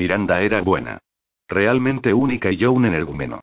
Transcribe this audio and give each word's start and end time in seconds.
Miranda 0.00 0.40
era 0.40 0.62
buena. 0.62 1.00
Realmente 1.46 2.14
única 2.14 2.50
y 2.50 2.56
yo 2.56 2.72
un 2.72 2.86
energúmeno. 2.86 3.40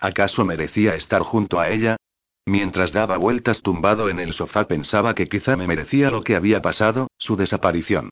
¿Acaso 0.00 0.42
merecía 0.42 0.94
estar 0.94 1.20
junto 1.20 1.60
a 1.60 1.68
ella? 1.68 1.98
Mientras 2.46 2.92
daba 2.92 3.18
vueltas 3.18 3.60
tumbado 3.60 4.08
en 4.08 4.18
el 4.18 4.32
sofá 4.32 4.66
pensaba 4.66 5.14
que 5.14 5.28
quizá 5.28 5.54
me 5.54 5.66
merecía 5.66 6.10
lo 6.10 6.22
que 6.22 6.34
había 6.34 6.62
pasado, 6.62 7.08
su 7.18 7.36
desaparición. 7.36 8.08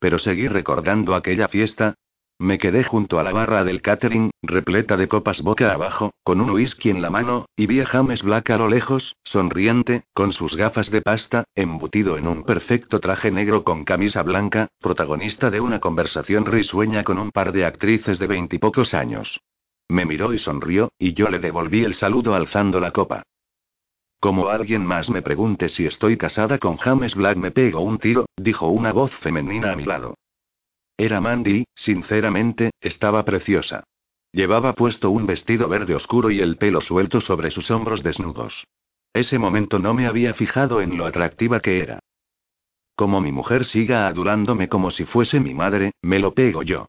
Pero 0.00 0.18
seguí 0.18 0.48
recordando 0.48 1.14
aquella 1.14 1.46
fiesta, 1.46 1.94
me 2.38 2.58
quedé 2.58 2.84
junto 2.84 3.18
a 3.18 3.22
la 3.22 3.32
barra 3.32 3.64
del 3.64 3.82
catering, 3.82 4.30
repleta 4.42 4.96
de 4.96 5.08
copas 5.08 5.42
boca 5.42 5.72
abajo, 5.72 6.12
con 6.22 6.40
un 6.40 6.50
whisky 6.50 6.90
en 6.90 7.02
la 7.02 7.10
mano, 7.10 7.46
y 7.56 7.66
vi 7.66 7.80
a 7.80 7.86
James 7.86 8.22
Black 8.22 8.50
a 8.50 8.58
lo 8.58 8.68
lejos, 8.68 9.16
sonriente, 9.24 10.04
con 10.12 10.32
sus 10.32 10.54
gafas 10.56 10.90
de 10.90 11.02
pasta, 11.02 11.44
embutido 11.54 12.18
en 12.18 12.28
un 12.28 12.44
perfecto 12.44 13.00
traje 13.00 13.30
negro 13.30 13.64
con 13.64 13.84
camisa 13.84 14.22
blanca, 14.22 14.68
protagonista 14.80 15.50
de 15.50 15.60
una 15.60 15.80
conversación 15.80 16.44
risueña 16.44 17.04
con 17.04 17.18
un 17.18 17.30
par 17.30 17.52
de 17.52 17.64
actrices 17.64 18.18
de 18.18 18.26
veintipocos 18.26 18.94
años. 18.94 19.40
Me 19.88 20.04
miró 20.04 20.32
y 20.32 20.38
sonrió, 20.38 20.92
y 20.98 21.14
yo 21.14 21.28
le 21.28 21.38
devolví 21.38 21.84
el 21.84 21.94
saludo 21.94 22.34
alzando 22.34 22.80
la 22.80 22.92
copa. 22.92 23.22
Como 24.20 24.48
alguien 24.48 24.84
más 24.84 25.10
me 25.10 25.22
pregunte 25.22 25.68
si 25.68 25.86
estoy 25.86 26.16
casada 26.16 26.58
con 26.58 26.76
James 26.76 27.14
Black 27.14 27.36
me 27.36 27.50
pego 27.50 27.80
un 27.80 27.98
tiro, 27.98 28.26
dijo 28.36 28.68
una 28.68 28.92
voz 28.92 29.12
femenina 29.16 29.72
a 29.72 29.76
mi 29.76 29.84
lado. 29.84 30.14
Era 30.98 31.20
Mandy, 31.20 31.64
sinceramente, 31.74 32.70
estaba 32.80 33.24
preciosa. 33.24 33.84
Llevaba 34.32 34.74
puesto 34.74 35.10
un 35.10 35.26
vestido 35.26 35.68
verde 35.68 35.94
oscuro 35.94 36.30
y 36.30 36.40
el 36.40 36.56
pelo 36.56 36.80
suelto 36.80 37.20
sobre 37.20 37.50
sus 37.50 37.70
hombros 37.70 38.02
desnudos. 38.02 38.66
Ese 39.12 39.38
momento 39.38 39.78
no 39.78 39.94
me 39.94 40.06
había 40.06 40.34
fijado 40.34 40.80
en 40.80 40.96
lo 40.96 41.06
atractiva 41.06 41.60
que 41.60 41.80
era. 41.80 42.00
Como 42.94 43.20
mi 43.20 43.30
mujer 43.30 43.64
siga 43.64 44.06
adorándome 44.06 44.68
como 44.68 44.90
si 44.90 45.04
fuese 45.04 45.38
mi 45.38 45.54
madre, 45.54 45.92
me 46.02 46.18
lo 46.18 46.32
pego 46.34 46.62
yo. 46.62 46.86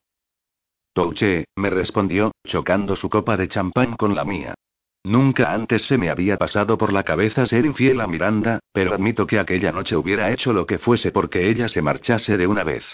Touche, 0.94 1.46
me 1.56 1.70
respondió, 1.70 2.32
chocando 2.46 2.96
su 2.96 3.10
copa 3.10 3.38
de 3.38 3.48
champán 3.48 3.96
con 3.98 4.16
la 4.16 4.24
mía. 4.24 4.56
Nunca 5.04 5.54
antes 5.54 5.84
se 5.84 5.98
me 5.98 6.10
había 6.10 6.38
pasado 6.38 6.78
por 6.78 6.92
la 6.92 7.04
cabeza 7.04 7.46
ser 7.46 7.66
infiel 7.66 8.02
a 8.02 8.08
Miranda, 8.08 8.60
pero 8.72 8.94
admito 8.94 9.28
que 9.28 9.40
aquella 9.40 9.72
noche 9.72 9.96
hubiera 9.96 10.32
hecho 10.32 10.54
lo 10.54 10.66
que 10.66 10.80
fuese 10.80 11.12
porque 11.12 11.50
ella 11.50 11.70
se 11.70 11.82
marchase 11.82 12.36
de 12.38 12.48
una 12.48 12.64
vez. 12.64 12.86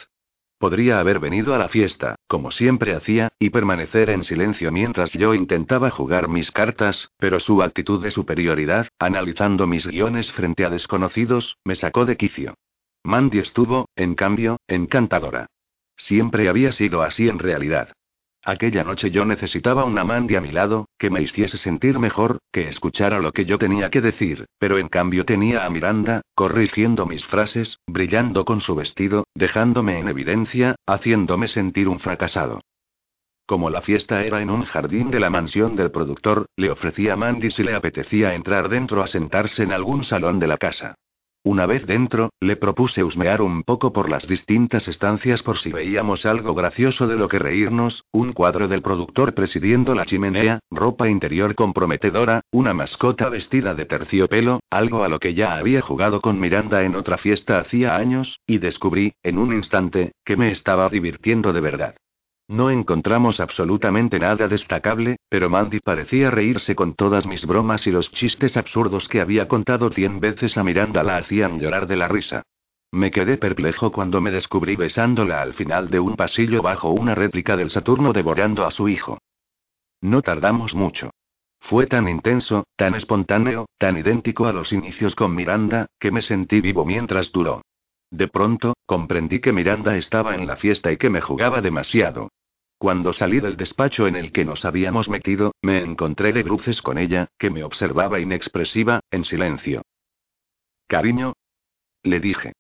Podría 0.63 1.01
haber 1.01 1.19
venido 1.19 1.53
a 1.53 1.57
la 1.57 1.67
fiesta, 1.67 2.15
como 2.25 2.49
siempre 2.49 2.95
hacía, 2.95 3.33
y 3.37 3.49
permanecer 3.49 4.09
en 4.09 4.23
silencio 4.23 4.71
mientras 4.71 5.11
yo 5.11 5.33
intentaba 5.33 5.89
jugar 5.89 6.29
mis 6.29 6.51
cartas, 6.51 7.11
pero 7.17 7.41
su 7.41 7.61
actitud 7.61 8.01
de 8.01 8.11
superioridad, 8.11 8.87
analizando 8.97 9.67
mis 9.67 9.85
guiones 9.85 10.31
frente 10.31 10.63
a 10.63 10.69
desconocidos, 10.69 11.57
me 11.65 11.75
sacó 11.75 12.05
de 12.05 12.15
quicio. 12.15 12.53
Mandy 13.03 13.39
estuvo, 13.39 13.89
en 13.97 14.15
cambio, 14.15 14.55
encantadora. 14.69 15.47
Siempre 15.97 16.47
había 16.47 16.71
sido 16.71 17.01
así 17.01 17.27
en 17.27 17.39
realidad. 17.39 17.91
Aquella 18.45 18.83
noche 18.83 19.09
yo 19.09 19.23
necesitaba 19.23 19.85
una 19.85 20.03
Mandy 20.03 20.35
a 20.35 20.41
mi 20.41 20.51
lado, 20.51 20.89
que 20.97 21.09
me 21.09 21.21
hiciese 21.21 21.57
sentir 21.57 21.97
mejor, 21.97 22.39
que 22.51 22.67
escuchara 22.67 23.19
lo 23.19 23.31
que 23.31 23.45
yo 23.45 23.57
tenía 23.57 23.89
que 23.89 24.01
decir, 24.01 24.47
pero 24.59 24.77
en 24.77 24.89
cambio 24.89 25.23
tenía 25.23 25.65
a 25.65 25.69
Miranda, 25.69 26.21
corrigiendo 26.35 27.05
mis 27.05 27.25
frases, 27.25 27.79
brillando 27.87 28.43
con 28.43 28.59
su 28.59 28.75
vestido, 28.75 29.25
dejándome 29.33 29.97
en 29.97 30.09
evidencia, 30.09 30.75
haciéndome 30.85 31.47
sentir 31.47 31.87
un 31.87 31.99
fracasado. 31.99 32.59
Como 33.45 33.69
la 33.69 33.81
fiesta 33.81 34.25
era 34.25 34.41
en 34.41 34.49
un 34.49 34.63
jardín 34.63 35.09
de 35.09 35.21
la 35.21 35.29
mansión 35.29 35.77
del 35.77 35.91
productor, 35.91 36.47
le 36.57 36.69
ofrecí 36.69 37.07
a 37.07 37.15
Mandy 37.15 37.49
si 37.49 37.63
le 37.63 37.75
apetecía 37.75 38.35
entrar 38.35 38.67
dentro 38.67 39.01
a 39.01 39.07
sentarse 39.07 39.63
en 39.63 39.71
algún 39.71 40.03
salón 40.03 40.39
de 40.39 40.47
la 40.47 40.57
casa. 40.57 40.95
Una 41.45 41.65
vez 41.65 41.85
dentro, 41.85 42.29
le 42.39 42.55
propuse 42.55 43.03
husmear 43.03 43.41
un 43.41 43.63
poco 43.63 43.91
por 43.91 44.09
las 44.09 44.27
distintas 44.27 44.87
estancias 44.87 45.43
por 45.43 45.57
si 45.57 45.73
veíamos 45.73 46.25
algo 46.25 46.55
gracioso 46.55 47.05
de 47.05 47.17
lo 47.17 47.27
que 47.27 47.37
reírnos, 47.37 48.05
un 48.13 48.31
cuadro 48.31 48.69
del 48.69 48.81
productor 48.81 49.33
presidiendo 49.33 49.93
la 49.93 50.05
chimenea, 50.05 50.59
ropa 50.71 51.09
interior 51.09 51.53
comprometedora, 51.53 52.43
una 52.49 52.73
mascota 52.73 53.27
vestida 53.27 53.75
de 53.75 53.83
terciopelo, 53.83 54.61
algo 54.69 55.03
a 55.03 55.09
lo 55.09 55.19
que 55.19 55.33
ya 55.33 55.55
había 55.55 55.81
jugado 55.81 56.21
con 56.21 56.39
Miranda 56.39 56.83
en 56.83 56.95
otra 56.95 57.17
fiesta 57.17 57.59
hacía 57.59 57.97
años, 57.97 58.39
y 58.47 58.59
descubrí, 58.59 59.11
en 59.21 59.37
un 59.37 59.51
instante, 59.51 60.13
que 60.23 60.37
me 60.37 60.49
estaba 60.49 60.87
divirtiendo 60.87 61.51
de 61.51 61.59
verdad. 61.59 61.95
No 62.47 62.69
encontramos 62.69 63.39
absolutamente 63.39 64.19
nada 64.19 64.47
destacable, 64.47 65.17
pero 65.29 65.49
Mandy 65.49 65.79
parecía 65.79 66.29
reírse 66.29 66.75
con 66.75 66.93
todas 66.93 67.25
mis 67.25 67.45
bromas 67.45 67.87
y 67.87 67.91
los 67.91 68.11
chistes 68.11 68.57
absurdos 68.57 69.07
que 69.07 69.21
había 69.21 69.47
contado 69.47 69.89
cien 69.89 70.19
veces 70.19 70.57
a 70.57 70.63
Miranda 70.63 71.03
la 71.03 71.17
hacían 71.17 71.59
llorar 71.59 71.87
de 71.87 71.95
la 71.95 72.07
risa. 72.07 72.43
Me 72.91 73.09
quedé 73.09 73.37
perplejo 73.37 73.91
cuando 73.91 74.21
me 74.21 74.29
descubrí 74.29 74.75
besándola 74.75 75.41
al 75.41 75.53
final 75.53 75.89
de 75.89 75.99
un 75.99 76.15
pasillo 76.15 76.61
bajo 76.61 76.89
una 76.89 77.15
réplica 77.15 77.57
del 77.57 77.71
Saturno 77.71 78.13
devorando 78.13 78.65
a 78.65 78.71
su 78.71 78.87
hijo. 78.87 79.17
No 80.01 80.21
tardamos 80.21 80.75
mucho. 80.75 81.09
Fue 81.59 81.87
tan 81.87 82.09
intenso, 82.09 82.65
tan 82.75 82.93
espontáneo, 82.93 83.67
tan 83.77 83.97
idéntico 83.97 84.45
a 84.45 84.53
los 84.53 84.73
inicios 84.73 85.15
con 85.15 85.33
Miranda, 85.33 85.87
que 85.97 86.11
me 86.11 86.21
sentí 86.21 86.59
vivo 86.59 86.85
mientras 86.85 87.31
duró. 87.31 87.61
De 88.11 88.27
pronto, 88.27 88.72
comprendí 88.85 89.39
que 89.39 89.53
Miranda 89.53 89.97
estaba 89.97 90.35
en 90.35 90.47
la 90.47 90.55
fiesta 90.55 90.91
y 90.91 90.97
que 90.97 91.09
me 91.09 91.21
jugaba 91.21 91.61
demasiado. 91.61 92.29
Cuando 92.77 93.13
salí 93.13 93.39
del 93.39 93.55
despacho 93.55 94.07
en 94.07 94.15
el 94.15 94.31
que 94.31 94.43
nos 94.43 94.65
habíamos 94.65 95.07
metido, 95.07 95.53
me 95.61 95.77
encontré 95.77 96.33
de 96.33 96.43
bruces 96.43 96.81
con 96.81 96.97
ella, 96.97 97.29
que 97.37 97.49
me 97.49 97.63
observaba 97.63 98.19
inexpresiva, 98.19 98.99
en 99.09 99.23
silencio. 99.23 99.83
Cariño. 100.87 101.33
Le 102.03 102.19
dije. 102.19 102.53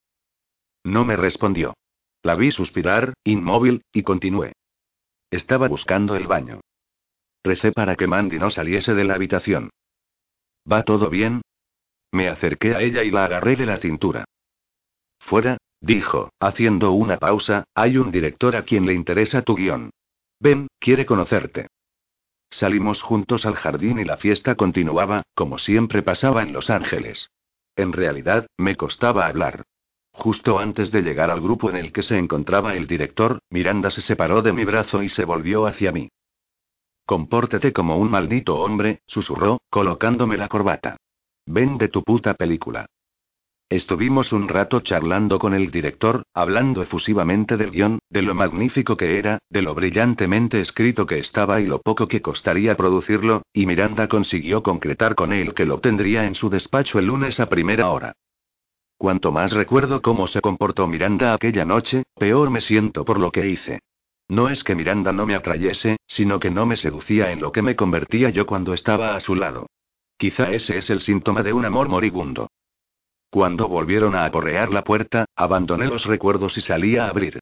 No 0.83 1.03
me 1.03 1.17
respondió. 1.17 1.73
La 2.23 2.35
vi 2.35 2.51
suspirar, 2.51 3.13
inmóvil, 3.25 3.83
y 3.91 4.03
continué. 4.03 4.53
Estaba 5.29 5.67
buscando 5.67 6.15
el 6.15 6.27
baño. 6.27 6.61
Recé 7.43 7.73
para 7.73 7.95
que 7.97 8.07
Mandy 8.07 8.39
no 8.39 8.49
saliese 8.49 8.93
de 8.93 9.03
la 9.03 9.15
habitación. 9.15 9.69
¿Va 10.71 10.83
todo 10.83 11.09
bien? 11.09 11.41
Me 12.11 12.29
acerqué 12.29 12.75
a 12.75 12.81
ella 12.81 13.03
y 13.03 13.11
la 13.11 13.25
agarré 13.25 13.57
de 13.57 13.65
la 13.65 13.77
cintura. 13.77 14.23
Fuera, 15.19 15.57
dijo, 15.83 16.31
haciendo 16.39 16.93
una 16.93 17.17
pausa, 17.17 17.65
hay 17.75 17.97
un 17.97 18.09
director 18.09 18.55
a 18.55 18.63
quien 18.63 18.85
le 18.85 18.93
interesa 18.93 19.41
tu 19.41 19.55
guion. 19.55 19.91
Ven, 20.39 20.67
quiere 20.79 21.05
conocerte. 21.05 21.67
Salimos 22.49 23.01
juntos 23.01 23.45
al 23.45 23.55
jardín 23.55 23.99
y 23.99 24.05
la 24.05 24.17
fiesta 24.17 24.55
continuaba, 24.55 25.23
como 25.35 25.57
siempre 25.57 26.01
pasaba 26.01 26.41
en 26.41 26.53
Los 26.53 26.69
Ángeles. 26.69 27.29
En 27.75 27.91
realidad, 27.91 28.47
me 28.57 28.75
costaba 28.75 29.27
hablar. 29.27 29.63
Justo 30.11 30.59
antes 30.59 30.91
de 30.91 31.01
llegar 31.01 31.31
al 31.31 31.41
grupo 31.41 31.69
en 31.69 31.75
el 31.75 31.91
que 31.91 32.03
se 32.03 32.17
encontraba 32.17 32.75
el 32.75 32.87
director, 32.87 33.39
Miranda 33.49 33.89
se 33.89 34.01
separó 34.01 34.41
de 34.41 34.53
mi 34.53 34.63
brazo 34.63 35.01
y 35.01 35.09
se 35.09 35.25
volvió 35.25 35.65
hacia 35.65 35.91
mí. 35.91 36.09
Compórtate 37.05 37.73
como 37.73 37.97
un 37.97 38.09
maldito 38.09 38.57
hombre, 38.57 39.01
susurró, 39.07 39.59
colocándome 39.69 40.37
la 40.37 40.47
corbata. 40.47 40.97
Ven 41.45 41.77
de 41.77 41.89
tu 41.89 42.03
puta 42.03 42.35
película. 42.35 42.85
Estuvimos 43.69 44.33
un 44.33 44.47
rato 44.47 44.81
charlando 44.81 45.39
con 45.39 45.53
el 45.53 45.71
director, 45.71 46.23
hablando 46.33 46.81
efusivamente 46.81 47.57
del 47.57 47.71
guion, 47.71 47.99
de 48.09 48.21
lo 48.21 48.35
magnífico 48.35 48.95
que 48.95 49.17
era, 49.17 49.39
de 49.49 49.61
lo 49.61 49.73
brillantemente 49.73 50.59
escrito 50.61 51.05
que 51.05 51.17
estaba 51.17 51.59
y 51.59 51.65
lo 51.65 51.81
poco 51.81 52.07
que 52.07 52.21
costaría 52.21 52.75
producirlo, 52.75 53.41
y 53.51 53.65
Miranda 53.65 54.07
consiguió 54.07 54.61
concretar 54.61 55.15
con 55.15 55.33
él 55.33 55.53
que 55.53 55.65
lo 55.65 55.79
tendría 55.79 56.25
en 56.25 56.35
su 56.35 56.49
despacho 56.49 56.99
el 56.99 57.07
lunes 57.07 57.39
a 57.39 57.49
primera 57.49 57.89
hora. 57.89 58.13
Cuanto 58.97 59.31
más 59.31 59.51
recuerdo 59.51 60.01
cómo 60.01 60.27
se 60.27 60.39
comportó 60.39 60.87
Miranda 60.87 61.33
aquella 61.33 61.65
noche, 61.65 62.03
peor 62.15 62.49
me 62.49 62.61
siento 62.61 63.03
por 63.03 63.19
lo 63.19 63.31
que 63.31 63.47
hice. 63.47 63.79
No 64.29 64.49
es 64.49 64.63
que 64.63 64.75
Miranda 64.75 65.11
no 65.11 65.25
me 65.25 65.35
atrayese, 65.35 65.97
sino 66.05 66.39
que 66.39 66.49
no 66.49 66.65
me 66.65 66.77
seducía 66.77 67.31
en 67.31 67.41
lo 67.41 67.51
que 67.51 67.61
me 67.61 67.75
convertía 67.75 68.29
yo 68.29 68.45
cuando 68.45 68.73
estaba 68.73 69.15
a 69.15 69.19
su 69.19 69.35
lado. 69.35 69.67
Quizá 70.17 70.51
ese 70.51 70.77
es 70.77 70.89
el 70.89 71.01
síntoma 71.01 71.43
de 71.43 71.53
un 71.53 71.65
amor 71.65 71.89
moribundo. 71.89 72.49
Cuando 73.33 73.67
volvieron 73.67 74.13
a 74.13 74.25
aporrear 74.25 74.71
la 74.71 74.83
puerta, 74.83 75.25
abandoné 75.35 75.87
los 75.87 76.05
recuerdos 76.05 76.55
y 76.59 76.61
salí 76.61 76.97
a 76.97 77.07
abrir. 77.07 77.39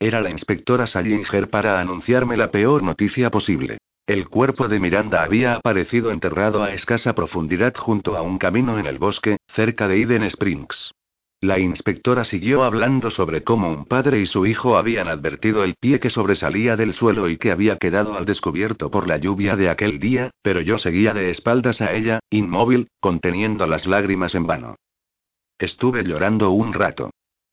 Era 0.00 0.22
la 0.22 0.30
inspectora 0.30 0.86
Salinger 0.86 1.50
para 1.50 1.78
anunciarme 1.80 2.38
la 2.38 2.50
peor 2.50 2.82
noticia 2.82 3.30
posible. 3.30 3.76
El 4.06 4.30
cuerpo 4.30 4.68
de 4.68 4.80
Miranda 4.80 5.22
había 5.22 5.56
aparecido 5.56 6.12
enterrado 6.12 6.62
a 6.62 6.72
escasa 6.72 7.14
profundidad 7.14 7.74
junto 7.76 8.16
a 8.16 8.22
un 8.22 8.38
camino 8.38 8.78
en 8.78 8.86
el 8.86 8.98
bosque, 8.98 9.36
cerca 9.48 9.86
de 9.86 10.00
Eden 10.00 10.22
Springs. 10.22 10.92
La 11.42 11.58
inspectora 11.58 12.24
siguió 12.24 12.64
hablando 12.64 13.10
sobre 13.10 13.44
cómo 13.44 13.68
un 13.70 13.84
padre 13.84 14.20
y 14.20 14.26
su 14.26 14.46
hijo 14.46 14.78
habían 14.78 15.08
advertido 15.08 15.62
el 15.62 15.74
pie 15.78 16.00
que 16.00 16.08
sobresalía 16.08 16.74
del 16.74 16.94
suelo 16.94 17.28
y 17.28 17.36
que 17.36 17.50
había 17.50 17.76
quedado 17.76 18.16
al 18.16 18.24
descubierto 18.24 18.90
por 18.90 19.06
la 19.06 19.18
lluvia 19.18 19.56
de 19.56 19.68
aquel 19.68 20.00
día, 20.00 20.30
pero 20.40 20.62
yo 20.62 20.78
seguía 20.78 21.12
de 21.12 21.28
espaldas 21.28 21.82
a 21.82 21.92
ella, 21.92 22.20
inmóvil, 22.30 22.88
conteniendo 22.98 23.66
las 23.66 23.86
lágrimas 23.86 24.34
en 24.34 24.46
vano. 24.46 24.76
Estuve 25.58 26.02
llorando 26.04 26.50
un 26.50 26.72
rato. 26.72 27.10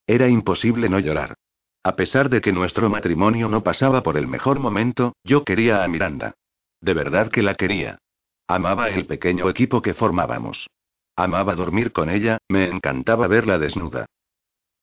Era 0.08 0.28
imposible 0.28 0.90
no 0.90 1.00
llorar. 1.00 1.36
A 1.84 1.96
pesar 1.96 2.30
de 2.30 2.42
que 2.42 2.52
nuestro 2.52 2.90
matrimonio 2.90 3.50
no 3.50 3.64
pasaba 3.64 4.04
por 4.04 4.18
el 4.18 4.28
mejor 4.28 4.60
momento, 4.60 5.14
yo 5.24 5.44
quería 5.44 5.84
a 5.84 5.88
Miranda. 5.88 6.34
De 6.80 6.94
verdad 6.94 7.32
que 7.32 7.42
la 7.42 7.56
quería. 7.56 8.00
Amaba 8.48 8.90
el 8.90 9.06
pequeño 9.06 9.50
equipo 9.50 9.82
que 9.82 9.94
formábamos. 9.94 10.68
Amaba 11.16 11.56
dormir 11.56 11.92
con 11.92 12.10
ella, 12.10 12.38
me 12.50 12.66
encantaba 12.66 13.28
verla 13.28 13.58
desnuda. 13.58 14.06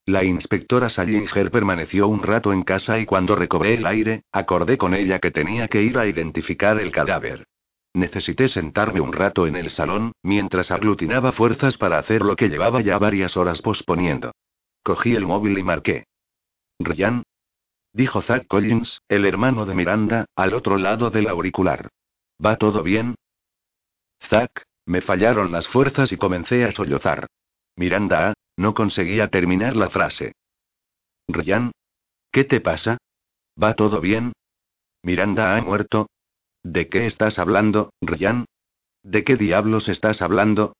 La 0.06 0.24
inspectora 0.24 0.88
Salinger 0.88 1.50
permaneció 1.50 2.08
un 2.08 2.22
rato 2.22 2.52
en 2.52 2.62
casa 2.62 2.98
y 2.98 3.04
cuando 3.04 3.36
recobré 3.36 3.74
el 3.74 3.86
aire, 3.86 4.22
acordé 4.32 4.78
con 4.78 4.94
ella 4.94 5.18
que 5.18 5.30
tenía 5.30 5.68
que 5.68 5.82
ir 5.82 5.98
a 5.98 6.06
identificar 6.06 6.80
el 6.80 6.92
cadáver. 6.92 7.46
Necesité 7.98 8.46
sentarme 8.46 9.00
un 9.00 9.12
rato 9.12 9.48
en 9.48 9.56
el 9.56 9.70
salón, 9.70 10.12
mientras 10.22 10.70
aglutinaba 10.70 11.32
fuerzas 11.32 11.76
para 11.76 11.98
hacer 11.98 12.22
lo 12.22 12.36
que 12.36 12.48
llevaba 12.48 12.80
ya 12.80 12.96
varias 12.96 13.36
horas 13.36 13.60
posponiendo. 13.60 14.30
Cogí 14.84 15.16
el 15.16 15.26
móvil 15.26 15.58
y 15.58 15.64
marqué. 15.64 16.04
Ryan. 16.78 17.24
Dijo 17.92 18.22
Zack 18.22 18.46
Collins, 18.46 19.02
el 19.08 19.26
hermano 19.26 19.66
de 19.66 19.74
Miranda, 19.74 20.26
al 20.36 20.54
otro 20.54 20.78
lado 20.78 21.10
del 21.10 21.26
auricular. 21.26 21.88
¿Va 22.44 22.54
todo 22.54 22.84
bien? 22.84 23.16
Zack, 24.20 24.62
me 24.86 25.00
fallaron 25.00 25.50
las 25.50 25.66
fuerzas 25.66 26.12
y 26.12 26.18
comencé 26.18 26.64
a 26.64 26.70
sollozar. 26.70 27.26
Miranda, 27.74 28.34
no 28.56 28.74
conseguía 28.74 29.26
terminar 29.26 29.74
la 29.74 29.90
frase. 29.90 30.36
Ryan. 31.26 31.72
¿Qué 32.30 32.44
te 32.44 32.60
pasa? 32.60 32.98
¿Va 33.60 33.74
todo 33.74 34.00
bien? 34.00 34.34
Miranda 35.02 35.56
ha 35.56 35.62
muerto. 35.62 36.06
¿De 36.62 36.88
qué 36.88 37.06
estás 37.06 37.38
hablando, 37.38 37.92
Ryan? 38.00 38.44
¿De 39.02 39.24
qué 39.24 39.36
diablos 39.36 39.88
estás 39.88 40.22
hablando? 40.22 40.74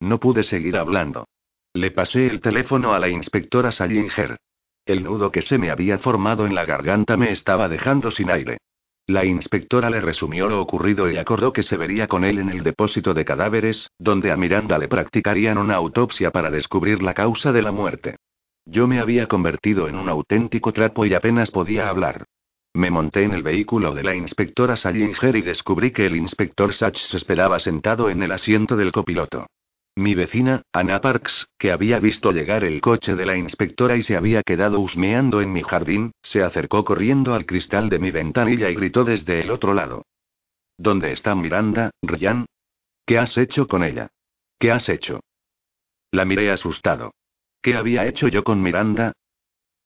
No 0.00 0.20
pude 0.20 0.42
seguir 0.42 0.76
hablando. 0.76 1.26
Le 1.74 1.90
pasé 1.90 2.26
el 2.26 2.40
teléfono 2.40 2.92
a 2.92 2.98
la 2.98 3.08
inspectora 3.08 3.72
Salinger. 3.72 4.36
El 4.84 5.04
nudo 5.04 5.30
que 5.30 5.42
se 5.42 5.58
me 5.58 5.70
había 5.70 5.98
formado 5.98 6.46
en 6.46 6.54
la 6.54 6.64
garganta 6.64 7.16
me 7.16 7.30
estaba 7.30 7.68
dejando 7.68 8.10
sin 8.10 8.30
aire. 8.30 8.58
La 9.06 9.24
inspectora 9.24 9.90
le 9.90 10.00
resumió 10.00 10.48
lo 10.48 10.60
ocurrido 10.60 11.10
y 11.10 11.18
acordó 11.18 11.52
que 11.52 11.62
se 11.62 11.76
vería 11.76 12.06
con 12.06 12.24
él 12.24 12.38
en 12.38 12.50
el 12.50 12.62
depósito 12.62 13.14
de 13.14 13.24
cadáveres, 13.24 13.90
donde 13.98 14.30
a 14.30 14.36
Miranda 14.36 14.78
le 14.78 14.88
practicarían 14.88 15.58
una 15.58 15.74
autopsia 15.74 16.30
para 16.30 16.50
descubrir 16.50 17.02
la 17.02 17.14
causa 17.14 17.52
de 17.52 17.62
la 17.62 17.72
muerte. 17.72 18.16
Yo 18.64 18.86
me 18.86 19.00
había 19.00 19.26
convertido 19.26 19.88
en 19.88 19.96
un 19.96 20.08
auténtico 20.08 20.72
trapo 20.72 21.04
y 21.04 21.14
apenas 21.14 21.50
podía 21.50 21.88
hablar. 21.88 22.26
Me 22.74 22.90
monté 22.90 23.24
en 23.24 23.32
el 23.32 23.42
vehículo 23.42 23.94
de 23.94 24.02
la 24.02 24.14
inspectora 24.14 24.76
Salinger 24.76 25.36
y 25.36 25.42
descubrí 25.42 25.90
que 25.90 26.06
el 26.06 26.16
inspector 26.16 26.72
Sachs 26.72 27.12
esperaba 27.14 27.58
sentado 27.58 28.08
en 28.08 28.22
el 28.22 28.32
asiento 28.32 28.76
del 28.76 28.92
copiloto. 28.92 29.46
Mi 29.94 30.14
vecina, 30.14 30.62
Anna 30.72 31.02
Parks, 31.02 31.48
que 31.58 31.70
había 31.70 32.00
visto 32.00 32.32
llegar 32.32 32.64
el 32.64 32.80
coche 32.80 33.14
de 33.14 33.26
la 33.26 33.36
inspectora 33.36 33.94
y 33.96 34.02
se 34.02 34.16
había 34.16 34.42
quedado 34.42 34.80
husmeando 34.80 35.42
en 35.42 35.52
mi 35.52 35.62
jardín, 35.62 36.12
se 36.22 36.42
acercó 36.42 36.82
corriendo 36.82 37.34
al 37.34 37.44
cristal 37.44 37.90
de 37.90 37.98
mi 37.98 38.10
ventanilla 38.10 38.70
y 38.70 38.74
gritó 38.74 39.04
desde 39.04 39.40
el 39.40 39.50
otro 39.50 39.74
lado. 39.74 40.06
¿Dónde 40.78 41.12
está 41.12 41.34
Miranda, 41.34 41.90
Ryan? 42.00 42.46
¿Qué 43.04 43.18
has 43.18 43.36
hecho 43.36 43.68
con 43.68 43.84
ella? 43.84 44.08
¿Qué 44.58 44.72
has 44.72 44.88
hecho? 44.88 45.20
La 46.10 46.24
miré 46.24 46.50
asustado. 46.50 47.12
¿Qué 47.60 47.74
había 47.74 48.06
hecho 48.06 48.28
yo 48.28 48.42
con 48.44 48.62
Miranda? 48.62 49.12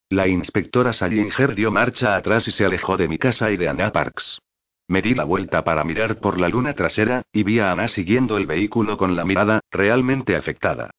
La 0.09 0.29
inspectora 0.29 0.93
Salinger 0.93 1.57
dio 1.57 1.73
marcha 1.73 2.15
atrás 2.15 2.47
y 2.47 2.53
se 2.53 2.65
alejó 2.65 2.97
de 2.97 3.09
mi 3.09 3.19
casa 3.19 3.51
y 3.51 3.57
de 3.57 3.69
Anna 3.69 3.91
Parks. 3.91 4.41
Me 4.87 5.03
di 5.03 5.15
la 5.15 5.25
vuelta 5.25 5.65
para 5.65 5.83
mirar 5.83 6.21
por 6.21 6.39
la 6.39 6.49
luna 6.49 6.75
trasera, 6.75 7.23
y 7.33 7.43
vi 7.43 7.59
a 7.59 7.73
Ana 7.73 7.89
siguiendo 7.89 8.37
el 8.37 8.47
vehículo 8.47 8.99
con 8.99 9.17
la 9.17 9.25
mirada, 9.25 9.61
realmente 9.73 10.37
afectada. 10.37 10.91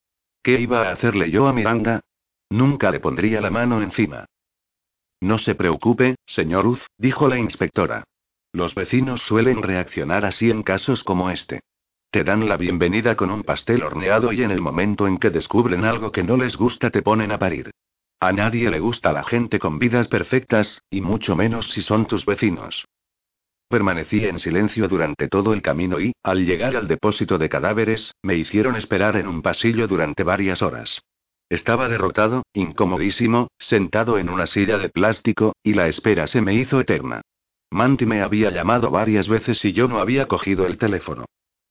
¿Qué 0.44 0.60
iba 0.60 0.90
a 0.90 0.92
hacerle 0.92 1.32
yo 1.32 1.48
a 1.48 1.54
Miranda? 1.54 2.02
Nunca 2.50 2.92
le 2.92 3.00
pondría 3.00 3.40
la 3.40 3.50
mano 3.50 3.82
encima. 3.82 4.26
No 5.22 5.38
se 5.38 5.56
preocupe, 5.56 6.16
señor 6.26 6.68
Uz, 6.68 6.86
dijo 6.98 7.30
la 7.30 7.40
inspectora. 7.40 8.04
Los 8.52 8.76
vecinos 8.76 9.22
suelen 9.22 9.64
reaccionar 9.64 10.26
así 10.26 10.52
en 10.52 10.64
casos 10.64 11.06
como 11.06 11.30
este. 11.30 11.62
Te 12.12 12.26
dan 12.26 12.50
la 12.50 12.58
bienvenida 12.58 13.16
con 13.16 13.32
un 13.32 13.44
pastel 13.44 13.84
horneado 13.84 14.34
y 14.34 14.44
en 14.44 14.52
el 14.52 14.60
momento 14.60 15.08
en 15.08 15.18
que 15.18 15.30
descubren 15.30 15.86
algo 15.86 16.12
que 16.12 16.24
no 16.24 16.36
les 16.36 16.58
gusta 16.58 16.90
te 16.90 17.02
ponen 17.02 17.32
a 17.32 17.40
parir. 17.40 17.72
A 18.20 18.32
nadie 18.32 18.72
le 18.72 18.80
gusta 18.80 19.14
la 19.14 19.24
gente 19.24 19.60
con 19.60 19.78
vidas 19.78 20.08
perfectas, 20.08 20.82
y 20.90 21.02
mucho 21.02 21.36
menos 21.36 21.70
si 21.70 21.84
son 21.84 22.08
tus 22.08 22.26
vecinos. 22.26 22.86
Permanecí 23.70 24.26
en 24.26 24.40
silencio 24.40 24.88
durante 24.88 25.28
todo 25.28 25.54
el 25.54 25.62
camino 25.62 26.00
y, 26.00 26.14
al 26.24 26.46
llegar 26.46 26.76
al 26.76 26.88
depósito 26.88 27.38
de 27.38 27.50
cadáveres, 27.50 28.16
me 28.24 28.36
hicieron 28.36 28.76
esperar 28.76 29.18
en 29.18 29.28
un 29.28 29.42
pasillo 29.42 29.88
durante 29.88 30.24
varias 30.24 30.62
horas. 30.62 31.02
Estaba 31.50 31.88
derrotado, 31.90 32.44
incomodísimo, 32.54 33.50
sentado 33.60 34.18
en 34.18 34.30
una 34.30 34.48
silla 34.48 34.78
de 34.78 34.90
plástico, 34.90 35.54
y 35.62 35.74
la 35.74 35.88
espera 35.88 36.26
se 36.28 36.42
me 36.42 36.56
hizo 36.56 36.80
eterna. 36.80 37.22
Manti 37.70 38.06
me 38.06 38.22
había 38.22 38.50
llamado 38.50 38.90
varias 38.90 39.28
veces 39.28 39.64
y 39.64 39.74
yo 39.74 39.88
no 39.88 40.00
había 40.00 40.28
cogido 40.28 40.66
el 40.66 40.78
teléfono. 40.78 41.26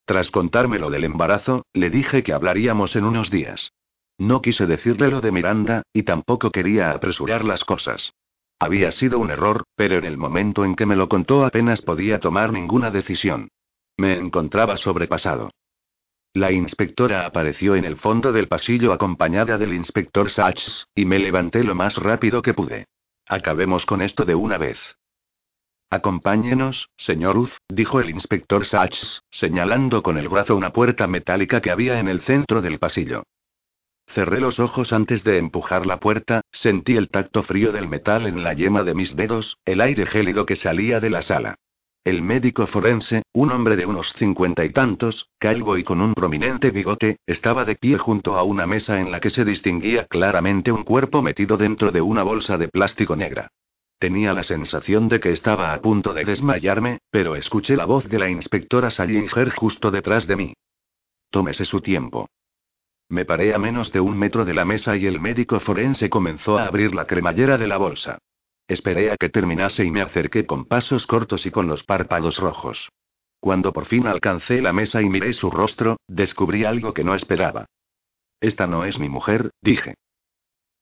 Tras 0.05 0.31
contármelo 0.31 0.87
lo 0.87 0.91
del 0.91 1.05
embarazo, 1.05 1.67
le 1.73 1.91
dije 1.91 2.23
que 2.23 2.33
hablaríamos 2.33 2.95
en 2.95 3.05
unos 3.05 3.31
días. 3.31 3.73
No 4.19 4.41
quise 4.41 4.67
decirle 4.67 5.09
lo 5.09 5.21
de 5.21 5.31
Miranda, 5.31 5.83
y 5.93 6.03
tampoco 6.03 6.51
quería 6.51 6.93
apresurar 6.93 7.45
las 7.45 7.65
cosas. 7.65 8.15
Había 8.59 8.91
sido 8.91 9.19
un 9.19 9.31
error, 9.31 9.65
pero 9.75 9.99
en 9.99 10.05
el 10.05 10.17
momento 10.17 10.65
en 10.65 10.75
que 10.75 10.87
me 10.87 10.97
lo 10.97 11.09
contó 11.09 11.45
apenas 11.45 11.83
podía 11.83 12.21
tomar 12.21 12.53
ninguna 12.53 12.91
decisión. 12.91 13.49
Me 13.99 14.15
encontraba 14.17 14.79
sobrepasado. 14.79 15.51
La 16.33 16.53
inspectora 16.53 17.27
apareció 17.27 17.77
en 17.77 17.85
el 17.85 17.97
fondo 17.97 18.33
del 18.33 18.49
pasillo 18.49 18.93
acompañada 18.93 19.59
del 19.59 19.75
inspector 19.75 20.31
Sachs, 20.31 20.87
y 20.95 21.05
me 21.05 21.19
levanté 21.19 21.65
lo 21.65 21.75
más 21.75 21.97
rápido 21.97 22.41
que 22.43 22.55
pude. 22.55 22.87
Acabemos 23.27 23.85
con 23.85 24.01
esto 24.01 24.25
de 24.25 24.35
una 24.35 24.57
vez. 24.57 24.79
Acompáñenos, 25.91 26.89
señor 26.97 27.37
Uz, 27.37 27.57
dijo 27.69 28.01
el 28.01 28.11
inspector 28.11 28.67
Sachs, 28.67 29.23
señalando 29.31 30.03
con 30.03 30.19
el 30.19 30.29
brazo 30.29 30.57
una 30.57 30.73
puerta 30.73 31.07
metálica 31.07 31.61
que 31.61 31.71
había 31.71 32.01
en 32.01 32.09
el 32.09 32.21
centro 32.23 32.61
del 32.61 32.79
pasillo. 32.79 33.25
Cerré 34.07 34.41
los 34.41 34.61
ojos 34.61 34.93
antes 34.93 35.25
de 35.25 35.39
empujar 35.39 35.87
la 35.87 35.99
puerta, 35.99 36.43
sentí 36.51 36.97
el 36.97 37.09
tacto 37.09 37.43
frío 37.43 37.73
del 37.73 37.89
metal 37.89 38.27
en 38.27 38.45
la 38.45 38.55
yema 38.55 38.83
de 38.83 38.95
mis 38.95 39.17
dedos, 39.17 39.59
el 39.65 39.81
aire 39.81 40.07
gélido 40.07 40.47
que 40.47 40.57
salía 40.57 41.01
de 41.01 41.11
la 41.11 41.23
sala. 41.23 41.57
El 42.05 42.23
médico 42.23 42.69
forense, 42.69 43.25
un 43.33 43.51
hombre 43.51 43.75
de 43.75 43.85
unos 43.85 44.13
cincuenta 44.13 44.65
y 44.65 44.71
tantos, 44.71 45.29
calvo 45.41 45.77
y 45.77 45.83
con 45.83 46.01
un 46.01 46.15
prominente 46.15 46.71
bigote, 46.71 47.19
estaba 47.27 47.65
de 47.65 47.75
pie 47.75 47.99
junto 47.99 48.37
a 48.37 48.45
una 48.45 48.65
mesa 48.65 49.01
en 49.01 49.11
la 49.11 49.19
que 49.19 49.29
se 49.29 49.45
distinguía 49.45 50.07
claramente 50.07 50.71
un 50.71 50.85
cuerpo 50.85 51.21
metido 51.21 51.57
dentro 51.57 51.91
de 51.91 52.01
una 52.01 52.23
bolsa 52.23 52.59
de 52.59 52.69
plástico 52.69 53.17
negra. 53.17 53.51
Tenía 53.99 54.33
la 54.35 54.45
sensación 54.45 55.09
de 55.09 55.19
que 55.19 55.33
estaba 55.33 55.73
a 55.73 55.81
punto 55.81 56.15
de 56.15 56.25
desmayarme, 56.25 56.99
pero 57.11 57.35
escuché 57.35 57.77
la 57.77 57.87
voz 57.87 58.09
de 58.09 58.21
la 58.21 58.31
inspectora 58.31 58.93
Salinger 58.93 59.51
justo 59.51 59.91
detrás 59.91 60.29
de 60.29 60.37
mí. 60.37 60.55
Tómese 61.31 61.65
su 61.65 61.81
tiempo. 61.81 62.29
Me 63.09 63.25
paré 63.25 63.55
a 63.55 63.59
menos 63.59 63.93
de 63.93 64.01
un 64.01 64.19
metro 64.19 64.45
de 64.45 64.55
la 64.55 64.65
mesa 64.65 64.97
y 64.97 65.07
el 65.07 65.21
médico 65.21 65.61
forense 65.61 66.11
comenzó 66.11 66.59
a 66.59 66.67
abrir 66.67 66.95
la 66.95 67.07
cremallera 67.07 67.57
de 67.57 67.69
la 67.69 67.77
bolsa. 67.77 68.19
Esperé 68.67 69.13
a 69.13 69.17
que 69.17 69.29
terminase 69.29 69.85
y 69.85 69.93
me 69.93 70.03
acerqué 70.03 70.45
con 70.45 70.65
pasos 70.65 71.07
cortos 71.07 71.47
y 71.47 71.53
con 71.53 71.69
los 71.69 71.85
párpados 71.85 72.39
rojos. 72.39 72.89
Cuando 73.39 73.73
por 73.73 73.87
fin 73.87 74.09
alcancé 74.09 74.61
la 74.61 74.73
mesa 74.73 75.03
y 75.03 75.09
miré 75.09 75.33
su 75.33 75.51
rostro, 75.51 75.99
descubrí 76.09 76.65
algo 76.65 76.93
que 76.93 77.05
no 77.05 77.15
esperaba. 77.15 77.67
Esta 78.41 78.67
no 78.67 78.85
es 78.85 78.99
mi 78.99 79.09
mujer, 79.09 79.51
dije. 79.63 79.95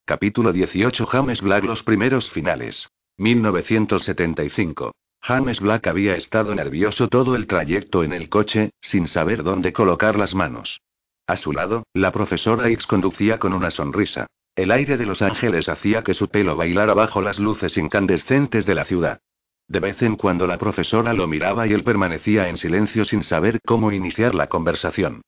Capítulo 0.06 0.52
18 0.52 1.04
James 1.04 1.42
Black 1.42 1.64
Los 1.64 1.82
primeros 1.82 2.30
finales. 2.30 2.88
1975. 3.18 4.92
James 5.20 5.60
Black 5.60 5.86
había 5.86 6.16
estado 6.16 6.54
nervioso 6.54 7.08
todo 7.08 7.36
el 7.36 7.46
trayecto 7.46 8.02
en 8.02 8.12
el 8.12 8.30
coche, 8.30 8.70
sin 8.80 9.08
saber 9.08 9.42
dónde 9.42 9.72
colocar 9.72 10.18
las 10.18 10.34
manos. 10.34 10.80
A 11.26 11.36
su 11.36 11.52
lado, 11.52 11.84
la 11.94 12.12
profesora 12.12 12.68
X 12.68 12.86
conducía 12.86 13.38
con 13.38 13.54
una 13.54 13.70
sonrisa. 13.70 14.26
El 14.54 14.70
aire 14.70 14.98
de 14.98 15.06
Los 15.06 15.22
Ángeles 15.22 15.70
hacía 15.70 16.04
que 16.04 16.12
su 16.12 16.28
pelo 16.28 16.54
bailara 16.54 16.92
bajo 16.92 17.22
las 17.22 17.38
luces 17.38 17.78
incandescentes 17.78 18.66
de 18.66 18.74
la 18.74 18.84
ciudad. 18.84 19.20
De 19.66 19.80
vez 19.80 20.02
en 20.02 20.16
cuando 20.16 20.46
la 20.46 20.58
profesora 20.58 21.14
lo 21.14 21.26
miraba 21.26 21.66
y 21.66 21.72
él 21.72 21.82
permanecía 21.82 22.50
en 22.50 22.58
silencio 22.58 23.06
sin 23.06 23.22
saber 23.22 23.60
cómo 23.64 23.90
iniciar 23.90 24.34
la 24.34 24.48
conversación. 24.48 25.22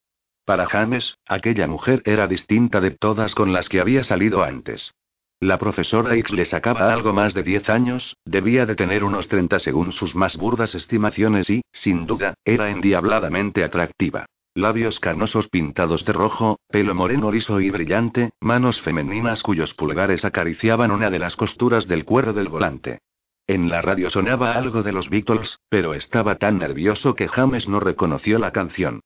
Para 0.45 0.67
James, 0.67 1.17
aquella 1.26 1.67
mujer 1.67 2.03
era 2.05 2.26
distinta 2.26 2.81
de 2.83 2.91
todas 2.91 3.35
con 3.35 3.55
las 3.55 3.71
que 3.71 3.81
había 3.81 4.05
salido 4.05 4.45
antes. 4.45 4.93
La 5.41 5.59
profesora 5.59 6.15
X 6.15 6.33
le 6.33 6.45
sacaba 6.45 6.93
algo 6.93 7.15
más 7.15 7.33
de 7.33 7.43
10 7.43 7.71
años, 7.71 8.17
debía 8.26 8.67
de 8.67 8.75
tener 8.75 9.03
unos 9.03 9.29
30 9.29 9.59
según 9.59 9.93
sus 9.93 10.15
más 10.15 10.37
burdas 10.37 10.75
estimaciones 10.75 11.49
y, 11.49 11.62
sin 11.73 12.07
duda, 12.07 12.35
era 12.45 12.71
endiabladamente 12.71 13.65
atractiva. 13.65 14.26
Labios 14.57 15.01
carnosos 15.01 15.49
pintados 15.49 16.07
de 16.07 16.15
rojo, 16.15 16.61
pelo 16.69 16.95
moreno 16.95 17.31
liso 17.31 17.61
y 17.61 17.69
brillante, 17.69 18.31
manos 18.41 18.81
femeninas 18.81 19.43
cuyos 19.43 19.75
pulgares 19.75 20.25
acariciaban 20.25 20.91
una 20.93 21.11
de 21.11 21.19
las 21.19 21.37
costuras 21.37 21.87
del 21.89 22.07
cuero 22.07 22.33
del 22.33 22.49
volante. 22.49 23.01
En 23.47 23.69
la 23.69 23.83
radio 23.83 24.09
sonaba 24.09 24.53
algo 24.53 24.83
de 24.83 24.95
los 24.95 25.11
Beatles, 25.11 25.59
pero 25.69 25.93
estaba 25.93 26.37
tan 26.37 26.57
nervioso 26.57 27.15
que 27.15 27.29
James 27.29 27.69
no 27.69 27.81
reconoció 27.81 28.39
la 28.39 28.51
canción. 28.53 29.03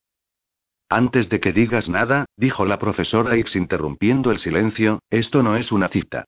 Antes 0.88 1.28
de 1.28 1.40
que 1.40 1.52
digas 1.52 1.88
nada, 1.88 2.26
dijo 2.36 2.64
la 2.64 2.78
profesora 2.78 3.34
X 3.34 3.56
interrumpiendo 3.56 4.30
el 4.30 4.38
silencio, 4.38 5.00
esto 5.10 5.42
no 5.42 5.56
es 5.56 5.72
una 5.72 5.88
cita. 5.88 6.26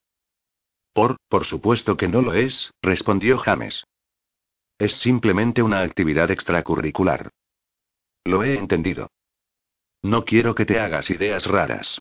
Por, 0.93 1.19
por 1.29 1.45
supuesto 1.45 1.97
que 1.97 2.09
no 2.09 2.23
lo 2.23 2.35
es, 2.35 2.73
respondió 2.83 3.39
James. 3.39 3.85
Es 4.81 4.95
simplemente 4.95 5.63
una 5.63 5.83
actividad 5.83 6.33
extracurricular. 6.33 7.31
Lo 8.25 8.45
he 8.45 8.57
entendido. 8.57 9.11
No 10.03 10.25
quiero 10.25 10.55
que 10.55 10.67
te 10.67 10.81
hagas 10.81 11.11
ideas 11.11 11.47
raras. 11.47 12.01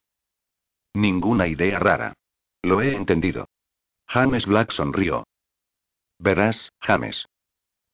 Ninguna 0.94 1.48
idea 1.48 1.80
rara. 1.80 2.13
Lo 2.63 2.82
he 2.82 2.96
entendido. 2.96 3.48
James 4.08 4.46
Black 4.46 4.72
sonrió. 4.72 5.24
Verás, 6.20 6.72
James. 6.82 7.25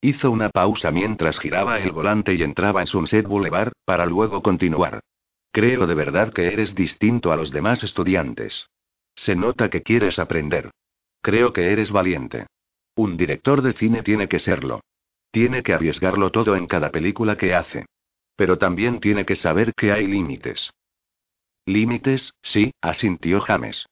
Hizo 0.02 0.32
una 0.32 0.50
pausa 0.50 0.92
mientras 0.92 1.40
giraba 1.40 1.80
el 1.80 1.92
volante 1.92 2.34
y 2.34 2.44
entraba 2.44 2.82
en 2.82 2.88
Sunset 2.88 3.26
Boulevard, 3.26 3.72
para 3.86 4.06
luego 4.06 4.42
continuar. 4.42 5.02
Creo 5.52 5.88
de 5.88 5.96
verdad 5.96 6.34
que 6.34 6.48
eres 6.48 6.76
distinto 6.76 7.32
a 7.32 7.36
los 7.36 7.52
demás 7.52 7.84
estudiantes. 7.84 8.68
Se 9.16 9.36
nota 9.36 9.70
que 9.70 9.82
quieres 9.82 10.20
aprender. 10.20 10.72
Creo 11.22 11.52
que 11.54 11.72
eres 11.72 11.92
valiente. 11.92 12.46
Un 12.96 13.18
director 13.18 13.62
de 13.62 13.72
cine 13.74 14.04
tiene 14.04 14.28
que 14.28 14.40
serlo. 14.40 14.82
Tiene 15.32 15.64
que 15.64 15.74
arriesgarlo 15.74 16.32
todo 16.32 16.56
en 16.56 16.68
cada 16.68 16.92
película 16.92 17.38
que 17.38 17.54
hace. 17.54 17.86
Pero 18.38 18.58
también 18.58 19.01
tiene 19.01 19.25
que 19.25 19.36
saber 19.36 19.74
que 19.74 19.91
hay 19.91 20.08
límites. 20.08 20.72
Límites, 21.65 22.34
sí, 22.41 22.72
asintió 22.82 23.41
James. 23.41 23.86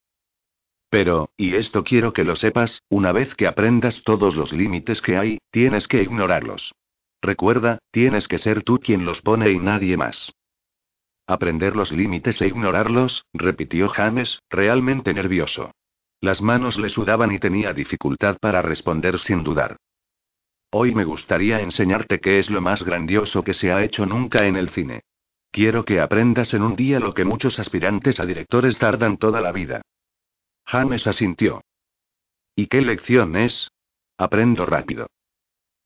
Pero, 0.90 1.30
y 1.36 1.56
esto 1.56 1.84
quiero 1.84 2.14
que 2.14 2.24
lo 2.24 2.38
sepas, 2.38 2.82
una 2.88 3.12
vez 3.12 3.36
que 3.36 3.48
aprendas 3.48 4.02
todos 4.04 4.38
los 4.38 4.54
límites 4.54 5.02
que 5.02 5.18
hay, 5.18 5.40
tienes 5.52 5.90
que 5.90 6.02
ignorarlos. 6.02 6.74
Recuerda, 7.22 7.80
tienes 7.92 8.30
que 8.30 8.38
ser 8.38 8.64
tú 8.64 8.80
quien 8.80 9.04
los 9.04 9.22
pone 9.22 9.50
y 9.52 9.60
nadie 9.60 9.98
más. 9.98 10.32
Aprender 11.28 11.76
los 11.76 11.92
límites 11.92 12.40
e 12.42 12.48
ignorarlos, 12.48 13.26
repitió 13.34 13.90
James, 13.90 14.40
realmente 14.50 15.14
nervioso. 15.14 15.72
Las 16.22 16.42
manos 16.42 16.78
le 16.78 16.90
sudaban 16.90 17.32
y 17.32 17.40
tenía 17.40 17.74
dificultad 17.74 18.38
para 18.40 18.62
responder 18.62 19.20
sin 19.20 19.44
dudar. 19.44 19.76
Hoy 20.78 20.94
me 20.94 21.06
gustaría 21.06 21.62
enseñarte 21.62 22.20
qué 22.20 22.38
es 22.38 22.50
lo 22.50 22.60
más 22.60 22.84
grandioso 22.84 23.46
que 23.46 23.54
se 23.54 23.72
ha 23.72 23.82
hecho 23.82 24.06
nunca 24.06 24.46
en 24.46 24.58
el 24.58 24.70
cine. 24.72 25.04
Quiero 25.50 25.86
que 25.86 26.02
aprendas 26.02 26.54
en 26.54 26.64
un 26.64 26.76
día 26.76 27.00
lo 27.00 27.14
que 27.14 27.24
muchos 27.24 27.60
aspirantes 27.60 28.20
a 28.20 28.26
directores 28.26 28.78
tardan 28.78 29.16
toda 29.16 29.40
la 29.40 29.54
vida. 29.54 29.84
James 30.66 31.08
asintió. 31.08 31.62
¿Y 32.58 32.68
qué 32.68 32.82
lección 32.82 33.38
es? 33.38 33.72
Aprendo 34.18 34.66
rápido. 34.66 35.08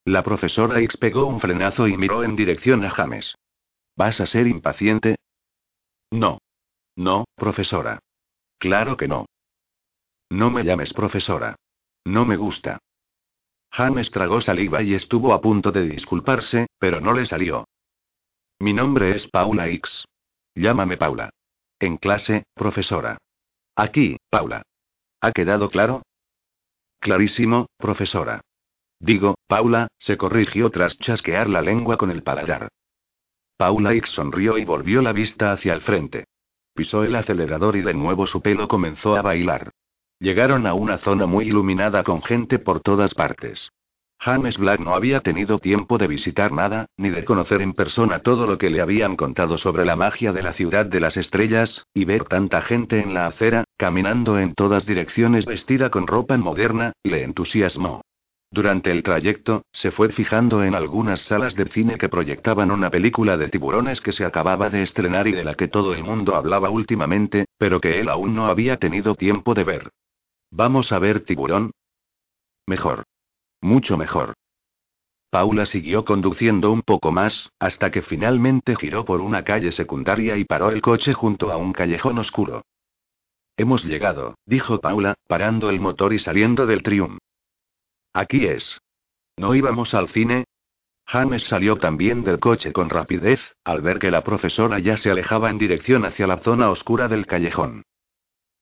La 0.04 0.24
profesora 0.24 0.80
X 0.80 0.96
pegó 0.96 1.26
un 1.26 1.38
frenazo 1.38 1.86
y 1.86 1.96
miró 1.96 2.24
en 2.24 2.34
dirección 2.34 2.84
a 2.84 2.90
James. 2.90 3.36
¿Vas 3.94 4.20
a 4.20 4.26
ser 4.26 4.48
impaciente? 4.48 5.18
No. 6.10 6.40
No, 6.96 7.26
profesora. 7.36 8.00
Claro 8.58 8.96
que 8.96 9.06
no. 9.06 9.26
No 10.30 10.50
me 10.50 10.64
llames 10.64 10.92
profesora. 10.92 11.54
No 12.04 12.24
me 12.26 12.36
gusta. 12.36 12.80
James 13.72 14.10
tragó 14.10 14.40
saliva 14.40 14.82
y 14.82 14.94
estuvo 14.94 15.32
a 15.32 15.40
punto 15.40 15.70
de 15.72 15.88
disculparse, 15.88 16.66
pero 16.78 17.00
no 17.00 17.12
le 17.12 17.26
salió. 17.26 17.66
Mi 18.58 18.72
nombre 18.72 19.14
es 19.14 19.28
Paula 19.28 19.68
X. 19.68 20.04
Llámame 20.54 20.96
Paula. 20.96 21.30
En 21.78 21.96
clase, 21.96 22.44
profesora. 22.54 23.18
Aquí, 23.76 24.18
Paula. 24.28 24.62
¿Ha 25.20 25.32
quedado 25.32 25.70
claro? 25.70 26.02
Clarísimo, 26.98 27.66
profesora. 27.78 28.42
Digo, 28.98 29.36
Paula, 29.46 29.88
se 29.96 30.18
corrigió 30.18 30.70
tras 30.70 30.98
chasquear 30.98 31.48
la 31.48 31.62
lengua 31.62 31.96
con 31.96 32.10
el 32.10 32.22
paladar. 32.22 32.68
Paula 33.56 33.94
X 33.94 34.10
sonrió 34.10 34.58
y 34.58 34.64
volvió 34.64 35.00
la 35.00 35.12
vista 35.12 35.52
hacia 35.52 35.72
el 35.72 35.80
frente. 35.80 36.24
Pisó 36.74 37.04
el 37.04 37.14
acelerador 37.14 37.76
y 37.76 37.82
de 37.82 37.94
nuevo 37.94 38.26
su 38.26 38.42
pelo 38.42 38.68
comenzó 38.68 39.16
a 39.16 39.22
bailar. 39.22 39.70
Llegaron 40.22 40.66
a 40.66 40.74
una 40.74 40.98
zona 40.98 41.24
muy 41.24 41.46
iluminada 41.46 42.02
con 42.04 42.22
gente 42.22 42.58
por 42.58 42.80
todas 42.80 43.14
partes. 43.14 43.72
James 44.18 44.58
Black 44.58 44.78
no 44.78 44.94
había 44.94 45.20
tenido 45.20 45.58
tiempo 45.58 45.96
de 45.96 46.08
visitar 46.08 46.52
nada, 46.52 46.84
ni 46.98 47.08
de 47.08 47.24
conocer 47.24 47.62
en 47.62 47.72
persona 47.72 48.18
todo 48.18 48.46
lo 48.46 48.58
que 48.58 48.68
le 48.68 48.82
habían 48.82 49.16
contado 49.16 49.56
sobre 49.56 49.86
la 49.86 49.96
magia 49.96 50.34
de 50.34 50.42
la 50.42 50.52
ciudad 50.52 50.84
de 50.84 51.00
las 51.00 51.16
estrellas, 51.16 51.86
y 51.94 52.04
ver 52.04 52.24
tanta 52.24 52.60
gente 52.60 53.00
en 53.00 53.14
la 53.14 53.28
acera, 53.28 53.64
caminando 53.78 54.38
en 54.38 54.52
todas 54.52 54.84
direcciones 54.84 55.46
vestida 55.46 55.88
con 55.88 56.06
ropa 56.06 56.36
moderna, 56.36 56.92
le 57.02 57.24
entusiasmó. 57.24 58.02
Durante 58.50 58.90
el 58.90 59.02
trayecto, 59.02 59.62
se 59.72 59.90
fue 59.90 60.10
fijando 60.10 60.64
en 60.64 60.74
algunas 60.74 61.20
salas 61.20 61.56
de 61.56 61.64
cine 61.64 61.96
que 61.96 62.10
proyectaban 62.10 62.70
una 62.70 62.90
película 62.90 63.38
de 63.38 63.48
tiburones 63.48 64.02
que 64.02 64.12
se 64.12 64.26
acababa 64.26 64.68
de 64.68 64.82
estrenar 64.82 65.28
y 65.28 65.32
de 65.32 65.44
la 65.44 65.54
que 65.54 65.68
todo 65.68 65.94
el 65.94 66.04
mundo 66.04 66.36
hablaba 66.36 66.68
últimamente, 66.68 67.46
pero 67.56 67.80
que 67.80 68.00
él 68.00 68.10
aún 68.10 68.34
no 68.34 68.44
había 68.46 68.76
tenido 68.76 69.14
tiempo 69.14 69.54
de 69.54 69.64
ver. 69.64 69.90
¿Vamos 70.50 70.92
a 70.92 70.98
ver 70.98 71.24
tiburón? 71.24 71.72
Mejor. 72.66 73.04
Mucho 73.60 73.96
mejor. 73.96 74.34
Paula 75.30 75.64
siguió 75.64 76.04
conduciendo 76.04 76.72
un 76.72 76.82
poco 76.82 77.12
más, 77.12 77.50
hasta 77.60 77.92
que 77.92 78.02
finalmente 78.02 78.74
giró 78.74 79.04
por 79.04 79.20
una 79.20 79.44
calle 79.44 79.70
secundaria 79.70 80.36
y 80.36 80.44
paró 80.44 80.70
el 80.70 80.82
coche 80.82 81.14
junto 81.14 81.52
a 81.52 81.56
un 81.56 81.72
callejón 81.72 82.18
oscuro. 82.18 82.62
Hemos 83.56 83.84
llegado, 83.84 84.34
dijo 84.44 84.80
Paula, 84.80 85.14
parando 85.28 85.70
el 85.70 85.78
motor 85.78 86.12
y 86.12 86.18
saliendo 86.18 86.66
del 86.66 86.82
triunfo. 86.82 87.18
Aquí 88.12 88.46
es. 88.46 88.80
¿No 89.36 89.54
íbamos 89.54 89.94
al 89.94 90.08
cine? 90.08 90.46
James 91.06 91.44
salió 91.44 91.76
también 91.76 92.24
del 92.24 92.40
coche 92.40 92.72
con 92.72 92.90
rapidez, 92.90 93.54
al 93.64 93.82
ver 93.82 93.98
que 93.98 94.10
la 94.10 94.24
profesora 94.24 94.78
ya 94.80 94.96
se 94.96 95.10
alejaba 95.10 95.50
en 95.50 95.58
dirección 95.58 96.04
hacia 96.04 96.26
la 96.26 96.38
zona 96.38 96.70
oscura 96.70 97.06
del 97.06 97.26
callejón. 97.26 97.84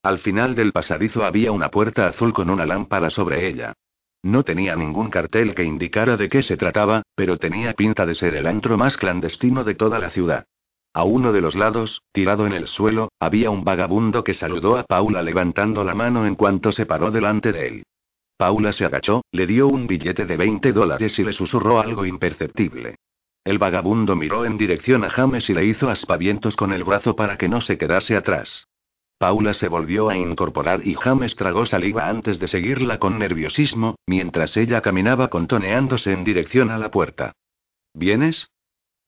Al 0.03 0.19
final 0.19 0.55
del 0.55 0.73
pasadizo 0.73 1.25
había 1.25 1.53
una 1.53 1.71
puerta 1.71 2.07
azul 2.07 2.33
con 2.33 2.51
una 2.51 2.67
lámpara 2.67 3.11
sobre 3.11 3.49
ella. 3.49 3.75
No 4.23 4.43
tenía 4.43 4.77
ningún 4.77 5.11
cartel 5.11 5.55
que 5.55 5.65
indicara 5.65 6.17
de 6.17 6.29
qué 6.29 6.43
se 6.43 6.57
trataba, 6.57 7.03
pero 7.15 7.37
tenía 7.37 7.73
pinta 7.75 8.07
de 8.07 8.15
ser 8.15 8.35
el 8.35 8.47
antro 8.47 8.77
más 8.77 8.97
clandestino 8.97 9.65
de 9.65 9.75
toda 9.75 9.99
la 9.99 10.11
ciudad. 10.11 10.45
A 10.95 11.05
uno 11.05 11.33
de 11.33 11.41
los 11.41 11.55
lados, 11.55 12.03
tirado 12.13 12.47
en 12.47 12.53
el 12.53 12.67
suelo, 12.67 13.11
había 13.21 13.51
un 13.51 13.65
vagabundo 13.65 14.25
que 14.25 14.35
saludó 14.35 14.77
a 14.77 14.85
Paula 14.85 15.23
levantando 15.23 15.85
la 15.85 15.95
mano 15.95 16.27
en 16.27 16.35
cuanto 16.35 16.73
se 16.73 16.87
paró 16.87 17.11
delante 17.11 17.53
de 17.53 17.69
él. 17.69 17.83
Paula 18.37 18.73
se 18.73 18.85
agachó, 18.85 19.23
le 19.33 19.47
dio 19.47 19.69
un 19.69 19.87
billete 19.87 20.27
de 20.27 20.37
20 20.37 20.73
dólares 20.73 21.19
y 21.19 21.25
le 21.25 21.33
susurró 21.33 21.81
algo 21.81 22.05
imperceptible. 22.07 22.97
El 23.45 23.59
vagabundo 23.59 24.17
miró 24.17 24.45
en 24.45 24.57
dirección 24.57 25.05
a 25.05 25.11
James 25.11 25.49
y 25.51 25.55
le 25.55 25.65
hizo 25.65 25.89
aspavientos 25.89 26.57
con 26.57 26.73
el 26.73 26.85
brazo 26.85 27.17
para 27.17 27.37
que 27.37 27.49
no 27.49 27.61
se 27.61 27.79
quedase 27.79 28.17
atrás. 28.17 28.67
Paula 29.19 29.53
se 29.53 29.67
volvió 29.67 30.09
a 30.09 30.17
incorporar 30.17 30.87
y 30.87 30.95
James 30.95 31.35
tragó 31.35 31.67
saliva 31.67 32.09
antes 32.09 32.39
de 32.39 32.47
seguirla 32.47 32.99
con 33.01 33.19
nerviosismo, 33.19 33.97
mientras 34.07 34.57
ella 34.57 34.81
caminaba 34.81 35.27
contoneándose 35.27 36.13
en 36.13 36.23
dirección 36.23 36.71
a 36.71 36.79
la 36.79 36.93
puerta. 36.93 37.33
¿Vienes? 37.93 38.51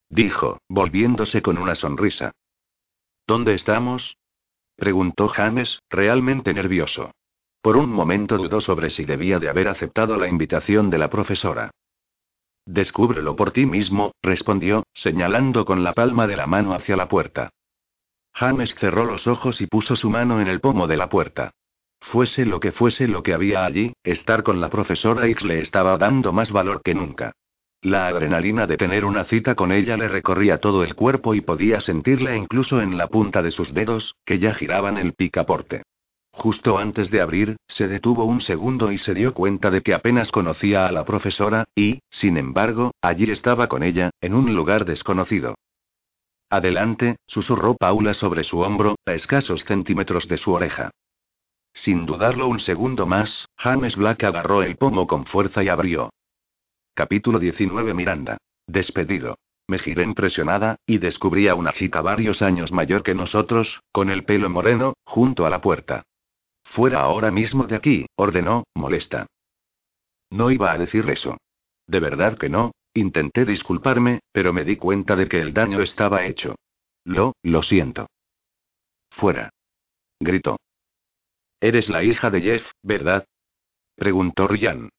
dijo, 0.08 0.58
volviéndose 0.68 1.42
con 1.42 1.58
una 1.58 1.76
sonrisa. 1.76 2.32
¿Dónde 3.24 3.54
estamos? 3.54 4.16
preguntó 4.74 5.28
James, 5.28 5.80
realmente 5.88 6.52
nervioso. 6.52 7.12
Por 7.62 7.76
un 7.76 7.90
momento 7.90 8.36
dudó 8.36 8.60
sobre 8.60 8.90
si 8.90 9.04
debía 9.04 9.38
de 9.38 9.48
haber 9.48 9.68
aceptado 9.68 10.16
la 10.16 10.26
invitación 10.26 10.90
de 10.90 10.98
la 10.98 11.08
profesora. 11.08 11.70
Descúbrelo 12.66 13.36
por 13.36 13.52
ti 13.52 13.64
mismo, 13.64 14.12
respondió, 14.22 14.82
señalando 14.92 15.64
con 15.64 15.84
la 15.84 15.92
palma 15.92 16.26
de 16.26 16.36
la 16.36 16.48
mano 16.48 16.74
hacia 16.74 16.96
la 16.96 17.06
puerta. 17.06 17.50
James 18.34 18.74
cerró 18.76 19.04
los 19.04 19.26
ojos 19.26 19.60
y 19.60 19.66
puso 19.66 19.96
su 19.96 20.10
mano 20.10 20.40
en 20.40 20.48
el 20.48 20.60
pomo 20.60 20.86
de 20.86 20.96
la 20.96 21.08
puerta. 21.08 21.52
Fuese 22.00 22.46
lo 22.46 22.60
que 22.60 22.72
fuese 22.72 23.06
lo 23.08 23.22
que 23.22 23.34
había 23.34 23.64
allí, 23.64 23.92
estar 24.02 24.42
con 24.42 24.60
la 24.60 24.70
profesora 24.70 25.26
X 25.26 25.44
le 25.44 25.60
estaba 25.60 25.98
dando 25.98 26.32
más 26.32 26.50
valor 26.50 26.80
que 26.82 26.94
nunca. 26.94 27.32
La 27.82 28.08
adrenalina 28.08 28.66
de 28.66 28.76
tener 28.76 29.04
una 29.04 29.24
cita 29.24 29.54
con 29.54 29.72
ella 29.72 29.96
le 29.96 30.08
recorría 30.08 30.58
todo 30.58 30.84
el 30.84 30.94
cuerpo 30.94 31.34
y 31.34 31.40
podía 31.40 31.80
sentirla 31.80 32.36
incluso 32.36 32.80
en 32.82 32.98
la 32.98 33.08
punta 33.08 33.42
de 33.42 33.50
sus 33.50 33.72
dedos, 33.72 34.16
que 34.24 34.38
ya 34.38 34.54
giraban 34.54 34.98
el 34.98 35.14
picaporte. 35.14 35.82
Justo 36.30 36.78
antes 36.78 37.10
de 37.10 37.20
abrir, 37.20 37.56
se 37.66 37.88
detuvo 37.88 38.24
un 38.24 38.40
segundo 38.40 38.92
y 38.92 38.98
se 38.98 39.14
dio 39.14 39.34
cuenta 39.34 39.70
de 39.70 39.82
que 39.82 39.94
apenas 39.94 40.30
conocía 40.30 40.86
a 40.86 40.92
la 40.92 41.04
profesora, 41.04 41.64
y, 41.74 42.00
sin 42.10 42.36
embargo, 42.36 42.92
allí 43.00 43.30
estaba 43.30 43.68
con 43.68 43.82
ella, 43.82 44.10
en 44.20 44.34
un 44.34 44.54
lugar 44.54 44.84
desconocido. 44.84 45.56
Adelante, 46.50 47.16
susurró 47.28 47.76
Paula 47.76 48.12
sobre 48.12 48.42
su 48.42 48.58
hombro, 48.58 48.96
a 49.06 49.12
escasos 49.12 49.64
centímetros 49.64 50.26
de 50.26 50.36
su 50.36 50.52
oreja. 50.52 50.90
Sin 51.72 52.06
dudarlo 52.06 52.48
un 52.48 52.58
segundo 52.58 53.06
más, 53.06 53.46
James 53.56 53.94
Black 53.94 54.24
agarró 54.24 54.64
el 54.64 54.76
pomo 54.76 55.06
con 55.06 55.26
fuerza 55.26 55.62
y 55.62 55.68
abrió. 55.68 56.10
Capítulo 56.94 57.38
19 57.38 57.94
Miranda. 57.94 58.38
Despedido. 58.66 59.38
Me 59.68 59.78
giré 59.78 60.02
impresionada, 60.02 60.74
y 60.84 60.98
descubrí 60.98 61.46
a 61.46 61.54
una 61.54 61.72
chica 61.72 62.00
varios 62.00 62.42
años 62.42 62.72
mayor 62.72 63.04
que 63.04 63.14
nosotros, 63.14 63.80
con 63.92 64.10
el 64.10 64.24
pelo 64.24 64.50
moreno, 64.50 64.94
junto 65.04 65.46
a 65.46 65.50
la 65.50 65.60
puerta. 65.60 66.02
Fuera 66.64 67.02
ahora 67.02 67.30
mismo 67.30 67.68
de 67.68 67.76
aquí, 67.76 68.06
ordenó, 68.16 68.64
molesta. 68.74 69.26
No 70.30 70.50
iba 70.50 70.72
a 70.72 70.78
decir 70.78 71.08
eso. 71.08 71.36
De 71.86 72.00
verdad 72.00 72.36
que 72.36 72.48
no, 72.48 72.72
intenté 72.94 73.44
disculparme, 73.44 74.20
pero 74.32 74.52
me 74.52 74.64
di 74.64 74.76
cuenta 74.76 75.16
de 75.16 75.28
que 75.28 75.40
el 75.40 75.52
daño 75.52 75.80
estaba 75.80 76.24
hecho. 76.24 76.56
Lo, 77.04 77.34
lo 77.42 77.62
siento. 77.62 78.08
Fuera. 79.10 79.50
Gritó. 80.18 80.58
Eres 81.60 81.88
la 81.88 82.02
hija 82.02 82.30
de 82.30 82.40
Jeff, 82.40 82.70
¿verdad? 82.82 83.26
Preguntó 83.96 84.48
Ryan. 84.48 84.90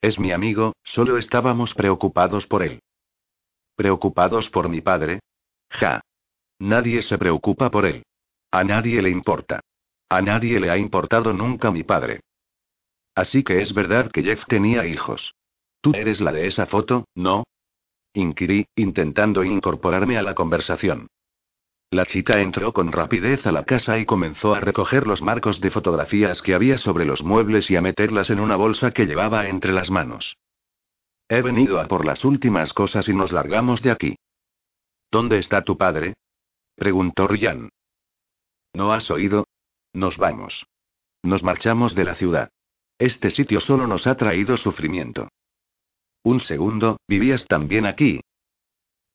Es 0.00 0.18
mi 0.18 0.32
amigo, 0.32 0.74
solo 0.82 1.18
estábamos 1.18 1.74
preocupados 1.74 2.46
por 2.46 2.62
él. 2.62 2.80
¿Preocupados 3.74 4.50
por 4.50 4.68
mi 4.68 4.80
padre? 4.80 5.20
Ja. 5.70 6.00
Nadie 6.58 7.02
se 7.02 7.18
preocupa 7.18 7.70
por 7.70 7.86
él. 7.86 8.04
A 8.50 8.62
nadie 8.62 9.02
le 9.02 9.10
importa. 9.10 9.60
A 10.08 10.22
nadie 10.22 10.60
le 10.60 10.70
ha 10.70 10.76
importado 10.76 11.32
nunca 11.32 11.70
mi 11.72 11.82
padre. 11.82 12.20
Así 13.14 13.42
que 13.42 13.60
es 13.60 13.74
verdad 13.74 14.10
que 14.12 14.22
Jeff 14.22 14.44
tenía 14.46 14.86
hijos. 14.86 15.34
Tú 15.84 15.92
eres 15.94 16.22
la 16.22 16.32
de 16.32 16.46
esa 16.46 16.64
foto, 16.64 17.04
¿no? 17.14 17.44
Inquirí, 18.14 18.64
intentando 18.74 19.44
incorporarme 19.44 20.16
a 20.16 20.22
la 20.22 20.34
conversación. 20.34 21.08
La 21.90 22.06
chica 22.06 22.40
entró 22.40 22.72
con 22.72 22.90
rapidez 22.90 23.46
a 23.46 23.52
la 23.52 23.64
casa 23.64 23.98
y 23.98 24.06
comenzó 24.06 24.54
a 24.54 24.60
recoger 24.60 25.06
los 25.06 25.20
marcos 25.20 25.60
de 25.60 25.70
fotografías 25.70 26.40
que 26.40 26.54
había 26.54 26.78
sobre 26.78 27.04
los 27.04 27.22
muebles 27.22 27.70
y 27.70 27.76
a 27.76 27.82
meterlas 27.82 28.30
en 28.30 28.40
una 28.40 28.56
bolsa 28.56 28.92
que 28.92 29.04
llevaba 29.04 29.46
entre 29.46 29.72
las 29.72 29.90
manos. 29.90 30.38
He 31.28 31.42
venido 31.42 31.78
a 31.78 31.86
por 31.86 32.06
las 32.06 32.24
últimas 32.24 32.72
cosas 32.72 33.06
y 33.10 33.12
nos 33.12 33.30
largamos 33.30 33.82
de 33.82 33.90
aquí. 33.90 34.16
¿Dónde 35.10 35.36
está 35.36 35.64
tu 35.64 35.76
padre? 35.76 36.14
preguntó 36.76 37.28
Ryan. 37.28 37.68
¿No 38.72 38.94
has 38.94 39.10
oído? 39.10 39.48
Nos 39.92 40.16
vamos. 40.16 40.64
Nos 41.22 41.42
marchamos 41.42 41.94
de 41.94 42.04
la 42.04 42.14
ciudad. 42.14 42.48
Este 42.98 43.28
sitio 43.28 43.60
solo 43.60 43.86
nos 43.86 44.06
ha 44.06 44.16
traído 44.16 44.56
sufrimiento. 44.56 45.28
Un 46.24 46.40
segundo, 46.40 46.98
¿vivías 47.06 47.46
también 47.46 47.84
aquí? 47.84 48.20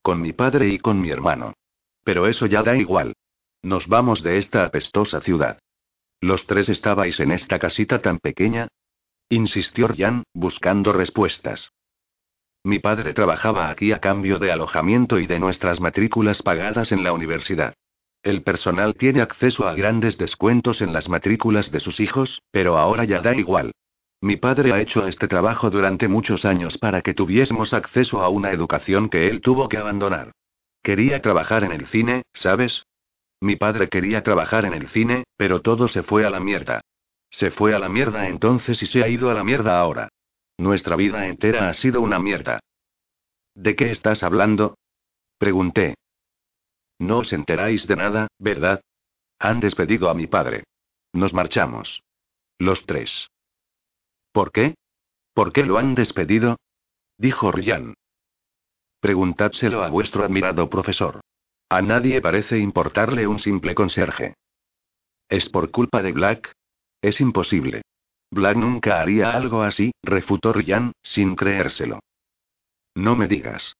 Con 0.03 0.21
mi 0.21 0.31
padre 0.31 0.67
y 0.69 0.77
con 0.77 1.01
mi 1.01 1.09
hermano. 1.09 1.55
Pero 2.03 2.27
eso 2.27 2.45
ya 2.45 2.61
da 2.61 2.77
igual. 2.77 3.13
Nos 3.63 3.87
vamos 3.87 4.21
de 4.21 4.37
esta 4.37 4.63
apestosa 4.63 5.19
ciudad. 5.19 5.59
¿Los 6.21 6.45
tres 6.45 6.69
estabais 6.69 7.19
en 7.19 7.31
esta 7.31 7.57
casita 7.57 8.01
tan 8.01 8.19
pequeña? 8.19 8.67
insistió 9.27 9.87
Ryan, 9.87 10.23
buscando 10.33 10.93
respuestas. 10.93 11.71
Mi 12.63 12.77
padre 12.77 13.13
trabajaba 13.13 13.69
aquí 13.69 13.91
a 13.91 13.99
cambio 13.99 14.37
de 14.37 14.51
alojamiento 14.51 15.19
y 15.19 15.25
de 15.25 15.39
nuestras 15.39 15.79
matrículas 15.79 16.43
pagadas 16.43 16.91
en 16.91 17.03
la 17.03 17.11
universidad. 17.11 17.73
El 18.21 18.43
personal 18.43 18.95
tiene 18.95 19.21
acceso 19.21 19.67
a 19.67 19.73
grandes 19.73 20.17
descuentos 20.17 20.81
en 20.81 20.93
las 20.93 21.09
matrículas 21.09 21.71
de 21.71 21.79
sus 21.79 21.99
hijos, 21.99 22.41
pero 22.51 22.77
ahora 22.77 23.05
ya 23.05 23.21
da 23.21 23.33
igual. 23.33 23.71
Mi 24.21 24.35
padre 24.35 24.73
ha 24.73 24.81
hecho 24.81 25.07
este 25.07 25.27
trabajo 25.27 25.69
durante 25.69 26.09
muchos 26.09 26.43
años 26.43 26.77
para 26.77 27.01
que 27.01 27.13
tuviésemos 27.13 27.73
acceso 27.73 28.21
a 28.21 28.29
una 28.29 28.51
educación 28.51 29.09
que 29.09 29.29
él 29.29 29.39
tuvo 29.39 29.69
que 29.69 29.77
abandonar. 29.77 30.33
Quería 30.83 31.21
trabajar 31.21 31.63
en 31.63 31.71
el 31.71 31.87
cine, 31.87 32.23
¿sabes? 32.33 32.85
Mi 33.41 33.55
padre 33.55 33.87
quería 33.87 34.21
trabajar 34.21 34.65
en 34.65 34.73
el 34.73 34.89
cine, 34.89 35.23
pero 35.37 35.61
todo 35.61 35.87
se 35.87 36.03
fue 36.03 36.25
a 36.25 36.29
la 36.29 36.41
mierda. 36.41 36.81
Se 37.29 37.51
fue 37.51 37.73
a 37.73 37.79
la 37.79 37.87
mierda 37.87 38.27
entonces 38.27 38.81
y 38.81 38.87
se 38.87 39.03
ha 39.03 39.07
ido 39.07 39.29
a 39.29 39.33
la 39.33 39.43
mierda 39.43 39.79
ahora. 39.79 40.09
Nuestra 40.57 40.97
vida 40.97 41.25
entera 41.27 41.69
ha 41.69 41.73
sido 41.73 42.01
una 42.01 42.19
mierda. 42.19 42.59
¿De 43.55 43.75
qué 43.75 43.91
estás 43.91 44.23
hablando? 44.23 44.77
Pregunté. 45.37 45.95
No 46.99 47.19
os 47.19 47.31
enteráis 47.31 47.87
de 47.87 47.95
nada, 47.95 48.27
¿verdad? 48.37 48.81
Han 49.39 49.61
despedido 49.61 50.09
a 50.09 50.13
mi 50.13 50.27
padre. 50.27 50.65
Nos 51.13 51.33
marchamos. 51.33 52.03
Los 52.57 52.85
tres. 52.85 53.29
¿Por 54.31 54.51
qué? 54.51 54.75
¿Por 55.33 55.53
qué 55.53 55.63
lo 55.63 55.77
han 55.77 55.95
despedido? 55.95 56.57
Dijo 57.17 57.51
Ryan. 57.51 57.95
Preguntádselo 58.99 59.83
a 59.83 59.89
vuestro 59.89 60.23
admirado 60.23 60.69
profesor. 60.69 61.21
A 61.69 61.81
nadie 61.81 62.21
parece 62.21 62.57
importarle 62.57 63.27
un 63.27 63.39
simple 63.39 63.75
conserje. 63.75 64.33
¿Es 65.29 65.49
por 65.49 65.71
culpa 65.71 66.01
de 66.01 66.11
Black? 66.11 66.51
Es 67.01 67.21
imposible. 67.21 67.83
Black 68.31 68.57
nunca 68.57 69.01
haría 69.01 69.31
algo 69.31 69.61
así, 69.61 69.91
refutó 70.03 70.53
Ryan, 70.53 70.91
sin 71.01 71.35
creérselo. 71.35 71.99
No 72.95 73.15
me 73.15 73.27
digas. 73.27 73.75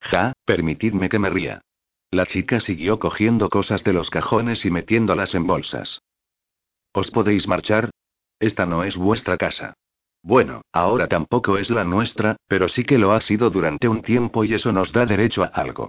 Ja, 0.00 0.32
permitidme 0.44 1.08
que 1.08 1.18
me 1.18 1.30
ría. 1.30 1.62
La 2.10 2.26
chica 2.26 2.60
siguió 2.60 2.98
cogiendo 2.98 3.48
cosas 3.48 3.84
de 3.84 3.92
los 3.92 4.10
cajones 4.10 4.64
y 4.64 4.70
metiéndolas 4.70 5.34
en 5.34 5.46
bolsas. 5.46 6.00
¿Os 6.92 7.10
podéis 7.10 7.46
marchar? 7.48 7.90
Esta 8.40 8.66
no 8.66 8.84
es 8.84 8.96
vuestra 8.96 9.36
casa. 9.36 9.74
Bueno, 10.22 10.62
ahora 10.72 11.06
tampoco 11.06 11.58
es 11.58 11.70
la 11.70 11.84
nuestra, 11.84 12.36
pero 12.46 12.68
sí 12.68 12.84
que 12.84 12.98
lo 12.98 13.12
ha 13.12 13.20
sido 13.20 13.50
durante 13.50 13.88
un 13.88 14.02
tiempo 14.02 14.44
y 14.44 14.54
eso 14.54 14.72
nos 14.72 14.92
da 14.92 15.06
derecho 15.06 15.44
a 15.44 15.46
algo. 15.46 15.88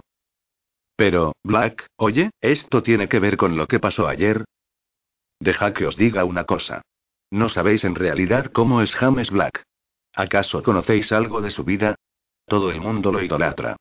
Pero, 0.96 1.32
Black, 1.42 1.86
oye, 1.96 2.30
¿esto 2.40 2.82
tiene 2.82 3.08
que 3.08 3.20
ver 3.20 3.36
con 3.36 3.56
lo 3.56 3.66
que 3.66 3.80
pasó 3.80 4.06
ayer? 4.06 4.44
Deja 5.40 5.72
que 5.72 5.86
os 5.86 5.96
diga 5.96 6.24
una 6.24 6.44
cosa. 6.44 6.82
No 7.30 7.48
sabéis 7.48 7.84
en 7.84 7.94
realidad 7.94 8.46
cómo 8.52 8.82
es 8.82 8.94
James 8.94 9.30
Black. 9.30 9.62
¿Acaso 10.14 10.62
conocéis 10.62 11.12
algo 11.12 11.40
de 11.40 11.50
su 11.50 11.64
vida? 11.64 11.94
Todo 12.46 12.70
el 12.70 12.80
mundo 12.80 13.12
lo 13.12 13.22
idolatra. 13.22 13.76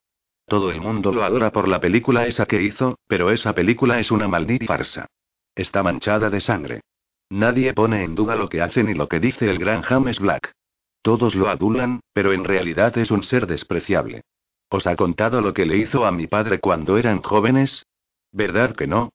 Todo 0.46 0.72
el 0.72 0.80
mundo 0.80 1.12
lo 1.12 1.24
adora 1.24 1.52
por 1.52 1.68
la 1.68 1.80
película 1.80 2.26
esa 2.26 2.46
que 2.46 2.62
hizo, 2.62 2.98
pero 3.08 3.32
esa 3.32 3.54
película 3.54 4.00
es 4.00 4.12
una 4.12 4.28
maldita 4.28 4.66
farsa. 4.66 5.08
Está 5.56 5.84
manchada 5.84 6.30
de 6.30 6.40
sangre. 6.40 6.82
Nadie 7.30 7.74
pone 7.74 8.04
en 8.04 8.16
duda 8.16 8.36
lo 8.36 8.50
que 8.50 8.62
hace 8.62 8.84
ni 8.84 8.94
lo 8.94 9.08
que 9.08 9.20
dice 9.20 9.50
el 9.50 9.60
gran 9.60 9.82
James 9.82 10.20
Black. 10.20 10.54
Todos 11.02 11.36
lo 11.36 11.48
adulan, 11.48 12.02
pero 12.14 12.34
en 12.34 12.44
realidad 12.44 12.98
es 12.98 13.12
un 13.12 13.24
ser 13.24 13.48
despreciable. 13.48 14.24
¿Os 14.70 14.88
ha 14.88 14.96
contado 14.96 15.42
lo 15.42 15.54
que 15.54 15.66
le 15.66 15.78
hizo 15.78 16.06
a 16.06 16.12
mi 16.12 16.28
padre 16.28 16.60
cuando 16.60 16.98
eran 16.98 17.22
jóvenes? 17.22 17.86
¿Verdad 18.32 18.76
que 18.76 18.88
no? 18.88 19.12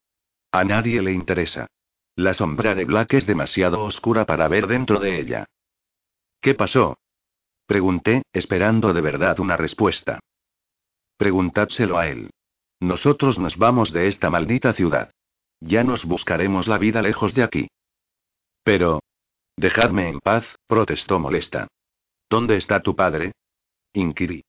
A 0.53 0.65
nadie 0.65 1.03
le 1.03 1.13
interesa. 1.13 1.67
La 2.17 2.33
sombra 2.35 2.75
de 2.75 2.85
Black 2.85 3.15
es 3.15 3.27
demasiado 3.27 3.83
oscura 3.83 4.25
para 4.25 4.47
ver 4.49 4.69
dentro 4.69 5.01
de 5.01 5.19
ella. 5.21 5.47
¿Qué 6.41 6.55
pasó? 6.55 6.97
Pregunté, 7.67 8.23
esperando 8.33 8.93
de 8.93 9.01
verdad 9.01 9.41
una 9.41 9.57
respuesta. 9.57 10.21
Preguntádselo 11.17 11.99
a 11.99 12.09
él. 12.09 12.31
Nosotros 12.81 13.39
nos 13.39 13.57
vamos 13.57 13.93
de 13.93 14.09
esta 14.09 14.31
maldita 14.31 14.73
ciudad. 14.73 15.11
Ya 15.61 15.83
nos 15.83 16.05
buscaremos 16.05 16.69
la 16.69 16.79
vida 16.79 17.03
lejos 17.03 17.35
de 17.35 17.43
aquí. 17.43 17.69
Pero... 18.65 19.01
Dejadme 19.57 20.09
en 20.09 20.19
paz, 20.19 20.45
protestó 20.67 21.21
molesta. 21.21 21.69
¿Dónde 22.29 22.57
está 22.57 22.81
tu 22.81 22.97
padre? 22.97 23.33
inquirí. 23.93 24.43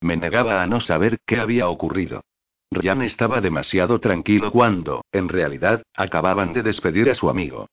Me 0.00 0.16
negaba 0.16 0.62
a 0.62 0.66
no 0.68 0.80
saber 0.80 1.18
qué 1.26 1.40
había 1.40 1.68
ocurrido. 1.68 2.22
Ryan 2.70 3.02
estaba 3.02 3.40
demasiado 3.40 3.98
tranquilo 3.98 4.52
cuando, 4.52 5.04
en 5.10 5.28
realidad, 5.28 5.82
acababan 5.94 6.52
de 6.52 6.62
despedir 6.62 7.10
a 7.10 7.14
su 7.14 7.28
amigo. 7.28 7.66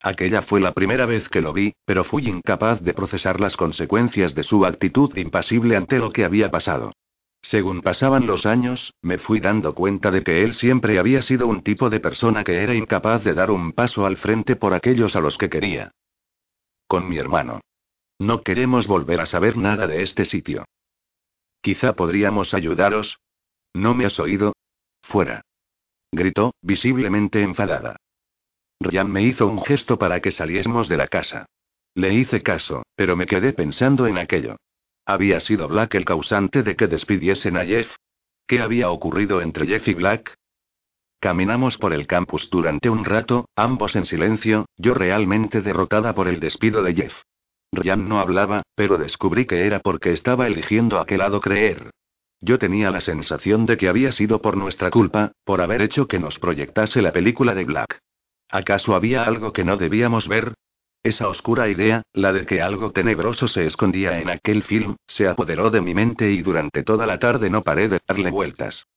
Aquella 0.00 0.42
fue 0.42 0.60
la 0.60 0.72
primera 0.72 1.06
vez 1.06 1.28
que 1.28 1.40
lo 1.40 1.52
vi, 1.52 1.74
pero 1.84 2.04
fui 2.04 2.28
incapaz 2.28 2.80
de 2.82 2.94
procesar 2.94 3.40
las 3.40 3.56
consecuencias 3.56 4.34
de 4.34 4.44
su 4.44 4.64
actitud 4.64 5.16
impasible 5.16 5.76
ante 5.76 5.98
lo 5.98 6.12
que 6.12 6.24
había 6.24 6.50
pasado. 6.50 6.92
Según 7.48 7.80
pasaban 7.80 8.26
los 8.26 8.44
años, 8.44 8.92
me 9.02 9.18
fui 9.18 9.38
dando 9.38 9.72
cuenta 9.72 10.10
de 10.10 10.24
que 10.24 10.42
él 10.42 10.54
siempre 10.54 10.98
había 10.98 11.22
sido 11.22 11.46
un 11.46 11.62
tipo 11.62 11.90
de 11.90 12.00
persona 12.00 12.42
que 12.42 12.56
era 12.56 12.74
incapaz 12.74 13.22
de 13.22 13.34
dar 13.34 13.52
un 13.52 13.72
paso 13.72 14.04
al 14.04 14.16
frente 14.16 14.56
por 14.56 14.74
aquellos 14.74 15.14
a 15.14 15.20
los 15.20 15.38
que 15.38 15.48
quería. 15.48 15.92
Con 16.88 17.08
mi 17.08 17.18
hermano. 17.18 17.60
No 18.18 18.42
queremos 18.42 18.88
volver 18.88 19.20
a 19.20 19.26
saber 19.26 19.56
nada 19.56 19.86
de 19.86 20.02
este 20.02 20.24
sitio. 20.24 20.64
Quizá 21.60 21.94
podríamos 21.94 22.52
ayudaros. 22.52 23.20
¿No 23.72 23.94
me 23.94 24.06
has 24.06 24.18
oído? 24.18 24.52
Fuera. 25.02 25.42
Gritó, 26.10 26.52
visiblemente 26.62 27.42
enfadada. 27.42 27.94
Ryan 28.80 29.12
me 29.12 29.22
hizo 29.22 29.46
un 29.46 29.62
gesto 29.62 30.00
para 30.00 30.20
que 30.20 30.32
saliésemos 30.32 30.88
de 30.88 30.96
la 30.96 31.06
casa. 31.06 31.46
Le 31.94 32.12
hice 32.12 32.42
caso, 32.42 32.82
pero 32.96 33.14
me 33.14 33.26
quedé 33.26 33.52
pensando 33.52 34.08
en 34.08 34.18
aquello. 34.18 34.56
¿Había 35.06 35.38
sido 35.38 35.68
Black 35.68 35.94
el 35.94 36.04
causante 36.04 36.64
de 36.64 36.74
que 36.74 36.88
despidiesen 36.88 37.56
a 37.56 37.64
Jeff? 37.64 37.94
¿Qué 38.48 38.60
había 38.60 38.90
ocurrido 38.90 39.40
entre 39.40 39.64
Jeff 39.66 39.86
y 39.86 39.94
Black? 39.94 40.34
Caminamos 41.20 41.78
por 41.78 41.92
el 41.92 42.08
campus 42.08 42.50
durante 42.50 42.90
un 42.90 43.04
rato, 43.04 43.48
ambos 43.54 43.94
en 43.94 44.04
silencio, 44.04 44.66
yo 44.76 44.94
realmente 44.94 45.62
derrotada 45.62 46.12
por 46.12 46.26
el 46.26 46.40
despido 46.40 46.82
de 46.82 46.94
Jeff. 46.94 47.14
Ryan 47.72 48.08
no 48.08 48.18
hablaba, 48.18 48.62
pero 48.74 48.98
descubrí 48.98 49.46
que 49.46 49.64
era 49.64 49.78
porque 49.78 50.12
estaba 50.12 50.48
eligiendo 50.48 50.98
a 50.98 51.06
qué 51.06 51.16
lado 51.16 51.40
creer. 51.40 51.90
Yo 52.40 52.58
tenía 52.58 52.90
la 52.90 53.00
sensación 53.00 53.64
de 53.64 53.76
que 53.76 53.88
había 53.88 54.10
sido 54.10 54.42
por 54.42 54.56
nuestra 54.56 54.90
culpa, 54.90 55.32
por 55.44 55.60
haber 55.60 55.82
hecho 55.82 56.08
que 56.08 56.18
nos 56.18 56.40
proyectase 56.40 57.00
la 57.00 57.12
película 57.12 57.54
de 57.54 57.64
Black. 57.64 58.00
¿Acaso 58.50 58.96
había 58.96 59.22
algo 59.22 59.52
que 59.52 59.64
no 59.64 59.76
debíamos 59.76 60.26
ver? 60.26 60.54
Esa 61.06 61.28
oscura 61.28 61.68
idea, 61.68 62.02
la 62.14 62.32
de 62.32 62.46
que 62.46 62.60
algo 62.60 62.90
tenebroso 62.90 63.46
se 63.46 63.64
escondía 63.64 64.18
en 64.18 64.28
aquel 64.28 64.64
film, 64.64 64.96
se 65.06 65.28
apoderó 65.28 65.70
de 65.70 65.80
mi 65.80 65.94
mente 65.94 66.32
y 66.32 66.42
durante 66.42 66.82
toda 66.82 67.06
la 67.06 67.20
tarde 67.20 67.48
no 67.48 67.62
paré 67.62 67.88
de 67.88 68.00
darle 68.08 68.32
vueltas. 68.32 68.88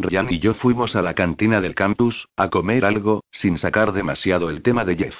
Ryan 0.00 0.26
y 0.32 0.40
yo 0.40 0.54
fuimos 0.54 0.96
a 0.96 1.02
la 1.02 1.14
cantina 1.14 1.60
del 1.60 1.76
campus, 1.76 2.26
a 2.36 2.50
comer 2.50 2.84
algo, 2.84 3.22
sin 3.30 3.56
sacar 3.56 3.92
demasiado 3.92 4.50
el 4.50 4.62
tema 4.62 4.84
de 4.84 4.96
Jeff. 4.96 5.14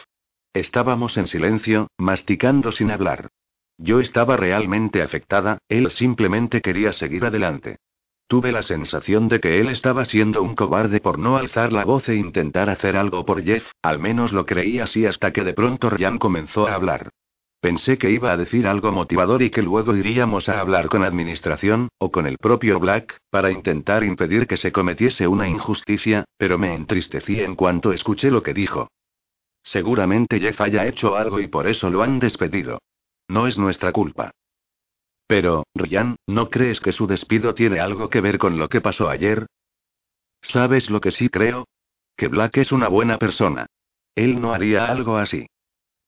Estábamos 0.54 1.16
en 1.18 1.28
silencio, 1.28 1.86
masticando 1.98 2.72
sin 2.72 2.90
hablar. 2.90 3.28
Yo 3.76 4.00
estaba 4.00 4.36
realmente 4.36 5.02
afectada, 5.02 5.58
él 5.68 5.88
simplemente 5.92 6.60
quería 6.62 6.92
seguir 6.92 7.26
adelante. 7.26 7.76
Tuve 8.28 8.52
la 8.52 8.62
sensación 8.62 9.28
de 9.28 9.40
que 9.40 9.58
él 9.58 9.70
estaba 9.70 10.04
siendo 10.04 10.42
un 10.42 10.54
cobarde 10.54 11.00
por 11.00 11.18
no 11.18 11.38
alzar 11.38 11.72
la 11.72 11.86
voz 11.86 12.10
e 12.10 12.14
intentar 12.14 12.68
hacer 12.68 12.94
algo 12.94 13.24
por 13.24 13.42
Jeff, 13.42 13.70
al 13.80 13.98
menos 13.98 14.34
lo 14.34 14.44
creí 14.44 14.80
así 14.80 15.06
hasta 15.06 15.32
que 15.32 15.44
de 15.44 15.54
pronto 15.54 15.88
Ryan 15.88 16.18
comenzó 16.18 16.68
a 16.68 16.74
hablar. 16.74 17.08
Pensé 17.60 17.96
que 17.96 18.10
iba 18.10 18.30
a 18.30 18.36
decir 18.36 18.66
algo 18.66 18.92
motivador 18.92 19.42
y 19.42 19.48
que 19.48 19.62
luego 19.62 19.96
iríamos 19.96 20.50
a 20.50 20.60
hablar 20.60 20.88
con 20.88 21.04
administración, 21.04 21.88
o 21.96 22.12
con 22.12 22.26
el 22.26 22.36
propio 22.36 22.78
Black, 22.78 23.16
para 23.30 23.50
intentar 23.50 24.04
impedir 24.04 24.46
que 24.46 24.58
se 24.58 24.72
cometiese 24.72 25.26
una 25.26 25.48
injusticia, 25.48 26.24
pero 26.36 26.58
me 26.58 26.74
entristecí 26.74 27.40
en 27.40 27.56
cuanto 27.56 27.94
escuché 27.94 28.30
lo 28.30 28.42
que 28.42 28.52
dijo. 28.52 28.88
Seguramente 29.62 30.38
Jeff 30.38 30.60
haya 30.60 30.86
hecho 30.86 31.16
algo 31.16 31.40
y 31.40 31.46
por 31.46 31.66
eso 31.66 31.88
lo 31.88 32.02
han 32.02 32.18
despedido. 32.18 32.78
No 33.26 33.46
es 33.46 33.56
nuestra 33.56 33.90
culpa. 33.90 34.32
Pero, 35.28 35.66
Ryan, 35.74 36.16
¿no 36.26 36.48
crees 36.48 36.80
que 36.80 36.90
su 36.90 37.06
despido 37.06 37.54
tiene 37.54 37.80
algo 37.80 38.08
que 38.08 38.22
ver 38.22 38.38
con 38.38 38.58
lo 38.58 38.70
que 38.70 38.80
pasó 38.80 39.10
ayer? 39.10 39.46
¿Sabes 40.40 40.88
lo 40.88 41.02
que 41.02 41.10
sí 41.10 41.28
creo? 41.28 41.68
Que 42.16 42.28
Black 42.28 42.56
es 42.56 42.72
una 42.72 42.88
buena 42.88 43.18
persona. 43.18 43.66
Él 44.14 44.40
no 44.40 44.54
haría 44.54 44.86
algo 44.86 45.18
así. 45.18 45.46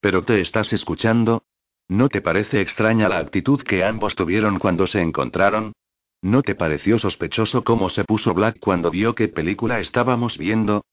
¿Pero 0.01 0.25
te 0.25 0.41
estás 0.41 0.73
escuchando? 0.73 1.45
¿No 1.87 2.09
te 2.09 2.23
parece 2.23 2.63
extraña 2.63 3.11
la 3.11 3.19
actitud 3.19 3.63
que 3.63 3.85
ambos 3.85 4.17
tuvieron 4.17 4.59
cuando 4.59 4.87
se 4.87 5.03
encontraron? 5.03 5.75
¿No 6.23 6.41
te 6.43 6.55
pareció 6.55 6.99
sospechoso 6.99 7.63
cómo 7.63 7.91
se 7.91 8.05
puso 8.05 8.33
Black 8.33 8.59
cuando 8.59 8.91
vio 8.91 9.15
qué 9.15 9.29
película 9.29 9.81
estábamos 9.81 10.39
viendo? 10.39 10.87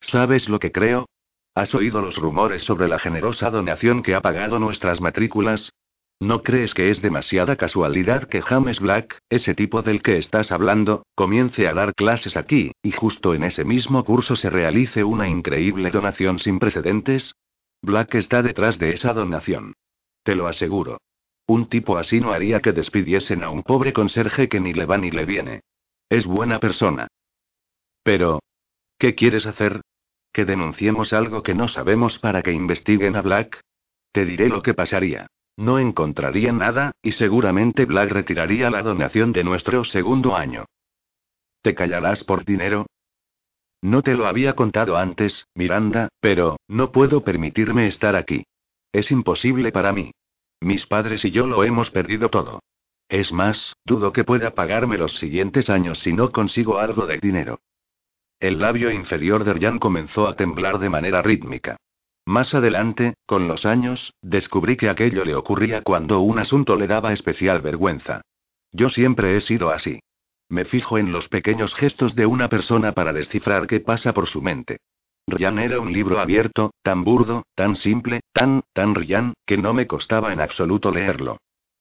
¿Sabes 0.00 0.48
lo 0.48 0.58
que 0.58 0.72
creo? 0.72 1.10
¿Has 1.54 1.74
oído 1.74 2.00
los 2.00 2.16
rumores 2.16 2.62
sobre 2.62 2.88
la 2.88 2.98
generosa 2.98 3.50
donación 3.50 4.02
que 4.02 4.14
ha 4.14 4.22
pagado 4.22 4.58
nuestras 4.58 5.02
matrículas? 5.02 5.70
¿No 6.20 6.42
crees 6.42 6.74
que 6.74 6.90
es 6.90 7.02
demasiada 7.02 7.56
casualidad 7.56 8.28
que 8.28 8.40
James 8.40 8.80
Black, 8.80 9.18
ese 9.28 9.54
tipo 9.54 9.82
del 9.82 10.02
que 10.02 10.16
estás 10.16 10.52
hablando, 10.52 11.04
comience 11.14 11.66
a 11.66 11.74
dar 11.74 11.94
clases 11.94 12.36
aquí, 12.36 12.72
y 12.82 12.92
justo 12.92 13.34
en 13.34 13.44
ese 13.44 13.64
mismo 13.64 14.04
curso 14.04 14.36
se 14.36 14.48
realice 14.48 15.04
una 15.04 15.28
increíble 15.28 15.90
donación 15.90 16.38
sin 16.38 16.58
precedentes? 16.58 17.34
Black 17.82 18.14
está 18.14 18.42
detrás 18.42 18.78
de 18.78 18.90
esa 18.90 19.12
donación. 19.12 19.74
Te 20.22 20.34
lo 20.34 20.46
aseguro. 20.46 20.98
Un 21.46 21.68
tipo 21.68 21.98
así 21.98 22.20
no 22.20 22.32
haría 22.32 22.60
que 22.60 22.72
despidiesen 22.72 23.42
a 23.42 23.50
un 23.50 23.62
pobre 23.62 23.92
conserje 23.92 24.48
que 24.48 24.60
ni 24.60 24.72
le 24.72 24.86
va 24.86 24.96
ni 24.96 25.10
le 25.10 25.26
viene. 25.26 25.60
Es 26.08 26.26
buena 26.26 26.60
persona. 26.60 27.08
Pero... 28.02 28.40
¿Qué 28.96 29.14
quieres 29.14 29.44
hacer? 29.44 29.82
¿Que 30.32 30.44
denunciemos 30.44 31.12
algo 31.12 31.42
que 31.42 31.54
no 31.54 31.68
sabemos 31.68 32.18
para 32.18 32.42
que 32.42 32.52
investiguen 32.52 33.16
a 33.16 33.22
Black? 33.22 33.60
Te 34.12 34.24
diré 34.24 34.48
lo 34.48 34.62
que 34.62 34.72
pasaría. 34.72 35.26
No 35.56 35.78
encontraría 35.78 36.52
nada, 36.52 36.92
y 37.02 37.12
seguramente 37.12 37.84
Black 37.84 38.10
retiraría 38.10 38.70
la 38.70 38.82
donación 38.82 39.32
de 39.32 39.44
nuestro 39.44 39.84
segundo 39.84 40.36
año. 40.36 40.64
¿Te 41.62 41.74
callarás 41.74 42.24
por 42.24 42.44
dinero? 42.44 42.86
No 43.80 44.02
te 44.02 44.14
lo 44.14 44.26
había 44.26 44.54
contado 44.54 44.96
antes, 44.96 45.46
Miranda, 45.54 46.08
pero, 46.20 46.56
no 46.68 46.90
puedo 46.90 47.22
permitirme 47.22 47.86
estar 47.86 48.16
aquí. 48.16 48.44
Es 48.92 49.10
imposible 49.10 49.72
para 49.72 49.92
mí. 49.92 50.10
Mis 50.60 50.86
padres 50.86 51.24
y 51.24 51.30
yo 51.30 51.46
lo 51.46 51.62
hemos 51.64 51.90
perdido 51.90 52.30
todo. 52.30 52.60
Es 53.08 53.32
más, 53.32 53.76
dudo 53.84 54.12
que 54.12 54.24
pueda 54.24 54.54
pagarme 54.54 54.98
los 54.98 55.18
siguientes 55.18 55.68
años 55.68 55.98
si 55.98 56.12
no 56.12 56.32
consigo 56.32 56.78
algo 56.78 57.06
de 57.06 57.18
dinero. 57.18 57.60
El 58.40 58.58
labio 58.58 58.90
inferior 58.90 59.44
de 59.44 59.52
Ryan 59.52 59.78
comenzó 59.78 60.26
a 60.26 60.36
temblar 60.36 60.78
de 60.78 60.90
manera 60.90 61.22
rítmica. 61.22 61.76
Más 62.26 62.54
adelante, 62.54 63.14
con 63.26 63.48
los 63.48 63.66
años, 63.66 64.14
descubrí 64.22 64.76
que 64.76 64.88
aquello 64.88 65.24
le 65.24 65.34
ocurría 65.34 65.82
cuando 65.82 66.20
un 66.20 66.38
asunto 66.38 66.76
le 66.76 66.86
daba 66.86 67.12
especial 67.12 67.60
vergüenza. 67.60 68.22
Yo 68.72 68.88
siempre 68.88 69.36
he 69.36 69.40
sido 69.40 69.70
así. 69.70 70.00
Me 70.48 70.64
fijo 70.64 70.98
en 70.98 71.12
los 71.12 71.28
pequeños 71.28 71.74
gestos 71.74 72.14
de 72.14 72.26
una 72.26 72.48
persona 72.48 72.92
para 72.92 73.12
descifrar 73.12 73.66
qué 73.66 73.80
pasa 73.80 74.14
por 74.14 74.26
su 74.26 74.40
mente. 74.40 74.78
Ryan 75.26 75.58
era 75.58 75.80
un 75.80 75.92
libro 75.92 76.18
abierto, 76.18 76.72
tan 76.82 77.04
burdo, 77.04 77.44
tan 77.54 77.76
simple, 77.76 78.20
tan, 78.32 78.62
tan 78.72 78.94
Ryan, 78.94 79.34
que 79.46 79.56
no 79.56 79.72
me 79.72 79.86
costaba 79.86 80.32
en 80.32 80.40
absoluto 80.40 80.90
leerlo. 80.90 81.38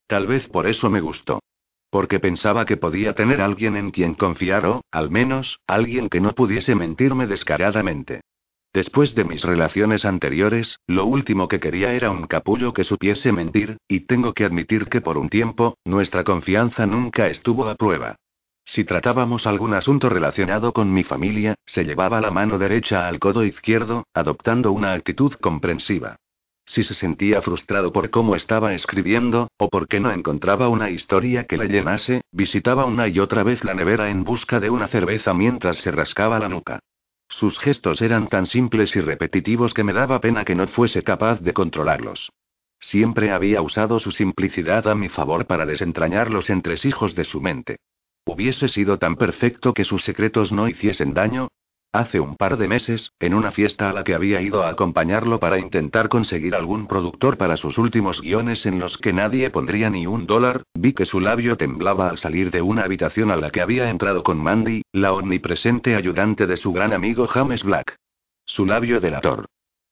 Tal 0.07 0.27
vez 0.27 0.47
por 0.47 0.67
eso 0.67 0.89
me 0.89 1.01
gustó. 1.01 1.41
Porque 1.89 2.19
pensaba 2.19 2.65
que 2.65 2.77
podía 2.77 3.13
tener 3.13 3.41
alguien 3.41 3.75
en 3.75 3.91
quien 3.91 4.13
confiar 4.13 4.65
o, 4.65 4.81
al 4.91 5.09
menos, 5.09 5.59
alguien 5.67 6.09
que 6.09 6.21
no 6.21 6.33
pudiese 6.33 6.75
mentirme 6.75 7.27
descaradamente. 7.27 8.21
Después 8.73 9.13
de 9.13 9.23
mis 9.23 9.43
relaciones 9.43 10.03
anteriores, 10.03 10.79
lo 10.87 11.05
último 11.05 11.47
que 11.47 11.59
quería 11.59 11.93
era 11.93 12.09
un 12.09 12.25
capullo 12.25 12.73
que 12.73 12.83
supiese 12.83 13.31
mentir, 13.31 13.77
y 13.87 14.01
tengo 14.01 14.33
que 14.33 14.45
admitir 14.45 14.87
que 14.87 14.99
por 14.99 15.19
un 15.19 15.29
tiempo, 15.29 15.77
nuestra 15.85 16.23
confianza 16.23 16.87
nunca 16.87 17.27
estuvo 17.27 17.67
a 17.69 17.75
prueba. 17.75 18.15
Si 18.65 18.83
tratábamos 18.83 19.45
algún 19.45 19.75
asunto 19.75 20.09
relacionado 20.09 20.73
con 20.73 20.91
mi 20.91 21.03
familia, 21.03 21.53
se 21.67 21.83
llevaba 21.83 22.19
la 22.19 22.31
mano 22.31 22.57
derecha 22.57 23.07
al 23.07 23.19
codo 23.19 23.43
izquierdo, 23.43 24.07
adoptando 24.11 24.71
una 24.71 24.93
actitud 24.93 25.33
comprensiva. 25.33 26.15
Si 26.65 26.83
se 26.83 26.95
sentía 26.95 27.43
frustrado 27.43 27.91
por 27.91 28.09
cómo 28.09 28.35
estaba 28.35 28.73
escribiendo, 28.73 29.49
o 29.57 29.69
porque 29.69 29.99
no 29.99 30.11
encontraba 30.11 30.69
una 30.69 30.89
historia 30.89 31.43
que 31.43 31.57
la 31.57 31.65
llenase, 31.65 32.21
visitaba 32.31 32.85
una 32.85 33.07
y 33.07 33.19
otra 33.19 33.43
vez 33.43 33.63
la 33.63 33.75
nevera 33.75 34.09
en 34.09 34.23
busca 34.23 34.59
de 34.59 34.71
una 34.71 34.87
cerveza 34.87 35.35
mientras 35.35 35.77
se 35.77 35.91
rascaba 35.91 36.39
la 36.39 36.49
nuca. 36.49 36.79
Sus 37.33 37.57
gestos 37.57 38.03
eran 38.03 38.27
tan 38.27 38.45
simples 38.45 38.95
y 38.95 39.01
repetitivos 39.01 39.73
que 39.73 39.83
me 39.83 39.91
daba 39.91 40.21
pena 40.21 40.45
que 40.45 40.53
no 40.53 40.67
fuese 40.67 41.01
capaz 41.01 41.41
de 41.41 41.51
controlarlos. 41.51 42.31
Siempre 42.79 43.31
había 43.31 43.63
usado 43.63 43.99
su 43.99 44.11
simplicidad 44.11 44.87
a 44.87 44.93
mi 44.93 45.09
favor 45.09 45.47
para 45.47 45.65
desentrañar 45.65 46.29
los 46.29 46.51
entresijos 46.51 47.15
de 47.15 47.23
su 47.23 47.41
mente. 47.41 47.77
¿Hubiese 48.23 48.67
sido 48.67 48.99
tan 48.99 49.15
perfecto 49.15 49.73
que 49.73 49.83
sus 49.83 50.03
secretos 50.03 50.51
no 50.51 50.67
hiciesen 50.67 51.15
daño? 51.15 51.47
Hace 51.95 52.19
un 52.19 52.37
par 52.37 52.57
de 52.57 52.67
meses, 52.67 53.13
en 53.19 53.35
una 53.35 53.51
fiesta 53.51 53.87
a 53.87 53.93
la 53.93 54.03
que 54.03 54.15
había 54.15 54.41
ido 54.41 54.63
a 54.63 54.69
acompañarlo 54.69 55.39
para 55.39 55.59
intentar 55.59 56.09
conseguir 56.09 56.55
algún 56.55 56.87
productor 56.87 57.37
para 57.37 57.55
sus 57.55 57.77
últimos 57.77 58.19
guiones 58.19 58.65
en 58.65 58.79
los 58.79 58.97
que 58.97 59.13
nadie 59.13 59.51
pondría 59.51 59.91
ni 59.91 60.07
un 60.07 60.25
dólar, 60.25 60.63
vi 60.73 60.93
que 60.93 61.05
su 61.05 61.19
labio 61.19 61.55
temblaba 61.55 62.09
al 62.09 62.17
salir 62.17 62.49
de 62.49 62.63
una 62.63 62.83
habitación 62.83 63.29
a 63.29 63.35
la 63.35 63.51
que 63.51 63.61
había 63.61 63.91
entrado 63.91 64.23
con 64.23 64.39
Mandy, 64.39 64.81
la 64.91 65.13
omnipresente 65.13 65.93
ayudante 65.93 66.47
de 66.47 66.57
su 66.57 66.73
gran 66.73 66.93
amigo 66.93 67.27
James 67.27 67.63
Black. 67.63 67.95
Su 68.43 68.65
labio 68.65 68.99
delator. 68.99 69.45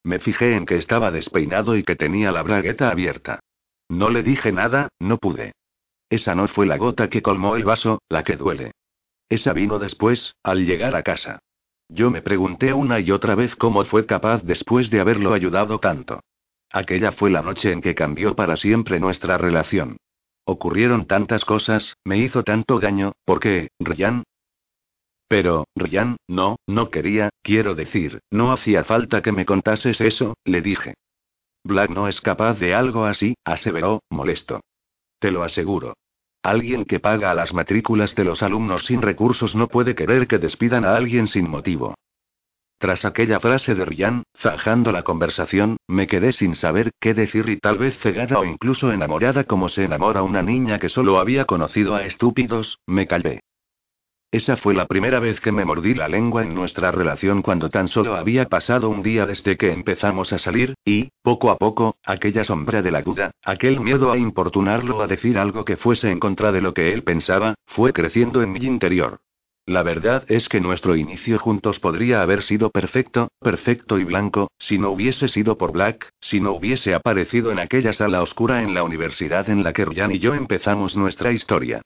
Me 0.03 0.17
fijé 0.17 0.55
en 0.55 0.65
que 0.65 0.77
estaba 0.77 1.11
despeinado 1.11 1.77
y 1.77 1.83
que 1.83 1.95
tenía 1.95 2.31
la 2.31 2.41
bragueta 2.41 2.89
abierta. 2.89 3.41
No 3.89 4.09
le 4.09 4.23
dije 4.23 4.51
nada, 4.51 4.89
no 4.99 5.17
pude. 5.17 5.51
Esa 6.09 6.33
no 6.33 6.47
fue 6.47 6.65
la 6.65 6.77
gota 6.77 7.11
que 7.11 7.21
colmó 7.21 7.55
el 7.55 7.63
vaso, 7.63 8.01
la 8.09 8.23
que 8.23 8.37
duele. 8.37 8.71
Esa 9.29 9.53
vino 9.53 9.77
después, 9.77 10.33
al 10.41 10.65
llegar 10.65 10.95
a 10.95 11.03
casa. 11.03 11.41
Yo 11.93 12.09
me 12.09 12.21
pregunté 12.21 12.71
una 12.71 13.01
y 13.01 13.11
otra 13.11 13.35
vez 13.35 13.53
cómo 13.57 13.83
fue 13.83 14.05
capaz 14.05 14.43
después 14.43 14.89
de 14.89 15.01
haberlo 15.01 15.33
ayudado 15.33 15.79
tanto. 15.79 16.21
Aquella 16.71 17.11
fue 17.11 17.29
la 17.29 17.41
noche 17.41 17.73
en 17.73 17.81
que 17.81 17.95
cambió 17.95 18.33
para 18.33 18.55
siempre 18.55 18.97
nuestra 19.01 19.37
relación. 19.37 19.97
Ocurrieron 20.45 21.05
tantas 21.05 21.43
cosas, 21.43 21.97
me 22.05 22.17
hizo 22.17 22.43
tanto 22.43 22.79
daño, 22.79 23.11
¿por 23.25 23.41
qué, 23.41 23.67
Ryan? 23.77 24.23
Pero, 25.27 25.65
Ryan, 25.75 26.15
no, 26.29 26.55
no 26.65 26.89
quería, 26.89 27.29
quiero 27.41 27.75
decir, 27.75 28.21
no 28.31 28.53
hacía 28.53 28.85
falta 28.85 29.21
que 29.21 29.33
me 29.33 29.45
contases 29.45 29.99
eso, 29.99 30.35
le 30.45 30.61
dije. 30.61 30.93
Black 31.65 31.89
no 31.89 32.07
es 32.07 32.21
capaz 32.21 32.53
de 32.53 32.73
algo 32.73 33.03
así, 33.03 33.35
aseveró, 33.43 33.99
molesto. 34.09 34.61
Te 35.19 35.29
lo 35.29 35.43
aseguro. 35.43 35.95
Alguien 36.43 36.85
que 36.85 36.99
paga 36.99 37.29
a 37.29 37.35
las 37.35 37.53
matrículas 37.53 38.15
de 38.15 38.25
los 38.25 38.41
alumnos 38.41 38.85
sin 38.85 39.01
recursos 39.01 39.55
no 39.55 39.67
puede 39.67 39.93
querer 39.93 40.27
que 40.27 40.39
despidan 40.39 40.85
a 40.85 40.95
alguien 40.95 41.27
sin 41.27 41.49
motivo. 41.49 41.93
Tras 42.79 43.05
aquella 43.05 43.39
frase 43.39 43.75
de 43.75 43.85
Ryan, 43.85 44.23
zanjando 44.39 44.91
la 44.91 45.03
conversación, 45.03 45.77
me 45.87 46.07
quedé 46.07 46.31
sin 46.31 46.55
saber 46.55 46.89
qué 46.99 47.13
decir 47.13 47.47
y 47.47 47.57
tal 47.57 47.77
vez 47.77 47.95
cegada 47.99 48.39
o 48.39 48.43
incluso 48.43 48.91
enamorada 48.91 49.43
como 49.43 49.69
se 49.69 49.83
enamora 49.83 50.23
una 50.23 50.41
niña 50.41 50.79
que 50.79 50.89
solo 50.89 51.19
había 51.19 51.45
conocido 51.45 51.93
a 51.93 52.05
estúpidos, 52.05 52.79
me 52.87 53.05
callé. 53.05 53.41
Esa 54.31 54.55
fue 54.55 54.73
la 54.73 54.85
primera 54.85 55.19
vez 55.19 55.41
que 55.41 55.51
me 55.51 55.65
mordí 55.65 55.93
la 55.93 56.07
lengua 56.07 56.43
en 56.43 56.55
nuestra 56.55 56.89
relación 56.89 57.41
cuando 57.41 57.69
tan 57.69 57.89
solo 57.89 58.15
había 58.15 58.45
pasado 58.45 58.89
un 58.89 59.03
día 59.03 59.25
desde 59.25 59.57
que 59.57 59.73
empezamos 59.73 60.31
a 60.31 60.39
salir, 60.39 60.73
y, 60.85 61.09
poco 61.21 61.51
a 61.51 61.57
poco, 61.57 61.97
aquella 62.05 62.45
sombra 62.45 62.81
de 62.81 62.91
la 62.91 63.01
duda, 63.01 63.31
aquel 63.43 63.81
miedo 63.81 64.09
a 64.09 64.17
importunarlo 64.17 65.01
a 65.01 65.07
decir 65.07 65.37
algo 65.37 65.65
que 65.65 65.75
fuese 65.75 66.09
en 66.09 66.21
contra 66.21 66.53
de 66.53 66.61
lo 66.61 66.73
que 66.73 66.93
él 66.93 67.03
pensaba, 67.03 67.55
fue 67.65 67.91
creciendo 67.91 68.41
en 68.41 68.53
mi 68.53 68.61
interior. 68.61 69.19
La 69.65 69.83
verdad 69.83 70.23
es 70.29 70.47
que 70.47 70.61
nuestro 70.61 70.95
inicio 70.95 71.37
juntos 71.37 71.81
podría 71.81 72.21
haber 72.21 72.41
sido 72.41 72.69
perfecto, 72.69 73.27
perfecto 73.41 73.99
y 73.99 74.05
blanco, 74.05 74.49
si 74.57 74.79
no 74.79 74.91
hubiese 74.91 75.27
sido 75.27 75.57
por 75.57 75.73
Black, 75.73 76.09
si 76.21 76.39
no 76.39 76.53
hubiese 76.53 76.93
aparecido 76.93 77.51
en 77.51 77.59
aquella 77.59 77.91
sala 77.91 78.21
oscura 78.21 78.63
en 78.63 78.73
la 78.73 78.83
universidad 78.83 79.49
en 79.49 79.61
la 79.63 79.73
que 79.73 79.83
Ryan 79.83 80.13
y 80.13 80.19
yo 80.19 80.33
empezamos 80.33 80.95
nuestra 80.95 81.33
historia. 81.33 81.81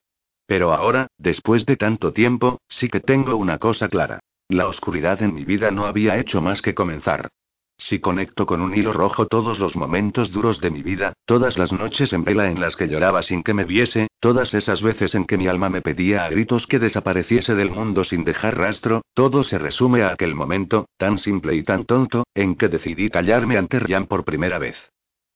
Pero 0.48 0.74
ahora, 0.74 1.08
después 1.18 1.66
de 1.66 1.78
tanto 1.78 2.14
tiempo, 2.14 2.60
sí 2.68 2.90
que 2.90 3.00
tengo 3.00 3.36
una 3.36 3.58
cosa 3.58 3.90
clara. 3.90 4.20
La 4.48 4.68
oscuridad 4.68 5.24
en 5.24 5.34
mi 5.34 5.44
vida 5.44 5.72
no 5.72 5.86
había 5.86 6.18
hecho 6.20 6.42
más 6.42 6.62
que 6.62 6.76
comenzar. 6.76 7.30
Si 7.78 8.00
conecto 8.00 8.46
con 8.46 8.62
un 8.62 8.74
hilo 8.74 8.94
rojo 8.94 9.26
todos 9.26 9.60
los 9.60 9.76
momentos 9.76 10.32
duros 10.32 10.62
de 10.62 10.72
mi 10.72 10.82
vida, 10.82 11.14
todas 11.26 11.58
las 11.58 11.74
noches 11.74 12.14
en 12.14 12.24
vela 12.24 12.50
en 12.50 12.62
las 12.62 12.78
que 12.78 12.88
lloraba 12.88 13.22
sin 13.22 13.44
que 13.44 13.54
me 13.54 13.66
viese, 13.66 14.08
todas 14.22 14.54
esas 14.54 14.82
veces 14.82 15.14
en 15.14 15.26
que 15.26 15.38
mi 15.38 15.48
alma 15.48 15.70
me 15.70 15.82
pedía 15.82 16.24
a 16.24 16.30
gritos 16.30 16.68
que 16.68 16.80
desapareciese 16.80 17.54
del 17.54 17.72
mundo 17.72 18.06
sin 18.06 18.24
dejar 18.24 18.58
rastro, 18.58 19.02
todo 19.14 19.44
se 19.44 19.58
resume 19.58 20.04
a 20.04 20.12
aquel 20.12 20.36
momento, 20.36 20.88
tan 20.98 21.18
simple 21.18 21.56
y 21.56 21.64
tan 21.64 21.86
tonto, 21.86 22.24
en 22.34 22.56
que 22.56 22.70
decidí 22.70 23.10
callarme 23.10 23.58
ante 23.58 23.80
Ryan 23.80 24.06
por 24.06 24.24
primera 24.24 24.58
vez. 24.58 24.78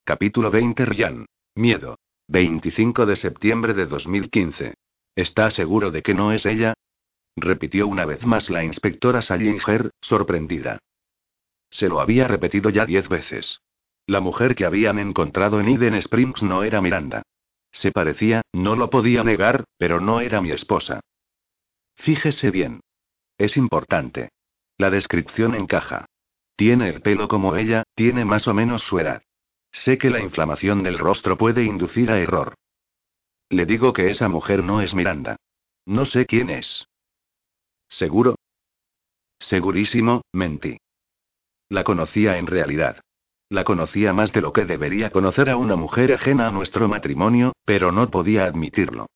Capítulo 0.06 0.50
20 0.50 0.86
Ryan. 0.86 1.26
Miedo. 1.56 1.98
25 2.30 3.06
de 3.06 3.15
septiembre 3.17 3.74
de 3.74 3.86
2015. 3.86 4.76
¿Está 5.19 5.49
seguro 5.49 5.91
de 5.91 6.01
que 6.01 6.13
no 6.13 6.32
es 6.32 6.45
ella? 6.45 6.75
repitió 7.36 7.88
una 7.88 8.05
vez 8.05 8.25
más 8.25 8.49
la 8.49 8.63
inspectora 8.63 9.21
Sallinger, 9.21 9.91
sorprendida. 9.99 10.79
Se 11.69 11.89
lo 11.89 11.99
había 11.99 12.25
repetido 12.25 12.69
ya 12.69 12.86
diez 12.86 13.10
veces. 13.10 13.60
La 14.08 14.21
mujer 14.21 14.55
que 14.55 14.63
habían 14.63 14.97
encontrado 14.97 15.60
en 15.60 15.67
Eden 15.67 15.95
Springs 15.95 16.41
no 16.41 16.63
era 16.63 16.79
Miranda. 16.79 17.23
Se 17.69 17.91
parecía, 17.91 18.43
no 18.53 18.77
lo 18.77 18.89
podía 18.89 19.25
negar, 19.25 19.65
pero 19.77 19.99
no 19.99 20.21
era 20.21 20.39
mi 20.39 20.51
esposa. 20.51 21.01
Fíjese 21.95 22.49
bien. 22.49 22.79
Es 23.38 23.58
importante. 23.58 24.29
La 24.77 24.89
descripción 24.89 25.53
encaja. 25.53 26.05
Tiene 26.55 26.88
el 26.88 27.01
pelo 27.01 27.27
como 27.27 27.58
ella, 27.58 27.84
tiene 27.93 28.23
más 28.23 28.47
o 28.47 28.53
menos 28.53 28.84
su 28.84 28.99
edad. 28.99 29.21
Sé 29.73 29.97
que 29.97 30.12
la 30.12 30.21
inflamación 30.21 30.82
del 30.82 30.97
rostro 30.97 31.38
puede 31.38 31.65
inducir 31.65 32.10
a 32.10 32.19
error. 32.19 32.55
Le 33.49 33.65
digo 33.65 33.93
que 33.93 34.09
esa 34.09 34.29
mujer 34.29 34.63
no 34.63 34.81
es 34.81 34.93
Miranda. 34.93 35.38
No 35.85 36.05
sé 36.05 36.25
quién 36.25 36.49
es. 36.49 36.88
¿Seguro? 37.88 38.35
Segurísimo, 39.39 40.21
mentí. 40.31 40.77
La 41.69 41.83
conocía 41.83 42.38
en 42.38 42.47
realidad. 42.47 43.01
La 43.49 43.63
conocía 43.63 44.13
más 44.13 44.31
de 44.31 44.41
lo 44.41 44.53
que 44.53 44.65
debería 44.65 45.09
conocer 45.09 45.49
a 45.49 45.57
una 45.57 45.75
mujer 45.75 46.13
ajena 46.13 46.47
a 46.47 46.51
nuestro 46.51 46.88
matrimonio, 46.88 47.53
pero 47.65 47.91
no 47.91 48.09
podía 48.12 48.45
admitirlo. 48.45 49.07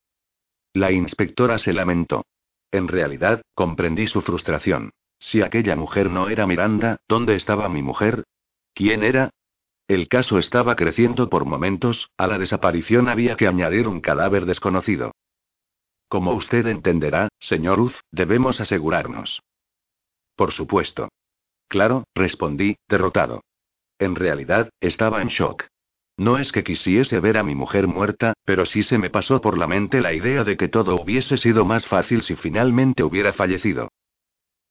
La 0.73 0.91
inspectora 0.91 1.59
se 1.59 1.71
lamentó. 1.71 2.25
En 2.71 2.87
realidad, 2.87 3.43
comprendí 3.53 4.07
su 4.07 4.21
frustración. 4.21 4.91
Si 5.19 5.43
aquella 5.43 5.75
mujer 5.75 6.09
no 6.09 6.29
era 6.29 6.47
Miranda, 6.47 6.97
¿dónde 7.07 7.35
estaba 7.35 7.69
mi 7.69 7.83
mujer? 7.83 8.23
¿Quién 8.73 9.03
era? 9.03 9.29
El 9.93 10.07
caso 10.07 10.39
estaba 10.39 10.75
creciendo 10.75 11.29
por 11.29 11.45
momentos, 11.45 12.09
a 12.17 12.25
la 12.25 12.39
desaparición 12.39 13.07
había 13.07 13.35
que 13.35 13.45
añadir 13.45 13.87
un 13.87 14.01
cadáver 14.01 14.47
desconocido. 14.47 15.11
Como 16.07 16.33
usted 16.33 16.65
entenderá, 16.65 17.29
señor 17.37 17.79
Uz, 17.79 18.01
debemos 18.09 18.59
asegurarnos. 18.59 19.43
Por 20.35 20.51
supuesto. 20.51 21.09
Claro, 21.67 22.05
respondí, 22.15 22.75
derrotado. 22.89 23.43
En 23.99 24.15
realidad, 24.15 24.71
estaba 24.81 25.21
en 25.21 25.27
shock. 25.27 25.65
No 26.17 26.39
es 26.39 26.51
que 26.51 26.63
quisiese 26.63 27.19
ver 27.19 27.37
a 27.37 27.43
mi 27.43 27.53
mujer 27.53 27.85
muerta, 27.85 28.33
pero 28.45 28.65
sí 28.65 28.81
se 28.81 28.97
me 28.97 29.11
pasó 29.11 29.41
por 29.41 29.59
la 29.59 29.67
mente 29.67 30.01
la 30.01 30.13
idea 30.13 30.43
de 30.43 30.57
que 30.57 30.69
todo 30.69 30.99
hubiese 30.99 31.37
sido 31.37 31.65
más 31.65 31.85
fácil 31.85 32.23
si 32.23 32.35
finalmente 32.35 33.03
hubiera 33.03 33.31
fallecido. 33.31 33.89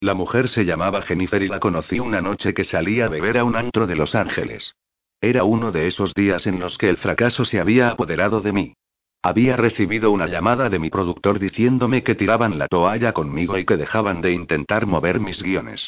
La 0.01 0.15
mujer 0.15 0.49
se 0.49 0.65
llamaba 0.65 1.01
Jennifer 1.01 1.41
y 1.41 1.47
la 1.47 1.61
conocí 1.61 2.01
una 2.01 2.19
noche 2.19 2.53
que 2.53 2.65
salía 2.65 3.05
a 3.05 3.07
beber 3.07 3.37
a 3.37 3.45
un 3.45 3.55
antro 3.55 3.87
de 3.87 3.95
Los 3.95 4.15
Ángeles. 4.15 4.75
Era 5.23 5.45
uno 5.45 5.71
de 5.71 5.87
esos 5.87 6.13
días 6.13 6.47
en 6.47 6.59
los 6.59 6.77
que 6.77 6.89
el 6.89 6.97
fracaso 6.97 7.45
se 7.45 7.61
había 7.61 7.87
apoderado 7.87 8.41
de 8.41 8.51
mí. 8.51 8.73
Había 9.21 9.55
recibido 9.55 10.11
una 10.11 10.27
llamada 10.27 10.69
de 10.69 10.79
mi 10.79 10.89
productor 10.89 11.39
diciéndome 11.39 12.03
que 12.03 12.13
tiraban 12.13 12.59
la 12.59 12.67
toalla 12.67 13.13
conmigo 13.13 13.57
y 13.57 13.63
que 13.63 13.77
dejaban 13.77 14.19
de 14.19 14.33
intentar 14.33 14.85
mover 14.85 15.21
mis 15.21 15.41
guiones. 15.41 15.87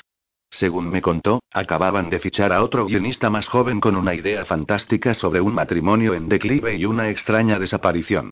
Según 0.49 0.89
me 0.89 1.01
contó, 1.01 1.41
acababan 1.51 2.09
de 2.09 2.19
fichar 2.19 2.53
a 2.53 2.63
otro 2.63 2.85
guionista 2.85 3.29
más 3.29 3.49
joven 3.49 3.81
con 3.81 3.97
una 3.97 4.15
idea 4.15 4.45
fantástica 4.45 5.13
sobre 5.13 5.41
un 5.41 5.53
matrimonio 5.53 6.13
en 6.13 6.29
declive 6.29 6.77
y 6.77 6.85
una 6.85 7.09
extraña 7.09 7.59
desaparición. 7.59 8.29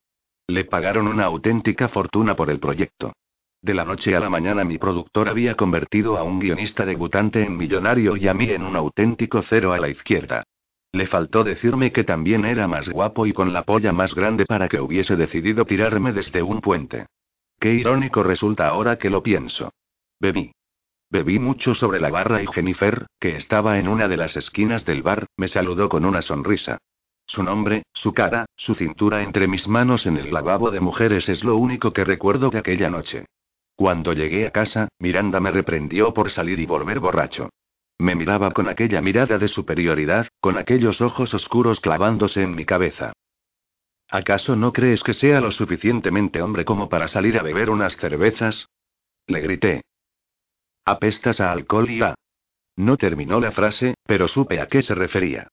Le 0.48 0.64
pagaron 0.64 1.10
una 1.10 1.26
auténtica 1.26 1.90
fortuna 1.90 2.38
por 2.38 2.50
el 2.50 2.62
proyecto. 2.62 3.12
De 3.62 3.74
la 3.74 3.84
noche 3.84 4.16
a 4.16 4.22
la 4.22 4.30
mañana 4.30 4.64
mi 4.64 4.78
productor 4.78 5.28
había 5.28 5.56
convertido 5.56 6.16
a 6.16 6.24
un 6.24 6.40
guionista 6.40 6.86
debutante 6.86 7.44
en 7.44 7.58
millonario 7.58 8.16
y 8.16 8.30
a 8.30 8.34
mí 8.34 8.50
en 8.50 8.64
un 8.64 8.78
auténtico 8.78 9.42
cero 9.42 9.74
a 9.74 9.80
la 9.80 9.90
izquierda. 9.90 10.46
Le 10.94 11.08
faltó 11.08 11.44
decirme 11.44 11.92
que 11.92 12.04
también 12.04 12.46
era 12.46 12.68
más 12.68 12.88
guapo 12.88 13.26
y 13.26 13.34
con 13.34 13.52
la 13.52 13.64
polla 13.64 13.92
más 13.92 14.14
grande 14.14 14.46
para 14.46 14.70
que 14.70 14.80
hubiese 14.80 15.16
decidido 15.16 15.66
tirarme 15.66 16.14
desde 16.14 16.44
un 16.44 16.62
puente. 16.62 17.08
Qué 17.60 17.74
irónico 17.74 18.22
resulta 18.22 18.68
ahora 18.68 18.98
que 18.98 19.10
lo 19.10 19.24
pienso. 19.24 19.72
Bebí. 20.20 20.52
Bebí 21.10 21.40
mucho 21.40 21.74
sobre 21.74 22.00
la 22.00 22.12
barra 22.12 22.44
y 22.44 22.48
Jennifer, 22.48 23.08
que 23.20 23.36
estaba 23.36 23.80
en 23.80 23.88
una 23.88 24.08
de 24.08 24.18
las 24.18 24.38
esquinas 24.38 24.86
del 24.86 25.02
bar, 25.02 25.26
me 25.36 25.48
saludó 25.48 25.90
con 25.90 26.06
una 26.06 26.22
sonrisa. 26.22 26.78
Su 27.26 27.42
nombre, 27.42 27.84
su 27.94 28.14
cara, 28.14 28.46
su 28.56 28.76
cintura 28.76 29.24
entre 29.24 29.48
mis 29.48 29.68
manos 29.68 30.06
en 30.06 30.18
el 30.18 30.32
lavabo 30.32 30.70
de 30.70 30.80
mujeres 30.80 31.28
es 31.28 31.44
lo 31.44 31.58
único 31.58 31.92
que 31.92 32.04
recuerdo 32.04 32.52
de 32.52 32.60
aquella 32.60 32.92
noche. 32.92 33.26
Cuando 33.76 34.14
llegué 34.14 34.46
a 34.46 34.52
casa, 34.52 34.90
Miranda 35.00 35.40
me 35.40 35.50
reprendió 35.50 36.14
por 36.14 36.30
salir 36.30 36.60
y 36.60 36.68
volver 36.68 37.00
borracho. 37.00 37.50
Me 38.04 38.16
miraba 38.16 38.52
con 38.52 38.68
aquella 38.68 39.02
mirada 39.02 39.38
de 39.38 39.48
superioridad, 39.48 40.28
con 40.42 40.58
aquellos 40.58 41.00
ojos 41.00 41.34
oscuros 41.34 41.80
clavándose 41.80 42.42
en 42.42 42.54
mi 42.54 42.66
cabeza. 42.66 43.14
¿Acaso 44.10 44.58
no 44.58 44.74
crees 44.74 45.04
que 45.04 45.14
sea 45.14 45.40
lo 45.40 45.52
suficientemente 45.54 46.42
hombre 46.42 46.66
como 46.66 46.90
para 46.90 47.08
salir 47.08 47.40
a 47.40 47.42
beber 47.42 47.70
unas 47.70 47.96
cervezas? 47.96 48.68
Le 49.26 49.40
grité. 49.40 49.84
Apestas 50.84 51.40
a 51.40 51.54
alcohol 51.54 51.90
y 51.90 52.02
a... 52.02 52.14
No 52.76 52.98
terminó 52.98 53.40
la 53.40 53.54
frase, 53.54 53.96
pero 54.06 54.28
supe 54.28 54.60
a 54.60 54.68
qué 54.68 54.82
se 54.82 54.96
refería. 54.96 55.48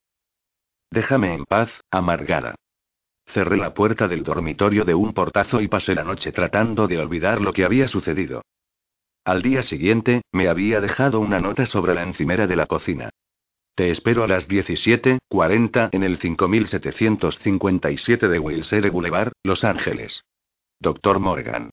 Déjame 0.91 1.35
en 1.35 1.45
paz, 1.45 1.71
amargada. 1.89 2.57
Cerré 3.27 3.59
la 3.59 3.75
puerta 3.75 4.09
del 4.09 4.25
dormitorio 4.25 4.85
de 4.85 4.95
un 4.95 5.13
portazo 5.13 5.61
y 5.61 5.69
pasé 5.69 5.95
la 5.95 6.03
noche 6.03 6.33
tratando 6.33 6.89
de 6.89 6.99
olvidar 6.99 7.41
lo 7.41 7.53
que 7.53 7.65
había 7.65 7.87
sucedido. 7.87 8.43
Al 9.25 9.43
día 9.43 9.63
siguiente, 9.63 10.23
me 10.33 10.49
había 10.49 10.81
dejado 10.81 11.21
una 11.21 11.41
nota 11.41 11.67
sobre 11.67 11.95
la 11.95 12.03
encimera 12.03 12.47
de 12.47 12.57
la 12.57 12.67
cocina. 12.67 13.11
Te 13.75 13.91
espero 13.91 14.25
a 14.25 14.27
las 14.27 14.49
17:40 14.49 15.91
en 15.93 16.03
el 16.03 16.19
5757 16.19 18.29
de 18.29 18.39
Wilshire 18.39 18.91
Boulevard, 18.91 19.33
Los 19.43 19.65
Ángeles. 19.65 20.25
Dr. 20.81 21.19
Morgan. 21.19 21.71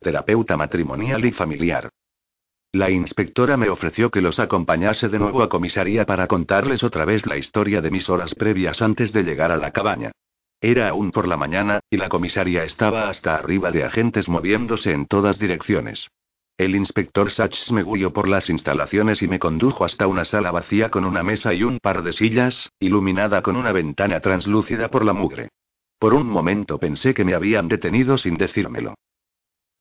Terapeuta 0.00 0.56
matrimonial 0.56 1.24
y 1.24 1.30
familiar. 1.30 1.90
La 2.72 2.90
inspectora 2.90 3.56
me 3.56 3.68
ofreció 3.68 4.10
que 4.10 4.20
los 4.20 4.40
acompañase 4.40 5.08
de 5.08 5.18
nuevo 5.18 5.42
a 5.42 5.48
comisaría 5.48 6.06
para 6.06 6.26
contarles 6.26 6.82
otra 6.82 7.04
vez 7.04 7.26
la 7.26 7.36
historia 7.36 7.80
de 7.80 7.90
mis 7.90 8.08
horas 8.08 8.34
previas 8.34 8.82
antes 8.82 9.12
de 9.12 9.22
llegar 9.22 9.52
a 9.52 9.56
la 9.56 9.72
cabaña. 9.72 10.12
Era 10.60 10.88
aún 10.88 11.10
por 11.10 11.26
la 11.26 11.36
mañana, 11.36 11.80
y 11.88 11.96
la 11.96 12.08
comisaría 12.08 12.64
estaba 12.64 13.08
hasta 13.08 13.34
arriba 13.34 13.70
de 13.70 13.84
agentes 13.84 14.28
moviéndose 14.28 14.92
en 14.92 15.06
todas 15.06 15.38
direcciones. 15.38 16.08
El 16.60 16.76
inspector 16.76 17.30
Sachs 17.30 17.72
me 17.72 17.82
guió 17.82 18.12
por 18.12 18.28
las 18.28 18.50
instalaciones 18.50 19.22
y 19.22 19.28
me 19.28 19.38
condujo 19.38 19.82
hasta 19.82 20.06
una 20.06 20.26
sala 20.26 20.50
vacía 20.50 20.90
con 20.90 21.06
una 21.06 21.22
mesa 21.22 21.54
y 21.54 21.62
un 21.62 21.78
par 21.78 22.02
de 22.02 22.12
sillas, 22.12 22.68
iluminada 22.78 23.40
con 23.40 23.56
una 23.56 23.72
ventana 23.72 24.20
translúcida 24.20 24.90
por 24.90 25.06
la 25.06 25.14
mugre. 25.14 25.48
Por 25.98 26.12
un 26.12 26.26
momento 26.26 26.76
pensé 26.76 27.14
que 27.14 27.24
me 27.24 27.32
habían 27.32 27.66
detenido 27.66 28.18
sin 28.18 28.36
decírmelo. 28.36 28.92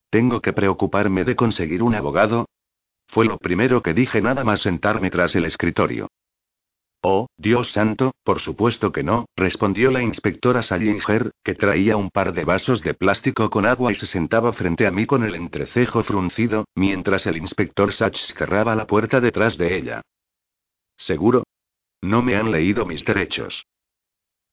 ¿Tengo 0.09 0.39
que 0.39 0.53
preocuparme 0.53 1.25
de 1.25 1.35
conseguir 1.35 1.83
un 1.83 1.95
abogado? 1.95 2.47
Fue 3.07 3.25
lo 3.25 3.39
primero 3.39 3.83
que 3.83 3.93
dije 3.93 4.21
nada 4.21 4.45
más 4.45 4.61
sentarme 4.61 5.09
tras 5.09 5.35
el 5.35 5.43
escritorio. 5.43 6.07
Oh, 7.01 7.27
Dios 7.38 7.71
santo, 7.71 8.13
por 8.23 8.39
supuesto 8.39 8.91
que 8.91 9.03
no, 9.03 9.25
respondió 9.38 9.89
la 9.89 10.03
inspectora 10.03 10.63
Salinger, 10.63 11.31
que 11.43 11.55
traía 11.55 11.95
un 11.95 12.09
par 12.09 12.33
de 12.33 12.43
vasos 12.43 12.81
de 12.81 12.93
plástico 12.93 13.49
con 13.49 13.65
agua 13.65 13.93
y 13.93 13.95
se 13.95 14.05
sentaba 14.05 14.51
frente 14.51 14.85
a 14.85 14.91
mí 14.91 15.05
con 15.05 15.23
el 15.23 15.35
entrecejo 15.35 16.03
fruncido, 16.03 16.65
mientras 16.75 17.25
el 17.25 17.38
inspector 17.38 17.93
Sachs 17.93 18.33
cerraba 18.35 18.75
la 18.75 18.85
puerta 18.85 19.21
detrás 19.21 19.57
de 19.57 19.77
ella. 19.77 20.01
¿Seguro? 20.97 21.43
No 22.01 22.21
me 22.21 22.35
han 22.35 22.51
leído 22.51 22.85
mis 22.85 23.05
derechos. 23.05 23.65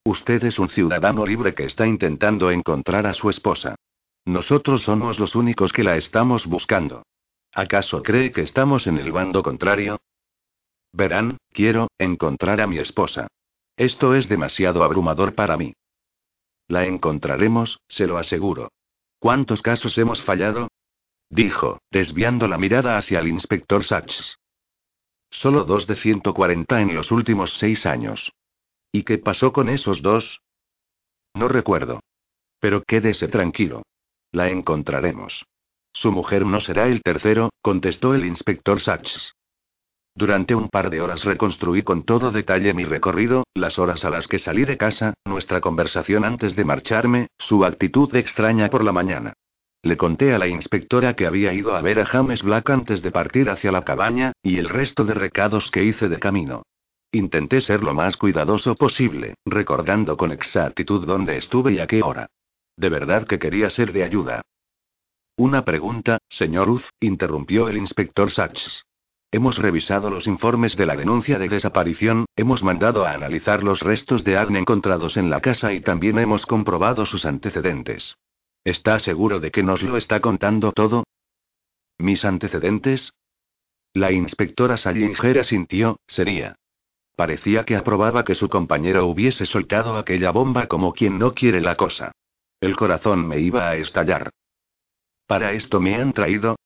Usted 0.05 0.45
es 0.45 0.61
un 0.61 0.69
ciudadano 0.69 1.27
libre 1.27 1.53
que 1.53 1.65
está 1.65 1.85
intentando 1.85 2.53
encontrar 2.53 3.09
a 3.09 3.13
su 3.13 3.29
esposa. 3.29 3.75
Nosotros 4.25 4.83
somos 4.83 5.19
los 5.19 5.35
únicos 5.35 5.73
que 5.73 5.83
la 5.83 5.97
estamos 5.97 6.47
buscando. 6.47 7.03
¿Acaso 7.53 8.05
cree 8.05 8.31
que 8.31 8.43
estamos 8.43 8.87
en 8.87 8.99
el 8.99 9.11
bando 9.11 9.43
contrario? 9.43 9.99
Verán, 10.97 11.37
quiero, 11.53 11.89
encontrar 11.99 12.63
a 12.63 12.67
mi 12.67 12.79
esposa. 12.79 13.27
Esto 13.77 14.15
es 14.15 14.31
demasiado 14.31 14.83
abrumador 14.83 15.35
para 15.35 15.59
mí. 15.59 15.75
La 16.69 16.87
encontraremos, 16.87 17.79
se 17.87 18.07
lo 18.07 18.17
aseguro. 18.17 18.73
¿Cuántos 19.19 19.61
casos 19.61 19.99
hemos 19.99 20.23
fallado? 20.23 20.69
Dijo, 21.29 21.81
desviando 21.91 22.49
la 22.49 22.57
mirada 22.57 22.97
hacia 22.97 23.19
el 23.19 23.29
inspector 23.29 23.85
Sachs. 23.85 24.39
Solo 25.31 25.65
dos 25.65 25.87
de 25.87 25.97
140 25.97 26.81
en 26.81 26.95
los 26.95 27.13
últimos 27.13 27.59
seis 27.59 27.85
años. 27.85 28.33
¿Y 28.91 29.03
qué 29.03 29.19
pasó 29.19 29.53
con 29.53 29.69
esos 29.69 30.01
dos? 30.01 30.41
No 31.35 31.49
recuerdo. 31.49 32.01
Pero 32.59 32.83
quédese 32.83 33.29
tranquilo. 33.29 33.83
La 34.33 34.49
encontraremos. 34.49 35.45
Su 35.93 36.11
mujer 36.11 36.47
no 36.47 36.61
será 36.61 36.87
el 36.87 37.03
tercero, 37.03 37.51
contestó 37.61 38.15
el 38.15 38.25
inspector 38.25 38.81
Sachs. 38.81 39.36
Durante 40.17 40.55
un 40.55 40.71
par 40.71 40.89
de 40.89 41.03
horas 41.03 41.25
reconstruí 41.25 41.83
con 41.83 42.03
todo 42.03 42.31
detalle 42.31 42.73
mi 42.73 42.85
recorrido, 42.85 43.45
las 43.53 43.79
horas 43.79 44.03
a 44.07 44.09
las 44.09 44.27
que 44.27 44.39
salí 44.39 44.65
de 44.65 44.79
casa, 44.79 45.13
nuestra 45.27 45.61
conversación 45.61 46.25
antes 46.25 46.57
de 46.57 46.65
marcharme, 46.65 47.29
su 47.37 47.67
actitud 47.67 48.15
extraña 48.17 48.71
por 48.71 48.83
la 48.83 48.93
mañana. 48.93 49.35
Le 49.83 49.99
conté 49.99 50.33
a 50.33 50.39
la 50.39 50.49
inspectora 50.49 51.15
que 51.15 51.27
había 51.27 51.53
ido 51.53 51.77
a 51.77 51.83
ver 51.83 52.01
a 52.01 52.07
James 52.07 52.43
Black 52.43 52.71
antes 52.71 53.03
de 53.03 53.11
partir 53.11 53.51
hacia 53.51 53.71
la 53.71 53.85
cabaña, 53.85 54.33
y 54.43 54.57
el 54.57 54.71
resto 54.71 55.05
de 55.05 55.13
recados 55.13 55.71
que 55.71 55.85
hice 55.85 56.09
de 56.09 56.19
camino. 56.19 56.63
Intenté 57.13 57.61
ser 57.61 57.83
lo 57.83 57.93
más 57.93 58.17
cuidadoso 58.17 58.75
posible, 58.75 59.35
recordando 59.45 60.17
con 60.17 60.33
exactitud 60.33 61.07
dónde 61.07 61.37
estuve 61.37 61.75
y 61.75 61.79
a 61.79 61.87
qué 61.87 62.03
hora. 62.03 62.31
De 62.75 62.89
verdad 62.89 63.27
que 63.27 63.39
quería 63.39 63.69
ser 63.69 63.93
de 63.93 64.05
ayuda. 64.05 64.41
Una 65.37 65.63
pregunta, 65.63 66.19
señor 66.31 66.71
Uz, 66.71 66.89
interrumpió 67.01 67.69
el 67.69 67.77
inspector 67.77 68.33
Sachs. 68.33 68.87
Hemos 69.33 69.59
revisado 69.59 70.09
los 70.09 70.27
informes 70.27 70.77
de 70.77 70.87
la 70.87 70.97
denuncia 70.97 71.39
de 71.39 71.49
desaparición, 71.49 72.27
hemos 72.37 72.63
mandado 72.63 73.05
a 73.05 73.13
analizar 73.13 73.63
los 73.63 73.81
restos 73.81 74.25
de 74.25 74.37
Agne 74.37 74.61
encontrados 74.61 75.17
en 75.17 75.31
la 75.31 75.41
casa 75.41 75.73
y 75.73 75.81
también 75.81 76.19
hemos 76.19 76.47
comprobado 76.47 77.07
sus 77.07 77.25
antecedentes. 77.25 78.17
¿Está 78.65 78.99
seguro 78.99 79.41
de 79.41 79.51
que 79.51 79.63
nos 79.63 79.83
lo 79.83 79.97
está 79.97 80.21
contando 80.21 80.73
todo? 80.73 81.05
¿Mis 81.99 82.25
antecedentes? 82.25 83.13
La 83.93 84.13
inspectora 84.13 84.77
Sallinger 84.77 85.45
sintió, 85.45 85.99
sería. 86.07 86.57
Parecía 87.17 87.65
que 87.65 87.77
aprobaba 87.77 88.25
que 88.25 88.35
su 88.35 88.49
compañero 88.49 89.07
hubiese 89.07 89.47
soltado 89.47 89.97
aquella 89.97 90.31
bomba 90.31 90.67
como 90.67 90.93
quien 90.93 91.19
no 91.19 91.33
quiere 91.33 91.61
la 91.61 91.77
cosa. 91.77 92.13
El 92.61 92.77
corazón 92.77 93.27
me 93.27 93.41
iba 93.41 93.69
a 93.69 93.77
estallar. 93.77 94.31
¿Para 95.27 95.53
esto 95.53 95.81
me 95.81 95.95
han 95.95 96.13
traído? 96.13 96.57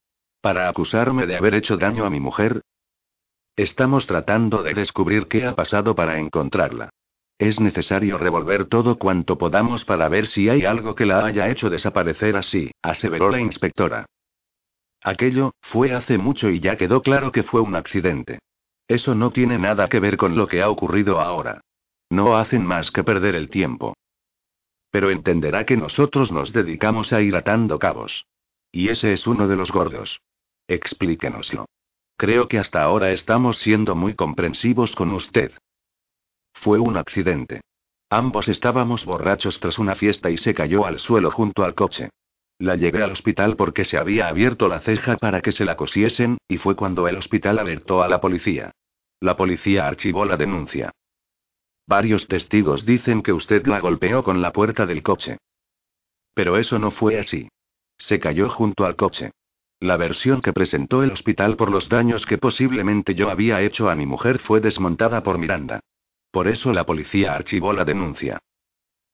¿Para 0.40 0.70
acusarme 0.70 1.26
de 1.26 1.36
haber 1.36 1.54
hecho 1.54 1.76
daño 1.76 2.06
a 2.06 2.10
mi 2.10 2.18
mujer? 2.18 2.62
Estamos 3.56 4.06
tratando 4.06 4.62
de 4.62 4.72
descubrir 4.72 5.26
qué 5.28 5.44
ha 5.44 5.54
pasado 5.54 5.94
para 5.94 6.18
encontrarla. 6.18 6.88
Es 7.38 7.60
necesario 7.60 8.16
revolver 8.16 8.64
todo 8.64 8.98
cuanto 8.98 9.36
podamos 9.36 9.84
para 9.84 10.08
ver 10.08 10.26
si 10.26 10.48
hay 10.48 10.64
algo 10.64 10.94
que 10.94 11.04
la 11.04 11.26
haya 11.26 11.50
hecho 11.50 11.68
desaparecer 11.68 12.36
así, 12.36 12.70
aseveró 12.80 13.30
la 13.30 13.40
inspectora. 13.40 14.06
Aquello, 15.02 15.52
fue 15.60 15.92
hace 15.92 16.16
mucho 16.16 16.48
y 16.48 16.58
ya 16.58 16.76
quedó 16.76 17.02
claro 17.02 17.32
que 17.32 17.42
fue 17.42 17.60
un 17.60 17.74
accidente. 17.74 18.38
Eso 18.88 19.14
no 19.14 19.32
tiene 19.32 19.58
nada 19.58 19.88
que 19.88 20.00
ver 20.00 20.16
con 20.16 20.36
lo 20.36 20.46
que 20.46 20.62
ha 20.62 20.70
ocurrido 20.70 21.20
ahora. 21.20 21.60
No 22.08 22.36
hacen 22.38 22.64
más 22.64 22.90
que 22.90 23.04
perder 23.04 23.34
el 23.34 23.50
tiempo. 23.50 23.94
Pero 24.90 25.10
entenderá 25.10 25.64
que 25.64 25.76
nosotros 25.76 26.32
nos 26.32 26.54
dedicamos 26.54 27.12
a 27.12 27.20
ir 27.20 27.36
atando 27.36 27.78
cabos. 27.78 28.26
Y 28.72 28.88
ese 28.88 29.12
es 29.12 29.26
uno 29.26 29.46
de 29.46 29.56
los 29.56 29.70
gordos. 29.70 30.20
Explíquenoslo. 30.70 31.66
Creo 32.16 32.46
que 32.46 32.60
hasta 32.60 32.80
ahora 32.80 33.10
estamos 33.10 33.58
siendo 33.58 33.96
muy 33.96 34.14
comprensivos 34.14 34.94
con 34.94 35.10
usted. 35.10 35.50
Fue 36.52 36.78
un 36.78 36.96
accidente. 36.96 37.62
Ambos 38.08 38.46
estábamos 38.46 39.04
borrachos 39.04 39.58
tras 39.58 39.80
una 39.80 39.96
fiesta 39.96 40.30
y 40.30 40.36
se 40.36 40.54
cayó 40.54 40.86
al 40.86 41.00
suelo 41.00 41.32
junto 41.32 41.64
al 41.64 41.74
coche. 41.74 42.10
La 42.60 42.76
llevé 42.76 43.02
al 43.02 43.10
hospital 43.10 43.56
porque 43.56 43.84
se 43.84 43.98
había 43.98 44.28
abierto 44.28 44.68
la 44.68 44.78
ceja 44.78 45.16
para 45.16 45.40
que 45.40 45.50
se 45.50 45.64
la 45.64 45.76
cosiesen, 45.76 46.38
y 46.46 46.58
fue 46.58 46.76
cuando 46.76 47.08
el 47.08 47.16
hospital 47.16 47.58
alertó 47.58 48.00
a 48.00 48.08
la 48.08 48.20
policía. 48.20 48.70
La 49.18 49.36
policía 49.36 49.88
archivó 49.88 50.24
la 50.24 50.36
denuncia. 50.36 50.92
Varios 51.88 52.28
testigos 52.28 52.86
dicen 52.86 53.24
que 53.24 53.32
usted 53.32 53.66
la 53.66 53.80
golpeó 53.80 54.22
con 54.22 54.40
la 54.40 54.52
puerta 54.52 54.86
del 54.86 55.02
coche. 55.02 55.38
Pero 56.32 56.56
eso 56.58 56.78
no 56.78 56.92
fue 56.92 57.18
así. 57.18 57.48
Se 57.98 58.20
cayó 58.20 58.48
junto 58.48 58.84
al 58.84 58.94
coche. 58.94 59.32
La 59.80 59.96
versión 59.96 60.42
que 60.42 60.52
presentó 60.52 61.02
el 61.02 61.10
hospital 61.10 61.56
por 61.56 61.70
los 61.70 61.88
daños 61.88 62.26
que 62.26 62.36
posiblemente 62.36 63.14
yo 63.14 63.30
había 63.30 63.62
hecho 63.62 63.88
a 63.88 63.94
mi 63.94 64.04
mujer 64.04 64.38
fue 64.38 64.60
desmontada 64.60 65.22
por 65.22 65.38
Miranda. 65.38 65.80
Por 66.30 66.48
eso 66.48 66.72
la 66.74 66.84
policía 66.84 67.34
archivó 67.34 67.72
la 67.72 67.86
denuncia. 67.86 68.38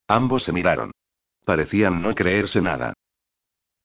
Ambos 0.09 0.43
se 0.43 0.53
miraron. 0.53 0.91
Parecían 1.45 2.03
no 2.03 2.13
creerse 2.17 2.61
nada. 2.61 2.95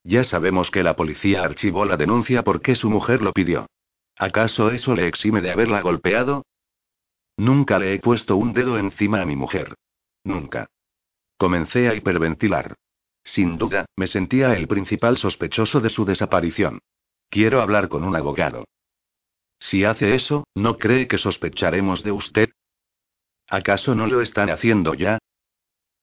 Ya 0.04 0.24
sabemos 0.24 0.72
que 0.72 0.82
la 0.82 0.96
policía 0.96 1.44
archivó 1.44 1.86
la 1.86 1.98
denuncia 1.98 2.44
porque 2.44 2.74
su 2.76 2.90
mujer 2.90 3.22
lo 3.22 3.32
pidió. 3.32 3.68
¿Acaso 4.18 4.72
eso 4.72 4.96
le 4.96 5.08
exime 5.08 5.42
de 5.42 5.52
haberla 5.52 5.82
golpeado? 5.82 6.44
Nunca 7.38 7.78
le 7.78 7.94
he 7.94 8.00
puesto 8.00 8.36
un 8.36 8.54
dedo 8.54 8.80
encima 8.80 9.22
a 9.22 9.26
mi 9.26 9.36
mujer. 9.36 9.76
Nunca. 10.24 10.68
Comencé 11.38 11.88
a 11.90 11.94
hiperventilar. 11.94 12.76
Sin 13.34 13.58
duda, 13.58 13.86
me 13.96 14.08
sentía 14.08 14.58
el 14.58 14.68
principal 14.68 15.18
sospechoso 15.18 15.80
de 15.80 15.90
su 15.90 16.04
desaparición. 16.04 16.80
Quiero 17.30 17.62
hablar 17.62 17.88
con 17.88 18.04
un 18.04 18.14
abogado. 18.14 18.66
Si 19.58 19.86
hace 19.86 20.16
eso, 20.16 20.44
¿no 20.54 20.78
cree 20.78 21.08
que 21.08 21.18
sospecharemos 21.18 22.04
de 22.04 22.12
usted? 22.12 22.50
¿Acaso 23.48 23.96
no 23.96 24.06
lo 24.08 24.20
están 24.20 24.50
haciendo 24.50 24.96
ya? 24.96 25.18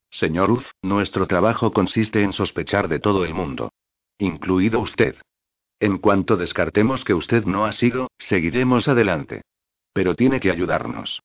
Señor 0.08 0.50
Uf, 0.52 0.70
nuestro 0.80 1.26
trabajo 1.26 1.70
consiste 1.70 2.22
en 2.22 2.32
sospechar 2.32 2.88
de 2.88 2.98
todo 2.98 3.26
el 3.26 3.34
mundo. 3.34 3.72
Incluido 4.16 4.80
usted. 4.80 5.20
En 5.80 5.98
cuanto 5.98 6.38
descartemos 6.38 7.04
que 7.04 7.12
usted 7.12 7.44
no 7.44 7.66
ha 7.66 7.72
sido, 7.72 8.08
seguiremos 8.16 8.88
adelante. 8.88 9.42
Pero 9.92 10.14
tiene 10.14 10.40
que 10.40 10.50
ayudarnos. 10.50 11.20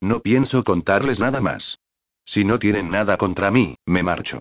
No 0.00 0.22
pienso 0.22 0.64
contarles 0.64 1.20
nada 1.20 1.40
más. 1.40 1.78
Si 2.24 2.44
no 2.44 2.58
tienen 2.58 2.90
nada 2.90 3.16
contra 3.16 3.52
mí, 3.52 3.76
me 3.86 4.02
marcho. 4.02 4.40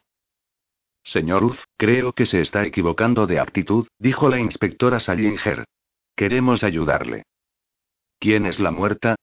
Señor 1.04 1.44
Uf, 1.44 1.64
creo 1.78 2.14
que 2.14 2.26
se 2.26 2.40
está 2.40 2.66
equivocando 2.66 3.28
de 3.28 3.40
actitud, 3.40 3.88
dijo 4.00 4.30
la 4.30 4.40
inspectora 4.40 5.00
Salinger. 5.00 5.66
Queremos 6.16 6.64
ayudarle. 6.64 7.24
¿Quién 8.20 8.46
es 8.46 8.60
la 8.60 8.72
muerta? 8.72 9.16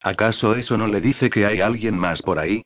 ¿Acaso 0.00 0.54
eso 0.54 0.76
no 0.76 0.86
le 0.86 1.00
dice 1.00 1.30
que 1.30 1.46
hay 1.46 1.60
alguien 1.60 1.96
más 1.96 2.22
por 2.22 2.38
ahí? 2.38 2.62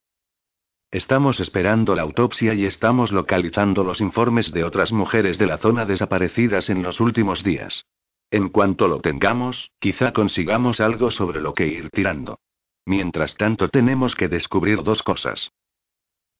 Estamos 0.90 1.40
esperando 1.40 1.94
la 1.94 2.02
autopsia 2.02 2.52
y 2.54 2.66
estamos 2.66 3.12
localizando 3.12 3.82
los 3.82 4.00
informes 4.00 4.52
de 4.52 4.64
otras 4.64 4.92
mujeres 4.92 5.38
de 5.38 5.46
la 5.46 5.58
zona 5.58 5.86
desaparecidas 5.86 6.68
en 6.68 6.82
los 6.82 7.00
últimos 7.00 7.42
días. 7.42 7.86
En 8.30 8.48
cuanto 8.50 8.88
lo 8.88 9.00
tengamos, 9.00 9.70
quizá 9.78 10.12
consigamos 10.12 10.80
algo 10.80 11.10
sobre 11.10 11.40
lo 11.40 11.54
que 11.54 11.66
ir 11.66 11.90
tirando. 11.90 12.38
Mientras 12.84 13.36
tanto 13.36 13.68
tenemos 13.68 14.14
que 14.14 14.28
descubrir 14.28 14.82
dos 14.82 15.02
cosas. 15.02 15.50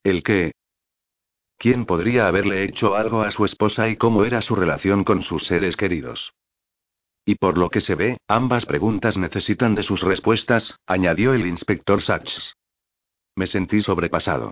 ¿El 0.03 0.23
qué? 0.23 0.53
¿Quién 1.63 1.87
podría 1.87 2.27
haberle 2.27 2.65
hecho 2.65 2.97
algo 2.97 3.23
a 3.23 3.31
su 3.31 3.45
esposa 3.45 3.89
y 3.89 3.95
cómo 3.95 4.25
era 4.25 4.43
su 4.43 4.57
relación 4.57 5.05
con 5.05 5.23
sus 5.23 5.47
seres 5.47 5.77
queridos? 5.77 6.35
Y 7.25 7.37
por 7.37 7.57
lo 7.57 7.71
que 7.71 7.81
se 7.81 7.95
ve, 7.95 8.19
ambas 8.27 8.67
preguntas 8.67 9.17
necesitan 9.17 9.77
de 9.77 9.85
sus 9.85 10.03
respuestas, 10.03 10.81
añadió 10.89 11.35
el 11.35 11.47
inspector 11.47 12.03
Sachs. 12.03 12.57
Me 13.37 13.47
sentí 13.47 13.81
sobrepasado. 13.81 14.51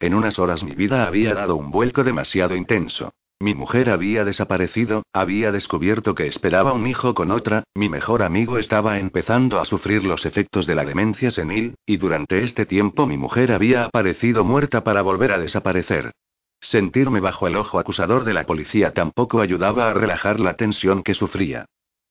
En 0.00 0.12
unas 0.12 0.38
horas 0.38 0.62
mi 0.62 0.74
vida 0.74 1.06
había 1.06 1.32
dado 1.32 1.56
un 1.56 1.70
vuelco 1.70 2.04
demasiado 2.04 2.54
intenso. 2.54 3.14
Mi 3.40 3.54
mujer 3.54 3.88
había 3.88 4.26
desaparecido, 4.26 5.04
había 5.14 5.52
descubierto 5.52 6.14
que 6.14 6.26
esperaba 6.26 6.74
un 6.74 6.86
hijo 6.86 7.14
con 7.14 7.30
otra, 7.30 7.64
mi 7.74 7.88
mejor 7.88 8.22
amigo 8.22 8.58
estaba 8.58 8.98
empezando 8.98 9.60
a 9.60 9.64
sufrir 9.64 10.04
los 10.04 10.26
efectos 10.26 10.66
de 10.66 10.74
la 10.74 10.84
demencia 10.84 11.30
senil, 11.30 11.76
y 11.86 11.96
durante 11.96 12.42
este 12.42 12.66
tiempo 12.66 13.06
mi 13.06 13.16
mujer 13.16 13.50
había 13.50 13.86
aparecido 13.86 14.44
muerta 14.44 14.84
para 14.84 15.00
volver 15.00 15.32
a 15.32 15.38
desaparecer. 15.38 16.12
Sentirme 16.60 17.20
bajo 17.20 17.46
el 17.46 17.56
ojo 17.56 17.78
acusador 17.78 18.24
de 18.24 18.34
la 18.34 18.44
policía 18.44 18.92
tampoco 18.92 19.40
ayudaba 19.40 19.90
a 19.90 19.94
relajar 19.94 20.40
la 20.40 20.54
tensión 20.54 21.02
que 21.02 21.14
sufría. 21.14 21.66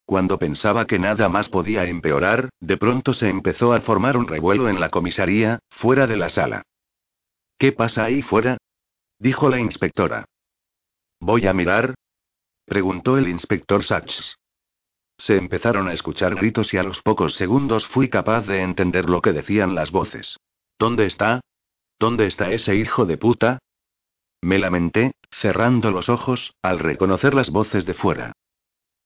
Cuando 0.05 0.39
pensaba 0.39 0.88
que 0.88 0.97
nada 0.97 1.29
más 1.29 1.49
podía 1.49 1.85
empeorar, 1.85 2.49
de 2.59 2.77
pronto 2.77 3.13
se 3.13 3.29
empezó 3.29 3.73
a 3.73 3.81
formar 3.81 4.17
un 4.17 4.27
revuelo 4.27 4.67
en 4.67 4.79
la 4.79 4.89
comisaría, 4.89 5.59
fuera 5.69 6.07
de 6.07 6.17
la 6.17 6.29
sala. 6.29 6.63
¿Qué 7.59 7.71
pasa 7.73 8.05
ahí 8.05 8.23
fuera? 8.23 8.57
dijo 9.19 9.49
la 9.49 9.59
inspectora. 9.59 10.25
¿Voy 11.19 11.45
a 11.45 11.53
mirar? 11.53 11.93
preguntó 12.65 13.17
el 13.17 13.27
inspector 13.27 13.83
Sachs. 13.83 14.35
Se 15.17 15.35
empezaron 15.35 15.88
a 15.89 15.93
escuchar 15.93 16.33
gritos 16.35 16.73
y 16.73 16.77
a 16.77 16.83
los 16.83 17.01
pocos 17.01 17.35
segundos 17.35 17.85
fui 17.85 18.09
capaz 18.09 18.47
de 18.47 18.62
entender 18.62 19.09
lo 19.09 19.21
que 19.21 19.33
decían 19.33 19.75
las 19.75 19.91
voces. 19.91 20.38
¿Dónde 20.79 21.05
está? 21.05 21.41
¿Dónde 21.99 22.25
está 22.25 22.51
ese 22.51 22.75
hijo 22.75 23.05
de 23.05 23.17
puta? 23.17 23.59
Me 24.41 24.58
lamenté, 24.58 25.13
cerrando 25.32 25.91
los 25.91 26.10
ojos, 26.10 26.54
al 26.62 26.80
reconocer 26.80 27.34
las 27.34 27.49
voces 27.49 27.86
de 27.86 27.93
fuera. 27.93 28.34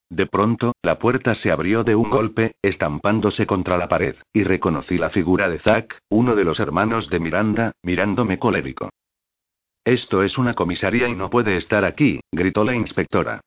De 0.10 0.28
pronto, 0.28 0.74
la 0.84 1.00
puerta 1.00 1.34
se 1.34 1.52
abrió 1.52 1.84
de 1.84 1.96
un 1.96 2.10
golpe, 2.10 2.56
estampándose 2.62 3.48
contra 3.48 3.78
la 3.78 3.88
pared, 3.88 4.15
y 4.32 4.43
reconocí 4.43 4.98
la 4.98 5.10
figura 5.10 5.50
de 5.50 5.58
Zack, 5.58 6.00
uno 6.10 6.36
de 6.36 6.43
los 6.43 6.60
hermanos 6.60 7.10
de 7.10 7.19
Miranda, 7.19 7.72
mirándome 7.82 8.38
colérico. 8.38 8.89
Esto 9.84 10.24
es 10.24 10.38
una 10.38 10.54
comisaría 10.54 11.08
y 11.08 11.15
no 11.15 11.30
puede 11.30 11.56
estar 11.56 11.84
aquí, 11.84 12.19
gritó 12.32 12.63
la 12.63 12.76
inspectora. 12.76 13.41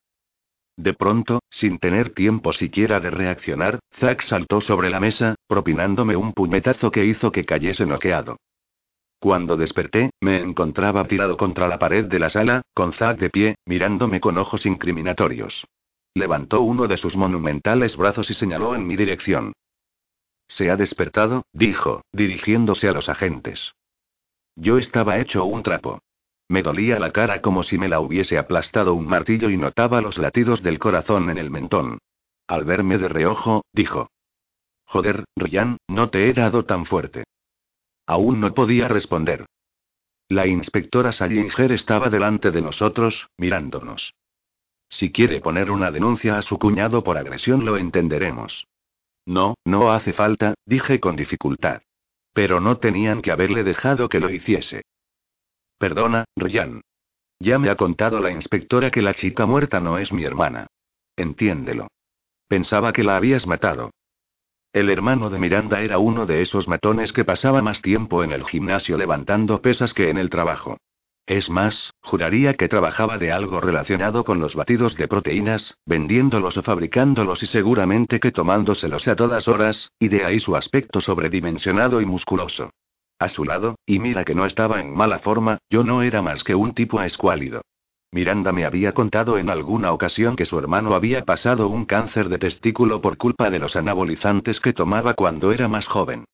De 0.76 0.92
pronto, 0.92 1.40
sin 1.48 1.78
tener 1.78 2.10
tiempo 2.10 2.52
siquiera 2.52 3.00
de 3.00 3.10
reaccionar, 3.10 3.78
Zack 3.94 4.20
saltó 4.20 4.60
sobre 4.60 4.90
la 4.90 5.00
mesa, 5.00 5.36
propinándome 5.46 6.16
un 6.16 6.32
puñetazo 6.32 6.90
que 6.90 7.06
hizo 7.06 7.32
que 7.32 7.46
cayese 7.46 7.86
noqueado. 7.86 8.36
Cuando 9.18 9.56
desperté, 9.56 10.10
me 10.20 10.36
encontraba 10.40 11.04
tirado 11.04 11.36
contra 11.36 11.68
la 11.68 11.78
pared 11.78 12.04
de 12.04 12.18
la 12.18 12.30
sala, 12.30 12.62
con 12.74 12.92
Zack 12.92 13.18
de 13.18 13.30
pie, 13.30 13.54
mirándome 13.64 14.20
con 14.20 14.36
ojos 14.38 14.66
incriminatorios. 14.66 15.66
Levantó 16.14 16.60
uno 16.60 16.86
de 16.86 16.96
sus 16.96 17.16
monumentales 17.16 17.96
brazos 17.96 18.30
y 18.30 18.34
señaló 18.34 18.74
en 18.74 18.86
mi 18.86 18.96
dirección. 18.96 19.52
Se 20.48 20.70
ha 20.70 20.76
despertado, 20.76 21.44
dijo, 21.52 22.02
dirigiéndose 22.12 22.88
a 22.88 22.92
los 22.92 23.08
agentes. 23.08 23.74
Yo 24.54 24.78
estaba 24.78 25.18
hecho 25.18 25.44
un 25.44 25.62
trapo. 25.62 26.00
Me 26.48 26.62
dolía 26.62 26.98
la 27.00 27.10
cara 27.10 27.42
como 27.42 27.62
si 27.62 27.76
me 27.76 27.88
la 27.88 28.00
hubiese 28.00 28.38
aplastado 28.38 28.94
un 28.94 29.06
martillo 29.06 29.50
y 29.50 29.56
notaba 29.56 30.00
los 30.00 30.18
latidos 30.18 30.62
del 30.62 30.78
corazón 30.78 31.28
en 31.30 31.38
el 31.38 31.50
mentón. 31.50 31.98
Al 32.46 32.64
verme 32.64 32.98
de 32.98 33.08
reojo, 33.08 33.64
dijo. 33.72 34.08
Joder, 34.84 35.24
Ryan, 35.34 35.78
no 35.88 36.10
te 36.10 36.28
he 36.28 36.32
dado 36.32 36.64
tan 36.64 36.86
fuerte. 36.86 37.24
Aún 38.06 38.40
no 38.40 38.54
podía 38.54 38.88
responder. 38.88 39.46
La 40.28 40.46
inspectora 40.46 41.12
Salinger 41.12 41.72
estaba 41.72 42.08
delante 42.08 42.50
de 42.50 42.62
nosotros, 42.62 43.28
mirándonos. 43.36 44.14
Si 44.88 45.12
quiere 45.12 45.40
poner 45.40 45.70
una 45.70 45.90
denuncia 45.90 46.38
a 46.38 46.42
su 46.42 46.58
cuñado 46.58 47.02
por 47.02 47.18
agresión 47.18 47.64
lo 47.64 47.76
entenderemos. 47.76 48.66
No, 49.24 49.54
no 49.64 49.92
hace 49.92 50.12
falta, 50.12 50.54
dije 50.64 51.00
con 51.00 51.16
dificultad. 51.16 51.82
Pero 52.32 52.60
no 52.60 52.78
tenían 52.78 53.22
que 53.22 53.32
haberle 53.32 53.64
dejado 53.64 54.08
que 54.08 54.20
lo 54.20 54.30
hiciese. 54.30 54.82
Perdona, 55.78 56.24
Ryan. 56.36 56.82
Ya 57.38 57.58
me 57.58 57.68
ha 57.68 57.76
contado 57.76 58.20
la 58.20 58.30
inspectora 58.30 58.90
que 58.90 59.02
la 59.02 59.14
chica 59.14 59.46
muerta 59.46 59.80
no 59.80 59.98
es 59.98 60.12
mi 60.12 60.24
hermana. 60.24 60.66
Entiéndelo. 61.16 61.88
Pensaba 62.48 62.92
que 62.92 63.02
la 63.02 63.16
habías 63.16 63.46
matado. 63.46 63.90
El 64.72 64.90
hermano 64.90 65.30
de 65.30 65.38
Miranda 65.38 65.80
era 65.80 65.98
uno 65.98 66.26
de 66.26 66.42
esos 66.42 66.68
matones 66.68 67.12
que 67.12 67.24
pasaba 67.24 67.62
más 67.62 67.82
tiempo 67.82 68.22
en 68.22 68.32
el 68.32 68.44
gimnasio 68.44 68.98
levantando 68.98 69.62
pesas 69.62 69.94
que 69.94 70.10
en 70.10 70.18
el 70.18 70.28
trabajo. 70.28 70.76
Es 71.26 71.50
más, 71.50 71.92
juraría 72.02 72.54
que 72.54 72.68
trabajaba 72.68 73.18
de 73.18 73.32
algo 73.32 73.60
relacionado 73.60 74.24
con 74.24 74.38
los 74.38 74.54
batidos 74.54 74.96
de 74.96 75.08
proteínas, 75.08 75.76
vendiéndolos 75.84 76.56
o 76.56 76.62
fabricándolos 76.62 77.42
y 77.42 77.46
seguramente 77.46 78.20
que 78.20 78.30
tomándoselos 78.30 79.08
a 79.08 79.16
todas 79.16 79.48
horas, 79.48 79.90
y 79.98 80.08
de 80.08 80.24
ahí 80.24 80.38
su 80.38 80.54
aspecto 80.54 81.00
sobredimensionado 81.00 82.00
y 82.00 82.06
musculoso. 82.06 82.70
A 83.18 83.28
su 83.28 83.44
lado, 83.44 83.76
y 83.86 83.98
mira 83.98 84.24
que 84.24 84.34
no 84.36 84.46
estaba 84.46 84.80
en 84.80 84.94
mala 84.94 85.18
forma, 85.18 85.58
yo 85.68 85.82
no 85.82 86.02
era 86.02 86.22
más 86.22 86.44
que 86.44 86.54
un 86.54 86.74
tipo 86.74 87.02
escuálido. 87.02 87.62
Miranda 88.12 88.52
me 88.52 88.64
había 88.64 88.92
contado 88.92 89.36
en 89.38 89.50
alguna 89.50 89.92
ocasión 89.92 90.36
que 90.36 90.46
su 90.46 90.58
hermano 90.58 90.94
había 90.94 91.24
pasado 91.24 91.68
un 91.68 91.84
cáncer 91.84 92.28
de 92.28 92.38
testículo 92.38 93.00
por 93.00 93.16
culpa 93.16 93.50
de 93.50 93.58
los 93.58 93.76
anabolizantes 93.76 94.60
que 94.60 94.72
tomaba 94.72 95.14
cuando 95.14 95.52
era 95.52 95.68
más 95.68 95.86
joven. 95.86 96.24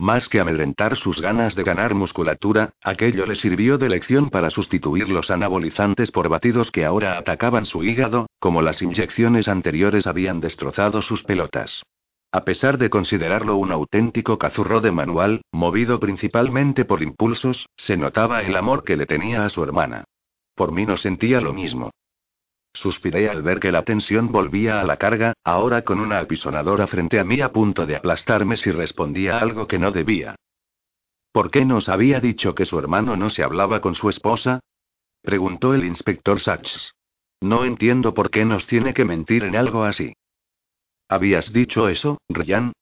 Más 0.00 0.30
que 0.30 0.40
amedrentar 0.40 0.96
sus 0.96 1.20
ganas 1.20 1.54
de 1.54 1.62
ganar 1.62 1.94
musculatura, 1.94 2.70
aquello 2.82 3.26
le 3.26 3.36
sirvió 3.36 3.76
de 3.76 3.90
lección 3.90 4.30
para 4.30 4.48
sustituir 4.48 5.10
los 5.10 5.30
anabolizantes 5.30 6.10
por 6.10 6.30
batidos 6.30 6.70
que 6.70 6.86
ahora 6.86 7.18
atacaban 7.18 7.66
su 7.66 7.84
hígado, 7.84 8.26
como 8.38 8.62
las 8.62 8.80
inyecciones 8.80 9.46
anteriores 9.46 10.06
habían 10.06 10.40
destrozado 10.40 11.02
sus 11.02 11.22
pelotas. 11.22 11.82
A 12.32 12.44
pesar 12.44 12.78
de 12.78 12.88
considerarlo 12.88 13.56
un 13.56 13.72
auténtico 13.72 14.38
cazurro 14.38 14.80
de 14.80 14.90
manual, 14.90 15.42
movido 15.52 16.00
principalmente 16.00 16.84
por 16.86 17.02
impulsos, 17.02 17.68
se 17.76 17.96
notaba 17.96 18.42
el 18.42 18.56
amor 18.56 18.84
que 18.84 18.96
le 18.96 19.04
tenía 19.04 19.44
a 19.44 19.50
su 19.50 19.62
hermana. 19.62 20.04
Por 20.60 20.72
mí 20.72 20.84
no 20.84 20.98
sentía 20.98 21.40
lo 21.40 21.54
mismo. 21.54 21.90
Suspiré 22.74 23.30
al 23.30 23.40
ver 23.40 23.60
que 23.60 23.72
la 23.72 23.82
tensión 23.82 24.30
volvía 24.30 24.78
a 24.78 24.84
la 24.84 24.98
carga, 24.98 25.32
ahora 25.42 25.86
con 25.86 26.00
una 26.00 26.18
apisonadora 26.18 26.86
frente 26.86 27.18
a 27.18 27.24
mí 27.24 27.40
a 27.40 27.50
punto 27.50 27.86
de 27.86 27.96
aplastarme 27.96 28.58
si 28.58 28.70
respondía 28.70 29.38
algo 29.38 29.66
que 29.66 29.78
no 29.78 29.90
debía. 29.90 30.36
¿Por 31.32 31.50
qué 31.50 31.64
nos 31.64 31.88
había 31.88 32.20
dicho 32.20 32.54
que 32.54 32.66
su 32.66 32.78
hermano 32.78 33.16
no 33.16 33.30
se 33.30 33.42
hablaba 33.42 33.80
con 33.80 33.94
su 33.94 34.10
esposa? 34.10 34.60
preguntó 35.22 35.72
el 35.72 35.86
inspector 35.86 36.42
Sachs. 36.42 36.92
No 37.40 37.64
entiendo 37.64 38.12
por 38.12 38.30
qué 38.30 38.44
nos 38.44 38.66
tiene 38.66 38.92
que 38.92 39.06
mentir 39.06 39.44
en 39.44 39.56
algo 39.56 39.84
así. 39.84 40.12
¿Habías 41.08 41.54
dicho 41.54 41.88
eso, 41.88 42.18
Ryan? 42.28 42.74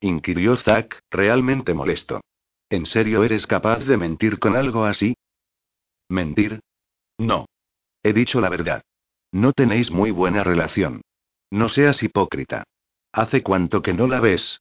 inquirió 0.00 0.54
Zack, 0.54 1.00
realmente 1.10 1.74
molesto. 1.74 2.20
¿En 2.70 2.86
serio 2.86 3.24
eres 3.24 3.48
capaz 3.48 3.80
de 3.86 3.96
mentir 3.96 4.38
con 4.38 4.54
algo 4.54 4.84
así? 4.84 5.16
¿Mentir? 6.08 6.60
No. 7.18 7.46
He 8.02 8.12
dicho 8.12 8.40
la 8.40 8.48
verdad. 8.48 8.82
No 9.32 9.52
tenéis 9.52 9.90
muy 9.90 10.10
buena 10.10 10.44
relación. 10.44 11.02
No 11.50 11.68
seas 11.68 12.02
hipócrita. 12.02 12.64
¿Hace 13.12 13.42
cuánto 13.42 13.82
que 13.82 13.92
no 13.92 14.06
la 14.06 14.20
ves? 14.20 14.60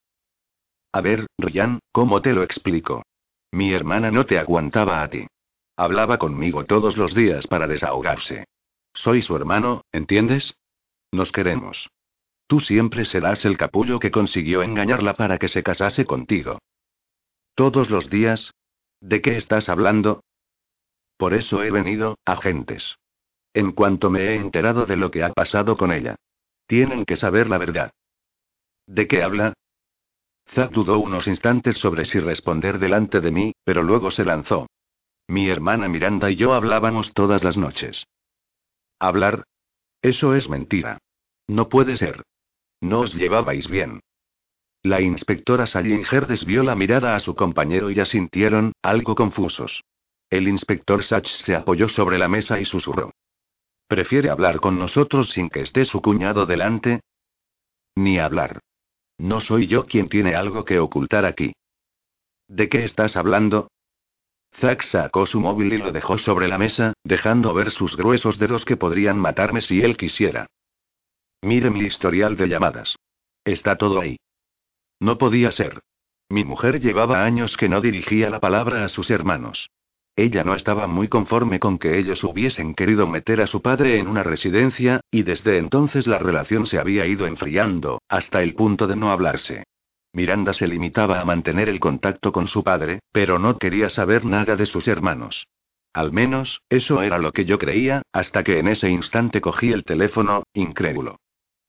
A 0.92 1.02
ver, 1.02 1.28
Ryan, 1.38 1.80
¿cómo 1.92 2.22
te 2.22 2.34
lo 2.34 2.44
explico? 2.44 3.04
Mi 3.52 3.74
hermana 3.74 4.12
no 4.12 4.26
te 4.26 4.40
aguantaba 4.40 5.04
a 5.04 5.10
ti. 5.10 5.28
Hablaba 5.76 6.18
conmigo 6.18 6.66
todos 6.66 6.98
los 6.98 7.14
días 7.14 7.48
para 7.48 7.68
desahogarse. 7.68 8.46
Soy 8.94 9.22
su 9.22 9.36
hermano, 9.36 9.84
¿entiendes? 9.92 10.56
Nos 11.12 11.32
queremos. 11.32 11.90
Tú 12.48 12.60
siempre 12.60 13.06
serás 13.06 13.46
el 13.46 13.58
capullo 13.58 14.00
que 14.00 14.10
consiguió 14.10 14.64
engañarla 14.64 15.14
para 15.14 15.38
que 15.38 15.50
se 15.50 15.64
casase 15.64 16.06
contigo. 16.06 16.60
¿Todos 17.54 17.90
los 17.92 18.10
días? 18.10 18.54
¿De 19.02 19.22
qué 19.22 19.38
estás 19.38 19.70
hablando? 19.70 20.24
Por 21.18 21.34
eso 21.34 21.64
he 21.64 21.72
venido, 21.72 22.18
agentes. 22.26 22.98
En 23.54 23.72
cuanto 23.72 24.10
me 24.10 24.22
he 24.22 24.36
enterado 24.36 24.86
de 24.86 24.98
lo 24.98 25.10
que 25.10 25.24
ha 25.24 25.34
pasado 25.34 25.78
con 25.78 25.92
ella. 25.92 26.16
Tienen 26.68 27.06
que 27.06 27.16
saber 27.16 27.50
la 27.50 27.58
verdad. 27.58 27.92
¿De 28.86 29.08
qué 29.08 29.24
habla? 29.24 29.54
Zack 30.50 30.72
dudó 30.72 31.00
unos 31.00 31.28
instantes 31.28 31.78
sobre 31.78 32.06
si 32.06 32.20
responder 32.20 32.80
delante 32.80 33.20
de 33.20 33.32
mí, 33.32 33.54
pero 33.64 33.84
luego 33.84 34.12
se 34.12 34.24
lanzó. 34.24 34.68
Mi 35.28 35.50
hermana 35.50 35.90
Miranda 35.90 36.32
y 36.32 36.36
yo 36.36 36.54
hablábamos 36.54 37.14
todas 37.14 37.44
las 37.44 37.58
noches. 37.58 38.06
¿Hablar? 39.00 39.44
Eso 40.02 40.36
es 40.36 40.48
mentira. 40.48 41.00
No 41.48 41.68
puede 41.68 41.98
ser. 41.98 42.24
No 42.80 43.02
os 43.02 43.14
llevabais 43.14 43.68
bien. 43.68 44.02
La 44.84 45.02
inspectora 45.02 45.68
Salinger 45.68 46.28
desvió 46.28 46.64
la 46.64 46.76
mirada 46.76 47.16
a 47.16 47.20
su 47.20 47.36
compañero 47.36 47.90
y 47.92 48.00
asintieron, 48.00 48.74
algo 48.82 49.16
confusos. 49.16 49.84
El 50.30 50.48
inspector 50.48 51.04
Sachs 51.04 51.32
se 51.32 51.56
apoyó 51.56 51.88
sobre 51.88 52.18
la 52.18 52.28
mesa 52.28 52.60
y 52.60 52.66
susurró. 52.66 53.14
¿Prefiere 53.88 54.30
hablar 54.30 54.60
con 54.60 54.78
nosotros 54.78 55.30
sin 55.30 55.50
que 55.50 55.62
esté 55.62 55.86
su 55.86 56.02
cuñado 56.02 56.46
delante? 56.46 57.02
Ni 57.96 58.20
hablar. 58.20 58.60
No 59.18 59.40
soy 59.40 59.68
yo 59.68 59.86
quien 59.86 60.10
tiene 60.10 60.36
algo 60.36 60.66
que 60.66 60.80
ocultar 60.80 61.26
aquí. 61.26 61.54
¿De 62.48 62.68
qué 62.68 62.84
estás 62.84 63.16
hablando? 63.16 63.70
Zack 64.56 64.82
sacó 64.82 65.26
su 65.26 65.40
móvil 65.40 65.74
y 65.74 65.78
lo 65.78 65.92
dejó 65.92 66.18
sobre 66.18 66.48
la 66.48 66.58
mesa, 66.58 66.94
dejando 67.04 67.54
ver 67.54 67.72
sus 67.72 67.96
gruesos 67.96 68.38
dedos 68.38 68.66
que 68.66 68.78
podrían 68.78 69.18
matarme 69.18 69.62
si 69.62 69.82
él 69.82 69.98
quisiera. 69.98 70.48
Mire 71.42 71.70
mi 71.70 71.82
historial 71.82 72.36
de 72.36 72.48
llamadas. 72.48 72.96
Está 73.46 73.78
todo 73.78 74.02
ahí. 74.02 74.18
No 75.00 75.18
podía 75.18 75.52
ser. 75.52 75.80
Mi 76.30 76.44
mujer 76.44 76.82
llevaba 76.82 77.24
años 77.24 77.56
que 77.56 77.70
no 77.70 77.80
dirigía 77.80 78.30
la 78.30 78.40
palabra 78.40 78.84
a 78.84 78.90
sus 78.90 79.10
hermanos. 79.12 79.70
Ella 80.20 80.44
no 80.44 80.56
estaba 80.56 80.88
muy 80.88 81.10
conforme 81.10 81.60
con 81.60 81.78
que 81.78 82.00
ellos 82.00 82.24
hubiesen 82.24 82.74
querido 82.74 83.06
meter 83.06 83.40
a 83.40 83.46
su 83.46 83.62
padre 83.62 84.00
en 84.00 84.08
una 84.08 84.24
residencia, 84.24 85.00
y 85.12 85.22
desde 85.22 85.60
entonces 85.60 86.08
la 86.08 86.18
relación 86.18 86.66
se 86.66 86.80
había 86.80 87.06
ido 87.06 87.28
enfriando, 87.28 88.02
hasta 88.10 88.42
el 88.42 88.56
punto 88.56 88.88
de 88.88 88.96
no 88.96 89.12
hablarse. 89.12 89.66
Miranda 90.14 90.54
se 90.54 90.68
limitaba 90.68 91.22
a 91.22 91.26
mantener 91.26 91.70
el 91.70 91.80
contacto 91.80 92.32
con 92.32 92.48
su 92.48 92.64
padre, 92.64 93.02
pero 93.12 93.38
no 93.38 93.60
quería 93.60 93.90
saber 93.90 94.26
nada 94.26 94.56
de 94.56 94.66
sus 94.66 94.88
hermanos. 94.88 95.46
Al 95.94 96.12
menos, 96.12 96.62
eso 96.68 97.04
era 97.04 97.20
lo 97.20 97.32
que 97.32 97.46
yo 97.46 97.60
creía, 97.60 98.02
hasta 98.12 98.44
que 98.44 98.58
en 98.58 98.70
ese 98.70 98.90
instante 98.90 99.40
cogí 99.40 99.72
el 99.72 99.84
teléfono, 99.84 100.42
incrédulo. 100.52 101.20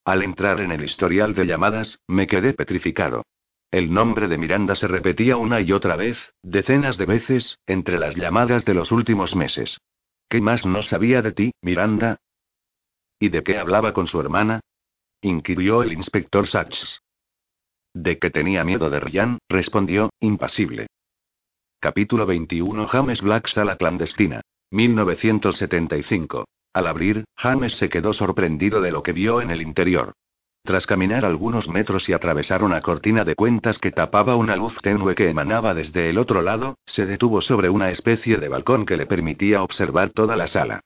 Al 0.06 0.22
entrar 0.22 0.62
en 0.62 0.72
el 0.72 0.82
historial 0.82 1.34
de 1.34 1.44
llamadas, 1.44 2.00
me 2.08 2.26
quedé 2.26 2.54
petrificado. 2.54 3.24
El 3.70 3.92
nombre 3.92 4.28
de 4.28 4.38
Miranda 4.38 4.74
se 4.74 4.88
repetía 4.88 5.36
una 5.36 5.60
y 5.60 5.72
otra 5.72 5.94
vez, 5.94 6.32
decenas 6.42 6.96
de 6.96 7.04
veces, 7.04 7.58
entre 7.66 7.98
las 7.98 8.16
llamadas 8.16 8.64
de 8.64 8.72
los 8.72 8.92
últimos 8.92 9.36
meses. 9.36 9.78
¿Qué 10.28 10.40
más 10.40 10.64
no 10.64 10.82
sabía 10.82 11.20
de 11.20 11.32
ti, 11.32 11.52
Miranda? 11.60 12.18
¿Y 13.18 13.28
de 13.28 13.42
qué 13.42 13.58
hablaba 13.58 13.92
con 13.92 14.06
su 14.06 14.20
hermana? 14.20 14.60
inquirió 15.20 15.82
el 15.82 15.92
inspector 15.92 16.46
Sachs. 16.46 17.02
De 17.92 18.18
que 18.18 18.30
tenía 18.30 18.64
miedo 18.64 18.88
de 18.88 19.00
Ryan, 19.00 19.38
respondió, 19.48 20.10
impasible. 20.20 20.86
Capítulo 21.80 22.24
21 22.26 22.86
James 22.86 23.20
Black 23.20 23.48
Sala 23.48 23.76
Clandestina. 23.76 24.40
1975. 24.70 26.46
Al 26.72 26.86
abrir, 26.86 27.24
James 27.36 27.76
se 27.76 27.88
quedó 27.88 28.12
sorprendido 28.12 28.80
de 28.80 28.92
lo 28.92 29.02
que 29.02 29.12
vio 29.12 29.40
en 29.40 29.50
el 29.50 29.62
interior. 29.62 30.14
Tras 30.62 30.86
caminar 30.86 31.24
algunos 31.24 31.68
metros 31.68 32.08
y 32.08 32.12
atravesar 32.12 32.62
una 32.62 32.80
cortina 32.80 33.24
de 33.24 33.34
cuentas 33.34 33.78
que 33.78 33.90
tapaba 33.90 34.36
una 34.36 34.54
luz 34.56 34.76
tenue 34.82 35.14
que 35.14 35.30
emanaba 35.30 35.72
desde 35.74 36.10
el 36.10 36.18
otro 36.18 36.42
lado, 36.42 36.76
se 36.84 37.06
detuvo 37.06 37.40
sobre 37.40 37.70
una 37.70 37.90
especie 37.90 38.36
de 38.36 38.48
balcón 38.48 38.84
que 38.84 38.96
le 38.96 39.06
permitía 39.06 39.62
observar 39.62 40.10
toda 40.10 40.36
la 40.36 40.46
sala. 40.46 40.80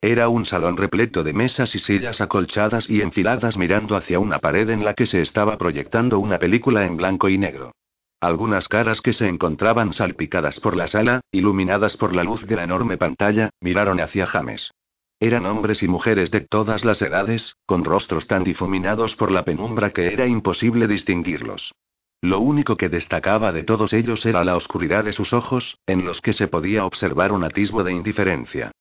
Era 0.00 0.28
un 0.28 0.44
salón 0.44 0.76
repleto 0.76 1.24
de 1.24 1.32
mesas 1.32 1.74
y 1.74 1.78
sillas 1.78 2.20
acolchadas 2.20 2.90
y 2.90 3.00
enfiladas 3.00 3.56
mirando 3.56 3.96
hacia 3.96 4.18
una 4.18 4.38
pared 4.40 4.68
en 4.70 4.84
la 4.84 4.94
que 4.94 5.06
se 5.06 5.20
estaba 5.20 5.56
proyectando 5.56 6.18
una 6.18 6.38
película 6.38 6.84
en 6.84 6.96
blanco 6.96 7.28
y 7.28 7.38
negro. 7.38 7.72
Algunas 8.20 8.68
caras 8.68 9.00
que 9.00 9.12
se 9.12 9.28
encontraban 9.28 9.92
salpicadas 9.92 10.58
por 10.60 10.76
la 10.76 10.86
sala, 10.86 11.20
iluminadas 11.32 11.96
por 11.96 12.14
la 12.14 12.24
luz 12.24 12.46
de 12.46 12.56
la 12.56 12.64
enorme 12.64 12.96
pantalla, 12.96 13.50
miraron 13.60 14.00
hacia 14.00 14.26
James. 14.26 14.70
Eran 15.18 15.46
hombres 15.46 15.82
y 15.82 15.88
mujeres 15.88 16.30
de 16.30 16.42
todas 16.42 16.84
las 16.84 17.00
edades, 17.00 17.56
con 17.64 17.84
rostros 17.84 18.26
tan 18.26 18.44
difuminados 18.44 19.16
por 19.16 19.30
la 19.30 19.44
penumbra 19.44 19.90
que 19.90 20.12
era 20.12 20.26
imposible 20.26 20.86
distinguirlos. 20.86 21.72
Lo 22.20 22.40
único 22.40 22.76
que 22.76 22.88
destacaba 22.88 23.52
de 23.52 23.62
todos 23.62 23.92
ellos 23.92 24.26
era 24.26 24.44
la 24.44 24.56
oscuridad 24.56 25.04
de 25.04 25.12
sus 25.12 25.32
ojos, 25.32 25.78
en 25.86 26.04
los 26.04 26.20
que 26.20 26.32
se 26.32 26.48
podía 26.48 26.84
observar 26.84 27.32
un 27.32 27.44
atisbo 27.44 27.82
de 27.82 27.92
indiferencia. 27.92 28.72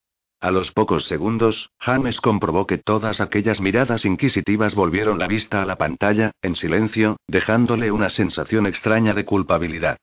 A 0.42 0.52
los 0.52 0.72
pocos 0.72 1.06
segundos, 1.06 1.72
James 1.80 2.20
comprobó 2.20 2.68
que 2.68 2.78
todas 2.78 3.22
aquellas 3.22 3.62
miradas 3.62 4.04
inquisitivas 4.04 4.76
volvieron 4.76 5.18
la 5.20 5.28
vista 5.28 5.62
a 5.62 5.66
la 5.66 5.78
pantalla, 5.78 6.32
en 6.42 6.56
silencio, 6.56 7.18
dejándole 7.28 7.92
una 7.92 8.10
sensación 8.10 8.68
extraña 8.68 9.14
de 9.14 9.26
culpabilidad. 9.26 9.98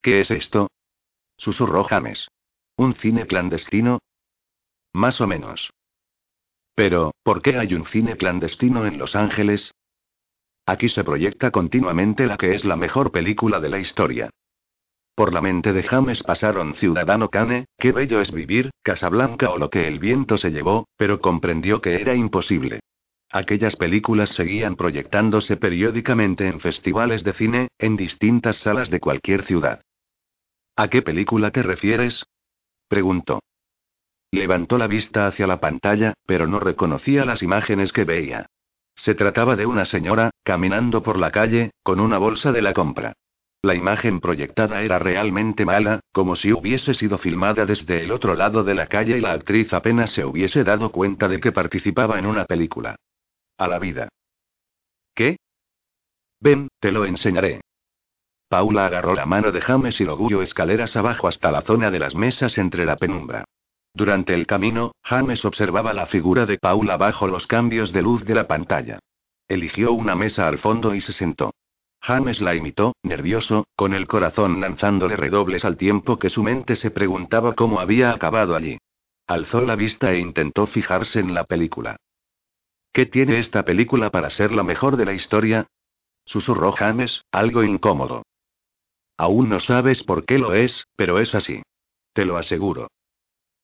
¿Qué 0.00 0.20
es 0.20 0.30
esto? 0.30 0.68
susurró 1.36 1.84
James. 1.84 2.28
¿Un 2.76 2.94
cine 2.94 3.26
clandestino? 3.26 3.98
Más 4.92 5.20
o 5.20 5.26
menos. 5.26 5.72
Pero, 6.74 7.12
¿por 7.22 7.42
qué 7.42 7.58
hay 7.58 7.74
un 7.74 7.86
cine 7.86 8.16
clandestino 8.16 8.86
en 8.86 8.98
Los 8.98 9.14
Ángeles? 9.14 9.72
Aquí 10.66 10.88
se 10.88 11.04
proyecta 11.04 11.50
continuamente 11.50 12.26
la 12.26 12.36
que 12.36 12.54
es 12.54 12.64
la 12.64 12.76
mejor 12.76 13.10
película 13.10 13.60
de 13.60 13.68
la 13.68 13.78
historia. 13.78 14.30
Por 15.14 15.32
la 15.32 15.42
mente 15.42 15.72
de 15.72 15.82
James 15.82 16.22
pasaron 16.22 16.74
Ciudadano 16.74 17.28
Kane, 17.28 17.66
Qué 17.76 17.92
bello 17.92 18.20
es 18.20 18.32
vivir, 18.32 18.70
Casablanca 18.82 19.50
o 19.50 19.58
lo 19.58 19.68
que 19.68 19.86
el 19.86 19.98
viento 19.98 20.38
se 20.38 20.50
llevó, 20.50 20.86
pero 20.96 21.20
comprendió 21.20 21.82
que 21.82 22.00
era 22.00 22.14
imposible. 22.14 22.80
Aquellas 23.30 23.76
películas 23.76 24.30
seguían 24.30 24.76
proyectándose 24.76 25.56
periódicamente 25.56 26.46
en 26.46 26.60
festivales 26.60 27.24
de 27.24 27.32
cine, 27.32 27.68
en 27.78 27.96
distintas 27.96 28.56
salas 28.56 28.90
de 28.90 29.00
cualquier 29.00 29.42
ciudad. 29.44 29.82
¿A 30.76 30.88
qué 30.88 31.02
película 31.02 31.50
te 31.50 31.62
refieres? 31.62 32.24
preguntó. 32.88 33.40
Levantó 34.32 34.78
la 34.78 34.86
vista 34.86 35.26
hacia 35.26 35.46
la 35.46 35.60
pantalla, 35.60 36.14
pero 36.24 36.46
no 36.46 36.58
reconocía 36.58 37.26
las 37.26 37.42
imágenes 37.42 37.92
que 37.92 38.04
veía. 38.04 38.46
Se 38.94 39.14
trataba 39.14 39.56
de 39.56 39.66
una 39.66 39.84
señora, 39.84 40.30
caminando 40.42 41.02
por 41.02 41.18
la 41.18 41.30
calle, 41.30 41.72
con 41.82 42.00
una 42.00 42.16
bolsa 42.16 42.50
de 42.50 42.62
la 42.62 42.72
compra. 42.72 43.12
La 43.60 43.74
imagen 43.74 44.20
proyectada 44.20 44.82
era 44.82 44.98
realmente 44.98 45.66
mala, 45.66 46.00
como 46.12 46.34
si 46.34 46.50
hubiese 46.50 46.94
sido 46.94 47.18
filmada 47.18 47.66
desde 47.66 48.02
el 48.02 48.10
otro 48.10 48.34
lado 48.34 48.64
de 48.64 48.74
la 48.74 48.86
calle 48.86 49.18
y 49.18 49.20
la 49.20 49.32
actriz 49.32 49.72
apenas 49.74 50.10
se 50.10 50.24
hubiese 50.24 50.64
dado 50.64 50.90
cuenta 50.90 51.28
de 51.28 51.38
que 51.38 51.52
participaba 51.52 52.18
en 52.18 52.24
una 52.24 52.46
película. 52.46 52.96
A 53.58 53.68
la 53.68 53.78
vida. 53.78 54.08
¿Qué? 55.14 55.36
Ven, 56.40 56.68
te 56.80 56.90
lo 56.90 57.04
enseñaré. 57.04 57.60
Paula 58.48 58.86
agarró 58.86 59.14
la 59.14 59.26
mano 59.26 59.52
de 59.52 59.60
James 59.60 60.00
y 60.00 60.04
lo 60.04 60.42
escaleras 60.42 60.96
abajo 60.96 61.28
hasta 61.28 61.52
la 61.52 61.60
zona 61.60 61.90
de 61.90 61.98
las 61.98 62.14
mesas 62.14 62.56
entre 62.56 62.86
la 62.86 62.96
penumbra. 62.96 63.44
Durante 63.94 64.34
el 64.34 64.46
camino, 64.46 64.92
James 65.02 65.44
observaba 65.44 65.92
la 65.92 66.06
figura 66.06 66.46
de 66.46 66.58
Paula 66.58 66.96
bajo 66.96 67.26
los 67.26 67.46
cambios 67.46 67.92
de 67.92 68.02
luz 68.02 68.24
de 68.24 68.34
la 68.34 68.46
pantalla. 68.46 68.98
Eligió 69.48 69.92
una 69.92 70.14
mesa 70.14 70.48
al 70.48 70.58
fondo 70.58 70.94
y 70.94 71.00
se 71.00 71.12
sentó. 71.12 71.52
James 72.00 72.40
la 72.40 72.54
imitó, 72.54 72.94
nervioso, 73.02 73.66
con 73.76 73.94
el 73.94 74.08
corazón 74.08 74.60
lanzándole 74.60 75.16
redobles 75.16 75.64
al 75.64 75.76
tiempo 75.76 76.18
que 76.18 76.30
su 76.30 76.42
mente 76.42 76.74
se 76.74 76.90
preguntaba 76.90 77.54
cómo 77.54 77.80
había 77.80 78.10
acabado 78.12 78.56
allí. 78.56 78.78
Alzó 79.26 79.60
la 79.60 79.76
vista 79.76 80.12
e 80.12 80.18
intentó 80.18 80.66
fijarse 80.66 81.20
en 81.20 81.34
la 81.34 81.44
película. 81.44 81.96
¿Qué 82.92 83.06
tiene 83.06 83.38
esta 83.38 83.64
película 83.64 84.10
para 84.10 84.30
ser 84.30 84.52
la 84.52 84.62
mejor 84.62 84.96
de 84.96 85.04
la 85.04 85.12
historia? 85.12 85.66
Susurró 86.24 86.72
James, 86.72 87.24
algo 87.30 87.62
incómodo. 87.62 88.22
Aún 89.16 89.48
no 89.48 89.60
sabes 89.60 90.02
por 90.02 90.24
qué 90.24 90.38
lo 90.38 90.54
es, 90.54 90.86
pero 90.96 91.20
es 91.20 91.34
así. 91.34 91.62
Te 92.12 92.24
lo 92.24 92.36
aseguro. 92.36 92.88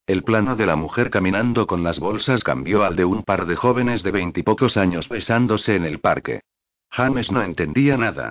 El 0.09 0.25
plano 0.25 0.57
de 0.57 0.65
la 0.65 0.75
mujer 0.75 1.11
caminando 1.11 1.67
con 1.67 1.85
las 1.85 1.99
bolsas 2.01 2.43
cambió 2.43 2.83
al 2.83 2.97
de 2.97 3.05
un 3.05 3.25
par 3.25 3.45
de 3.45 3.57
jóvenes 3.57 4.03
de 4.03 4.11
veintipocos 4.11 4.79
años 4.79 5.07
besándose 5.07 5.77
en 5.77 5.85
el 5.85 6.01
parque. 6.01 6.41
James 6.91 7.31
no 7.31 7.43
entendía 7.43 7.99
nada. 7.99 8.31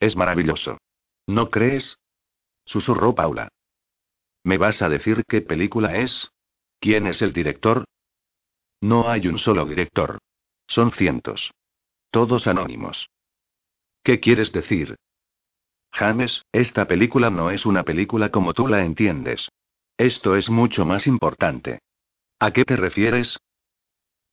Es 0.00 0.16
maravilloso. 0.16 0.78
¿No 1.28 1.50
crees? 1.50 2.00
Susurró 2.64 3.14
Paula. 3.14 3.46
¿Me 4.42 4.58
vas 4.58 4.82
a 4.82 4.88
decir 4.88 5.22
qué 5.28 5.40
película 5.40 5.98
es? 5.98 6.32
¿Quién 6.80 7.06
es 7.06 7.22
el 7.22 7.32
director? 7.32 7.84
No 8.80 9.08
hay 9.08 9.28
un 9.28 9.38
solo 9.38 9.64
director. 9.66 10.18
Son 10.66 10.90
cientos. 10.90 11.52
Todos 12.10 12.48
anónimos. 12.48 13.08
¿Qué 14.02 14.18
quieres 14.18 14.50
decir? 14.50 14.96
James, 15.92 16.42
esta 16.50 16.88
película 16.88 17.30
no 17.30 17.52
es 17.52 17.66
una 17.66 17.84
película 17.84 18.32
como 18.32 18.52
tú 18.52 18.66
la 18.66 18.84
entiendes. 18.84 19.48
Esto 19.96 20.36
es 20.36 20.50
mucho 20.50 20.84
más 20.84 21.06
importante. 21.06 21.80
¿A 22.38 22.52
qué 22.52 22.64
te 22.64 22.76
refieres? 22.76 23.38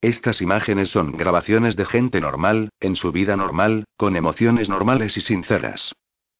Estas 0.00 0.40
imágenes 0.40 0.88
son 0.88 1.12
grabaciones 1.12 1.76
de 1.76 1.84
gente 1.84 2.20
normal, 2.20 2.70
en 2.80 2.96
su 2.96 3.12
vida 3.12 3.36
normal, 3.36 3.84
con 3.96 4.16
emociones 4.16 4.68
normales 4.68 5.16
y 5.16 5.20
sinceras. 5.20 5.92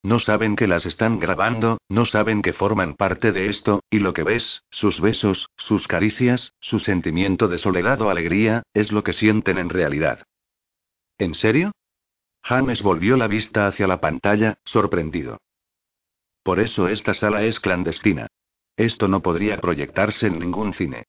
No 0.02 0.18
saben 0.18 0.56
que 0.56 0.66
las 0.66 0.86
están 0.86 1.18
grabando, 1.18 1.78
no 1.90 2.06
saben 2.06 2.40
que 2.40 2.54
forman 2.54 2.94
parte 2.94 3.32
de 3.32 3.48
esto, 3.48 3.82
y 3.90 3.98
lo 3.98 4.14
que 4.14 4.22
ves, 4.22 4.62
sus 4.70 5.00
besos, 5.00 5.50
sus 5.58 5.86
caricias, 5.86 6.54
su 6.58 6.78
sentimiento 6.78 7.48
de 7.48 7.58
soledad 7.58 8.00
o 8.00 8.08
alegría, 8.08 8.62
es 8.72 8.92
lo 8.92 9.04
que 9.04 9.12
sienten 9.12 9.58
en 9.58 9.68
realidad. 9.68 10.24
¿En 11.18 11.34
serio? 11.34 11.72
James 12.42 12.82
volvió 12.82 13.18
la 13.18 13.28
vista 13.28 13.66
hacia 13.66 13.86
la 13.86 14.00
pantalla, 14.00 14.58
sorprendido. 14.64 15.38
Por 16.42 16.60
eso 16.60 16.88
esta 16.88 17.12
sala 17.12 17.42
es 17.42 17.60
clandestina. 17.60 18.28
Esto 18.80 19.08
no 19.08 19.20
podría 19.20 19.60
proyectarse 19.60 20.28
en 20.28 20.38
ningún 20.38 20.72
cine. 20.72 21.04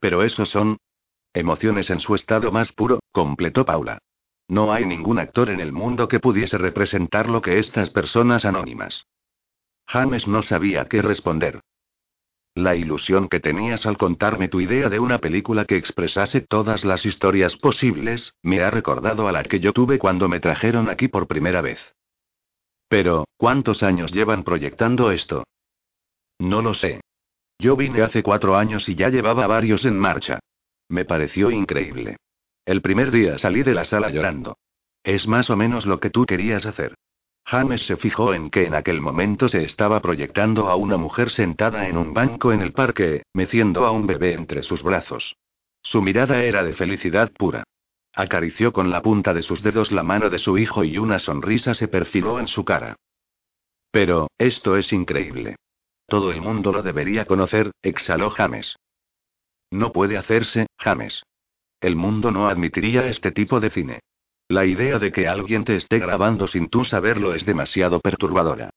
Pero 0.00 0.22
esos 0.22 0.48
son, 0.48 0.78
Emociones 1.34 1.90
en 1.90 2.00
su 2.00 2.14
estado 2.14 2.50
más 2.50 2.72
puro, 2.72 3.00
completó 3.12 3.66
Paula. 3.66 3.98
No 4.48 4.72
hay 4.72 4.86
ningún 4.86 5.18
actor 5.18 5.50
en 5.50 5.60
el 5.60 5.72
mundo 5.72 6.08
que 6.08 6.20
pudiese 6.20 6.56
representar 6.56 7.28
lo 7.28 7.42
que 7.42 7.58
estas 7.58 7.90
personas 7.90 8.46
anónimas. 8.46 9.06
James 9.86 10.26
no 10.26 10.40
sabía 10.40 10.86
qué 10.86 11.02
responder. 11.02 11.60
La 12.54 12.74
ilusión 12.76 13.28
que 13.28 13.40
tenías 13.40 13.84
al 13.84 13.98
contarme 13.98 14.48
tu 14.48 14.62
idea 14.62 14.88
de 14.88 15.00
una 15.00 15.18
película 15.18 15.66
que 15.66 15.76
expresase 15.76 16.40
todas 16.40 16.86
las 16.86 17.04
historias 17.04 17.56
posibles, 17.56 18.34
me 18.42 18.62
ha 18.62 18.70
recordado 18.70 19.28
a 19.28 19.32
la 19.32 19.42
que 19.44 19.60
yo 19.60 19.74
tuve 19.74 19.98
cuando 19.98 20.30
me 20.30 20.40
trajeron 20.40 20.88
aquí 20.88 21.08
por 21.08 21.28
primera 21.28 21.60
vez. 21.60 21.94
Pero, 22.88 23.26
¿cuántos 23.36 23.82
años 23.82 24.12
llevan 24.12 24.44
proyectando 24.44 25.10
esto? 25.10 25.44
No 26.40 26.62
lo 26.62 26.72
sé. 26.72 27.02
Yo 27.58 27.76
vine 27.76 28.00
hace 28.00 28.22
cuatro 28.22 28.56
años 28.56 28.88
y 28.88 28.94
ya 28.94 29.10
llevaba 29.10 29.46
varios 29.46 29.84
en 29.84 29.98
marcha. 29.98 30.40
Me 30.88 31.04
pareció 31.04 31.50
increíble. 31.50 32.16
El 32.64 32.80
primer 32.80 33.10
día 33.10 33.38
salí 33.38 33.62
de 33.62 33.74
la 33.74 33.84
sala 33.84 34.10
llorando. 34.10 34.56
Es 35.04 35.28
más 35.28 35.50
o 35.50 35.56
menos 35.56 35.84
lo 35.84 36.00
que 36.00 36.08
tú 36.08 36.24
querías 36.24 36.64
hacer. 36.64 36.94
James 37.44 37.84
se 37.84 37.96
fijó 37.96 38.32
en 38.32 38.48
que 38.48 38.64
en 38.64 38.74
aquel 38.74 39.02
momento 39.02 39.48
se 39.48 39.64
estaba 39.64 40.00
proyectando 40.00 40.68
a 40.68 40.76
una 40.76 40.96
mujer 40.96 41.28
sentada 41.30 41.88
en 41.88 41.98
un 41.98 42.14
banco 42.14 42.52
en 42.52 42.62
el 42.62 42.72
parque, 42.72 43.22
meciendo 43.34 43.84
a 43.84 43.90
un 43.90 44.06
bebé 44.06 44.32
entre 44.32 44.62
sus 44.62 44.82
brazos. 44.82 45.36
Su 45.82 46.00
mirada 46.00 46.42
era 46.42 46.64
de 46.64 46.72
felicidad 46.72 47.30
pura. 47.32 47.64
Acarició 48.14 48.72
con 48.72 48.90
la 48.90 49.02
punta 49.02 49.34
de 49.34 49.42
sus 49.42 49.62
dedos 49.62 49.92
la 49.92 50.02
mano 50.02 50.30
de 50.30 50.38
su 50.38 50.56
hijo 50.56 50.84
y 50.84 50.96
una 50.96 51.18
sonrisa 51.18 51.74
se 51.74 51.88
perfiló 51.88 52.40
en 52.40 52.48
su 52.48 52.64
cara. 52.64 52.96
Pero, 53.90 54.28
esto 54.38 54.76
es 54.76 54.92
increíble. 54.92 55.56
Todo 56.10 56.32
el 56.32 56.40
mundo 56.40 56.72
lo 56.72 56.82
debería 56.82 57.24
conocer, 57.24 57.70
exhaló 57.82 58.30
James. 58.30 58.74
No 59.70 59.92
puede 59.92 60.18
hacerse, 60.18 60.66
James. 60.76 61.22
El 61.80 61.94
mundo 61.94 62.32
no 62.32 62.48
admitiría 62.48 63.06
este 63.06 63.30
tipo 63.30 63.60
de 63.60 63.70
cine. 63.70 64.00
La 64.48 64.66
idea 64.66 64.98
de 64.98 65.12
que 65.12 65.28
alguien 65.28 65.62
te 65.62 65.76
esté 65.76 66.00
grabando 66.00 66.48
sin 66.48 66.68
tú 66.68 66.82
saberlo 66.82 67.32
es 67.32 67.46
demasiado 67.46 68.00
perturbadora. 68.00 68.70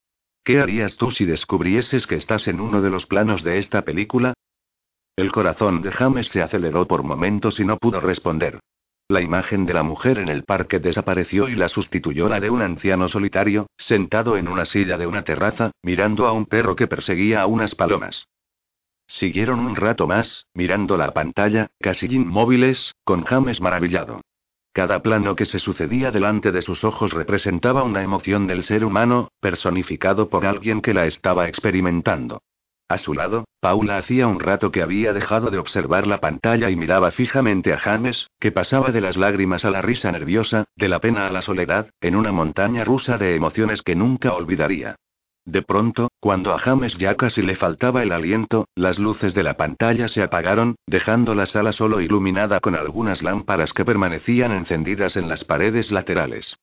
¿Qué 0.44 0.60
harías 0.60 0.96
tú 0.96 1.10
si 1.10 1.26
descubrieses 1.26 2.06
que 2.06 2.18
estás 2.18 2.48
en 2.48 2.62
uno 2.62 2.84
de 2.84 2.92
los 2.92 3.08
planos 3.08 3.44
de 3.44 3.58
esta 3.58 3.82
película? 3.82 4.36
El 5.16 5.32
corazón 5.32 5.82
de 5.82 5.92
James 5.92 6.28
se 6.28 6.44
aceleró 6.44 6.86
por 6.86 7.02
momentos 7.02 7.60
y 7.60 7.66
no 7.66 7.78
pudo 7.78 8.00
responder. 8.00 8.60
La 9.10 9.22
imagen 9.22 9.66
de 9.66 9.74
la 9.74 9.84
mujer 9.84 10.18
en 10.18 10.30
el 10.30 10.44
parque 10.44 10.80
desapareció 10.80 11.50
y 11.50 11.56
la 11.56 11.70
sustituyó 11.70 12.30
la 12.30 12.40
de 12.40 12.50
un 12.50 12.62
anciano 12.62 13.08
solitario, 13.08 13.68
sentado 13.78 14.38
en 14.38 14.48
una 14.48 14.66
silla 14.66 14.98
de 14.98 15.08
una 15.08 15.24
terraza, 15.24 15.72
mirando 15.84 16.26
a 16.26 16.32
un 16.32 16.46
perro 16.46 16.76
que 16.76 16.88
perseguía 16.88 17.42
a 17.42 17.48
unas 17.48 17.76
palomas. 17.76 18.28
Siguieron 19.06 19.60
un 19.60 19.76
rato 19.76 20.08
más, 20.08 20.46
mirando 20.54 20.98
la 20.98 21.14
pantalla, 21.14 21.68
casi 21.80 22.08
inmóviles, 22.08 22.96
con 23.04 23.24
James 23.24 23.60
maravillado. 23.60 24.22
Cada 24.72 25.04
plano 25.04 25.36
que 25.36 25.46
se 25.46 25.60
sucedía 25.60 26.10
delante 26.10 26.52
de 26.52 26.62
sus 26.62 26.84
ojos 26.84 27.14
representaba 27.14 27.84
una 27.84 28.02
emoción 28.02 28.48
del 28.48 28.64
ser 28.64 28.84
humano, 28.86 29.30
personificado 29.40 30.30
por 30.30 30.46
alguien 30.46 30.82
que 30.82 30.94
la 30.94 31.06
estaba 31.06 31.48
experimentando. 31.48 32.42
A 32.88 32.98
su 32.98 33.14
lado, 33.14 33.46
Paula 33.60 33.98
hacía 33.98 34.28
un 34.28 34.40
rato 34.40 34.72
que 34.72 34.82
había 34.82 35.14
dejado 35.14 35.50
de 35.50 35.58
observar 35.58 36.06
la 36.06 36.20
pantalla 36.20 36.70
y 36.70 36.76
miraba 36.76 37.12
fijamente 37.12 37.74
a 37.74 37.80
James, 37.80 38.28
que 38.40 38.52
pasaba 38.52 38.92
de 38.92 39.02
las 39.02 39.18
lágrimas 39.18 39.66
a 39.66 39.72
la 39.72 39.82
risa 39.82 40.12
nerviosa, 40.12 40.66
de 40.76 40.90
la 40.90 41.00
pena 41.00 41.28
a 41.28 41.32
la 41.32 41.42
soledad, 41.42 41.90
en 42.02 42.16
una 42.16 42.32
montaña 42.32 42.84
rusa 42.84 43.18
de 43.18 43.36
emociones 43.36 43.82
que 43.82 43.96
nunca 43.96 44.34
olvidaría. 44.34 44.96
De 45.46 45.62
pronto, 45.62 46.10
cuando 46.20 46.54
a 46.54 46.58
James 46.58 46.98
ya 46.98 47.16
casi 47.16 47.42
le 47.42 47.56
faltaba 47.56 48.02
el 48.02 48.14
aliento, 48.14 48.68
las 48.76 48.98
luces 48.98 49.34
de 49.34 49.44
la 49.44 49.58
pantalla 49.58 50.08
se 50.08 50.24
apagaron, 50.24 50.76
dejando 50.88 51.36
la 51.36 51.46
sala 51.46 51.74
solo 51.74 52.00
iluminada 52.00 52.60
con 52.62 52.76
algunas 52.76 53.22
lámparas 53.24 53.74
que 53.74 53.84
permanecían 53.84 54.52
encendidas 54.52 55.18
en 55.18 55.28
las 55.28 55.44
paredes 55.44 55.92
laterales. 55.92 56.56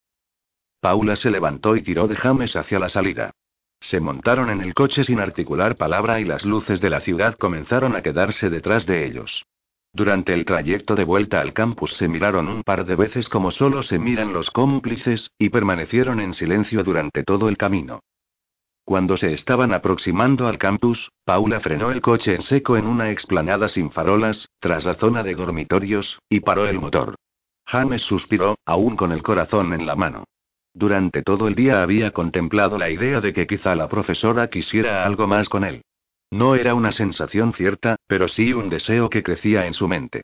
Paula 0.81 1.17
se 1.17 1.31
levantó 1.31 1.77
y 1.77 1.83
tiró 1.83 2.09
de 2.09 2.17
James 2.17 2.57
hacia 2.57 2.79
la 2.79 2.89
salida. 2.89 3.33
Se 3.81 3.99
montaron 3.99 4.51
en 4.51 4.61
el 4.61 4.75
coche 4.75 5.05
sin 5.05 5.21
articular 5.21 5.77
palabra 5.77 6.21
y 6.21 6.25
las 6.25 6.45
luces 6.45 6.81
de 6.81 6.91
la 6.91 7.01
ciudad 7.01 7.35
comenzaron 7.37 7.97
a 7.97 8.03
quedarse 8.03 8.51
detrás 8.51 8.87
de 8.87 9.07
ellos. 9.07 9.47
Durante 9.93 10.35
el 10.35 10.45
trayecto 10.45 10.95
de 10.95 11.05
vuelta 11.05 11.41
al 11.41 11.53
campus 11.53 11.95
se 11.95 12.07
miraron 12.07 12.47
un 12.47 12.63
par 12.63 12.85
de 12.85 12.95
veces 12.95 13.29
como 13.29 13.51
solo 13.51 13.83
se 13.83 13.99
miran 13.99 14.33
los 14.33 14.51
cómplices, 14.51 15.31
y 15.39 15.49
permanecieron 15.49 16.21
en 16.21 16.35
silencio 16.35 16.85
durante 16.85 17.25
todo 17.25 17.49
el 17.49 17.57
camino. 17.57 18.01
Cuando 18.85 19.17
se 19.17 19.33
estaban 19.33 19.73
aproximando 19.73 20.47
al 20.47 20.59
campus, 20.59 21.11
Paula 21.25 21.61
frenó 21.61 21.91
el 21.91 22.01
coche 22.01 22.35
en 22.35 22.43
seco 22.43 22.77
en 22.77 22.87
una 22.87 23.11
explanada 23.11 23.69
sin 23.69 23.91
farolas, 23.91 24.49
tras 24.61 24.85
la 24.85 24.95
zona 24.95 25.23
de 25.23 25.35
dormitorios, 25.35 26.21
y 26.29 26.41
paró 26.41 26.67
el 26.69 26.79
motor. 26.79 27.17
James 27.67 28.03
suspiró, 28.03 28.59
aún 28.65 28.97
con 28.97 29.13
el 29.13 29.23
corazón 29.23 29.73
en 29.73 29.87
la 29.87 29.97
mano. 29.97 30.25
Durante 30.75 31.23
todo 31.23 31.49
el 31.49 31.55
día 31.55 31.83
había 31.83 32.13
contemplado 32.13 32.79
la 32.79 32.91
idea 32.91 33.21
de 33.21 33.33
que 33.33 33.47
quizá 33.47 33.75
la 33.75 33.89
profesora 33.89 34.49
quisiera 34.49 35.05
algo 35.05 35.27
más 35.27 35.49
con 35.49 35.65
él. 35.65 35.83
No 36.31 36.55
era 36.55 36.75
una 36.75 36.93
sensación 36.93 37.53
cierta, 37.53 37.97
pero 38.07 38.29
sí 38.29 38.53
un 38.53 38.69
deseo 38.69 39.11
que 39.11 39.23
crecía 39.23 39.67
en 39.67 39.75
su 39.75 39.89
mente. 39.89 40.23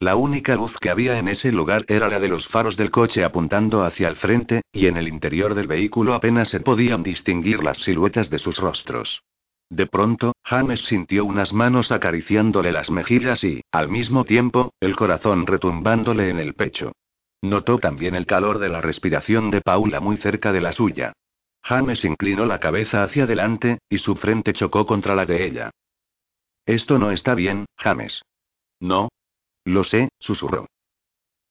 La 0.00 0.14
única 0.14 0.54
luz 0.54 0.76
que 0.80 0.90
había 0.90 1.18
en 1.18 1.26
ese 1.26 1.50
lugar 1.50 1.84
era 1.88 2.08
la 2.08 2.20
de 2.20 2.28
los 2.28 2.46
faros 2.46 2.76
del 2.76 2.92
coche 2.92 3.24
apuntando 3.24 3.82
hacia 3.82 4.08
el 4.08 4.14
frente, 4.14 4.62
y 4.72 4.86
en 4.86 4.96
el 4.96 5.08
interior 5.08 5.56
del 5.56 5.66
vehículo 5.66 6.14
apenas 6.14 6.48
se 6.48 6.60
podían 6.60 7.02
distinguir 7.02 7.64
las 7.64 7.78
siluetas 7.78 8.30
de 8.30 8.38
sus 8.38 8.58
rostros. 8.58 9.24
De 9.68 9.86
pronto, 9.86 10.32
James 10.44 10.82
sintió 10.82 11.24
unas 11.24 11.52
manos 11.52 11.90
acariciándole 11.90 12.70
las 12.70 12.90
mejillas 12.90 13.42
y, 13.42 13.62
al 13.72 13.88
mismo 13.88 14.24
tiempo, 14.24 14.72
el 14.78 14.94
corazón 14.94 15.46
retumbándole 15.46 16.30
en 16.30 16.38
el 16.38 16.54
pecho. 16.54 16.92
Notó 17.42 17.78
también 17.78 18.14
el 18.14 18.26
calor 18.26 18.58
de 18.58 18.68
la 18.68 18.80
respiración 18.80 19.50
de 19.50 19.60
Paula 19.60 20.00
muy 20.00 20.16
cerca 20.16 20.52
de 20.52 20.60
la 20.60 20.72
suya. 20.72 21.12
James 21.62 22.04
inclinó 22.04 22.46
la 22.46 22.60
cabeza 22.60 23.02
hacia 23.02 23.24
adelante, 23.24 23.78
y 23.88 23.98
su 23.98 24.16
frente 24.16 24.52
chocó 24.52 24.86
contra 24.86 25.14
la 25.14 25.26
de 25.26 25.46
ella. 25.46 25.70
Esto 26.66 26.98
no 26.98 27.10
está 27.10 27.34
bien, 27.34 27.66
James. 27.76 28.22
No, 28.80 29.08
lo 29.64 29.84
sé, 29.84 30.08
susurró. 30.18 30.66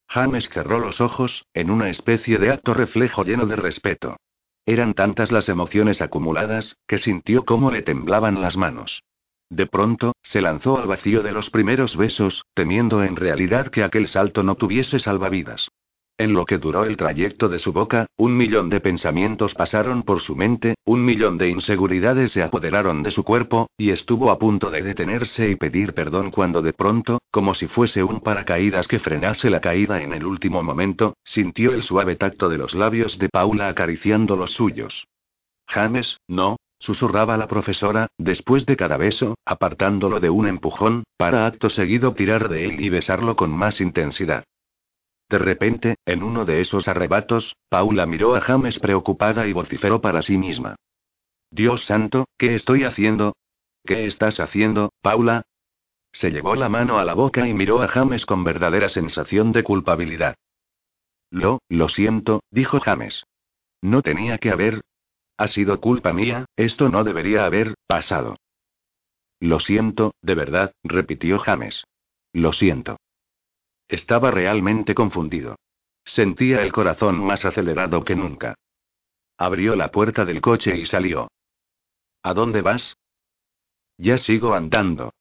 James 0.10 0.50
cerró 0.50 0.80
los 0.80 1.02
ojos, 1.02 1.46
en 1.54 1.70
una 1.70 1.90
especie 1.90 2.38
de 2.38 2.52
acto 2.52 2.74
reflejo 2.74 3.24
lleno 3.24 3.46
de 3.46 3.56
respeto. 3.56 4.18
Eran 4.66 4.94
tantas 4.94 5.32
las 5.32 5.50
emociones 5.50 6.02
acumuladas, 6.02 6.78
que 6.88 6.98
sintió 6.98 7.46
cómo 7.46 7.72
le 7.72 7.82
temblaban 7.82 8.42
las 8.42 8.58
manos. 8.58 9.04
De 9.50 9.66
pronto, 9.66 10.14
se 10.24 10.42
lanzó 10.42 10.78
al 10.78 10.88
vacío 10.88 11.24
de 11.24 11.32
los 11.32 11.50
primeros 11.50 11.96
besos, 11.96 12.46
temiendo 12.54 13.04
en 13.04 13.16
realidad 13.16 13.68
que 13.70 13.84
aquel 13.84 14.08
salto 14.08 14.44
no 14.44 14.56
tuviese 14.56 15.00
salvavidas. 15.00 15.70
En 16.20 16.34
lo 16.34 16.46
que 16.46 16.58
duró 16.58 16.84
el 16.86 16.98
trayecto 16.98 17.48
de 17.48 17.60
su 17.60 17.72
boca, 17.72 18.08
un 18.18 18.36
millón 18.36 18.70
de 18.70 18.80
pensamientos 18.80 19.54
pasaron 19.54 20.02
por 20.02 20.20
su 20.20 20.36
mente, 20.36 20.74
un 20.84 21.06
millón 21.06 21.38
de 21.38 21.50
inseguridades 21.50 22.32
se 22.32 22.42
apoderaron 22.42 23.04
de 23.04 23.12
su 23.12 23.24
cuerpo, 23.24 23.70
y 23.78 23.92
estuvo 23.92 24.32
a 24.32 24.40
punto 24.40 24.72
de 24.72 24.82
detenerse 24.82 25.48
y 25.48 25.56
pedir 25.56 25.94
perdón 25.94 26.32
cuando 26.32 26.64
de 26.64 26.74
pronto, 26.74 27.20
como 27.30 27.54
si 27.54 27.68
fuese 27.68 28.04
un 28.04 28.22
paracaídas 28.22 28.88
que 28.88 28.98
frenase 28.98 29.52
la 29.52 29.62
caída 29.62 30.02
en 30.02 30.12
el 30.12 30.26
último 30.26 30.64
momento, 30.64 31.16
sintió 31.24 31.72
el 31.72 31.84
suave 31.84 32.16
tacto 32.16 32.50
de 32.50 32.58
los 32.58 32.74
labios 32.74 33.20
de 33.20 33.30
Paula 33.30 33.68
acariciando 33.68 34.36
los 34.36 34.54
suyos. 34.54 35.06
James, 35.68 36.20
no, 36.28 36.58
susurraba 36.80 37.38
la 37.38 37.48
profesora, 37.48 38.08
después 38.18 38.66
de 38.66 38.78
cada 38.78 38.98
beso, 38.98 39.38
apartándolo 39.46 40.20
de 40.20 40.30
un 40.30 40.48
empujón, 40.48 41.04
para 41.18 41.46
acto 41.46 41.70
seguido 41.70 42.14
tirar 42.14 42.50
de 42.50 42.66
él 42.66 42.82
y 42.82 42.90
besarlo 42.90 43.36
con 43.36 43.52
más 43.52 43.82
intensidad. 43.82 44.44
De 45.30 45.40
repente, 45.40 45.96
en 46.06 46.24
uno 46.24 46.46
de 46.46 46.62
esos 46.62 46.88
arrebatos, 46.88 47.56
Paula 47.70 48.06
miró 48.06 48.36
a 48.36 48.42
James 48.42 48.80
preocupada 48.80 49.48
y 49.48 49.54
vociferó 49.54 50.00
para 50.00 50.22
sí 50.22 50.38
misma. 50.38 50.76
Dios 51.52 51.86
santo, 51.86 52.28
¿qué 52.38 52.56
estoy 52.56 52.84
haciendo? 52.84 53.36
¿Qué 53.86 54.06
estás 54.06 54.40
haciendo, 54.40 54.92
Paula? 55.02 55.44
Se 56.12 56.32
llevó 56.32 56.56
la 56.56 56.70
mano 56.70 56.98
a 56.98 57.06
la 57.06 57.14
boca 57.14 57.48
y 57.48 57.54
miró 57.54 57.82
a 57.82 57.88
James 57.88 58.26
con 58.26 58.44
verdadera 58.44 58.90
sensación 58.90 59.52
de 59.52 59.64
culpabilidad. 59.64 60.36
Lo, 61.30 61.60
lo 61.70 61.90
siento, 61.90 62.42
dijo 62.52 62.80
James. 62.80 63.26
No 63.82 64.02
tenía 64.02 64.38
que 64.38 64.52
haber. 64.52 64.82
Ha 65.38 65.48
sido 65.48 65.80
culpa 65.80 66.14
mía, 66.14 66.46
esto 66.56 66.90
no 66.90 67.04
debería 67.04 67.46
haber 67.46 67.76
pasado. 67.86 68.38
Lo 69.40 69.60
siento, 69.60 70.16
de 70.22 70.34
verdad, 70.34 70.74
repitió 70.84 71.38
James. 71.38 71.84
Lo 72.34 72.54
siento. 72.54 72.98
Estaba 73.88 74.32
realmente 74.32 74.96
confundido. 74.96 75.56
Sentía 76.04 76.64
el 76.64 76.72
corazón 76.72 77.24
más 77.24 77.46
acelerado 77.46 78.04
que 78.04 78.16
nunca. 78.16 78.56
Abrió 79.38 79.76
la 79.76 79.92
puerta 79.92 80.26
del 80.26 80.42
coche 80.42 80.76
y 80.76 80.86
salió. 80.86 81.28
¿A 82.24 82.34
dónde 82.34 82.62
vas? 82.62 82.96
Ya 83.98 84.18
sigo 84.18 84.56
andando. 84.56 85.14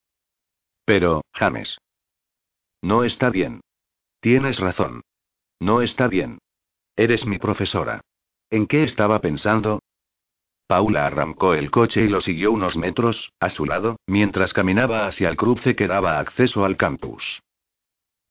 Pero, 0.84 1.22
James. 1.32 1.78
No 2.82 3.04
está 3.04 3.30
bien. 3.30 3.60
Tienes 4.20 4.58
razón. 4.58 5.02
No 5.60 5.82
está 5.82 6.08
bien. 6.08 6.38
Eres 6.94 7.26
mi 7.26 7.38
profesora. 7.38 8.00
¿En 8.50 8.66
qué 8.66 8.84
estaba 8.84 9.20
pensando? 9.20 9.80
Paula 10.66 11.06
arrancó 11.06 11.54
el 11.54 11.70
coche 11.70 12.04
y 12.04 12.08
lo 12.08 12.20
siguió 12.20 12.50
unos 12.50 12.76
metros, 12.76 13.32
a 13.38 13.50
su 13.50 13.66
lado, 13.66 13.96
mientras 14.06 14.52
caminaba 14.52 15.06
hacia 15.06 15.28
el 15.28 15.36
cruce 15.36 15.76
que 15.76 15.86
daba 15.86 16.18
acceso 16.18 16.64
al 16.64 16.76
campus. 16.76 17.40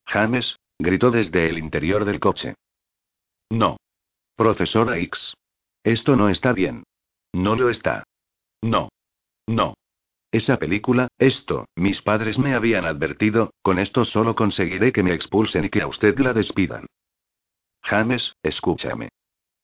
James, 0.06 0.58
gritó 0.78 1.12
desde 1.12 1.50
el 1.50 1.58
interior 1.58 2.04
del 2.04 2.20
coche. 2.20 2.56
No. 3.50 3.78
Profesora 4.36 4.98
X. 4.98 5.34
Esto 5.84 6.16
no 6.16 6.30
está 6.30 6.52
bien. 6.52 6.84
No 7.34 7.56
lo 7.56 7.70
está. 7.70 8.04
No. 8.62 8.90
No. 9.48 9.76
Esa 10.32 10.58
película, 10.58 11.08
esto, 11.18 11.66
mis 11.76 12.02
padres 12.02 12.38
me 12.38 12.54
habían 12.54 12.86
advertido, 12.86 13.54
con 13.62 13.80
esto 13.80 14.04
solo 14.04 14.36
conseguiré 14.36 14.92
que 14.92 15.04
me 15.04 15.14
expulsen 15.14 15.66
y 15.66 15.70
que 15.70 15.82
a 15.82 15.88
usted 15.88 16.20
la 16.20 16.34
despidan. 16.34 16.88
James, 17.82 18.36
escúchame. 18.44 19.10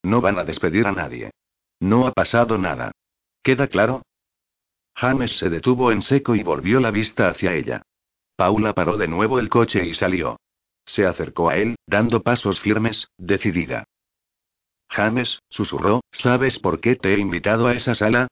No 0.04 0.22
van 0.22 0.40
a 0.40 0.46
despedir 0.46 0.88
a 0.88 0.94
nadie. 0.94 1.32
No 1.82 2.06
ha 2.06 2.12
pasado 2.12 2.60
nada. 2.60 2.92
¿Queda 3.42 3.68
claro? 3.68 4.04
James 4.96 5.38
se 5.38 5.50
detuvo 5.50 5.92
en 5.92 6.04
seco 6.04 6.36
y 6.36 6.44
volvió 6.44 6.80
la 6.80 6.92
vista 6.92 7.28
hacia 7.28 7.56
ella. 7.56 7.82
Paula 8.36 8.74
paró 8.74 8.98
de 8.98 9.08
nuevo 9.08 9.40
el 9.40 9.50
coche 9.50 9.84
y 9.86 9.96
salió. 9.96 10.40
Se 10.86 11.08
acercó 11.08 11.50
a 11.50 11.58
él, 11.58 11.76
dando 11.88 12.22
pasos 12.22 12.60
firmes, 12.60 13.08
decidida. 13.18 13.86
James, 14.90 15.40
susurró, 15.50 16.02
¿sabes 16.12 16.60
por 16.60 16.82
qué 16.82 16.96
te 16.96 17.16
he 17.16 17.20
invitado 17.20 17.66
a 17.66 17.74
esa 17.74 17.96
sala? 17.96 18.28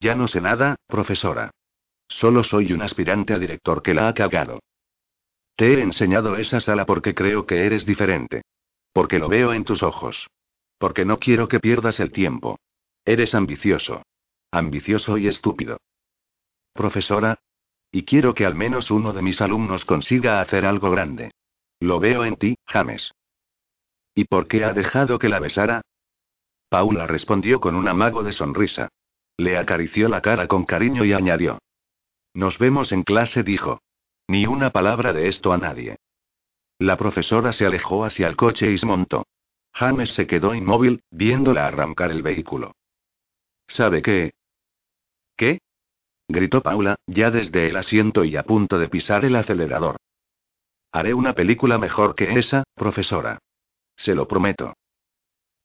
Ya 0.00 0.16
no 0.16 0.26
sé 0.26 0.40
nada, 0.40 0.76
profesora. 0.88 1.52
Solo 2.08 2.42
soy 2.42 2.72
un 2.72 2.82
aspirante 2.82 3.34
a 3.34 3.38
director 3.38 3.82
que 3.82 3.94
la 3.94 4.08
ha 4.08 4.14
cagado. 4.14 4.58
Te 5.54 5.74
he 5.74 5.80
enseñado 5.80 6.36
esa 6.36 6.60
sala 6.60 6.86
porque 6.86 7.14
creo 7.14 7.46
que 7.46 7.66
eres 7.66 7.86
diferente. 7.86 8.42
Porque 8.92 9.20
lo 9.20 9.28
veo 9.28 9.52
en 9.52 9.64
tus 9.64 9.84
ojos. 9.84 10.26
Porque 10.78 11.04
no 11.04 11.18
quiero 11.18 11.48
que 11.48 11.60
pierdas 11.60 12.00
el 12.00 12.12
tiempo. 12.12 12.58
Eres 13.04 13.34
ambicioso. 13.34 14.02
Ambicioso 14.50 15.18
y 15.18 15.26
estúpido. 15.26 15.78
Profesora, 16.72 17.40
y 17.90 18.04
quiero 18.04 18.34
que 18.34 18.46
al 18.46 18.54
menos 18.54 18.90
uno 18.90 19.12
de 19.12 19.22
mis 19.22 19.40
alumnos 19.40 19.84
consiga 19.84 20.40
hacer 20.40 20.64
algo 20.64 20.90
grande. 20.90 21.32
Lo 21.80 22.00
veo 22.00 22.24
en 22.24 22.36
ti, 22.36 22.56
James. 22.66 23.12
¿Y 24.14 24.24
por 24.24 24.48
qué 24.48 24.64
ha 24.64 24.72
dejado 24.72 25.18
que 25.18 25.28
la 25.28 25.38
besara? 25.38 25.82
Paula 26.68 27.06
respondió 27.06 27.60
con 27.60 27.74
un 27.74 27.88
amago 27.88 28.22
de 28.22 28.32
sonrisa. 28.32 28.88
Le 29.36 29.56
acarició 29.56 30.08
la 30.08 30.20
cara 30.20 30.48
con 30.48 30.64
cariño 30.64 31.04
y 31.04 31.12
añadió. 31.12 31.58
Nos 32.34 32.58
vemos 32.58 32.92
en 32.92 33.04
clase, 33.04 33.42
dijo. 33.42 33.80
Ni 34.26 34.46
una 34.46 34.70
palabra 34.70 35.12
de 35.12 35.28
esto 35.28 35.52
a 35.52 35.58
nadie. 35.58 35.96
La 36.78 36.96
profesora 36.96 37.52
se 37.52 37.64
alejó 37.64 38.04
hacia 38.04 38.28
el 38.28 38.36
coche 38.36 38.70
y 38.70 38.78
se 38.78 38.86
montó. 38.86 39.24
James 39.78 40.12
se 40.12 40.26
quedó 40.26 40.56
inmóvil, 40.56 41.04
viéndola 41.08 41.68
arrancar 41.68 42.10
el 42.10 42.20
vehículo. 42.20 42.74
¿Sabe 43.68 44.02
qué? 44.02 44.32
¿Qué? 45.36 45.60
gritó 46.26 46.62
Paula, 46.62 46.96
ya 47.06 47.30
desde 47.30 47.68
el 47.68 47.76
asiento 47.76 48.24
y 48.24 48.34
a 48.34 48.42
punto 48.42 48.80
de 48.80 48.88
pisar 48.88 49.24
el 49.24 49.36
acelerador. 49.36 49.98
Haré 50.90 51.14
una 51.14 51.32
película 51.32 51.78
mejor 51.78 52.16
que 52.16 52.40
esa, 52.40 52.64
profesora. 52.74 53.38
Se 53.96 54.16
lo 54.16 54.26
prometo. 54.26 54.74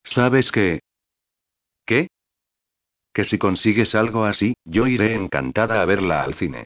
¿Sabes 0.03 0.51
qué? 0.51 0.81
¿Qué? 1.83 2.09
Que 3.13 3.23
si 3.23 3.39
consigues 3.39 3.95
algo 3.95 4.25
así, 4.25 4.53
yo 4.63 4.85
iré 4.85 5.15
encantada 5.15 5.81
a 5.81 5.85
verla 5.85 6.21
al 6.21 6.35
cine. 6.35 6.65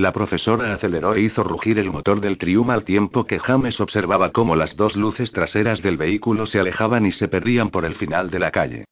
La 0.00 0.12
profesora 0.12 0.72
aceleró 0.72 1.14
e 1.14 1.20
hizo 1.20 1.42
rugir 1.42 1.78
el 1.78 1.90
motor 1.90 2.22
del 2.22 2.38
Trium 2.38 2.70
al 2.70 2.84
tiempo 2.84 3.26
que 3.26 3.38
James 3.38 3.82
observaba 3.82 4.32
cómo 4.32 4.56
las 4.56 4.74
dos 4.74 4.96
luces 4.96 5.30
traseras 5.30 5.82
del 5.82 5.98
vehículo 5.98 6.46
se 6.46 6.58
alejaban 6.58 7.04
y 7.04 7.12
se 7.12 7.28
perdían 7.28 7.68
por 7.68 7.84
el 7.84 7.96
final 7.96 8.30
de 8.30 8.38
la 8.38 8.50
calle. 8.50 8.84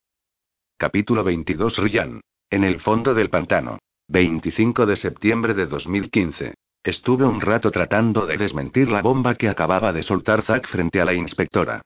Capítulo 0.77 1.25
22 1.25 1.79
Ryan. 1.79 2.21
En 2.51 2.63
el 2.63 2.81
fondo 2.81 3.15
del 3.15 3.31
pantano. 3.31 3.79
25 4.09 4.85
de 4.85 4.97
septiembre 4.97 5.55
de 5.55 5.65
2015. 5.65 6.53
Estuve 6.85 7.25
un 7.25 7.41
rato 7.41 7.71
tratando 7.71 8.27
de 8.27 8.37
desmentir 8.37 8.91
la 8.91 9.01
bomba 9.01 9.35
que 9.35 9.49
acababa 9.49 9.95
de 9.95 10.03
soltar 10.03 10.43
Zack 10.43 10.69
frente 10.69 11.01
a 11.01 11.07
la 11.07 11.15
inspectora. 11.15 11.81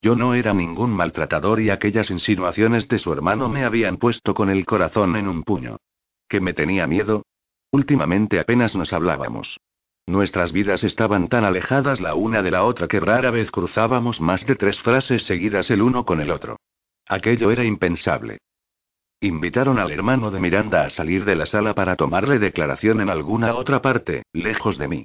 Yo 0.00 0.14
no 0.14 0.34
era 0.34 0.54
ningún 0.54 0.92
maltratador 0.92 1.60
y 1.60 1.70
aquellas 1.70 2.10
insinuaciones 2.12 2.86
de 2.86 3.00
su 3.00 3.12
hermano 3.12 3.48
me 3.48 3.64
habían 3.64 3.96
puesto 3.96 4.34
con 4.34 4.50
el 4.50 4.64
corazón 4.64 5.16
en 5.16 5.26
un 5.26 5.42
puño. 5.42 5.78
¿Que 6.28 6.40
me 6.40 6.52
tenía 6.52 6.86
miedo? 6.86 7.24
Últimamente 7.70 8.40
apenas 8.40 8.74
nos 8.74 8.92
hablábamos. 8.92 9.58
Nuestras 10.06 10.52
vidas 10.52 10.84
estaban 10.84 11.28
tan 11.28 11.44
alejadas 11.44 12.00
la 12.00 12.14
una 12.14 12.42
de 12.42 12.50
la 12.50 12.64
otra 12.64 12.88
que 12.88 12.98
rara 12.98 13.30
vez 13.30 13.50
cruzábamos 13.50 14.20
más 14.22 14.46
de 14.46 14.56
tres 14.56 14.80
frases 14.80 15.24
seguidas 15.24 15.70
el 15.70 15.82
uno 15.82 16.06
con 16.06 16.20
el 16.20 16.30
otro. 16.30 16.56
Aquello 17.06 17.50
era 17.50 17.64
impensable. 17.64 18.38
Invitaron 19.20 19.78
al 19.78 19.90
hermano 19.90 20.30
de 20.30 20.40
Miranda 20.40 20.84
a 20.84 20.90
salir 20.90 21.24
de 21.24 21.36
la 21.36 21.44
sala 21.44 21.74
para 21.74 21.96
tomarle 21.96 22.38
declaración 22.38 23.00
en 23.00 23.10
alguna 23.10 23.54
otra 23.54 23.82
parte, 23.82 24.22
lejos 24.32 24.78
de 24.78 24.88
mí. 24.88 25.04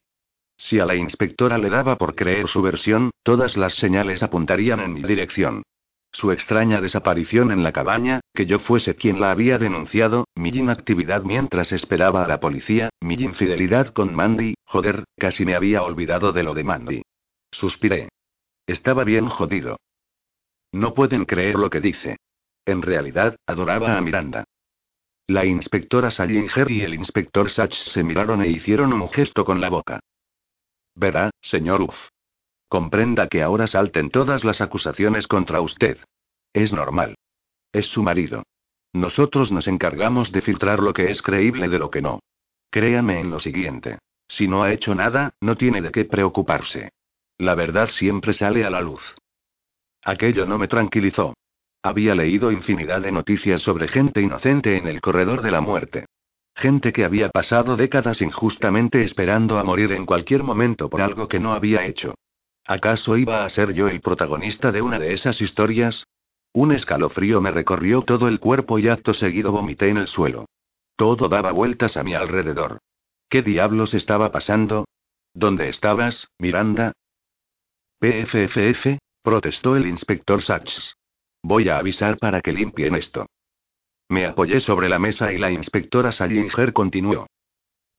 Si 0.55 0.79
a 0.79 0.85
la 0.85 0.95
inspectora 0.95 1.57
le 1.57 1.69
daba 1.69 1.97
por 1.97 2.15
creer 2.15 2.47
su 2.47 2.61
versión, 2.61 3.11
todas 3.23 3.57
las 3.57 3.73
señales 3.73 4.23
apuntarían 4.23 4.79
en 4.79 4.93
mi 4.93 5.01
dirección. 5.01 5.63
Su 6.13 6.31
extraña 6.31 6.79
desaparición 6.79 7.51
en 7.51 7.63
la 7.63 7.71
cabaña, 7.71 8.21
que 8.35 8.45
yo 8.45 8.59
fuese 8.59 8.95
quien 8.95 9.19
la 9.19 9.31
había 9.31 9.57
denunciado, 9.57 10.27
mi 10.35 10.49
inactividad 10.49 11.23
mientras 11.23 11.71
esperaba 11.71 12.23
a 12.23 12.27
la 12.27 12.39
policía, 12.39 12.89
mi 13.01 13.15
infidelidad 13.15 13.87
con 13.87 14.13
Mandy, 14.13 14.53
joder, 14.63 15.05
casi 15.17 15.43
me 15.43 15.55
había 15.55 15.81
olvidado 15.81 16.31
de 16.31 16.43
lo 16.43 16.53
de 16.53 16.63
Mandy. 16.63 17.01
Suspiré. 17.51 18.09
Estaba 18.67 19.03
bien 19.03 19.27
jodido. 19.27 19.77
No 20.71 20.93
pueden 20.93 21.25
creer 21.25 21.55
lo 21.55 21.71
que 21.71 21.81
dice. 21.81 22.17
En 22.65 22.83
realidad, 22.83 23.35
adoraba 23.47 23.97
a 23.97 24.01
Miranda. 24.01 24.43
La 25.27 25.45
inspectora 25.45 26.11
Salinger 26.11 26.69
y 26.69 26.81
el 26.81 26.93
inspector 26.93 27.49
Sachs 27.49 27.77
se 27.91 28.03
miraron 28.03 28.43
e 28.43 28.49
hicieron 28.49 28.93
un 28.93 29.07
gesto 29.09 29.43
con 29.43 29.59
la 29.59 29.69
boca. 29.69 29.99
Verá, 30.95 31.31
señor 31.41 31.81
Uff. 31.81 32.12
Comprenda 32.73 33.27
que 33.27 33.43
ahora 33.43 33.67
salten 33.67 34.09
todas 34.09 34.43
las 34.43 34.59
acusaciones 34.59 35.27
contra 35.27 35.61
usted. 35.61 35.99
Es 36.53 36.73
normal. 36.73 37.13
Es 37.71 37.85
su 37.85 38.01
marido. 38.01 38.41
Nosotros 38.93 39.51
nos 39.51 39.67
encargamos 39.67 40.31
de 40.31 40.41
filtrar 40.41 40.79
lo 40.79 40.91
que 40.91 41.11
es 41.11 41.21
creíble 41.21 41.69
de 41.69 41.77
lo 41.77 41.91
que 41.91 42.01
no. 42.01 42.21
Créame 42.71 43.19
en 43.19 43.29
lo 43.29 43.39
siguiente. 43.39 43.99
Si 44.27 44.47
no 44.47 44.63
ha 44.63 44.73
hecho 44.73 44.95
nada, 44.95 45.35
no 45.39 45.55
tiene 45.55 45.83
de 45.83 45.91
qué 45.91 46.05
preocuparse. 46.05 46.89
La 47.37 47.53
verdad 47.53 47.89
siempre 47.89 48.33
sale 48.33 48.65
a 48.65 48.71
la 48.71 48.81
luz. 48.81 49.13
Aquello 50.03 50.47
no 50.47 50.57
me 50.57 50.67
tranquilizó. 50.67 51.35
Había 51.83 52.15
leído 52.15 52.51
infinidad 52.51 53.01
de 53.01 53.11
noticias 53.11 53.61
sobre 53.61 53.87
gente 53.87 54.19
inocente 54.19 54.77
en 54.77 54.87
el 54.87 54.99
corredor 54.99 55.43
de 55.43 55.51
la 55.51 55.61
muerte. 55.61 56.05
Gente 56.55 56.91
que 56.91 57.05
había 57.05 57.29
pasado 57.29 57.77
décadas 57.77 58.23
injustamente 58.23 59.03
esperando 59.03 59.59
a 59.59 59.63
morir 59.63 59.91
en 59.91 60.07
cualquier 60.07 60.41
momento 60.41 60.89
por 60.89 61.03
algo 61.03 61.27
que 61.27 61.39
no 61.39 61.53
había 61.53 61.85
hecho. 61.85 62.15
¿Acaso 62.65 63.17
iba 63.17 63.43
a 63.43 63.49
ser 63.49 63.73
yo 63.73 63.87
el 63.87 63.99
protagonista 63.99 64.71
de 64.71 64.81
una 64.81 64.99
de 64.99 65.13
esas 65.13 65.41
historias? 65.41 66.05
Un 66.53 66.71
escalofrío 66.71 67.41
me 67.41 67.51
recorrió 67.51 68.03
todo 68.03 68.27
el 68.27 68.39
cuerpo 68.39 68.79
y 68.79 68.87
acto 68.87 69.13
seguido 69.13 69.51
vomité 69.51 69.89
en 69.89 69.97
el 69.97 70.07
suelo. 70.07 70.45
Todo 70.95 71.27
daba 71.27 71.51
vueltas 71.51 71.97
a 71.97 72.03
mi 72.03 72.13
alrededor. 72.13 72.79
¿Qué 73.27 73.41
diablos 73.41 73.93
estaba 73.93 74.31
pasando? 74.31 74.85
¿Dónde 75.33 75.67
estabas, 75.67 76.29
Miranda? 76.37 76.93
PFFF, 77.99 78.99
protestó 79.23 79.75
el 79.75 79.87
inspector 79.87 80.43
Sachs. 80.43 80.95
Voy 81.41 81.69
a 81.69 81.77
avisar 81.77 82.17
para 82.17 82.41
que 82.41 82.53
limpien 82.53 82.95
esto. 82.95 83.25
Me 84.09 84.25
apoyé 84.25 84.59
sobre 84.59 84.89
la 84.89 84.99
mesa 84.99 85.33
y 85.33 85.37
la 85.37 85.51
inspectora 85.51 86.11
Salinger 86.11 86.71
continuó. 86.71 87.27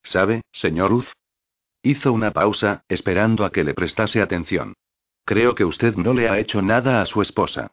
¿Sabe, 0.03 0.43
señor 0.53 0.93
Uz? 0.93 1.13
Hizo 1.87 2.15
una 2.15 2.31
pausa, 2.31 2.83
esperando 2.89 3.45
a 3.45 3.53
que 3.53 3.63
le 3.63 3.75
prestase 3.75 4.23
atención. 4.23 4.73
Creo 5.27 5.55
que 5.55 5.67
usted 5.67 5.97
no 5.97 6.15
le 6.15 6.31
ha 6.31 6.39
hecho 6.39 6.63
nada 6.63 7.03
a 7.03 7.07
su 7.07 7.21
esposa. 7.21 7.73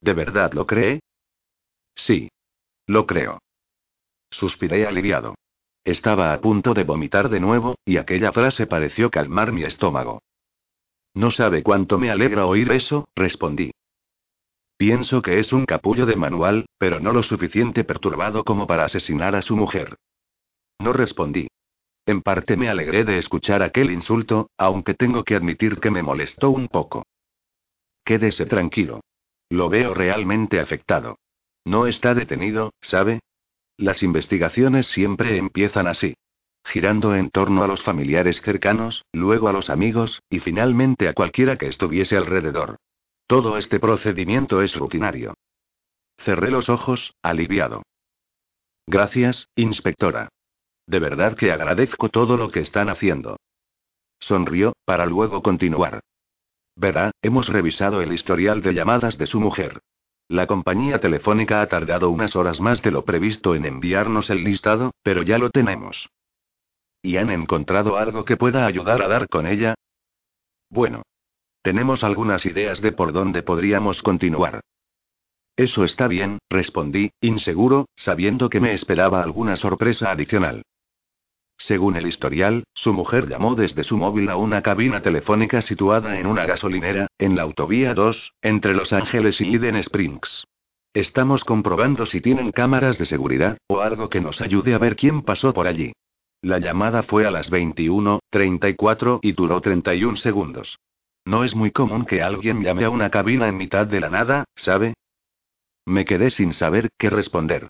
¿De 0.00 0.12
verdad 0.12 0.52
lo 0.54 0.66
cree? 0.66 0.98
Sí. 1.94 2.28
Lo 2.88 3.06
creo. 3.06 3.38
Suspiré 4.28 4.88
aliviado. 4.88 5.36
Estaba 5.84 6.32
a 6.32 6.40
punto 6.40 6.74
de 6.74 6.82
vomitar 6.82 7.28
de 7.28 7.38
nuevo, 7.38 7.76
y 7.84 7.98
aquella 7.98 8.32
frase 8.32 8.66
pareció 8.66 9.08
calmar 9.08 9.52
mi 9.52 9.62
estómago. 9.62 10.20
No 11.14 11.30
sabe 11.30 11.62
cuánto 11.62 11.98
me 11.98 12.10
alegra 12.10 12.46
oír 12.46 12.72
eso, 12.72 13.06
respondí. 13.14 13.70
Pienso 14.76 15.22
que 15.22 15.38
es 15.38 15.52
un 15.52 15.64
capullo 15.64 16.06
de 16.06 16.16
manual, 16.16 16.66
pero 16.76 16.98
no 16.98 17.12
lo 17.12 17.22
suficiente 17.22 17.84
perturbado 17.84 18.42
como 18.42 18.66
para 18.66 18.84
asesinar 18.84 19.36
a 19.36 19.42
su 19.42 19.56
mujer. 19.56 19.94
No 20.80 20.92
respondí. 20.92 21.46
En 22.04 22.20
parte 22.20 22.56
me 22.56 22.68
alegré 22.68 23.04
de 23.04 23.18
escuchar 23.18 23.62
aquel 23.62 23.90
insulto, 23.90 24.50
aunque 24.58 24.94
tengo 24.94 25.22
que 25.22 25.36
admitir 25.36 25.78
que 25.78 25.90
me 25.90 26.02
molestó 26.02 26.50
un 26.50 26.68
poco. 26.68 27.06
Quédese 28.04 28.46
tranquilo. 28.46 29.00
Lo 29.48 29.68
veo 29.68 29.94
realmente 29.94 30.58
afectado. 30.58 31.18
No 31.64 31.86
está 31.86 32.14
detenido, 32.14 32.72
¿sabe? 32.80 33.20
Las 33.76 34.02
investigaciones 34.02 34.86
siempre 34.86 35.36
empiezan 35.36 35.86
así. 35.86 36.14
Girando 36.64 37.14
en 37.14 37.30
torno 37.30 37.62
a 37.62 37.66
los 37.66 37.82
familiares 37.82 38.40
cercanos, 38.40 39.04
luego 39.12 39.48
a 39.48 39.52
los 39.52 39.70
amigos, 39.70 40.20
y 40.30 40.40
finalmente 40.40 41.08
a 41.08 41.14
cualquiera 41.14 41.56
que 41.56 41.66
estuviese 41.66 42.16
alrededor. 42.16 42.76
Todo 43.26 43.56
este 43.56 43.78
procedimiento 43.78 44.62
es 44.62 44.74
rutinario. 44.76 45.34
Cerré 46.18 46.50
los 46.50 46.68
ojos, 46.68 47.14
aliviado. 47.22 47.82
Gracias, 48.86 49.48
inspectora. 49.56 50.28
De 50.86 50.98
verdad 50.98 51.36
que 51.36 51.52
agradezco 51.52 52.08
todo 52.08 52.36
lo 52.36 52.50
que 52.50 52.60
están 52.60 52.88
haciendo. 52.88 53.38
Sonrió, 54.18 54.74
para 54.84 55.06
luego 55.06 55.42
continuar. 55.42 56.00
Verá, 56.76 57.10
hemos 57.22 57.48
revisado 57.48 58.00
el 58.00 58.12
historial 58.12 58.62
de 58.62 58.74
llamadas 58.74 59.18
de 59.18 59.26
su 59.26 59.40
mujer. 59.40 59.80
La 60.28 60.46
compañía 60.46 61.00
telefónica 61.00 61.60
ha 61.60 61.66
tardado 61.66 62.08
unas 62.10 62.36
horas 62.36 62.60
más 62.60 62.82
de 62.82 62.90
lo 62.90 63.04
previsto 63.04 63.54
en 63.54 63.66
enviarnos 63.66 64.30
el 64.30 64.44
listado, 64.44 64.92
pero 65.02 65.22
ya 65.22 65.38
lo 65.38 65.50
tenemos. 65.50 66.08
¿Y 67.02 67.16
han 67.16 67.30
encontrado 67.30 67.96
algo 67.98 68.24
que 68.24 68.36
pueda 68.36 68.64
ayudar 68.64 69.02
a 69.02 69.08
dar 69.08 69.28
con 69.28 69.46
ella? 69.46 69.74
Bueno, 70.70 71.02
tenemos 71.62 72.02
algunas 72.02 72.46
ideas 72.46 72.80
de 72.80 72.92
por 72.92 73.12
dónde 73.12 73.42
podríamos 73.42 74.02
continuar. 74.02 74.60
Eso 75.56 75.84
está 75.84 76.08
bien, 76.08 76.38
respondí, 76.48 77.12
inseguro, 77.20 77.86
sabiendo 77.94 78.48
que 78.48 78.60
me 78.60 78.72
esperaba 78.72 79.22
alguna 79.22 79.56
sorpresa 79.56 80.10
adicional. 80.10 80.62
Según 81.62 81.94
el 81.94 82.08
historial, 82.08 82.64
su 82.74 82.92
mujer 82.92 83.28
llamó 83.28 83.54
desde 83.54 83.84
su 83.84 83.96
móvil 83.96 84.28
a 84.30 84.36
una 84.36 84.62
cabina 84.62 85.00
telefónica 85.00 85.62
situada 85.62 86.18
en 86.18 86.26
una 86.26 86.44
gasolinera, 86.44 87.06
en 87.18 87.36
la 87.36 87.42
autovía 87.42 87.94
2, 87.94 88.34
entre 88.42 88.74
Los 88.74 88.92
Ángeles 88.92 89.40
y 89.40 89.54
Eden 89.54 89.76
Springs. 89.76 90.44
Estamos 90.92 91.44
comprobando 91.44 92.04
si 92.04 92.20
tienen 92.20 92.50
cámaras 92.50 92.98
de 92.98 93.06
seguridad, 93.06 93.58
o 93.68 93.78
algo 93.78 94.08
que 94.08 94.20
nos 94.20 94.40
ayude 94.40 94.74
a 94.74 94.78
ver 94.78 94.96
quién 94.96 95.22
pasó 95.22 95.54
por 95.54 95.68
allí. 95.68 95.92
La 96.40 96.58
llamada 96.58 97.04
fue 97.04 97.28
a 97.28 97.30
las 97.30 97.52
21.34 97.52 99.20
y 99.22 99.30
duró 99.30 99.60
31 99.60 100.16
segundos. 100.16 100.80
No 101.24 101.44
es 101.44 101.54
muy 101.54 101.70
común 101.70 102.06
que 102.06 102.22
alguien 102.22 102.60
llame 102.64 102.86
a 102.86 102.90
una 102.90 103.08
cabina 103.08 103.46
en 103.46 103.56
mitad 103.56 103.86
de 103.86 104.00
la 104.00 104.10
nada, 104.10 104.46
¿sabe? 104.56 104.94
Me 105.86 106.04
quedé 106.04 106.30
sin 106.30 106.54
saber 106.54 106.88
qué 106.98 107.08
responder. 107.08 107.68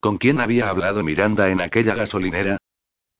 ¿Con 0.00 0.16
quién 0.16 0.40
había 0.40 0.70
hablado 0.70 1.02
Miranda 1.02 1.50
en 1.50 1.60
aquella 1.60 1.94
gasolinera? 1.94 2.56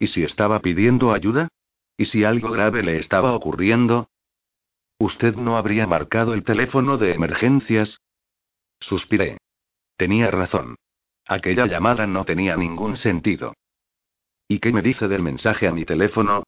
¿Y 0.05 0.07
si 0.07 0.23
estaba 0.23 0.61
pidiendo 0.61 1.15
ayuda? 1.15 1.49
¿Y 1.97 2.05
si 2.05 2.25
algo 2.25 2.51
grave 2.51 2.83
le 2.83 2.99
estaba 2.99 3.33
ocurriendo? 3.33 4.11
¿Usted 4.99 5.35
no 5.37 5.57
habría 5.57 5.87
marcado 5.87 6.35
el 6.35 6.45
teléfono 6.45 6.99
de 6.99 7.15
emergencias? 7.15 8.03
Suspiré. 8.81 9.39
Tenía 9.97 10.31
razón. 10.31 10.77
Aquella 11.27 11.65
llamada 11.65 12.07
no 12.07 12.27
tenía 12.27 12.55
ningún 12.55 12.97
sentido. 12.97 13.55
¿Y 14.47 14.59
qué 14.59 14.75
me 14.75 14.83
dice 14.83 15.09
del 15.09 15.23
mensaje 15.23 15.69
a 15.69 15.73
mi 15.73 15.87
teléfono? 15.87 16.43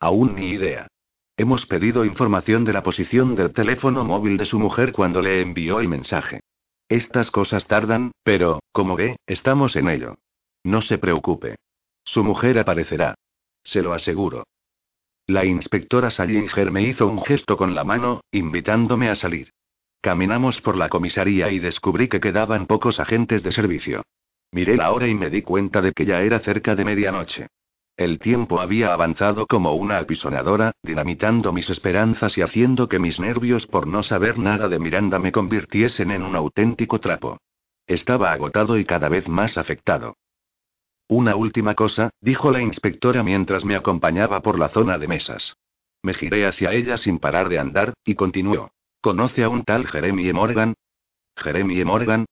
Aún 0.00 0.34
ni 0.34 0.48
idea. 0.48 0.88
Hemos 1.36 1.66
pedido 1.66 2.04
información 2.04 2.64
de 2.64 2.72
la 2.72 2.82
posición 2.82 3.36
del 3.36 3.52
teléfono 3.52 4.02
móvil 4.02 4.38
de 4.38 4.46
su 4.46 4.58
mujer 4.58 4.90
cuando 4.90 5.22
le 5.22 5.40
envió 5.40 5.78
el 5.78 5.86
mensaje. 5.86 6.40
Estas 6.88 7.30
cosas 7.30 7.68
tardan, 7.68 8.10
pero, 8.24 8.58
como 8.72 8.96
ve, 8.96 9.18
estamos 9.24 9.76
en 9.76 9.88
ello. 9.88 10.16
No 10.64 10.80
se 10.80 10.98
preocupe. 10.98 11.54
Su 12.06 12.24
mujer 12.24 12.58
aparecerá. 12.58 13.16
Se 13.62 13.82
lo 13.82 13.92
aseguro. 13.92 14.46
La 15.26 15.44
inspectora 15.44 16.10
Salinger 16.10 16.70
me 16.70 16.82
hizo 16.82 17.08
un 17.08 17.20
gesto 17.20 17.56
con 17.56 17.74
la 17.74 17.82
mano, 17.82 18.22
invitándome 18.30 19.10
a 19.10 19.16
salir. 19.16 19.50
Caminamos 20.00 20.60
por 20.60 20.76
la 20.76 20.88
comisaría 20.88 21.50
y 21.50 21.58
descubrí 21.58 22.06
que 22.06 22.20
quedaban 22.20 22.66
pocos 22.66 23.00
agentes 23.00 23.42
de 23.42 23.50
servicio. 23.50 24.02
Miré 24.52 24.76
la 24.76 24.92
hora 24.92 25.08
y 25.08 25.16
me 25.16 25.30
di 25.30 25.42
cuenta 25.42 25.82
de 25.82 25.92
que 25.92 26.06
ya 26.06 26.22
era 26.22 26.38
cerca 26.38 26.76
de 26.76 26.84
medianoche. 26.84 27.48
El 27.96 28.20
tiempo 28.20 28.60
había 28.60 28.92
avanzado 28.92 29.46
como 29.46 29.74
una 29.74 29.98
apisonadora, 29.98 30.72
dinamitando 30.82 31.52
mis 31.52 31.68
esperanzas 31.70 32.38
y 32.38 32.42
haciendo 32.42 32.88
que 32.88 33.00
mis 33.00 33.18
nervios 33.18 33.66
por 33.66 33.88
no 33.88 34.04
saber 34.04 34.38
nada 34.38 34.68
de 34.68 34.78
Miranda 34.78 35.18
me 35.18 35.32
convirtiesen 35.32 36.12
en 36.12 36.22
un 36.22 36.36
auténtico 36.36 37.00
trapo. 37.00 37.38
Estaba 37.88 38.30
agotado 38.30 38.78
y 38.78 38.84
cada 38.84 39.08
vez 39.08 39.28
más 39.28 39.58
afectado. 39.58 40.14
Una 41.08 41.36
última 41.36 41.74
cosa, 41.74 42.10
dijo 42.20 42.50
la 42.50 42.60
inspectora 42.60 43.22
mientras 43.22 43.64
me 43.64 43.76
acompañaba 43.76 44.40
por 44.42 44.58
la 44.58 44.68
zona 44.68 44.98
de 44.98 45.06
mesas. 45.06 45.56
Me 46.02 46.14
giré 46.14 46.46
hacia 46.46 46.72
ella 46.72 46.98
sin 46.98 47.18
parar 47.18 47.48
de 47.48 47.58
andar, 47.58 47.94
y 48.04 48.14
continuó. 48.14 48.70
¿Conoce 49.00 49.44
a 49.44 49.48
un 49.48 49.62
tal 49.62 49.86
Jeremy 49.86 50.32
Morgan? 50.32 50.74
¿Jeremy 51.36 51.84
Morgan? 51.84 52.26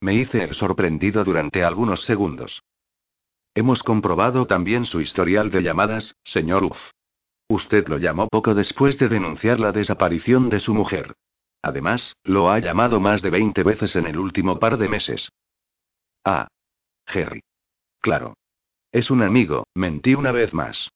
Me 0.00 0.14
hice 0.14 0.44
el 0.44 0.54
sorprendido 0.54 1.24
durante 1.24 1.64
algunos 1.64 2.04
segundos. 2.04 2.62
Hemos 3.54 3.82
comprobado 3.82 4.46
también 4.46 4.84
su 4.84 5.00
historial 5.00 5.50
de 5.50 5.62
llamadas, 5.62 6.16
señor 6.22 6.64
Uff. 6.64 6.90
Usted 7.48 7.88
lo 7.88 7.98
llamó 7.98 8.28
poco 8.28 8.54
después 8.54 8.98
de 8.98 9.08
denunciar 9.08 9.58
la 9.58 9.72
desaparición 9.72 10.48
de 10.50 10.60
su 10.60 10.72
mujer. 10.72 11.14
Además, 11.62 12.14
lo 12.22 12.50
ha 12.50 12.58
llamado 12.58 13.00
más 13.00 13.22
de 13.22 13.30
20 13.30 13.62
veces 13.62 13.96
en 13.96 14.06
el 14.06 14.18
último 14.18 14.58
par 14.58 14.78
de 14.78 14.88
meses. 14.88 15.30
Ah. 16.24 16.48
Jerry. 17.06 17.42
Claro. 18.00 18.34
Es 18.92 19.10
un 19.10 19.22
amigo, 19.22 19.66
mentí 19.74 20.14
una 20.14 20.32
vez 20.32 20.52
más. 20.52 20.90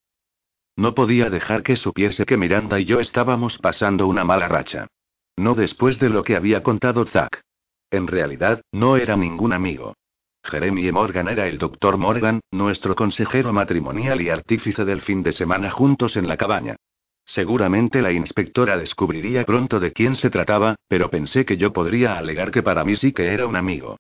No 0.77 0.95
podía 0.95 1.31
dejar 1.31 1.63
que 1.63 1.77
supiese 1.77 2.27
que 2.27 2.37
Miranda 2.37 2.81
y 2.81 2.85
yo 2.85 2.99
estábamos 2.99 3.59
pasando 3.59 4.09
una 4.09 4.25
mala 4.25 4.49
racha. 4.49 4.89
No 5.37 5.55
después 5.55 5.99
de 5.99 6.09
lo 6.09 6.25
que 6.25 6.37
había 6.37 6.63
contado 6.63 7.05
Zack. 7.07 7.43
En 7.91 8.07
realidad, 8.07 8.63
no 8.73 8.97
era 8.97 9.17
ningún 9.17 9.53
amigo. 9.53 9.95
Jeremy 10.43 10.91
Morgan 10.93 11.29
era 11.29 11.47
el 11.47 11.59
doctor 11.59 11.97
Morgan, 11.97 12.41
nuestro 12.51 12.95
consejero 12.95 13.53
matrimonial 13.53 14.21
y 14.21 14.31
artífice 14.31 14.85
del 14.85 15.01
fin 15.01 15.23
de 15.23 15.33
semana 15.33 15.71
juntos 15.71 16.17
en 16.17 16.29
la 16.29 16.37
cabaña. 16.37 16.77
Seguramente 17.25 18.03
la 18.03 18.13
inspectora 18.13 18.77
descubriría 18.77 19.45
pronto 19.45 19.81
de 19.81 19.93
quién 19.93 20.15
se 20.17 20.29
trataba, 20.29 20.77
pero 20.89 21.09
pensé 21.09 21.45
que 21.45 21.57
yo 21.57 21.73
podría 21.73 22.19
alegar 22.19 22.51
que 22.51 22.63
para 22.63 22.85
mí 22.85 22.97
sí 22.97 23.13
que 23.13 23.33
era 23.33 23.47
un 23.47 23.57
amigo. 23.57 23.97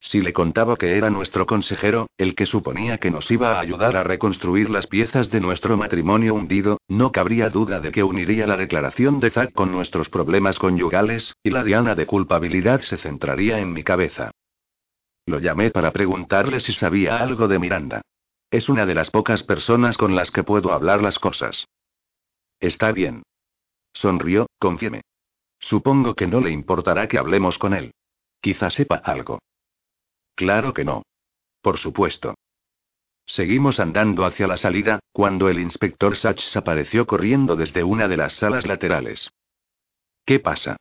Si 0.00 0.20
le 0.20 0.32
contaba 0.32 0.76
que 0.76 0.96
era 0.96 1.10
nuestro 1.10 1.44
consejero, 1.44 2.08
el 2.16 2.34
que 2.34 2.46
suponía 2.46 2.98
que 2.98 3.10
nos 3.10 3.30
iba 3.30 3.52
a 3.52 3.60
ayudar 3.60 3.96
a 3.96 4.04
reconstruir 4.04 4.70
las 4.70 4.86
piezas 4.86 5.30
de 5.30 5.40
nuestro 5.40 5.76
matrimonio 5.76 6.34
hundido, 6.34 6.78
no 6.86 7.10
cabría 7.10 7.50
duda 7.50 7.80
de 7.80 7.90
que 7.90 8.04
uniría 8.04 8.46
la 8.46 8.56
declaración 8.56 9.18
de 9.18 9.30
Zack 9.30 9.52
con 9.52 9.72
nuestros 9.72 10.08
problemas 10.08 10.58
conyugales, 10.58 11.34
y 11.42 11.50
la 11.50 11.64
diana 11.64 11.94
de 11.94 12.06
culpabilidad 12.06 12.80
se 12.82 12.96
centraría 12.96 13.58
en 13.58 13.72
mi 13.72 13.82
cabeza. 13.82 14.30
Lo 15.26 15.40
llamé 15.40 15.70
para 15.70 15.92
preguntarle 15.92 16.60
si 16.60 16.72
sabía 16.72 17.18
algo 17.18 17.48
de 17.48 17.58
Miranda. 17.58 18.02
Es 18.50 18.68
una 18.68 18.86
de 18.86 18.94
las 18.94 19.10
pocas 19.10 19.42
personas 19.42 19.98
con 19.98 20.14
las 20.14 20.30
que 20.30 20.42
puedo 20.42 20.72
hablar 20.72 21.02
las 21.02 21.18
cosas. 21.18 21.66
Está 22.60 22.92
bien. 22.92 23.24
Sonrió, 23.92 24.46
confíeme. 24.58 25.02
Supongo 25.58 26.14
que 26.14 26.26
no 26.26 26.40
le 26.40 26.50
importará 26.50 27.08
que 27.08 27.18
hablemos 27.18 27.58
con 27.58 27.74
él. 27.74 27.92
Quizá 28.40 28.70
sepa 28.70 28.96
algo. 28.96 29.40
Claro 30.38 30.72
que 30.72 30.84
no. 30.84 31.02
Por 31.60 31.78
supuesto. 31.78 32.36
Seguimos 33.26 33.80
andando 33.80 34.24
hacia 34.24 34.46
la 34.46 34.56
salida, 34.56 35.00
cuando 35.10 35.48
el 35.48 35.58
inspector 35.58 36.16
Sachs 36.16 36.56
apareció 36.56 37.08
corriendo 37.08 37.56
desde 37.56 37.82
una 37.82 38.06
de 38.06 38.18
las 38.18 38.34
salas 38.34 38.64
laterales. 38.64 39.30
¿Qué 40.24 40.38
pasa? 40.38 40.76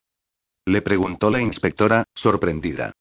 Le 0.65 0.83
preguntó 0.83 1.31
la 1.31 1.41
inspectora, 1.41 2.03
sorprendida. 2.13 2.93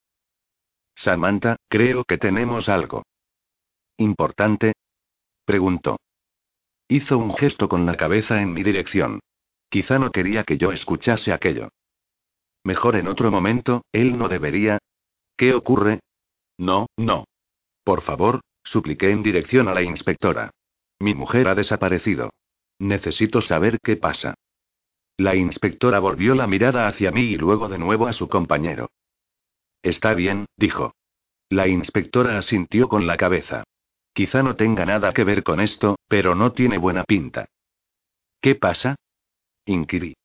Samantha, 0.95 1.57
creo 1.69 2.05
que 2.05 2.17
tenemos 2.17 2.71
algo. 2.71 3.03
¿Importante? 3.99 4.73
Preguntó. 5.45 5.99
Hizo 6.89 7.19
un 7.19 7.35
gesto 7.35 7.69
con 7.69 7.85
la 7.85 7.99
cabeza 7.99 8.41
en 8.41 8.55
mi 8.55 8.63
dirección. 8.63 9.21
Quizá 9.69 9.99
no 9.99 10.11
quería 10.11 10.43
que 10.45 10.57
yo 10.57 10.73
escuchase 10.73 11.35
aquello. 11.35 11.69
Mejor 12.65 12.97
en 12.97 13.09
otro 13.09 13.31
momento, 13.31 13.85
él 13.93 14.17
no 14.17 14.29
debería. 14.29 14.79
¿Qué 15.37 15.53
ocurre? 15.53 16.01
No, 16.59 16.87
no. 16.97 17.25
Por 17.85 18.03
favor, 18.03 18.41
supliqué 18.65 19.11
en 19.11 19.23
dirección 19.23 19.69
a 19.69 19.75
la 19.75 19.83
inspectora. 19.83 20.51
Mi 20.99 21.15
mujer 21.15 21.49
ha 21.49 21.55
desaparecido. 21.55 22.31
Necesito 22.79 23.41
saber 23.41 23.79
qué 23.83 23.97
pasa. 23.97 24.35
La 25.19 25.35
inspectora 25.35 25.99
volvió 25.99 26.35
la 26.35 26.47
mirada 26.47 26.87
hacia 26.87 27.11
mí 27.11 27.23
y 27.23 27.37
luego 27.37 27.69
de 27.69 27.79
nuevo 27.79 28.07
a 28.07 28.13
su 28.13 28.29
compañero. 28.29 28.91
Está 29.83 30.15
bien, 30.15 30.47
dijo. 30.57 30.95
La 31.49 31.69
inspectora 31.69 32.39
asintió 32.39 32.89
con 32.89 33.07
la 33.07 33.17
cabeza. 33.17 33.65
Quizá 34.13 34.43
no 34.43 34.57
tenga 34.57 34.85
nada 34.85 35.13
que 35.13 35.25
ver 35.25 35.43
con 35.43 35.61
esto, 35.61 35.97
pero 36.09 36.35
no 36.35 36.53
tiene 36.53 36.79
buena 36.79 37.05
pinta. 37.05 37.47
¿Qué 38.41 38.55
pasa? 38.55 38.97
inquirí. 39.65 40.17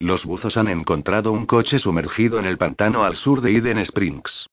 Los 0.00 0.24
buzos 0.24 0.56
han 0.56 0.68
encontrado 0.68 1.32
un 1.32 1.46
coche 1.46 1.78
sumergido 1.78 2.38
en 2.38 2.46
el 2.46 2.56
pantano 2.56 3.04
al 3.04 3.16
sur 3.16 3.40
de 3.40 3.56
Eden 3.56 3.78
Springs. 3.78 4.48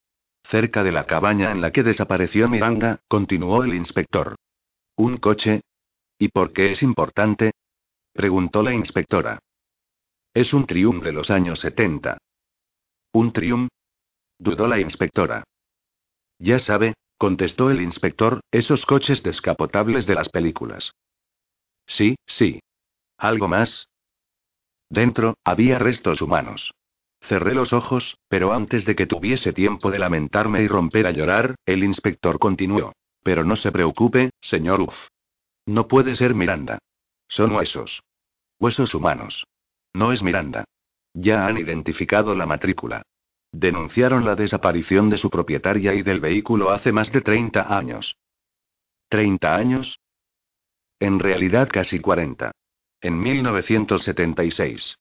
Cerca 0.49 0.83
de 0.83 0.91
la 0.91 1.05
cabaña 1.05 1.51
en 1.51 1.61
la 1.61 1.71
que 1.71 1.83
desapareció 1.83 2.47
Miranda, 2.47 3.01
continuó 3.07 3.63
el 3.63 3.73
inspector. 3.73 4.35
¿Un 4.95 5.17
coche? 5.17 5.61
¿Y 6.19 6.29
por 6.29 6.53
qué 6.53 6.71
es 6.71 6.83
importante? 6.83 7.51
preguntó 8.13 8.61
la 8.61 8.73
inspectora. 8.73 9.39
Es 10.33 10.53
un 10.53 10.67
trium 10.67 11.01
de 11.01 11.13
los 11.13 11.29
años 11.31 11.59
70. 11.59 12.17
¿Un 13.13 13.33
trium? 13.33 13.67
dudó 14.37 14.67
la 14.67 14.79
inspectora. 14.79 15.43
Ya 16.37 16.59
sabe, 16.59 16.93
contestó 17.17 17.71
el 17.71 17.81
inspector, 17.81 18.41
esos 18.51 18.85
coches 18.85 19.23
descapotables 19.23 20.05
de 20.05 20.15
las 20.15 20.29
películas. 20.29 20.91
Sí, 21.87 22.15
sí. 22.25 22.59
¿Algo 23.17 23.47
más? 23.47 23.87
Dentro, 24.89 25.35
había 25.43 25.79
restos 25.79 26.21
humanos. 26.21 26.73
Cerré 27.27 27.55
los 27.55 27.73
ojos, 27.73 28.17
pero 28.27 28.53
antes 28.53 28.85
de 28.85 28.95
que 28.95 29.07
tuviese 29.07 29.51
tiempo 29.51 29.89
de 29.89 29.97
lamentarme 29.97 30.61
y 30.61 30.67
romper 30.67 31.07
a 31.07 31.11
llorar, 31.11 31.55
el 31.65 31.83
inspector 31.83 32.37
continuó. 32.37 32.93
Pero 33.23 33.43
no 33.43 33.55
se 33.55 33.71
preocupe, 33.71 34.29
señor 34.39 34.81
Uff. 34.81 34.95
No 35.65 35.87
puede 35.87 36.15
ser 36.15 36.35
Miranda. 36.35 36.77
Son 37.27 37.51
huesos. 37.51 38.03
Huesos 38.59 38.93
humanos. 38.93 39.45
No 39.93 40.11
es 40.11 40.21
Miranda. 40.21 40.65
Ya 41.13 41.47
han 41.47 41.57
identificado 41.57 42.35
la 42.35 42.45
matrícula. 42.45 43.01
Denunciaron 43.51 44.23
la 44.25 44.35
desaparición 44.35 45.09
de 45.09 45.17
su 45.17 45.31
propietaria 45.31 45.95
y 45.95 46.03
del 46.03 46.19
vehículo 46.19 46.69
hace 46.69 46.91
más 46.91 47.11
de 47.11 47.21
30 47.21 47.75
años. 47.75 48.17
¿30 49.09 49.45
años? 49.45 49.99
En 50.99 51.19
realidad 51.19 51.69
casi 51.71 51.99
40. 51.99 52.51
En 53.01 53.19
1976. 53.19 54.97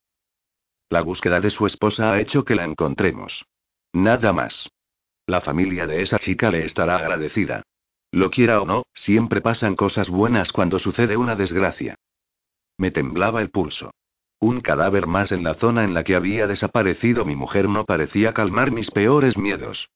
La 0.88 1.02
búsqueda 1.02 1.40
de 1.40 1.50
su 1.50 1.66
esposa 1.66 2.12
ha 2.12 2.20
hecho 2.20 2.44
que 2.44 2.54
la 2.54 2.64
encontremos. 2.64 3.44
Nada 3.92 4.32
más. 4.32 4.68
La 5.26 5.40
familia 5.40 5.86
de 5.86 6.02
esa 6.02 6.18
chica 6.18 6.50
le 6.50 6.64
estará 6.64 6.96
agradecida. 6.96 7.62
Lo 8.10 8.30
quiera 8.30 8.60
o 8.60 8.66
no, 8.66 8.84
siempre 8.92 9.40
pasan 9.40 9.74
cosas 9.74 10.10
buenas 10.10 10.52
cuando 10.52 10.78
sucede 10.78 11.16
una 11.16 11.34
desgracia. 11.34 11.96
Me 12.76 12.90
temblaba 12.90 13.40
el 13.40 13.50
pulso. 13.50 13.92
Un 14.38 14.60
cadáver 14.60 15.06
más 15.06 15.32
en 15.32 15.42
la 15.42 15.54
zona 15.54 15.84
en 15.84 15.94
la 15.94 16.04
que 16.04 16.14
había 16.14 16.46
desaparecido 16.46 17.24
mi 17.24 17.34
mujer 17.34 17.68
no 17.68 17.84
parecía 17.84 18.34
calmar 18.34 18.70
mis 18.70 18.90
peores 18.90 19.38
miedos. 19.38 19.88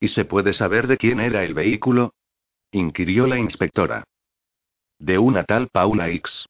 ¿Y 0.00 0.08
se 0.08 0.24
puede 0.24 0.52
saber 0.52 0.88
de 0.88 0.96
quién 0.96 1.20
era 1.20 1.44
el 1.44 1.54
vehículo? 1.54 2.14
inquirió 2.72 3.26
la 3.26 3.38
inspectora. 3.38 4.04
De 4.98 5.18
una 5.18 5.44
tal 5.44 5.68
Paula 5.68 6.08
X. 6.08 6.46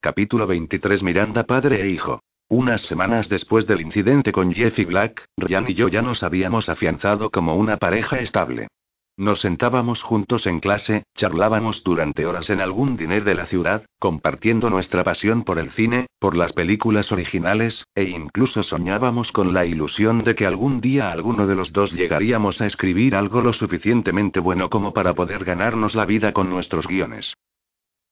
Capítulo 0.00 0.46
23 0.46 1.02
Miranda 1.02 1.44
padre 1.44 1.82
e 1.82 1.90
hijo. 1.90 2.22
Unas 2.52 2.82
semanas 2.82 3.30
después 3.30 3.66
del 3.66 3.80
incidente 3.80 4.30
con 4.30 4.52
Jeffy 4.52 4.84
Black, 4.84 5.24
Ryan 5.38 5.64
y 5.70 5.72
yo 5.72 5.88
ya 5.88 6.02
nos 6.02 6.22
habíamos 6.22 6.68
afianzado 6.68 7.30
como 7.30 7.56
una 7.56 7.78
pareja 7.78 8.18
estable. 8.18 8.68
Nos 9.16 9.40
sentábamos 9.40 10.02
juntos 10.02 10.46
en 10.46 10.60
clase, 10.60 11.04
charlábamos 11.14 11.82
durante 11.82 12.26
horas 12.26 12.50
en 12.50 12.60
algún 12.60 12.98
diner 12.98 13.24
de 13.24 13.36
la 13.36 13.46
ciudad, 13.46 13.86
compartiendo 13.98 14.68
nuestra 14.68 15.02
pasión 15.02 15.44
por 15.44 15.58
el 15.58 15.70
cine, 15.70 16.08
por 16.18 16.36
las 16.36 16.52
películas 16.52 17.10
originales, 17.10 17.86
e 17.94 18.04
incluso 18.04 18.62
soñábamos 18.62 19.32
con 19.32 19.54
la 19.54 19.64
ilusión 19.64 20.18
de 20.18 20.34
que 20.34 20.44
algún 20.44 20.82
día 20.82 21.10
alguno 21.10 21.46
de 21.46 21.54
los 21.54 21.72
dos 21.72 21.94
llegaríamos 21.94 22.60
a 22.60 22.66
escribir 22.66 23.16
algo 23.16 23.40
lo 23.40 23.54
suficientemente 23.54 24.40
bueno 24.40 24.68
como 24.68 24.92
para 24.92 25.14
poder 25.14 25.46
ganarnos 25.46 25.94
la 25.94 26.04
vida 26.04 26.32
con 26.32 26.50
nuestros 26.50 26.86
guiones. 26.86 27.32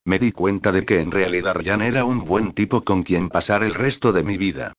Me 0.04 0.18
di 0.18 0.32
cuenta 0.32 0.72
de 0.72 0.84
que 0.84 1.00
en 1.00 1.10
realidad 1.10 1.54
Ryan 1.54 1.82
era 1.82 2.04
un 2.04 2.24
buen 2.24 2.52
tipo 2.52 2.82
con 2.82 3.02
quien 3.02 3.28
pasar 3.28 3.62
el 3.62 3.74
resto 3.74 4.12
de 4.12 4.22
mi 4.22 4.36
vida. 4.36 4.72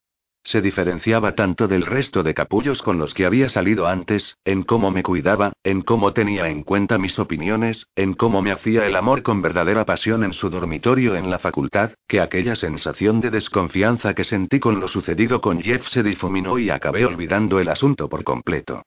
Se 0.44 0.60
diferenciaba 0.60 1.36
tanto 1.36 1.68
del 1.68 1.86
resto 1.86 2.24
de 2.24 2.34
capullos 2.34 2.82
con 2.82 2.98
los 2.98 3.14
que 3.14 3.26
había 3.26 3.48
salido 3.48 3.86
antes, 3.86 4.38
en 4.44 4.64
cómo 4.64 4.90
me 4.90 5.04
cuidaba, 5.04 5.54
en 5.64 5.82
cómo 5.84 6.14
tenía 6.14 6.48
en 6.50 6.64
cuenta 6.64 6.98
mis 6.98 7.20
opiniones, 7.20 7.88
en 7.96 8.16
cómo 8.16 8.42
me 8.42 8.52
hacía 8.52 8.88
el 8.88 8.96
amor 8.96 9.22
con 9.22 9.44
verdadera 9.44 9.86
pasión 9.86 10.24
en 10.24 10.34
su 10.34 10.50
dormitorio 10.50 11.16
en 11.16 11.30
la 11.30 11.38
facultad, 11.38 11.92
que 12.08 12.22
aquella 12.22 12.56
sensación 12.56 13.22
de 13.22 13.30
desconfianza 13.30 14.16
que 14.16 14.24
sentí 14.24 14.60
con 14.60 14.80
lo 14.80 14.88
sucedido 14.88 15.42
con 15.42 15.62
Jeff 15.62 15.88
se 15.90 16.02
difuminó 16.02 16.58
y 16.58 16.72
acabé 16.72 17.06
olvidando 17.06 17.60
el 17.60 17.70
asunto 17.70 18.10
por 18.10 18.24
completo. 18.24 18.82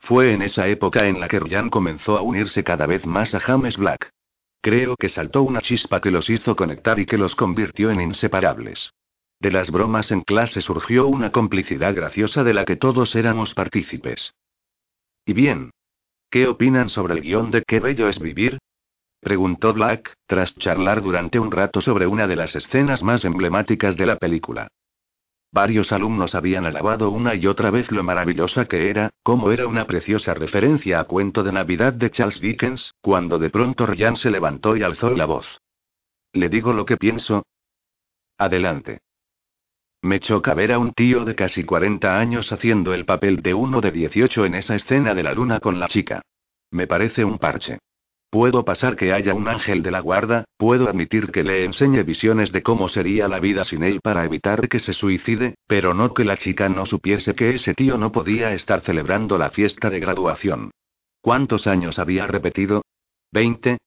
Fue 0.00 0.32
en 0.32 0.42
esa 0.42 0.66
época 0.66 1.06
en 1.06 1.20
la 1.20 1.28
que 1.28 1.38
Ryan 1.38 1.70
comenzó 1.70 2.18
a 2.18 2.22
unirse 2.22 2.64
cada 2.64 2.86
vez 2.86 3.06
más 3.06 3.34
a 3.36 3.40
James 3.40 3.76
Black. 3.76 4.10
Creo 4.64 4.96
que 4.96 5.10
saltó 5.10 5.42
una 5.42 5.60
chispa 5.60 6.00
que 6.00 6.10
los 6.10 6.30
hizo 6.30 6.56
conectar 6.56 6.98
y 6.98 7.04
que 7.04 7.18
los 7.18 7.34
convirtió 7.34 7.90
en 7.90 8.00
inseparables. 8.00 8.94
De 9.38 9.50
las 9.50 9.70
bromas 9.70 10.10
en 10.10 10.22
clase 10.22 10.62
surgió 10.62 11.06
una 11.06 11.32
complicidad 11.32 11.94
graciosa 11.94 12.42
de 12.44 12.54
la 12.54 12.64
que 12.64 12.76
todos 12.76 13.14
éramos 13.14 13.52
partícipes. 13.52 14.32
¿Y 15.26 15.34
bien? 15.34 15.70
¿Qué 16.30 16.46
opinan 16.46 16.88
sobre 16.88 17.12
el 17.12 17.20
guion 17.20 17.50
de 17.50 17.62
Qué 17.62 17.78
bello 17.78 18.08
es 18.08 18.18
vivir? 18.18 18.56
preguntó 19.20 19.74
Black, 19.74 20.14
tras 20.26 20.56
charlar 20.56 21.02
durante 21.02 21.38
un 21.38 21.52
rato 21.52 21.82
sobre 21.82 22.06
una 22.06 22.26
de 22.26 22.36
las 22.36 22.56
escenas 22.56 23.02
más 23.02 23.26
emblemáticas 23.26 23.98
de 23.98 24.06
la 24.06 24.16
película. 24.16 24.68
Varios 25.54 25.92
alumnos 25.92 26.34
habían 26.34 26.66
alabado 26.66 27.10
una 27.10 27.36
y 27.36 27.46
otra 27.46 27.70
vez 27.70 27.92
lo 27.92 28.02
maravillosa 28.02 28.64
que 28.64 28.90
era, 28.90 29.10
como 29.22 29.52
era 29.52 29.68
una 29.68 29.86
preciosa 29.86 30.34
referencia 30.34 30.98
a 30.98 31.04
cuento 31.04 31.44
de 31.44 31.52
Navidad 31.52 31.92
de 31.92 32.10
Charles 32.10 32.40
Dickens, 32.40 32.92
cuando 33.00 33.38
de 33.38 33.50
pronto 33.50 33.86
Ryan 33.86 34.16
se 34.16 34.32
levantó 34.32 34.76
y 34.76 34.82
alzó 34.82 35.10
la 35.10 35.26
voz. 35.26 35.60
¿Le 36.32 36.48
digo 36.48 36.72
lo 36.72 36.84
que 36.84 36.96
pienso? 36.96 37.44
Adelante. 38.36 38.98
Me 40.02 40.18
choca 40.18 40.54
ver 40.54 40.72
a 40.72 40.80
un 40.80 40.92
tío 40.92 41.24
de 41.24 41.36
casi 41.36 41.62
40 41.62 42.18
años 42.18 42.50
haciendo 42.50 42.92
el 42.92 43.04
papel 43.04 43.40
de 43.40 43.54
uno 43.54 43.80
de 43.80 43.92
18 43.92 44.46
en 44.46 44.56
esa 44.56 44.74
escena 44.74 45.14
de 45.14 45.22
la 45.22 45.34
luna 45.34 45.60
con 45.60 45.78
la 45.78 45.86
chica. 45.86 46.22
Me 46.72 46.88
parece 46.88 47.24
un 47.24 47.38
parche. 47.38 47.78
Puedo 48.34 48.64
pasar 48.64 48.96
que 48.96 49.12
haya 49.12 49.32
un 49.32 49.46
ángel 49.46 49.84
de 49.84 49.92
la 49.92 50.00
guarda, 50.00 50.44
puedo 50.56 50.88
admitir 50.88 51.30
que 51.30 51.44
le 51.44 51.64
enseñe 51.64 52.02
visiones 52.02 52.50
de 52.50 52.64
cómo 52.64 52.88
sería 52.88 53.28
la 53.28 53.38
vida 53.38 53.62
sin 53.62 53.84
él 53.84 54.00
para 54.00 54.24
evitar 54.24 54.68
que 54.68 54.80
se 54.80 54.92
suicide, 54.92 55.54
pero 55.68 55.94
no 55.94 56.14
que 56.14 56.24
la 56.24 56.36
chica 56.36 56.68
no 56.68 56.84
supiese 56.84 57.36
que 57.36 57.54
ese 57.54 57.74
tío 57.74 57.96
no 57.96 58.10
podía 58.10 58.52
estar 58.52 58.80
celebrando 58.80 59.38
la 59.38 59.50
fiesta 59.50 59.88
de 59.88 60.00
graduación. 60.00 60.72
¿Cuántos 61.20 61.68
años 61.68 62.00
había 62.00 62.26
repetido? 62.26 62.82
¿Veinte? 63.30 63.78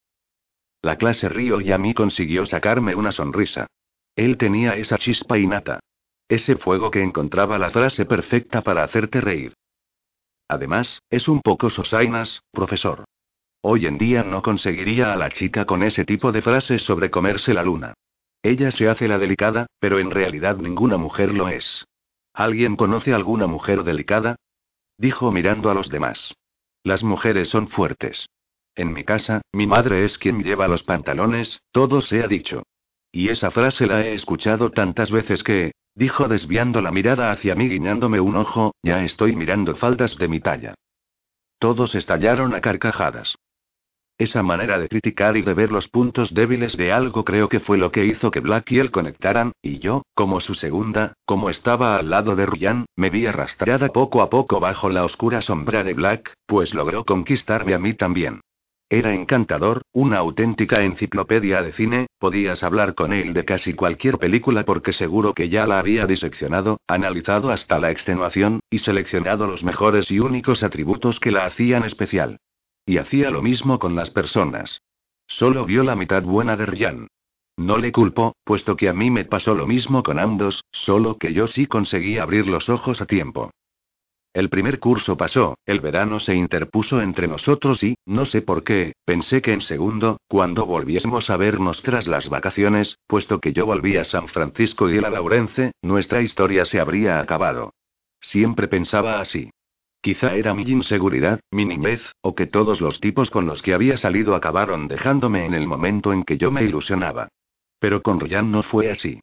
La 0.82 0.96
clase 0.96 1.28
río 1.28 1.60
y 1.60 1.74
a 1.74 1.78
mí 1.78 1.94
consiguió 1.94 2.46
sacarme 2.46 2.96
una 2.96 3.12
sonrisa. 3.12 3.68
Él 4.16 4.38
tenía 4.38 4.78
esa 4.78 4.98
chispa 4.98 5.38
innata. 5.38 5.82
Ese 6.30 6.56
fuego 6.56 6.90
que 6.90 7.04
encontraba 7.04 7.60
la 7.60 7.70
frase 7.70 8.06
perfecta 8.06 8.62
para 8.62 8.86
hacerte 8.86 9.20
reír. 9.20 9.56
Además, 10.48 11.02
es 11.10 11.28
un 11.28 11.42
poco 11.42 11.70
sosainas, 11.70 12.44
profesor. 12.54 13.04
Hoy 13.70 13.86
en 13.86 13.98
día 13.98 14.24
no 14.24 14.42
conseguiría 14.42 15.12
a 15.12 15.18
la 15.18 15.30
chica 15.30 15.66
con 15.66 15.84
ese 15.84 16.06
tipo 16.06 16.32
de 16.32 16.42
frases 16.42 16.84
sobre 16.84 17.12
comerse 17.12 17.54
la 17.54 17.64
luna. 17.64 17.96
Ella 18.42 18.72
se 18.72 18.88
hace 18.88 19.10
la 19.10 19.18
delicada, 19.18 19.68
pero 19.82 20.00
en 20.00 20.10
realidad 20.10 20.56
ninguna 20.56 20.96
mujer 20.96 21.34
lo 21.34 21.50
es. 21.50 21.84
¿Alguien 22.34 22.78
conoce 22.78 23.14
alguna 23.14 23.46
mujer 23.46 23.84
delicada? 23.84 24.38
Dijo 24.98 25.34
mirando 25.34 25.70
a 25.70 25.74
los 25.74 25.90
demás. 25.90 26.34
Las 26.82 27.04
mujeres 27.04 27.50
son 27.50 27.68
fuertes. 27.68 28.30
En 28.74 28.94
mi 28.94 29.04
casa, 29.04 29.42
mi 29.52 29.68
madre 29.68 30.06
es 30.06 30.18
quien 30.18 30.42
lleva 30.46 30.70
los 30.70 30.84
pantalones, 30.84 31.60
todo 31.74 32.00
se 32.00 32.24
ha 32.24 32.28
dicho. 32.30 32.64
Y 33.12 33.28
esa 33.28 33.52
frase 33.52 33.86
la 33.86 34.00
he 34.00 34.14
escuchado 34.14 34.72
tantas 34.72 35.12
veces 35.12 35.44
que, 35.44 35.74
dijo 35.94 36.30
desviando 36.30 36.82
la 36.82 36.92
mirada 36.92 37.32
hacia 37.32 37.54
mí 37.54 37.68
guiñándome 37.68 38.22
un 38.22 38.38
ojo, 38.38 38.72
ya 38.82 39.04
estoy 39.04 39.36
mirando 39.36 39.76
faldas 39.76 40.18
de 40.18 40.30
mi 40.30 40.40
talla. 40.40 40.74
Todos 41.60 41.96
estallaron 41.96 42.56
a 42.56 42.62
carcajadas. 42.62 43.36
Esa 44.20 44.42
manera 44.42 44.80
de 44.80 44.90
criticar 44.90 45.38
y 45.38 45.44
de 45.44 45.54
ver 45.54 45.72
los 45.72 45.90
puntos 45.90 46.34
débiles 46.34 46.76
de 46.76 46.92
algo 46.92 47.24
creo 47.24 47.50
que 47.50 47.60
fue 47.60 47.78
lo 47.78 47.92
que 47.92 48.06
hizo 48.06 48.32
que 48.32 48.40
Black 48.40 48.72
y 48.72 48.80
él 48.80 48.90
conectaran, 48.90 49.52
y 49.62 49.78
yo, 49.78 50.02
como 50.16 50.42
su 50.42 50.56
segunda, 50.56 51.14
como 51.26 51.52
estaba 51.52 51.98
al 51.98 52.10
lado 52.10 52.36
de 52.36 52.48
Ryan, 52.48 52.88
me 52.96 53.12
vi 53.12 53.28
arrastrada 53.28 53.90
poco 53.90 54.24
a 54.24 54.30
poco 54.32 54.60
bajo 54.60 54.90
la 54.90 55.04
oscura 55.04 55.42
sombra 55.42 55.84
de 55.84 55.94
Black, 55.94 56.34
pues 56.48 56.74
logró 56.74 57.06
conquistarme 57.06 57.76
a 57.76 57.80
mí 57.80 57.94
también. 57.94 58.42
Era 58.90 59.14
encantador, 59.14 59.84
una 59.92 60.18
auténtica 60.18 60.82
enciclopedia 60.82 61.62
de 61.62 61.74
cine, 61.74 62.08
podías 62.18 62.64
hablar 62.64 62.96
con 62.96 63.14
él 63.14 63.34
de 63.36 63.46
casi 63.46 63.74
cualquier 63.74 64.18
película 64.18 64.64
porque 64.64 64.94
seguro 64.94 65.34
que 65.34 65.50
ya 65.50 65.68
la 65.68 65.78
había 65.78 66.08
diseccionado, 66.08 66.80
analizado 66.88 67.52
hasta 67.52 67.78
la 67.78 67.92
extenuación, 67.92 68.62
y 68.72 68.80
seleccionado 68.80 69.46
los 69.46 69.64
mejores 69.64 70.10
y 70.10 70.20
únicos 70.20 70.64
atributos 70.64 71.20
que 71.20 71.30
la 71.30 71.46
hacían 71.46 71.84
especial. 71.84 72.40
Y 72.88 72.98
hacía 72.98 73.30
lo 73.30 73.44
mismo 73.44 73.80
con 73.80 73.96
las 73.96 74.10
personas. 74.10 74.82
Solo 75.28 75.66
vio 75.66 75.84
la 75.84 75.98
mitad 75.98 76.24
buena 76.24 76.56
de 76.56 76.66
Ryan. 76.66 77.08
No 77.58 77.78
le 77.78 77.92
culpo, 77.92 78.34
puesto 78.46 78.78
que 78.78 78.88
a 78.88 78.94
mí 78.94 79.12
me 79.12 79.26
pasó 79.26 79.54
lo 79.54 79.68
mismo 79.68 80.04
con 80.04 80.18
ambos, 80.18 80.64
solo 80.72 81.18
que 81.18 81.34
yo 81.34 81.48
sí 81.48 81.68
conseguí 81.68 82.18
abrir 82.18 82.48
los 82.48 82.70
ojos 82.70 83.02
a 83.02 83.06
tiempo. 83.06 83.52
El 84.34 84.50
primer 84.50 84.80
curso 84.80 85.18
pasó, 85.18 85.58
el 85.66 85.82
verano 85.82 86.22
se 86.22 86.36
interpuso 86.36 87.02
entre 87.02 87.28
nosotros 87.28 87.84
y, 87.84 87.96
no 88.06 88.24
sé 88.24 88.42
por 88.42 88.64
qué, 88.64 88.94
pensé 89.04 89.42
que 89.42 89.52
en 89.52 89.62
segundo, 89.62 90.22
cuando 90.30 90.66
volviésemos 90.66 91.30
a 91.30 91.36
vernos 91.36 91.82
tras 91.82 92.08
las 92.08 92.30
vacaciones, 92.30 93.00
puesto 93.06 93.42
que 93.42 93.52
yo 93.52 93.66
volví 93.66 93.98
a 93.98 94.06
San 94.06 94.30
Francisco 94.30 94.90
y 94.90 94.98
él 94.98 95.06
a 95.06 95.10
Laurence, 95.10 95.74
nuestra 95.82 96.22
historia 96.22 96.64
se 96.64 96.80
habría 96.80 97.20
acabado. 97.20 97.74
Siempre 98.22 98.70
pensaba 98.70 99.20
así. 99.20 99.50
Quizá 100.08 100.36
era 100.36 100.54
mi 100.54 100.64
inseguridad, 100.64 101.42
mi 101.52 101.66
niñez, 101.66 102.02
o 102.22 102.34
que 102.34 102.48
todos 102.48 102.80
los 102.80 103.02
tipos 103.02 103.30
con 103.30 103.46
los 103.46 103.62
que 103.62 103.74
había 103.74 103.98
salido 103.98 104.36
acabaron 104.36 104.88
dejándome 104.88 105.46
en 105.46 105.54
el 105.54 105.68
momento 105.68 106.14
en 106.14 106.24
que 106.24 106.38
yo 106.38 106.50
me 106.50 106.64
ilusionaba. 106.64 107.28
Pero 107.78 108.02
con 108.02 108.22
Ryan 108.22 108.50
no 108.50 108.64
fue 108.64 108.90
así. 108.90 109.20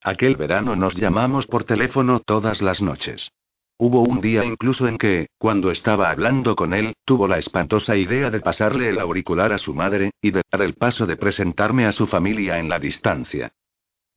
Aquel 0.00 0.36
verano 0.36 0.76
nos 0.76 0.94
llamamos 0.94 1.48
por 1.48 1.64
teléfono 1.64 2.20
todas 2.20 2.62
las 2.62 2.80
noches. 2.80 3.32
Hubo 3.78 4.02
un 4.02 4.20
día 4.20 4.44
incluso 4.44 4.86
en 4.86 4.96
que, 4.96 5.26
cuando 5.38 5.72
estaba 5.72 6.08
hablando 6.08 6.54
con 6.54 6.72
él, 6.72 6.92
tuvo 7.04 7.26
la 7.26 7.38
espantosa 7.38 7.96
idea 7.96 8.30
de 8.30 8.38
pasarle 8.38 8.90
el 8.90 9.00
auricular 9.00 9.52
a 9.52 9.58
su 9.58 9.74
madre, 9.74 10.12
y 10.22 10.30
de 10.30 10.42
dar 10.52 10.62
el 10.62 10.74
paso 10.74 11.04
de 11.04 11.16
presentarme 11.16 11.84
a 11.84 11.90
su 11.90 12.06
familia 12.06 12.60
en 12.60 12.68
la 12.68 12.78
distancia. 12.78 13.50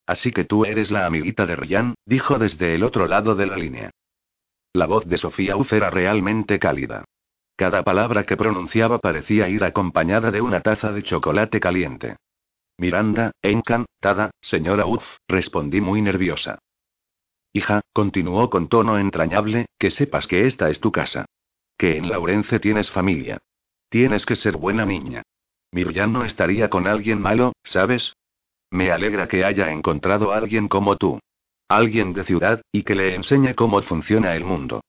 Así 0.06 0.32
que 0.32 0.44
tú 0.44 0.66
eres 0.66 0.92
la 0.92 1.08
amiguita 1.08 1.48
de 1.48 1.56
Ryan, 1.56 1.96
dijo 2.06 2.38
desde 2.38 2.76
el 2.76 2.84
otro 2.84 3.08
lado 3.08 3.34
de 3.34 3.48
la 3.48 3.58
línea. 3.58 3.90
La 4.74 4.86
voz 4.86 5.06
de 5.06 5.18
Sofía 5.18 5.58
Uf 5.58 5.74
era 5.74 5.90
realmente 5.90 6.60
cálida. 6.60 7.04
Cada 7.56 7.84
palabra 7.84 8.24
que 8.24 8.38
pronunciaba 8.38 9.00
parecía 9.00 9.50
ir 9.50 9.64
acompañada 9.64 10.32
de 10.32 10.42
una 10.42 10.62
taza 10.62 10.92
de 10.92 11.04
chocolate 11.04 11.60
caliente. 11.60 12.16
Miranda, 12.78 13.32
encantada, 13.42 14.32
señora 14.42 14.86
Uf, 14.86 15.04
respondí 15.28 15.82
muy 15.82 16.02
nerviosa. 16.02 16.60
Hija, 17.54 17.82
continuó 17.92 18.50
con 18.50 18.70
tono 18.70 18.98
entrañable, 18.98 19.66
que 19.78 19.92
sepas 19.92 20.26
que 20.26 20.48
esta 20.48 20.70
es 20.70 20.80
tu 20.80 20.92
casa. 20.92 21.26
Que 21.78 21.98
en 21.98 22.10
Laurence 22.10 22.60
tienes 22.60 22.90
familia. 22.90 23.40
Tienes 23.90 24.26
que 24.26 24.38
ser 24.38 24.56
buena 24.56 24.86
niña. 24.86 25.24
Mirjan 25.72 26.14
no 26.14 26.24
estaría 26.24 26.70
con 26.70 26.88
alguien 26.88 27.22
malo, 27.22 27.54
¿sabes? 27.64 28.14
Me 28.70 28.90
alegra 28.90 29.28
que 29.28 29.44
haya 29.44 29.70
encontrado 29.72 30.32
a 30.32 30.38
alguien 30.38 30.70
como 30.70 30.96
tú. 30.96 31.20
Alguien 31.72 32.12
de 32.12 32.26
ciudad, 32.26 32.62
y 32.74 32.84
que 32.84 32.96
le 32.96 33.16
enseñe 33.16 33.56
cómo 33.56 33.82
funciona 33.82 34.36
el 34.36 34.44
mundo. 34.44 34.82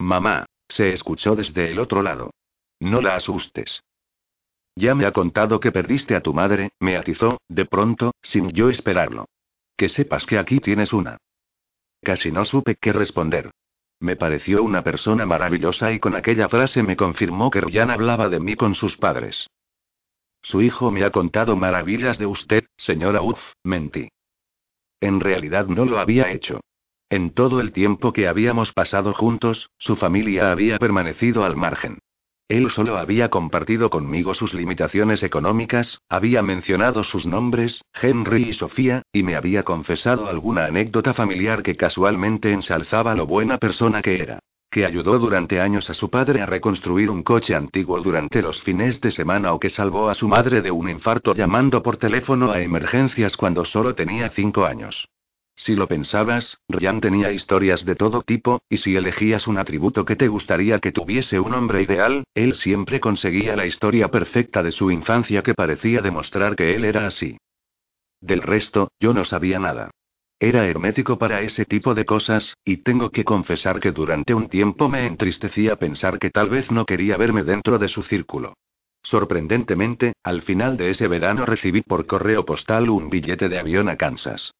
Mamá, 0.00 0.44
se 0.68 0.92
escuchó 0.92 1.36
desde 1.36 1.70
el 1.70 1.78
otro 1.78 2.02
lado. 2.02 2.30
No 2.80 3.00
la 3.00 3.14
asustes. 3.14 3.80
Ya 4.74 4.96
me 4.96 5.06
ha 5.06 5.12
contado 5.12 5.60
que 5.60 5.70
perdiste 5.70 6.16
a 6.16 6.20
tu 6.20 6.34
madre, 6.34 6.72
me 6.80 6.96
atizó, 6.96 7.38
de 7.48 7.64
pronto, 7.64 8.10
sin 8.22 8.50
yo 8.50 8.70
esperarlo. 8.70 9.26
Que 9.76 9.88
sepas 9.88 10.26
que 10.26 10.36
aquí 10.36 10.58
tienes 10.58 10.92
una. 10.92 11.18
Casi 12.02 12.32
no 12.32 12.44
supe 12.44 12.74
qué 12.74 12.92
responder. 12.92 13.52
Me 14.00 14.16
pareció 14.16 14.64
una 14.64 14.82
persona 14.82 15.26
maravillosa 15.26 15.92
y 15.92 16.00
con 16.00 16.16
aquella 16.16 16.48
frase 16.48 16.82
me 16.82 16.96
confirmó 16.96 17.52
que 17.52 17.60
Ryan 17.60 17.92
hablaba 17.92 18.28
de 18.28 18.40
mí 18.40 18.56
con 18.56 18.74
sus 18.74 18.96
padres. 18.96 19.48
Su 20.42 20.60
hijo 20.60 20.90
me 20.90 21.04
ha 21.04 21.10
contado 21.10 21.54
maravillas 21.54 22.18
de 22.18 22.26
usted, 22.26 22.64
señora 22.76 23.22
Uff, 23.22 23.40
mentí. 23.62 24.08
En 25.04 25.20
realidad 25.20 25.66
no 25.66 25.84
lo 25.84 25.98
había 25.98 26.32
hecho. 26.32 26.60
En 27.10 27.28
todo 27.28 27.60
el 27.60 27.72
tiempo 27.72 28.14
que 28.14 28.26
habíamos 28.26 28.72
pasado 28.72 29.12
juntos, 29.12 29.68
su 29.76 29.96
familia 29.96 30.50
había 30.50 30.78
permanecido 30.78 31.44
al 31.44 31.56
margen. 31.56 31.98
Él 32.48 32.70
solo 32.70 32.96
había 32.96 33.28
compartido 33.28 33.90
conmigo 33.90 34.32
sus 34.32 34.54
limitaciones 34.54 35.22
económicas, 35.22 35.98
había 36.08 36.42
mencionado 36.42 37.04
sus 37.04 37.26
nombres, 37.26 37.82
Henry 37.92 38.44
y 38.44 38.52
Sofía, 38.54 39.02
y 39.12 39.22
me 39.24 39.36
había 39.36 39.62
confesado 39.62 40.26
alguna 40.26 40.64
anécdota 40.64 41.12
familiar 41.12 41.62
que 41.62 41.76
casualmente 41.76 42.52
ensalzaba 42.52 43.14
lo 43.14 43.26
buena 43.26 43.58
persona 43.58 44.00
que 44.00 44.22
era 44.22 44.40
que 44.74 44.84
ayudó 44.84 45.20
durante 45.20 45.60
años 45.60 45.88
a 45.88 45.94
su 45.94 46.10
padre 46.10 46.42
a 46.42 46.46
reconstruir 46.46 47.08
un 47.08 47.22
coche 47.22 47.54
antiguo 47.54 48.00
durante 48.00 48.42
los 48.42 48.60
fines 48.60 49.00
de 49.00 49.12
semana 49.12 49.52
o 49.52 49.60
que 49.60 49.70
salvó 49.70 50.08
a 50.08 50.14
su 50.14 50.26
madre 50.26 50.62
de 50.62 50.72
un 50.72 50.88
infarto 50.90 51.32
llamando 51.32 51.80
por 51.80 51.96
teléfono 51.96 52.50
a 52.50 52.60
emergencias 52.60 53.36
cuando 53.36 53.64
solo 53.64 53.94
tenía 53.94 54.30
cinco 54.30 54.66
años. 54.66 55.08
Si 55.54 55.76
lo 55.76 55.86
pensabas, 55.86 56.58
Ryan 56.68 57.00
tenía 57.00 57.30
historias 57.30 57.84
de 57.84 57.94
todo 57.94 58.22
tipo, 58.22 58.62
y 58.68 58.78
si 58.78 58.96
elegías 58.96 59.46
un 59.46 59.58
atributo 59.58 60.04
que 60.04 60.16
te 60.16 60.26
gustaría 60.26 60.80
que 60.80 60.90
tuviese 60.90 61.38
un 61.38 61.54
hombre 61.54 61.82
ideal, 61.82 62.24
él 62.34 62.54
siempre 62.54 62.98
conseguía 62.98 63.54
la 63.54 63.66
historia 63.66 64.08
perfecta 64.08 64.64
de 64.64 64.72
su 64.72 64.90
infancia 64.90 65.42
que 65.42 65.54
parecía 65.54 66.00
demostrar 66.00 66.56
que 66.56 66.74
él 66.74 66.84
era 66.84 67.06
así. 67.06 67.38
Del 68.20 68.42
resto, 68.42 68.88
yo 68.98 69.14
no 69.14 69.24
sabía 69.24 69.60
nada. 69.60 69.92
Era 70.40 70.66
hermético 70.66 71.18
para 71.18 71.40
ese 71.40 71.64
tipo 71.64 71.94
de 71.94 72.04
cosas, 72.04 72.56
y 72.64 72.78
tengo 72.78 73.10
que 73.10 73.24
confesar 73.24 73.80
que 73.80 73.92
durante 73.92 74.34
un 74.34 74.48
tiempo 74.48 74.88
me 74.88 75.06
entristecía 75.06 75.76
pensar 75.76 76.18
que 76.18 76.30
tal 76.30 76.50
vez 76.50 76.70
no 76.70 76.84
quería 76.84 77.16
verme 77.16 77.44
dentro 77.44 77.78
de 77.78 77.88
su 77.88 78.02
círculo. 78.02 78.54
Sorprendentemente, 79.02 80.14
al 80.22 80.42
final 80.42 80.76
de 80.76 80.90
ese 80.90 81.08
verano 81.08 81.44
recibí 81.44 81.82
por 81.82 82.06
correo 82.06 82.44
postal 82.44 82.88
un 82.88 83.10
billete 83.10 83.48
de 83.48 83.58
avión 83.58 83.88
a 83.88 83.96
Kansas. 83.96 84.52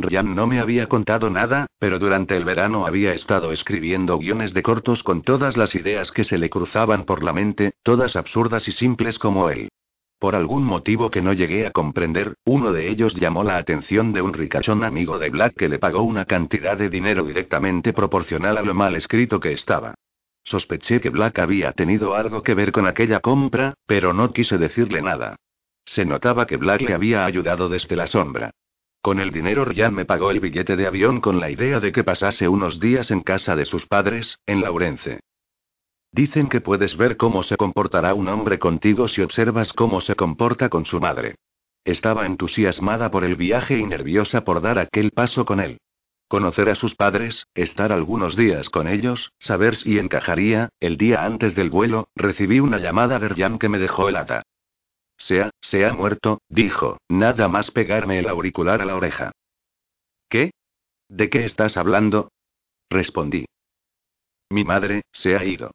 Ryan 0.00 0.34
no 0.34 0.46
me 0.46 0.60
había 0.60 0.88
contado 0.88 1.28
nada, 1.28 1.66
pero 1.78 1.98
durante 1.98 2.36
el 2.36 2.44
verano 2.44 2.86
había 2.86 3.12
estado 3.12 3.52
escribiendo 3.52 4.18
guiones 4.18 4.54
de 4.54 4.62
cortos 4.62 5.02
con 5.02 5.22
todas 5.22 5.56
las 5.56 5.74
ideas 5.74 6.12
que 6.12 6.24
se 6.24 6.38
le 6.38 6.50
cruzaban 6.50 7.04
por 7.04 7.24
la 7.24 7.32
mente, 7.32 7.72
todas 7.82 8.14
absurdas 8.14 8.68
y 8.68 8.72
simples 8.72 9.18
como 9.18 9.50
él. 9.50 9.68
Por 10.18 10.34
algún 10.34 10.64
motivo 10.64 11.10
que 11.10 11.22
no 11.22 11.32
llegué 11.32 11.66
a 11.66 11.70
comprender, 11.70 12.34
uno 12.44 12.72
de 12.72 12.90
ellos 12.90 13.14
llamó 13.14 13.44
la 13.44 13.56
atención 13.56 14.12
de 14.12 14.20
un 14.20 14.32
ricachón 14.32 14.82
amigo 14.82 15.16
de 15.18 15.30
Black 15.30 15.54
que 15.54 15.68
le 15.68 15.78
pagó 15.78 16.02
una 16.02 16.24
cantidad 16.24 16.76
de 16.76 16.90
dinero 16.90 17.22
directamente 17.24 17.92
proporcional 17.92 18.58
a 18.58 18.62
lo 18.62 18.74
mal 18.74 18.96
escrito 18.96 19.38
que 19.38 19.52
estaba. 19.52 19.94
Sospeché 20.42 21.00
que 21.00 21.10
Black 21.10 21.38
había 21.38 21.72
tenido 21.72 22.16
algo 22.16 22.42
que 22.42 22.54
ver 22.54 22.72
con 22.72 22.88
aquella 22.88 23.20
compra, 23.20 23.74
pero 23.86 24.12
no 24.12 24.32
quise 24.32 24.58
decirle 24.58 25.02
nada. 25.02 25.36
Se 25.84 26.04
notaba 26.04 26.46
que 26.46 26.56
Black 26.56 26.80
le 26.80 26.94
había 26.94 27.24
ayudado 27.24 27.68
desde 27.68 27.94
la 27.94 28.08
sombra. 28.08 28.50
Con 29.00 29.20
el 29.20 29.30
dinero 29.30 29.64
Ryan 29.64 29.94
me 29.94 30.04
pagó 30.04 30.32
el 30.32 30.40
billete 30.40 30.74
de 30.74 30.88
avión 30.88 31.20
con 31.20 31.38
la 31.38 31.50
idea 31.50 31.78
de 31.78 31.92
que 31.92 32.02
pasase 32.02 32.48
unos 32.48 32.80
días 32.80 33.12
en 33.12 33.20
casa 33.20 33.54
de 33.54 33.66
sus 33.66 33.86
padres, 33.86 34.38
en 34.46 34.62
Laurence. 34.62 35.20
Dicen 36.12 36.48
que 36.48 36.60
puedes 36.60 36.96
ver 36.96 37.16
cómo 37.16 37.42
se 37.42 37.56
comportará 37.56 38.14
un 38.14 38.28
hombre 38.28 38.58
contigo 38.58 39.08
si 39.08 39.22
observas 39.22 39.72
cómo 39.72 40.00
se 40.00 40.14
comporta 40.14 40.68
con 40.68 40.86
su 40.86 41.00
madre. 41.00 41.36
Estaba 41.84 42.26
entusiasmada 42.26 43.10
por 43.10 43.24
el 43.24 43.36
viaje 43.36 43.78
y 43.78 43.84
nerviosa 43.84 44.44
por 44.44 44.60
dar 44.60 44.78
aquel 44.78 45.10
paso 45.10 45.44
con 45.44 45.60
él. 45.60 45.78
Conocer 46.28 46.68
a 46.68 46.74
sus 46.74 46.94
padres, 46.94 47.46
estar 47.54 47.92
algunos 47.92 48.36
días 48.36 48.68
con 48.68 48.86
ellos, 48.86 49.32
saber 49.38 49.76
si 49.76 49.98
encajaría, 49.98 50.68
el 50.80 50.98
día 50.98 51.24
antes 51.24 51.54
del 51.54 51.70
vuelo, 51.70 52.08
recibí 52.14 52.60
una 52.60 52.78
llamada 52.78 53.18
de 53.18 53.28
Ryan 53.28 53.58
que 53.58 53.70
me 53.70 53.78
dejó 53.78 54.10
helada. 54.10 54.42
Se 55.16 55.40
ha, 55.40 55.50
se 55.62 55.86
ha 55.86 55.94
muerto, 55.94 56.42
dijo, 56.48 56.98
nada 57.08 57.48
más 57.48 57.70
pegarme 57.70 58.18
el 58.18 58.28
auricular 58.28 58.82
a 58.82 58.84
la 58.84 58.96
oreja. 58.96 59.32
¿Qué? 60.28 60.50
¿De 61.08 61.30
qué 61.30 61.44
estás 61.44 61.78
hablando? 61.78 62.30
Respondí. 62.90 63.46
Mi 64.50 64.64
madre, 64.64 65.02
se 65.12 65.34
ha 65.34 65.44
ido. 65.44 65.70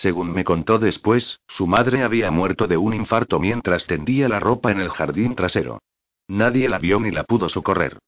Según 0.00 0.32
me 0.32 0.44
contó 0.44 0.78
después, 0.78 1.40
su 1.48 1.66
madre 1.66 2.04
había 2.04 2.30
muerto 2.30 2.68
de 2.68 2.76
un 2.76 2.94
infarto 2.94 3.40
mientras 3.40 3.84
tendía 3.88 4.28
la 4.28 4.38
ropa 4.38 4.70
en 4.70 4.78
el 4.78 4.90
jardín 4.90 5.34
trasero. 5.34 5.80
Nadie 6.28 6.68
la 6.68 6.78
vio 6.78 7.00
ni 7.00 7.10
la 7.10 7.24
pudo 7.24 7.48
socorrer. 7.48 7.98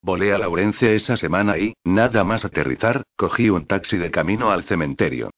Volé 0.00 0.32
a 0.32 0.38
Laurence 0.38 0.94
esa 0.94 1.16
semana 1.16 1.58
y, 1.58 1.74
nada 1.82 2.22
más 2.22 2.44
aterrizar, 2.44 3.02
cogí 3.16 3.50
un 3.50 3.66
taxi 3.66 3.96
de 3.96 4.12
camino 4.12 4.52
al 4.52 4.62
cementerio. 4.62 5.30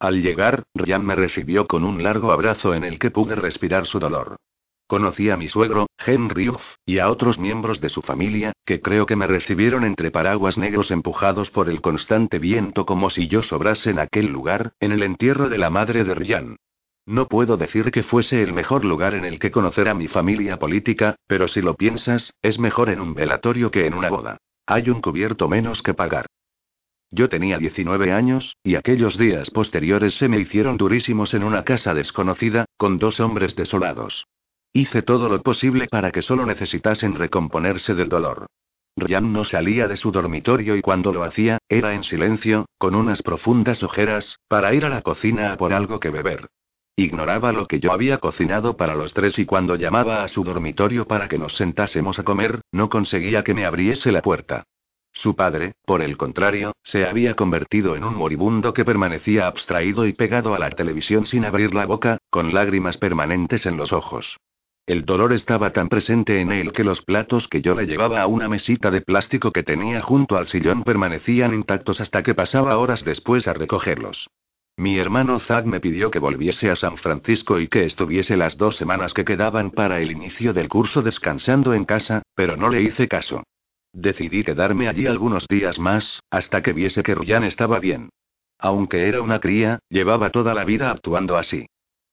Al 0.00 0.22
llegar, 0.22 0.64
Ryan 0.74 1.06
me 1.06 1.14
recibió 1.14 1.68
con 1.68 1.84
un 1.84 2.02
largo 2.02 2.32
abrazo 2.32 2.74
en 2.74 2.82
el 2.82 2.98
que 2.98 3.12
pude 3.12 3.36
respirar 3.36 3.86
su 3.86 4.00
dolor. 4.00 4.38
Conocí 4.88 5.28
a 5.28 5.36
mi 5.36 5.48
suegro, 5.48 5.86
Henry 5.98 6.48
Uff, 6.48 6.62
y 6.86 6.98
a 6.98 7.10
otros 7.10 7.38
miembros 7.38 7.82
de 7.82 7.90
su 7.90 8.00
familia, 8.00 8.54
que 8.64 8.80
creo 8.80 9.04
que 9.04 9.16
me 9.16 9.26
recibieron 9.26 9.84
entre 9.84 10.10
paraguas 10.10 10.56
negros 10.56 10.90
empujados 10.90 11.50
por 11.50 11.68
el 11.68 11.82
constante 11.82 12.38
viento 12.38 12.86
como 12.86 13.10
si 13.10 13.28
yo 13.28 13.42
sobrase 13.42 13.90
en 13.90 13.98
aquel 13.98 14.28
lugar, 14.28 14.72
en 14.80 14.92
el 14.92 15.02
entierro 15.02 15.50
de 15.50 15.58
la 15.58 15.68
madre 15.68 16.04
de 16.04 16.14
Ryan. 16.14 16.56
No 17.04 17.28
puedo 17.28 17.58
decir 17.58 17.90
que 17.90 18.02
fuese 18.02 18.42
el 18.42 18.54
mejor 18.54 18.86
lugar 18.86 19.12
en 19.12 19.26
el 19.26 19.38
que 19.38 19.50
conocer 19.50 19.90
a 19.90 19.94
mi 19.94 20.08
familia 20.08 20.58
política, 20.58 21.16
pero 21.26 21.48
si 21.48 21.60
lo 21.60 21.74
piensas, 21.74 22.32
es 22.40 22.58
mejor 22.58 22.88
en 22.88 23.02
un 23.02 23.12
velatorio 23.12 23.70
que 23.70 23.84
en 23.84 23.92
una 23.92 24.08
boda. 24.08 24.38
Hay 24.64 24.88
un 24.88 25.02
cubierto 25.02 25.50
menos 25.50 25.82
que 25.82 25.92
pagar. 25.92 26.24
Yo 27.10 27.28
tenía 27.28 27.58
19 27.58 28.10
años, 28.10 28.56
y 28.62 28.76
aquellos 28.76 29.18
días 29.18 29.50
posteriores 29.50 30.16
se 30.16 30.28
me 30.28 30.40
hicieron 30.40 30.78
durísimos 30.78 31.34
en 31.34 31.44
una 31.44 31.62
casa 31.64 31.92
desconocida, 31.92 32.64
con 32.78 32.96
dos 32.96 33.20
hombres 33.20 33.54
desolados. 33.54 34.24
Hice 34.72 35.02
todo 35.02 35.28
lo 35.28 35.42
posible 35.42 35.88
para 35.88 36.10
que 36.10 36.22
solo 36.22 36.44
necesitasen 36.46 37.14
recomponerse 37.14 37.94
del 37.94 38.08
dolor. 38.08 38.46
Ryan 38.96 39.32
no 39.32 39.44
salía 39.44 39.88
de 39.88 39.96
su 39.96 40.10
dormitorio 40.10 40.76
y 40.76 40.82
cuando 40.82 41.12
lo 41.12 41.22
hacía, 41.22 41.58
era 41.68 41.94
en 41.94 42.04
silencio, 42.04 42.66
con 42.78 42.94
unas 42.94 43.22
profundas 43.22 43.82
ojeras, 43.82 44.38
para 44.48 44.74
ir 44.74 44.84
a 44.84 44.88
la 44.88 45.02
cocina 45.02 45.52
a 45.52 45.56
por 45.56 45.72
algo 45.72 46.00
que 46.00 46.10
beber. 46.10 46.48
Ignoraba 46.96 47.52
lo 47.52 47.66
que 47.66 47.78
yo 47.78 47.92
había 47.92 48.18
cocinado 48.18 48.76
para 48.76 48.96
los 48.96 49.14
tres 49.14 49.38
y 49.38 49.46
cuando 49.46 49.76
llamaba 49.76 50.24
a 50.24 50.28
su 50.28 50.42
dormitorio 50.42 51.06
para 51.06 51.28
que 51.28 51.38
nos 51.38 51.56
sentásemos 51.56 52.18
a 52.18 52.24
comer, 52.24 52.60
no 52.72 52.88
conseguía 52.88 53.44
que 53.44 53.54
me 53.54 53.64
abriese 53.64 54.10
la 54.10 54.20
puerta. 54.20 54.64
Su 55.12 55.36
padre, 55.36 55.74
por 55.84 56.02
el 56.02 56.16
contrario, 56.16 56.72
se 56.82 57.06
había 57.06 57.34
convertido 57.34 57.96
en 57.96 58.04
un 58.04 58.16
moribundo 58.16 58.74
que 58.74 58.84
permanecía 58.84 59.46
abstraído 59.46 60.06
y 60.06 60.12
pegado 60.12 60.54
a 60.54 60.58
la 60.58 60.70
televisión 60.70 61.24
sin 61.24 61.44
abrir 61.44 61.72
la 61.72 61.86
boca, 61.86 62.18
con 62.30 62.52
lágrimas 62.52 62.98
permanentes 62.98 63.64
en 63.66 63.76
los 63.76 63.92
ojos. 63.92 64.36
El 64.88 65.04
dolor 65.04 65.34
estaba 65.34 65.74
tan 65.74 65.90
presente 65.90 66.40
en 66.40 66.50
él 66.50 66.72
que 66.72 66.82
los 66.82 67.02
platos 67.02 67.46
que 67.46 67.60
yo 67.60 67.74
le 67.74 67.84
llevaba 67.84 68.22
a 68.22 68.26
una 68.26 68.48
mesita 68.48 68.90
de 68.90 69.02
plástico 69.02 69.52
que 69.52 69.62
tenía 69.62 70.00
junto 70.00 70.38
al 70.38 70.46
sillón 70.46 70.82
permanecían 70.82 71.52
intactos 71.52 72.00
hasta 72.00 72.22
que 72.22 72.34
pasaba 72.34 72.78
horas 72.78 73.04
después 73.04 73.46
a 73.48 73.52
recogerlos. 73.52 74.30
Mi 74.78 74.98
hermano 74.98 75.40
Zach 75.40 75.66
me 75.66 75.80
pidió 75.80 76.10
que 76.10 76.18
volviese 76.18 76.70
a 76.70 76.76
San 76.76 76.96
Francisco 76.96 77.60
y 77.60 77.68
que 77.68 77.84
estuviese 77.84 78.38
las 78.38 78.56
dos 78.56 78.76
semanas 78.76 79.12
que 79.12 79.26
quedaban 79.26 79.72
para 79.72 80.00
el 80.00 80.10
inicio 80.10 80.54
del 80.54 80.70
curso 80.70 81.02
descansando 81.02 81.74
en 81.74 81.84
casa, 81.84 82.22
pero 82.34 82.56
no 82.56 82.70
le 82.70 82.80
hice 82.80 83.08
caso. 83.08 83.42
Decidí 83.92 84.42
quedarme 84.42 84.88
allí 84.88 85.06
algunos 85.06 85.46
días 85.48 85.78
más, 85.78 86.20
hasta 86.30 86.62
que 86.62 86.72
viese 86.72 87.02
que 87.02 87.14
Ryan 87.14 87.44
estaba 87.44 87.78
bien. 87.78 88.08
Aunque 88.58 89.06
era 89.06 89.20
una 89.20 89.38
cría, 89.38 89.80
llevaba 89.90 90.30
toda 90.30 90.54
la 90.54 90.64
vida 90.64 90.90
actuando 90.90 91.36
así. 91.36 91.66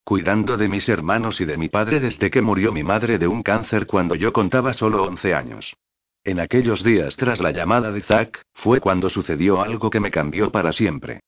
Cuidando 0.05 0.55
de 0.55 0.69
mis 0.69 0.87
hermanos 0.87 1.41
y 1.41 1.45
de 1.45 1.57
mi 1.57 1.67
padre 1.67 1.99
desde 1.99 2.29
que 2.29 2.43
murió 2.43 2.71
mi 2.71 2.83
madre 2.83 3.17
de 3.17 3.27
un 3.27 3.41
cáncer 3.41 3.87
cuando 3.87 4.13
yo 4.13 4.31
contaba 4.31 4.71
solo 4.71 5.01
11 5.01 5.33
años. 5.33 5.75
En 6.23 6.39
aquellos 6.39 6.83
días 6.83 7.17
tras 7.17 7.39
la 7.39 7.49
llamada 7.49 7.91
de 7.91 8.01
Zack, 8.01 8.43
fue 8.53 8.79
cuando 8.79 9.09
sucedió 9.09 9.63
algo 9.63 9.89
que 9.89 9.99
me 9.99 10.11
cambió 10.11 10.51
para 10.51 10.73
siempre. 10.73 11.21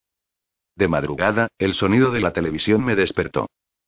De 0.76 0.88
madrugada, 0.88 1.48
el 1.58 1.74
sonido 1.74 2.12
de 2.12 2.20
la 2.20 2.34
televisión 2.34 2.86
me 2.86 2.96
despertó. 2.96 3.48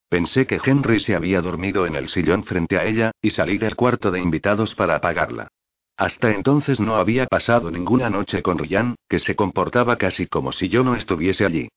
Pensé 0.10 0.48
que 0.48 0.60
Henry 0.64 1.00
se 1.00 1.16
había 1.16 1.40
dormido 1.40 1.86
en 1.86 1.96
el 1.96 2.10
sillón 2.10 2.44
frente 2.44 2.80
a 2.80 2.86
ella, 2.86 3.12
y 3.22 3.30
salí 3.30 3.60
del 3.60 3.76
cuarto 3.76 4.10
de 4.10 4.20
invitados 4.20 4.74
para 4.74 4.96
apagarla. 4.96 5.50
Hasta 5.98 6.32
entonces 6.32 6.80
no 6.80 6.96
había 6.96 7.28
pasado 7.28 7.70
ninguna 7.70 8.10
noche 8.10 8.42
con 8.42 8.58
Ryan, 8.58 8.96
que 9.08 9.20
se 9.20 9.36
comportaba 9.36 9.98
casi 9.98 10.26
como 10.26 10.52
si 10.52 10.68
yo 10.68 10.84
no 10.84 10.96
estuviese 10.96 11.46
allí. 11.46 11.70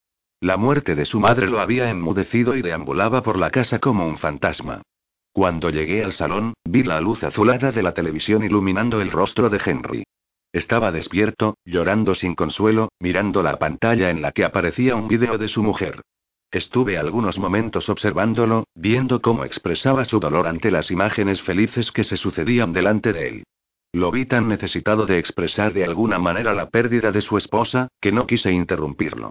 La 0.43 0.57
muerte 0.57 0.97
de 0.97 1.05
su 1.05 1.21
madre 1.21 1.47
lo 1.47 1.61
había 1.61 1.89
enmudecido 1.89 2.57
y 2.57 2.63
deambulaba 2.63 3.23
por 3.23 3.39
la 3.39 3.51
casa 3.51 3.79
como 3.79 4.09
un 4.09 4.19
fantasma. 4.19 4.83
Cuando 5.33 5.71
llegué 5.71 6.03
al 6.03 6.11
salón, 6.11 6.55
vi 6.65 6.83
la 6.83 7.01
luz 7.01 7.23
azulada 7.23 7.71
de 7.71 7.81
la 7.81 7.95
televisión 7.95 8.43
iluminando 8.43 9.01
el 9.01 9.13
rostro 9.13 9.51
de 9.51 9.61
Henry. 9.65 10.03
Estaba 10.53 10.91
despierto, 10.91 11.59
llorando 11.65 12.17
sin 12.17 12.35
consuelo, 12.35 12.89
mirando 12.99 13.45
la 13.45 13.57
pantalla 13.61 14.11
en 14.11 14.21
la 14.21 14.33
que 14.33 14.45
aparecía 14.45 14.97
un 14.97 15.07
vídeo 15.07 15.39
de 15.39 15.47
su 15.47 15.63
mujer. 15.63 16.01
Estuve 16.51 16.99
algunos 16.99 17.39
momentos 17.39 17.89
observándolo, 17.89 18.65
viendo 18.75 19.23
cómo 19.23 19.45
expresaba 19.45 20.05
su 20.05 20.19
dolor 20.19 20.49
ante 20.49 20.73
las 20.73 20.91
imágenes 20.91 21.41
felices 21.41 21.93
que 21.93 22.03
se 22.03 22.17
sucedían 22.17 22.73
delante 22.73 23.13
de 23.13 23.29
él. 23.29 23.45
Lo 23.93 24.11
vi 24.11 24.27
tan 24.27 24.49
necesitado 24.49 25.07
de 25.07 25.21
expresar 25.21 25.73
de 25.73 25.85
alguna 25.85 26.19
manera 26.19 26.53
la 26.53 26.69
pérdida 26.69 27.13
de 27.13 27.21
su 27.21 27.39
esposa, 27.39 27.87
que 28.01 28.11
no 28.11 28.27
quise 28.27 28.51
interrumpirlo. 28.51 29.31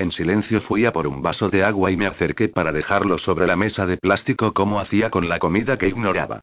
En 0.00 0.12
silencio 0.12 0.62
fui 0.62 0.86
a 0.86 0.94
por 0.94 1.06
un 1.06 1.20
vaso 1.20 1.50
de 1.50 1.62
agua 1.62 1.90
y 1.90 1.96
me 1.98 2.06
acerqué 2.06 2.48
para 2.48 2.72
dejarlo 2.72 3.18
sobre 3.18 3.46
la 3.46 3.54
mesa 3.54 3.84
de 3.84 3.98
plástico 3.98 4.54
como 4.54 4.80
hacía 4.80 5.10
con 5.10 5.28
la 5.28 5.38
comida 5.38 5.76
que 5.76 5.88
ignoraba. 5.88 6.40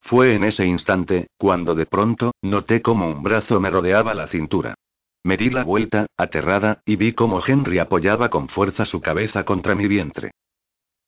Fue 0.00 0.36
en 0.36 0.44
ese 0.44 0.64
instante, 0.64 1.26
cuando 1.36 1.74
de 1.74 1.86
pronto, 1.86 2.30
noté 2.40 2.82
como 2.82 3.10
un 3.10 3.24
brazo 3.24 3.58
me 3.58 3.68
rodeaba 3.68 4.14
la 4.14 4.28
cintura. 4.28 4.76
Me 5.24 5.36
di 5.36 5.50
la 5.50 5.64
vuelta, 5.64 6.06
aterrada, 6.16 6.82
y 6.84 6.94
vi 6.94 7.12
cómo 7.12 7.42
Henry 7.44 7.80
apoyaba 7.80 8.28
con 8.28 8.48
fuerza 8.48 8.84
su 8.84 9.00
cabeza 9.00 9.44
contra 9.44 9.74
mi 9.74 9.88
vientre. 9.88 10.30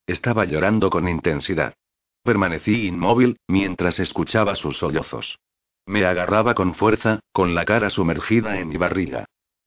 Estaba 0.05 0.43
llorando 0.43 0.89
con 0.89 1.07
intensidad. 1.07 1.73
Permanecí 2.21 2.85
inmóvil, 2.85 3.37
mientras 3.47 4.01
escuchaba 4.01 4.55
sus 4.55 4.77
sollozos. 4.77 5.39
Me 5.85 6.03
agarraba 6.05 6.53
con 6.53 6.73
fuerza, 6.73 7.21
con 7.31 7.55
la 7.55 7.63
cara 7.63 7.89
sumergida 7.89 8.59
en 8.59 8.67
mi 8.67 8.75
barriga. 8.75 9.23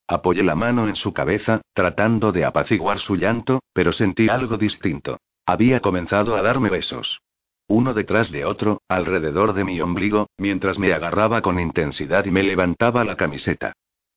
Apoyé 0.09 0.45
la 0.45 0.55
mano 0.55 0.89
en 0.89 0.95
su 0.95 1.13
cabeza, 1.13 1.63
tratando 1.73 2.31
de 2.31 2.45
apaciguar 2.45 3.01
su 3.01 3.17
llanto, 3.17 3.61
pero 3.73 3.93
sentí 3.93 4.29
algo 4.29 4.57
distinto. 4.57 5.19
Había 5.45 5.81
comenzado 5.81 6.37
a 6.37 6.43
darme 6.43 6.71
besos. 6.71 7.21
Uno 7.69 7.95
detrás 7.95 8.31
de 8.31 8.45
otro, 8.45 8.83
alrededor 8.89 9.53
de 9.53 9.65
mi 9.65 9.81
ombligo, 9.81 10.29
mientras 10.39 10.79
me 10.79 10.93
agarraba 10.93 11.43
con 11.43 11.59
intensidad 11.59 12.25
y 12.25 12.31
me 12.31 12.45
levantaba 12.45 13.05
la 13.05 13.17
camiseta. 13.17 13.73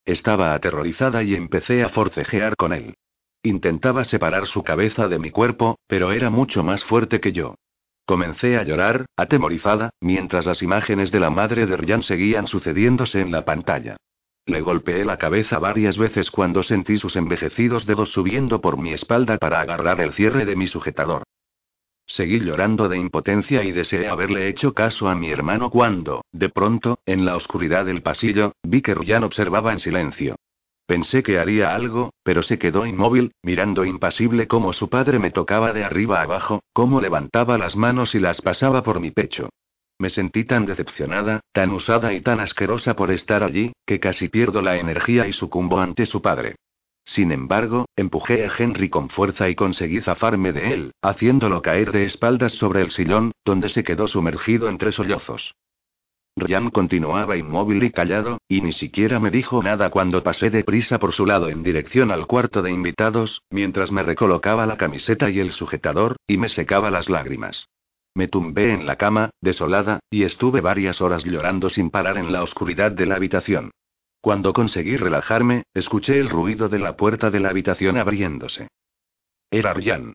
Estaba 0.06 0.54
aterrorizada 0.54 1.24
y 1.24 1.34
empecé 1.34 1.84
a 1.84 1.90
forcejear 1.90 2.56
con 2.56 2.74
él. 2.74 2.96
Intentaba 3.42 4.04
separar 4.04 4.46
su 4.46 4.64
cabeza 4.64 5.08
de 5.08 5.18
mi 5.18 5.32
cuerpo, 5.32 5.80
pero 5.88 6.12
era 6.12 6.30
mucho 6.30 6.64
más 6.64 6.84
fuerte 6.84 7.20
que 7.20 7.32
yo. 7.32 7.56
Comencé 8.06 8.58
a 8.58 8.64
llorar, 8.64 9.06
atemorizada, 9.16 9.92
mientras 10.02 10.46
las 10.46 10.62
imágenes 10.62 11.12
de 11.12 11.20
la 11.20 11.30
madre 11.30 11.66
de 11.66 11.78
Ryan 11.78 12.04
seguían 12.04 12.48
sucediéndose 12.48 13.22
en 13.22 13.32
la 13.32 13.46
pantalla. 13.46 13.98
Le 14.46 14.62
golpeé 14.62 15.06
la 15.06 15.18
cabeza 15.18 15.60
varias 15.60 15.98
veces 15.98 16.32
cuando 16.32 16.64
sentí 16.64 16.98
sus 16.98 17.16
envejecidos 17.16 17.86
dedos 17.86 18.12
subiendo 18.12 18.62
por 18.62 18.78
mi 18.78 18.94
espalda 18.94 19.38
para 19.38 19.62
agarrar 19.62 20.02
el 20.02 20.14
cierre 20.14 20.46
de 20.46 20.56
mi 20.56 20.68
sujetador. 20.68 21.24
Seguí 22.06 22.40
llorando 22.40 22.90
de 22.90 22.98
impotencia 22.98 23.64
y 23.64 23.72
deseé 23.72 24.10
haberle 24.10 24.48
hecho 24.48 24.74
caso 24.74 25.10
a 25.10 25.16
mi 25.16 25.30
hermano 25.30 25.70
cuando, 25.70 26.26
de 26.32 26.50
pronto, 26.50 26.98
en 27.06 27.24
la 27.24 27.36
oscuridad 27.36 27.86
del 27.86 28.02
pasillo, 28.02 28.54
vi 28.64 28.82
que 28.82 28.96
Ryan 28.96 29.24
observaba 29.24 29.72
en 29.72 29.80
silencio. 29.80 30.36
Pensé 30.88 31.22
que 31.22 31.38
haría 31.38 31.76
algo, 31.76 32.14
pero 32.24 32.42
se 32.42 32.58
quedó 32.58 32.88
inmóvil, 32.88 33.34
mirando 33.44 33.86
impasible 33.86 34.48
cómo 34.48 34.74
su 34.74 34.90
padre 34.90 35.20
me 35.20 35.30
tocaba 35.30 35.72
de 35.72 35.84
arriba 35.84 36.24
abajo, 36.24 36.64
cómo 36.74 37.00
levantaba 37.00 37.60
las 37.60 37.76
manos 37.76 38.16
y 38.16 38.20
las 38.20 38.42
pasaba 38.42 38.82
por 38.82 39.00
mi 39.00 39.12
pecho. 39.12 39.50
Me 40.00 40.10
sentí 40.10 40.46
tan 40.46 40.66
decepcionada, 40.66 41.42
tan 41.52 41.72
usada 41.72 42.14
y 42.14 42.22
tan 42.22 42.40
asquerosa 42.40 42.96
por 42.96 43.12
estar 43.12 43.44
allí, 43.44 43.74
que 43.86 44.00
casi 44.00 44.30
pierdo 44.30 44.62
la 44.62 44.78
energía 44.78 45.28
y 45.28 45.34
sucumbo 45.34 45.82
ante 45.82 46.06
su 46.06 46.22
padre. 46.22 46.56
Sin 47.04 47.34
embargo, 47.34 47.86
empujé 47.98 48.46
a 48.46 48.52
Henry 48.58 48.90
con 48.90 49.10
fuerza 49.10 49.50
y 49.50 49.56
conseguí 49.56 50.00
zafarme 50.00 50.54
de 50.54 50.74
él, 50.74 50.92
haciéndolo 51.02 51.62
caer 51.62 51.92
de 51.92 52.06
espaldas 52.06 52.54
sobre 52.54 52.82
el 52.82 52.92
sillón, 52.92 53.34
donde 53.44 53.68
se 53.68 53.84
quedó 53.84 54.08
sumergido 54.08 54.70
entre 54.70 54.94
sollozos. 54.94 55.54
Ryan 56.38 56.70
continuaba 56.70 57.36
inmóvil 57.36 57.84
y 57.84 57.92
callado, 57.92 58.38
y 58.48 58.62
ni 58.62 58.72
siquiera 58.72 59.20
me 59.20 59.32
dijo 59.32 59.62
nada 59.62 59.90
cuando 59.90 60.24
pasé 60.24 60.50
deprisa 60.50 60.98
por 60.98 61.12
su 61.12 61.26
lado 61.26 61.50
en 61.50 61.62
dirección 61.62 62.12
al 62.12 62.26
cuarto 62.26 62.62
de 62.62 62.72
invitados, 62.72 63.42
mientras 63.50 63.92
me 63.92 64.04
recolocaba 64.04 64.66
la 64.66 64.78
camiseta 64.78 65.30
y 65.30 65.40
el 65.40 65.52
sujetador, 65.52 66.16
y 66.26 66.38
me 66.38 66.48
secaba 66.48 66.90
las 66.90 67.10
lágrimas. 67.10 67.68
Me 68.16 68.28
tumbé 68.28 68.74
en 68.74 68.86
la 68.86 68.96
cama, 68.96 69.30
desolada, 69.42 70.00
y 70.10 70.24
estuve 70.24 70.62
varias 70.62 71.02
horas 71.02 71.24
llorando 71.24 71.70
sin 71.70 71.90
parar 71.90 72.18
en 72.18 72.32
la 72.32 72.44
oscuridad 72.44 72.92
de 72.92 73.06
la 73.06 73.16
habitación. 73.16 73.72
Cuando 74.22 74.52
conseguí 74.54 74.98
relajarme, 74.98 75.64
escuché 75.74 76.20
el 76.20 76.30
ruido 76.30 76.68
de 76.68 76.80
la 76.80 76.98
puerta 76.98 77.30
de 77.30 77.40
la 77.40 77.50
habitación 77.50 77.98
abriéndose. 77.98 78.68
Era 79.50 79.74
Ryan. 79.74 80.14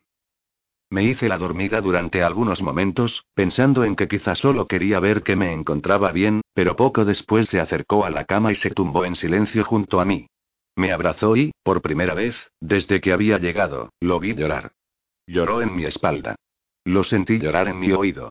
Me 0.90 1.02
hice 1.02 1.28
la 1.28 1.38
dormida 1.38 1.80
durante 1.80 2.22
algunos 2.22 2.62
momentos, 2.62 3.24
pensando 3.34 3.84
en 3.84 3.96
que 3.96 4.06
quizá 4.06 4.34
solo 4.34 4.68
quería 4.68 5.00
ver 5.00 5.22
que 5.22 5.34
me 5.34 5.52
encontraba 5.52 6.12
bien, 6.12 6.42
pero 6.52 6.76
poco 6.76 7.04
después 7.04 7.48
se 7.48 7.58
acercó 7.58 8.04
a 8.04 8.10
la 8.10 8.26
cama 8.26 8.52
y 8.52 8.54
se 8.54 8.70
tumbó 8.70 9.04
en 9.04 9.16
silencio 9.16 9.64
junto 9.64 10.00
a 10.00 10.04
mí. 10.04 10.28
Me 10.76 10.92
abrazó 10.92 11.36
y, 11.36 11.52
por 11.62 11.82
primera 11.82 12.14
vez, 12.14 12.50
desde 12.60 13.00
que 13.00 13.12
había 13.12 13.38
llegado, 13.38 13.90
lo 14.00 14.20
vi 14.20 14.34
llorar. 14.34 14.72
Lloró 15.26 15.62
en 15.62 15.74
mi 15.74 15.84
espalda. 15.84 16.36
Lo 16.84 17.02
sentí 17.02 17.38
llorar 17.38 17.68
en 17.68 17.78
mi 17.78 17.92
oído. 17.92 18.30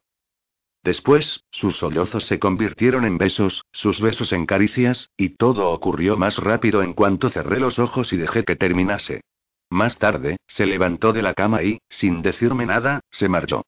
Después, 0.84 1.44
sus 1.52 1.78
sollozos 1.78 2.26
se 2.26 2.40
convirtieron 2.40 3.06
en 3.06 3.18
besos, 3.18 3.64
sus 3.72 4.02
besos 4.02 4.34
en 4.34 4.46
caricias, 4.46 5.10
y 5.18 5.30
todo 5.30 5.72
ocurrió 5.72 6.18
más 6.18 6.38
rápido 6.38 6.84
en 6.84 6.94
cuanto 6.94 7.30
cerré 7.30 7.60
los 7.60 7.80
ojos 7.80 8.12
y 8.14 8.18
dejé 8.18 8.44
que 8.44 8.56
terminase. 8.56 9.22
Más 9.70 9.98
tarde, 9.98 10.38
se 10.46 10.66
levantó 10.66 11.14
de 11.14 11.22
la 11.22 11.34
cama 11.34 11.64
y, 11.64 11.80
sin 11.90 12.22
decirme 12.22 12.66
nada, 12.66 13.00
se 13.10 13.30
marchó. 13.30 13.64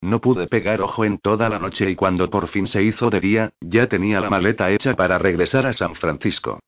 No 0.00 0.20
pude 0.20 0.48
pegar 0.48 0.80
ojo 0.80 1.04
en 1.04 1.18
toda 1.18 1.48
la 1.48 1.58
noche 1.58 1.88
y 1.90 1.96
cuando 1.96 2.28
por 2.28 2.48
fin 2.48 2.66
se 2.66 2.82
hizo 2.82 3.10
de 3.10 3.20
día, 3.20 3.52
ya 3.60 3.86
tenía 3.86 4.20
la 4.20 4.30
maleta 4.30 4.70
hecha 4.70 4.96
para 4.96 5.18
regresar 5.18 5.66
a 5.66 5.72
San 5.72 5.94
Francisco. 5.94 6.60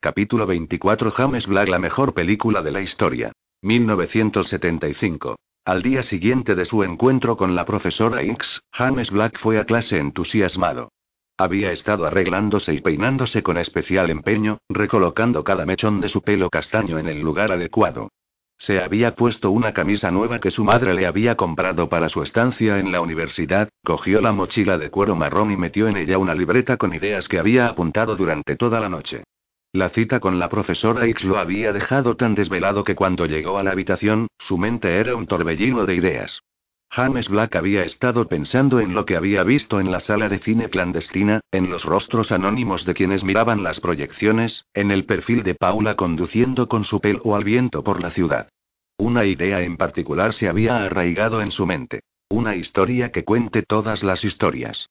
Capítulo 0.00 0.46
24 0.46 1.10
James 1.10 1.46
Black 1.46 1.68
La 1.68 1.78
mejor 1.78 2.14
película 2.14 2.62
de 2.62 2.70
la 2.70 2.80
historia. 2.80 3.32
1975. 3.62 5.36
Al 5.64 5.82
día 5.82 6.02
siguiente 6.02 6.54
de 6.54 6.64
su 6.64 6.82
encuentro 6.82 7.36
con 7.36 7.54
la 7.54 7.66
profesora 7.66 8.22
X, 8.22 8.62
James 8.72 9.10
Black 9.10 9.38
fue 9.38 9.58
a 9.58 9.64
clase 9.64 9.98
entusiasmado. 9.98 10.90
Había 11.36 11.70
estado 11.70 12.06
arreglándose 12.06 12.72
y 12.72 12.80
peinándose 12.80 13.42
con 13.42 13.58
especial 13.58 14.08
empeño, 14.08 14.58
recolocando 14.70 15.44
cada 15.44 15.66
mechón 15.66 16.00
de 16.00 16.08
su 16.08 16.22
pelo 16.22 16.48
castaño 16.48 16.98
en 16.98 17.08
el 17.08 17.20
lugar 17.20 17.52
adecuado. 17.52 18.08
Se 18.56 18.80
había 18.80 19.14
puesto 19.14 19.50
una 19.50 19.72
camisa 19.72 20.10
nueva 20.10 20.38
que 20.38 20.50
su 20.50 20.64
madre 20.64 20.94
le 20.94 21.06
había 21.06 21.36
comprado 21.36 21.90
para 21.90 22.08
su 22.08 22.22
estancia 22.22 22.78
en 22.78 22.90
la 22.90 23.02
universidad, 23.02 23.68
cogió 23.84 24.22
la 24.22 24.32
mochila 24.32 24.78
de 24.78 24.90
cuero 24.90 25.14
marrón 25.14 25.50
y 25.50 25.56
metió 25.56 25.88
en 25.88 25.98
ella 25.98 26.16
una 26.16 26.34
libreta 26.34 26.78
con 26.78 26.94
ideas 26.94 27.28
que 27.28 27.38
había 27.38 27.68
apuntado 27.68 28.16
durante 28.16 28.56
toda 28.56 28.80
la 28.80 28.88
noche. 28.88 29.24
La 29.72 29.88
cita 29.90 30.18
con 30.18 30.40
la 30.40 30.48
profesora 30.48 31.06
X 31.06 31.24
lo 31.24 31.38
había 31.38 31.72
dejado 31.72 32.16
tan 32.16 32.34
desvelado 32.34 32.82
que 32.82 32.96
cuando 32.96 33.26
llegó 33.26 33.56
a 33.56 33.62
la 33.62 33.70
habitación, 33.70 34.26
su 34.36 34.58
mente 34.58 34.96
era 34.96 35.14
un 35.14 35.28
torbellino 35.28 35.86
de 35.86 35.94
ideas. 35.94 36.42
James 36.90 37.28
Black 37.28 37.54
había 37.54 37.84
estado 37.84 38.26
pensando 38.26 38.80
en 38.80 38.94
lo 38.94 39.04
que 39.04 39.16
había 39.16 39.44
visto 39.44 39.78
en 39.78 39.92
la 39.92 40.00
sala 40.00 40.28
de 40.28 40.40
cine 40.40 40.70
clandestina, 40.70 41.40
en 41.52 41.70
los 41.70 41.84
rostros 41.84 42.32
anónimos 42.32 42.84
de 42.84 42.94
quienes 42.94 43.22
miraban 43.22 43.62
las 43.62 43.78
proyecciones, 43.78 44.64
en 44.74 44.90
el 44.90 45.04
perfil 45.04 45.44
de 45.44 45.54
Paula 45.54 45.94
conduciendo 45.94 46.66
con 46.66 46.82
su 46.82 47.00
pelo 47.00 47.36
al 47.36 47.44
viento 47.44 47.84
por 47.84 48.00
la 48.00 48.10
ciudad. 48.10 48.48
Una 48.96 49.24
idea 49.24 49.60
en 49.60 49.76
particular 49.76 50.32
se 50.32 50.48
había 50.48 50.82
arraigado 50.82 51.42
en 51.42 51.52
su 51.52 51.64
mente. 51.64 52.00
Una 52.28 52.56
historia 52.56 53.12
que 53.12 53.24
cuente 53.24 53.62
todas 53.62 54.02
las 54.02 54.24
historias. 54.24 54.90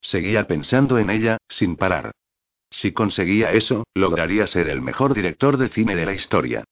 Seguía 0.00 0.48
pensando 0.48 0.98
en 0.98 1.08
ella, 1.08 1.38
sin 1.48 1.76
parar. 1.76 2.10
Si 2.72 2.92
conseguía 2.92 3.52
eso, 3.52 3.84
lograría 3.94 4.46
ser 4.46 4.68
el 4.68 4.80
mejor 4.80 5.12
director 5.12 5.58
de 5.58 5.68
cine 5.68 5.94
de 5.94 6.06
la 6.06 6.14
historia. 6.14 6.64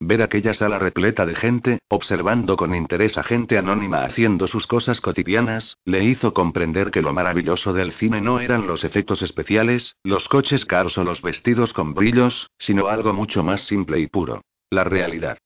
Ver 0.00 0.22
aquella 0.22 0.54
sala 0.54 0.78
repleta 0.78 1.26
de 1.26 1.34
gente, 1.34 1.80
observando 1.88 2.56
con 2.56 2.72
interés 2.76 3.18
a 3.18 3.24
gente 3.24 3.58
anónima 3.58 4.04
haciendo 4.04 4.46
sus 4.46 4.68
cosas 4.68 5.00
cotidianas, 5.00 5.76
le 5.84 6.04
hizo 6.04 6.32
comprender 6.32 6.92
que 6.92 7.02
lo 7.02 7.12
maravilloso 7.12 7.72
del 7.72 7.90
cine 7.90 8.20
no 8.20 8.38
eran 8.38 8.68
los 8.68 8.84
efectos 8.84 9.22
especiales, 9.22 9.96
los 10.04 10.28
coches 10.28 10.64
caros 10.64 10.96
o 10.96 11.02
los 11.02 11.20
vestidos 11.20 11.72
con 11.72 11.92
brillos, 11.92 12.48
sino 12.58 12.86
algo 12.86 13.12
mucho 13.12 13.42
más 13.42 13.62
simple 13.62 13.98
y 13.98 14.06
puro. 14.06 14.42
La 14.70 14.84
realidad. 14.84 15.38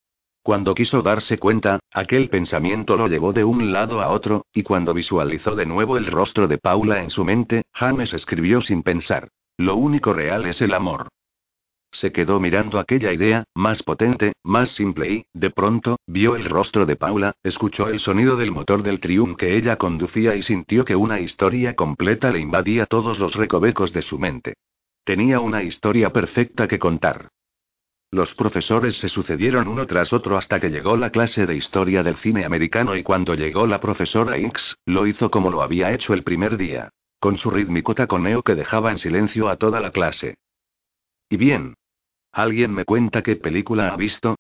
Cuando 0.42 0.74
quiso 0.74 1.00
darse 1.00 1.38
cuenta, 1.38 1.80
aquel 1.90 2.28
pensamiento 2.28 2.98
lo 2.98 3.08
llevó 3.08 3.32
de 3.32 3.44
un 3.44 3.72
lado 3.72 4.02
a 4.02 4.08
otro, 4.08 4.44
y 4.52 4.62
cuando 4.62 4.92
visualizó 4.92 5.54
de 5.54 5.64
nuevo 5.64 5.96
el 5.96 6.06
rostro 6.06 6.46
de 6.46 6.58
Paula 6.58 7.02
en 7.02 7.08
su 7.08 7.24
mente, 7.24 7.62
James 7.72 8.12
escribió 8.12 8.60
sin 8.60 8.82
pensar. 8.82 9.28
Lo 9.62 9.76
único 9.76 10.12
real 10.12 10.44
es 10.46 10.60
el 10.60 10.74
amor. 10.74 11.06
Se 11.92 12.10
quedó 12.10 12.40
mirando 12.40 12.80
aquella 12.80 13.12
idea, 13.12 13.44
más 13.54 13.84
potente, 13.84 14.32
más 14.42 14.70
simple 14.70 15.12
y, 15.12 15.26
de 15.32 15.50
pronto, 15.50 16.00
vio 16.04 16.34
el 16.34 16.46
rostro 16.46 16.84
de 16.84 16.96
Paula, 16.96 17.36
escuchó 17.44 17.86
el 17.86 18.00
sonido 18.00 18.36
del 18.36 18.50
motor 18.50 18.82
del 18.82 18.98
triunfo 18.98 19.36
que 19.36 19.56
ella 19.56 19.76
conducía 19.76 20.34
y 20.34 20.42
sintió 20.42 20.84
que 20.84 20.96
una 20.96 21.20
historia 21.20 21.76
completa 21.76 22.32
le 22.32 22.40
invadía 22.40 22.86
todos 22.86 23.20
los 23.20 23.36
recovecos 23.36 23.92
de 23.92 24.02
su 24.02 24.18
mente. 24.18 24.54
Tenía 25.04 25.38
una 25.38 25.62
historia 25.62 26.10
perfecta 26.10 26.66
que 26.66 26.80
contar. 26.80 27.28
Los 28.10 28.34
profesores 28.34 28.96
se 28.98 29.08
sucedieron 29.08 29.68
uno 29.68 29.86
tras 29.86 30.12
otro 30.12 30.36
hasta 30.36 30.58
que 30.58 30.70
llegó 30.70 30.96
la 30.96 31.10
clase 31.10 31.46
de 31.46 31.54
historia 31.54 32.02
del 32.02 32.16
cine 32.16 32.44
americano 32.44 32.96
y 32.96 33.04
cuando 33.04 33.36
llegó 33.36 33.68
la 33.68 33.78
profesora 33.78 34.36
X, 34.38 34.76
lo 34.86 35.06
hizo 35.06 35.30
como 35.30 35.52
lo 35.52 35.62
había 35.62 35.92
hecho 35.92 36.14
el 36.14 36.24
primer 36.24 36.56
día. 36.56 36.90
Con 37.22 37.38
su 37.38 37.50
rítmico 37.50 37.94
taconeo 37.94 38.42
que 38.42 38.56
dejaba 38.56 38.90
en 38.90 38.98
silencio 38.98 39.48
a 39.48 39.56
toda 39.56 39.78
la 39.80 39.92
clase. 39.92 40.34
Y 41.30 41.36
bien, 41.36 41.74
¿Alguien 42.32 42.72
me 42.72 42.86
cuenta 42.86 43.22
qué 43.22 43.36
película 43.36 43.92
ha 43.92 43.96
visto? 43.96 44.36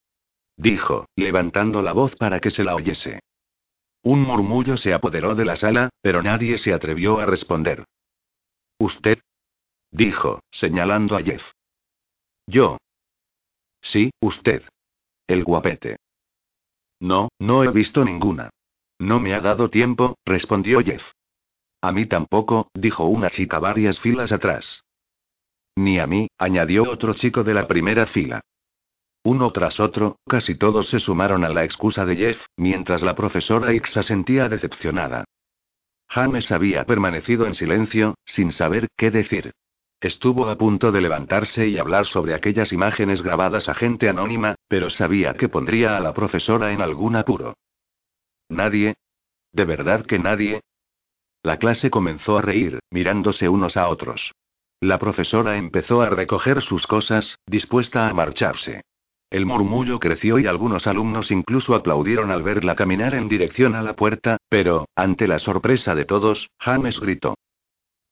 Dijo, 0.56 1.06
levantando 1.14 1.82
la 1.82 1.92
voz 1.92 2.16
para 2.16 2.40
que 2.40 2.50
se 2.50 2.64
la 2.64 2.74
oyese. 2.74 3.20
Un 4.02 4.22
murmullo 4.22 4.78
se 4.78 4.94
apoderó 4.94 5.34
de 5.34 5.44
la 5.44 5.56
sala, 5.56 5.90
pero 6.00 6.22
nadie 6.22 6.56
se 6.56 6.72
atrevió 6.72 7.20
a 7.20 7.26
responder. 7.26 7.84
¿Usted? 8.78 9.18
Dijo, 9.90 10.40
señalando 10.50 11.16
a 11.16 11.22
Jeff. 11.22 11.42
Yo. 12.46 12.78
Sí, 13.82 14.10
usted. 14.20 14.64
El 15.26 15.44
guapete. 15.44 15.98
No, 16.98 17.28
no 17.38 17.62
he 17.62 17.70
visto 17.70 18.04
ninguna. 18.04 18.50
No 18.98 19.20
me 19.20 19.34
ha 19.34 19.40
dado 19.40 19.68
tiempo, 19.68 20.16
respondió 20.24 20.80
Jeff. 20.80 21.02
A 21.82 21.90
mí 21.90 22.06
tampoco, 22.06 22.70
dijo 22.74 23.04
una 23.04 23.28
chica 23.28 23.58
varias 23.58 23.98
filas 23.98 24.30
atrás. 24.30 24.84
Ni 25.74 25.98
a 25.98 26.06
mí, 26.06 26.28
añadió 26.38 26.84
otro 26.84 27.12
chico 27.12 27.42
de 27.42 27.54
la 27.54 27.66
primera 27.66 28.06
fila. 28.06 28.40
Uno 29.24 29.50
tras 29.50 29.80
otro, 29.80 30.16
casi 30.26 30.54
todos 30.54 30.88
se 30.88 31.00
sumaron 31.00 31.44
a 31.44 31.48
la 31.48 31.64
excusa 31.64 32.04
de 32.04 32.16
Jeff, 32.16 32.46
mientras 32.56 33.02
la 33.02 33.16
profesora 33.16 33.72
X 33.72 33.98
sentía 34.04 34.48
decepcionada. 34.48 35.24
James 36.08 36.52
había 36.52 36.84
permanecido 36.84 37.46
en 37.46 37.54
silencio, 37.54 38.14
sin 38.24 38.52
saber 38.52 38.88
qué 38.96 39.10
decir. 39.10 39.52
Estuvo 40.00 40.48
a 40.48 40.58
punto 40.58 40.92
de 40.92 41.00
levantarse 41.00 41.66
y 41.66 41.78
hablar 41.78 42.06
sobre 42.06 42.34
aquellas 42.34 42.72
imágenes 42.72 43.22
grabadas 43.22 43.68
a 43.68 43.74
gente 43.74 44.08
anónima, 44.08 44.54
pero 44.68 44.90
sabía 44.90 45.34
que 45.34 45.48
pondría 45.48 45.96
a 45.96 46.00
la 46.00 46.12
profesora 46.12 46.72
en 46.72 46.80
algún 46.80 47.16
apuro. 47.16 47.54
¿Nadie? 48.48 48.94
¿De 49.52 49.64
verdad 49.64 50.04
que 50.04 50.18
nadie? 50.18 50.60
La 51.42 51.58
clase 51.58 51.90
comenzó 51.90 52.38
a 52.38 52.42
reír, 52.42 52.78
mirándose 52.90 53.48
unos 53.48 53.76
a 53.76 53.88
otros. 53.88 54.32
La 54.80 54.98
profesora 54.98 55.56
empezó 55.56 56.00
a 56.00 56.08
recoger 56.08 56.62
sus 56.62 56.86
cosas, 56.86 57.38
dispuesta 57.46 58.08
a 58.08 58.14
marcharse. 58.14 58.82
El 59.28 59.46
murmullo 59.46 59.98
creció 59.98 60.38
y 60.38 60.46
algunos 60.46 60.86
alumnos 60.86 61.30
incluso 61.30 61.74
aplaudieron 61.74 62.30
al 62.30 62.42
verla 62.42 62.76
caminar 62.76 63.14
en 63.14 63.28
dirección 63.28 63.74
a 63.74 63.82
la 63.82 63.96
puerta, 63.96 64.36
pero, 64.48 64.86
ante 64.94 65.26
la 65.26 65.38
sorpresa 65.38 65.94
de 65.94 66.04
todos, 66.04 66.50
James 66.58 67.00
gritó. 67.00 67.34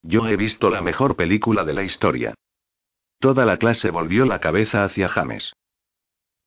Yo 0.01 0.27
he 0.27 0.35
visto 0.35 0.69
la 0.69 0.81
mejor 0.81 1.15
película 1.15 1.63
de 1.63 1.73
la 1.73 1.83
historia. 1.83 2.33
Toda 3.19 3.45
la 3.45 3.57
clase 3.57 3.91
volvió 3.91 4.25
la 4.25 4.39
cabeza 4.39 4.83
hacia 4.83 5.07
James. 5.07 5.53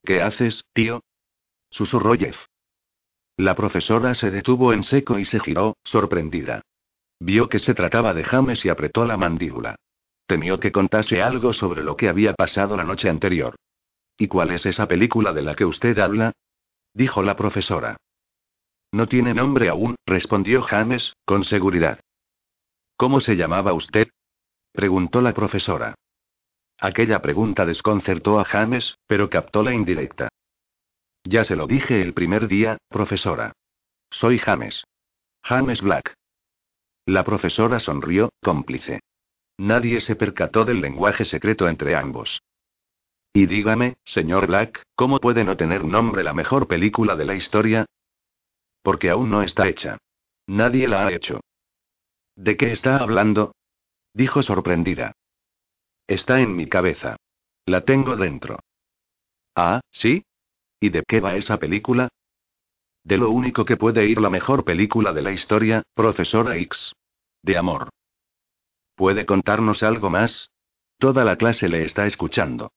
¿Qué 0.03 0.21
haces, 0.21 0.65
tío? 0.73 1.03
susurró 1.71 2.15
Jeff. 2.15 2.37
La 3.37 3.55
profesora 3.55 4.15
se 4.15 4.31
detuvo 4.31 4.73
en 4.73 4.83
seco 4.83 5.19
y 5.19 5.25
se 5.25 5.41
giró, 5.41 5.77
sorprendida. 5.85 6.63
Vio 7.25 7.49
que 7.49 7.59
se 7.59 7.73
trataba 7.73 8.13
de 8.13 8.23
James 8.23 8.63
y 8.67 8.69
apretó 8.69 9.07
la 9.07 9.17
mandíbula. 9.17 9.77
Temió 10.27 10.61
que 10.61 10.73
contase 10.73 11.23
algo 11.23 11.55
sobre 11.55 11.83
lo 11.83 11.97
que 11.97 12.11
había 12.11 12.35
pasado 12.35 12.77
la 12.77 12.85
noche 12.85 13.09
anterior. 13.09 13.57
¿Y 14.19 14.29
cuál 14.29 14.51
es 14.51 14.67
esa 14.67 14.87
película 14.87 15.33
de 15.33 15.41
la 15.41 15.55
que 15.55 15.65
usted 15.65 15.99
habla? 15.99 16.33
dijo 16.93 17.23
la 17.23 17.35
profesora. 17.35 17.97
No 18.93 19.09
tiene 19.09 19.33
nombre 19.33 19.71
aún, 19.71 19.97
respondió 20.05 20.61
James, 20.61 21.15
con 21.25 21.45
seguridad. 21.45 21.99
¿Cómo 22.99 23.21
se 23.21 23.37
llamaba 23.37 23.73
usted? 23.73 24.09
preguntó 24.73 25.23
la 25.23 25.33
profesora. 25.33 25.95
Aquella 26.79 27.23
pregunta 27.23 27.65
desconcertó 27.65 28.39
a 28.39 28.45
James, 28.45 28.99
pero 29.07 29.31
captó 29.31 29.63
la 29.63 29.73
indirecta. 29.73 30.29
Ya 31.25 31.45
se 31.45 31.57
lo 31.57 31.67
dije 31.67 32.03
el 32.03 32.13
primer 32.13 32.49
día, 32.49 32.77
profesora. 32.91 33.55
Soy 34.11 34.39
James. 34.39 34.85
James 35.43 35.81
Black. 35.81 36.15
La 37.07 37.23
profesora 37.23 37.81
sonrió, 37.81 38.31
cómplice. 38.43 39.01
Nadie 39.59 40.01
se 40.01 40.17
percató 40.17 40.65
del 40.65 40.81
lenguaje 40.81 41.25
secreto 41.25 41.69
entre 41.69 41.95
ambos. 41.95 42.43
Y 43.33 43.47
dígame, 43.47 43.97
señor 44.05 44.47
Black, 44.47 44.83
¿cómo 44.95 45.21
puede 45.21 45.45
no 45.45 45.57
tener 45.57 45.85
nombre 45.85 46.23
la 46.23 46.33
mejor 46.33 46.67
película 46.67 47.17
de 47.17 47.25
la 47.25 47.35
historia? 47.35 47.87
Porque 48.83 49.11
aún 49.11 49.31
no 49.31 49.43
está 49.43 49.69
hecha. 49.69 49.99
Nadie 50.47 50.89
la 50.89 51.07
ha 51.07 51.13
hecho. 51.13 51.41
¿De 52.37 52.57
qué 52.57 52.73
está 52.73 52.99
hablando? 52.99 53.55
Dijo 54.13 54.43
sorprendida. 54.43 55.13
Está 56.07 56.41
en 56.41 56.55
mi 56.55 56.69
cabeza. 56.69 57.17
La 57.67 57.85
tengo 57.85 58.17
dentro. 58.17 58.59
Ah, 59.55 59.81
¿sí? 59.91 60.25
¿Y 60.81 60.91
de 60.91 61.03
qué 61.07 61.21
va 61.21 61.37
esa 61.37 61.59
película? 61.59 62.09
De 63.05 63.19
lo 63.19 63.31
único 63.31 63.67
que 63.67 63.77
puede 63.77 64.07
ir 64.07 64.19
la 64.21 64.31
mejor 64.31 64.65
película 64.65 65.13
de 65.13 65.23
la 65.23 65.31
historia, 65.31 65.83
profesora 65.95 66.57
X. 66.57 66.93
De 67.43 67.59
amor. 67.59 67.91
¿Puede 68.95 69.27
contarnos 69.27 69.83
algo 69.83 70.09
más? 70.09 70.51
Toda 70.99 71.25
la 71.25 71.37
clase 71.37 71.69
le 71.69 71.85
está 71.85 72.07
escuchando. 72.07 72.73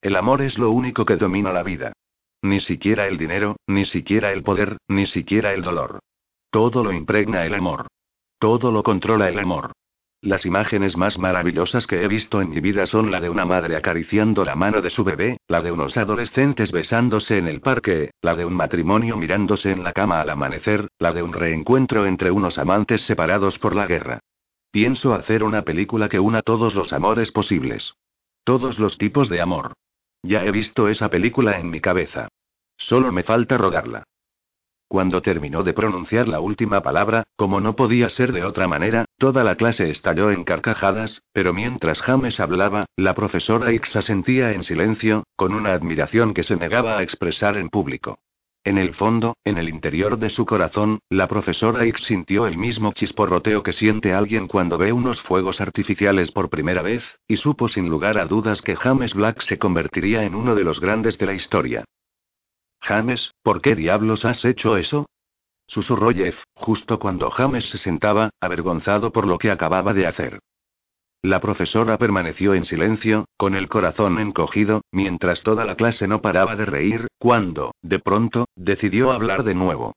El 0.00 0.16
amor 0.16 0.42
es 0.42 0.58
lo 0.58 0.70
único 0.70 1.04
que 1.04 1.16
domina 1.16 1.52
la 1.52 1.62
vida. 1.62 1.92
Ni 2.42 2.60
siquiera 2.60 3.06
el 3.06 3.18
dinero, 3.18 3.56
ni 3.66 3.84
siquiera 3.84 4.32
el 4.32 4.42
poder, 4.42 4.78
ni 4.88 5.06
siquiera 5.06 5.52
el 5.52 5.62
dolor. 5.62 6.00
Todo 6.50 6.84
lo 6.84 6.92
impregna 6.92 7.44
el 7.44 7.54
amor. 7.54 7.88
Todo 8.38 8.70
lo 8.70 8.82
controla 8.82 9.28
el 9.28 9.38
amor. 9.38 9.72
Las 10.22 10.46
imágenes 10.46 10.96
más 10.96 11.18
maravillosas 11.18 11.88
que 11.88 12.04
he 12.04 12.06
visto 12.06 12.40
en 12.40 12.50
mi 12.50 12.60
vida 12.60 12.86
son 12.86 13.10
la 13.10 13.20
de 13.20 13.28
una 13.28 13.44
madre 13.44 13.74
acariciando 13.74 14.44
la 14.44 14.54
mano 14.54 14.80
de 14.80 14.88
su 14.88 15.02
bebé, 15.02 15.38
la 15.48 15.60
de 15.62 15.72
unos 15.72 15.96
adolescentes 15.96 16.70
besándose 16.70 17.38
en 17.38 17.48
el 17.48 17.60
parque, 17.60 18.12
la 18.22 18.36
de 18.36 18.44
un 18.44 18.54
matrimonio 18.54 19.16
mirándose 19.16 19.72
en 19.72 19.82
la 19.82 19.92
cama 19.92 20.20
al 20.20 20.30
amanecer, 20.30 20.86
la 21.00 21.12
de 21.12 21.24
un 21.24 21.32
reencuentro 21.32 22.06
entre 22.06 22.30
unos 22.30 22.56
amantes 22.56 23.00
separados 23.00 23.58
por 23.58 23.74
la 23.74 23.88
guerra. 23.88 24.20
Pienso 24.70 25.12
hacer 25.12 25.42
una 25.42 25.62
película 25.62 26.08
que 26.08 26.20
una 26.20 26.40
todos 26.42 26.76
los 26.76 26.92
amores 26.92 27.32
posibles. 27.32 27.94
Todos 28.44 28.78
los 28.78 28.98
tipos 28.98 29.28
de 29.28 29.40
amor. 29.40 29.72
Ya 30.22 30.44
he 30.44 30.52
visto 30.52 30.86
esa 30.86 31.08
película 31.08 31.58
en 31.58 31.68
mi 31.68 31.80
cabeza. 31.80 32.28
Solo 32.76 33.10
me 33.10 33.24
falta 33.24 33.58
rodarla. 33.58 34.04
Cuando 34.92 35.22
terminó 35.22 35.62
de 35.62 35.72
pronunciar 35.72 36.28
la 36.28 36.40
última 36.40 36.82
palabra, 36.82 37.24
como 37.36 37.62
no 37.62 37.74
podía 37.76 38.10
ser 38.10 38.30
de 38.30 38.44
otra 38.44 38.68
manera, 38.68 39.06
toda 39.16 39.42
la 39.42 39.54
clase 39.54 39.88
estalló 39.88 40.30
en 40.30 40.44
carcajadas, 40.44 41.22
pero 41.32 41.54
mientras 41.54 42.02
James 42.02 42.38
hablaba, 42.40 42.84
la 42.94 43.14
profesora 43.14 43.72
X 43.72 43.96
asentía 43.96 44.52
en 44.52 44.62
silencio, 44.62 45.24
con 45.34 45.54
una 45.54 45.72
admiración 45.72 46.34
que 46.34 46.42
se 46.42 46.56
negaba 46.56 46.98
a 46.98 47.02
expresar 47.02 47.56
en 47.56 47.70
público. 47.70 48.18
En 48.64 48.76
el 48.76 48.92
fondo, 48.92 49.38
en 49.44 49.56
el 49.56 49.70
interior 49.70 50.18
de 50.18 50.28
su 50.28 50.44
corazón, 50.44 50.98
la 51.08 51.26
profesora 51.26 51.86
X 51.86 52.04
sintió 52.08 52.46
el 52.46 52.58
mismo 52.58 52.92
chisporroteo 52.92 53.62
que 53.62 53.72
siente 53.72 54.12
alguien 54.12 54.46
cuando 54.46 54.76
ve 54.76 54.92
unos 54.92 55.22
fuegos 55.22 55.62
artificiales 55.62 56.30
por 56.32 56.50
primera 56.50 56.82
vez, 56.82 57.18
y 57.26 57.38
supo 57.38 57.66
sin 57.66 57.88
lugar 57.88 58.18
a 58.18 58.26
dudas 58.26 58.60
que 58.60 58.76
James 58.76 59.14
Black 59.14 59.40
se 59.40 59.58
convertiría 59.58 60.24
en 60.24 60.34
uno 60.34 60.54
de 60.54 60.64
los 60.64 60.82
grandes 60.82 61.16
de 61.16 61.24
la 61.24 61.32
historia. 61.32 61.86
James, 62.82 63.32
¿por 63.42 63.62
qué 63.62 63.76
diablos 63.76 64.24
has 64.24 64.44
hecho 64.44 64.76
eso? 64.76 65.06
Susurró 65.68 66.10
Jeff, 66.10 66.42
justo 66.52 66.98
cuando 66.98 67.30
James 67.30 67.70
se 67.70 67.78
sentaba, 67.78 68.30
avergonzado 68.40 69.12
por 69.12 69.26
lo 69.26 69.38
que 69.38 69.50
acababa 69.50 69.94
de 69.94 70.06
hacer. 70.06 70.40
La 71.22 71.40
profesora 71.40 71.96
permaneció 71.98 72.54
en 72.54 72.64
silencio, 72.64 73.26
con 73.36 73.54
el 73.54 73.68
corazón 73.68 74.18
encogido, 74.18 74.82
mientras 74.90 75.44
toda 75.44 75.64
la 75.64 75.76
clase 75.76 76.08
no 76.08 76.20
paraba 76.20 76.56
de 76.56 76.64
reír, 76.64 77.06
cuando, 77.18 77.70
de 77.80 78.00
pronto, 78.00 78.46
decidió 78.56 79.12
hablar 79.12 79.44
de 79.44 79.54
nuevo. 79.54 79.94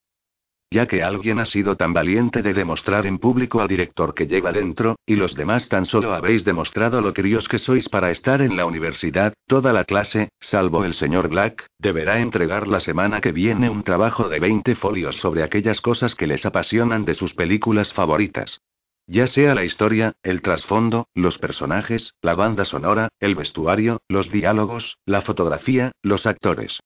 Ya 0.71 0.87
que 0.87 1.03
alguien 1.03 1.39
ha 1.39 1.45
sido 1.45 1.77
tan 1.77 1.93
valiente 1.93 2.41
de 2.41 2.53
demostrar 2.53 3.05
en 3.05 3.19
público 3.19 3.61
al 3.61 3.67
director 3.67 4.13
que 4.13 4.27
lleva 4.27 4.51
dentro, 4.51 4.97
y 5.05 5.15
los 5.15 5.35
demás 5.35 5.69
tan 5.69 5.85
solo 5.85 6.13
habéis 6.13 6.43
demostrado 6.43 7.01
lo 7.01 7.13
queridos 7.13 7.47
que 7.47 7.59
sois 7.59 7.87
para 7.87 8.11
estar 8.11 8.41
en 8.41 8.57
la 8.57 8.65
universidad, 8.65 9.33
toda 9.47 9.71
la 9.73 9.83
clase, 9.83 10.29
salvo 10.39 10.83
el 10.83 10.93
señor 10.93 11.29
Black, 11.29 11.67
deberá 11.77 12.19
entregar 12.19 12.67
la 12.67 12.79
semana 12.79 13.21
que 13.21 13.31
viene 13.31 13.69
un 13.69 13.83
trabajo 13.83 14.27
de 14.27 14.39
20 14.39 14.75
folios 14.75 15.17
sobre 15.17 15.43
aquellas 15.43 15.81
cosas 15.81 16.15
que 16.15 16.27
les 16.27 16.45
apasionan 16.45 17.05
de 17.05 17.13
sus 17.13 17.33
películas 17.33 17.93
favoritas. 17.93 18.59
Ya 19.07 19.27
sea 19.27 19.53
la 19.53 19.63
historia, 19.63 20.13
el 20.23 20.41
trasfondo, 20.41 21.07
los 21.13 21.37
personajes, 21.37 22.15
la 22.21 22.33
banda 22.33 22.65
sonora, 22.65 23.09
el 23.19 23.35
vestuario, 23.35 24.01
los 24.07 24.31
diálogos, 24.31 24.97
la 25.05 25.21
fotografía, 25.21 25.91
los 26.01 26.25
actores. 26.25 26.79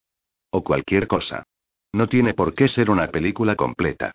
O 0.52 0.64
cualquier 0.64 1.08
cosa. 1.08 1.46
No 1.92 2.08
tiene 2.08 2.34
por 2.34 2.54
qué 2.54 2.68
ser 2.68 2.90
una 2.90 3.08
película 3.08 3.56
completa. 3.56 4.12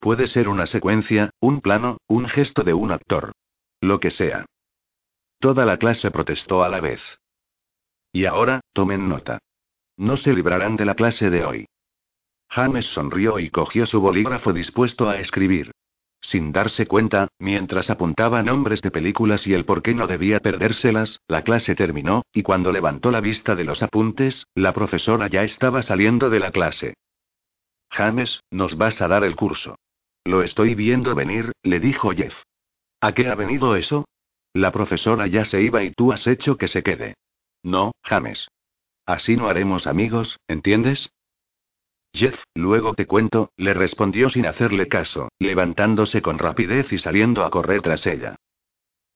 Puede 0.00 0.28
ser 0.28 0.48
una 0.48 0.66
secuencia, 0.66 1.30
un 1.40 1.60
plano, 1.60 1.98
un 2.06 2.26
gesto 2.26 2.62
de 2.62 2.74
un 2.74 2.92
actor. 2.92 3.32
Lo 3.80 4.00
que 4.00 4.10
sea. 4.10 4.46
Toda 5.38 5.64
la 5.64 5.76
clase 5.76 6.10
protestó 6.10 6.62
a 6.62 6.68
la 6.68 6.80
vez. 6.80 7.02
Y 8.12 8.24
ahora, 8.24 8.60
tomen 8.72 9.08
nota. 9.08 9.38
No 9.96 10.16
se 10.16 10.32
librarán 10.32 10.76
de 10.76 10.84
la 10.84 10.94
clase 10.94 11.30
de 11.30 11.44
hoy. 11.44 11.66
James 12.48 12.86
sonrió 12.86 13.38
y 13.38 13.50
cogió 13.50 13.86
su 13.86 14.00
bolígrafo 14.00 14.52
dispuesto 14.52 15.08
a 15.08 15.18
escribir. 15.18 15.72
Sin 16.20 16.50
darse 16.50 16.86
cuenta, 16.86 17.28
mientras 17.38 17.90
apuntaba 17.90 18.42
nombres 18.42 18.82
de 18.82 18.90
películas 18.90 19.46
y 19.46 19.54
el 19.54 19.64
por 19.64 19.82
qué 19.82 19.94
no 19.94 20.06
debía 20.06 20.40
perdérselas, 20.40 21.20
la 21.28 21.42
clase 21.42 21.74
terminó, 21.74 22.22
y 22.32 22.42
cuando 22.42 22.72
levantó 22.72 23.10
la 23.10 23.20
vista 23.20 23.54
de 23.54 23.64
los 23.64 23.82
apuntes, 23.82 24.46
la 24.54 24.72
profesora 24.72 25.28
ya 25.28 25.44
estaba 25.44 25.82
saliendo 25.82 26.30
de 26.30 26.40
la 26.40 26.50
clase. 26.50 26.94
James, 27.90 28.42
nos 28.50 28.76
vas 28.76 29.00
a 29.00 29.08
dar 29.08 29.24
el 29.24 29.36
curso. 29.36 29.76
Lo 30.24 30.42
estoy 30.42 30.74
viendo 30.74 31.14
venir, 31.14 31.52
le 31.62 31.80
dijo 31.80 32.10
Jeff. 32.10 32.34
¿A 33.00 33.12
qué 33.12 33.28
ha 33.28 33.34
venido 33.34 33.76
eso? 33.76 34.06
La 34.52 34.72
profesora 34.72 35.26
ya 35.26 35.44
se 35.44 35.62
iba 35.62 35.82
y 35.82 35.92
tú 35.92 36.12
has 36.12 36.26
hecho 36.26 36.56
que 36.56 36.68
se 36.68 36.82
quede. 36.82 37.14
No, 37.62 37.92
James. 38.02 38.48
Así 39.06 39.36
no 39.36 39.48
haremos 39.48 39.86
amigos, 39.86 40.38
¿entiendes? 40.48 41.10
Jeff, 42.12 42.42
luego 42.54 42.94
te 42.94 43.06
cuento, 43.06 43.52
le 43.56 43.74
respondió 43.74 44.28
sin 44.28 44.46
hacerle 44.46 44.88
caso, 44.88 45.28
levantándose 45.38 46.22
con 46.22 46.38
rapidez 46.38 46.92
y 46.92 46.98
saliendo 46.98 47.44
a 47.44 47.50
correr 47.50 47.82
tras 47.82 48.06
ella. 48.06 48.36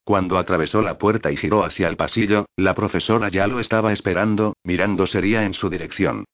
Cuando 0.05 0.39
atravesó 0.39 0.83
la 0.83 0.99
puerta 0.99 1.31
y 1.31 1.37
giró 1.37 1.65
hacia 1.65 1.89
el 1.89 1.97
pasillo, 1.97 2.47
la 2.57 2.75
profesora 2.75 3.29
ya 3.29 3.47
lo 3.47 3.61
estaba 3.61 3.93
esperando, 3.93 4.57
mirando 4.65 5.07
seria 5.07 5.45
en 5.45 5.55
su 5.55 5.71
dirección. 5.71 6.25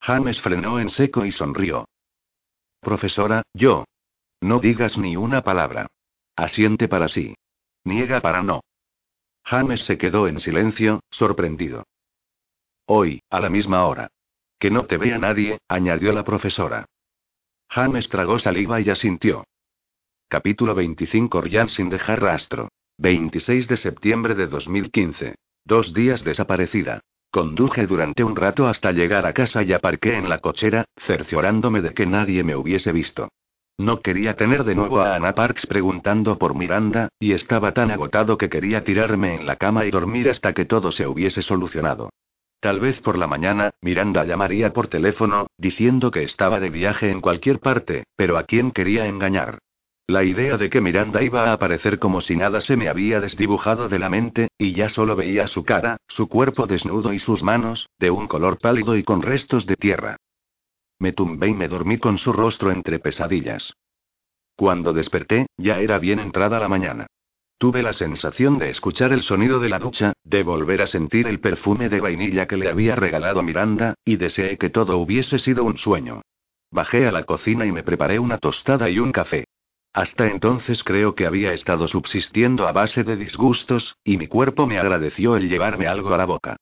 James 0.00 0.40
frenó 0.40 0.78
en 0.78 0.90
seco 0.90 1.24
y 1.24 1.32
sonrió. 1.32 1.88
Profesora, 2.80 3.42
yo. 3.52 3.84
No 4.40 4.60
digas 4.60 4.96
ni 4.96 5.16
una 5.16 5.42
palabra. 5.42 5.88
Asiente 6.36 6.88
para 6.88 7.08
sí. 7.08 7.34
Niega 7.84 8.20
para 8.20 8.42
no. 8.42 8.60
James 9.44 9.84
se 9.84 9.98
quedó 9.98 10.28
en 10.28 10.38
silencio, 10.38 11.00
sorprendido. 11.10 11.84
Hoy, 12.86 13.20
a 13.30 13.40
la 13.40 13.50
misma 13.50 13.86
hora. 13.86 14.10
Que 14.58 14.70
no 14.70 14.86
te 14.86 14.96
vea 14.96 15.18
nadie, 15.18 15.58
añadió 15.68 16.12
la 16.12 16.24
profesora. 16.24 16.86
James 17.68 18.08
tragó 18.08 18.38
saliva 18.38 18.80
y 18.80 18.90
asintió. 18.90 19.44
Capítulo 20.28 20.74
25 20.74 21.40
Ryan 21.40 21.68
sin 21.68 21.88
dejar 21.88 22.20
rastro. 22.20 22.68
26 22.98 23.68
de 23.68 23.76
septiembre 23.76 24.34
de 24.34 24.46
2015. 24.46 25.34
Dos 25.64 25.92
días 25.92 26.24
desaparecida. 26.24 27.00
Conduje 27.30 27.86
durante 27.86 28.24
un 28.24 28.36
rato 28.36 28.66
hasta 28.66 28.92
llegar 28.92 29.26
a 29.26 29.34
casa 29.34 29.62
y 29.62 29.72
aparqué 29.72 30.16
en 30.16 30.28
la 30.28 30.38
cochera, 30.38 30.86
cerciorándome 30.96 31.82
de 31.82 31.92
que 31.92 32.06
nadie 32.06 32.42
me 32.42 32.56
hubiese 32.56 32.90
visto. 32.90 33.28
No 33.76 34.00
quería 34.00 34.34
tener 34.34 34.64
de 34.64 34.74
nuevo 34.74 35.00
a 35.00 35.14
Anna 35.14 35.34
Parks 35.34 35.66
preguntando 35.66 36.38
por 36.38 36.54
Miranda, 36.54 37.10
y 37.20 37.32
estaba 37.32 37.72
tan 37.72 37.90
agotado 37.90 38.38
que 38.38 38.48
quería 38.48 38.82
tirarme 38.82 39.34
en 39.34 39.46
la 39.46 39.56
cama 39.56 39.84
y 39.84 39.90
dormir 39.90 40.30
hasta 40.30 40.52
que 40.52 40.64
todo 40.64 40.90
se 40.90 41.06
hubiese 41.06 41.42
solucionado. 41.42 42.10
Tal 42.60 42.80
vez 42.80 43.00
por 43.00 43.16
la 43.16 43.28
mañana, 43.28 43.70
Miranda 43.82 44.24
llamaría 44.24 44.72
por 44.72 44.88
teléfono, 44.88 45.46
diciendo 45.56 46.10
que 46.10 46.24
estaba 46.24 46.58
de 46.58 46.70
viaje 46.70 47.10
en 47.10 47.20
cualquier 47.20 47.60
parte, 47.60 48.04
pero 48.16 48.36
¿a 48.36 48.44
quién 48.44 48.72
quería 48.72 49.06
engañar? 49.06 49.58
La 50.10 50.24
idea 50.24 50.56
de 50.56 50.70
que 50.70 50.80
Miranda 50.80 51.22
iba 51.22 51.50
a 51.50 51.52
aparecer 51.52 51.98
como 51.98 52.22
si 52.22 52.34
nada 52.34 52.62
se 52.62 52.78
me 52.78 52.88
había 52.88 53.20
desdibujado 53.20 53.90
de 53.90 53.98
la 53.98 54.08
mente, 54.08 54.48
y 54.56 54.72
ya 54.72 54.88
solo 54.88 55.14
veía 55.14 55.46
su 55.46 55.66
cara, 55.66 55.98
su 56.08 56.30
cuerpo 56.30 56.66
desnudo 56.66 57.12
y 57.12 57.18
sus 57.18 57.42
manos, 57.42 57.90
de 57.98 58.10
un 58.10 58.26
color 58.26 58.58
pálido 58.58 58.96
y 58.96 59.04
con 59.04 59.20
restos 59.20 59.66
de 59.66 59.76
tierra. 59.76 60.16
Me 60.98 61.12
tumbé 61.12 61.48
y 61.48 61.54
me 61.54 61.68
dormí 61.68 61.98
con 61.98 62.16
su 62.16 62.32
rostro 62.32 62.70
entre 62.70 63.00
pesadillas. 63.00 63.74
Cuando 64.56 64.94
desperté, 64.94 65.48
ya 65.58 65.78
era 65.78 65.98
bien 65.98 66.20
entrada 66.20 66.58
la 66.58 66.68
mañana. 66.68 67.06
Tuve 67.58 67.82
la 67.82 67.92
sensación 67.92 68.56
de 68.56 68.70
escuchar 68.70 69.12
el 69.12 69.20
sonido 69.20 69.60
de 69.60 69.68
la 69.68 69.78
ducha, 69.78 70.14
de 70.24 70.42
volver 70.42 70.80
a 70.80 70.86
sentir 70.86 71.26
el 71.26 71.38
perfume 71.38 71.90
de 71.90 72.00
vainilla 72.00 72.46
que 72.46 72.56
le 72.56 72.70
había 72.70 72.96
regalado 72.96 73.42
Miranda, 73.42 73.92
y 74.06 74.16
deseé 74.16 74.56
que 74.56 74.70
todo 74.70 74.96
hubiese 74.96 75.38
sido 75.38 75.64
un 75.64 75.76
sueño. 75.76 76.22
Bajé 76.70 77.06
a 77.06 77.12
la 77.12 77.24
cocina 77.24 77.66
y 77.66 77.72
me 77.72 77.82
preparé 77.82 78.18
una 78.18 78.38
tostada 78.38 78.88
y 78.88 79.00
un 79.00 79.12
café. 79.12 79.44
Hasta 79.98 80.28
entonces 80.28 80.84
creo 80.84 81.16
que 81.16 81.26
había 81.26 81.52
estado 81.52 81.88
subsistiendo 81.88 82.68
a 82.68 82.72
base 82.72 83.02
de 83.02 83.16
disgustos, 83.16 83.96
y 84.04 84.16
mi 84.16 84.28
cuerpo 84.28 84.64
me 84.64 84.78
agradeció 84.78 85.34
el 85.34 85.48
llevarme 85.48 85.88
algo 85.88 86.14
a 86.14 86.16
la 86.16 86.24
boca. 86.24 86.54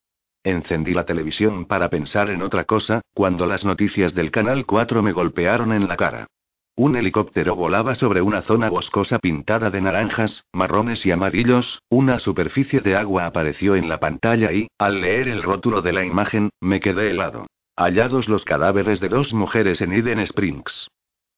Encendí 0.42 0.94
la 0.94 1.04
televisión 1.04 1.66
para 1.66 1.90
pensar 1.90 2.30
en 2.30 2.40
otra 2.40 2.64
cosa, 2.64 3.02
cuando 3.12 3.44
las 3.44 3.62
noticias 3.66 4.14
del 4.14 4.30
Canal 4.30 4.64
4 4.64 5.02
me 5.02 5.12
golpearon 5.12 5.74
en 5.74 5.86
la 5.86 5.98
cara. 5.98 6.28
Un 6.76 6.96
helicóptero 6.96 7.54
volaba 7.56 7.94
sobre 7.94 8.22
una 8.22 8.40
zona 8.40 8.70
boscosa 8.70 9.18
pintada 9.18 9.68
de 9.68 9.82
naranjas, 9.82 10.46
marrones 10.54 11.04
y 11.04 11.10
amarillos, 11.10 11.82
una 11.90 12.18
superficie 12.18 12.80
de 12.80 12.96
agua 12.96 13.26
apareció 13.26 13.76
en 13.76 13.90
la 13.90 14.00
pantalla 14.00 14.50
y, 14.50 14.68
al 14.78 15.02
leer 15.02 15.28
el 15.28 15.42
rótulo 15.42 15.82
de 15.82 15.92
la 15.92 16.06
imagen, 16.06 16.48
me 16.62 16.80
quedé 16.80 17.10
helado. 17.10 17.46
Hallados 17.76 18.30
los 18.30 18.46
cadáveres 18.46 18.98
de 19.00 19.10
dos 19.10 19.34
mujeres 19.34 19.82
en 19.82 19.92
Eden 19.92 20.20
Springs. 20.20 20.88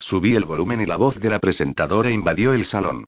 Subí 0.00 0.34
el 0.34 0.44
volumen 0.44 0.80
y 0.80 0.86
la 0.86 0.96
voz 0.96 1.18
de 1.18 1.30
la 1.30 1.38
presentadora 1.38 2.10
invadió 2.10 2.52
el 2.52 2.64
salón. 2.64 3.06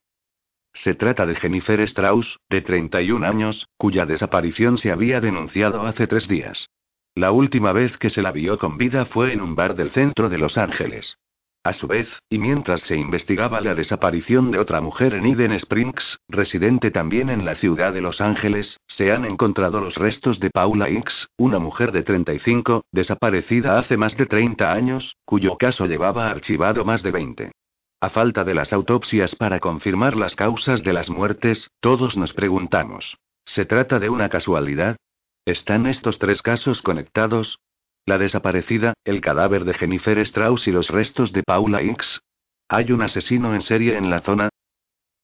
Se 0.73 0.95
trata 0.95 1.27
de 1.27 1.35
Jennifer 1.35 1.81
Strauss, 1.81 2.39
de 2.49 2.63
31 2.63 3.27
años, 3.27 3.69
cuya 3.77 4.07
desaparición 4.07 4.79
se 4.79 4.93
había 4.93 5.21
denunciado 5.21 5.83
hace 5.83 6.07
tres 6.07 6.29
días. 6.29 6.69
La 7.15 7.33
última 7.33 7.73
vez 7.73 7.99
que 7.99 8.11
se 8.11 8.23
la 8.23 8.33
vio 8.33 8.59
con 8.59 8.79
vida 8.79 9.05
fue 9.05 9.33
en 9.33 9.41
un 9.41 9.55
bar 9.55 9.75
del 9.75 9.91
centro 9.91 10.29
de 10.29 10.39
Los 10.39 10.57
Ángeles. 10.57 11.17
A 11.63 11.75
su 11.75 11.87
vez, 11.87 12.09
y 12.31 12.39
mientras 12.39 12.81
se 12.81 12.97
investigaba 12.97 13.61
la 13.61 13.75
desaparición 13.75 14.51
de 14.51 14.59
otra 14.59 14.81
mujer 14.81 15.13
en 15.13 15.27
Eden 15.27 15.53
Springs, 15.53 16.19
residente 16.27 16.91
también 16.91 17.29
en 17.29 17.45
la 17.45 17.55
ciudad 17.55 17.93
de 17.93 18.01
Los 18.01 18.23
Ángeles, 18.23 18.81
se 18.87 19.13
han 19.13 19.27
encontrado 19.27 19.79
los 19.83 19.97
restos 19.97 20.41
de 20.41 20.49
Paula 20.49 20.89
X, 20.89 21.29
una 21.37 21.59
mujer 21.59 21.93
de 21.93 22.03
35, 22.03 22.85
desaparecida 22.93 23.79
hace 23.79 23.99
más 23.99 24.17
de 24.17 24.25
30 24.25 24.73
años, 24.73 25.17
cuyo 25.27 25.59
caso 25.59 25.85
llevaba 25.85 26.31
archivado 26.31 26.87
más 26.87 27.03
de 27.03 27.11
20. 27.11 27.53
A 28.01 28.09
falta 28.09 28.43
de 28.45 28.55
las 28.55 28.73
autopsias 28.73 29.35
para 29.35 29.61
confirmar 29.61 30.17
las 30.17 30.37
causas 30.37 30.83
de 30.83 30.95
las 30.95 31.11
muertes, 31.11 31.71
todos 31.81 32.17
nos 32.17 32.33
preguntamos. 32.33 33.19
¿Se 33.45 33.67
trata 33.67 33.99
de 33.99 34.09
una 34.09 34.31
casualidad? 34.31 34.97
¿Están 35.45 35.85
estos 35.85 36.19
tres 36.19 36.41
casos 36.41 36.81
conectados? 36.81 37.59
La 38.07 38.19
desaparecida, 38.19 38.95
el 39.05 39.21
cadáver 39.21 39.65
de 39.65 39.75
Jennifer 39.75 40.19
Strauss 40.21 40.67
y 40.67 40.73
los 40.73 40.89
restos 40.89 41.33
de 41.33 41.43
Paula 41.43 41.83
X. 41.83 42.21
¿Hay 42.69 42.93
un 42.93 43.03
asesino 43.03 43.55
en 43.55 43.63
serie 43.63 43.97
en 43.97 44.11
la 44.11 44.21
zona? 44.21 44.49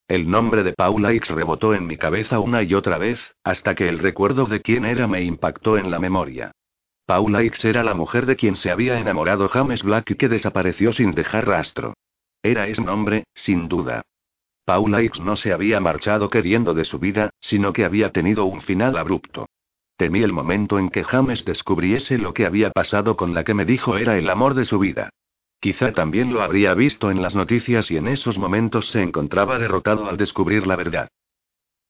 El 0.09 0.31
nombre 0.31 0.63
de 0.63 0.73
Paula 0.73 1.13
X 1.13 1.31
rebotó 1.31 1.75
en 1.75 1.87
mi 1.87 1.97
cabeza 1.97 2.39
una 2.39 2.63
y 2.63 2.75
otra 2.75 2.99
vez, 2.99 3.35
hasta 3.43 3.75
que 3.75 3.89
el 3.89 3.99
recuerdo 3.99 4.47
de 4.47 4.61
quién 4.61 4.85
era 4.85 5.09
me 5.09 5.23
impactó 5.23 5.79
en 5.79 5.91
la 5.91 5.99
memoria. 5.99 6.53
Paula 7.07 7.43
X 7.43 7.65
era 7.65 7.83
la 7.83 7.95
mujer 7.95 8.27
de 8.27 8.37
quien 8.37 8.57
se 8.57 8.71
había 8.71 8.99
enamorado 8.99 9.49
James 9.49 9.83
Black 9.83 10.11
y 10.11 10.15
que 10.17 10.29
desapareció 10.29 10.93
sin 10.93 11.13
dejar 11.13 11.47
rastro. 11.47 11.95
Era 12.43 12.69
ese 12.69 12.83
nombre, 12.83 13.25
sin 13.35 13.69
duda. 13.69 14.03
Paula 14.65 15.03
X 15.03 15.21
no 15.21 15.37
se 15.37 15.53
había 15.53 15.81
marchado 15.81 16.31
queriendo 16.31 16.75
de 16.75 16.85
su 16.85 16.99
vida, 16.99 17.31
sino 17.41 17.73
que 17.73 17.85
había 17.85 18.11
tenido 18.11 18.45
un 18.45 18.61
final 18.61 18.97
abrupto. 18.97 19.47
Temí 19.97 20.23
el 20.23 20.33
momento 20.33 20.79
en 20.79 20.91
que 20.91 21.05
James 21.05 21.45
descubriese 21.45 22.19
lo 22.19 22.35
que 22.35 22.45
había 22.45 22.71
pasado 22.71 23.17
con 23.17 23.33
la 23.33 23.45
que 23.45 23.55
me 23.55 23.65
dijo 23.65 23.97
era 23.97 24.19
el 24.19 24.29
amor 24.29 24.55
de 24.55 24.65
su 24.65 24.79
vida. 24.79 25.11
Quizá 25.59 25.93
también 25.93 26.33
lo 26.33 26.43
habría 26.43 26.75
visto 26.75 27.11
en 27.11 27.23
las 27.23 27.35
noticias 27.35 27.91
y 27.91 27.97
en 27.97 28.09
esos 28.09 28.39
momentos 28.39 28.91
se 28.91 29.03
encontraba 29.03 29.59
derrotado 29.59 30.09
al 30.09 30.19
descubrir 30.19 30.67
la 30.67 30.77
verdad. 30.77 31.09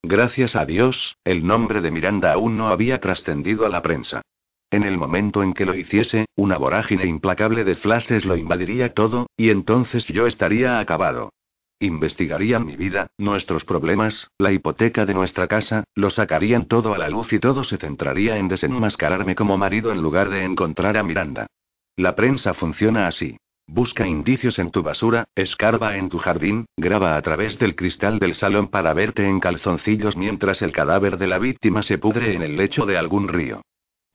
Gracias 0.03 0.55
a 0.55 0.65
Dios, 0.65 1.17
el 1.25 1.45
nombre 1.45 1.81
de 1.81 1.91
Miranda 1.91 2.33
aún 2.33 2.57
no 2.57 2.69
había 2.69 3.01
trascendido 3.01 3.67
a 3.67 3.69
la 3.69 3.83
prensa. 3.83 4.23
En 4.71 4.85
el 4.85 4.99
momento 4.99 5.43
en 5.43 5.53
que 5.53 5.65
lo 5.65 5.75
hiciese, 5.75 6.27
una 6.37 6.59
vorágine 6.59 7.07
implacable 7.07 7.65
de 7.65 7.75
flashes 7.75 8.25
lo 8.25 8.37
invadiría 8.37 8.95
todo, 8.95 9.27
y 9.37 9.51
entonces 9.51 10.07
yo 10.07 10.27
estaría 10.29 10.79
acabado. 10.79 11.31
Investigarían 11.79 12.65
mi 12.65 12.75
vida, 12.75 13.09
nuestros 13.19 13.67
problemas, 13.67 14.31
la 14.39 14.51
hipoteca 14.51 15.05
de 15.05 15.13
nuestra 15.13 15.47
casa, 15.47 15.85
lo 15.95 16.09
sacarían 16.09 16.65
todo 16.65 16.95
a 16.95 16.99
la 16.99 17.11
luz 17.11 17.35
y 17.35 17.39
todo 17.39 17.65
se 17.65 17.77
centraría 17.77 18.39
en 18.39 18.49
desenmascararme 18.49 19.35
como 19.35 19.59
marido 19.59 19.93
en 19.93 20.01
lugar 20.01 20.31
de 20.31 20.45
encontrar 20.45 20.97
a 20.97 21.03
Miranda. 21.03 21.49
La 21.95 22.15
prensa 22.15 22.55
funciona 22.55 23.07
así. 23.07 23.37
Busca 23.67 24.07
indicios 24.07 24.59
en 24.59 24.71
tu 24.71 24.83
basura, 24.83 25.27
escarba 25.35 25.99
en 25.99 26.09
tu 26.09 26.17
jardín, 26.17 26.65
graba 26.79 27.15
a 27.15 27.21
través 27.21 27.59
del 27.59 27.77
cristal 27.77 28.19
del 28.21 28.35
salón 28.35 28.69
para 28.69 28.95
verte 28.95 29.27
en 29.27 29.39
calzoncillos 29.39 30.17
mientras 30.17 30.63
el 30.63 30.73
cadáver 30.73 31.19
de 31.19 31.27
la 31.27 31.39
víctima 31.39 31.83
se 31.83 31.99
pudre 31.99 32.35
en 32.35 32.43
el 32.43 32.57
lecho 32.57 32.87
de 32.87 32.97
algún 32.97 33.29
río. 33.29 33.61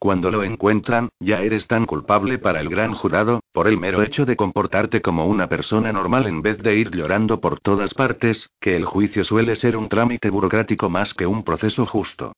Cuando 0.02 0.32
lo 0.32 0.42
encuentran, 0.42 1.10
ya 1.20 1.42
eres 1.42 1.68
tan 1.68 1.86
culpable 1.86 2.38
para 2.38 2.60
el 2.60 2.68
gran 2.68 2.92
jurado, 2.92 3.38
por 3.52 3.68
el 3.68 3.78
mero 3.78 4.02
hecho 4.02 4.26
de 4.26 4.34
comportarte 4.34 5.00
como 5.00 5.26
una 5.26 5.48
persona 5.48 5.92
normal 5.92 6.26
en 6.26 6.42
vez 6.42 6.58
de 6.58 6.74
ir 6.74 6.90
llorando 6.90 7.40
por 7.40 7.60
todas 7.60 7.94
partes, 7.94 8.50
que 8.60 8.74
el 8.74 8.84
juicio 8.84 9.22
suele 9.22 9.54
ser 9.54 9.76
un 9.76 9.88
trámite 9.88 10.28
burocrático 10.28 10.90
más 10.90 11.14
que 11.14 11.24
un 11.24 11.44
proceso 11.44 11.86
justo. 11.86 12.32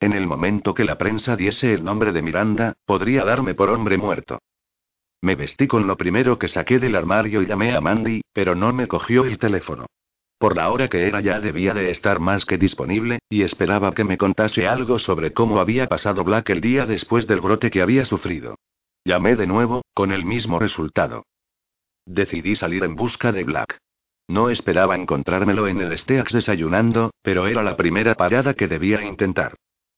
En 0.00 0.14
el 0.14 0.26
momento 0.26 0.72
que 0.72 0.86
la 0.86 0.96
prensa 0.96 1.36
diese 1.36 1.74
el 1.74 1.84
nombre 1.84 2.12
de 2.12 2.22
Miranda, 2.22 2.72
podría 2.86 3.22
darme 3.22 3.52
por 3.52 3.68
hombre 3.68 3.98
muerto. 3.98 4.38
Me 5.20 5.34
vestí 5.34 5.66
con 5.66 5.86
lo 5.86 5.98
primero 5.98 6.38
que 6.38 6.48
saqué 6.48 6.78
del 6.78 6.96
armario 6.96 7.42
y 7.42 7.46
llamé 7.46 7.76
a 7.76 7.82
Mandy, 7.82 8.22
pero 8.32 8.54
no 8.54 8.72
me 8.72 8.88
cogió 8.88 9.26
el 9.26 9.36
teléfono. 9.36 9.84
Por 10.40 10.56
la 10.56 10.70
hora 10.70 10.88
que 10.88 11.06
era 11.06 11.20
ya 11.20 11.38
debía 11.38 11.74
de 11.74 11.90
estar 11.90 12.18
más 12.18 12.46
que 12.46 12.56
disponible, 12.56 13.18
y 13.28 13.42
esperaba 13.42 13.92
que 13.92 14.04
me 14.04 14.16
contase 14.16 14.66
algo 14.66 14.98
sobre 14.98 15.34
cómo 15.34 15.60
había 15.60 15.86
pasado 15.86 16.24
Black 16.24 16.48
el 16.48 16.62
día 16.62 16.86
después 16.86 17.26
del 17.26 17.42
brote 17.42 17.70
que 17.70 17.82
había 17.82 18.06
sufrido. 18.06 18.54
Llamé 19.04 19.36
de 19.36 19.46
nuevo, 19.46 19.82
con 19.92 20.12
el 20.12 20.24
mismo 20.24 20.58
resultado. 20.58 21.24
Decidí 22.06 22.56
salir 22.56 22.84
en 22.84 22.96
busca 22.96 23.32
de 23.32 23.44
Black. 23.44 23.76
No 24.28 24.48
esperaba 24.48 24.96
encontrármelo 24.96 25.68
en 25.68 25.82
el 25.82 25.98
Steaks 25.98 26.32
desayunando, 26.32 27.10
pero 27.20 27.46
era 27.46 27.62
la 27.62 27.76
primera 27.76 28.14
parada 28.14 28.54
que 28.54 28.66
debía 28.66 29.04
intentar. 29.04 29.56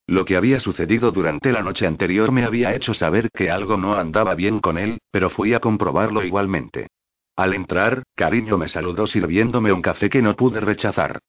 Lo 0.09 0.25
que 0.25 0.37
había 0.37 0.59
sucedido 0.59 1.13
durante 1.13 1.53
la 1.53 1.63
noche 1.63 1.87
anterior 1.87 2.33
me 2.33 2.45
había 2.45 2.75
hecho 2.75 2.95
saber 2.95 3.31
que 3.33 3.49
algo 3.49 3.77
no 3.77 3.95
andaba 3.95 4.35
bien 4.35 4.59
con 4.59 4.77
él, 4.77 4.99
pero 5.13 5.31
fui 5.31 5.55
a 5.55 5.61
comprobarlo 5.61 6.25
igualmente. 6.25 6.89
Al 7.37 7.55
entrar, 7.55 8.03
cariño 8.15 8.59
me 8.59 8.69
saludó 8.69 9.07
sirviéndome 9.07 9.73
un 9.73 9.83
café 9.83 10.11
que 10.11 10.23
no 10.23 10.37
pude 10.37 10.61
rechazar. 10.61 11.21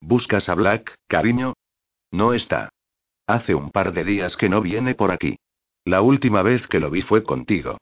¿Buscas 0.00 0.48
a 0.48 0.54
Black, 0.54 0.94
cariño? 1.08 1.54
No 2.12 2.32
está. 2.32 2.70
Hace 3.26 3.54
un 3.54 3.70
par 3.70 3.92
de 3.92 4.04
días 4.04 4.36
que 4.36 4.48
no 4.48 4.62
viene 4.62 4.94
por 4.94 5.10
aquí. 5.10 5.36
La 5.84 6.02
última 6.02 6.42
vez 6.42 6.66
que 6.68 6.80
lo 6.80 6.90
vi 6.90 7.02
fue 7.02 7.24
contigo. 7.24 7.78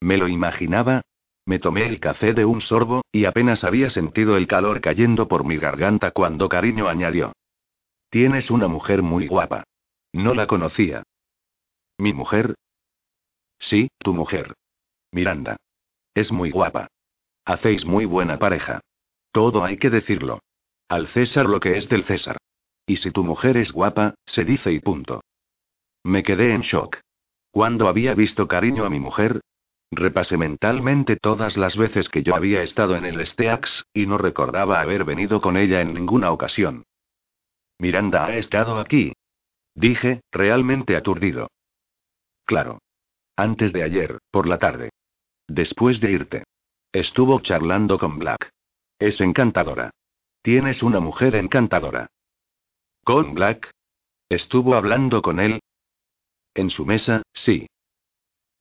Me 0.00 0.16
lo 0.16 0.28
imaginaba. 0.28 1.02
Me 1.44 1.58
tomé 1.58 1.86
el 1.86 2.00
café 2.00 2.32
de 2.32 2.44
un 2.44 2.60
sorbo, 2.60 3.02
y 3.12 3.24
apenas 3.24 3.62
había 3.62 3.88
sentido 3.88 4.36
el 4.36 4.46
calor 4.46 4.80
cayendo 4.80 5.28
por 5.28 5.44
mi 5.44 5.58
garganta 5.58 6.10
cuando 6.10 6.48
cariño 6.48 6.88
añadió. 6.88 7.32
Tienes 8.10 8.50
una 8.50 8.66
mujer 8.66 9.02
muy 9.02 9.28
guapa. 9.28 9.64
No 10.12 10.34
la 10.34 10.46
conocía. 10.46 11.02
¿Mi 11.98 12.12
mujer? 12.12 12.54
Sí, 13.58 13.88
tu 13.98 14.12
mujer. 14.12 14.54
Miranda. 15.12 15.56
Es 16.16 16.32
muy 16.32 16.50
guapa. 16.50 16.88
Hacéis 17.44 17.84
muy 17.84 18.06
buena 18.06 18.38
pareja. 18.38 18.80
Todo 19.32 19.62
hay 19.62 19.76
que 19.76 19.90
decirlo. 19.90 20.40
Al 20.88 21.08
César 21.08 21.44
lo 21.44 21.60
que 21.60 21.76
es 21.76 21.90
del 21.90 22.04
César. 22.04 22.38
Y 22.86 22.96
si 22.96 23.10
tu 23.10 23.22
mujer 23.22 23.58
es 23.58 23.70
guapa, 23.70 24.14
se 24.24 24.46
dice 24.46 24.72
y 24.72 24.80
punto. 24.80 25.20
Me 26.04 26.22
quedé 26.22 26.54
en 26.54 26.62
shock. 26.62 27.00
¿Cuándo 27.50 27.86
había 27.86 28.14
visto 28.14 28.48
cariño 28.48 28.86
a 28.86 28.88
mi 28.88 28.98
mujer? 28.98 29.42
Repasé 29.90 30.38
mentalmente 30.38 31.16
todas 31.16 31.58
las 31.58 31.76
veces 31.76 32.08
que 32.08 32.22
yo 32.22 32.34
había 32.34 32.62
estado 32.62 32.96
en 32.96 33.04
el 33.04 33.26
Steaks, 33.26 33.84
y 33.92 34.06
no 34.06 34.16
recordaba 34.16 34.80
haber 34.80 35.04
venido 35.04 35.42
con 35.42 35.58
ella 35.58 35.82
en 35.82 35.92
ninguna 35.92 36.30
ocasión. 36.32 36.84
Miranda 37.78 38.24
ha 38.24 38.36
estado 38.38 38.78
aquí. 38.78 39.12
Dije, 39.74 40.22
realmente 40.32 40.96
aturdido. 40.96 41.50
Claro. 42.46 42.78
Antes 43.36 43.74
de 43.74 43.82
ayer, 43.82 44.18
por 44.30 44.46
la 44.46 44.56
tarde. 44.56 44.88
Después 45.48 46.00
de 46.00 46.10
irte. 46.10 46.44
Estuvo 46.92 47.40
charlando 47.40 47.98
con 47.98 48.18
Black. 48.18 48.50
Es 48.98 49.20
encantadora. 49.20 49.90
Tienes 50.42 50.82
una 50.82 51.00
mujer 51.00 51.36
encantadora. 51.36 52.08
¿Con 53.04 53.34
Black? 53.34 53.70
¿Estuvo 54.28 54.74
hablando 54.74 55.22
con 55.22 55.38
él? 55.38 55.60
En 56.54 56.70
su 56.70 56.84
mesa, 56.84 57.22
sí. 57.32 57.68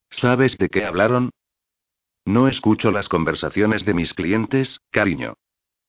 ¿Sabes 0.09 0.57
de 0.57 0.69
qué 0.69 0.85
hablaron? 0.85 1.31
No 2.25 2.47
escucho 2.47 2.91
las 2.91 3.07
conversaciones 3.07 3.85
de 3.85 3.93
mis 3.93 4.13
clientes, 4.13 4.79
cariño. 4.91 5.35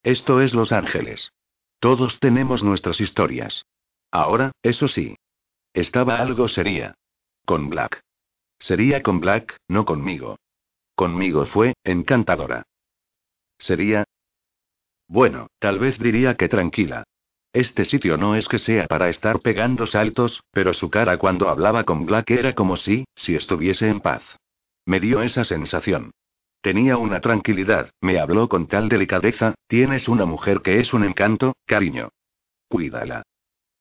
Esto 0.03 0.41
es 0.41 0.55
Los 0.55 0.73
Ángeles. 0.73 1.33
Todos 1.81 2.21
tenemos 2.21 2.63
nuestras 2.63 3.01
historias. 3.01 3.67
Ahora, 4.11 4.53
eso 4.63 4.89
sí. 4.89 5.17
Estaba 5.75 6.19
algo 6.19 6.49
sería. 6.49 6.95
Con 7.45 7.69
Black. 7.69 8.01
Sería 8.59 9.03
con 9.03 9.21
Black, 9.21 9.57
no 9.69 9.85
conmigo. 9.85 10.39
Conmigo 10.97 11.45
fue, 11.45 11.75
encantadora. 11.85 12.65
¿Sería? 13.59 14.05
Bueno, 15.07 15.49
tal 15.59 15.79
vez 15.79 15.99
diría 15.99 16.37
que 16.37 16.49
tranquila. 16.49 17.05
Este 17.53 17.85
sitio 17.85 18.17
no 18.17 18.35
es 18.35 18.49
que 18.49 18.59
sea 18.59 18.87
para 18.87 19.11
estar 19.11 19.41
pegando 19.41 19.87
saltos, 19.87 20.43
pero 20.51 20.73
su 20.73 20.91
cara 20.91 21.19
cuando 21.19 21.51
hablaba 21.51 21.85
con 21.85 22.07
Black 22.07 22.31
era 22.31 22.55
como 22.55 22.77
si, 22.77 23.05
si 23.15 23.35
estuviese 23.35 23.89
en 23.89 24.01
paz. 24.01 24.23
Me 24.87 24.99
dio 24.99 25.21
esa 25.21 25.45
sensación. 25.45 26.13
Tenía 26.63 26.97
una 26.97 27.21
tranquilidad, 27.21 27.91
me 28.01 28.19
habló 28.19 28.49
con 28.49 28.67
tal 28.67 28.89
delicadeza, 28.89 29.55
tienes 29.69 30.09
una 30.09 30.25
mujer 30.25 30.63
que 30.63 30.81
es 30.81 30.95
un 30.95 31.05
encanto, 31.05 31.55
cariño. 31.67 32.09
Cuídala. 32.69 33.23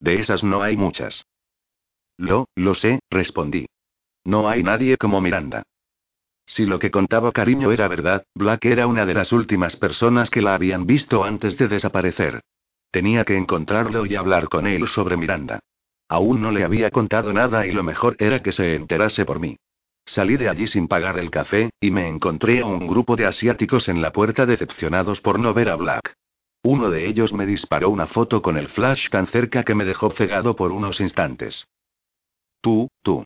De 0.02 0.16
esas 0.16 0.44
no 0.44 0.62
hay 0.62 0.76
muchas. 0.76 1.26
Lo, 2.18 2.50
lo 2.56 2.74
sé, 2.76 3.00
respondí. 3.10 3.68
No 4.26 4.50
hay 4.50 4.64
nadie 4.64 4.98
como 4.98 5.22
Miranda. 5.22 5.64
Si 6.46 6.66
lo 6.66 6.80
que 6.80 6.92
contaba 6.92 7.32
cariño 7.32 7.72
era 7.72 7.88
verdad, 7.88 8.26
Black 8.36 8.66
era 8.66 8.88
una 8.88 9.06
de 9.06 9.14
las 9.14 9.32
últimas 9.32 9.76
personas 9.76 10.30
que 10.30 10.42
la 10.42 10.56
habían 10.56 10.86
visto 10.86 11.24
antes 11.24 11.58
de 11.58 11.68
desaparecer. 11.68 12.42
Tenía 12.92 13.26
que 13.26 13.36
encontrarlo 13.36 14.06
y 14.06 14.16
hablar 14.16 14.48
con 14.48 14.68
él 14.68 14.88
sobre 14.88 15.18
Miranda. 15.18 15.60
Aún 16.08 16.42
no 16.42 16.52
le 16.52 16.64
había 16.64 16.92
contado 16.92 17.34
nada 17.34 17.66
y 17.66 17.72
lo 17.72 17.84
mejor 17.84 18.16
era 18.20 18.42
que 18.42 18.52
se 18.52 18.76
enterase 18.76 19.26
por 19.26 19.40
mí. 19.40 19.58
Salí 20.06 20.38
de 20.38 20.50
allí 20.50 20.68
sin 20.68 20.88
pagar 20.88 21.18
el 21.18 21.32
café, 21.32 21.72
y 21.80 21.90
me 21.90 22.08
encontré 22.08 22.62
a 22.62 22.66
un 22.68 22.86
grupo 22.86 23.16
de 23.16 23.26
asiáticos 23.26 23.90
en 23.90 24.02
la 24.02 24.12
puerta 24.12 24.46
decepcionados 24.46 25.20
por 25.20 25.40
no 25.40 25.54
ver 25.54 25.70
a 25.70 25.76
Black. 25.76 26.14
Uno 26.62 26.90
de 26.90 27.08
ellos 27.08 27.34
me 27.34 27.46
disparó 27.46 27.90
una 27.90 28.08
foto 28.08 28.42
con 28.42 28.58
el 28.58 28.68
flash 28.68 29.10
tan 29.10 29.28
cerca 29.28 29.64
que 29.64 29.76
me 29.76 29.86
dejó 29.86 30.12
cegado 30.12 30.56
por 30.56 30.72
unos 30.72 31.00
instantes. 31.00 31.68
Tú, 32.62 32.88
tú. 33.02 33.24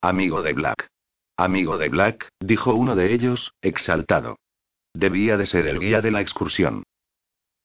Amigo 0.00 0.42
de 0.42 0.52
Black. 0.54 0.93
Amigo 1.36 1.78
de 1.78 1.88
Black, 1.88 2.28
dijo 2.38 2.74
uno 2.74 2.94
de 2.94 3.12
ellos, 3.12 3.54
exaltado. 3.60 4.36
Debía 4.94 5.36
de 5.36 5.46
ser 5.46 5.66
el 5.66 5.80
guía 5.80 6.00
de 6.00 6.12
la 6.12 6.20
excursión. 6.20 6.84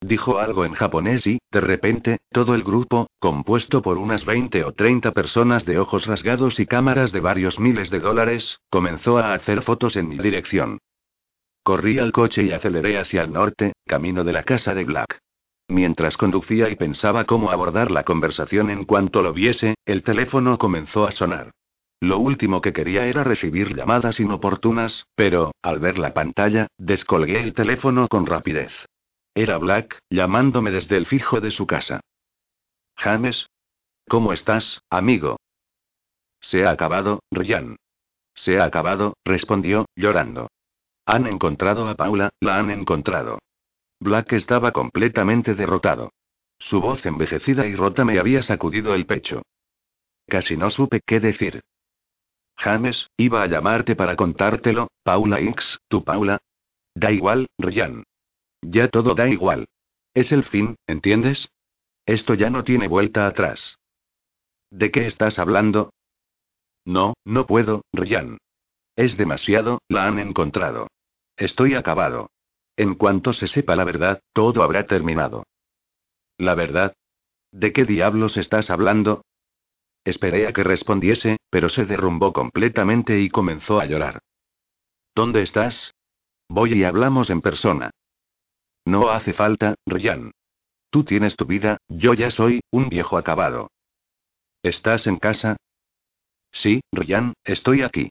Dijo 0.02 0.40
algo 0.40 0.66
en 0.66 0.74
japonés 0.74 1.28
y, 1.28 1.38
de 1.52 1.62
repente, 1.62 2.18
todo 2.32 2.56
el 2.56 2.64
grupo, 2.64 3.12
compuesto 3.20 3.84
por 3.84 4.00
unas 4.00 4.26
20 4.26 4.64
o 4.64 4.72
30 4.72 5.12
personas 5.12 5.66
de 5.66 5.78
ojos 5.78 6.08
rasgados 6.08 6.60
y 6.60 6.66
cámaras 6.66 7.12
de 7.12 7.20
varios 7.20 7.60
miles 7.60 7.92
de 7.92 8.00
dólares, 8.00 8.60
comenzó 8.72 9.20
a 9.20 9.34
hacer 9.34 9.62
fotos 9.62 9.98
en 9.98 10.08
mi 10.08 10.18
dirección. 10.18 10.80
Corrí 11.62 12.00
al 12.00 12.12
coche 12.12 12.44
y 12.44 12.54
aceleré 12.54 12.98
hacia 12.98 13.22
el 13.22 13.34
norte, 13.34 13.74
camino 13.86 14.24
de 14.24 14.34
la 14.34 14.44
casa 14.44 14.74
de 14.74 14.86
Black. 14.86 15.20
Mientras 15.68 16.18
conducía 16.18 16.70
y 16.70 16.76
pensaba 16.76 17.26
cómo 17.26 17.52
abordar 17.52 17.92
la 17.92 18.04
conversación 18.04 18.72
en 18.72 18.86
cuanto 18.86 19.22
lo 19.22 19.34
viese, 19.34 19.76
el 19.86 20.02
teléfono 20.02 20.58
comenzó 20.58 21.06
a 21.06 21.12
sonar. 21.12 21.52
Lo 22.02 22.18
último 22.18 22.62
que 22.62 22.72
quería 22.72 23.06
era 23.08 23.24
recibir 23.24 23.76
llamadas 23.76 24.20
inoportunas, 24.20 25.08
pero, 25.16 25.52
al 25.62 25.80
ver 25.80 25.98
la 25.98 26.14
pantalla, 26.14 26.68
descolgué 26.78 27.42
el 27.42 27.54
teléfono 27.54 28.08
con 28.08 28.26
rapidez. 28.26 28.72
Era 29.36 29.58
Black, 29.58 30.00
llamándome 30.10 30.72
desde 30.72 30.98
el 30.98 31.06
fijo 31.06 31.42
de 31.42 31.52
su 31.52 31.68
casa. 31.68 32.02
James. 32.96 33.50
¿Cómo 34.08 34.34
estás, 34.34 34.82
amigo? 34.90 35.38
Se 36.40 36.66
ha 36.66 36.72
acabado, 36.72 37.20
Ryan. 37.32 37.76
Se 38.34 38.60
ha 38.60 38.64
acabado, 38.64 39.16
respondió, 39.26 39.86
llorando. 39.96 40.48
Han 41.06 41.28
encontrado 41.28 41.88
a 41.88 41.96
Paula, 41.96 42.30
la 42.40 42.58
han 42.58 42.72
encontrado. 42.72 43.40
Black 44.00 44.34
estaba 44.34 44.72
completamente 44.72 45.54
derrotado. 45.54 46.12
Su 46.58 46.80
voz 46.82 47.06
envejecida 47.06 47.68
y 47.68 47.76
rota 47.76 48.06
me 48.06 48.20
había 48.20 48.42
sacudido 48.42 48.94
el 48.94 49.06
pecho. 49.06 49.42
Casi 50.28 50.56
no 50.56 50.70
supe 50.70 51.02
qué 51.06 51.20
decir. 51.20 51.62
James, 52.60 53.10
iba 53.16 53.42
a 53.42 53.48
llamarte 53.48 53.96
para 53.96 54.18
contártelo, 54.18 54.90
Paula 55.04 55.40
X, 55.40 55.80
tu 55.88 56.04
Paula. 56.04 56.40
Da 56.94 57.12
igual, 57.12 57.48
Ryan. 57.58 58.04
Ya 58.62 58.90
todo 58.90 59.16
da 59.16 59.30
igual. 59.30 59.68
Es 60.14 60.34
el 60.34 60.44
fin, 60.44 60.76
¿entiendes? 60.86 61.50
Esto 62.06 62.34
ya 62.34 62.50
no 62.50 62.66
tiene 62.66 62.90
vuelta 62.90 63.28
atrás. 63.28 63.78
¿De 64.70 64.92
qué 64.92 65.06
estás 65.06 65.40
hablando? 65.40 65.94
No, 66.86 67.14
no 67.24 67.48
puedo, 67.48 67.84
Ryan. 67.94 68.38
Es 68.98 69.16
demasiado, 69.16 69.80
la 69.88 70.08
han 70.08 70.20
encontrado. 70.20 70.88
Estoy 71.38 71.76
acabado. 71.76 72.30
En 72.76 72.96
cuanto 72.96 73.32
se 73.32 73.48
sepa 73.48 73.78
la 73.78 73.86
verdad, 73.86 74.22
todo 74.34 74.64
habrá 74.64 74.86
terminado. 74.86 75.46
¿La 76.38 76.56
verdad? 76.56 76.94
¿De 77.52 77.72
qué 77.72 77.86
diablos 77.86 78.36
estás 78.36 78.70
hablando? 78.70 79.24
Esperé 80.04 80.48
a 80.48 80.54
que 80.54 80.64
respondiese, 80.64 81.38
pero 81.50 81.70
se 81.70 81.86
derrumbó 81.86 82.34
completamente 82.34 83.20
y 83.20 83.30
comenzó 83.30 83.80
a 83.80 83.86
llorar. 83.86 84.20
¿Dónde 85.16 85.42
estás? 85.42 85.94
Voy 86.48 86.74
y 86.74 86.84
hablamos 86.84 87.30
en 87.30 87.42
persona. 87.42 87.92
No 88.86 89.10
hace 89.10 89.34
falta, 89.34 89.76
Ryan. 89.86 90.32
Tú 90.90 91.04
tienes 91.04 91.36
tu 91.36 91.46
vida, 91.46 91.78
yo 91.88 92.14
ya 92.14 92.32
soy, 92.32 92.62
un 92.72 92.90
viejo 92.90 93.18
acabado. 93.18 93.70
¿Estás 94.64 95.08
en 95.08 95.18
casa? 95.18 95.58
Sí, 96.52 96.82
Ryan, 96.92 97.34
estoy 97.44 97.84
aquí. 97.84 98.10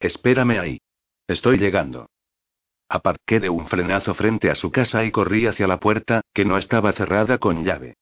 Espérame 0.00 0.58
ahí. 0.58 0.80
Estoy 1.28 1.58
llegando. 1.58 2.08
Aparqué 2.88 3.40
de 3.40 3.50
un 3.50 3.66
frenazo 3.66 4.14
frente 4.14 4.50
a 4.50 4.54
su 4.54 4.70
casa 4.70 5.04
y 5.04 5.10
corrí 5.10 5.46
hacia 5.46 5.66
la 5.66 5.80
puerta, 5.80 6.22
que 6.32 6.44
no 6.44 6.56
estaba 6.56 6.92
cerrada 6.92 7.38
con 7.38 7.64
llave. 7.64 7.96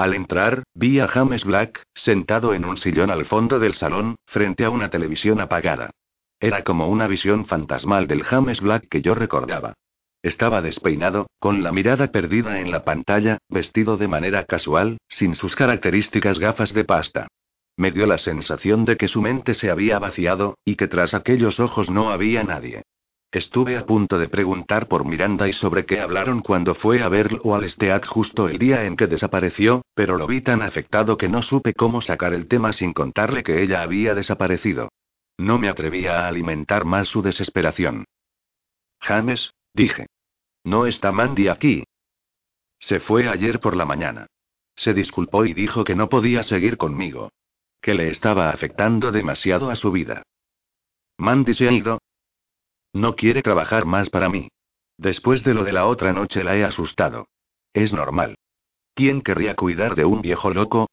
Al 0.00 0.14
entrar, 0.14 0.62
vi 0.72 0.98
a 0.98 1.06
James 1.08 1.44
Black, 1.44 1.82
sentado 1.92 2.54
en 2.54 2.64
un 2.64 2.78
sillón 2.78 3.10
al 3.10 3.26
fondo 3.26 3.58
del 3.58 3.74
salón, 3.74 4.16
frente 4.24 4.64
a 4.64 4.70
una 4.70 4.88
televisión 4.88 5.42
apagada. 5.42 5.90
Era 6.40 6.64
como 6.64 6.88
una 6.88 7.06
visión 7.06 7.44
fantasmal 7.44 8.06
del 8.06 8.22
James 8.22 8.62
Black 8.62 8.88
que 8.88 9.02
yo 9.02 9.14
recordaba. 9.14 9.74
Estaba 10.22 10.62
despeinado, 10.62 11.26
con 11.38 11.62
la 11.62 11.70
mirada 11.70 12.06
perdida 12.06 12.60
en 12.60 12.70
la 12.70 12.82
pantalla, 12.82 13.36
vestido 13.50 13.98
de 13.98 14.08
manera 14.08 14.46
casual, 14.46 14.96
sin 15.06 15.34
sus 15.34 15.54
características 15.54 16.38
gafas 16.38 16.72
de 16.72 16.86
pasta. 16.86 17.28
Me 17.76 17.92
dio 17.92 18.06
la 18.06 18.16
sensación 18.16 18.86
de 18.86 18.96
que 18.96 19.06
su 19.06 19.20
mente 19.20 19.52
se 19.52 19.70
había 19.70 19.98
vaciado, 19.98 20.56
y 20.64 20.76
que 20.76 20.88
tras 20.88 21.12
aquellos 21.12 21.60
ojos 21.60 21.90
no 21.90 22.10
había 22.10 22.42
nadie. 22.42 22.84
Estuve 23.32 23.76
a 23.76 23.86
punto 23.86 24.18
de 24.18 24.28
preguntar 24.28 24.88
por 24.88 25.04
Miranda 25.04 25.48
y 25.48 25.52
sobre 25.52 25.86
qué 25.86 26.00
hablaron 26.00 26.40
cuando 26.40 26.74
fue 26.74 27.02
a 27.02 27.08
verlo 27.08 27.54
al 27.54 27.68
Steak 27.68 28.06
justo 28.06 28.48
el 28.48 28.58
día 28.58 28.84
en 28.84 28.96
que 28.96 29.06
desapareció, 29.06 29.82
pero 29.94 30.16
lo 30.16 30.26
vi 30.26 30.40
tan 30.40 30.62
afectado 30.62 31.16
que 31.16 31.28
no 31.28 31.42
supe 31.42 31.74
cómo 31.74 32.00
sacar 32.00 32.34
el 32.34 32.48
tema 32.48 32.72
sin 32.72 32.92
contarle 32.92 33.44
que 33.44 33.62
ella 33.62 33.82
había 33.82 34.14
desaparecido. 34.14 34.88
No 35.38 35.58
me 35.58 35.68
atrevía 35.68 36.24
a 36.24 36.28
alimentar 36.28 36.84
más 36.84 37.06
su 37.06 37.22
desesperación. 37.22 38.04
James, 39.00 39.52
Dije. 39.74 40.06
No 40.64 40.86
está 40.86 41.12
Mandy 41.12 41.48
aquí. 41.48 41.84
Se 42.78 43.00
fue 43.00 43.28
ayer 43.28 43.60
por 43.60 43.76
la 43.76 43.84
mañana. 43.84 44.26
Se 44.74 44.94
disculpó 44.94 45.44
y 45.44 45.54
dijo 45.54 45.84
que 45.84 45.94
no 45.94 46.08
podía 46.08 46.42
seguir 46.42 46.76
conmigo. 46.76 47.30
Que 47.80 47.94
le 47.94 48.08
estaba 48.08 48.50
afectando 48.50 49.12
demasiado 49.12 49.70
a 49.70 49.76
su 49.76 49.90
vida. 49.92 50.22
Mandy 51.18 51.54
se 51.54 51.68
ha 51.68 51.72
ido. 51.72 51.98
No 52.92 53.14
quiere 53.16 53.42
trabajar 53.42 53.86
más 53.86 54.10
para 54.10 54.28
mí. 54.28 54.48
Después 54.98 55.44
de 55.44 55.54
lo 55.54 55.64
de 55.64 55.72
la 55.72 55.86
otra 55.86 56.12
noche 56.12 56.44
la 56.44 56.56
he 56.56 56.64
asustado. 56.64 57.28
Es 57.72 57.92
normal. 57.92 58.36
¿Quién 58.94 59.22
querría 59.22 59.54
cuidar 59.54 59.94
de 59.94 60.04
un 60.04 60.20
viejo 60.20 60.50
loco? 60.50 60.88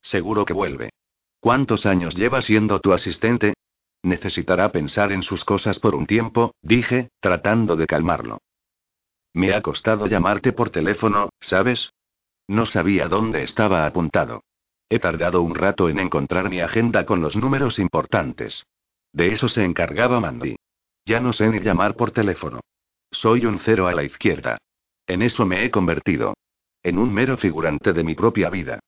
Seguro 0.00 0.44
que 0.44 0.52
vuelve. 0.52 0.90
¿Cuántos 1.40 1.86
años 1.86 2.14
lleva 2.14 2.42
siendo 2.42 2.80
tu 2.80 2.92
asistente? 2.92 3.54
Necesitará 4.02 4.72
pensar 4.72 5.12
en 5.12 5.22
sus 5.22 5.44
cosas 5.44 5.78
por 5.78 5.94
un 5.94 6.06
tiempo, 6.06 6.54
dije, 6.62 7.10
tratando 7.20 7.76
de 7.76 7.86
calmarlo. 7.86 8.38
Me 9.32 9.52
ha 9.54 9.62
costado 9.62 10.06
llamarte 10.06 10.52
por 10.52 10.70
teléfono, 10.70 11.28
¿sabes? 11.40 11.92
No 12.48 12.66
sabía 12.66 13.08
dónde 13.08 13.42
estaba 13.42 13.86
apuntado. 13.86 14.42
He 14.88 14.98
tardado 14.98 15.42
un 15.42 15.54
rato 15.54 15.88
en 15.88 15.98
encontrar 15.98 16.50
mi 16.50 16.60
agenda 16.60 17.06
con 17.06 17.20
los 17.20 17.36
números 17.36 17.78
importantes. 17.78 18.66
De 19.12 19.28
eso 19.28 19.48
se 19.48 19.64
encargaba 19.64 20.20
Mandy. 20.20 20.56
Ya 21.04 21.20
no 21.20 21.32
sé 21.32 21.48
ni 21.48 21.60
llamar 21.60 21.96
por 21.96 22.10
teléfono. 22.10 22.60
Soy 23.10 23.46
un 23.46 23.58
cero 23.58 23.88
a 23.88 23.92
la 23.92 24.04
izquierda. 24.04 24.58
En 25.06 25.22
eso 25.22 25.46
me 25.46 25.64
he 25.64 25.70
convertido. 25.70 26.34
En 26.82 26.98
un 26.98 27.12
mero 27.12 27.36
figurante 27.36 27.92
de 27.92 28.04
mi 28.04 28.14
propia 28.14 28.48
vida. 28.48 28.80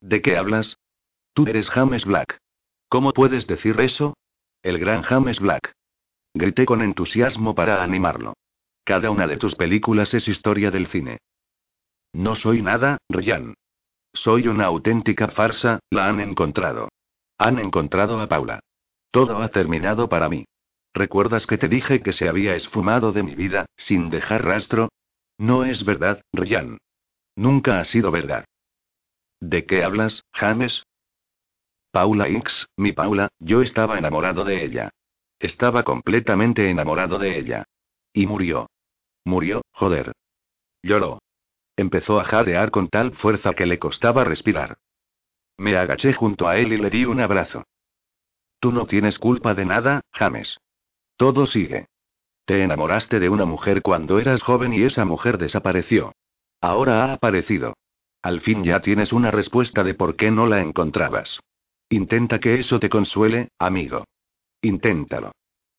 ¿De 0.00 0.22
qué 0.22 0.36
hablas? 0.36 0.78
Tú 1.34 1.46
eres 1.46 1.68
James 1.68 2.04
Black. 2.04 2.38
¿Cómo 2.88 3.12
puedes 3.12 3.46
decir 3.46 3.78
eso? 3.80 4.16
El 4.62 4.78
gran 4.78 5.02
James 5.02 5.40
Black. 5.40 5.72
Grité 6.34 6.66
con 6.66 6.82
entusiasmo 6.82 7.54
para 7.54 7.82
animarlo. 7.82 8.34
Cada 8.84 9.10
una 9.10 9.26
de 9.26 9.36
tus 9.36 9.54
películas 9.54 10.14
es 10.14 10.28
historia 10.28 10.70
del 10.70 10.86
cine. 10.86 11.18
No 12.12 12.34
soy 12.34 12.62
nada, 12.62 12.98
Ryan. 13.08 13.54
Soy 14.12 14.48
una 14.48 14.64
auténtica 14.64 15.28
farsa, 15.28 15.80
la 15.90 16.08
han 16.08 16.20
encontrado. 16.20 16.88
Han 17.38 17.58
encontrado 17.58 18.20
a 18.20 18.26
Paula. 18.26 18.60
Todo 19.10 19.42
ha 19.42 19.48
terminado 19.48 20.08
para 20.08 20.28
mí. 20.28 20.46
¿Recuerdas 20.96 21.46
que 21.46 21.58
te 21.58 21.68
dije 21.68 22.00
que 22.00 22.14
se 22.14 22.26
había 22.26 22.54
esfumado 22.54 23.12
de 23.12 23.22
mi 23.22 23.34
vida, 23.34 23.66
sin 23.76 24.08
dejar 24.08 24.46
rastro? 24.46 24.88
No 25.36 25.66
es 25.66 25.84
verdad, 25.84 26.22
Ryan. 26.32 26.78
Nunca 27.36 27.80
ha 27.80 27.84
sido 27.84 28.10
verdad. 28.10 28.46
¿De 29.38 29.66
qué 29.66 29.84
hablas, 29.84 30.22
James? 30.32 30.84
Paula 31.90 32.28
X, 32.28 32.68
mi 32.78 32.92
Paula, 32.92 33.28
yo 33.38 33.60
estaba 33.60 33.98
enamorado 33.98 34.42
de 34.42 34.64
ella. 34.64 34.88
Estaba 35.38 35.82
completamente 35.82 36.70
enamorado 36.70 37.18
de 37.18 37.38
ella. 37.38 37.64
Y 38.14 38.26
murió. 38.26 38.70
Murió, 39.22 39.60
joder. 39.72 40.12
Lloró. 40.82 41.18
Empezó 41.76 42.18
a 42.20 42.24
jadear 42.24 42.70
con 42.70 42.88
tal 42.88 43.12
fuerza 43.12 43.52
que 43.52 43.66
le 43.66 43.78
costaba 43.78 44.24
respirar. 44.24 44.78
Me 45.58 45.76
agaché 45.76 46.14
junto 46.14 46.48
a 46.48 46.56
él 46.56 46.72
y 46.72 46.78
le 46.78 46.88
di 46.88 47.04
un 47.04 47.20
abrazo. 47.20 47.64
Tú 48.60 48.72
no 48.72 48.86
tienes 48.86 49.18
culpa 49.18 49.52
de 49.52 49.66
nada, 49.66 50.00
James. 50.14 50.56
Todo 51.16 51.46
sigue. 51.46 51.86
Te 52.44 52.62
enamoraste 52.62 53.18
de 53.18 53.28
una 53.28 53.44
mujer 53.44 53.82
cuando 53.82 54.18
eras 54.18 54.42
joven 54.42 54.72
y 54.72 54.82
esa 54.82 55.04
mujer 55.04 55.38
desapareció. 55.38 56.12
Ahora 56.60 57.04
ha 57.04 57.12
aparecido. 57.14 57.74
Al 58.22 58.40
fin 58.40 58.64
ya 58.64 58.80
tienes 58.80 59.12
una 59.12 59.30
respuesta 59.30 59.84
de 59.84 59.94
por 59.94 60.16
qué 60.16 60.30
no 60.30 60.46
la 60.46 60.60
encontrabas. 60.60 61.40
Intenta 61.88 62.40
que 62.40 62.58
eso 62.58 62.80
te 62.80 62.88
consuele, 62.88 63.48
amigo. 63.58 64.04
Inténtalo. 64.60 65.32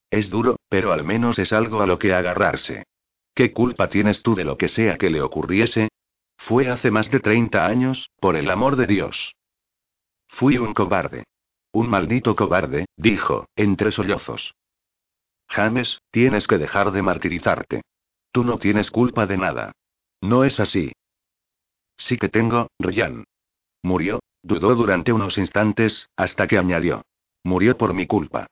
Es 0.09 0.30
duro, 0.30 0.57
pero 0.69 0.93
al 0.93 1.03
menos 1.03 1.38
es 1.39 1.51
algo 1.51 1.81
a 1.81 1.88
lo 1.88 1.99
que 1.99 2.14
agarrarse. 2.14 2.85
¿Qué 3.34 3.53
culpa 3.53 3.89
tienes 3.89 4.23
tú 4.23 4.34
de 4.35 4.45
lo 4.45 4.57
que 4.57 4.69
sea 4.69 4.97
que 4.97 5.09
le 5.09 5.22
ocurriese? 5.22 5.89
Fue 6.38 6.69
hace 6.69 6.91
más 6.91 7.11
de 7.11 7.19
30 7.19 7.65
años, 7.65 8.09
por 8.19 8.35
el 8.35 8.49
amor 8.49 8.77
de 8.77 8.88
Dios. 8.88 9.35
Fui 10.27 10.57
un 10.57 10.73
cobarde. 10.73 11.26
Un 11.72 11.89
maldito 11.89 12.35
cobarde, 12.35 12.85
dijo, 12.95 13.47
entre 13.55 13.91
sollozos. 13.91 14.53
James, 15.49 15.99
tienes 16.11 16.48
que 16.48 16.57
dejar 16.57 16.91
de 16.91 17.02
martirizarte. 17.02 17.82
Tú 18.32 18.44
no 18.44 18.60
tienes 18.60 18.91
culpa 18.91 19.26
de 19.26 19.38
nada. 19.38 19.72
No 20.22 20.44
es 20.44 20.60
así. 20.60 20.91
Sí 21.98 22.18
que 22.18 22.30
tengo, 22.30 22.68
Ryan. 22.80 23.24
Murió, 23.84 24.19
dudó 24.44 24.76
durante 24.76 25.14
unos 25.14 25.38
instantes, 25.38 26.10
hasta 26.15 26.48
que 26.48 26.57
añadió. 26.57 27.03
Murió 27.44 27.78
por 27.78 27.94
mi 27.94 28.07
culpa. 28.07 28.48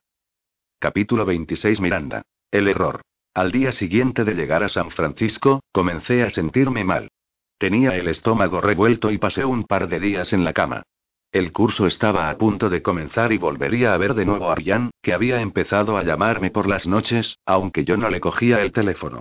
Capítulo 0.80 1.26
26 1.26 1.80
Miranda. 1.82 2.24
El 2.52 2.68
error. 2.68 3.02
Al 3.34 3.52
día 3.52 3.72
siguiente 3.72 4.24
de 4.24 4.34
llegar 4.34 4.64
a 4.64 4.70
San 4.70 4.92
Francisco, 4.92 5.62
comencé 5.72 6.24
a 6.24 6.30
sentirme 6.30 6.84
mal. 6.84 7.10
Tenía 7.58 7.96
el 7.96 8.08
estómago 8.08 8.62
revuelto 8.62 9.12
y 9.12 9.18
pasé 9.18 9.44
un 9.44 9.66
par 9.66 9.88
de 9.88 10.00
días 10.00 10.32
en 10.34 10.44
la 10.44 10.54
cama. 10.54 10.84
El 11.32 11.52
curso 11.52 11.86
estaba 11.86 12.30
a 12.30 12.38
punto 12.38 12.70
de 12.70 12.82
comenzar 12.82 13.34
y 13.34 13.38
volvería 13.38 13.94
a 13.94 13.98
ver 13.98 14.14
de 14.14 14.26
nuevo 14.26 14.50
a 14.50 14.56
Ryan, 14.56 14.92
que 15.02 15.14
había 15.14 15.42
empezado 15.42 15.98
a 15.98 16.04
llamarme 16.04 16.50
por 16.50 16.68
las 16.68 16.88
noches, 16.88 17.38
aunque 17.46 17.84
yo 17.84 17.98
no 17.98 18.10
le 18.10 18.20
cogía 18.20 18.62
el 18.62 18.72
teléfono. 18.72 19.20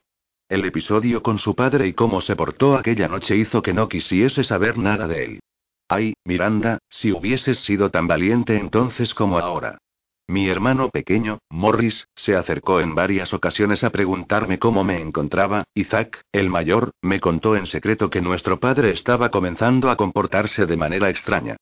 El 0.48 0.64
episodio 0.64 1.22
con 1.22 1.38
su 1.38 1.54
padre 1.54 1.88
y 1.88 1.94
cómo 1.94 2.20
se 2.20 2.36
portó 2.36 2.76
aquella 2.76 3.08
noche 3.08 3.34
hizo 3.34 3.62
que 3.62 3.72
no 3.72 3.88
quisiese 3.88 4.44
saber 4.44 4.78
nada 4.78 5.08
de 5.08 5.24
él. 5.24 5.40
Ay, 5.88 6.14
Miranda, 6.24 6.78
si 6.88 7.12
hubieses 7.12 7.58
sido 7.58 7.90
tan 7.90 8.06
valiente 8.06 8.58
entonces 8.58 9.14
como 9.14 9.38
ahora. 9.38 9.78
Mi 10.26 10.48
hermano 10.48 10.88
pequeño, 10.88 11.40
Morris, 11.50 12.08
se 12.14 12.34
acercó 12.34 12.80
en 12.80 12.94
varias 12.94 13.34
ocasiones 13.34 13.84
a 13.84 13.90
preguntarme 13.90 14.58
cómo 14.58 14.82
me 14.82 15.00
encontraba, 15.00 15.64
y 15.74 15.84
Zack, 15.84 16.22
el 16.32 16.48
mayor, 16.48 16.92
me 17.02 17.20
contó 17.20 17.56
en 17.56 17.66
secreto 17.66 18.08
que 18.08 18.22
nuestro 18.22 18.58
padre 18.58 18.90
estaba 18.90 19.30
comenzando 19.30 19.90
a 19.90 19.96
comportarse 19.96 20.64
de 20.64 20.76
manera 20.78 21.10
extraña. 21.10 21.56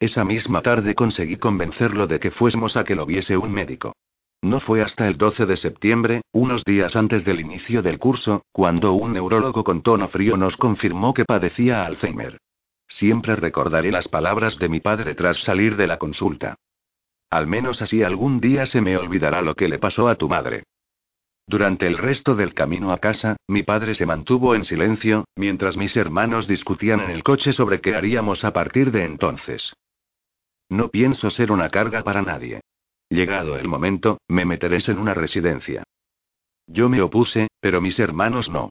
Esa 0.00 0.24
misma 0.24 0.62
tarde 0.62 0.94
conseguí 0.94 1.36
convencerlo 1.38 2.06
de 2.06 2.20
que 2.20 2.30
fuésemos 2.30 2.76
a 2.76 2.84
que 2.84 2.94
lo 2.94 3.04
viese 3.04 3.36
un 3.36 3.52
médico. 3.52 3.94
No 4.40 4.60
fue 4.60 4.80
hasta 4.82 5.08
el 5.08 5.16
12 5.16 5.46
de 5.46 5.56
septiembre, 5.56 6.22
unos 6.30 6.62
días 6.62 6.94
antes 6.94 7.24
del 7.24 7.40
inicio 7.40 7.82
del 7.82 7.98
curso, 7.98 8.42
cuando 8.52 8.92
un 8.92 9.14
neurólogo 9.14 9.64
con 9.64 9.82
tono 9.82 10.06
frío 10.06 10.36
nos 10.36 10.56
confirmó 10.56 11.12
que 11.12 11.24
padecía 11.24 11.84
Alzheimer. 11.84 12.38
Siempre 12.86 13.34
recordaré 13.34 13.90
las 13.90 14.06
palabras 14.06 14.56
de 14.58 14.68
mi 14.68 14.78
padre 14.78 15.16
tras 15.16 15.42
salir 15.42 15.76
de 15.76 15.88
la 15.88 15.98
consulta. 15.98 16.54
Al 17.28 17.48
menos 17.48 17.82
así 17.82 18.04
algún 18.04 18.40
día 18.40 18.66
se 18.66 18.80
me 18.80 18.96
olvidará 18.96 19.42
lo 19.42 19.56
que 19.56 19.68
le 19.68 19.80
pasó 19.80 20.08
a 20.08 20.14
tu 20.14 20.28
madre. 20.28 20.62
Durante 21.48 21.88
el 21.88 21.98
resto 21.98 22.36
del 22.36 22.54
camino 22.54 22.92
a 22.92 22.98
casa, 22.98 23.36
mi 23.48 23.64
padre 23.64 23.96
se 23.96 24.06
mantuvo 24.06 24.54
en 24.54 24.62
silencio, 24.62 25.24
mientras 25.34 25.76
mis 25.76 25.96
hermanos 25.96 26.46
discutían 26.46 27.00
en 27.00 27.10
el 27.10 27.24
coche 27.24 27.52
sobre 27.52 27.80
qué 27.80 27.96
haríamos 27.96 28.44
a 28.44 28.52
partir 28.52 28.92
de 28.92 29.04
entonces. 29.04 29.74
No 30.68 30.88
pienso 30.88 31.30
ser 31.30 31.50
una 31.50 31.70
carga 31.70 32.02
para 32.02 32.22
nadie. 32.22 32.60
Llegado 33.08 33.56
el 33.56 33.68
momento, 33.68 34.18
me 34.28 34.44
meteréis 34.44 34.88
en 34.88 34.98
una 34.98 35.14
residencia. 35.14 35.82
Yo 36.66 36.88
me 36.88 37.00
opuse, 37.00 37.48
pero 37.60 37.80
mis 37.80 37.98
hermanos 37.98 38.50
no. 38.50 38.70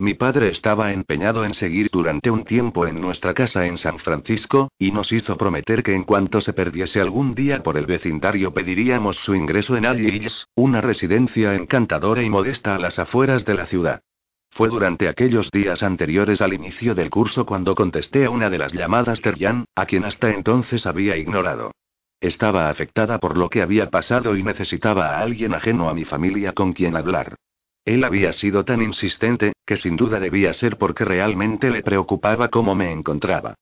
Mi 0.00 0.14
padre 0.14 0.48
estaba 0.48 0.92
empeñado 0.92 1.44
en 1.44 1.54
seguir 1.54 1.88
durante 1.90 2.30
un 2.30 2.44
tiempo 2.44 2.86
en 2.86 3.00
nuestra 3.00 3.34
casa 3.34 3.66
en 3.66 3.78
San 3.78 3.98
Francisco, 3.98 4.68
y 4.78 4.92
nos 4.92 5.10
hizo 5.10 5.36
prometer 5.36 5.82
que 5.82 5.94
en 5.94 6.04
cuanto 6.04 6.40
se 6.40 6.52
perdiese 6.52 7.00
algún 7.00 7.34
día 7.34 7.64
por 7.64 7.76
el 7.76 7.86
vecindario 7.86 8.54
pediríamos 8.54 9.16
su 9.16 9.34
ingreso 9.34 9.76
en 9.76 9.86
Alley 9.86 10.28
una 10.54 10.80
residencia 10.80 11.54
encantadora 11.54 12.22
y 12.22 12.30
modesta 12.30 12.76
a 12.76 12.78
las 12.78 13.00
afueras 13.00 13.44
de 13.44 13.54
la 13.54 13.66
ciudad. 13.66 14.02
Fue 14.50 14.68
durante 14.68 15.08
aquellos 15.08 15.50
días 15.50 15.82
anteriores 15.82 16.40
al 16.40 16.52
inicio 16.52 16.94
del 16.94 17.10
curso 17.10 17.46
cuando 17.46 17.74
contesté 17.74 18.24
a 18.24 18.30
una 18.30 18.50
de 18.50 18.58
las 18.58 18.72
llamadas 18.72 19.20
de 19.22 19.64
a 19.74 19.86
quien 19.86 20.04
hasta 20.04 20.30
entonces 20.30 20.86
había 20.86 21.16
ignorado. 21.16 21.72
Estaba 22.20 22.68
afectada 22.68 23.18
por 23.18 23.36
lo 23.36 23.48
que 23.48 23.62
había 23.62 23.90
pasado 23.90 24.36
y 24.36 24.42
necesitaba 24.42 25.10
a 25.10 25.20
alguien 25.20 25.54
ajeno 25.54 25.88
a 25.88 25.94
mi 25.94 26.04
familia 26.04 26.52
con 26.52 26.72
quien 26.72 26.96
hablar. 26.96 27.36
Él 27.84 28.04
había 28.04 28.32
sido 28.32 28.64
tan 28.64 28.82
insistente, 28.82 29.52
que 29.64 29.76
sin 29.76 29.96
duda 29.96 30.18
debía 30.18 30.52
ser 30.52 30.76
porque 30.76 31.04
realmente 31.04 31.70
le 31.70 31.82
preocupaba 31.82 32.48
cómo 32.48 32.74
me 32.74 32.90
encontraba. 32.90 33.54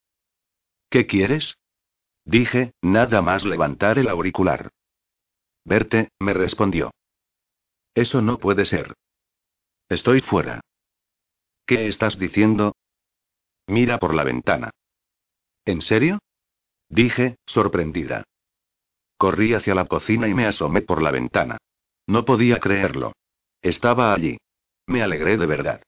¿Qué 0.88 1.06
quieres? 1.06 1.58
Dije, 2.24 2.72
nada 2.82 3.22
más 3.22 3.44
levantar 3.44 3.98
el 3.98 4.08
auricular. 4.08 4.70
Verte, 5.64 6.08
me 6.18 6.32
respondió. 6.32 6.90
Eso 7.94 8.20
no 8.20 8.38
puede 8.38 8.64
ser. 8.64 8.94
Estoy 9.88 10.20
fuera. 10.20 10.60
¿Qué 11.66 11.88
estás 11.88 12.16
diciendo? 12.16 12.76
Mira 13.66 13.98
por 13.98 14.14
la 14.14 14.22
ventana. 14.22 14.70
¿En 15.64 15.82
serio? 15.82 16.20
Dije, 16.88 17.36
sorprendida. 17.44 18.22
Corrí 19.18 19.52
hacia 19.52 19.74
la 19.74 19.86
cocina 19.86 20.28
y 20.28 20.34
me 20.34 20.46
asomé 20.46 20.82
por 20.82 21.02
la 21.02 21.10
ventana. 21.10 21.58
No 22.06 22.24
podía 22.24 22.60
creerlo. 22.60 23.14
Estaba 23.62 24.14
allí. 24.14 24.38
Me 24.86 25.02
alegré 25.02 25.36
de 25.36 25.46
verdad. 25.46 25.82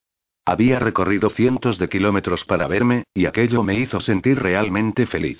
Había 0.44 0.80
recorrido 0.80 1.30
cientos 1.30 1.78
de 1.78 1.88
kilómetros 1.88 2.44
para 2.44 2.66
verme, 2.66 3.04
y 3.14 3.26
aquello 3.26 3.62
me 3.62 3.78
hizo 3.78 4.00
sentir 4.00 4.40
realmente 4.40 5.06
feliz. 5.06 5.38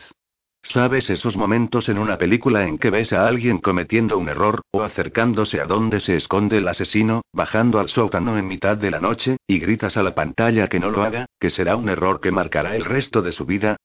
¿Sabes 0.62 1.08
esos 1.08 1.36
momentos 1.36 1.88
en 1.88 1.98
una 1.98 2.18
película 2.18 2.66
en 2.66 2.78
que 2.78 2.90
ves 2.90 3.12
a 3.12 3.26
alguien 3.26 3.58
cometiendo 3.58 4.18
un 4.18 4.28
error, 4.28 4.62
o 4.70 4.82
acercándose 4.82 5.60
a 5.60 5.66
donde 5.66 6.00
se 6.00 6.16
esconde 6.16 6.58
el 6.58 6.68
asesino, 6.68 7.22
bajando 7.32 7.78
al 7.78 7.88
sótano 7.88 8.36
en 8.36 8.46
mitad 8.46 8.76
de 8.76 8.90
la 8.90 9.00
noche, 9.00 9.36
y 9.46 9.60
gritas 9.60 9.96
a 9.96 10.02
la 10.02 10.14
pantalla 10.14 10.68
que 10.68 10.80
no 10.80 10.90
lo 10.90 11.02
haga, 11.02 11.26
que 11.40 11.50
será 11.50 11.76
un 11.76 11.88
error 11.88 12.20
que 12.20 12.32
marcará 12.32 12.76
el 12.76 12.84
resto 12.84 13.22
de 13.22 13.32
su 13.32 13.46
vida? 13.46 13.76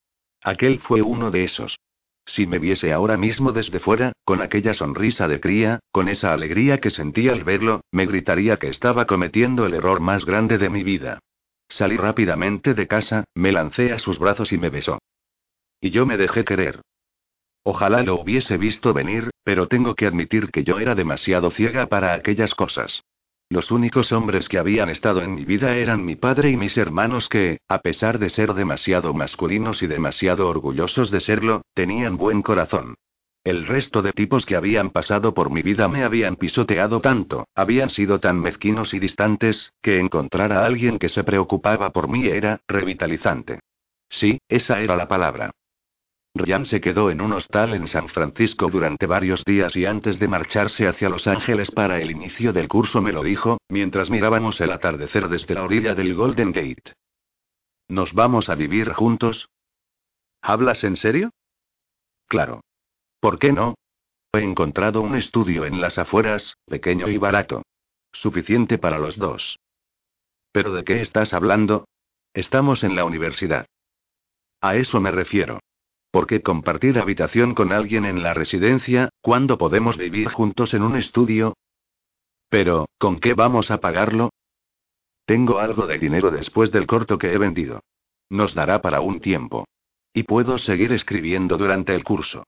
Aquel 0.41 0.79
fue 0.79 1.01
uno 1.01 1.31
de 1.31 1.45
esos. 1.45 1.77
Si 2.25 2.47
me 2.47 2.57
viese 2.57 2.91
ahora 2.91 3.17
mismo 3.17 3.51
desde 3.51 3.79
fuera, 3.79 4.13
con 4.23 4.41
aquella 4.41 4.73
sonrisa 4.73 5.27
de 5.27 5.39
cría, 5.39 5.79
con 5.91 6.07
esa 6.07 6.33
alegría 6.33 6.79
que 6.79 6.89
sentía 6.89 7.33
al 7.33 7.43
verlo, 7.43 7.81
me 7.91 8.05
gritaría 8.05 8.57
que 8.57 8.69
estaba 8.69 9.05
cometiendo 9.05 9.65
el 9.65 9.73
error 9.73 9.99
más 9.99 10.25
grande 10.25 10.57
de 10.57 10.69
mi 10.69 10.83
vida. 10.83 11.19
Salí 11.67 11.97
rápidamente 11.97 12.73
de 12.73 12.87
casa, 12.87 13.25
me 13.35 13.51
lancé 13.51 13.91
a 13.91 13.99
sus 13.99 14.19
brazos 14.19 14.51
y 14.53 14.57
me 14.57 14.69
besó. 14.69 14.99
Y 15.83 15.91
yo 15.91 16.05
me 16.05 16.15
dejé 16.15 16.45
querer. 16.45 16.79
Ojalá 17.61 18.03
lo 18.03 18.15
hubiese 18.15 18.57
visto 18.57 18.93
venir, 18.93 19.31
pero 19.43 19.67
tengo 19.67 19.95
que 19.95 20.05
admitir 20.05 20.49
que 20.49 20.63
yo 20.63 20.79
era 20.79 20.95
demasiado 20.95 21.51
ciega 21.51 21.87
para 21.87 22.13
aquellas 22.13 22.55
cosas. 22.55 23.03
Los 23.49 23.69
únicos 23.69 24.13
hombres 24.13 24.47
que 24.47 24.57
habían 24.57 24.87
estado 24.87 25.21
en 25.21 25.35
mi 25.35 25.43
vida 25.43 25.75
eran 25.75 26.05
mi 26.05 26.15
padre 26.15 26.51
y 26.51 26.55
mis 26.55 26.77
hermanos 26.77 27.27
que, 27.27 27.59
a 27.67 27.79
pesar 27.79 28.17
de 28.17 28.29
ser 28.29 28.53
demasiado 28.53 29.13
masculinos 29.13 29.83
y 29.83 29.87
demasiado 29.87 30.47
orgullosos 30.47 31.11
de 31.11 31.19
serlo, 31.19 31.63
tenían 31.73 32.15
buen 32.15 32.43
corazón. 32.43 32.95
El 33.43 33.67
resto 33.67 34.01
de 34.01 34.13
tipos 34.13 34.45
que 34.45 34.55
habían 34.55 34.89
pasado 34.89 35.33
por 35.33 35.49
mi 35.49 35.63
vida 35.63 35.89
me 35.89 36.05
habían 36.05 36.37
pisoteado 36.37 37.01
tanto, 37.01 37.49
habían 37.55 37.89
sido 37.89 38.21
tan 38.21 38.39
mezquinos 38.39 38.93
y 38.93 38.99
distantes, 38.99 39.73
que 39.81 39.99
encontrar 39.99 40.53
a 40.53 40.65
alguien 40.65 40.97
que 40.97 41.09
se 41.09 41.25
preocupaba 41.25 41.91
por 41.91 42.07
mí 42.07 42.25
era 42.25 42.61
revitalizante. 42.69 43.59
Sí, 44.07 44.39
esa 44.47 44.79
era 44.79 44.95
la 44.95 45.09
palabra. 45.09 45.51
Ryan 46.35 46.65
se 46.65 46.81
quedó 46.81 47.11
en 47.11 47.21
un 47.21 47.33
hostal 47.33 47.75
en 47.75 47.87
San 47.87 48.09
Francisco 48.09 48.67
durante 48.67 49.05
varios 49.05 49.43
días 49.45 49.75
y 49.75 49.85
antes 49.85 50.17
de 50.17 50.27
marcharse 50.27 50.87
hacia 50.87 51.09
Los 51.09 51.27
Ángeles 51.27 51.69
para 51.69 51.99
el 52.01 52.09
inicio 52.09 52.51
del 52.51 52.67
curso 52.67 53.01
me 53.03 53.11
lo 53.11 53.21
dijo, 53.21 53.59
mientras 53.69 54.09
mirábamos 54.09 54.59
el 54.61 54.71
atardecer 54.71 55.29
desde 55.29 55.53
la 55.53 55.63
orilla 55.63 55.93
del 55.93 56.15
Golden 56.15 56.51
Gate. 56.51 56.93
¿Nos 57.87 58.13
vamos 58.13 58.49
a 58.49 58.55
vivir 58.55 58.93
juntos? 58.93 59.47
¿Hablas 60.41 60.83
en 60.83 60.95
serio? 60.95 61.29
Claro. 62.27 62.61
¿Por 63.19 63.37
qué 63.37 63.51
no? 63.51 63.75
He 64.33 64.39
encontrado 64.39 65.01
un 65.01 65.15
estudio 65.15 65.65
en 65.65 65.79
las 65.79 65.99
afueras, 65.99 66.55
pequeño 66.65 67.07
y 67.09 67.17
barato. 67.17 67.61
Suficiente 68.11 68.79
para 68.79 68.97
los 68.97 69.17
dos. 69.17 69.59
¿Pero 70.51 70.73
de 70.73 70.83
qué 70.83 71.01
estás 71.01 71.35
hablando? 71.35 71.85
Estamos 72.33 72.83
en 72.83 72.95
la 72.95 73.05
universidad. 73.05 73.67
A 74.61 74.75
eso 74.75 74.99
me 74.99 75.11
refiero. 75.11 75.59
¿Por 76.13 76.27
qué 76.27 76.43
compartir 76.43 76.99
habitación 76.99 77.55
con 77.55 77.73
alguien 77.73 78.05
en 78.05 78.21
la 78.21 78.35
residencia, 78.35 79.09
cuando 79.19 79.57
podemos 79.57 79.97
vivir 79.97 80.29
juntos 80.29 80.75
en 80.75 80.83
un 80.83 80.95
estudio? 80.95 81.55
Pero, 82.49 82.85
¿con 82.99 83.19
qué 83.19 83.33
vamos 83.33 83.71
a 83.71 83.79
pagarlo? 83.79 84.29
Tengo 85.25 85.57
algo 85.57 85.87
de 85.87 85.97
dinero 85.97 86.29
después 86.29 86.71
del 86.71 86.85
corto 86.85 87.17
que 87.17 87.33
he 87.33 87.37
vendido. 87.39 87.81
Nos 88.29 88.53
dará 88.53 88.79
para 88.79 89.01
un 89.01 89.21
tiempo. 89.21 89.65
Y 90.13 90.21
puedo 90.21 90.59
seguir 90.59 90.91
escribiendo 90.91 91.57
durante 91.57 91.95
el 91.95 92.03
curso. 92.03 92.45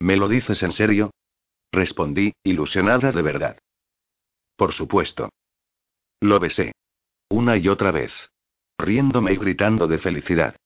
¿Me 0.00 0.16
lo 0.16 0.26
dices 0.26 0.60
en 0.64 0.72
serio? 0.72 1.12
Respondí, 1.70 2.32
ilusionada 2.42 3.12
de 3.12 3.22
verdad. 3.22 3.58
Por 4.56 4.72
supuesto. 4.72 5.28
Lo 6.18 6.40
besé. 6.40 6.72
Una 7.28 7.56
y 7.56 7.68
otra 7.68 7.92
vez. 7.92 8.12
Riéndome 8.78 9.32
y 9.32 9.36
gritando 9.36 9.86
de 9.86 9.98
felicidad. 9.98 10.56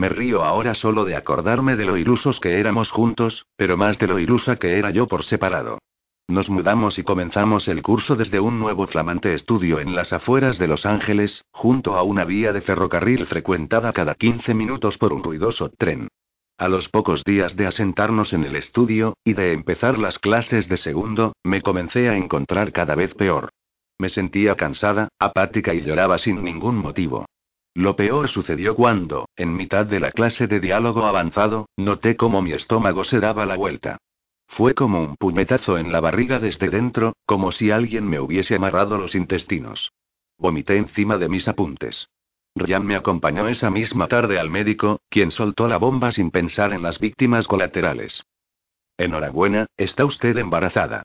Me 0.00 0.08
río 0.08 0.44
ahora 0.44 0.74
solo 0.74 1.04
de 1.04 1.14
acordarme 1.14 1.76
de 1.76 1.84
lo 1.84 1.98
ilusos 1.98 2.40
que 2.40 2.58
éramos 2.58 2.90
juntos, 2.90 3.44
pero 3.54 3.76
más 3.76 3.98
de 3.98 4.06
lo 4.06 4.18
ilusa 4.18 4.56
que 4.56 4.78
era 4.78 4.88
yo 4.88 5.06
por 5.06 5.24
separado. 5.24 5.78
Nos 6.26 6.48
mudamos 6.48 6.98
y 6.98 7.02
comenzamos 7.02 7.68
el 7.68 7.82
curso 7.82 8.16
desde 8.16 8.40
un 8.40 8.58
nuevo 8.58 8.86
flamante 8.86 9.34
estudio 9.34 9.78
en 9.78 9.94
las 9.94 10.14
afueras 10.14 10.58
de 10.58 10.68
Los 10.68 10.86
Ángeles, 10.86 11.44
junto 11.52 11.96
a 11.96 12.02
una 12.02 12.24
vía 12.24 12.54
de 12.54 12.62
ferrocarril 12.62 13.26
frecuentada 13.26 13.92
cada 13.92 14.14
15 14.14 14.54
minutos 14.54 14.96
por 14.96 15.12
un 15.12 15.22
ruidoso 15.22 15.68
tren. 15.68 16.08
A 16.56 16.68
los 16.68 16.88
pocos 16.88 17.22
días 17.22 17.54
de 17.54 17.66
asentarnos 17.66 18.32
en 18.32 18.44
el 18.44 18.56
estudio, 18.56 19.18
y 19.22 19.34
de 19.34 19.52
empezar 19.52 19.98
las 19.98 20.18
clases 20.18 20.66
de 20.66 20.78
segundo, 20.78 21.34
me 21.44 21.60
comencé 21.60 22.08
a 22.08 22.16
encontrar 22.16 22.72
cada 22.72 22.94
vez 22.94 23.12
peor. 23.12 23.50
Me 23.98 24.08
sentía 24.08 24.54
cansada, 24.54 25.10
apática 25.18 25.74
y 25.74 25.82
lloraba 25.82 26.16
sin 26.16 26.42
ningún 26.42 26.78
motivo. 26.78 27.26
Lo 27.74 27.94
peor 27.94 28.28
sucedió 28.28 28.74
cuando, 28.74 29.28
en 29.36 29.54
mitad 29.54 29.86
de 29.86 30.00
la 30.00 30.10
clase 30.10 30.46
de 30.46 30.60
diálogo 30.60 31.06
avanzado, 31.06 31.68
noté 31.76 32.16
cómo 32.16 32.42
mi 32.42 32.52
estómago 32.52 33.04
se 33.04 33.20
daba 33.20 33.46
la 33.46 33.56
vuelta. 33.56 33.98
Fue 34.48 34.74
como 34.74 35.00
un 35.00 35.16
puñetazo 35.16 35.78
en 35.78 35.92
la 35.92 36.00
barriga 36.00 36.40
desde 36.40 36.68
dentro, 36.70 37.14
como 37.24 37.52
si 37.52 37.70
alguien 37.70 38.08
me 38.08 38.18
hubiese 38.18 38.56
amarrado 38.56 38.98
los 38.98 39.14
intestinos. 39.14 39.92
Vomité 40.36 40.76
encima 40.76 41.18
de 41.18 41.28
mis 41.28 41.46
apuntes. 41.46 42.08
Ryan 42.56 42.84
me 42.84 42.96
acompañó 42.96 43.46
esa 43.46 43.70
misma 43.70 44.08
tarde 44.08 44.40
al 44.40 44.50
médico, 44.50 45.00
quien 45.08 45.30
soltó 45.30 45.68
la 45.68 45.76
bomba 45.76 46.10
sin 46.10 46.32
pensar 46.32 46.72
en 46.72 46.82
las 46.82 46.98
víctimas 46.98 47.46
colaterales. 47.46 48.24
Enhorabuena, 48.98 49.66
está 49.76 50.04
usted 50.04 50.36
embarazada. 50.36 51.04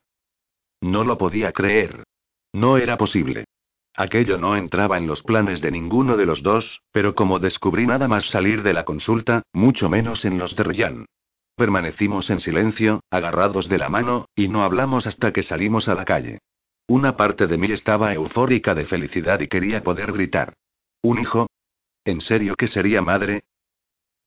No 0.82 1.04
lo 1.04 1.18
podía 1.20 1.52
creer. 1.52 2.04
No 2.52 2.78
era 2.78 2.98
posible. 2.98 3.46
Aquello 3.98 4.38
no 4.38 4.58
entraba 4.58 4.98
en 4.98 5.08
los 5.08 5.24
planes 5.24 5.62
de 5.62 5.72
ninguno 5.72 6.18
de 6.18 6.26
los 6.26 6.44
dos, 6.44 6.82
pero 6.92 7.16
como 7.16 7.40
descubrí 7.40 7.88
nada 7.88 8.08
más 8.08 8.26
salir 8.26 8.62
de 8.62 8.74
la 8.74 8.84
consulta, 8.84 9.44
mucho 9.54 9.90
menos 9.90 10.26
en 10.26 10.38
los 10.38 10.56
de 10.56 10.64
Ryan. 10.64 11.06
Permanecimos 11.56 12.30
en 12.30 12.40
silencio, 12.40 13.02
agarrados 13.10 13.70
de 13.70 13.78
la 13.78 13.88
mano, 13.88 14.28
y 14.36 14.50
no 14.50 14.64
hablamos 14.64 15.08
hasta 15.08 15.32
que 15.32 15.44
salimos 15.44 15.88
a 15.88 15.96
la 15.96 16.04
calle. 16.04 16.40
Una 16.88 17.16
parte 17.16 17.48
de 17.48 17.58
mí 17.58 17.72
estaba 17.72 18.14
eufórica 18.14 18.76
de 18.76 18.86
felicidad 18.86 19.40
y 19.40 19.48
quería 19.48 19.82
poder 19.82 20.12
gritar. 20.12 20.54
¿Un 21.02 21.20
hijo? 21.20 21.48
¿En 22.04 22.20
serio 22.20 22.56
que 22.56 22.68
sería 22.68 23.02
madre? 23.02 23.46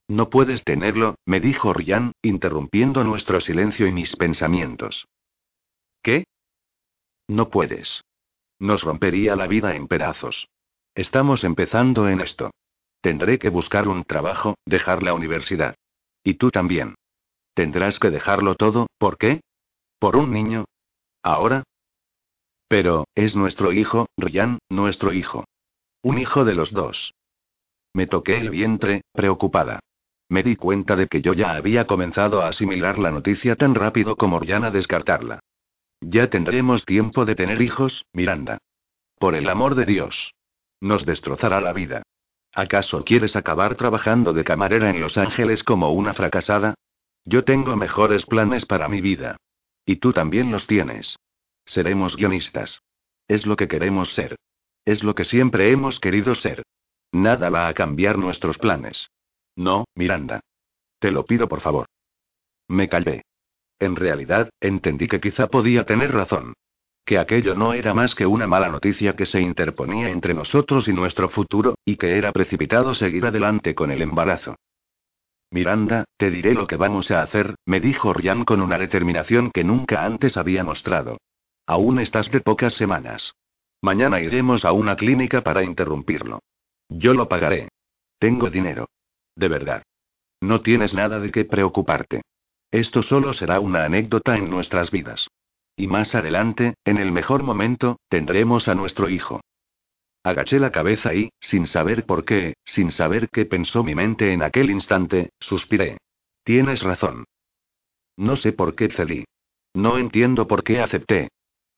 No 0.08 0.30
puedes 0.30 0.64
tenerlo, 0.64 1.16
me 1.26 1.40
dijo 1.40 1.74
Ryan, 1.74 2.12
interrumpiendo 2.22 3.04
nuestro 3.04 3.42
silencio 3.42 3.86
y 3.86 3.92
mis 3.92 4.16
pensamientos. 4.16 5.06
¿Qué? 6.02 6.24
No 7.28 7.50
puedes. 7.50 8.02
Nos 8.59 8.82
rompería 8.82 9.36
la 9.36 9.47
vida 9.47 9.74
en 9.74 9.86
pedazos. 9.86 10.48
Estamos 10.94 11.44
empezando 11.44 12.09
en 12.09 12.20
esto. 12.20 12.51
Tendré 13.01 13.39
que 13.39 13.51
buscar 13.51 13.86
un 13.86 14.05
trabajo, 14.05 14.56
dejar 14.66 15.02
la 15.02 15.14
universidad. 15.14 15.76
Y 16.24 16.35
tú 16.35 16.51
también. 16.51 16.97
Tendrás 17.55 17.98
que 18.01 18.10
dejarlo 18.10 18.56
todo, 18.56 18.89
¿por 18.98 19.16
qué? 19.16 19.40
¿Por 19.98 20.16
un 20.16 20.32
niño? 20.32 20.64
¿Ahora? 21.22 21.62
Pero, 22.68 23.06
es 23.14 23.35
nuestro 23.35 23.72
hijo, 23.72 24.09
Ryan, 24.16 24.59
nuestro 24.68 25.12
hijo. 25.12 25.44
Un 26.02 26.18
hijo 26.18 26.44
de 26.44 26.55
los 26.55 26.72
dos. 26.72 27.14
Me 27.94 28.06
toqué 28.06 28.36
el 28.36 28.51
vientre, 28.51 29.02
preocupada. 29.12 29.80
Me 30.28 30.43
di 30.43 30.56
cuenta 30.56 30.94
de 30.94 31.06
que 31.06 31.22
yo 31.22 31.32
ya 31.32 31.52
había 31.52 31.86
comenzado 31.86 32.43
a 32.43 32.48
asimilar 32.48 32.98
la 32.98 33.10
noticia 33.10 33.56
tan 33.56 33.74
rápido 33.74 34.16
como 34.16 34.39
Ryan 34.39 34.64
a 34.64 34.70
descartarla. 34.70 35.40
Ya 36.00 36.30
tendremos 36.30 36.84
tiempo 36.84 37.24
de 37.24 37.34
tener 37.34 37.60
hijos, 37.60 38.06
Miranda. 38.12 38.58
Por 39.18 39.34
el 39.34 39.48
amor 39.48 39.74
de 39.74 39.84
Dios. 39.84 40.34
Nos 40.80 41.04
destrozará 41.04 41.60
la 41.60 41.72
vida. 41.72 42.02
¿Acaso 42.54 43.04
quieres 43.04 43.36
acabar 43.36 43.76
trabajando 43.76 44.32
de 44.32 44.44
camarera 44.44 44.90
en 44.90 45.00
Los 45.00 45.18
Ángeles 45.18 45.62
como 45.62 45.92
una 45.92 46.14
fracasada? 46.14 46.74
Yo 47.24 47.44
tengo 47.44 47.76
mejores 47.76 48.26
planes 48.26 48.64
para 48.64 48.88
mi 48.88 49.00
vida. 49.00 49.36
Y 49.84 49.96
tú 49.96 50.12
también 50.12 50.50
los 50.50 50.66
tienes. 50.66 51.16
Seremos 51.64 52.16
guionistas. 52.16 52.80
Es 53.26 53.44
lo 53.44 53.56
que 53.56 53.68
queremos 53.68 54.14
ser. 54.14 54.36
Es 54.84 55.02
lo 55.02 55.14
que 55.14 55.24
siempre 55.24 55.70
hemos 55.70 56.00
querido 56.00 56.34
ser. 56.34 56.62
Nada 57.12 57.50
va 57.50 57.68
a 57.68 57.74
cambiar 57.74 58.18
nuestros 58.18 58.58
planes. 58.58 59.10
No, 59.56 59.84
Miranda. 59.94 60.40
Te 60.98 61.10
lo 61.10 61.24
pido 61.24 61.48
por 61.48 61.60
favor. 61.60 61.86
Me 62.68 62.88
callé. 62.88 63.22
En 63.78 63.96
realidad, 63.96 64.50
entendí 64.60 65.09
que 65.09 65.20
quizá 65.20 65.46
podía 65.46 65.84
tener 65.84 66.12
razón. 66.12 66.55
Que 67.05 67.18
aquello 67.18 67.55
no 67.55 67.72
era 67.72 67.94
más 67.94 68.14
que 68.14 68.26
una 68.26 68.46
mala 68.46 68.68
noticia 68.68 69.16
que 69.16 69.24
se 69.24 69.40
interponía 69.40 70.10
entre 70.10 70.34
nosotros 70.34 70.88
y 70.88 70.92
nuestro 70.92 71.28
futuro, 71.28 71.76
y 71.84 71.96
que 71.96 72.18
era 72.18 72.32
precipitado 72.32 72.94
seguir 72.94 73.24
adelante 73.24 73.74
con 73.74 73.90
el 73.90 74.02
embarazo. 74.02 74.56
Miranda, 75.50 76.05
te 76.18 76.30
diré 76.30 76.52
lo 76.52 76.66
que 76.66 76.76
vamos 76.76 77.10
a 77.10 77.22
hacer, 77.22 77.55
me 77.64 77.80
dijo 77.80 78.12
Ryan 78.12 78.44
con 78.44 78.60
una 78.60 78.76
determinación 78.76 79.50
que 79.50 79.64
nunca 79.64 80.05
antes 80.05 80.36
había 80.36 80.62
mostrado. 80.62 81.16
Aún 81.66 81.98
estás 82.00 82.30
de 82.30 82.40
pocas 82.40 82.74
semanas. 82.74 83.32
Mañana 83.80 84.20
iremos 84.20 84.64
a 84.64 84.72
una 84.72 84.96
clínica 84.96 85.42
para 85.42 85.62
interrumpirlo. 85.62 86.40
Yo 86.88 87.14
lo 87.14 87.28
pagaré. 87.28 87.68
Tengo 88.18 88.50
dinero. 88.50 88.88
De 89.36 89.48
verdad. 89.48 89.82
No 90.40 90.60
tienes 90.60 90.92
nada 90.92 91.18
de 91.20 91.30
qué 91.30 91.44
preocuparte. 91.44 92.22
Esto 92.70 93.02
solo 93.02 93.32
será 93.32 93.60
una 93.60 93.84
anécdota 93.84 94.36
en 94.36 94.50
nuestras 94.50 94.90
vidas. 94.90 95.28
Y 95.76 95.86
más 95.86 96.14
adelante, 96.14 96.74
en 96.84 96.98
el 96.98 97.12
mejor 97.12 97.42
momento, 97.42 97.98
tendremos 98.08 98.68
a 98.68 98.74
nuestro 98.74 99.08
hijo. 99.08 99.40
Agaché 100.24 100.58
la 100.58 100.72
cabeza 100.72 101.14
y, 101.14 101.30
sin 101.40 101.66
saber 101.66 102.04
por 102.04 102.24
qué, 102.24 102.54
sin 102.64 102.90
saber 102.90 103.28
qué 103.30 103.46
pensó 103.46 103.84
mi 103.84 103.94
mente 103.94 104.32
en 104.32 104.42
aquel 104.42 104.70
instante, 104.70 105.30
suspiré. 105.40 105.96
Tienes 106.44 106.82
razón. 106.82 107.24
No 108.16 108.36
sé 108.36 108.52
por 108.52 108.74
qué 108.74 108.88
cedí. 108.88 109.24
No 109.74 109.96
entiendo 109.96 110.46
por 110.46 110.64
qué 110.64 110.80
acepté. 110.80 111.28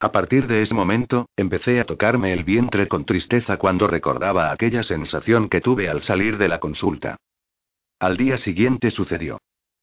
A 0.00 0.10
partir 0.10 0.46
de 0.46 0.62
ese 0.62 0.74
momento, 0.74 1.28
empecé 1.36 1.78
a 1.78 1.84
tocarme 1.84 2.32
el 2.32 2.42
vientre 2.42 2.88
con 2.88 3.04
tristeza 3.04 3.58
cuando 3.58 3.86
recordaba 3.86 4.50
aquella 4.50 4.82
sensación 4.82 5.50
que 5.50 5.60
tuve 5.60 5.90
al 5.90 6.02
salir 6.02 6.38
de 6.38 6.48
la 6.48 6.58
consulta. 6.58 7.16
Al 7.98 8.16
día 8.16 8.38
siguiente 8.38 8.90
sucedió. 8.90 9.38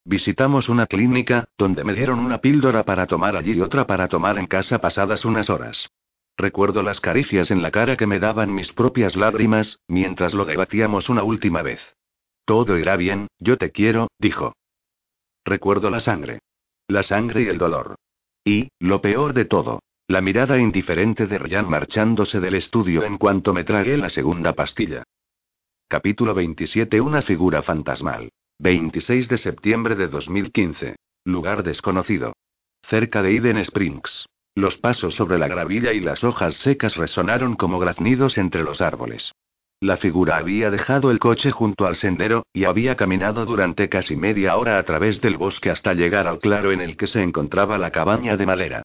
Visitamos 0.07 0.69
una 0.69 0.87
clínica, 0.87 1.49
donde 1.57 1.83
me 1.83 1.93
dieron 1.93 2.19
una 2.19 2.37
píldora 2.37 2.85
para 2.85 3.07
tomar 3.07 3.35
allí 3.35 3.51
y 3.51 3.59
otra 3.59 3.85
para 3.85 4.07
tomar 4.07 4.39
en 4.39 4.47
casa 4.47 4.79
pasadas 4.79 5.25
unas 5.25 5.49
horas. 5.49 5.89
Recuerdo 6.37 6.81
las 6.81 7.01
caricias 7.01 7.51
en 7.51 7.61
la 7.61 7.71
cara 7.71 7.97
que 7.97 8.07
me 8.07 8.17
daban 8.17 8.55
mis 8.55 8.71
propias 8.71 9.17
lágrimas, 9.17 9.81
mientras 9.85 10.33
lo 10.33 10.45
debatíamos 10.45 11.09
una 11.09 11.23
última 11.23 11.61
vez. 11.61 11.81
Todo 12.45 12.77
irá 12.77 12.95
bien, 12.95 13.27
yo 13.37 13.57
te 13.57 13.71
quiero, 13.71 14.07
dijo. 14.17 14.53
Recuerdo 15.43 15.89
la 15.89 15.99
sangre. 15.99 16.39
La 16.87 17.03
sangre 17.03 17.41
y 17.41 17.47
el 17.47 17.57
dolor. 17.57 17.95
Y, 18.45 18.69
lo 18.79 19.01
peor 19.01 19.33
de 19.33 19.43
todo, 19.43 19.81
la 20.07 20.21
mirada 20.21 20.57
indiferente 20.57 21.27
de 21.27 21.37
Ryan 21.37 21.69
marchándose 21.69 22.39
del 22.39 22.55
estudio 22.55 23.03
en 23.03 23.17
cuanto 23.17 23.53
me 23.53 23.65
tragué 23.65 23.97
la 23.97 24.07
segunda 24.07 24.53
pastilla. 24.53 25.03
Capítulo 25.89 26.33
27 26.33 27.01
Una 27.01 27.21
figura 27.21 27.61
fantasmal. 27.61 28.29
26 28.59 29.29
de 29.29 29.37
septiembre 29.37 29.95
de 29.95 30.07
2015. 30.07 30.95
Lugar 31.25 31.61
desconocido. 31.61 32.33
Cerca 32.81 33.21
de 33.21 33.35
Eden 33.35 33.57
Springs. 33.59 34.25
Los 34.55 34.77
pasos 34.77 35.13
sobre 35.13 35.37
la 35.37 35.47
gravilla 35.47 35.93
y 35.93 35.99
las 35.99 36.23
hojas 36.23 36.55
secas 36.55 36.95
resonaron 36.95 37.55
como 37.55 37.77
graznidos 37.77 38.39
entre 38.39 38.63
los 38.63 38.81
árboles. 38.81 39.31
La 39.79 39.97
figura 39.97 40.37
había 40.37 40.71
dejado 40.71 41.11
el 41.11 41.19
coche 41.19 41.51
junto 41.51 41.85
al 41.85 41.95
sendero, 41.95 42.47
y 42.51 42.65
había 42.65 42.95
caminado 42.95 43.45
durante 43.45 43.89
casi 43.89 44.15
media 44.15 44.57
hora 44.57 44.79
a 44.79 44.83
través 44.83 45.21
del 45.21 45.37
bosque 45.37 45.69
hasta 45.69 45.93
llegar 45.93 46.27
al 46.27 46.39
claro 46.39 46.71
en 46.71 46.81
el 46.81 46.97
que 46.97 47.05
se 47.05 47.21
encontraba 47.21 47.77
la 47.77 47.91
cabaña 47.91 48.37
de 48.37 48.45
madera. 48.47 48.83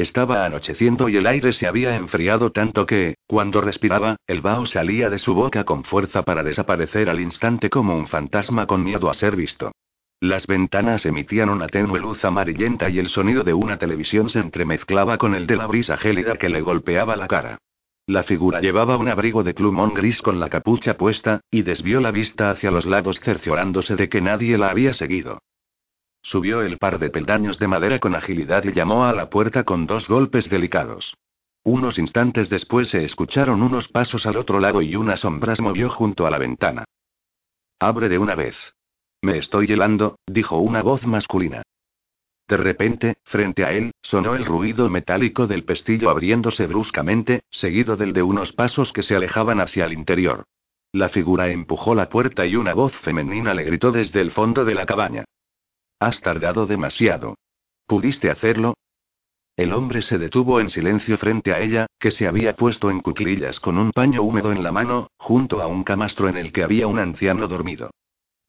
Estaba 0.00 0.46
anocheciendo 0.46 1.10
y 1.10 1.18
el 1.18 1.26
aire 1.26 1.52
se 1.52 1.66
había 1.66 1.94
enfriado 1.94 2.52
tanto 2.52 2.86
que, 2.86 3.16
cuando 3.26 3.60
respiraba, 3.60 4.16
el 4.26 4.40
vaho 4.40 4.64
salía 4.64 5.10
de 5.10 5.18
su 5.18 5.34
boca 5.34 5.64
con 5.64 5.84
fuerza 5.84 6.22
para 6.22 6.42
desaparecer 6.42 7.10
al 7.10 7.20
instante 7.20 7.68
como 7.68 7.94
un 7.94 8.06
fantasma 8.06 8.66
con 8.66 8.82
miedo 8.82 9.10
a 9.10 9.14
ser 9.14 9.36
visto. 9.36 9.72
Las 10.18 10.46
ventanas 10.46 11.04
emitían 11.04 11.50
una 11.50 11.66
tenue 11.66 12.00
luz 12.00 12.24
amarillenta 12.24 12.88
y 12.88 12.98
el 12.98 13.10
sonido 13.10 13.44
de 13.44 13.52
una 13.52 13.76
televisión 13.76 14.30
se 14.30 14.38
entremezclaba 14.38 15.18
con 15.18 15.34
el 15.34 15.46
de 15.46 15.56
la 15.56 15.66
brisa 15.66 15.98
gélida 15.98 16.36
que 16.36 16.48
le 16.48 16.62
golpeaba 16.62 17.14
la 17.14 17.28
cara. 17.28 17.58
La 18.06 18.22
figura 18.22 18.62
llevaba 18.62 18.96
un 18.96 19.08
abrigo 19.08 19.42
de 19.42 19.52
plumón 19.52 19.92
gris 19.92 20.22
con 20.22 20.40
la 20.40 20.48
capucha 20.48 20.96
puesta, 20.96 21.42
y 21.50 21.60
desvió 21.60 22.00
la 22.00 22.10
vista 22.10 22.48
hacia 22.48 22.70
los 22.70 22.86
lados 22.86 23.20
cerciorándose 23.20 23.96
de 23.96 24.08
que 24.08 24.22
nadie 24.22 24.56
la 24.56 24.70
había 24.70 24.94
seguido. 24.94 25.40
Subió 26.22 26.62
el 26.62 26.78
par 26.78 26.98
de 26.98 27.10
peldaños 27.10 27.58
de 27.58 27.68
madera 27.68 27.98
con 27.98 28.14
agilidad 28.14 28.64
y 28.64 28.72
llamó 28.72 29.04
a 29.04 29.12
la 29.12 29.30
puerta 29.30 29.64
con 29.64 29.86
dos 29.86 30.08
golpes 30.08 30.50
delicados. 30.50 31.16
Unos 31.62 31.98
instantes 31.98 32.48
después 32.48 32.88
se 32.88 33.04
escucharon 33.04 33.62
unos 33.62 33.88
pasos 33.88 34.26
al 34.26 34.36
otro 34.36 34.60
lado 34.60 34.80
y 34.82 34.96
una 34.96 35.16
sombra 35.16 35.56
se 35.56 35.62
movió 35.62 35.90
junto 35.90 36.26
a 36.26 36.30
la 36.30 36.38
ventana. 36.38 36.84
Abre 37.78 38.08
de 38.08 38.18
una 38.18 38.34
vez. 38.34 38.56
Me 39.22 39.38
estoy 39.38 39.66
helando, 39.66 40.18
dijo 40.26 40.58
una 40.58 40.82
voz 40.82 41.06
masculina. 41.06 41.62
De 42.48 42.56
repente, 42.56 43.18
frente 43.24 43.64
a 43.64 43.72
él, 43.72 43.92
sonó 44.02 44.34
el 44.34 44.44
ruido 44.44 44.88
metálico 44.90 45.46
del 45.46 45.64
pestillo 45.64 46.10
abriéndose 46.10 46.66
bruscamente, 46.66 47.42
seguido 47.50 47.96
del 47.96 48.12
de 48.12 48.22
unos 48.22 48.52
pasos 48.52 48.92
que 48.92 49.02
se 49.02 49.14
alejaban 49.14 49.60
hacia 49.60 49.84
el 49.84 49.92
interior. 49.92 50.44
La 50.92 51.08
figura 51.08 51.48
empujó 51.48 51.94
la 51.94 52.08
puerta 52.08 52.46
y 52.46 52.56
una 52.56 52.74
voz 52.74 52.92
femenina 52.96 53.54
le 53.54 53.64
gritó 53.64 53.92
desde 53.92 54.20
el 54.20 54.32
fondo 54.32 54.64
de 54.64 54.74
la 54.74 54.86
cabaña. 54.86 55.24
Has 56.00 56.22
tardado 56.22 56.66
demasiado. 56.66 57.36
¿Pudiste 57.86 58.30
hacerlo? 58.30 58.74
El 59.54 59.74
hombre 59.74 60.00
se 60.00 60.16
detuvo 60.16 60.58
en 60.58 60.70
silencio 60.70 61.18
frente 61.18 61.52
a 61.52 61.60
ella, 61.60 61.86
que 61.98 62.10
se 62.10 62.26
había 62.26 62.56
puesto 62.56 62.90
en 62.90 63.00
cuclillas 63.00 63.60
con 63.60 63.76
un 63.76 63.92
paño 63.92 64.22
húmedo 64.22 64.50
en 64.50 64.62
la 64.62 64.72
mano, 64.72 65.10
junto 65.18 65.60
a 65.60 65.66
un 65.66 65.84
camastro 65.84 66.30
en 66.30 66.38
el 66.38 66.52
que 66.52 66.62
había 66.62 66.86
un 66.86 66.98
anciano 66.98 67.46
dormido. 67.46 67.90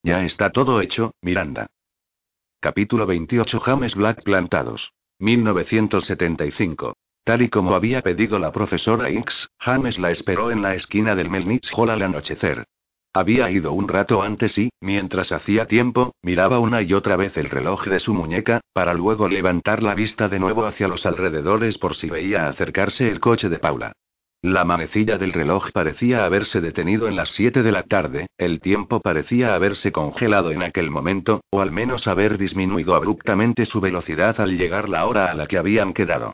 Ya 0.02 0.23
está 0.23 0.53
todo 0.53 0.80
hecho, 0.80 1.14
Miranda. 1.22 1.68
Capítulo 2.61 3.06
28 3.06 3.60
James 3.60 3.95
Black 3.95 4.23
Plantados. 4.23 4.94
1975. 5.19 6.95
Tal 7.26 7.41
y 7.41 7.49
como 7.49 7.76
había 7.76 8.02
pedido 8.02 8.40
la 8.40 8.53
profesora 8.53 9.10
X, 9.10 9.49
James 9.60 9.99
la 9.99 10.11
esperó 10.11 10.52
en 10.52 10.61
la 10.61 10.73
esquina 10.73 11.15
del 11.15 11.30
Melnich 11.30 11.69
Hall 11.76 11.90
al 11.90 12.02
anochecer. 12.02 12.65
Había 13.14 13.52
ido 13.52 13.74
un 13.74 13.90
rato 13.90 14.24
antes 14.24 14.58
y, 14.58 14.70
mientras 14.80 15.34
hacía 15.34 15.66
tiempo, 15.66 16.14
miraba 16.22 16.60
una 16.60 16.82
y 16.82 16.94
otra 16.94 17.18
vez 17.18 17.36
el 17.36 17.50
reloj 17.50 17.86
de 17.86 18.00
su 18.00 18.14
muñeca, 18.14 18.62
para 18.72 18.94
luego 18.94 19.28
levantar 19.28 19.84
la 19.84 19.96
vista 19.96 20.30
de 20.30 20.40
nuevo 20.40 20.66
hacia 20.66 20.88
los 20.88 21.06
alrededores 21.06 21.78
por 21.78 21.96
si 21.96 22.10
veía 22.10 22.48
acercarse 22.48 23.10
el 23.10 23.20
coche 23.20 23.50
de 23.50 23.60
Paula. 23.60 23.92
La 24.44 24.64
manecilla 24.64 25.18
del 25.18 25.34
reloj 25.34 25.72
parecía 25.72 26.24
haberse 26.26 26.62
detenido 26.62 27.08
en 27.10 27.18
las 27.18 27.30
7 27.32 27.62
de 27.62 27.72
la 27.72 27.84
tarde, 27.84 28.28
el 28.38 28.62
tiempo 28.62 29.02
parecía 29.02 29.56
haberse 29.56 29.92
congelado 29.92 30.52
en 30.52 30.64
aquel 30.64 30.90
momento, 30.90 31.42
o 31.52 31.62
al 31.62 31.72
menos 31.72 32.08
haber 32.08 32.38
disminuido 32.38 32.96
abruptamente 32.96 33.66
su 33.66 33.82
velocidad 33.82 34.40
al 34.40 34.58
llegar 34.58 34.88
la 34.88 35.06
hora 35.06 35.26
a 35.26 35.36
la 35.36 35.48
que 35.48 35.58
habían 35.58 35.94
quedado. 35.94 36.34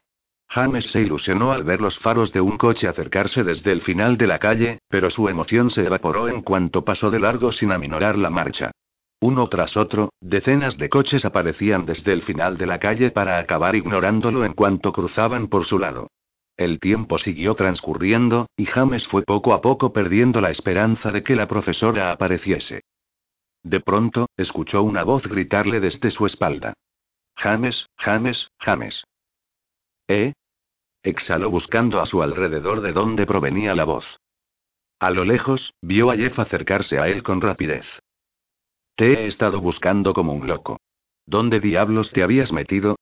James 0.49 0.87
se 0.87 1.01
ilusionó 1.01 1.51
al 1.51 1.63
ver 1.63 1.81
los 1.81 1.99
faros 1.99 2.31
de 2.31 2.41
un 2.41 2.57
coche 2.57 2.87
acercarse 2.87 3.43
desde 3.43 3.71
el 3.71 3.81
final 3.81 4.17
de 4.17 4.27
la 4.27 4.39
calle, 4.39 4.79
pero 4.87 5.09
su 5.09 5.27
emoción 5.27 5.69
se 5.69 5.85
evaporó 5.85 6.29
en 6.29 6.41
cuanto 6.41 6.85
pasó 6.85 7.11
de 7.11 7.19
largo 7.19 7.51
sin 7.51 7.71
aminorar 7.71 8.17
la 8.17 8.29
marcha. 8.29 8.71
Uno 9.19 9.47
tras 9.49 9.75
otro, 9.75 10.13
decenas 10.21 10.77
de 10.77 10.89
coches 10.89 11.25
aparecían 11.25 11.85
desde 11.85 12.13
el 12.13 12.21
final 12.21 12.57
de 12.57 12.67
la 12.67 12.79
calle 12.79 13.11
para 13.11 13.39
acabar 13.39 13.75
ignorándolo 13.75 14.45
en 14.45 14.53
cuanto 14.53 14.93
cruzaban 14.93 15.47
por 15.47 15.65
su 15.65 15.79
lado. 15.79 16.07
El 16.55 16.79
tiempo 16.79 17.17
siguió 17.17 17.55
transcurriendo, 17.55 18.47
y 18.55 18.65
James 18.65 19.07
fue 19.07 19.23
poco 19.23 19.53
a 19.53 19.61
poco 19.61 19.91
perdiendo 19.91 20.39
la 20.39 20.49
esperanza 20.49 21.11
de 21.11 21.23
que 21.23 21.35
la 21.35 21.47
profesora 21.47 22.11
apareciese. 22.11 22.81
De 23.63 23.79
pronto, 23.79 24.27
escuchó 24.37 24.81
una 24.83 25.03
voz 25.03 25.27
gritarle 25.27 25.79
desde 25.79 26.09
su 26.09 26.25
espalda. 26.25 26.73
James, 27.35 27.87
James, 27.97 28.49
James. 28.59 29.03
¿Eh? 30.07 30.33
Exhaló 31.03 31.49
buscando 31.49 32.01
a 32.01 32.05
su 32.05 32.21
alrededor 32.21 32.81
de 32.81 32.93
dónde 32.93 33.25
provenía 33.25 33.75
la 33.75 33.83
voz. 33.83 34.19
A 34.99 35.11
lo 35.11 35.25
lejos, 35.25 35.73
vio 35.81 36.11
a 36.11 36.15
Jeff 36.15 36.39
acercarse 36.39 36.99
a 36.99 37.07
él 37.07 37.23
con 37.23 37.41
rapidez. 37.41 37.85
Te 38.95 39.13
he 39.13 39.27
estado 39.27 39.61
buscando 39.61 40.13
como 40.13 40.33
un 40.33 40.47
loco. 40.47 40.79
¿Dónde 41.25 41.59
diablos 41.59 42.11
te 42.11 42.23
habías 42.23 42.51
metido? 42.51 42.95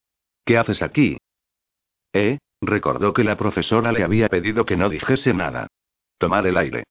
¿Qué 0.43 0.57
haces 0.57 0.81
aquí? 0.81 1.17
¿Eh? 2.11 2.39
Recordó 2.61 3.13
que 3.13 3.23
la 3.23 3.37
profesora 3.37 3.91
le 3.91 4.03
había 4.03 4.27
pedido 4.27 4.65
que 4.65 4.75
no 4.75 4.89
dijese 4.89 5.33
nada. 5.33 5.67
Tomar 6.17 6.47
el 6.47 6.57
aire. 6.57 6.83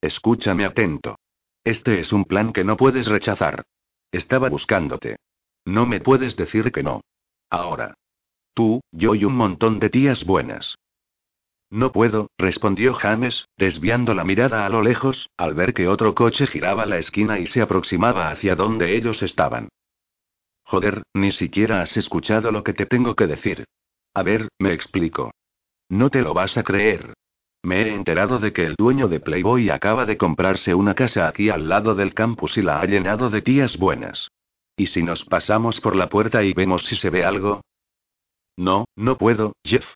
Escúchame 0.00 0.64
atento. 0.64 1.16
Este 1.64 2.00
es 2.00 2.12
un 2.12 2.24
plan 2.24 2.52
que 2.52 2.64
no 2.64 2.76
puedes 2.76 3.06
rechazar. 3.06 3.64
Estaba 4.10 4.48
buscándote. 4.48 5.16
No 5.64 5.86
me 5.86 6.00
puedes 6.00 6.36
decir 6.36 6.72
que 6.72 6.82
no. 6.82 7.02
Ahora. 7.50 7.94
Tú, 8.58 8.80
yo 8.90 9.14
y 9.14 9.24
un 9.24 9.36
montón 9.36 9.78
de 9.78 9.88
tías 9.88 10.24
buenas. 10.24 10.74
No 11.70 11.92
puedo, 11.92 12.32
respondió 12.36 12.92
James, 12.92 13.46
desviando 13.56 14.14
la 14.14 14.24
mirada 14.24 14.66
a 14.66 14.68
lo 14.68 14.82
lejos, 14.82 15.30
al 15.36 15.54
ver 15.54 15.72
que 15.72 15.86
otro 15.86 16.16
coche 16.16 16.48
giraba 16.48 16.84
la 16.84 16.98
esquina 16.98 17.38
y 17.38 17.46
se 17.46 17.62
aproximaba 17.62 18.32
hacia 18.32 18.56
donde 18.56 18.96
ellos 18.96 19.22
estaban. 19.22 19.68
Joder, 20.64 21.04
ni 21.14 21.30
siquiera 21.30 21.82
has 21.82 21.96
escuchado 21.96 22.50
lo 22.50 22.64
que 22.64 22.72
te 22.72 22.86
tengo 22.86 23.14
que 23.14 23.28
decir. 23.28 23.64
A 24.12 24.24
ver, 24.24 24.48
me 24.58 24.72
explico. 24.72 25.30
No 25.88 26.10
te 26.10 26.20
lo 26.20 26.34
vas 26.34 26.58
a 26.58 26.64
creer. 26.64 27.14
Me 27.62 27.82
he 27.82 27.94
enterado 27.94 28.40
de 28.40 28.52
que 28.52 28.64
el 28.64 28.74
dueño 28.76 29.06
de 29.06 29.20
Playboy 29.20 29.70
acaba 29.70 30.04
de 30.04 30.16
comprarse 30.16 30.74
una 30.74 30.96
casa 30.96 31.28
aquí 31.28 31.48
al 31.48 31.68
lado 31.68 31.94
del 31.94 32.12
campus 32.12 32.58
y 32.58 32.62
la 32.62 32.80
ha 32.80 32.86
llenado 32.86 33.30
de 33.30 33.40
tías 33.40 33.78
buenas. 33.78 34.32
¿Y 34.76 34.86
si 34.86 35.04
nos 35.04 35.24
pasamos 35.24 35.80
por 35.80 35.94
la 35.94 36.08
puerta 36.08 36.42
y 36.42 36.54
vemos 36.54 36.82
si 36.86 36.96
se 36.96 37.10
ve 37.10 37.24
algo? 37.24 37.60
No, 38.58 38.86
no 38.96 39.16
puedo, 39.16 39.52
Jeff. 39.62 39.86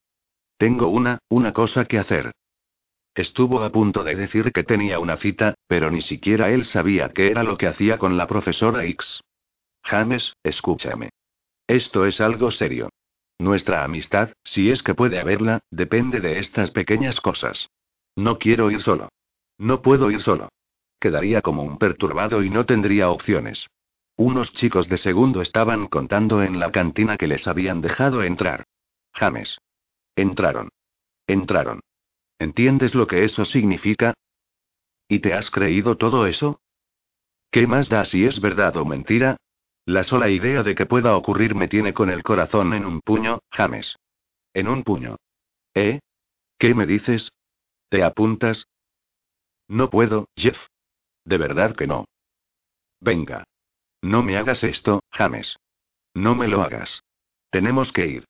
Tengo 0.56 0.86
una, 0.86 1.18
una 1.28 1.52
cosa 1.52 1.84
que 1.84 1.98
hacer. 1.98 2.30
Estuvo 3.12 3.60
a 3.60 3.72
punto 3.72 4.04
de 4.04 4.14
decir 4.14 4.52
que 4.52 4.62
tenía 4.62 5.00
una 5.00 5.16
cita, 5.16 5.54
pero 5.66 5.90
ni 5.90 6.00
siquiera 6.00 6.48
él 6.48 6.64
sabía 6.64 7.08
qué 7.08 7.32
era 7.32 7.42
lo 7.42 7.58
que 7.58 7.66
hacía 7.66 7.98
con 7.98 8.16
la 8.16 8.28
profesora 8.28 8.84
X. 8.84 9.20
James, 9.82 10.34
escúchame. 10.44 11.10
Esto 11.66 12.06
es 12.06 12.20
algo 12.20 12.52
serio. 12.52 12.90
Nuestra 13.36 13.82
amistad, 13.82 14.30
si 14.44 14.70
es 14.70 14.84
que 14.84 14.94
puede 14.94 15.18
haberla, 15.18 15.58
depende 15.72 16.20
de 16.20 16.38
estas 16.38 16.70
pequeñas 16.70 17.20
cosas. 17.20 17.68
No 18.14 18.38
quiero 18.38 18.70
ir 18.70 18.80
solo. 18.80 19.08
No 19.58 19.82
puedo 19.82 20.08
ir 20.12 20.22
solo. 20.22 20.50
Quedaría 21.00 21.42
como 21.42 21.64
un 21.64 21.78
perturbado 21.78 22.44
y 22.44 22.50
no 22.50 22.64
tendría 22.64 23.10
opciones. 23.10 23.66
Unos 24.16 24.52
chicos 24.52 24.88
de 24.88 24.98
segundo 24.98 25.40
estaban 25.40 25.86
contando 25.86 26.42
en 26.42 26.60
la 26.60 26.70
cantina 26.70 27.16
que 27.16 27.26
les 27.26 27.46
habían 27.46 27.80
dejado 27.80 28.22
entrar. 28.22 28.64
James. 29.14 29.58
Entraron. 30.16 30.68
Entraron. 31.26 31.80
¿Entiendes 32.38 32.94
lo 32.94 33.06
que 33.06 33.24
eso 33.24 33.44
significa? 33.44 34.14
¿Y 35.08 35.20
te 35.20 35.34
has 35.34 35.50
creído 35.50 35.96
todo 35.96 36.26
eso? 36.26 36.60
¿Qué 37.50 37.66
más 37.66 37.88
da 37.88 38.04
si 38.04 38.24
es 38.24 38.40
verdad 38.40 38.76
o 38.76 38.84
mentira? 38.84 39.36
La 39.84 40.04
sola 40.04 40.28
idea 40.28 40.62
de 40.62 40.74
que 40.74 40.86
pueda 40.86 41.16
ocurrir 41.16 41.54
me 41.54 41.68
tiene 41.68 41.92
con 41.92 42.08
el 42.08 42.22
corazón 42.22 42.72
en 42.74 42.86
un 42.86 43.00
puño, 43.00 43.40
James. 43.50 43.96
En 44.54 44.68
un 44.68 44.84
puño. 44.84 45.16
¿Eh? 45.74 46.00
¿Qué 46.58 46.74
me 46.74 46.86
dices? 46.86 47.30
¿Te 47.88 48.04
apuntas? 48.04 48.66
No 49.68 49.90
puedo, 49.90 50.28
Jeff. 50.36 50.58
De 51.24 51.38
verdad 51.38 51.74
que 51.74 51.86
no. 51.86 52.04
Venga. 53.00 53.44
No 54.02 54.22
me 54.22 54.36
hagas 54.36 54.64
esto, 54.64 55.00
James. 55.12 55.56
No 56.14 56.34
me 56.34 56.48
lo 56.48 56.62
hagas. 56.62 57.02
Tenemos 57.50 57.92
que 57.92 58.06
ir. 58.06 58.24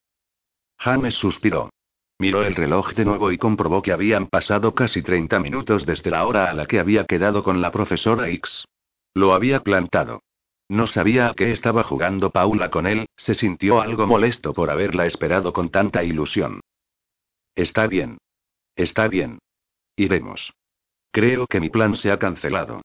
James 0.79 1.15
suspiró. 1.15 1.71
Miró 2.19 2.45
el 2.45 2.55
reloj 2.55 2.93
de 2.93 3.05
nuevo 3.05 3.33
y 3.33 3.39
comprobó 3.39 3.83
que 3.83 3.93
habían 3.93 4.27
pasado 4.27 4.75
casi 4.75 5.03
30 5.03 5.41
minutos 5.41 5.87
desde 5.87 6.11
la 6.11 6.27
hora 6.27 6.51
a 6.51 6.55
la 6.55 6.67
que 6.67 6.79
había 6.79 7.05
quedado 7.05 7.43
con 7.43 7.61
la 7.61 7.73
profesora 7.73 8.29
X. 8.29 8.65
Lo 9.15 9.33
había 9.33 9.61
plantado. 9.61 10.23
No 10.69 10.87
sabía 10.87 11.29
a 11.29 11.35
qué 11.35 11.51
estaba 11.51 11.83
jugando 11.83 12.31
Paula 12.31 12.71
con 12.71 12.87
él, 12.87 13.07
se 13.17 13.35
sintió 13.35 13.81
algo 13.81 14.07
molesto 14.07 14.53
por 14.53 14.71
haberla 14.71 15.07
esperado 15.07 15.53
con 15.53 15.71
tanta 15.71 16.05
ilusión. 16.05 16.61
Está 17.55 17.87
bien. 17.87 18.19
Está 18.77 19.09
bien. 19.09 19.39
Iremos. 19.97 20.53
Creo 21.11 21.47
que 21.47 21.61
mi 21.61 21.69
plan 21.69 21.97
se 21.97 22.11
ha 22.11 22.19
cancelado. 22.19 22.83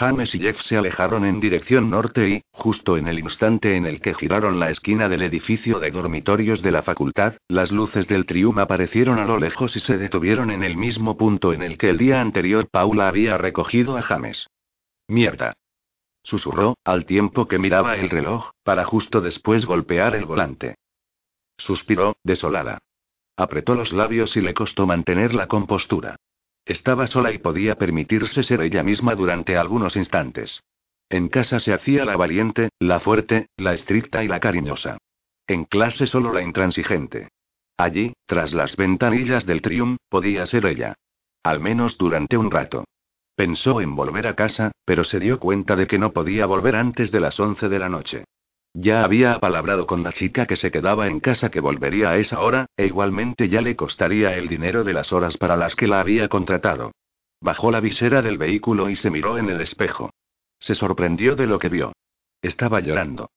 James 0.00 0.34
y 0.34 0.38
Jeff 0.38 0.62
se 0.62 0.78
alejaron 0.78 1.26
en 1.26 1.40
dirección 1.40 1.90
norte 1.90 2.26
y, 2.26 2.42
justo 2.52 2.96
en 2.96 3.06
el 3.06 3.18
instante 3.18 3.76
en 3.76 3.84
el 3.84 4.00
que 4.00 4.14
giraron 4.14 4.58
la 4.58 4.70
esquina 4.70 5.10
del 5.10 5.20
edificio 5.20 5.78
de 5.78 5.90
dormitorios 5.90 6.62
de 6.62 6.70
la 6.70 6.82
facultad, 6.82 7.34
las 7.48 7.70
luces 7.70 8.08
del 8.08 8.24
Trium 8.24 8.58
aparecieron 8.60 9.18
a 9.18 9.26
lo 9.26 9.38
lejos 9.38 9.76
y 9.76 9.80
se 9.80 9.98
detuvieron 9.98 10.50
en 10.50 10.62
el 10.62 10.74
mismo 10.78 11.18
punto 11.18 11.52
en 11.52 11.60
el 11.60 11.76
que 11.76 11.90
el 11.90 11.98
día 11.98 12.22
anterior 12.22 12.66
Paula 12.70 13.08
había 13.08 13.36
recogido 13.36 13.98
a 13.98 14.00
James. 14.00 14.46
Mierda. 15.06 15.52
Susurró, 16.22 16.78
al 16.82 17.04
tiempo 17.04 17.46
que 17.46 17.58
miraba 17.58 17.94
el 17.96 18.08
reloj, 18.08 18.52
para 18.62 18.84
justo 18.84 19.20
después 19.20 19.66
golpear 19.66 20.14
el 20.14 20.24
volante. 20.24 20.76
Suspiró, 21.58 22.16
desolada. 22.24 22.78
Apretó 23.36 23.74
los 23.74 23.92
labios 23.92 24.34
y 24.38 24.40
le 24.40 24.54
costó 24.54 24.86
mantener 24.86 25.34
la 25.34 25.46
compostura. 25.46 26.16
Estaba 26.64 27.06
sola 27.06 27.32
y 27.32 27.38
podía 27.38 27.76
permitirse 27.76 28.42
ser 28.42 28.60
ella 28.60 28.82
misma 28.82 29.14
durante 29.14 29.56
algunos 29.56 29.96
instantes. 29.96 30.62
En 31.08 31.28
casa 31.28 31.58
se 31.58 31.72
hacía 31.72 32.04
la 32.04 32.16
valiente, 32.16 32.68
la 32.78 33.00
fuerte, 33.00 33.48
la 33.56 33.72
estricta 33.72 34.22
y 34.22 34.28
la 34.28 34.38
cariñosa. 34.38 34.98
En 35.46 35.64
clase 35.64 36.06
solo 36.06 36.32
la 36.32 36.42
intransigente. 36.42 37.28
Allí, 37.76 38.12
tras 38.26 38.52
las 38.52 38.76
ventanillas 38.76 39.46
del 39.46 39.62
trium, 39.62 39.96
podía 40.08 40.46
ser 40.46 40.66
ella. 40.66 40.94
Al 41.42 41.60
menos 41.60 41.98
durante 41.98 42.36
un 42.36 42.50
rato. 42.50 42.84
Pensó 43.34 43.80
en 43.80 43.96
volver 43.96 44.26
a 44.26 44.36
casa, 44.36 44.70
pero 44.84 45.02
se 45.02 45.18
dio 45.18 45.40
cuenta 45.40 45.74
de 45.74 45.86
que 45.86 45.98
no 45.98 46.12
podía 46.12 46.46
volver 46.46 46.76
antes 46.76 47.10
de 47.10 47.20
las 47.20 47.40
once 47.40 47.68
de 47.68 47.78
la 47.78 47.88
noche. 47.88 48.24
Ya 48.72 49.04
había 49.04 49.32
apalabrado 49.32 49.86
con 49.86 50.02
la 50.02 50.12
chica 50.12 50.46
que 50.46 50.56
se 50.56 50.70
quedaba 50.70 51.08
en 51.08 51.18
casa 51.18 51.50
que 51.50 51.60
volvería 51.60 52.10
a 52.10 52.18
esa 52.18 52.40
hora, 52.40 52.66
e 52.76 52.86
igualmente 52.86 53.48
ya 53.48 53.60
le 53.62 53.74
costaría 53.74 54.36
el 54.36 54.48
dinero 54.48 54.84
de 54.84 54.92
las 54.92 55.12
horas 55.12 55.36
para 55.36 55.56
las 55.56 55.74
que 55.74 55.88
la 55.88 56.00
había 56.00 56.28
contratado. 56.28 56.92
Bajó 57.40 57.70
la 57.70 57.80
visera 57.80 58.22
del 58.22 58.38
vehículo 58.38 58.88
y 58.88 58.96
se 58.96 59.10
miró 59.10 59.38
en 59.38 59.48
el 59.48 59.60
espejo. 59.60 60.10
Se 60.58 60.74
sorprendió 60.74 61.36
de 61.36 61.46
lo 61.46 61.58
que 61.58 61.68
vio. 61.68 61.92
Estaba 62.42 62.80
llorando. 62.80 63.30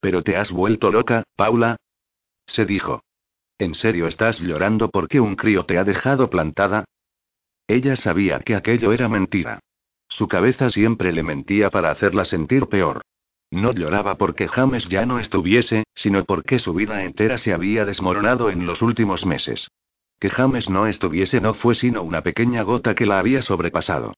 ¿Pero 0.00 0.22
te 0.22 0.36
has 0.36 0.52
vuelto 0.52 0.92
loca, 0.92 1.24
Paula? 1.34 1.76
Se 2.46 2.66
dijo. 2.66 3.02
¿En 3.58 3.74
serio 3.74 4.06
estás 4.06 4.38
llorando 4.38 4.90
porque 4.90 5.18
un 5.18 5.34
crío 5.34 5.64
te 5.64 5.78
ha 5.78 5.84
dejado 5.84 6.28
plantada? 6.28 6.84
Ella 7.66 7.96
sabía 7.96 8.38
que 8.40 8.54
aquello 8.54 8.92
era 8.92 9.08
mentira. 9.08 9.60
Su 10.08 10.28
cabeza 10.28 10.70
siempre 10.70 11.12
le 11.12 11.22
mentía 11.22 11.70
para 11.70 11.90
hacerla 11.90 12.24
sentir 12.24 12.66
peor. 12.66 13.02
No 13.56 13.72
lloraba 13.72 14.18
porque 14.18 14.48
James 14.48 14.86
ya 14.90 15.06
no 15.06 15.18
estuviese, 15.18 15.84
sino 15.94 16.26
porque 16.26 16.58
su 16.58 16.74
vida 16.74 17.04
entera 17.04 17.38
se 17.38 17.54
había 17.54 17.86
desmoronado 17.86 18.50
en 18.50 18.66
los 18.66 18.82
últimos 18.82 19.24
meses. 19.24 19.70
Que 20.20 20.28
James 20.28 20.68
no 20.68 20.86
estuviese 20.86 21.40
no 21.40 21.54
fue 21.54 21.74
sino 21.74 22.02
una 22.02 22.20
pequeña 22.20 22.60
gota 22.64 22.94
que 22.94 23.06
la 23.06 23.18
había 23.18 23.40
sobrepasado. 23.40 24.12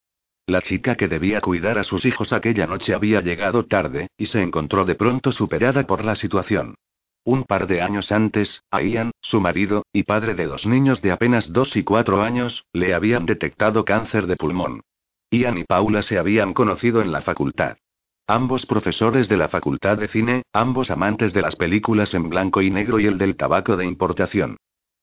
La 0.45 0.61
chica 0.61 0.95
que 0.95 1.07
debía 1.07 1.39
cuidar 1.39 1.79
a 1.79 1.85
sus 1.85 2.03
hijos 2.03 2.33
aquella 2.33 2.67
noche 2.67 2.93
había 2.93 3.21
llegado 3.21 3.65
tarde, 3.65 4.09
y 4.17 4.25
se 4.25 4.41
encontró 4.41 4.83
de 4.83 4.95
pronto 4.95 5.31
superada 5.31 5.87
por 5.87 6.03
la 6.03 6.15
situación. 6.15 6.75
Un 7.23 7.45
par 7.45 7.65
de 7.67 7.81
años 7.81 8.11
antes, 8.11 8.63
a 8.69 8.81
Ian, 8.81 9.11
su 9.21 9.39
marido, 9.39 9.85
y 9.93 10.03
padre 10.03 10.35
de 10.35 10.47
dos 10.47 10.65
niños 10.65 11.01
de 11.01 11.13
apenas 11.13 11.53
dos 11.53 11.77
y 11.77 11.85
cuatro 11.85 12.23
años, 12.23 12.65
le 12.73 12.93
habían 12.93 13.25
detectado 13.25 13.85
cáncer 13.85 14.27
de 14.27 14.35
pulmón. 14.35 14.81
Ian 15.31 15.59
y 15.59 15.63
Paula 15.63 16.01
se 16.01 16.19
habían 16.19 16.53
conocido 16.53 17.01
en 17.01 17.13
la 17.13 17.21
facultad. 17.21 17.77
Ambos 18.29 18.67
profesores 18.67 19.27
de 19.27 19.37
la 19.37 19.47
facultad 19.47 19.97
de 19.97 20.07
cine, 20.07 20.43
ambos 20.53 20.91
amantes 20.91 21.33
de 21.33 21.41
las 21.41 21.55
películas 21.55 22.13
en 22.13 22.29
blanco 22.29 22.61
y 22.61 22.69
negro 22.69 22.99
y 22.99 23.07
el 23.07 23.17
del 23.17 23.35
tabaco 23.35 23.75
de 23.75 23.87
importación. 23.87 24.57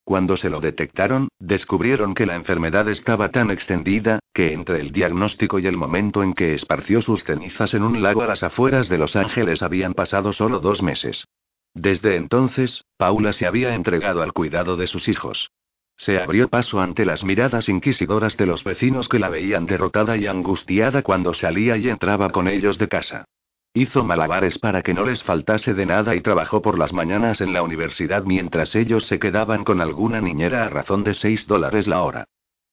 Cuando 0.05 0.37
se 0.37 0.49
lo 0.49 0.61
detectaron, 0.61 1.27
descubrieron 1.41 2.15
que 2.15 2.25
la 2.25 2.37
enfermedad 2.37 2.89
estaba 2.89 3.33
tan 3.33 3.51
extendida, 3.51 4.21
que 4.33 4.53
entre 4.53 4.81
el 4.81 4.93
diagnóstico 4.93 5.59
y 5.59 5.67
el 5.67 5.77
momento 5.77 6.23
en 6.23 6.35
que 6.35 6.55
esparció 6.55 7.03
sus 7.03 7.25
cenizas 7.25 7.75
en 7.75 7.83
un 7.83 8.01
lago 8.01 8.23
a 8.23 8.29
las 8.29 8.45
afueras 8.45 8.89
de 8.89 8.99
Los 8.99 9.17
Ángeles 9.17 9.61
habían 9.61 9.95
pasado 9.95 10.33
solo 10.33 10.61
dos 10.61 10.81
meses. 10.81 11.25
Desde 11.75 12.15
entonces, 12.15 12.85
Paula 12.97 13.33
se 13.33 13.49
había 13.49 13.75
entregado 13.75 14.23
al 14.23 14.35
cuidado 14.35 14.77
de 14.77 14.87
sus 14.87 15.09
hijos. 15.09 15.51
Se 15.97 16.19
abrió 16.19 16.49
paso 16.49 16.81
ante 16.81 17.05
las 17.05 17.25
miradas 17.25 17.69
inquisidoras 17.69 18.37
de 18.37 18.47
los 18.47 18.65
vecinos 18.65 19.09
que 19.09 19.19
la 19.19 19.31
veían 19.31 19.67
derrotada 19.67 20.17
y 20.17 20.27
angustiada 20.27 21.03
cuando 21.03 21.33
salía 21.33 21.77
y 21.77 21.89
entraba 21.89 22.31
con 22.31 22.49
ellos 22.49 22.79
de 22.79 22.89
casa. 22.89 23.25
Hizo 23.73 24.05
malabares 24.05 24.59
para 24.59 24.83
que 24.83 24.95
no 24.95 25.05
les 25.05 25.23
faltase 25.23 25.75
de 25.75 25.85
nada 25.85 26.15
y 26.15 26.21
trabajó 26.21 26.63
por 26.63 26.79
las 26.79 26.93
mañanas 26.93 27.41
en 27.41 27.53
la 27.53 27.63
universidad 27.63 28.25
mientras 28.25 28.75
ellos 28.75 29.07
se 29.07 29.19
quedaban 29.19 29.65
con 29.65 29.81
alguna 29.81 30.21
niñera 30.21 30.65
a 30.65 30.69
razón 30.69 31.05
de 31.05 31.15
6 31.15 31.47
dólares 31.47 31.87
la 31.87 32.03
hora. 32.03 32.25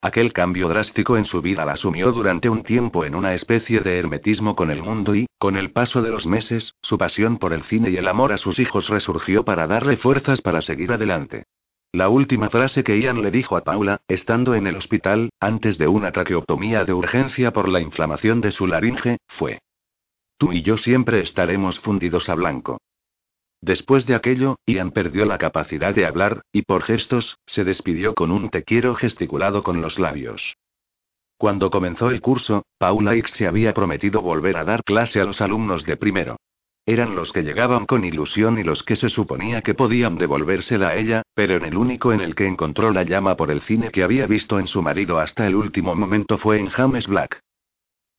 Aquel 0.01 0.33
cambio 0.33 0.67
drástico 0.67 1.17
en 1.17 1.23
su 1.23 1.41
vida 1.41 1.65
la 1.65 1.73
asumió 1.73 2.11
durante 2.11 2.49
un 2.49 2.63
tiempo 2.63 3.05
en 3.05 3.15
una 3.15 3.33
especie 3.33 3.79
de 3.79 3.99
hermetismo 3.99 4.53
con 4.53 4.69
el 4.69 4.81
mundo 4.81 5.15
y, 5.15 5.27
con 5.37 5.55
el 5.55 5.71
paso 5.71 6.01
de 6.01 6.09
los 6.09 6.25
meses, 6.25 6.73
su 6.81 6.97
pasión 6.97 7.37
por 7.37 7.53
el 7.53 7.63
cine 7.63 7.89
y 7.89 7.95
el 7.95 8.07
amor 8.09 8.33
a 8.33 8.37
sus 8.37 8.59
hijos 8.59 8.89
resurgió 8.89 9.45
para 9.45 9.65
darle 9.65 9.95
fuerzas 9.95 10.41
para 10.41 10.61
seguir 10.61 10.91
adelante. 10.91 11.45
La 11.93 12.09
última 12.09 12.49
frase 12.49 12.83
que 12.83 12.99
Ian 12.99 13.21
le 13.21 13.29
dijo 13.29 13.55
a 13.55 13.63
Paula, 13.63 14.01
estando 14.07 14.55
en 14.55 14.65
el 14.65 14.75
hospital, 14.75 15.29
antes 15.39 15.77
de 15.77 15.87
una 15.87 16.11
traqueotomía 16.11 16.85
de 16.85 16.93
urgencia 16.93 17.53
por 17.53 17.69
la 17.69 17.79
inflamación 17.81 18.41
de 18.41 18.49
su 18.49 18.65
laringe, 18.65 19.19
fue, 19.27 19.59
Tú 20.37 20.51
y 20.51 20.61
yo 20.61 20.75
siempre 20.75 21.21
estaremos 21.21 21.79
fundidos 21.79 22.29
a 22.29 22.35
blanco. 22.35 22.81
Después 23.61 24.05
de 24.05 24.15
aquello, 24.15 24.57
Ian 24.65 24.91
perdió 24.91 25.23
la 25.25 25.37
capacidad 25.37 25.93
de 25.93 26.05
hablar, 26.05 26.41
y 26.51 26.63
por 26.63 26.81
gestos, 26.81 27.37
se 27.45 27.63
despidió 27.63 28.13
con 28.13 28.31
un 28.31 28.49
te 28.49 28.63
quiero 28.63 28.95
gesticulado 28.95 29.63
con 29.63 29.79
los 29.79 29.99
labios. 29.99 30.57
Cuando 31.37 31.69
comenzó 31.69 32.09
el 32.09 32.21
curso, 32.21 32.65
Paula 32.77 33.15
X 33.15 33.35
se 33.35 33.47
había 33.47 33.73
prometido 33.73 34.21
volver 34.21 34.57
a 34.57 34.65
dar 34.65 34.83
clase 34.83 35.21
a 35.21 35.25
los 35.25 35.41
alumnos 35.41 35.85
de 35.85 35.95
primero. 35.95 36.37
Eran 36.85 37.15
los 37.15 37.31
que 37.31 37.43
llegaban 37.43 37.85
con 37.85 38.03
ilusión 38.03 38.57
y 38.59 38.63
los 38.63 38.83
que 38.83 38.97
se 38.97 39.07
suponía 39.07 39.61
que 39.61 39.73
podían 39.73 40.17
devolvérsela 40.17 40.89
a 40.89 40.95
ella, 40.95 41.21
pero 41.33 41.55
en 41.55 41.63
el 41.63 41.77
único 41.77 42.11
en 42.11 42.19
el 42.19 42.35
que 42.35 42.45
encontró 42.45 42.91
la 42.91 43.03
llama 43.03 43.37
por 43.37 43.51
el 43.51 43.61
cine 43.61 43.89
que 43.89 44.03
había 44.03 44.27
visto 44.27 44.59
en 44.59 44.67
su 44.67 44.81
marido 44.81 45.17
hasta 45.17 45.47
el 45.47 45.55
último 45.55 45.95
momento 45.95 46.37
fue 46.37 46.59
en 46.59 46.67
James 46.67 47.07
Black. 47.07 47.39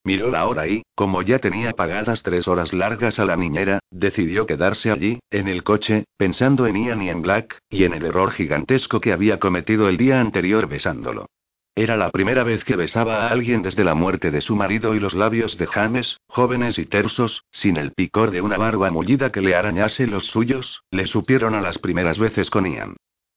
Miró 0.07 0.31
la 0.31 0.47
hora 0.47 0.67
y, 0.67 0.83
como 0.95 1.21
ya 1.21 1.39
tenía 1.39 1.73
pagadas 1.73 2.23
tres 2.23 2.49
horas 2.49 2.73
largas 2.73 3.19
a 3.19 3.27
la 3.27 3.37
niñera, 3.37 3.81
decidió 3.91 4.47
quedarse 4.47 4.91
allí, 4.91 5.19
en 5.31 5.49
el 5.49 5.63
coche, 5.63 6.05
pensando 6.17 6.67
en 6.67 6.77
Ian 6.77 7.03
y 7.03 7.11
en 7.11 7.21
Black, 7.21 7.59
y 7.69 7.85
en 7.85 7.93
el 7.93 8.05
error 8.07 8.31
gigantesco 8.31 9.01
que 9.01 9.13
había 9.13 9.39
cometido 9.39 9.89
el 9.89 9.99
día 9.99 10.21
anterior 10.21 10.69
besándolo. 10.69 11.27
Era 11.77 11.97
la 11.97 12.11
primera 12.11 12.45
vez 12.45 12.63
que 12.63 12.77
besaba 12.77 13.27
a 13.27 13.29
alguien 13.31 13.63
desde 13.63 13.83
la 13.83 13.95
muerte 13.95 14.31
de 14.31 14.41
su 14.41 14.55
marido 14.55 14.95
y 14.95 15.01
los 15.01 15.15
labios 15.15 15.59
de 15.59 15.67
James, 15.67 16.21
jóvenes 16.29 16.79
y 16.79 16.87
tersos, 16.87 17.45
sin 17.51 17.77
el 17.77 17.93
picor 17.93 18.31
de 18.31 18.43
una 18.43 18.57
barba 18.57 18.93
mullida 18.93 19.33
que 19.33 19.41
le 19.41 19.57
arañase 19.57 20.07
los 20.07 20.27
suyos, 20.27 20.85
le 20.93 21.07
supieron 21.07 21.55
a 21.55 21.61
las 21.61 21.79
primeras 21.79 22.19
veces 22.19 22.49
con 22.49 22.67
Ian. 22.67 22.97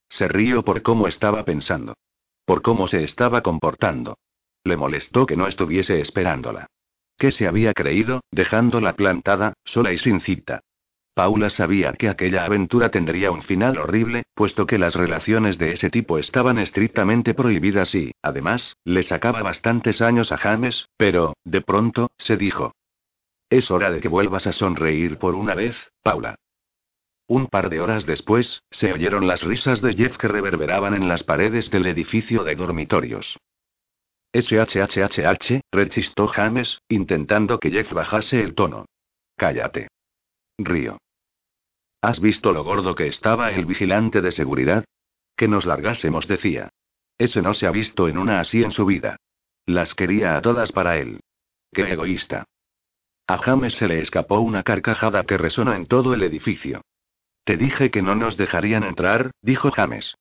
Se 0.09 0.27
rió 0.27 0.63
por 0.63 0.83
cómo 0.83 1.07
estaba 1.07 1.43
pensando. 1.45 1.95
Por 2.45 2.61
cómo 2.61 2.87
se 2.87 3.03
estaba 3.03 3.41
comportando. 3.41 4.19
Le 4.63 4.77
molestó 4.77 5.25
que 5.25 5.35
no 5.35 5.47
estuviese 5.47 5.99
esperándola. 5.99 6.67
¿Qué 7.17 7.31
se 7.31 7.47
había 7.47 7.73
creído, 7.73 8.21
dejándola 8.29 8.93
plantada, 8.93 9.53
sola 9.65 9.91
y 9.91 9.97
sin 9.97 10.21
cita? 10.21 10.61
Paula 11.17 11.49
sabía 11.49 11.93
que 11.93 12.09
aquella 12.09 12.45
aventura 12.45 12.91
tendría 12.91 13.31
un 13.31 13.41
final 13.41 13.79
horrible, 13.79 14.21
puesto 14.35 14.67
que 14.67 14.77
las 14.77 14.93
relaciones 14.93 15.57
de 15.57 15.71
ese 15.71 15.89
tipo 15.89 16.19
estaban 16.19 16.59
estrictamente 16.59 17.33
prohibidas 17.33 17.95
y, 17.95 18.11
además, 18.21 18.77
le 18.83 19.01
sacaba 19.01 19.41
bastantes 19.41 20.03
años 20.03 20.31
a 20.31 20.37
James, 20.37 20.89
pero, 20.95 21.33
de 21.43 21.61
pronto, 21.61 22.11
se 22.19 22.37
dijo. 22.37 22.75
Es 23.49 23.71
hora 23.71 23.89
de 23.89 23.99
que 23.99 24.07
vuelvas 24.07 24.45
a 24.45 24.53
sonreír 24.53 25.17
por 25.17 25.33
una 25.33 25.55
vez, 25.55 25.91
Paula. 26.03 26.35
Un 27.25 27.47
par 27.47 27.71
de 27.71 27.81
horas 27.81 28.05
después, 28.05 28.61
se 28.69 28.93
oyeron 28.93 29.25
las 29.25 29.41
risas 29.41 29.81
de 29.81 29.93
Jeff 29.93 30.17
que 30.17 30.27
reverberaban 30.27 30.93
en 30.93 31.07
las 31.07 31.23
paredes 31.23 31.71
del 31.71 31.87
edificio 31.87 32.43
de 32.43 32.53
dormitorios. 32.53 33.39
SHHHH, 34.33 35.61
rechistó 35.71 36.27
James, 36.27 36.79
intentando 36.87 37.59
que 37.59 37.71
Jeff 37.71 37.91
bajase 37.91 38.39
el 38.39 38.53
tono. 38.53 38.85
Cállate. 39.35 39.87
Río. 40.59 40.99
¿Has 42.01 42.19
visto 42.19 42.53
lo 42.53 42.63
gordo 42.63 42.95
que 42.95 43.07
estaba 43.07 43.51
el 43.51 43.65
vigilante 43.65 44.21
de 44.21 44.31
seguridad? 44.31 44.85
Que 45.35 45.47
nos 45.47 45.65
largásemos, 45.65 46.27
decía. 46.27 46.69
Ese 47.17 47.41
no 47.41 47.53
se 47.53 47.65
ha 47.65 47.71
visto 47.71 48.07
en 48.07 48.17
una 48.17 48.39
así 48.39 48.63
en 48.63 48.71
su 48.71 48.85
vida. 48.85 49.17
Las 49.65 49.95
quería 49.95 50.37
a 50.37 50.41
todas 50.41 50.71
para 50.71 50.97
él. 50.97 51.19
Qué 51.73 51.91
egoísta. 51.91 52.45
A 53.27 53.37
James 53.39 53.75
se 53.75 53.87
le 53.87 53.99
escapó 53.99 54.39
una 54.39 54.63
carcajada 54.63 55.23
que 55.23 55.37
resonó 55.37 55.73
en 55.73 55.85
todo 55.85 56.13
el 56.13 56.23
edificio. 56.23 56.81
Te 57.43 57.57
dije 57.57 57.91
que 57.91 58.01
no 58.01 58.15
nos 58.15 58.37
dejarían 58.37 58.83
entrar, 58.83 59.31
dijo 59.41 59.71
James. 59.71 60.15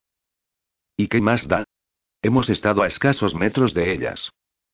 ¿Y 0.96 1.08
qué 1.08 1.20
más 1.20 1.46
da? 1.46 1.64
Hemos 2.22 2.48
estado 2.50 2.82
a 2.82 2.88
escasos 2.88 3.34
metros 3.34 3.74
de 3.74 3.92
ellas. 3.92 4.30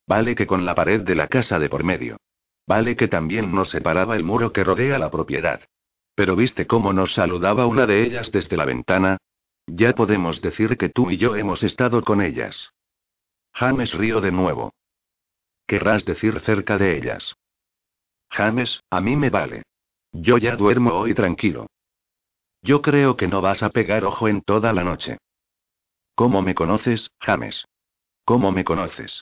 Vale 0.07 0.35
que 0.35 0.47
con 0.47 0.65
la 0.65 0.73
pared 0.73 1.01
de 1.01 1.15
la 1.15 1.27
casa 1.27 1.59
de 1.59 1.69
por 1.69 1.83
medio. 1.83 2.17
Vale 2.65 2.95
que 2.95 3.07
también 3.07 3.53
nos 3.53 3.69
separaba 3.69 4.15
el 4.15 4.23
muro 4.23 4.53
que 4.53 4.63
rodea 4.63 4.97
la 4.97 5.11
propiedad. 5.11 5.61
Pero 6.15 6.35
viste 6.35 6.67
cómo 6.67 6.93
nos 6.93 7.13
saludaba 7.13 7.65
una 7.65 7.85
de 7.85 8.03
ellas 8.03 8.31
desde 8.31 8.57
la 8.57 8.65
ventana. 8.65 9.17
Ya 9.65 9.93
podemos 9.93 10.41
decir 10.41 10.77
que 10.77 10.89
tú 10.89 11.09
y 11.09 11.17
yo 11.17 11.35
hemos 11.35 11.63
estado 11.63 12.03
con 12.03 12.21
ellas. 12.21 12.71
James 13.53 13.93
río 13.93 14.21
de 14.21 14.31
nuevo. 14.31 14.73
Querrás 15.65 16.05
decir 16.05 16.39
cerca 16.41 16.77
de 16.77 16.97
ellas. 16.97 17.35
James, 18.29 18.81
a 18.89 18.99
mí 18.99 19.15
me 19.15 19.29
vale. 19.29 19.63
Yo 20.11 20.37
ya 20.37 20.55
duermo 20.55 20.93
hoy 20.93 21.13
tranquilo. 21.13 21.67
Yo 22.61 22.81
creo 22.81 23.15
que 23.17 23.27
no 23.27 23.41
vas 23.41 23.63
a 23.63 23.69
pegar 23.69 24.05
ojo 24.05 24.27
en 24.27 24.41
toda 24.41 24.73
la 24.73 24.83
noche. 24.83 25.17
¿Cómo 26.15 26.41
me 26.41 26.53
conoces, 26.53 27.09
James? 27.19 27.65
¿Cómo 28.23 28.51
me 28.51 28.63
conoces? 28.63 29.21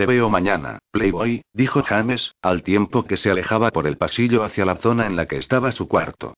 Te 0.00 0.06
veo 0.06 0.30
mañana, 0.30 0.78
Playboy, 0.92 1.42
dijo 1.52 1.82
James, 1.82 2.34
al 2.40 2.62
tiempo 2.62 3.04
que 3.04 3.18
se 3.18 3.30
alejaba 3.30 3.70
por 3.70 3.86
el 3.86 3.98
pasillo 3.98 4.44
hacia 4.44 4.64
la 4.64 4.76
zona 4.76 5.06
en 5.06 5.14
la 5.14 5.26
que 5.26 5.36
estaba 5.36 5.72
su 5.72 5.88
cuarto. 5.88 6.32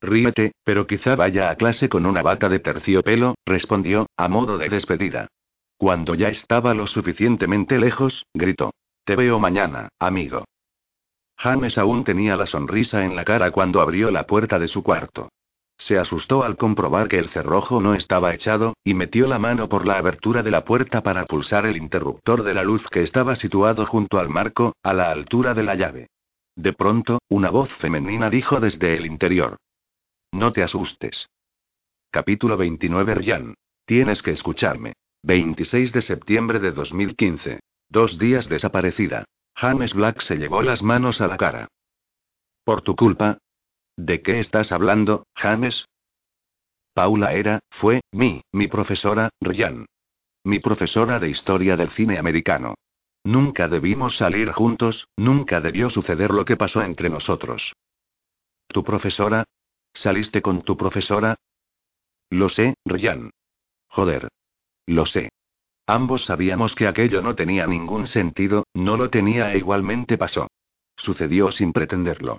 Ríete, 0.00 0.52
pero 0.64 0.86
quizá 0.86 1.14
vaya 1.14 1.50
a 1.50 1.56
clase 1.56 1.90
con 1.90 2.06
una 2.06 2.22
bata 2.22 2.48
de 2.48 2.60
terciopelo, 2.60 3.34
respondió, 3.44 4.06
a 4.16 4.26
modo 4.28 4.56
de 4.56 4.70
despedida. 4.70 5.28
Cuando 5.76 6.14
ya 6.14 6.28
estaba 6.28 6.72
lo 6.72 6.86
suficientemente 6.86 7.78
lejos, 7.78 8.24
gritó. 8.32 8.72
Te 9.04 9.16
veo 9.16 9.38
mañana, 9.38 9.90
amigo. 9.98 10.46
James 11.36 11.76
aún 11.76 12.04
tenía 12.04 12.38
la 12.38 12.46
sonrisa 12.46 13.04
en 13.04 13.14
la 13.14 13.26
cara 13.26 13.50
cuando 13.50 13.82
abrió 13.82 14.10
la 14.10 14.26
puerta 14.26 14.58
de 14.58 14.68
su 14.68 14.82
cuarto. 14.82 15.28
Se 15.82 15.98
asustó 15.98 16.44
al 16.44 16.56
comprobar 16.56 17.08
que 17.08 17.18
el 17.18 17.28
cerrojo 17.30 17.80
no 17.80 17.94
estaba 17.94 18.32
echado, 18.32 18.76
y 18.84 18.94
metió 18.94 19.26
la 19.26 19.40
mano 19.40 19.68
por 19.68 19.84
la 19.84 19.98
abertura 19.98 20.44
de 20.44 20.52
la 20.52 20.64
puerta 20.64 21.02
para 21.02 21.26
pulsar 21.26 21.66
el 21.66 21.76
interruptor 21.76 22.44
de 22.44 22.54
la 22.54 22.62
luz 22.62 22.86
que 22.88 23.02
estaba 23.02 23.34
situado 23.34 23.84
junto 23.84 24.20
al 24.20 24.28
marco, 24.28 24.76
a 24.84 24.94
la 24.94 25.10
altura 25.10 25.54
de 25.54 25.64
la 25.64 25.74
llave. 25.74 26.06
De 26.54 26.72
pronto, 26.72 27.18
una 27.28 27.50
voz 27.50 27.74
femenina 27.74 28.30
dijo 28.30 28.60
desde 28.60 28.96
el 28.96 29.06
interior. 29.06 29.56
No 30.30 30.52
te 30.52 30.62
asustes. 30.62 31.28
Capítulo 32.12 32.56
29 32.56 33.16
Ryan. 33.16 33.54
Tienes 33.84 34.22
que 34.22 34.30
escucharme. 34.30 34.92
26 35.24 35.92
de 35.92 36.00
septiembre 36.00 36.60
de 36.60 36.70
2015. 36.70 37.58
Dos 37.88 38.18
días 38.18 38.48
desaparecida. 38.48 39.24
James 39.56 39.94
Black 39.94 40.20
se 40.20 40.36
llevó 40.36 40.62
las 40.62 40.80
manos 40.84 41.20
a 41.20 41.26
la 41.26 41.36
cara. 41.36 41.66
Por 42.64 42.82
tu 42.82 42.94
culpa, 42.94 43.38
¿De 43.96 44.22
qué 44.22 44.40
estás 44.40 44.72
hablando, 44.72 45.26
James? 45.34 45.86
Paula 46.94 47.32
era, 47.32 47.60
fue, 47.70 48.00
mi, 48.12 48.42
mi 48.52 48.68
profesora, 48.68 49.30
Ryan. 49.40 49.86
Mi 50.44 50.58
profesora 50.58 51.18
de 51.18 51.28
historia 51.28 51.76
del 51.76 51.90
cine 51.90 52.18
americano. 52.18 52.74
Nunca 53.24 53.68
debimos 53.68 54.16
salir 54.16 54.50
juntos, 54.50 55.08
nunca 55.16 55.60
debió 55.60 55.90
suceder 55.90 56.32
lo 56.32 56.44
que 56.44 56.56
pasó 56.56 56.82
entre 56.82 57.08
nosotros. 57.08 57.74
¿Tu 58.66 58.82
profesora? 58.82 59.44
¿Saliste 59.94 60.42
con 60.42 60.62
tu 60.62 60.76
profesora? 60.76 61.36
Lo 62.30 62.48
sé, 62.48 62.74
Ryan. 62.84 63.30
Joder. 63.88 64.28
Lo 64.86 65.06
sé. 65.06 65.30
Ambos 65.86 66.24
sabíamos 66.24 66.74
que 66.74 66.86
aquello 66.86 67.22
no 67.22 67.34
tenía 67.34 67.66
ningún 67.66 68.06
sentido, 68.06 68.64
no 68.74 68.96
lo 68.96 69.10
tenía 69.10 69.52
e 69.52 69.58
igualmente 69.58 70.16
pasó. 70.16 70.48
Sucedió 70.96 71.52
sin 71.52 71.72
pretenderlo. 71.72 72.38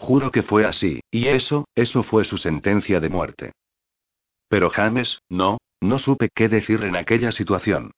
Juro 0.00 0.30
que 0.30 0.42
fue 0.42 0.64
así, 0.64 1.02
y 1.10 1.28
eso, 1.28 1.68
eso 1.74 2.02
fue 2.02 2.24
su 2.24 2.38
sentencia 2.38 3.00
de 3.00 3.10
muerte. 3.10 3.52
Pero 4.48 4.70
James, 4.70 5.20
no, 5.28 5.58
no 5.82 5.98
supe 5.98 6.30
qué 6.34 6.48
decir 6.48 6.84
en 6.84 6.96
aquella 6.96 7.32
situación. 7.32 7.90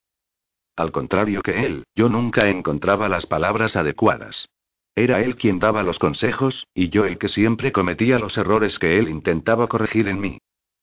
Al 0.74 0.90
contrario 0.90 1.42
que 1.42 1.64
él, 1.64 1.84
yo 1.94 2.08
nunca 2.08 2.48
encontraba 2.48 3.08
las 3.08 3.26
palabras 3.26 3.76
adecuadas. 3.76 4.48
Era 4.96 5.20
él 5.20 5.36
quien 5.36 5.60
daba 5.60 5.84
los 5.84 6.00
consejos, 6.00 6.66
y 6.74 6.88
yo 6.88 7.04
el 7.04 7.18
que 7.18 7.28
siempre 7.28 7.70
cometía 7.70 8.18
los 8.18 8.36
errores 8.36 8.80
que 8.80 8.98
él 8.98 9.08
intentaba 9.08 9.68
corregir 9.68 10.08
en 10.08 10.18
mí. 10.18 10.38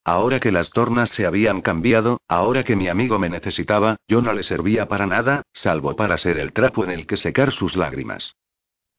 Ahora 0.05 0.39
que 0.39 0.53
las 0.53 0.69
tornas 0.69 1.09
se 1.09 1.25
habían 1.25 1.59
cambiado, 1.59 2.21
ahora 2.29 2.63
que 2.63 2.77
mi 2.77 2.87
amigo 2.87 3.19
me 3.19 3.27
necesitaba, 3.27 3.97
yo 4.07 4.21
no 4.21 4.31
le 4.31 4.43
servía 4.43 4.87
para 4.87 5.05
nada, 5.05 5.41
salvo 5.51 5.97
para 5.97 6.17
ser 6.17 6.37
el 6.39 6.53
trapo 6.53 6.85
en 6.85 6.91
el 6.91 7.05
que 7.05 7.17
secar 7.17 7.51
sus 7.51 7.75
lágrimas. 7.75 8.37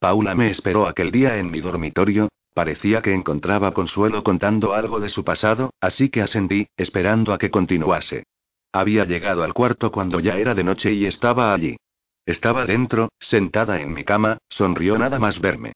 Paula 0.00 0.34
me 0.34 0.50
esperó 0.50 0.88
aquel 0.88 1.10
día 1.10 1.36
en 1.36 1.50
mi 1.50 1.60
dormitorio, 1.60 2.30
parecía 2.54 3.02
que 3.02 3.12
encontraba 3.12 3.74
consuelo 3.74 4.24
contando 4.24 4.72
algo 4.72 4.98
de 4.98 5.10
su 5.10 5.24
pasado, 5.24 5.74
así 5.78 6.08
que 6.08 6.22
ascendí, 6.22 6.68
esperando 6.78 7.34
a 7.34 7.38
que 7.38 7.50
continuase. 7.50 8.24
Había 8.72 9.04
llegado 9.04 9.42
al 9.42 9.52
cuarto 9.52 9.92
cuando 9.92 10.18
ya 10.18 10.38
era 10.38 10.54
de 10.54 10.64
noche 10.64 10.90
y 10.94 11.04
estaba 11.04 11.52
allí. 11.52 11.76
Estaba 12.24 12.64
dentro, 12.64 13.10
sentada 13.18 13.82
en 13.82 13.92
mi 13.92 14.04
cama, 14.04 14.38
sonrió 14.48 14.96
nada 14.96 15.18
más 15.18 15.38
verme. 15.38 15.74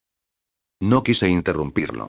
No 0.81 1.03
quise 1.03 1.29
interrumpirlo. 1.29 2.09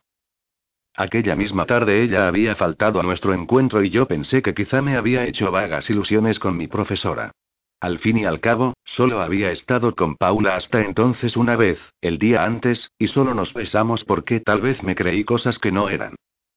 Aquella 0.95 1.35
misma 1.35 1.65
tarde 1.65 2.01
ella 2.01 2.29
había 2.29 2.55
faltado 2.55 3.01
a 3.01 3.03
nuestro 3.03 3.33
encuentro 3.33 3.83
y 3.83 3.89
yo 3.89 4.07
pensé 4.07 4.41
que 4.41 4.53
quizá 4.53 4.81
me 4.81 4.95
había 4.95 5.25
hecho 5.25 5.51
vagas 5.51 5.89
ilusiones 5.89 6.39
con 6.39 6.55
mi 6.55 6.67
profesora. 6.67 7.33
Al 7.85 7.99
fin 7.99 8.17
y 8.17 8.25
al 8.25 8.39
cabo, 8.39 8.73
solo 8.83 9.21
había 9.21 9.51
estado 9.51 9.93
con 9.93 10.15
Paula 10.15 10.55
hasta 10.55 10.81
entonces 10.81 11.37
una 11.37 11.55
vez, 11.55 11.79
el 12.01 12.17
día 12.17 12.43
antes, 12.43 12.89
y 12.97 13.09
solo 13.09 13.35
nos 13.35 13.53
besamos 13.53 14.03
porque 14.03 14.39
tal 14.39 14.59
vez 14.59 14.81
me 14.81 14.95
creí 14.95 15.23
cosas 15.23 15.59
que 15.59 15.71
no 15.71 15.87
eran. 15.89 16.15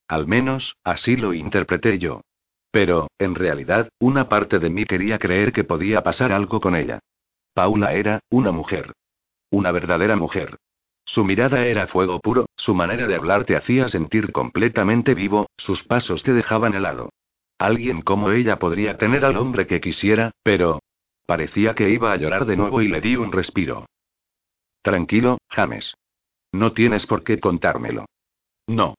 Al 0.09 0.27
menos, 0.27 0.77
así 0.85 1.17
lo 1.17 1.35
interpreté 1.35 1.99
yo. 1.99 2.23
Pero, 2.71 3.09
en 3.19 3.35
realidad, 3.35 3.91
una 3.99 4.31
parte 4.31 4.59
de 4.59 4.71
mí 4.71 4.87
quería 4.87 5.19
creer 5.19 5.53
que 5.53 5.65
podía 5.65 6.03
pasar 6.03 6.33
algo 6.33 6.63
con 6.63 6.75
ella. 6.75 7.01
Paula 7.53 7.93
era, 7.93 8.21
una 8.31 8.51
mujer. 8.51 8.95
Una 9.51 9.71
verdadera 9.71 10.17
mujer. 10.17 10.57
Su 11.05 11.27
mirada 11.27 11.67
era 11.67 11.89
fuego 11.89 12.21
puro, 12.21 12.47
su 12.57 12.75
manera 12.75 13.07
de 13.07 13.17
hablar 13.17 13.45
te 13.45 13.55
hacía 13.55 13.91
sentir 13.91 14.33
completamente 14.33 15.13
vivo, 15.13 15.51
sus 15.59 15.85
pasos 15.85 16.23
te 16.23 16.33
dejaban 16.33 16.73
helado. 16.73 17.11
Alguien 17.59 18.01
como 18.01 18.31
ella 18.31 18.59
podría 18.59 18.97
tener 18.97 19.27
al 19.27 19.37
hombre 19.37 19.67
que 19.67 19.83
quisiera, 19.83 20.31
pero... 20.43 20.81
Parecía 21.29 21.75
que 21.75 21.91
iba 21.91 22.11
a 22.11 22.17
llorar 22.17 22.47
de 22.47 22.57
nuevo 22.57 22.81
y 22.81 22.89
le 22.89 23.03
di 23.03 23.15
un 23.15 23.31
respiro. 23.31 23.85
Tranquilo, 24.81 25.37
James. 25.51 25.93
No 26.53 26.73
tienes 26.73 27.05
por 27.05 27.23
qué 27.23 27.39
contármelo. 27.39 28.07
No. 28.67 28.95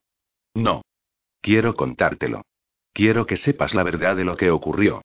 No. 0.54 0.82
Quiero 1.40 1.74
contártelo. 1.74 2.42
Quiero 2.92 3.26
que 3.26 3.36
sepas 3.36 3.74
la 3.74 3.82
verdad 3.82 4.14
de 4.14 4.22
lo 4.22 4.36
que 4.36 4.52
ocurrió. 4.52 5.02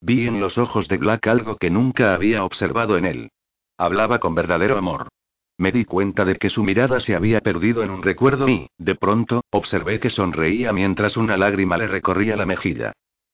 Vi 0.00 0.28
en 0.28 0.38
los 0.38 0.56
ojos 0.56 0.86
de 0.86 0.98
Black 0.98 1.26
algo 1.26 1.56
que 1.56 1.68
nunca 1.68 2.14
había 2.14 2.44
observado 2.44 2.96
en 2.96 3.06
él. 3.06 3.30
Hablaba 3.76 4.20
con 4.20 4.36
verdadero 4.36 4.78
amor. 4.78 5.08
Me 5.58 5.72
di 5.72 5.84
cuenta 5.84 6.24
de 6.24 6.36
que 6.36 6.48
su 6.48 6.62
mirada 6.62 7.00
se 7.00 7.16
había 7.16 7.40
perdido 7.40 7.82
en 7.82 7.90
un 7.90 8.04
recuerdo 8.04 8.48
y, 8.48 8.68
de 8.78 8.94
pronto, 8.94 9.42
observé 9.50 9.98
que 9.98 10.10
sonreía 10.10 10.72
mientras 10.72 11.16
una 11.16 11.36
lágrima 11.36 11.76
le 11.76 11.88
recorría 11.88 12.36
la 12.36 12.46
mejilla. 12.46 12.92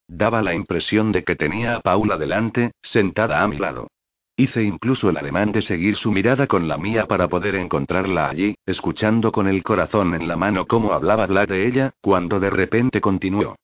Daba 0.08 0.42
la 0.42 0.54
impresión 0.54 1.12
de 1.12 1.24
que 1.24 1.36
tenía 1.36 1.76
a 1.76 1.80
Paula 1.80 2.18
delante, 2.18 2.72
sentada 2.82 3.42
a 3.42 3.48
mi 3.48 3.58
lado. 3.58 3.88
Hice 4.36 4.62
incluso 4.62 5.10
el 5.10 5.16
ademán 5.16 5.52
de 5.52 5.62
seguir 5.62 5.96
su 5.96 6.10
mirada 6.10 6.46
con 6.46 6.66
la 6.66 6.78
mía 6.78 7.06
para 7.06 7.28
poder 7.28 7.54
encontrarla 7.54 8.28
allí, 8.30 8.54
escuchando 8.66 9.30
con 9.30 9.46
el 9.46 9.62
corazón 9.62 10.14
en 10.14 10.26
la 10.26 10.36
mano 10.36 10.66
cómo 10.66 10.92
hablaba 10.92 11.26
Black 11.26 11.50
de 11.50 11.66
ella, 11.66 11.92
cuando 12.00 12.40
de 12.40 12.50
repente 12.50 13.00
continuó. 13.00 13.56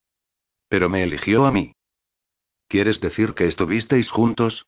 Pero 0.68 0.88
me 0.88 1.02
eligió 1.02 1.46
a 1.46 1.52
mí. 1.52 1.72
¿Quieres 2.68 3.00
decir 3.00 3.32
que 3.32 3.46
estuvisteis 3.46 4.10
juntos? 4.10 4.66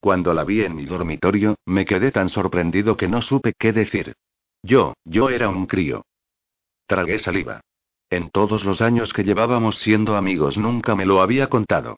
Cuando 0.00 0.34
la 0.34 0.44
vi 0.44 0.62
en 0.62 0.76
mi 0.76 0.84
dormitorio, 0.84 1.56
me 1.64 1.86
quedé 1.86 2.12
tan 2.12 2.28
sorprendido 2.28 2.96
que 2.96 3.08
no 3.08 3.22
supe 3.22 3.54
qué 3.58 3.72
decir. 3.72 4.14
Yo, 4.62 4.94
yo 5.04 5.30
era 5.30 5.48
un 5.48 5.66
crío. 5.66 6.04
Tragué 6.86 7.18
saliva. 7.18 7.62
En 8.10 8.30
todos 8.30 8.64
los 8.64 8.80
años 8.80 9.12
que 9.12 9.24
llevábamos 9.24 9.78
siendo 9.78 10.16
amigos 10.16 10.56
nunca 10.56 10.94
me 10.94 11.04
lo 11.04 11.20
había 11.20 11.48
contado. 11.48 11.96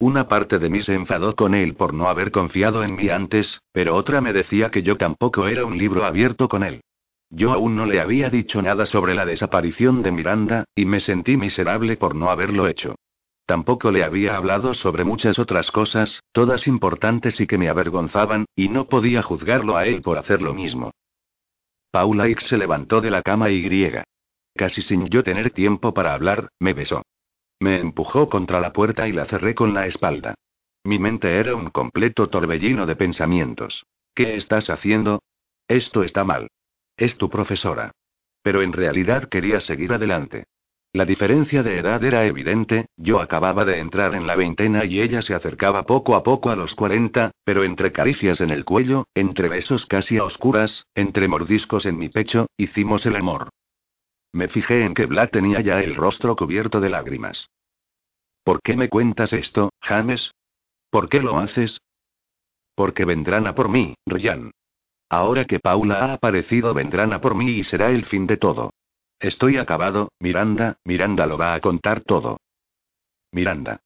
Una 0.00 0.26
parte 0.26 0.58
de 0.58 0.68
mí 0.68 0.80
se 0.80 0.94
enfadó 0.94 1.36
con 1.36 1.54
él 1.54 1.74
por 1.74 1.94
no 1.94 2.08
haber 2.08 2.32
confiado 2.32 2.82
en 2.82 2.96
mí 2.96 3.08
antes, 3.08 3.60
pero 3.70 3.94
otra 3.94 4.20
me 4.20 4.32
decía 4.32 4.70
que 4.70 4.82
yo 4.82 4.96
tampoco 4.96 5.46
era 5.46 5.64
un 5.64 5.78
libro 5.78 6.04
abierto 6.04 6.48
con 6.48 6.64
él. 6.64 6.80
Yo 7.30 7.52
aún 7.52 7.76
no 7.76 7.86
le 7.86 8.00
había 8.00 8.28
dicho 8.28 8.60
nada 8.60 8.84
sobre 8.84 9.14
la 9.14 9.24
desaparición 9.24 10.02
de 10.02 10.10
Miranda, 10.10 10.64
y 10.74 10.84
me 10.84 10.98
sentí 10.98 11.36
miserable 11.36 11.96
por 11.96 12.16
no 12.16 12.30
haberlo 12.30 12.66
hecho. 12.66 12.96
Tampoco 13.46 13.92
le 13.92 14.02
había 14.02 14.36
hablado 14.36 14.74
sobre 14.74 15.04
muchas 15.04 15.38
otras 15.38 15.70
cosas, 15.70 16.20
todas 16.32 16.66
importantes 16.66 17.40
y 17.40 17.46
que 17.46 17.58
me 17.58 17.68
avergonzaban, 17.68 18.46
y 18.56 18.68
no 18.68 18.86
podía 18.88 19.22
juzgarlo 19.22 19.76
a 19.76 19.86
él 19.86 20.02
por 20.02 20.18
hacer 20.18 20.42
lo 20.42 20.52
mismo. 20.52 20.90
Paula 21.92 22.26
X 22.26 22.48
se 22.48 22.58
levantó 22.58 23.00
de 23.00 23.10
la 23.10 23.22
cama 23.22 23.50
y 23.50 23.62
griega. 23.62 24.04
Casi 24.54 24.82
sin 24.82 25.06
yo 25.06 25.22
tener 25.22 25.50
tiempo 25.50 25.94
para 25.94 26.14
hablar, 26.14 26.50
me 26.58 26.74
besó. 26.74 27.02
Me 27.60 27.80
empujó 27.80 28.28
contra 28.28 28.60
la 28.60 28.72
puerta 28.72 29.08
y 29.08 29.12
la 29.12 29.24
cerré 29.24 29.54
con 29.54 29.72
la 29.72 29.86
espalda. 29.86 30.34
Mi 30.84 30.98
mente 30.98 31.38
era 31.38 31.54
un 31.54 31.70
completo 31.70 32.28
torbellino 32.28 32.86
de 32.86 32.96
pensamientos. 32.96 33.86
¿Qué 34.14 34.34
estás 34.34 34.68
haciendo? 34.68 35.22
Esto 35.68 36.02
está 36.02 36.24
mal. 36.24 36.48
Es 36.96 37.16
tu 37.16 37.30
profesora. 37.30 37.92
Pero 38.42 38.62
en 38.62 38.72
realidad 38.72 39.28
quería 39.28 39.60
seguir 39.60 39.92
adelante. 39.92 40.44
La 40.94 41.06
diferencia 41.06 41.62
de 41.62 41.78
edad 41.78 42.04
era 42.04 42.26
evidente, 42.26 42.86
yo 42.98 43.20
acababa 43.20 43.64
de 43.64 43.78
entrar 43.78 44.14
en 44.14 44.26
la 44.26 44.36
veintena 44.36 44.84
y 44.84 45.00
ella 45.00 45.22
se 45.22 45.34
acercaba 45.34 45.84
poco 45.84 46.16
a 46.16 46.22
poco 46.22 46.50
a 46.50 46.56
los 46.56 46.74
cuarenta, 46.74 47.30
pero 47.44 47.64
entre 47.64 47.92
caricias 47.92 48.42
en 48.42 48.50
el 48.50 48.66
cuello, 48.66 49.06
entre 49.14 49.48
besos 49.48 49.86
casi 49.86 50.18
a 50.18 50.24
oscuras, 50.24 50.84
entre 50.94 51.28
mordiscos 51.28 51.86
en 51.86 51.96
mi 51.96 52.10
pecho, 52.10 52.46
hicimos 52.58 53.06
el 53.06 53.16
amor. 53.16 53.48
Me 54.32 54.48
fijé 54.48 54.84
en 54.84 54.94
que 54.94 55.06
Vlad 55.06 55.28
tenía 55.28 55.60
ya 55.60 55.80
el 55.80 55.94
rostro 55.94 56.34
cubierto 56.34 56.80
de 56.80 56.88
lágrimas. 56.88 57.50
¿Por 58.44 58.62
qué 58.62 58.76
me 58.76 58.88
cuentas 58.88 59.32
esto, 59.32 59.70
James? 59.80 60.32
¿Por 60.90 61.08
qué 61.08 61.20
lo 61.20 61.38
haces? 61.38 61.80
Porque 62.74 63.04
vendrán 63.04 63.46
a 63.46 63.54
por 63.54 63.68
mí, 63.68 63.94
Ryan. 64.06 64.50
Ahora 65.08 65.44
que 65.44 65.60
Paula 65.60 65.96
ha 65.96 66.14
aparecido 66.14 66.72
vendrán 66.72 67.12
a 67.12 67.20
por 67.20 67.34
mí 67.34 67.50
y 67.50 67.64
será 67.64 67.90
el 67.90 68.06
fin 68.06 68.26
de 68.26 68.38
todo. 68.38 68.70
Estoy 69.20 69.58
acabado, 69.58 70.10
Miranda, 70.18 70.78
Miranda 70.84 71.26
lo 71.26 71.36
va 71.36 71.54
a 71.54 71.60
contar 71.60 72.00
todo. 72.00 72.38
Miranda. 73.30 73.80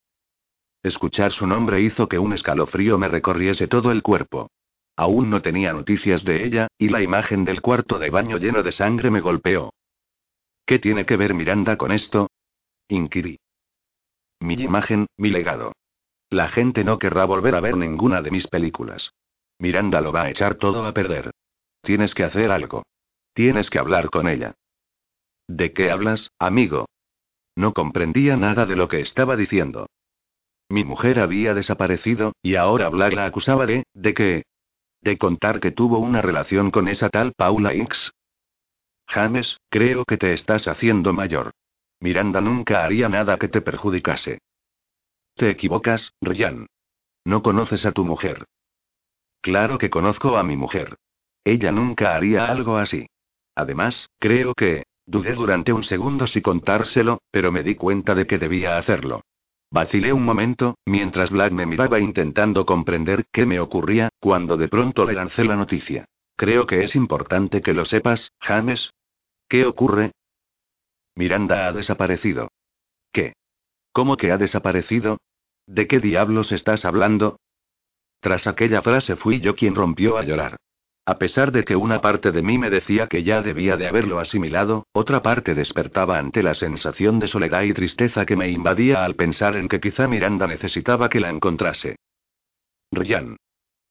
Escuchar 0.82 1.32
su 1.32 1.47
nombre 1.47 1.81
hizo 1.81 2.09
que 2.09 2.18
un 2.18 2.32
escalofrío 2.32 2.97
me 2.97 3.09
recorriese 3.09 3.66
todo 3.66 3.90
el 3.90 4.02
cuerpo. 4.02 4.48
Aún 4.97 5.28
no 5.28 5.43
tenía 5.43 5.73
noticias 5.73 6.24
de 6.24 6.44
ella, 6.44 6.68
y 6.78 6.89
la 6.89 7.02
imagen 7.02 7.44
del 7.44 7.60
cuarto 7.60 7.98
de 7.98 8.09
baño 8.09 8.39
lleno 8.39 8.62
de 8.62 8.73
sangre 8.73 9.10
me 9.10 9.20
golpeó. 9.20 9.74
¿Qué 10.66 10.80
tiene 10.80 11.06
que 11.06 11.16
ver 11.16 11.32
Miranda 11.32 11.76
con 11.76 11.93
esto? 11.93 12.28
Inquirí. 12.88 13.38
Mi 14.40 14.55
imagen, 14.55 15.06
mi 15.16 15.30
legado. 15.30 15.72
La 16.28 16.48
gente 16.48 16.82
no 16.82 16.98
querrá 16.98 17.24
volver 17.24 17.55
a 17.55 17.60
ver 17.60 17.76
ninguna 17.76 18.20
de 18.20 18.32
mis 18.32 18.48
películas. 18.48 19.12
Miranda 19.60 20.01
lo 20.01 20.10
va 20.12 20.24
a 20.24 20.30
echar 20.30 20.56
todo 20.56 20.84
a 20.84 20.93
perder. 20.93 21.30
Tienes 21.82 22.14
que 22.14 22.24
hacer 22.24 22.51
algo. 22.51 22.82
Tienes 23.32 23.70
que 23.70 23.78
hablar 23.78 24.10
con 24.10 24.28
ella. 24.28 24.55
¿De 25.47 25.72
qué 25.72 25.93
hablas, 25.93 26.30
amigo? 26.40 26.86
No 27.55 27.72
comprendía 27.72 28.36
nada 28.36 28.66
de 28.66 28.74
lo 28.74 28.88
que 28.88 29.01
estaba 29.01 29.36
diciendo. 29.36 29.86
Mi 30.68 30.84
mujer 30.84 31.20
había 31.20 31.55
desaparecido, 31.55 32.32
y 32.43 32.56
ahora 32.56 32.88
Black 32.88 33.12
la 33.12 33.26
acusaba 33.26 33.66
de, 33.66 33.84
¿de 33.94 34.14
qué? 34.14 34.43
De 35.01 35.16
contar 35.16 35.60
que 35.60 35.70
tuvo 35.70 35.98
una 35.98 36.22
relación 36.22 36.72
con 36.72 36.88
esa 36.88 37.09
tal 37.09 37.32
Paula 37.36 37.72
X. 37.72 38.10
James, 39.06 39.58
creo 39.68 40.04
que 40.04 40.16
te 40.16 40.32
estás 40.32 40.68
haciendo 40.68 41.12
mayor. 41.12 41.52
Miranda 42.00 42.40
nunca 42.40 42.84
haría 42.84 43.08
nada 43.08 43.38
que 43.38 43.48
te 43.48 43.62
perjudicase. 43.62 44.38
Te 45.34 45.50
equivocas, 45.50 46.12
Ryan. 46.20 46.66
No 47.24 47.42
conoces 47.42 47.86
a 47.86 47.92
tu 47.92 48.04
mujer. 48.04 48.44
Claro 49.40 49.78
que 49.78 49.90
conozco 49.90 50.36
a 50.36 50.42
mi 50.42 50.56
mujer. 50.56 50.96
Ella 51.44 51.72
nunca 51.72 52.14
haría 52.14 52.46
algo 52.46 52.76
así. 52.76 53.06
Además, 53.54 54.10
creo 54.18 54.54
que, 54.54 54.84
Dudé 55.08 55.34
durante 55.34 55.72
un 55.72 55.84
segundo 55.84 56.26
si 56.26 56.42
contárselo, 56.42 57.20
pero 57.30 57.52
me 57.52 57.62
di 57.62 57.76
cuenta 57.76 58.16
de 58.16 58.26
que 58.26 58.38
debía 58.38 58.76
hacerlo. 58.76 59.22
Vacilé 59.70 60.12
un 60.12 60.24
momento, 60.24 60.78
mientras 60.84 61.30
Black 61.30 61.52
me 61.52 61.64
miraba 61.64 62.00
intentando 62.00 62.66
comprender 62.66 63.26
qué 63.30 63.46
me 63.46 63.60
ocurría, 63.60 64.08
cuando 64.18 64.56
de 64.56 64.66
pronto 64.66 65.04
le 65.04 65.12
lancé 65.12 65.44
la 65.44 65.54
noticia. 65.54 66.06
Creo 66.36 66.66
que 66.66 66.84
es 66.84 66.94
importante 66.94 67.62
que 67.62 67.72
lo 67.72 67.86
sepas, 67.86 68.32
James. 68.40 68.92
¿Qué 69.48 69.64
ocurre? 69.64 70.12
Miranda 71.14 71.66
ha 71.66 71.72
desaparecido. 71.72 72.50
¿Qué? 73.10 73.32
¿Cómo 73.92 74.18
que 74.18 74.30
ha 74.32 74.36
desaparecido? 74.36 75.18
¿De 75.66 75.86
qué 75.86 75.98
diablos 75.98 76.52
estás 76.52 76.84
hablando? 76.84 77.38
Tras 78.20 78.46
aquella 78.46 78.82
frase 78.82 79.16
fui 79.16 79.40
yo 79.40 79.54
quien 79.54 79.74
rompió 79.74 80.18
a 80.18 80.24
llorar. 80.24 80.56
A 81.06 81.18
pesar 81.18 81.52
de 81.52 81.64
que 81.64 81.76
una 81.76 82.00
parte 82.00 82.32
de 82.32 82.42
mí 82.42 82.58
me 82.58 82.68
decía 82.68 83.06
que 83.06 83.22
ya 83.22 83.40
debía 83.40 83.76
de 83.76 83.86
haberlo 83.86 84.18
asimilado, 84.18 84.86
otra 84.92 85.22
parte 85.22 85.54
despertaba 85.54 86.18
ante 86.18 86.42
la 86.42 86.54
sensación 86.54 87.18
de 87.20 87.28
soledad 87.28 87.62
y 87.62 87.72
tristeza 87.72 88.26
que 88.26 88.36
me 88.36 88.50
invadía 88.50 89.04
al 89.04 89.14
pensar 89.14 89.56
en 89.56 89.68
que 89.68 89.80
quizá 89.80 90.08
Miranda 90.08 90.46
necesitaba 90.48 91.08
que 91.08 91.20
la 91.20 91.30
encontrase. 91.30 91.96
Ryan. 92.90 93.36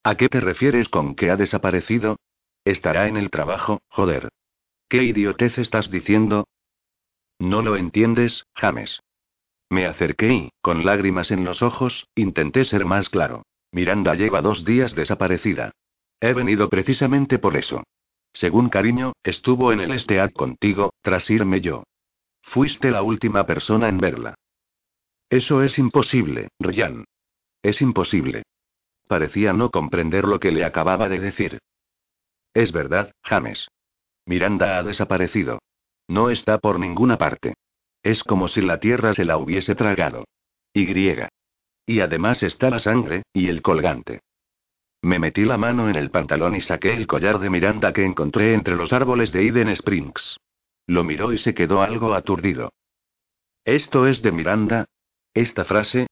¿A 0.04 0.16
qué 0.16 0.30
te 0.30 0.42
refieres 0.42 0.90
con 0.90 1.16
que 1.16 1.32
ha 1.32 1.38
desaparecido? 1.38 2.18
Estará 2.66 3.08
en 3.08 3.16
el 3.16 3.30
trabajo, 3.30 3.82
joder. 3.90 4.30
¿Qué 4.90 5.04
idiotez 5.04 5.58
estás 5.58 5.90
diciendo? 5.92 6.48
No 7.40 7.62
lo 7.62 7.76
entiendes, 7.76 8.46
James. 8.56 9.02
Me 9.70 9.86
acerqué 9.86 10.34
y, 10.34 10.50
con 10.62 10.84
lágrimas 10.84 11.32
en 11.32 11.46
los 11.46 11.62
ojos, 11.62 12.08
intenté 12.16 12.66
ser 12.66 12.86
más 12.86 13.10
claro. 13.10 13.44
Miranda 13.72 14.16
lleva 14.16 14.42
dos 14.42 14.66
días 14.66 14.96
desaparecida. 14.96 15.72
He 16.20 16.34
venido 16.34 16.70
precisamente 16.70 17.40
por 17.40 17.56
eso. 17.56 17.84
Según 18.34 18.70
cariño, 18.70 19.14
estuvo 19.24 19.72
en 19.72 19.80
el 19.80 19.92
Estead 19.92 20.32
contigo, 20.32 20.94
tras 21.02 21.30
irme 21.30 21.62
yo. 21.62 21.84
Fuiste 22.42 22.92
la 22.92 23.02
última 23.02 23.46
persona 23.46 23.90
en 23.90 23.98
verla. 23.98 24.36
Eso 25.30 25.64
es 25.64 25.78
imposible, 25.80 26.50
Ryan. 26.60 27.06
Es 27.64 27.82
imposible. 27.82 28.44
Parecía 29.08 29.54
no 29.54 29.72
comprender 29.72 30.26
lo 30.26 30.40
que 30.40 30.52
le 30.52 30.64
acababa 30.64 31.10
de 31.10 31.20
decir. 31.20 31.60
Es 32.56 32.72
verdad, 32.72 33.12
James. 33.22 33.68
Miranda 34.26 34.78
ha 34.78 34.84
desaparecido. 34.84 35.60
No 36.08 36.30
está 36.30 36.58
por 36.58 36.80
ninguna 36.80 37.18
parte. 37.18 37.54
Es 38.02 38.24
como 38.24 38.48
si 38.48 38.62
la 38.62 38.80
tierra 38.80 39.14
se 39.14 39.26
la 39.26 39.38
hubiese 39.38 39.76
tragado. 39.76 40.24
Y. 40.74 40.88
Y 41.86 42.00
además 42.00 42.42
está 42.44 42.70
la 42.70 42.80
sangre, 42.80 43.24
y 43.34 43.50
el 43.50 43.62
colgante. 43.62 44.22
Me 45.02 45.20
metí 45.20 45.44
la 45.44 45.58
mano 45.58 45.90
en 45.90 45.98
el 45.98 46.10
pantalón 46.10 46.56
y 46.56 46.62
saqué 46.62 46.94
el 46.94 47.08
collar 47.08 47.40
de 47.40 47.50
Miranda 47.50 47.92
que 47.92 48.06
encontré 48.06 48.54
entre 48.54 48.76
los 48.76 48.94
árboles 48.94 49.32
de 49.34 49.48
Eden 49.48 49.70
Springs. 49.70 50.40
Lo 50.88 51.04
miró 51.04 51.34
y 51.34 51.38
se 51.38 51.54
quedó 51.54 51.82
algo 51.82 52.14
aturdido. 52.14 52.72
¿Esto 53.66 54.08
es 54.08 54.22
de 54.22 54.32
Miranda? 54.32 54.86
¿Esta 55.34 55.66
frase? 55.66 56.08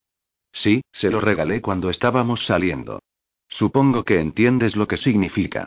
Sí, 0.52 0.82
se 0.92 1.10
lo 1.10 1.20
regalé 1.20 1.62
cuando 1.62 1.88
estábamos 1.88 2.44
saliendo. 2.44 3.00
Supongo 3.48 4.04
que 4.04 4.20
entiendes 4.20 4.76
lo 4.76 4.86
que 4.86 4.96
significa. 4.96 5.66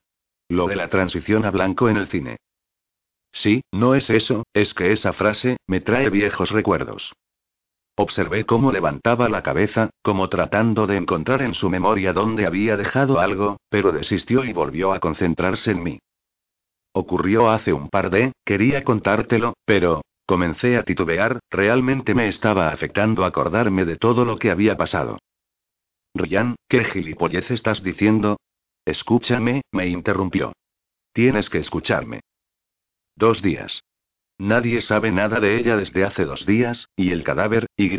Lo 0.50 0.68
de 0.68 0.76
la 0.76 0.88
transición 0.88 1.46
a 1.46 1.52
blanco 1.52 1.90
en 1.90 1.98
el 1.98 2.08
cine. 2.08 2.38
Sí, 3.32 3.62
no 3.72 3.96
es 3.96 4.10
eso, 4.10 4.44
es 4.54 4.74
que 4.74 4.92
esa 4.92 5.14
frase, 5.14 5.58
me 5.68 5.82
trae 5.82 6.10
viejos 6.10 6.52
recuerdos. 6.52 7.14
Observé 7.96 8.46
cómo 8.46 8.72
levantaba 8.72 9.28
la 9.28 9.44
cabeza, 9.44 9.90
como 10.02 10.30
tratando 10.30 10.88
de 10.88 10.98
encontrar 10.98 11.42
en 11.42 11.54
su 11.54 11.70
memoria 11.70 12.14
dónde 12.14 12.46
había 12.46 12.78
dejado 12.78 13.20
algo, 13.20 13.58
pero 13.70 13.92
desistió 13.92 14.44
y 14.46 14.54
volvió 14.54 14.94
a 14.94 15.00
concentrarse 15.00 15.72
en 15.72 15.84
mí. 15.84 16.00
Ocurrió 16.94 17.50
hace 17.50 17.74
un 17.74 17.90
par 17.90 18.10
de, 18.10 18.34
quería 18.46 18.84
contártelo, 18.84 19.54
pero, 19.66 20.02
comencé 20.26 20.78
a 20.78 20.84
titubear, 20.84 21.40
realmente 21.50 22.14
me 22.16 22.28
estaba 22.28 22.70
afectando 22.70 23.26
acordarme 23.26 23.84
de 23.84 23.98
todo 23.98 24.26
lo 24.26 24.38
que 24.38 24.52
había 24.52 24.78
pasado. 24.78 25.18
Ryan, 26.14 26.56
¿qué 26.68 26.84
gilipollez 26.84 27.52
estás 27.52 27.84
diciendo? 27.84 28.38
Escúchame, 28.88 29.64
me 29.74 29.90
interrumpió. 29.90 30.54
Tienes 31.12 31.50
que 31.50 31.58
escucharme. 31.58 32.22
Dos 33.18 33.42
días. 33.42 33.84
Nadie 34.38 34.80
sabe 34.80 35.12
nada 35.12 35.42
de 35.42 35.58
ella 35.58 35.76
desde 35.76 36.06
hace 36.06 36.24
dos 36.24 36.46
días, 36.46 36.88
y 36.96 37.12
el 37.12 37.26
cadáver, 37.26 37.66
y. 37.76 37.90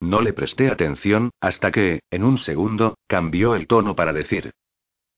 No 0.00 0.20
le 0.20 0.34
presté 0.34 0.68
atención, 0.68 1.30
hasta 1.40 1.72
que, 1.72 2.00
en 2.10 2.24
un 2.24 2.36
segundo, 2.36 2.98
cambió 3.06 3.54
el 3.54 3.66
tono 3.66 3.96
para 3.96 4.12
decir. 4.12 4.52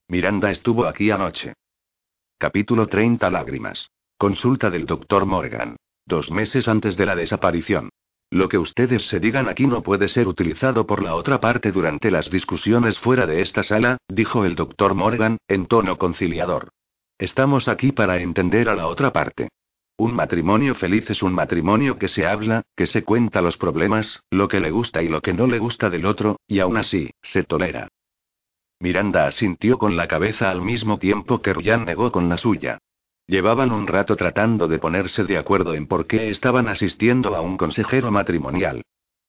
Miranda 0.06 0.52
estuvo 0.52 0.86
aquí 0.86 1.10
anoche. 1.10 1.54
Capítulo 2.38 2.86
30 2.86 3.28
Lágrimas. 3.28 3.90
Consulta 4.16 4.70
del 4.70 4.86
doctor 4.86 5.26
Morgan. 5.26 5.74
Dos 6.04 6.30
meses 6.30 6.68
antes 6.68 6.96
de 6.96 7.06
la 7.06 7.16
desaparición. 7.16 7.90
Lo 8.30 8.48
que 8.48 8.58
ustedes 8.58 9.06
se 9.06 9.20
digan 9.20 9.48
aquí 9.48 9.66
no 9.66 9.82
puede 9.82 10.08
ser 10.08 10.26
utilizado 10.26 10.86
por 10.86 11.02
la 11.02 11.14
otra 11.14 11.40
parte 11.40 11.70
durante 11.70 12.10
las 12.10 12.30
discusiones 12.30 12.98
fuera 12.98 13.26
de 13.26 13.40
esta 13.40 13.62
sala, 13.62 13.98
dijo 14.08 14.44
el 14.44 14.56
doctor 14.56 14.94
Morgan, 14.94 15.38
en 15.46 15.66
tono 15.66 15.96
conciliador. 15.96 16.70
Estamos 17.18 17.68
aquí 17.68 17.92
para 17.92 18.18
entender 18.18 18.68
a 18.68 18.74
la 18.74 18.88
otra 18.88 19.12
parte. 19.12 19.48
Un 19.98 20.14
matrimonio 20.14 20.74
feliz 20.74 21.08
es 21.08 21.22
un 21.22 21.32
matrimonio 21.32 21.98
que 21.98 22.08
se 22.08 22.26
habla, 22.26 22.62
que 22.76 22.86
se 22.86 23.04
cuenta 23.04 23.40
los 23.40 23.56
problemas, 23.56 24.20
lo 24.30 24.48
que 24.48 24.60
le 24.60 24.70
gusta 24.70 25.02
y 25.02 25.08
lo 25.08 25.22
que 25.22 25.32
no 25.32 25.46
le 25.46 25.58
gusta 25.58 25.88
del 25.88 26.04
otro, 26.04 26.38
y 26.46 26.58
aún 26.58 26.76
así, 26.76 27.10
se 27.22 27.44
tolera. 27.44 27.88
Miranda 28.78 29.26
asintió 29.26 29.78
con 29.78 29.96
la 29.96 30.06
cabeza 30.06 30.50
al 30.50 30.60
mismo 30.60 30.98
tiempo 30.98 31.40
que 31.40 31.54
Ryan 31.54 31.86
negó 31.86 32.12
con 32.12 32.28
la 32.28 32.36
suya. 32.36 32.78
Llevaban 33.28 33.72
un 33.72 33.88
rato 33.88 34.14
tratando 34.14 34.68
de 34.68 34.78
ponerse 34.78 35.24
de 35.24 35.36
acuerdo 35.36 35.74
en 35.74 35.88
por 35.88 36.06
qué 36.06 36.30
estaban 36.30 36.68
asistiendo 36.68 37.34
a 37.34 37.40
un 37.40 37.56
consejero 37.56 38.12
matrimonial. 38.12 38.82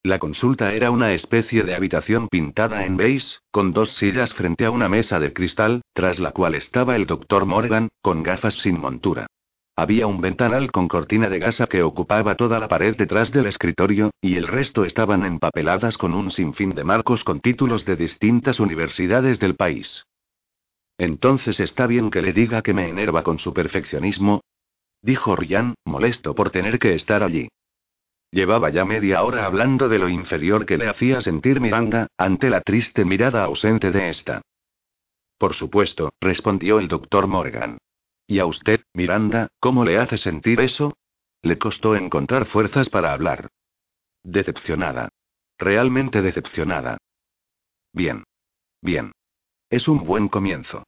La 0.04 0.20
consulta 0.20 0.72
era 0.72 0.92
una 0.92 1.12
especie 1.12 1.64
de 1.64 1.74
habitación 1.74 2.28
pintada 2.28 2.84
en 2.86 2.96
beige, 2.96 3.38
con 3.50 3.72
dos 3.72 3.90
sillas 3.96 4.32
frente 4.32 4.64
a 4.64 4.70
una 4.70 4.88
mesa 4.88 5.18
de 5.18 5.32
cristal, 5.32 5.82
tras 5.92 6.20
la 6.20 6.30
cual 6.30 6.54
estaba 6.54 6.94
el 6.94 7.06
doctor 7.06 7.44
Morgan, 7.44 7.88
con 8.00 8.22
gafas 8.22 8.54
sin 8.54 8.80
montura. 8.80 9.26
Había 9.74 10.06
un 10.06 10.20
ventanal 10.20 10.70
con 10.70 10.86
cortina 10.86 11.28
de 11.28 11.40
gasa 11.40 11.66
que 11.66 11.82
ocupaba 11.82 12.36
toda 12.36 12.60
la 12.60 12.68
pared 12.68 12.96
detrás 12.96 13.32
del 13.32 13.46
escritorio, 13.46 14.10
y 14.20 14.36
el 14.36 14.46
resto 14.46 14.84
estaban 14.84 15.26
empapeladas 15.26 15.98
con 15.98 16.14
un 16.14 16.30
sinfín 16.30 16.70
de 16.70 16.84
marcos 16.84 17.24
con 17.24 17.40
títulos 17.40 17.84
de 17.84 17.96
distintas 17.96 18.60
universidades 18.60 19.40
del 19.40 19.56
país. 19.56 20.04
Entonces 20.98 21.60
está 21.60 21.86
bien 21.86 22.10
que 22.10 22.20
le 22.20 22.32
diga 22.32 22.60
que 22.60 22.74
me 22.74 22.88
enerva 22.88 23.22
con 23.22 23.38
su 23.38 23.54
perfeccionismo, 23.54 24.42
dijo 25.00 25.36
Ryan, 25.36 25.74
molesto 25.84 26.34
por 26.34 26.50
tener 26.50 26.78
que 26.78 26.94
estar 26.94 27.22
allí. 27.22 27.48
Llevaba 28.30 28.68
ya 28.70 28.84
media 28.84 29.22
hora 29.22 29.46
hablando 29.46 29.88
de 29.88 29.98
lo 29.98 30.08
inferior 30.08 30.66
que 30.66 30.76
le 30.76 30.88
hacía 30.88 31.22
sentir 31.22 31.60
Miranda, 31.60 32.08
ante 32.18 32.50
la 32.50 32.60
triste 32.60 33.04
mirada 33.04 33.44
ausente 33.44 33.90
de 33.90 34.10
esta. 34.10 34.42
Por 35.38 35.54
supuesto, 35.54 36.10
respondió 36.20 36.78
el 36.78 36.88
doctor 36.88 37.26
Morgan. 37.26 37.78
¿Y 38.26 38.40
a 38.40 38.46
usted, 38.46 38.82
Miranda, 38.92 39.48
cómo 39.60 39.84
le 39.84 39.98
hace 39.98 40.18
sentir 40.18 40.60
eso? 40.60 40.98
Le 41.40 41.56
costó 41.56 41.94
encontrar 41.94 42.44
fuerzas 42.44 42.88
para 42.90 43.12
hablar. 43.12 43.48
Decepcionada. 44.24 45.08
Realmente 45.56 46.20
decepcionada. 46.20 46.98
Bien. 47.92 48.24
Bien. 48.82 49.12
Es 49.70 49.88
un 49.88 50.04
buen 50.04 50.28
comienzo. 50.28 50.84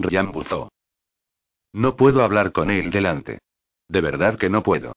Ryan 0.00 0.32
buzó. 0.32 0.72
No 1.72 1.94
puedo 1.94 2.24
hablar 2.24 2.52
con 2.52 2.70
él 2.70 2.90
delante. 2.90 3.38
De 3.88 4.00
verdad 4.00 4.38
que 4.38 4.48
no 4.48 4.62
puedo. 4.62 4.92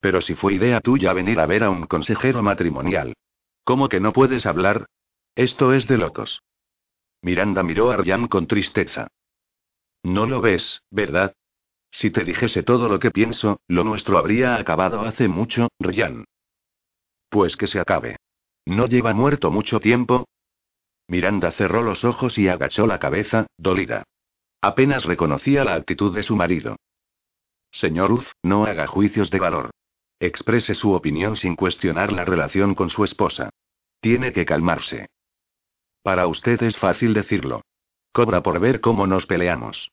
Pero 0.00 0.20
si 0.20 0.34
fue 0.34 0.54
idea 0.54 0.80
tuya 0.80 1.12
venir 1.12 1.40
a 1.40 1.46
ver 1.46 1.64
a 1.64 1.70
un 1.70 1.86
consejero 1.86 2.42
matrimonial. 2.42 3.14
¿Cómo 3.64 3.88
que 3.88 4.00
no 4.00 4.12
puedes 4.12 4.46
hablar? 4.46 4.86
Esto 5.34 5.72
es 5.72 5.86
de 5.86 5.96
locos. 5.96 6.42
Miranda 7.22 7.62
miró 7.62 7.90
a 7.90 7.96
Ryan 7.96 8.26
con 8.28 8.46
tristeza. 8.46 9.08
No 10.02 10.26
lo 10.26 10.40
ves, 10.40 10.82
¿verdad? 10.90 11.34
Si 11.90 12.10
te 12.10 12.24
dijese 12.24 12.62
todo 12.62 12.88
lo 12.88 12.98
que 12.98 13.10
pienso, 13.10 13.60
lo 13.68 13.84
nuestro 13.84 14.18
habría 14.18 14.56
acabado 14.56 15.02
hace 15.02 15.28
mucho, 15.28 15.68
Ryan. 15.78 16.24
Pues 17.28 17.56
que 17.56 17.66
se 17.66 17.78
acabe. 17.78 18.16
¿No 18.66 18.86
lleva 18.86 19.14
muerto 19.14 19.50
mucho 19.50 19.78
tiempo? 19.78 20.26
Miranda 21.12 21.52
cerró 21.52 21.82
los 21.82 22.04
ojos 22.04 22.38
y 22.38 22.48
agachó 22.48 22.86
la 22.86 22.98
cabeza, 22.98 23.46
dolida. 23.58 24.04
Apenas 24.62 25.04
reconocía 25.04 25.62
la 25.62 25.74
actitud 25.74 26.14
de 26.14 26.22
su 26.22 26.36
marido. 26.36 26.76
Señor 27.70 28.12
Uz, 28.12 28.32
no 28.42 28.64
haga 28.64 28.86
juicios 28.86 29.30
de 29.30 29.38
valor. 29.38 29.72
Exprese 30.18 30.74
su 30.74 30.94
opinión 30.94 31.36
sin 31.36 31.54
cuestionar 31.54 32.14
la 32.14 32.24
relación 32.24 32.74
con 32.74 32.88
su 32.88 33.04
esposa. 33.04 33.50
Tiene 34.00 34.32
que 34.32 34.46
calmarse. 34.46 35.10
Para 36.02 36.26
usted 36.28 36.62
es 36.62 36.78
fácil 36.78 37.12
decirlo. 37.12 37.60
Cobra 38.14 38.42
por 38.42 38.58
ver 38.58 38.80
cómo 38.80 39.06
nos 39.06 39.26
peleamos. 39.26 39.90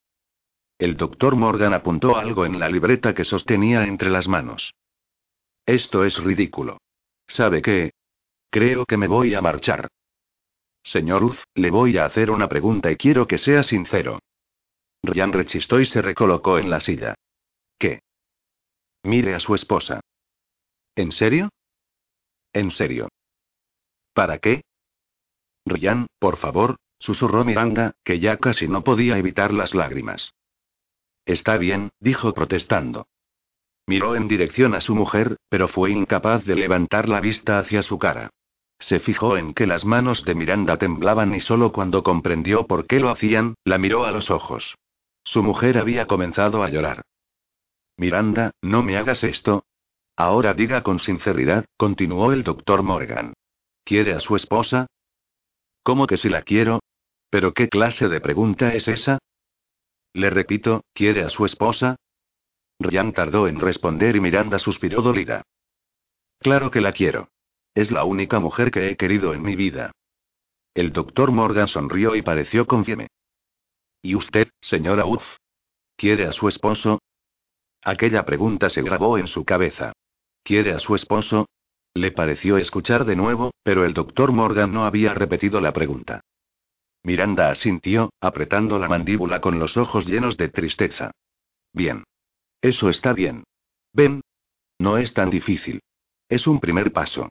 El 0.77 0.95
doctor 0.95 1.35
Morgan 1.35 1.73
apuntó 1.73 2.15
algo 2.15 2.45
en 2.45 2.61
la 2.61 2.69
libreta 2.69 3.13
que 3.13 3.25
sostenía 3.25 3.83
entre 3.83 4.09
las 4.09 4.29
manos. 4.29 4.73
Esto 5.65 6.05
es 6.05 6.17
ridículo. 6.17 6.77
¿Sabe 7.27 7.61
qué? 7.61 7.91
Creo 8.49 8.85
que 8.85 8.95
me 8.95 9.07
voy 9.07 9.35
a 9.35 9.41
marchar. 9.41 9.89
Señor 10.90 11.24
Uz, 11.24 11.44
le 11.53 11.70
voy 11.70 11.99
a 11.99 12.06
hacer 12.06 12.32
una 12.32 12.49
pregunta 12.49 12.90
y 12.90 12.95
quiero 12.95 13.28
que 13.28 13.38
sea 13.38 13.61
sincero. 13.61 14.18
Ryan 15.03 15.32
rechistó 15.34 15.80
y 15.80 15.86
se 15.86 16.02
recolocó 16.02 16.57
en 16.57 16.72
la 16.72 16.82
silla. 16.82 17.14
¿Qué? 17.78 18.02
Mire 19.03 19.36
a 19.36 19.40
su 19.40 19.53
esposa. 19.53 20.02
¿En 20.95 21.11
serio? 21.11 21.49
En 22.53 22.72
serio. 22.72 23.07
¿Para 24.16 24.40
qué? 24.40 24.64
Ryan, 25.64 26.07
por 26.18 26.38
favor, 26.38 26.78
susurró 26.98 27.45
Miranda, 27.45 27.94
que 28.03 28.20
ya 28.20 28.38
casi 28.38 28.68
no 28.68 28.84
podía 28.84 29.20
evitar 29.20 29.53
las 29.53 29.76
lágrimas. 29.76 30.34
Está 31.24 31.57
bien, 31.57 31.91
dijo 31.99 32.34
protestando. 32.34 33.06
Miró 33.86 34.16
en 34.16 34.28
dirección 34.28 34.74
a 34.74 34.82
su 34.82 34.95
mujer, 34.95 35.38
pero 35.49 35.68
fue 35.68 35.91
incapaz 35.91 36.45
de 36.45 36.56
levantar 36.56 37.07
la 37.07 37.22
vista 37.22 37.60
hacia 37.60 37.84
su 37.84 37.99
cara. 37.99 38.32
Se 38.80 38.99
fijó 38.99 39.38
en 39.38 39.53
que 39.53 39.68
las 39.68 39.84
manos 39.84 40.23
de 40.23 40.35
Miranda 40.35 40.77
temblaban 40.77 41.35
y 41.35 41.41
solo 41.41 41.72
cuando 41.72 42.01
comprendió 42.01 42.65
por 42.65 42.88
qué 42.88 42.99
lo 42.99 43.10
hacían, 43.10 43.56
la 43.65 43.77
miró 43.77 44.06
a 44.06 44.11
los 44.11 44.31
ojos. 44.31 44.77
Su 45.23 45.43
mujer 45.43 45.77
había 45.77 46.07
comenzado 46.07 46.64
a 46.64 46.69
llorar. 46.69 47.03
Miranda, 47.97 48.51
no 48.61 48.81
me 48.81 48.97
hagas 48.97 49.23
esto. 49.23 49.65
Ahora 50.15 50.53
diga 50.53 50.81
con 50.84 50.99
sinceridad, 50.99 51.65
continuó 51.77 52.31
el 52.31 52.43
doctor 52.43 52.81
Morgan. 52.81 53.34
¿Quiere 53.84 54.14
a 54.14 54.19
su 54.19 54.35
esposa? 54.35 54.88
¿Cómo 55.84 56.07
que 56.07 56.18
si 56.18 56.30
la 56.30 56.41
quiero? 56.41 56.80
¿Pero 57.30 57.53
qué 57.53 57.68
clase 57.68 58.07
de 58.07 58.22
pregunta 58.22 58.73
es 58.73 58.88
esa? 58.88 59.19
Le 60.14 60.30
repito, 60.30 60.84
¿quiere 60.93 61.23
a 61.23 61.30
su 61.30 61.45
esposa? 61.45 61.97
Ryan 62.80 63.14
tardó 63.14 63.47
en 63.47 63.60
responder 63.60 64.15
y 64.15 64.22
Miranda 64.22 64.57
suspiró 64.57 65.01
dolida. 65.01 65.43
Claro 66.39 66.72
que 66.72 66.81
la 66.81 66.93
quiero. 66.93 67.30
Es 67.80 67.91
la 67.91 68.03
única 68.03 68.41
mujer 68.41 68.72
que 68.72 68.89
he 68.89 68.97
querido 68.97 69.34
en 69.34 69.41
mi 69.41 69.56
vida. 69.56 69.93
El 70.73 70.91
doctor 70.91 71.31
Morgan 71.31 71.69
sonrió 71.69 72.14
y 72.14 72.22
pareció 72.22 72.68
confieme. 72.68 73.07
¿Y 74.01 74.15
usted, 74.15 74.49
señora 74.60 75.06
Uff? 75.06 75.23
¿Quiere 75.95 76.26
a 76.26 76.34
su 76.34 76.49
esposo? 76.49 76.99
Aquella 77.81 78.26
pregunta 78.26 78.69
se 78.69 78.81
grabó 78.81 79.18
en 79.18 79.27
su 79.27 79.45
cabeza. 79.45 79.93
¿Quiere 80.43 80.73
a 80.73 80.80
su 80.80 80.93
esposo? 80.93 81.47
Le 81.93 82.11
pareció 82.11 82.57
escuchar 82.57 83.06
de 83.06 83.15
nuevo, 83.15 83.51
pero 83.64 83.85
el 83.85 83.93
doctor 83.93 84.34
Morgan 84.34 84.73
no 84.73 84.84
había 84.84 85.14
repetido 85.14 85.61
la 85.61 85.72
pregunta. 85.72 86.19
Miranda 87.03 87.49
asintió, 87.49 88.10
apretando 88.19 88.77
la 88.77 88.89
mandíbula 88.89 89.39
con 89.39 89.57
los 89.57 89.77
ojos 89.77 90.06
llenos 90.06 90.35
de 90.35 90.49
tristeza. 90.49 91.11
Bien. 91.72 92.03
Eso 92.60 92.89
está 92.89 93.14
bien. 93.14 93.45
Ven. 93.93 94.19
No 94.80 94.97
es 94.97 95.14
tan 95.14 95.30
difícil. 95.30 95.80
Es 96.27 96.45
un 96.45 96.60
primer 96.60 96.91
paso. 96.91 97.30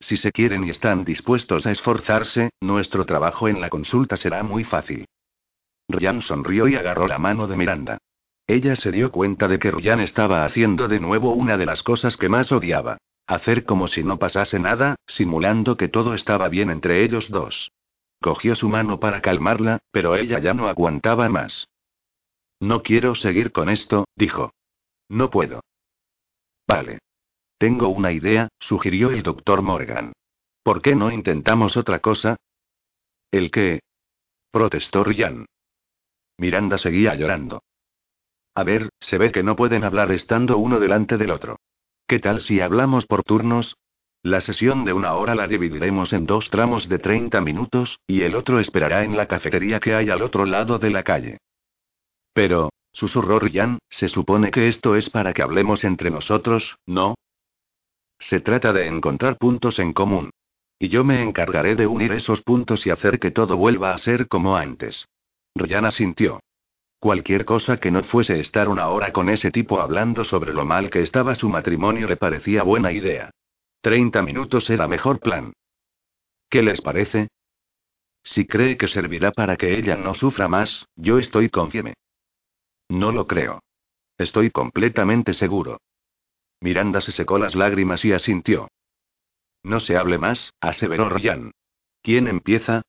Si 0.00 0.16
se 0.16 0.32
quieren 0.32 0.64
y 0.64 0.70
están 0.70 1.04
dispuestos 1.04 1.66
a 1.66 1.70
esforzarse, 1.70 2.50
nuestro 2.60 3.04
trabajo 3.04 3.48
en 3.48 3.60
la 3.60 3.68
consulta 3.68 4.16
será 4.16 4.42
muy 4.42 4.64
fácil. 4.64 5.06
Ryan 5.88 6.22
sonrió 6.22 6.68
y 6.68 6.76
agarró 6.76 7.06
la 7.06 7.18
mano 7.18 7.46
de 7.46 7.56
Miranda. 7.56 7.98
Ella 8.46 8.74
se 8.74 8.90
dio 8.90 9.12
cuenta 9.12 9.46
de 9.46 9.58
que 9.58 9.70
Ryan 9.70 10.00
estaba 10.00 10.44
haciendo 10.44 10.88
de 10.88 11.00
nuevo 11.00 11.32
una 11.32 11.56
de 11.56 11.66
las 11.66 11.82
cosas 11.82 12.16
que 12.16 12.28
más 12.28 12.50
odiaba. 12.50 12.98
Hacer 13.26 13.64
como 13.64 13.86
si 13.86 14.02
no 14.02 14.18
pasase 14.18 14.58
nada, 14.58 14.96
simulando 15.06 15.76
que 15.76 15.88
todo 15.88 16.14
estaba 16.14 16.48
bien 16.48 16.70
entre 16.70 17.04
ellos 17.04 17.30
dos. 17.30 17.70
Cogió 18.20 18.56
su 18.56 18.68
mano 18.68 18.98
para 18.98 19.20
calmarla, 19.20 19.78
pero 19.92 20.16
ella 20.16 20.40
ya 20.40 20.52
no 20.54 20.66
aguantaba 20.66 21.28
más. 21.28 21.68
No 22.58 22.82
quiero 22.82 23.14
seguir 23.14 23.52
con 23.52 23.68
esto, 23.68 24.06
dijo. 24.16 24.52
No 25.08 25.30
puedo. 25.30 25.60
Vale. 26.66 26.98
Tengo 27.60 27.90
una 27.90 28.10
idea, 28.10 28.48
sugirió 28.58 29.10
el 29.10 29.22
doctor 29.22 29.60
Morgan. 29.60 30.14
¿Por 30.62 30.80
qué 30.80 30.94
no 30.94 31.10
intentamos 31.10 31.76
otra 31.76 31.98
cosa? 31.98 32.36
¿El 33.30 33.50
qué? 33.50 33.80
protestó 34.50 35.04
Ryan. 35.04 35.44
Miranda 36.38 36.78
seguía 36.78 37.14
llorando. 37.16 37.62
A 38.54 38.64
ver, 38.64 38.88
se 38.98 39.18
ve 39.18 39.30
que 39.30 39.42
no 39.42 39.56
pueden 39.56 39.84
hablar 39.84 40.10
estando 40.10 40.56
uno 40.56 40.80
delante 40.80 41.18
del 41.18 41.32
otro. 41.32 41.58
¿Qué 42.06 42.18
tal 42.18 42.40
si 42.40 42.62
hablamos 42.62 43.04
por 43.04 43.24
turnos? 43.24 43.76
La 44.22 44.40
sesión 44.40 44.86
de 44.86 44.94
una 44.94 45.12
hora 45.12 45.34
la 45.34 45.46
dividiremos 45.46 46.14
en 46.14 46.24
dos 46.24 46.48
tramos 46.48 46.88
de 46.88 46.98
30 46.98 47.42
minutos, 47.42 48.00
y 48.06 48.22
el 48.22 48.36
otro 48.36 48.58
esperará 48.58 49.04
en 49.04 49.18
la 49.18 49.26
cafetería 49.26 49.80
que 49.80 49.94
hay 49.94 50.08
al 50.08 50.22
otro 50.22 50.46
lado 50.46 50.78
de 50.78 50.88
la 50.88 51.02
calle. 51.02 51.36
Pero, 52.32 52.70
susurró 52.90 53.38
Ryan, 53.38 53.80
se 53.90 54.08
supone 54.08 54.50
que 54.50 54.68
esto 54.68 54.96
es 54.96 55.10
para 55.10 55.34
que 55.34 55.42
hablemos 55.42 55.84
entre 55.84 56.10
nosotros, 56.10 56.78
¿no? 56.86 57.16
Se 58.20 58.40
trata 58.40 58.72
de 58.72 58.86
encontrar 58.86 59.38
puntos 59.38 59.78
en 59.78 59.92
común. 59.92 60.30
Y 60.78 60.88
yo 60.88 61.02
me 61.02 61.22
encargaré 61.22 61.74
de 61.74 61.86
unir 61.86 62.12
esos 62.12 62.42
puntos 62.42 62.86
y 62.86 62.90
hacer 62.90 63.18
que 63.18 63.30
todo 63.30 63.56
vuelva 63.56 63.92
a 63.92 63.98
ser 63.98 64.28
como 64.28 64.56
antes. 64.56 65.06
Ryan 65.54 65.90
sintió. 65.90 66.40
Cualquier 67.00 67.44
cosa 67.44 67.78
que 67.78 67.90
no 67.90 68.02
fuese 68.04 68.38
estar 68.38 68.68
una 68.68 68.88
hora 68.88 69.12
con 69.12 69.30
ese 69.30 69.50
tipo 69.50 69.80
hablando 69.80 70.24
sobre 70.24 70.52
lo 70.52 70.64
mal 70.64 70.90
que 70.90 71.00
estaba 71.00 71.34
su 71.34 71.48
matrimonio 71.48 72.06
le 72.06 72.16
parecía 72.16 72.62
buena 72.62 72.92
idea. 72.92 73.30
Treinta 73.80 74.22
minutos 74.22 74.68
era 74.68 74.86
mejor 74.86 75.18
plan. 75.18 75.54
¿Qué 76.50 76.62
les 76.62 76.82
parece? 76.82 77.28
Si 78.22 78.46
cree 78.46 78.76
que 78.76 78.88
servirá 78.88 79.32
para 79.32 79.56
que 79.56 79.78
ella 79.78 79.96
no 79.96 80.12
sufra 80.12 80.46
más, 80.46 80.86
yo 80.94 81.18
estoy 81.18 81.48
confieme. 81.48 81.94
No 82.90 83.12
lo 83.12 83.26
creo. 83.26 83.62
Estoy 84.18 84.50
completamente 84.50 85.32
seguro. 85.32 85.78
Miranda 86.60 87.00
se 87.00 87.12
secó 87.12 87.38
las 87.38 87.54
lágrimas 87.54 88.04
y 88.04 88.12
asintió. 88.12 88.68
No 89.62 89.80
se 89.80 89.96
hable 89.96 90.18
más, 90.18 90.52
aseveró 90.60 91.08
Ryan. 91.08 91.52
¿Quién 92.02 92.28
empieza? 92.28 92.82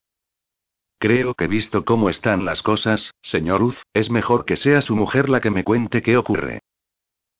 Creo 0.99 1.33
que 1.33 1.47
visto 1.47 1.83
cómo 1.83 2.09
están 2.09 2.45
las 2.45 2.61
cosas, 2.61 3.11
señor 3.21 3.63
Uz, 3.63 3.81
es 3.93 4.11
mejor 4.11 4.45
que 4.45 4.55
sea 4.55 4.81
su 4.81 4.95
mujer 4.95 5.29
la 5.29 5.41
que 5.41 5.49
me 5.49 5.63
cuente 5.63 6.01
qué 6.01 6.15
ocurre. 6.15 6.59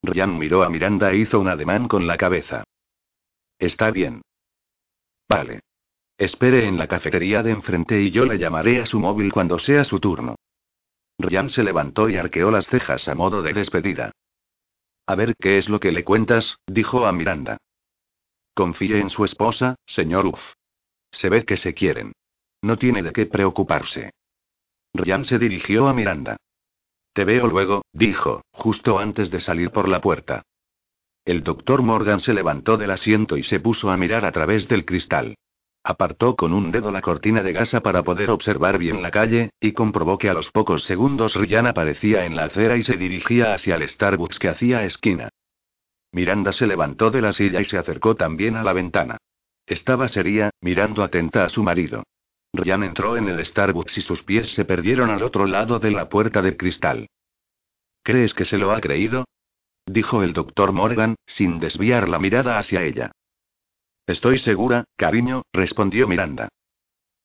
Ryan 0.01 0.37
miró 0.37 0.63
a 0.63 0.69
Miranda 0.69 1.11
e 1.11 1.17
hizo 1.17 1.39
un 1.39 1.47
ademán 1.47 1.87
con 1.87 2.07
la 2.07 2.17
cabeza. 2.17 2.63
Está 3.59 3.91
bien. 3.91 4.23
Vale. 5.29 5.59
Espere 6.17 6.67
en 6.67 6.77
la 6.77 6.87
cafetería 6.87 7.43
de 7.43 7.51
enfrente 7.51 8.01
y 8.01 8.11
yo 8.11 8.25
le 8.25 8.37
llamaré 8.37 8.81
a 8.81 8.85
su 8.85 8.99
móvil 8.99 9.31
cuando 9.31 9.59
sea 9.59 9.83
su 9.83 9.99
turno. 9.99 10.35
Ryan 11.19 11.49
se 11.49 11.63
levantó 11.63 12.09
y 12.09 12.17
arqueó 12.17 12.49
las 12.51 12.67
cejas 12.67 13.07
a 13.07 13.15
modo 13.15 13.41
de 13.43 13.53
despedida. 13.53 14.11
A 15.11 15.15
ver 15.15 15.35
qué 15.35 15.57
es 15.57 15.67
lo 15.67 15.81
que 15.81 15.91
le 15.91 16.05
cuentas, 16.05 16.55
dijo 16.65 17.05
a 17.05 17.11
Miranda. 17.11 17.57
Confíe 18.55 18.97
en 18.97 19.09
su 19.09 19.25
esposa, 19.25 19.75
señor 19.85 20.25
Uff. 20.25 20.53
Se 21.11 21.27
ve 21.27 21.43
que 21.43 21.57
se 21.57 21.73
quieren. 21.73 22.13
No 22.61 22.77
tiene 22.77 23.03
de 23.03 23.11
qué 23.11 23.25
preocuparse. 23.25 24.11
Ryan 24.93 25.25
se 25.25 25.37
dirigió 25.37 25.89
a 25.89 25.93
Miranda. 25.93 26.37
Te 27.11 27.25
veo 27.25 27.47
luego, 27.47 27.83
dijo, 27.91 28.45
justo 28.53 28.99
antes 28.99 29.31
de 29.31 29.41
salir 29.41 29.71
por 29.71 29.89
la 29.89 29.99
puerta. 29.99 30.43
El 31.25 31.43
doctor 31.43 31.81
Morgan 31.81 32.21
se 32.21 32.33
levantó 32.33 32.77
del 32.77 32.91
asiento 32.91 33.35
y 33.35 33.43
se 33.43 33.59
puso 33.59 33.91
a 33.91 33.97
mirar 33.97 34.23
a 34.23 34.31
través 34.31 34.69
del 34.69 34.85
cristal. 34.85 35.35
Apartó 35.83 36.35
con 36.35 36.53
un 36.53 36.71
dedo 36.71 36.91
la 36.91 37.01
cortina 37.01 37.41
de 37.41 37.53
gasa 37.53 37.81
para 37.81 38.03
poder 38.03 38.29
observar 38.29 38.77
bien 38.77 39.01
la 39.01 39.09
calle, 39.09 39.49
y 39.59 39.71
comprobó 39.71 40.19
que 40.19 40.29
a 40.29 40.33
los 40.33 40.51
pocos 40.51 40.83
segundos 40.83 41.35
Ryan 41.35 41.67
aparecía 41.67 42.25
en 42.25 42.35
la 42.35 42.43
acera 42.43 42.77
y 42.77 42.83
se 42.83 42.97
dirigía 42.97 43.55
hacia 43.55 43.75
el 43.75 43.89
Starbucks 43.89 44.37
que 44.37 44.49
hacía 44.49 44.83
esquina. 44.83 45.29
Miranda 46.11 46.51
se 46.51 46.67
levantó 46.67 47.09
de 47.09 47.21
la 47.21 47.33
silla 47.33 47.61
y 47.61 47.65
se 47.65 47.79
acercó 47.79 48.15
también 48.15 48.57
a 48.57 48.63
la 48.63 48.73
ventana. 48.73 49.17
Estaba 49.65 50.07
seria, 50.07 50.51
mirando 50.61 51.03
atenta 51.03 51.45
a 51.45 51.49
su 51.49 51.63
marido. 51.63 52.03
Ryan 52.53 52.83
entró 52.83 53.17
en 53.17 53.29
el 53.29 53.43
Starbucks 53.43 53.97
y 53.97 54.01
sus 54.01 54.21
pies 54.21 54.53
se 54.53 54.65
perdieron 54.65 55.09
al 55.09 55.23
otro 55.23 55.47
lado 55.47 55.79
de 55.79 55.91
la 55.91 56.09
puerta 56.09 56.41
de 56.41 56.57
cristal. 56.57 57.07
¿Crees 58.03 58.33
que 58.33 58.45
se 58.45 58.57
lo 58.57 58.71
ha 58.71 58.81
creído? 58.81 59.25
dijo 59.87 60.21
el 60.21 60.33
doctor 60.33 60.73
Morgan, 60.73 61.15
sin 61.25 61.59
desviar 61.59 62.07
la 62.07 62.19
mirada 62.19 62.59
hacia 62.59 62.83
ella. 62.83 63.11
Estoy 64.11 64.39
segura, 64.39 64.83
cariño, 64.97 65.43
respondió 65.53 66.05
Miranda. 66.05 66.49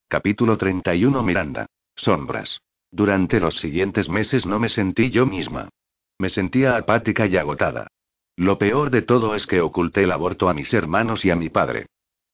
Capítulo 0.06 0.56
31 0.56 1.20
Miranda. 1.24 1.66
Sombras. 1.96 2.60
Durante 2.92 3.40
los 3.40 3.56
siguientes 3.56 4.08
meses 4.08 4.46
no 4.46 4.60
me 4.60 4.68
sentí 4.68 5.10
yo 5.10 5.26
misma. 5.26 5.68
Me 6.16 6.28
sentía 6.28 6.76
apática 6.76 7.26
y 7.26 7.36
agotada. 7.38 7.88
Lo 8.36 8.56
peor 8.56 8.90
de 8.90 9.02
todo 9.02 9.34
es 9.34 9.48
que 9.48 9.60
oculté 9.60 10.04
el 10.04 10.12
aborto 10.12 10.48
a 10.48 10.54
mis 10.54 10.72
hermanos 10.72 11.24
y 11.24 11.30
a 11.30 11.34
mi 11.34 11.48
padre. 11.48 11.86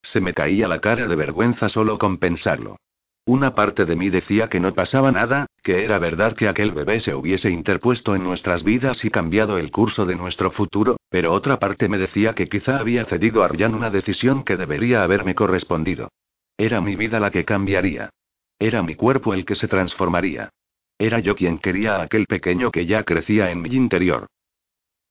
Se 0.03 0.21
me 0.21 0.35
caía 0.35 0.67
la 0.67 0.81
cara 0.81 1.07
de 1.07 1.15
vergüenza 1.15 1.67
solo 1.67 1.97
con 1.97 2.19
pensarlo. 2.19 2.77
Una 3.25 3.55
parte 3.55 3.85
de 3.85 3.95
mí 3.95 4.11
decía 4.11 4.49
que 4.49 4.59
no 4.59 4.71
pasaba 4.75 5.11
nada, 5.11 5.47
que 5.63 5.83
era 5.83 5.97
verdad 5.97 6.35
que 6.35 6.47
aquel 6.47 6.73
bebé 6.73 6.99
se 6.99 7.15
hubiese 7.15 7.49
interpuesto 7.49 8.15
en 8.15 8.23
nuestras 8.23 8.63
vidas 8.63 9.03
y 9.03 9.09
cambiado 9.09 9.57
el 9.57 9.71
curso 9.71 10.05
de 10.05 10.15
nuestro 10.15 10.51
futuro, 10.51 10.97
pero 11.13 11.31
otra 11.31 11.59
parte 11.59 11.87
me 11.89 11.99
decía 11.99 12.33
que 12.33 12.49
quizá 12.49 12.79
había 12.79 13.05
cedido 13.05 13.43
a 13.43 13.47
Ryan 13.47 13.75
una 13.75 13.91
decisión 13.91 14.43
que 14.43 14.57
debería 14.57 15.03
haberme 15.03 15.35
correspondido. 15.35 16.09
Era 16.57 16.81
mi 16.81 16.95
vida 16.95 17.19
la 17.19 17.29
que 17.29 17.45
cambiaría. 17.45 18.09
Era 18.57 18.81
mi 18.81 18.95
cuerpo 18.95 19.35
el 19.35 19.45
que 19.45 19.53
se 19.53 19.67
transformaría. 19.67 20.49
Era 20.97 21.19
yo 21.19 21.35
quien 21.35 21.59
quería 21.59 21.97
a 21.97 22.01
aquel 22.01 22.25
pequeño 22.25 22.71
que 22.71 22.87
ya 22.87 23.03
crecía 23.03 23.51
en 23.51 23.61
mi 23.61 23.69
interior. 23.69 24.25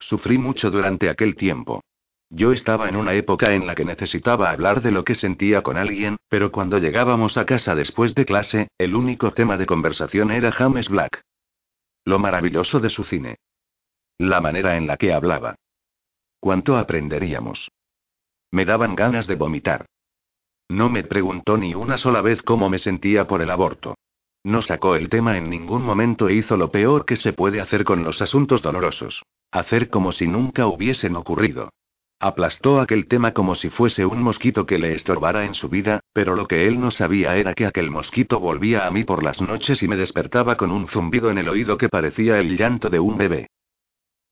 Sufrí 0.00 0.38
mucho 0.38 0.72
durante 0.72 1.08
aquel 1.08 1.36
tiempo. 1.36 1.84
Yo 2.30 2.50
estaba 2.50 2.88
en 2.88 2.96
una 2.96 3.14
época 3.14 3.52
en 3.52 3.68
la 3.68 3.76
que 3.76 3.84
necesitaba 3.84 4.50
hablar 4.50 4.82
de 4.82 4.90
lo 4.90 5.04
que 5.04 5.14
sentía 5.14 5.62
con 5.62 5.76
alguien, 5.76 6.16
pero 6.28 6.50
cuando 6.50 6.78
llegábamos 6.78 7.36
a 7.36 7.46
casa 7.46 7.76
después 7.76 8.16
de 8.16 8.24
clase, 8.24 8.66
el 8.76 8.96
único 8.96 9.30
tema 9.30 9.56
de 9.56 9.66
conversación 9.66 10.32
era 10.32 10.50
James 10.50 10.88
Black. 10.88 11.22
Lo 12.04 12.18
maravilloso 12.18 12.80
de 12.80 12.90
su 12.90 13.04
cine. 13.04 13.36
La 14.18 14.40
manera 14.40 14.76
en 14.76 14.88
la 14.88 14.96
que 14.96 15.12
hablaba. 15.12 15.54
¿Cuánto 16.42 16.76
aprenderíamos? 16.76 17.70
Me 18.50 18.64
daban 18.64 18.96
ganas 18.96 19.28
de 19.28 19.36
vomitar. 19.36 19.86
No 20.68 20.90
me 20.90 21.04
preguntó 21.04 21.56
ni 21.56 21.72
una 21.76 21.96
sola 21.96 22.20
vez 22.20 22.42
cómo 22.42 22.68
me 22.68 22.80
sentía 22.80 23.28
por 23.28 23.42
el 23.42 23.50
aborto. 23.50 23.94
No 24.42 24.60
sacó 24.60 24.96
el 24.96 25.08
tema 25.08 25.38
en 25.38 25.48
ningún 25.48 25.84
momento 25.84 26.28
e 26.28 26.34
hizo 26.34 26.56
lo 26.56 26.72
peor 26.72 27.06
que 27.06 27.14
se 27.14 27.32
puede 27.32 27.60
hacer 27.60 27.84
con 27.84 28.02
los 28.02 28.20
asuntos 28.20 28.60
dolorosos. 28.60 29.22
Hacer 29.52 29.88
como 29.88 30.10
si 30.10 30.26
nunca 30.26 30.66
hubiesen 30.66 31.14
ocurrido. 31.14 31.68
Aplastó 32.18 32.80
aquel 32.80 33.06
tema 33.06 33.32
como 33.32 33.54
si 33.54 33.70
fuese 33.70 34.04
un 34.04 34.20
mosquito 34.20 34.66
que 34.66 34.80
le 34.80 34.94
estorbara 34.94 35.44
en 35.44 35.54
su 35.54 35.68
vida, 35.68 36.00
pero 36.12 36.34
lo 36.34 36.48
que 36.48 36.66
él 36.66 36.80
no 36.80 36.90
sabía 36.90 37.36
era 37.36 37.54
que 37.54 37.66
aquel 37.66 37.88
mosquito 37.92 38.40
volvía 38.40 38.84
a 38.88 38.90
mí 38.90 39.04
por 39.04 39.22
las 39.22 39.40
noches 39.40 39.80
y 39.84 39.86
me 39.86 39.96
despertaba 39.96 40.56
con 40.56 40.72
un 40.72 40.88
zumbido 40.88 41.30
en 41.30 41.38
el 41.38 41.48
oído 41.48 41.78
que 41.78 41.88
parecía 41.88 42.40
el 42.40 42.56
llanto 42.56 42.90
de 42.90 42.98
un 42.98 43.16
bebé. 43.16 43.46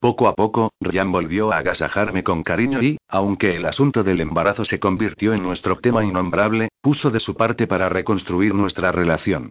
Poco 0.01 0.29
a 0.29 0.35
poco, 0.35 0.73
Ryan 0.81 1.13
volvió 1.13 1.53
a 1.53 1.59
agasajarme 1.59 2.25
con 2.25 2.43
cariño 2.43 2.83
y, 2.83 2.97
aunque 3.07 3.57
el 3.57 3.67
asunto 3.67 4.03
del 4.03 4.23
embarazo 4.23 4.65
se 4.65 4.81
convirtió 4.81 5.35
en 5.35 5.43
nuestro 5.43 5.77
tema 5.77 6.03
innombrable, 6.03 6.71
puso 6.81 7.11
de 7.11 7.21
su 7.21 7.35
parte 7.37 7.67
para 7.67 7.91
reconstruir 7.91 8.55
nuestra 8.55 8.93
relación. 8.93 9.51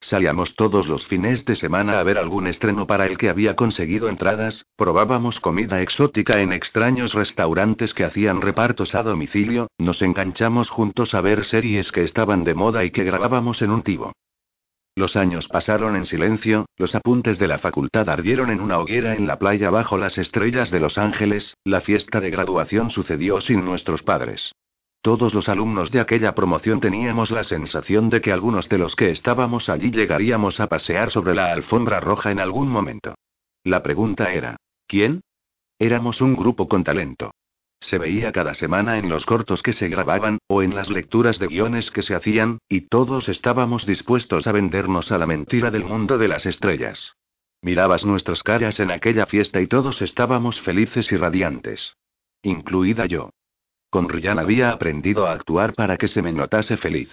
Salíamos 0.00 0.56
todos 0.56 0.88
los 0.88 1.06
fines 1.06 1.44
de 1.44 1.54
semana 1.54 2.00
a 2.00 2.02
ver 2.02 2.16
algún 2.16 2.46
estreno 2.46 2.86
para 2.86 3.04
el 3.04 3.18
que 3.18 3.28
había 3.28 3.56
conseguido 3.56 4.08
entradas, 4.08 4.64
probábamos 4.74 5.38
comida 5.38 5.82
exótica 5.82 6.40
en 6.40 6.54
extraños 6.54 7.12
restaurantes 7.12 7.92
que 7.92 8.04
hacían 8.04 8.40
repartos 8.40 8.94
a 8.94 9.02
domicilio, 9.02 9.66
nos 9.76 10.00
enganchamos 10.00 10.70
juntos 10.70 11.12
a 11.12 11.20
ver 11.20 11.44
series 11.44 11.92
que 11.92 12.04
estaban 12.04 12.44
de 12.44 12.54
moda 12.54 12.84
y 12.84 12.90
que 12.90 13.04
grabábamos 13.04 13.60
en 13.60 13.70
un 13.70 13.82
tibo. 13.82 14.14
Los 14.96 15.16
años 15.16 15.48
pasaron 15.48 15.96
en 15.96 16.04
silencio, 16.04 16.66
los 16.76 16.94
apuntes 16.94 17.38
de 17.38 17.48
la 17.48 17.58
facultad 17.58 18.08
ardieron 18.08 18.50
en 18.50 18.60
una 18.60 18.78
hoguera 18.78 19.14
en 19.14 19.26
la 19.26 19.38
playa 19.38 19.70
bajo 19.70 19.96
las 19.96 20.18
estrellas 20.18 20.70
de 20.70 20.80
Los 20.80 20.98
Ángeles, 20.98 21.56
la 21.64 21.80
fiesta 21.80 22.20
de 22.20 22.30
graduación 22.30 22.90
sucedió 22.90 23.40
sin 23.40 23.64
nuestros 23.64 24.02
padres. 24.02 24.52
Todos 25.02 25.32
los 25.32 25.48
alumnos 25.48 25.90
de 25.90 26.00
aquella 26.00 26.34
promoción 26.34 26.80
teníamos 26.80 27.30
la 27.30 27.44
sensación 27.44 28.10
de 28.10 28.20
que 28.20 28.32
algunos 28.32 28.68
de 28.68 28.76
los 28.76 28.94
que 28.96 29.10
estábamos 29.10 29.70
allí 29.70 29.90
llegaríamos 29.90 30.60
a 30.60 30.66
pasear 30.66 31.10
sobre 31.10 31.34
la 31.34 31.52
alfombra 31.52 32.00
roja 32.00 32.30
en 32.30 32.40
algún 32.40 32.68
momento. 32.68 33.14
La 33.64 33.82
pregunta 33.82 34.32
era, 34.32 34.56
¿quién? 34.86 35.22
Éramos 35.78 36.20
un 36.20 36.36
grupo 36.36 36.68
con 36.68 36.84
talento. 36.84 37.30
Se 37.80 37.98
veía 37.98 38.30
cada 38.30 38.54
semana 38.54 38.98
en 38.98 39.08
los 39.08 39.24
cortos 39.24 39.62
que 39.62 39.72
se 39.72 39.88
grababan, 39.88 40.38
o 40.46 40.62
en 40.62 40.74
las 40.74 40.90
lecturas 40.90 41.38
de 41.38 41.48
guiones 41.48 41.90
que 41.90 42.02
se 42.02 42.14
hacían, 42.14 42.58
y 42.68 42.82
todos 42.82 43.28
estábamos 43.28 43.86
dispuestos 43.86 44.46
a 44.46 44.52
vendernos 44.52 45.10
a 45.12 45.18
la 45.18 45.26
mentira 45.26 45.70
del 45.70 45.84
mundo 45.84 46.18
de 46.18 46.28
las 46.28 46.44
estrellas. 46.44 47.14
Mirabas 47.62 48.04
nuestras 48.04 48.42
caras 48.42 48.80
en 48.80 48.90
aquella 48.90 49.26
fiesta 49.26 49.60
y 49.60 49.66
todos 49.66 50.02
estábamos 50.02 50.60
felices 50.60 51.10
y 51.12 51.16
radiantes. 51.16 51.94
Incluida 52.42 53.06
yo. 53.06 53.30
Con 53.90 54.08
Ryan 54.08 54.38
había 54.38 54.70
aprendido 54.70 55.26
a 55.26 55.32
actuar 55.32 55.74
para 55.74 55.96
que 55.96 56.08
se 56.08 56.22
me 56.22 56.32
notase 56.32 56.76
feliz. 56.76 57.10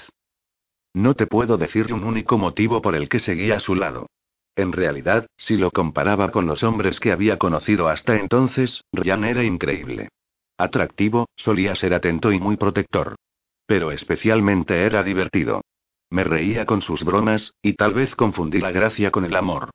No 0.94 1.16
te 1.16 1.28
puedo 1.28 1.58
decir 1.58 1.94
un 1.94 2.04
único 2.04 2.38
motivo 2.38 2.82
por 2.82 2.96
el 2.96 3.10
que 3.10 3.20
seguía 3.20 3.56
a 3.56 3.60
su 3.60 3.76
lado. 3.76 4.08
En 4.56 4.72
realidad, 4.72 5.28
si 5.38 5.58
lo 5.58 5.72
comparaba 5.72 6.32
con 6.32 6.46
los 6.46 6.64
hombres 6.64 7.00
que 7.00 7.12
había 7.12 7.38
conocido 7.38 7.88
hasta 7.88 8.16
entonces, 8.16 8.84
Ryan 8.92 9.24
era 9.24 9.44
increíble. 9.44 10.10
Atractivo, 10.58 11.28
solía 11.36 11.76
ser 11.76 11.94
atento 11.94 12.32
y 12.32 12.40
muy 12.40 12.58
protector. 12.58 13.16
Pero 13.66 13.92
especialmente 13.92 14.86
era 14.86 15.04
divertido. 15.04 15.62
Me 16.10 16.24
reía 16.24 16.66
con 16.66 16.82
sus 16.82 17.04
bromas, 17.04 17.54
y 17.62 17.74
tal 17.74 17.94
vez 17.94 18.16
confundí 18.16 18.60
la 18.60 18.72
gracia 18.72 19.12
con 19.12 19.26
el 19.26 19.36
amor. 19.36 19.70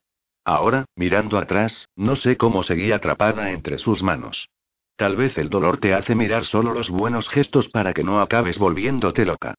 Ahora, 0.44 0.86
mirando 0.96 1.38
atrás, 1.38 1.88
no 1.94 2.16
sé 2.16 2.36
cómo 2.36 2.62
seguí 2.62 2.90
atrapada 2.90 3.52
entre 3.52 3.78
sus 3.78 4.02
manos. 4.02 4.48
Tal 4.96 5.16
vez 5.16 5.38
el 5.38 5.50
dolor 5.50 5.78
te 5.78 5.94
hace 5.94 6.14
mirar 6.14 6.44
solo 6.44 6.74
los 6.74 6.90
buenos 6.90 7.28
gestos 7.28 7.68
para 7.68 7.92
que 7.94 8.02
no 8.02 8.20
acabes 8.20 8.58
volviéndote 8.58 9.24
loca. 9.24 9.54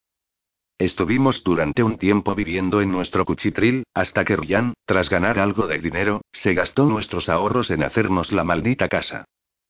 Estuvimos 0.78 1.44
durante 1.44 1.84
un 1.84 1.98
tiempo 1.98 2.36
viviendo 2.36 2.82
en 2.82 2.92
nuestro 2.92 3.24
cuchitril, 3.24 3.84
hasta 3.94 4.26
que 4.26 4.36
Ryan, 4.36 4.74
tras 4.86 5.10
ganar 5.10 5.40
algo 5.40 5.68
de 5.68 5.80
dinero, 5.80 6.22
se 6.34 6.54
gastó 6.54 6.86
nuestros 6.86 7.30
ahorros 7.30 7.72
en 7.72 7.84
hacernos 7.84 8.32
la 8.32 8.44
maldita 8.44 8.90
casa. 8.90 9.26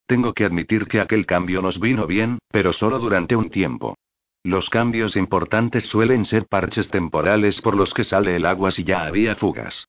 Tengo 0.05 0.33
que 0.33 0.45
admitir 0.45 0.87
que 0.87 0.99
aquel 0.99 1.25
cambio 1.25 1.61
nos 1.61 1.79
vino 1.79 2.07
bien, 2.07 2.39
pero 2.49 2.73
solo 2.73 2.99
durante 2.99 3.35
un 3.35 3.49
tiempo. 3.49 3.95
Los 4.43 4.69
cambios 4.69 5.15
importantes 5.15 5.85
suelen 5.85 6.25
ser 6.25 6.47
parches 6.47 6.89
temporales 6.89 7.61
por 7.61 7.75
los 7.75 7.93
que 7.93 8.03
sale 8.03 8.35
el 8.35 8.45
agua 8.45 8.71
si 8.71 8.83
ya 8.83 9.05
había 9.05 9.35
fugas. 9.35 9.87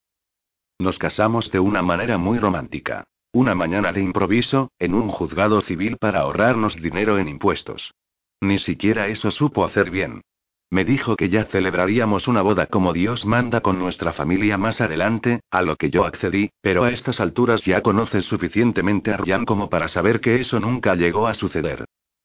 Nos 0.79 0.99
casamos 0.99 1.51
de 1.51 1.59
una 1.59 1.83
manera 1.83 2.19
muy 2.19 2.39
romántica. 2.39 3.05
Una 3.33 3.57
mañana 3.57 3.93
de 3.93 4.01
improviso, 4.01 4.71
en 4.79 4.95
un 4.95 5.09
juzgado 5.09 5.61
civil 5.61 5.97
para 5.99 6.21
ahorrarnos 6.21 6.81
dinero 6.81 7.19
en 7.19 7.29
impuestos. 7.29 7.93
Ni 8.41 8.59
siquiera 8.59 9.09
eso 9.09 9.33
supo 9.33 9.65
hacer 9.65 9.91
bien. 9.91 10.23
Me 10.75 10.85
dijo 10.85 11.15
que 11.15 11.29
ya 11.29 11.45
celebraríamos 11.45 12.27
una 12.27 12.43
boda 12.43 12.67
como 12.67 12.93
Dios 12.93 13.25
manda 13.27 13.61
con 13.61 13.79
nuestra 13.79 14.13
familia 14.13 14.59
más 14.59 14.81
adelante, 14.81 15.39
a 15.49 15.63
lo 15.63 15.77
que 15.77 15.89
yo 15.89 16.05
accedí, 16.05 16.51
pero 16.61 16.83
a 16.83 16.91
estas 16.91 17.21
alturas 17.21 17.65
ya 17.65 17.81
conoces 17.81 18.25
suficientemente 18.25 19.13
a 19.13 19.17
Ryan 19.17 19.45
como 19.45 19.71
para 19.71 19.87
saber 19.87 20.19
que 20.19 20.41
eso 20.41 20.59
nunca 20.59 20.97
llegó 20.97 21.29
a 21.29 21.35
suceder. 21.35 21.85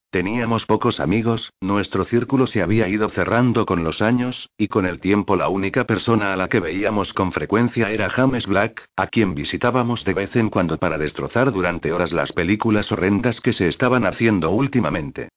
Teníamos 0.09 0.65
pocos 0.65 0.99
amigos, 0.99 1.53
nuestro 1.61 2.05
círculo 2.05 2.47
se 2.47 2.63
había 2.63 2.89
ido 2.89 3.09
cerrando 3.09 3.67
con 3.67 3.83
los 3.83 4.01
años, 4.01 4.49
y 4.57 4.67
con 4.67 4.87
el 4.87 4.99
tiempo 4.99 5.35
la 5.35 5.47
única 5.47 5.83
persona 5.83 6.33
a 6.33 6.35
la 6.35 6.49
que 6.49 6.59
veíamos 6.59 7.13
con 7.13 7.31
frecuencia 7.31 7.91
era 7.91 8.09
James 8.09 8.47
Black, 8.47 8.83
a 8.95 9.05
quien 9.05 9.35
visitábamos 9.35 10.03
de 10.05 10.15
vez 10.15 10.35
en 10.35 10.49
cuando 10.49 10.79
para 10.79 10.97
destrozar 10.97 11.53
durante 11.53 11.91
horas 11.91 12.13
las 12.13 12.31
películas 12.31 12.91
horrendas 12.91 13.41
que 13.41 13.53
se 13.53 13.67
estaban 13.67 14.07
haciendo 14.07 14.49
últimamente. 14.49 15.29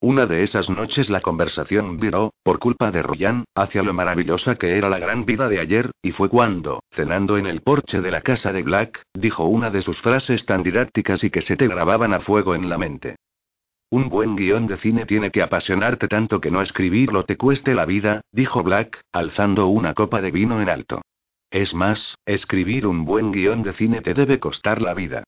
Una 0.00 0.26
de 0.26 0.44
esas 0.44 0.70
noches 0.70 1.10
la 1.10 1.20
conversación 1.20 1.98
viró, 1.98 2.32
por 2.44 2.60
culpa 2.60 2.92
de 2.92 3.02
Ryan, 3.02 3.44
hacia 3.56 3.82
lo 3.82 3.92
maravillosa 3.92 4.54
que 4.54 4.78
era 4.78 4.88
la 4.88 5.00
gran 5.00 5.26
vida 5.26 5.48
de 5.48 5.58
ayer, 5.58 5.90
y 6.02 6.12
fue 6.12 6.28
cuando, 6.28 6.84
cenando 6.92 7.36
en 7.36 7.46
el 7.46 7.62
porche 7.62 8.00
de 8.00 8.12
la 8.12 8.20
casa 8.20 8.52
de 8.52 8.62
Black, 8.62 9.02
dijo 9.12 9.46
una 9.46 9.70
de 9.70 9.82
sus 9.82 10.00
frases 10.00 10.46
tan 10.46 10.62
didácticas 10.62 11.24
y 11.24 11.30
que 11.30 11.40
se 11.40 11.56
te 11.56 11.66
grababan 11.66 12.14
a 12.14 12.20
fuego 12.20 12.54
en 12.54 12.68
la 12.68 12.78
mente. 12.78 13.16
Un 13.90 14.08
buen 14.08 14.36
guion 14.36 14.68
de 14.68 14.76
cine 14.76 15.04
tiene 15.04 15.32
que 15.32 15.42
apasionarte 15.42 16.06
tanto 16.06 16.40
que 16.40 16.52
no 16.52 16.62
escribirlo 16.62 17.24
te 17.24 17.36
cueste 17.36 17.74
la 17.74 17.84
vida, 17.84 18.20
dijo 18.30 18.62
Black, 18.62 19.00
alzando 19.10 19.66
una 19.66 19.94
copa 19.94 20.20
de 20.20 20.30
vino 20.30 20.62
en 20.62 20.68
alto. 20.68 21.02
Es 21.50 21.74
más, 21.74 22.14
escribir 22.24 22.86
un 22.86 23.04
buen 23.04 23.32
guion 23.32 23.62
de 23.62 23.72
cine 23.72 24.00
te 24.00 24.14
debe 24.14 24.38
costar 24.38 24.80
la 24.80 24.94
vida. 24.94 25.24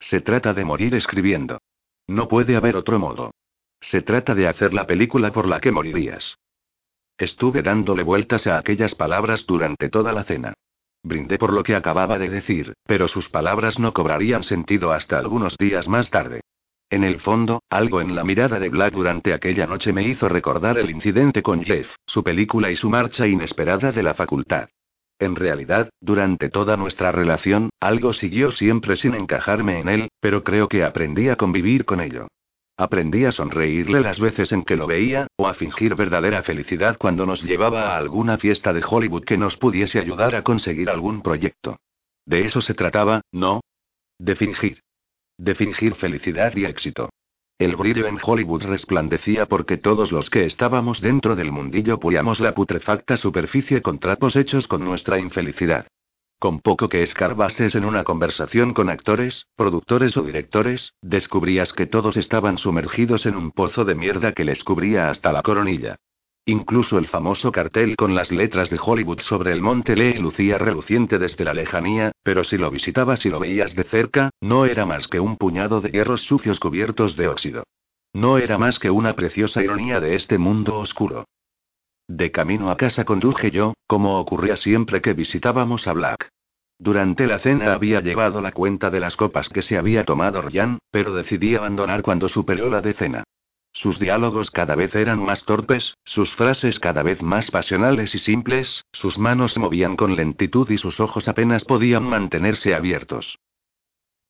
Se 0.00 0.22
trata 0.22 0.54
de 0.54 0.64
morir 0.64 0.94
escribiendo. 0.94 1.58
No 2.06 2.26
puede 2.28 2.56
haber 2.56 2.76
otro 2.76 2.98
modo. 2.98 3.32
Se 3.80 4.02
trata 4.02 4.34
de 4.34 4.48
hacer 4.48 4.72
la 4.74 4.86
película 4.86 5.32
por 5.32 5.46
la 5.46 5.60
que 5.60 5.72
morirías. 5.72 6.38
Estuve 7.18 7.62
dándole 7.62 8.02
vueltas 8.02 8.46
a 8.46 8.58
aquellas 8.58 8.94
palabras 8.94 9.46
durante 9.46 9.88
toda 9.88 10.12
la 10.12 10.24
cena. 10.24 10.54
Brindé 11.02 11.38
por 11.38 11.52
lo 11.52 11.62
que 11.62 11.74
acababa 11.74 12.18
de 12.18 12.30
decir, 12.30 12.72
pero 12.84 13.08
sus 13.08 13.28
palabras 13.28 13.78
no 13.78 13.92
cobrarían 13.92 14.42
sentido 14.42 14.92
hasta 14.92 15.18
algunos 15.18 15.56
días 15.58 15.86
más 15.86 16.10
tarde. 16.10 16.40
En 16.90 17.04
el 17.04 17.20
fondo, 17.20 17.62
algo 17.70 18.00
en 18.00 18.14
la 18.14 18.24
mirada 18.24 18.58
de 18.58 18.68
Black 18.68 18.94
durante 18.94 19.34
aquella 19.34 19.66
noche 19.66 19.92
me 19.92 20.02
hizo 20.02 20.28
recordar 20.28 20.78
el 20.78 20.90
incidente 20.90 21.42
con 21.42 21.62
Jeff, 21.62 21.94
su 22.06 22.22
película 22.22 22.70
y 22.70 22.76
su 22.76 22.88
marcha 22.88 23.26
inesperada 23.26 23.92
de 23.92 24.02
la 24.02 24.14
facultad. 24.14 24.68
En 25.18 25.36
realidad, 25.36 25.90
durante 26.00 26.48
toda 26.48 26.76
nuestra 26.76 27.12
relación, 27.12 27.70
algo 27.80 28.12
siguió 28.12 28.50
siempre 28.50 28.96
sin 28.96 29.14
encajarme 29.14 29.80
en 29.80 29.88
él, 29.88 30.08
pero 30.20 30.42
creo 30.42 30.68
que 30.68 30.84
aprendí 30.84 31.28
a 31.28 31.36
convivir 31.36 31.84
con 31.84 32.00
ello. 32.00 32.28
Aprendí 32.76 33.24
a 33.24 33.30
sonreírle 33.30 34.00
las 34.00 34.18
veces 34.18 34.50
en 34.50 34.64
que 34.64 34.76
lo 34.76 34.88
veía, 34.88 35.28
o 35.36 35.46
a 35.46 35.54
fingir 35.54 35.94
verdadera 35.94 36.42
felicidad 36.42 36.96
cuando 36.98 37.24
nos 37.24 37.42
llevaba 37.42 37.94
a 37.94 37.96
alguna 37.96 38.36
fiesta 38.36 38.72
de 38.72 38.82
Hollywood 38.84 39.24
que 39.24 39.38
nos 39.38 39.56
pudiese 39.56 40.00
ayudar 40.00 40.34
a 40.34 40.42
conseguir 40.42 40.90
algún 40.90 41.22
proyecto. 41.22 41.78
De 42.26 42.44
eso 42.44 42.60
se 42.60 42.74
trataba, 42.74 43.20
¿no? 43.30 43.60
De 44.18 44.34
fingir. 44.34 44.80
De 45.38 45.54
fingir 45.54 45.94
felicidad 45.94 46.56
y 46.56 46.64
éxito. 46.64 47.10
El 47.58 47.76
brillo 47.76 48.08
en 48.08 48.18
Hollywood 48.20 48.64
resplandecía 48.64 49.46
porque 49.46 49.76
todos 49.76 50.10
los 50.10 50.28
que 50.28 50.44
estábamos 50.44 51.00
dentro 51.00 51.36
del 51.36 51.52
mundillo 51.52 52.00
puyamos 52.00 52.40
la 52.40 52.54
putrefacta 52.54 53.16
superficie 53.16 53.82
con 53.82 54.00
trapos 54.00 54.34
hechos 54.34 54.66
con 54.66 54.84
nuestra 54.84 55.20
infelicidad. 55.20 55.86
Con 56.44 56.60
poco 56.60 56.90
que 56.90 57.02
escarbases 57.02 57.74
en 57.74 57.86
una 57.86 58.04
conversación 58.04 58.74
con 58.74 58.90
actores, 58.90 59.46
productores 59.56 60.14
o 60.18 60.22
directores, 60.22 60.92
descubrías 61.00 61.72
que 61.72 61.86
todos 61.86 62.18
estaban 62.18 62.58
sumergidos 62.58 63.24
en 63.24 63.34
un 63.34 63.50
pozo 63.50 63.86
de 63.86 63.94
mierda 63.94 64.32
que 64.32 64.44
les 64.44 64.62
cubría 64.62 65.08
hasta 65.08 65.32
la 65.32 65.40
coronilla. 65.40 65.96
Incluso 66.44 66.98
el 66.98 67.06
famoso 67.06 67.50
cartel 67.50 67.96
con 67.96 68.14
las 68.14 68.30
letras 68.30 68.68
de 68.68 68.78
Hollywood 68.78 69.20
sobre 69.20 69.52
el 69.52 69.62
monte 69.62 69.96
Lee 69.96 70.18
lucía 70.18 70.58
reluciente 70.58 71.18
desde 71.18 71.44
la 71.44 71.54
lejanía, 71.54 72.12
pero 72.22 72.44
si 72.44 72.58
lo 72.58 72.70
visitabas 72.70 73.24
y 73.24 73.30
lo 73.30 73.40
veías 73.40 73.74
de 73.74 73.84
cerca, 73.84 74.28
no 74.42 74.66
era 74.66 74.84
más 74.84 75.08
que 75.08 75.20
un 75.20 75.38
puñado 75.38 75.80
de 75.80 75.92
hierros 75.92 76.24
sucios 76.24 76.60
cubiertos 76.60 77.16
de 77.16 77.26
óxido. 77.26 77.64
No 78.12 78.36
era 78.36 78.58
más 78.58 78.78
que 78.78 78.90
una 78.90 79.14
preciosa 79.14 79.62
ironía 79.62 79.98
de 79.98 80.14
este 80.14 80.36
mundo 80.36 80.76
oscuro. 80.76 81.24
De 82.06 82.30
camino 82.30 82.70
a 82.70 82.76
casa 82.76 83.06
conduje 83.06 83.50
yo, 83.50 83.72
como 83.86 84.20
ocurría 84.20 84.56
siempre 84.56 85.00
que 85.00 85.14
visitábamos 85.14 85.88
a 85.88 85.94
Black. 85.94 86.33
Durante 86.84 87.26
la 87.26 87.38
cena 87.38 87.72
había 87.72 88.02
llevado 88.02 88.42
la 88.42 88.52
cuenta 88.52 88.90
de 88.90 89.00
las 89.00 89.16
copas 89.16 89.48
que 89.48 89.62
se 89.62 89.78
había 89.78 90.04
tomado 90.04 90.42
Ryan, 90.42 90.80
pero 90.90 91.14
decidí 91.14 91.56
abandonar 91.56 92.02
cuando 92.02 92.28
superó 92.28 92.68
la 92.68 92.82
decena. 92.82 93.24
Sus 93.72 93.98
diálogos 93.98 94.50
cada 94.50 94.74
vez 94.74 94.94
eran 94.94 95.24
más 95.24 95.44
torpes, 95.46 95.96
sus 96.04 96.34
frases 96.34 96.78
cada 96.78 97.02
vez 97.02 97.22
más 97.22 97.50
pasionales 97.50 98.14
y 98.14 98.18
simples, 98.18 98.84
sus 98.92 99.16
manos 99.16 99.54
se 99.54 99.60
movían 99.60 99.96
con 99.96 100.14
lentitud 100.14 100.68
y 100.68 100.76
sus 100.76 101.00
ojos 101.00 101.26
apenas 101.26 101.64
podían 101.64 102.04
mantenerse 102.04 102.74
abiertos. 102.74 103.38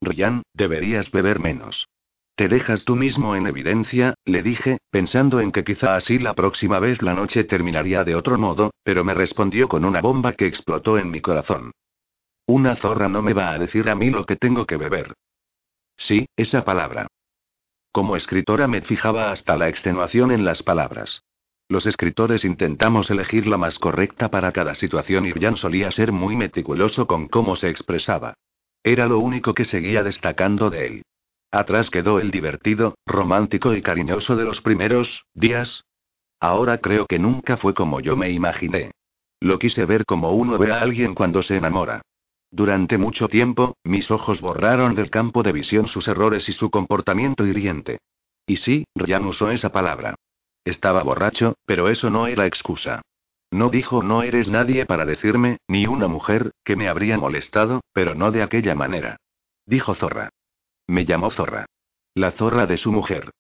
Ryan, 0.01 0.45
deberías 0.53 1.11
beber 1.11 1.41
menos. 1.41 1.89
Te 2.37 2.47
dejas 2.47 2.85
tú 2.85 2.95
mismo 2.95 3.35
en 3.35 3.49
evidencia, 3.49 4.15
le 4.25 4.45
dije, 4.45 4.79
pensando 4.93 5.41
en 5.41 5.51
que 5.51 5.65
quizá 5.65 5.97
así 5.97 6.21
la 6.21 6.35
próxima 6.35 6.79
vez 6.79 7.03
la 7.03 7.15
noche 7.15 7.43
terminaría 7.43 8.05
de 8.05 8.15
otro 8.15 8.39
modo, 8.39 8.71
pero 8.85 9.03
me 9.03 9.13
respondió 9.13 9.69
con 9.69 9.85
una 9.85 10.01
bomba 10.01 10.35
que 10.35 10.47
explotó 10.47 10.99
en 10.99 11.11
mi 11.11 11.21
corazón. 11.21 11.73
Una 12.47 12.77
zorra 12.77 13.09
no 13.09 13.23
me 13.23 13.33
va 13.33 13.53
a 13.53 13.59
decir 13.59 13.89
a 13.89 13.95
mí 13.95 14.11
lo 14.11 14.25
que 14.25 14.37
tengo 14.37 14.67
que 14.67 14.77
beber. 14.77 15.15
Sí, 15.97 16.27
esa 16.37 16.65
palabra. 16.65 17.07
Como 17.93 18.17
escritora 18.17 18.69
me 18.69 18.83
fijaba 18.83 19.31
hasta 19.31 19.57
la 19.57 19.69
extenuación 19.69 20.31
en 20.31 20.45
las 20.45 20.63
palabras. 20.63 21.23
Los 21.69 21.87
escritores 21.87 22.45
intentamos 22.45 23.11
elegir 23.11 23.47
la 23.47 23.57
más 23.57 23.79
correcta 23.79 24.31
para 24.31 24.53
cada 24.53 24.75
situación 24.75 25.25
y 25.25 25.33
Jan 25.33 25.57
solía 25.57 25.91
ser 25.91 26.13
muy 26.13 26.37
meticuloso 26.37 27.07
con 27.07 27.29
cómo 27.29 27.57
se 27.57 27.71
expresaba. 27.71 28.35
Era 28.83 29.07
lo 29.07 29.19
único 29.19 29.55
que 29.55 29.65
seguía 29.65 30.03
destacando 30.03 30.69
de 30.69 30.87
él. 30.87 31.03
Atrás 31.51 31.89
quedó 31.89 32.19
el 32.19 32.31
divertido, 32.31 32.97
romántico 33.07 33.75
y 33.75 33.81
cariñoso 33.81 34.37
de 34.37 34.45
los 34.45 34.61
primeros 34.61 35.25
días. 35.33 35.85
Ahora 36.41 36.79
creo 36.79 37.07
que 37.07 37.19
nunca 37.19 37.57
fue 37.57 37.73
como 37.73 38.01
yo 38.01 38.17
me 38.17 38.31
imaginé. 38.31 38.91
Lo 39.41 39.59
quise 39.59 39.87
ver 39.87 40.05
como 40.05 40.33
uno 40.33 40.59
ve 40.59 40.73
a 40.73 40.81
alguien 40.81 41.15
cuando 41.15 41.41
se 41.41 41.57
enamora. 41.57 42.03
Durante 42.55 42.99
mucho 42.99 43.27
tiempo, 43.27 43.77
mis 43.83 44.13
ojos 44.13 44.41
borraron 44.41 44.95
del 44.95 45.11
campo 45.11 45.43
de 45.43 45.51
visión 45.51 45.89
sus 45.89 46.07
errores 46.07 46.49
y 46.49 46.53
su 46.53 46.71
comportamiento 46.71 47.45
hiriente. 47.45 47.99
Y 48.47 48.59
sí, 48.59 48.85
Ryan 48.95 49.25
usó 49.25 49.51
esa 49.51 49.73
palabra. 49.73 50.15
Estaba 50.65 51.03
borracho, 51.03 51.57
pero 51.67 51.89
eso 51.89 52.11
no 52.11 52.29
era 52.29 52.47
excusa. 52.47 53.03
No 53.51 53.71
dijo 53.71 54.05
no 54.05 54.23
eres 54.23 54.47
nadie 54.47 54.87
para 54.87 55.05
decirme, 55.05 55.59
ni 55.67 55.89
una 55.89 56.07
mujer, 56.07 56.53
que 56.63 56.77
me 56.77 56.87
habría 56.87 57.19
molestado, 57.19 57.81
pero 57.93 58.15
no 58.15 58.31
de 58.31 58.45
aquella 58.45 58.77
manera. 58.77 59.17
Dijo 59.67 59.97
Zorra. 59.97 60.31
Me 60.87 61.05
llamó 61.05 61.33
zorra. 61.33 61.67
La 62.15 62.31
zorra 62.31 62.67
de 62.67 62.77
su 62.77 62.93
mujer. 62.93 63.33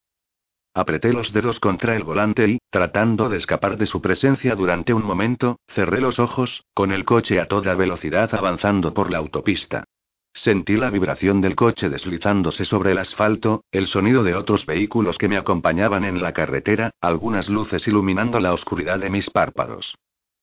Apreté 0.75 1.13
los 1.13 1.33
dedos 1.33 1.61
contra 1.61 1.95
el 1.95 2.03
volante 2.03 2.49
y, 2.49 2.59
tratando 2.69 3.29
de 3.29 3.37
escapar 3.37 3.79
de 3.79 3.87
su 3.87 4.03
presencia 4.03 4.57
durante 4.57 4.93
un 4.93 5.05
momento, 5.05 5.61
cerré 5.69 6.01
los 6.01 6.19
ojos, 6.19 6.65
con 6.75 6.91
el 6.91 7.05
coche 7.05 7.41
a 7.41 7.47
toda 7.47 7.77
velocidad 7.77 8.35
avanzando 8.35 8.93
por 8.93 9.11
la 9.11 9.19
autopista. 9.19 9.85
Sentí 10.33 10.75
la 10.75 10.91
vibración 10.91 11.41
del 11.41 11.55
coche 11.55 11.89
deslizándose 11.89 12.65
sobre 12.65 12.91
el 12.91 12.99
asfalto, 12.99 13.63
el 13.71 13.87
sonido 13.87 14.25
de 14.25 14.35
otros 14.35 14.67
vehículos 14.67 15.17
que 15.17 15.29
me 15.29 15.37
acompañaban 15.37 16.05
en 16.05 16.21
la 16.21 16.33
carretera, 16.33 16.91
algunas 17.01 17.49
luces 17.49 17.87
iluminando 17.87 18.41
la 18.41 18.53
oscuridad 18.53 18.99
de 18.99 19.11
mis 19.11 19.31
párpados. 19.31 19.95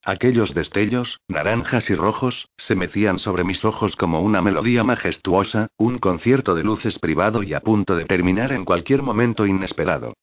Aquellos 0.03 0.55
destellos, 0.55 1.19
naranjas 1.27 1.91
y 1.91 1.95
rojos, 1.95 2.49
se 2.57 2.73
mecían 2.75 3.19
sobre 3.19 3.43
mis 3.43 3.63
ojos 3.65 3.95
como 3.95 4.21
una 4.21 4.41
melodía 4.41 4.83
majestuosa, 4.83 5.67
un 5.77 5.99
concierto 5.99 6.55
de 6.55 6.63
luces 6.63 6.97
privado 6.97 7.43
y 7.43 7.53
a 7.53 7.59
punto 7.59 7.95
de 7.95 8.05
terminar 8.05 8.51
en 8.51 8.65
cualquier 8.65 9.03
momento 9.03 9.45
inesperado. 9.45 10.13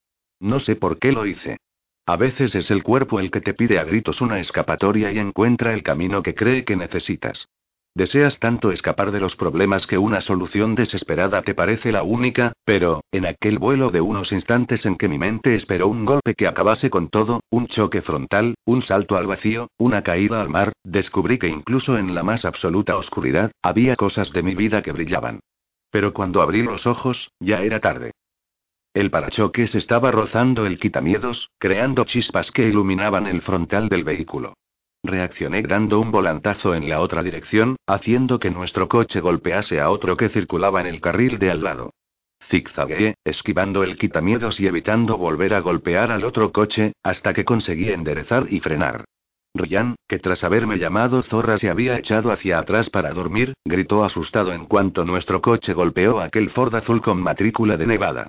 No 0.41 0.59
sé 0.59 0.75
por 0.75 0.99
qué 0.99 1.13
lo 1.13 1.27
hice. 1.27 1.59
A 2.07 2.17
veces 2.17 2.57
es 2.57 2.73
el 2.73 2.83
cuerpo 2.83 3.21
el 3.21 3.31
que 3.31 3.41
te 3.41 3.55
pide 3.55 3.79
a 3.79 3.85
gritos 3.85 4.21
una 4.21 4.41
escapatoria 4.41 5.13
y 5.13 5.19
encuentra 5.19 5.75
el 5.75 5.85
camino 5.85 6.23
que 6.23 6.35
cree 6.35 6.65
que 6.65 6.75
necesitas. 6.75 7.49
Deseas 7.95 8.39
tanto 8.39 8.71
escapar 8.71 9.11
de 9.11 9.21
los 9.21 9.35
problemas 9.35 9.87
que 9.87 9.99
una 9.99 10.21
solución 10.21 10.75
desesperada 10.75 11.43
te 11.43 11.55
parece 11.55 11.91
la 11.91 12.03
única, 12.03 12.53
pero, 12.65 13.03
en 13.11 13.27
aquel 13.27 13.59
vuelo 13.59 13.91
de 13.91 14.01
unos 14.01 14.31
instantes 14.33 14.87
en 14.87 14.97
que 14.97 15.09
mi 15.09 15.19
mente 15.19 15.55
esperó 15.55 15.89
un 15.89 16.05
golpe 16.05 16.35
que 16.35 16.47
acabase 16.47 16.91
con 16.91 17.09
todo, 17.09 17.41
un 17.51 17.67
choque 17.67 18.03
frontal, 18.03 18.55
un 18.65 18.83
salto 18.83 19.17
al 19.17 19.27
vacío, 19.27 19.69
una 19.79 20.03
caída 20.03 20.41
al 20.41 20.49
mar, 20.49 20.73
descubrí 20.85 21.39
que 21.39 21.49
incluso 21.49 21.99
en 21.99 22.15
la 22.15 22.23
más 22.23 22.45
absoluta 22.45 22.97
oscuridad, 22.97 23.51
había 23.63 23.97
cosas 23.97 24.33
de 24.33 24.43
mi 24.43 24.55
vida 24.55 24.83
que 24.83 24.93
brillaban. 24.93 25.41
Pero 25.91 26.13
cuando 26.13 26.43
abrí 26.43 26.63
los 26.63 26.87
ojos, 26.87 27.33
ya 27.41 27.63
era 27.63 27.81
tarde. 27.81 28.13
El 28.95 29.11
parachoques 29.11 29.75
estaba 29.75 30.11
rozando 30.11 30.67
el 30.67 30.79
quitamiedos, 30.79 31.51
creando 31.59 32.05
chispas 32.05 32.51
que 32.53 32.69
iluminaban 32.69 33.27
el 33.27 33.43
frontal 33.43 33.89
del 33.89 34.05
vehículo. 34.05 34.55
Reaccioné 35.09 35.63
dando 35.63 36.01
un 36.01 36.11
volantazo 36.11 36.75
en 36.75 36.87
la 36.87 37.01
otra 37.01 37.23
dirección, 37.23 37.77
haciendo 37.87 38.39
que 38.39 38.51
nuestro 38.51 38.89
coche 38.89 39.21
golpease 39.21 39.81
a 39.81 39.89
otro 39.89 40.19
que 40.19 40.29
circulaba 40.29 40.83
en 40.83 40.87
el 40.87 41.01
carril 41.01 41.39
de 41.39 41.51
al 41.51 41.63
lado. 41.63 41.95
Zigzagué, 42.45 43.15
esquivando 43.25 43.83
el 43.85 43.97
quitamiedos 43.97 44.61
y 44.61 44.67
evitando 44.67 45.17
volver 45.17 45.55
a 45.55 45.61
golpear 45.61 46.13
al 46.13 46.25
otro 46.25 46.53
coche, 46.53 46.93
hasta 47.03 47.33
que 47.33 47.47
conseguí 47.47 47.89
enderezar 47.89 48.49
y 48.51 48.61
frenar. 48.61 49.07
Ryan, 49.55 49.97
que 50.07 50.19
tras 50.19 50.45
haberme 50.45 50.79
llamado 50.79 51.23
zorra 51.23 51.57
se 51.57 51.71
había 51.71 51.97
echado 51.97 52.31
hacia 52.31 52.59
atrás 52.59 52.91
para 52.91 53.11
dormir, 53.15 53.55
gritó 53.65 54.05
asustado 54.05 54.53
en 54.53 54.67
cuanto 54.67 55.07
nuestro 55.07 55.41
coche 55.41 55.73
golpeó 55.73 56.21
aquel 56.21 56.51
Ford 56.51 56.75
azul 56.75 57.01
con 57.01 57.19
matrícula 57.23 57.79
de 57.79 57.87
Nevada. 57.87 58.27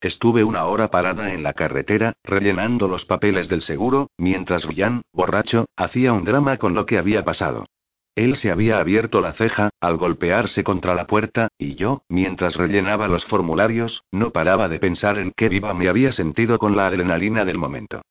Estuve 0.00 0.44
una 0.44 0.64
hora 0.66 0.92
parada 0.92 1.32
en 1.32 1.42
la 1.42 1.54
carretera, 1.54 2.12
rellenando 2.22 2.86
los 2.86 3.04
papeles 3.04 3.48
del 3.48 3.62
seguro, 3.62 4.10
mientras 4.16 4.64
Ryan, 4.64 5.02
borracho, 5.12 5.66
hacía 5.76 6.12
un 6.12 6.22
drama 6.22 6.56
con 6.56 6.74
lo 6.74 6.86
que 6.86 6.98
había 6.98 7.24
pasado. 7.24 7.66
Él 8.14 8.36
se 8.36 8.52
había 8.52 8.78
abierto 8.78 9.20
la 9.20 9.32
ceja, 9.32 9.70
al 9.80 9.96
golpearse 9.96 10.62
contra 10.62 10.94
la 10.94 11.08
puerta, 11.08 11.48
y 11.58 11.74
yo, 11.74 12.02
mientras 12.08 12.54
rellenaba 12.54 13.08
los 13.08 13.24
formularios, 13.24 14.04
no 14.12 14.30
paraba 14.30 14.68
de 14.68 14.78
pensar 14.78 15.18
en 15.18 15.32
qué 15.36 15.48
viva 15.48 15.74
me 15.74 15.88
había 15.88 16.12
sentido 16.12 16.58
con 16.58 16.76
la 16.76 16.86
adrenalina 16.86 17.44
del 17.44 17.58
momento. 17.58 18.02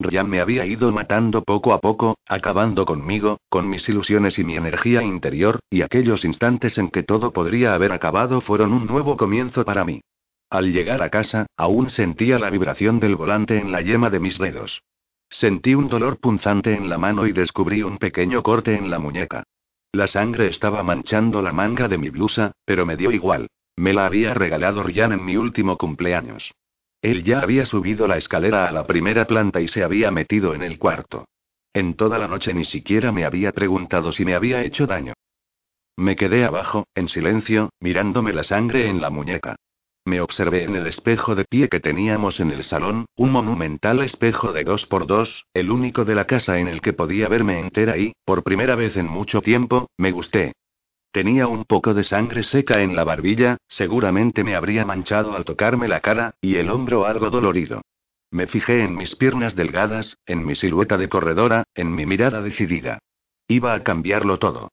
Ryan 0.00 0.28
me 0.28 0.40
había 0.40 0.66
ido 0.66 0.90
matando 0.92 1.42
poco 1.42 1.72
a 1.72 1.80
poco, 1.80 2.18
acabando 2.28 2.84
conmigo, 2.84 3.38
con 3.48 3.68
mis 3.68 3.88
ilusiones 3.88 4.38
y 4.40 4.44
mi 4.44 4.56
energía 4.56 5.02
interior, 5.02 5.60
y 5.70 5.82
aquellos 5.82 6.24
instantes 6.24 6.76
en 6.76 6.90
que 6.90 7.04
todo 7.04 7.32
podría 7.32 7.72
haber 7.74 7.92
acabado 7.92 8.40
fueron 8.40 8.72
un 8.72 8.86
nuevo 8.86 9.16
comienzo 9.16 9.64
para 9.64 9.84
mí. 9.84 10.00
Al 10.48 10.72
llegar 10.72 11.02
a 11.02 11.10
casa, 11.10 11.46
aún 11.56 11.90
sentía 11.90 12.38
la 12.38 12.50
vibración 12.50 13.00
del 13.00 13.16
volante 13.16 13.58
en 13.58 13.72
la 13.72 13.80
yema 13.80 14.10
de 14.10 14.20
mis 14.20 14.38
dedos. 14.38 14.82
Sentí 15.28 15.74
un 15.74 15.88
dolor 15.88 16.18
punzante 16.18 16.74
en 16.74 16.88
la 16.88 16.98
mano 16.98 17.26
y 17.26 17.32
descubrí 17.32 17.82
un 17.82 17.98
pequeño 17.98 18.42
corte 18.42 18.76
en 18.76 18.88
la 18.90 19.00
muñeca. 19.00 19.42
La 19.92 20.06
sangre 20.06 20.46
estaba 20.46 20.82
manchando 20.82 21.42
la 21.42 21.52
manga 21.52 21.88
de 21.88 21.98
mi 21.98 22.10
blusa, 22.10 22.52
pero 22.64 22.86
me 22.86 22.96
dio 22.96 23.10
igual. 23.10 23.48
Me 23.76 23.92
la 23.92 24.06
había 24.06 24.34
regalado 24.34 24.82
Ryan 24.82 25.12
en 25.12 25.24
mi 25.24 25.36
último 25.36 25.76
cumpleaños. 25.76 26.52
Él 27.02 27.24
ya 27.24 27.40
había 27.40 27.66
subido 27.66 28.06
la 28.06 28.16
escalera 28.16 28.68
a 28.68 28.72
la 28.72 28.86
primera 28.86 29.26
planta 29.26 29.60
y 29.60 29.68
se 29.68 29.82
había 29.82 30.10
metido 30.10 30.54
en 30.54 30.62
el 30.62 30.78
cuarto. 30.78 31.26
En 31.74 31.94
toda 31.94 32.18
la 32.18 32.28
noche 32.28 32.54
ni 32.54 32.64
siquiera 32.64 33.12
me 33.12 33.24
había 33.24 33.52
preguntado 33.52 34.12
si 34.12 34.24
me 34.24 34.34
había 34.34 34.62
hecho 34.62 34.86
daño. 34.86 35.12
Me 35.96 36.14
quedé 36.16 36.44
abajo, 36.44 36.86
en 36.94 37.08
silencio, 37.08 37.70
mirándome 37.80 38.32
la 38.32 38.44
sangre 38.44 38.88
en 38.88 39.00
la 39.00 39.10
muñeca. 39.10 39.56
Me 40.06 40.20
observé 40.20 40.62
en 40.62 40.76
el 40.76 40.86
espejo 40.86 41.34
de 41.34 41.44
pie 41.44 41.68
que 41.68 41.80
teníamos 41.80 42.38
en 42.38 42.52
el 42.52 42.62
salón, 42.62 43.06
un 43.16 43.32
monumental 43.32 44.04
espejo 44.04 44.52
de 44.52 44.62
dos 44.62 44.86
por 44.86 45.08
dos, 45.08 45.46
el 45.52 45.72
único 45.72 46.04
de 46.04 46.14
la 46.14 46.28
casa 46.28 46.60
en 46.60 46.68
el 46.68 46.80
que 46.80 46.92
podía 46.92 47.26
verme 47.26 47.58
entera 47.58 47.98
y, 47.98 48.12
por 48.24 48.44
primera 48.44 48.76
vez 48.76 48.96
en 48.96 49.08
mucho 49.08 49.42
tiempo, 49.42 49.88
me 49.96 50.12
gusté. 50.12 50.52
Tenía 51.10 51.48
un 51.48 51.64
poco 51.64 51.92
de 51.92 52.04
sangre 52.04 52.44
seca 52.44 52.82
en 52.82 52.94
la 52.94 53.02
barbilla, 53.02 53.56
seguramente 53.66 54.44
me 54.44 54.54
habría 54.54 54.84
manchado 54.84 55.34
al 55.34 55.44
tocarme 55.44 55.88
la 55.88 55.98
cara, 55.98 56.34
y 56.40 56.54
el 56.54 56.70
hombro 56.70 57.04
algo 57.04 57.28
dolorido. 57.30 57.82
Me 58.30 58.46
fijé 58.46 58.84
en 58.84 58.94
mis 58.94 59.16
piernas 59.16 59.56
delgadas, 59.56 60.18
en 60.24 60.46
mi 60.46 60.54
silueta 60.54 60.98
de 60.98 61.08
corredora, 61.08 61.64
en 61.74 61.92
mi 61.92 62.06
mirada 62.06 62.42
decidida. 62.42 63.00
Iba 63.48 63.74
a 63.74 63.82
cambiarlo 63.82 64.38
todo. 64.38 64.70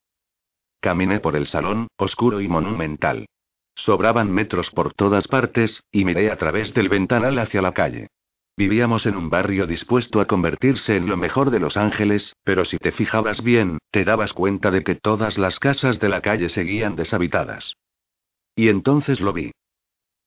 Caminé 0.79 1.19
por 1.19 1.35
el 1.35 1.47
salón, 1.47 1.87
oscuro 1.97 2.39
y 2.39 2.47
monumental. 2.47 3.25
Sobraban 3.75 4.31
metros 4.31 4.71
por 4.71 4.93
todas 4.93 5.27
partes, 5.27 5.83
y 5.91 6.05
miré 6.05 6.31
a 6.31 6.37
través 6.37 6.73
del 6.73 6.89
ventanal 6.89 7.39
hacia 7.39 7.61
la 7.61 7.73
calle. 7.73 8.07
Vivíamos 8.55 9.07
en 9.07 9.15
un 9.15 9.31
barrio 9.31 9.65
dispuesto 9.65 10.21
a 10.21 10.25
convertirse 10.25 10.95
en 10.95 11.07
lo 11.07 11.17
mejor 11.17 11.49
de 11.49 11.59
Los 11.59 11.75
Ángeles, 11.75 12.35
pero 12.43 12.65
si 12.65 12.77
te 12.77 12.91
fijabas 12.91 13.43
bien, 13.43 13.79
te 13.89 14.05
dabas 14.05 14.33
cuenta 14.33 14.69
de 14.69 14.83
que 14.83 14.93
todas 14.93 15.39
las 15.39 15.57
casas 15.57 15.99
de 15.99 16.09
la 16.09 16.21
calle 16.21 16.49
seguían 16.49 16.95
deshabitadas. 16.95 17.75
Y 18.55 18.69
entonces 18.69 19.21
lo 19.21 19.33
vi. 19.33 19.51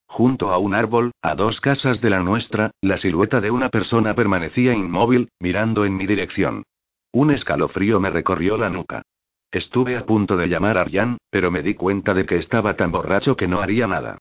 Junto 0.09 0.51
a 0.51 0.59
un 0.59 0.75
árbol, 0.75 1.13
a 1.23 1.37
dos 1.37 1.61
casas 1.61 2.01
de 2.01 2.11
la 2.11 2.21
nuestra, 2.21 2.73
la 2.81 2.97
silueta 2.97 3.41
de 3.41 3.53
una 3.53 3.69
persona 3.69 4.15
permanecía 4.15 4.75
inmóvil, 4.75 5.29
mirando 5.39 5.85
en 5.85 5.97
mi 5.97 6.07
dirección. 6.07 6.65
Un 7.13 7.31
escalofrío 7.31 8.01
me 8.01 8.11
recorrió 8.11 8.57
la 8.57 8.71
nuca. 8.71 9.03
Estuve 9.51 9.97
a 9.97 10.05
punto 10.05 10.37
de 10.37 10.49
llamar 10.49 10.79
a 10.79 10.85
Ryan, 10.85 11.19
pero 11.31 11.51
me 11.51 11.63
di 11.63 11.75
cuenta 11.75 12.15
de 12.15 12.27
que 12.27 12.37
estaba 12.37 12.75
tan 12.75 12.93
borracho 12.93 13.37
que 13.37 13.49
no 13.49 13.61
haría 13.61 13.87
nada. 13.87 14.19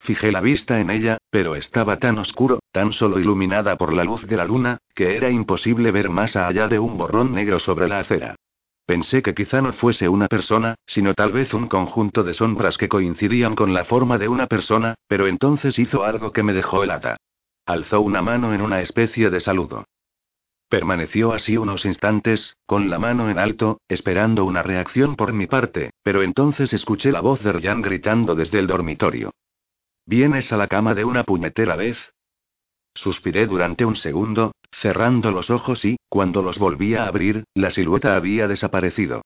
Fijé 0.00 0.30
la 0.30 0.40
vista 0.40 0.80
en 0.80 0.90
ella, 0.90 1.18
pero 1.30 1.56
estaba 1.56 1.98
tan 1.98 2.18
oscuro, 2.18 2.60
tan 2.72 2.92
solo 2.92 3.18
iluminada 3.18 3.76
por 3.76 3.92
la 3.92 4.04
luz 4.04 4.26
de 4.26 4.36
la 4.36 4.44
luna, 4.44 4.78
que 4.94 5.16
era 5.16 5.30
imposible 5.30 5.90
ver 5.90 6.08
más 6.08 6.36
allá 6.36 6.68
de 6.68 6.78
un 6.78 6.96
borrón 6.96 7.32
negro 7.32 7.58
sobre 7.58 7.88
la 7.88 7.98
acera. 7.98 8.36
Pensé 8.86 9.20
que 9.22 9.34
quizá 9.34 9.60
no 9.60 9.72
fuese 9.74 10.08
una 10.08 10.28
persona, 10.28 10.76
sino 10.86 11.12
tal 11.12 11.32
vez 11.32 11.52
un 11.52 11.66
conjunto 11.66 12.22
de 12.22 12.32
sombras 12.32 12.78
que 12.78 12.88
coincidían 12.88 13.54
con 13.54 13.74
la 13.74 13.84
forma 13.84 14.16
de 14.16 14.28
una 14.28 14.46
persona, 14.46 14.94
pero 15.06 15.26
entonces 15.26 15.78
hizo 15.78 16.04
algo 16.04 16.32
que 16.32 16.42
me 16.42 16.54
dejó 16.54 16.84
helada. 16.84 17.18
Alzó 17.66 18.00
una 18.00 18.22
mano 18.22 18.54
en 18.54 18.62
una 18.62 18.80
especie 18.80 19.28
de 19.28 19.40
saludo. 19.40 19.84
Permaneció 20.68 21.32
así 21.32 21.56
unos 21.56 21.86
instantes, 21.86 22.56
con 22.66 22.90
la 22.90 22.98
mano 22.98 23.30
en 23.30 23.38
alto, 23.38 23.80
esperando 23.88 24.44
una 24.44 24.62
reacción 24.62 25.16
por 25.16 25.32
mi 25.32 25.46
parte, 25.46 25.90
pero 26.02 26.22
entonces 26.22 26.74
escuché 26.74 27.10
la 27.10 27.20
voz 27.20 27.42
de 27.42 27.52
Ryan 27.52 27.80
gritando 27.80 28.34
desde 28.34 28.58
el 28.58 28.66
dormitorio. 28.66 29.32
¿Vienes 30.04 30.52
a 30.52 30.58
la 30.58 30.68
cama 30.68 30.94
de 30.94 31.04
una 31.04 31.24
puñetera 31.24 31.74
vez? 31.74 32.12
Suspiré 32.94 33.46
durante 33.46 33.86
un 33.86 33.96
segundo, 33.96 34.52
cerrando 34.70 35.30
los 35.30 35.48
ojos 35.48 35.84
y, 35.86 35.96
cuando 36.08 36.42
los 36.42 36.58
volví 36.58 36.94
a 36.94 37.06
abrir, 37.06 37.44
la 37.54 37.70
silueta 37.70 38.14
había 38.14 38.46
desaparecido. 38.46 39.22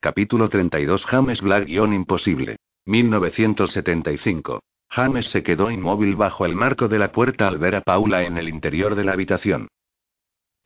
Capítulo 0.00 0.48
32 0.48 1.04
James 1.04 1.42
Black-Imposible. 1.42 2.56
1975. 2.86 4.60
James 4.88 5.26
se 5.26 5.42
quedó 5.42 5.70
inmóvil 5.70 6.16
bajo 6.16 6.46
el 6.46 6.54
marco 6.54 6.88
de 6.88 6.98
la 6.98 7.12
puerta 7.12 7.48
al 7.48 7.58
ver 7.58 7.74
a 7.74 7.80
Paula 7.82 8.22
en 8.22 8.38
el 8.38 8.48
interior 8.48 8.94
de 8.94 9.04
la 9.04 9.12
habitación. 9.12 9.68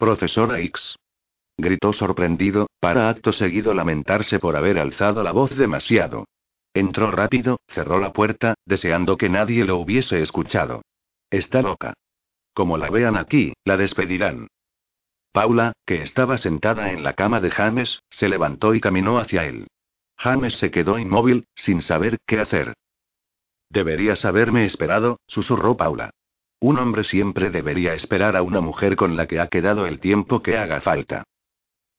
Profesora 0.01 0.61
X. 0.61 0.97
Gritó 1.59 1.93
sorprendido, 1.93 2.71
para 2.81 3.11
acto 3.11 3.35
seguido 3.35 3.75
lamentarse 3.75 4.39
por 4.39 4.57
haber 4.57 4.79
alzado 4.79 5.23
la 5.23 5.31
voz 5.31 5.55
demasiado. 5.55 6.25
Entró 6.73 7.11
rápido, 7.11 7.61
cerró 7.69 8.01
la 8.01 8.11
puerta, 8.11 8.55
deseando 8.65 9.19
que 9.19 9.29
nadie 9.29 9.67
lo 9.67 9.77
hubiese 9.77 10.23
escuchado. 10.23 10.81
Está 11.29 11.61
loca. 11.61 11.93
Como 12.55 12.79
la 12.79 12.89
vean 12.89 13.19
aquí, 13.19 13.53
la 13.67 13.77
despedirán. 13.77 14.49
Paula, 15.33 15.75
que 15.85 16.01
estaba 16.01 16.39
sentada 16.39 16.93
en 16.93 17.03
la 17.03 17.13
cama 17.13 17.43
de 17.43 17.51
James, 17.51 18.01
se 18.09 18.31
levantó 18.31 18.75
y 18.75 18.81
caminó 18.81 19.19
hacia 19.19 19.45
él. 19.45 19.67
James 20.17 20.55
se 20.57 20.71
quedó 20.71 20.99
inmóvil, 20.99 21.45
sin 21.55 21.83
saber 21.83 22.17
qué 22.27 22.41
hacer. 22.41 22.73
Deberías 23.69 24.25
haberme 24.25 24.65
esperado, 24.65 25.21
susurró 25.27 25.77
Paula. 25.77 26.11
Un 26.61 26.79
hombre 26.79 27.05
siempre 27.05 27.51
debería 27.51 27.95
esperar 27.95 28.37
a 28.37 28.43
una 28.43 28.61
mujer 28.61 28.95
con 28.95 29.17
la 29.17 29.27
que 29.27 29.41
ha 29.41 29.49
quedado 29.49 29.87
el 29.87 29.99
tiempo 29.99 30.43
que 30.43 30.59
haga 30.59 30.83
falta. 30.83 31.25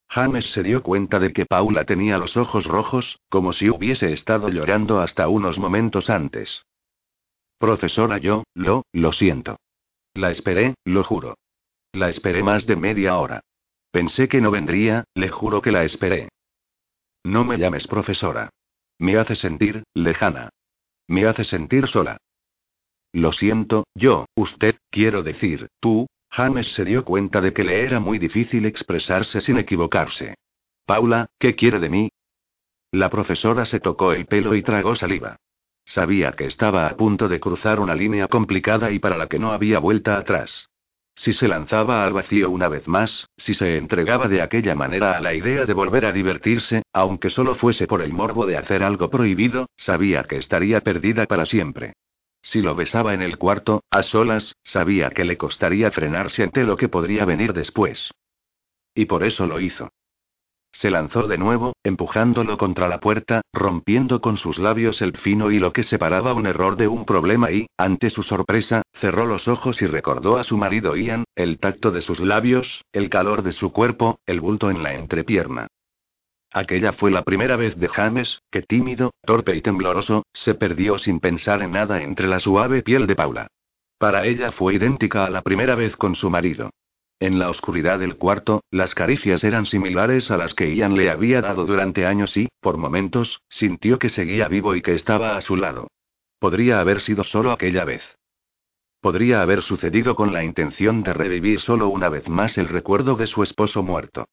James 0.08 0.52
se 0.52 0.62
dio 0.62 0.84
cuenta 0.84 1.20
de 1.20 1.34
que 1.34 1.46
Paula 1.46 1.86
tenía 1.86 2.18
los 2.18 2.38
ojos 2.38 2.66
rojos, 2.66 3.20
como 3.30 3.54
si 3.54 3.70
hubiese 3.70 4.12
estado 4.12 4.50
llorando 4.50 5.00
hasta 5.00 5.28
unos 5.30 5.58
momentos 5.58 6.10
antes. 6.10 6.64
Profesora, 7.58 8.18
yo, 8.18 8.44
lo, 8.54 8.84
lo 8.92 9.12
siento. 9.14 9.58
La 10.14 10.30
esperé, 10.30 10.76
lo 10.84 11.04
juro. 11.04 11.38
La 11.94 12.10
esperé 12.10 12.44
más 12.44 12.68
de 12.68 12.76
media 12.76 13.18
hora. 13.18 13.42
Pensé 13.92 14.28
que 14.28 14.42
no 14.42 14.52
vendría, 14.52 15.06
le 15.16 15.30
juro 15.30 15.62
que 15.62 15.72
la 15.72 15.84
esperé. 15.84 16.30
No 17.24 17.44
me 17.46 17.58
llames 17.58 17.88
profesora. 17.88 18.50
Me 19.00 19.18
hace 19.18 19.36
sentir, 19.36 19.84
lejana. 19.94 20.50
Me 21.08 21.26
hace 21.26 21.44
sentir 21.44 21.88
sola. 21.88 22.18
Lo 23.14 23.32
siento, 23.32 23.86
yo, 23.94 24.26
usted, 24.36 24.76
quiero 24.90 25.22
decir, 25.22 25.68
tú, 25.80 26.08
James 26.30 26.74
se 26.74 26.86
dio 26.86 27.04
cuenta 27.04 27.42
de 27.42 27.54
que 27.54 27.64
le 27.64 27.84
era 27.84 28.00
muy 28.00 28.20
difícil 28.20 28.66
expresarse 28.66 29.42
sin 29.42 29.58
equivocarse. 29.58 30.36
Paula, 30.86 31.28
¿qué 31.38 31.56
quiere 31.56 31.80
de 31.80 31.90
mí? 31.90 32.10
La 32.92 33.10
profesora 33.10 33.66
se 33.66 33.80
tocó 33.80 34.14
el 34.14 34.26
pelo 34.26 34.56
y 34.56 34.64
tragó 34.64 34.96
saliva. 34.96 35.38
Sabía 35.84 36.32
que 36.34 36.46
estaba 36.46 36.88
a 36.88 36.96
punto 36.96 37.28
de 37.28 37.40
cruzar 37.40 37.80
una 37.80 37.96
línea 37.96 38.28
complicada 38.28 38.92
y 38.92 39.00
para 39.00 39.18
la 39.18 39.28
que 39.28 39.40
no 39.40 39.52
había 39.52 39.80
vuelta 39.80 40.18
atrás. 40.18 40.70
Si 41.16 41.34
se 41.34 41.48
lanzaba 41.48 42.06
al 42.06 42.14
vacío 42.14 42.50
una 42.50 42.70
vez 42.70 42.88
más, 42.88 43.28
si 43.36 43.54
se 43.54 43.78
entregaba 43.78 44.28
de 44.30 44.42
aquella 44.42 44.76
manera 44.76 45.18
a 45.18 45.22
la 45.22 45.34
idea 45.34 45.66
de 45.66 45.74
volver 45.74 46.06
a 46.06 46.14
divertirse, 46.14 46.84
aunque 46.94 47.30
solo 47.30 47.56
fuese 47.56 47.88
por 47.88 48.02
el 48.02 48.14
morbo 48.14 48.46
de 48.46 48.58
hacer 48.58 48.84
algo 48.84 49.10
prohibido, 49.10 49.68
sabía 49.76 50.24
que 50.24 50.38
estaría 50.38 50.80
perdida 50.82 51.26
para 51.26 51.46
siempre. 51.46 51.94
Si 52.41 52.61
lo 52.61 52.76
besaba 52.76 53.13
en 53.13 53.22
el 53.22 53.38
cuarto, 53.38 53.84
a 53.89 54.03
solas, 54.03 54.55
sabía 54.63 55.09
que 55.11 55.26
le 55.26 55.38
costaría 55.38 55.91
frenarse 55.91 56.43
ante 56.43 56.63
lo 56.63 56.77
que 56.77 56.89
podría 56.89 57.26
venir 57.26 57.53
después. 57.53 58.11
Y 58.95 59.05
por 59.05 59.23
eso 59.23 59.45
lo 59.47 59.59
hizo. 59.59 59.89
Se 60.73 60.89
lanzó 60.89 61.27
de 61.27 61.38
nuevo, 61.38 61.73
empujándolo 61.84 62.57
contra 62.57 62.88
la 62.88 62.99
puerta, 62.99 63.41
rompiendo 63.53 64.22
con 64.22 64.38
sus 64.38 64.57
labios 64.57 65.01
el 65.01 65.18
fino 65.18 65.51
hilo 65.51 65.73
que 65.73 65.84
separaba 65.84 66.34
un 66.34 66.47
error 66.47 66.77
de 66.77 66.88
un 66.88 67.05
problema 67.05 67.51
y, 67.51 67.68
ante 67.77 68.09
su 68.09 68.23
sorpresa, 68.23 68.81
cerró 68.93 69.26
los 69.26 69.47
ojos 69.47 69.81
y 69.81 69.88
recordó 69.88 70.38
a 70.38 70.43
su 70.43 70.57
marido 70.57 70.95
Ian, 70.95 71.26
el 71.35 71.59
tacto 71.59 71.91
de 71.91 72.01
sus 72.01 72.19
labios, 72.22 72.85
el 72.93 73.09
calor 73.09 73.43
de 73.43 73.51
su 73.51 73.72
cuerpo, 73.72 74.19
el 74.26 74.39
bulto 74.39 74.72
en 74.72 74.81
la 74.81 74.93
entrepierna. 74.93 75.68
Aquella 76.53 76.91
fue 76.91 77.11
la 77.11 77.23
primera 77.23 77.56
vez 77.56 77.78
de 77.78 77.88
James, 77.88 78.41
que 78.52 78.61
tímido, 78.61 79.11
torpe 79.26 79.56
y 79.56 79.61
tembloroso, 79.61 80.26
se 80.34 80.54
perdió 80.54 80.97
sin 80.97 81.21
pensar 81.21 81.62
en 81.62 81.71
nada 81.71 82.02
entre 82.02 82.28
la 82.28 82.39
suave 82.39 82.84
piel 82.84 83.07
de 83.07 83.15
Paula. 83.15 83.47
Para 83.97 84.26
ella 84.26 84.52
fue 84.52 84.76
idéntica 84.76 85.26
a 85.26 85.30
la 85.30 85.44
primera 85.44 85.76
vez 85.76 85.96
con 85.96 86.15
su 86.15 86.30
marido. 86.30 86.71
En 87.21 87.39
la 87.39 87.49
oscuridad 87.49 87.99
del 87.99 88.18
cuarto, 88.18 88.63
las 88.70 88.96
caricias 88.96 89.44
eran 89.44 89.65
similares 89.65 90.30
a 90.30 90.38
las 90.38 90.54
que 90.54 90.76
Ian 90.76 90.97
le 90.97 91.10
había 91.10 91.39
dado 91.41 91.65
durante 91.65 92.05
años 92.05 92.36
y, 92.36 92.49
por 92.60 92.78
momentos, 92.78 93.41
sintió 93.47 93.97
que 93.99 94.10
seguía 94.10 94.49
vivo 94.49 94.76
y 94.76 94.81
que 94.81 94.96
estaba 94.96 95.38
a 95.38 95.41
su 95.41 95.55
lado. 95.55 95.88
Podría 96.39 96.80
haber 96.80 96.99
sido 96.99 97.23
solo 97.23 97.52
aquella 97.52 97.86
vez. 97.86 98.18
Podría 98.99 99.41
haber 99.41 99.62
sucedido 99.62 100.15
con 100.15 100.34
la 100.34 100.44
intención 100.44 101.04
de 101.04 101.13
revivir 101.13 101.62
solo 101.62 101.88
una 101.88 102.10
vez 102.10 102.28
más 102.28 102.57
el 102.57 102.68
recuerdo 102.68 103.15
de 103.15 103.28
su 103.28 103.41
esposo 103.44 103.84
muerto. 103.84 104.26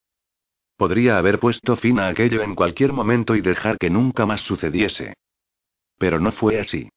Podría 0.78 1.18
haber 1.18 1.40
puesto 1.40 1.74
fin 1.74 1.98
a 1.98 2.07
aquello 2.07 2.40
en 2.40 2.55
cualquier 2.55 2.92
momento 2.92 3.34
y 3.34 3.40
dejar 3.40 3.78
que 3.78 3.90
nunca 3.90 4.26
más 4.26 4.42
sucediese. 4.42 5.15
Pero 5.98 6.20
no 6.20 6.31
fue 6.31 6.60
así. 6.60 6.89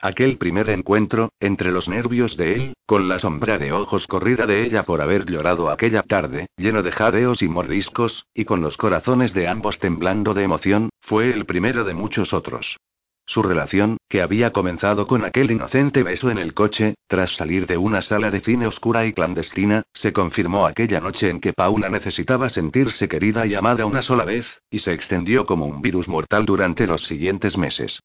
Aquel 0.00 0.38
primer 0.38 0.70
encuentro, 0.70 1.30
entre 1.38 1.70
los 1.70 1.86
nervios 1.86 2.38
de 2.38 2.54
él, 2.54 2.74
con 2.86 3.06
la 3.06 3.18
sombra 3.18 3.58
de 3.58 3.72
ojos 3.72 4.06
corrida 4.06 4.46
de 4.46 4.64
ella 4.64 4.84
por 4.84 5.02
haber 5.02 5.26
llorado 5.26 5.70
aquella 5.70 6.02
tarde, 6.02 6.46
lleno 6.56 6.82
de 6.82 6.92
jadeos 6.92 7.42
y 7.42 7.48
mordiscos, 7.48 8.26
y 8.32 8.46
con 8.46 8.62
los 8.62 8.78
corazones 8.78 9.34
de 9.34 9.48
ambos 9.48 9.78
temblando 9.78 10.32
de 10.32 10.44
emoción, 10.44 10.88
fue 11.02 11.30
el 11.30 11.44
primero 11.44 11.84
de 11.84 11.92
muchos 11.92 12.32
otros. 12.32 12.78
Su 13.26 13.42
relación, 13.42 13.96
que 14.08 14.20
había 14.20 14.52
comenzado 14.52 15.06
con 15.06 15.24
aquel 15.24 15.50
inocente 15.50 16.02
beso 16.02 16.30
en 16.30 16.38
el 16.38 16.52
coche, 16.52 16.94
tras 17.06 17.34
salir 17.36 17.66
de 17.66 17.78
una 17.78 18.02
sala 18.02 18.30
de 18.30 18.40
cine 18.40 18.66
oscura 18.66 19.06
y 19.06 19.14
clandestina, 19.14 19.82
se 19.94 20.12
confirmó 20.12 20.66
aquella 20.66 21.00
noche 21.00 21.30
en 21.30 21.40
que 21.40 21.54
Paula 21.54 21.88
necesitaba 21.88 22.50
sentirse 22.50 23.08
querida 23.08 23.46
y 23.46 23.54
amada 23.54 23.86
una 23.86 24.02
sola 24.02 24.24
vez, 24.24 24.60
y 24.70 24.80
se 24.80 24.92
extendió 24.92 25.46
como 25.46 25.66
un 25.66 25.80
virus 25.80 26.06
mortal 26.06 26.44
durante 26.44 26.86
los 26.86 27.06
siguientes 27.06 27.56
meses. 27.56 28.00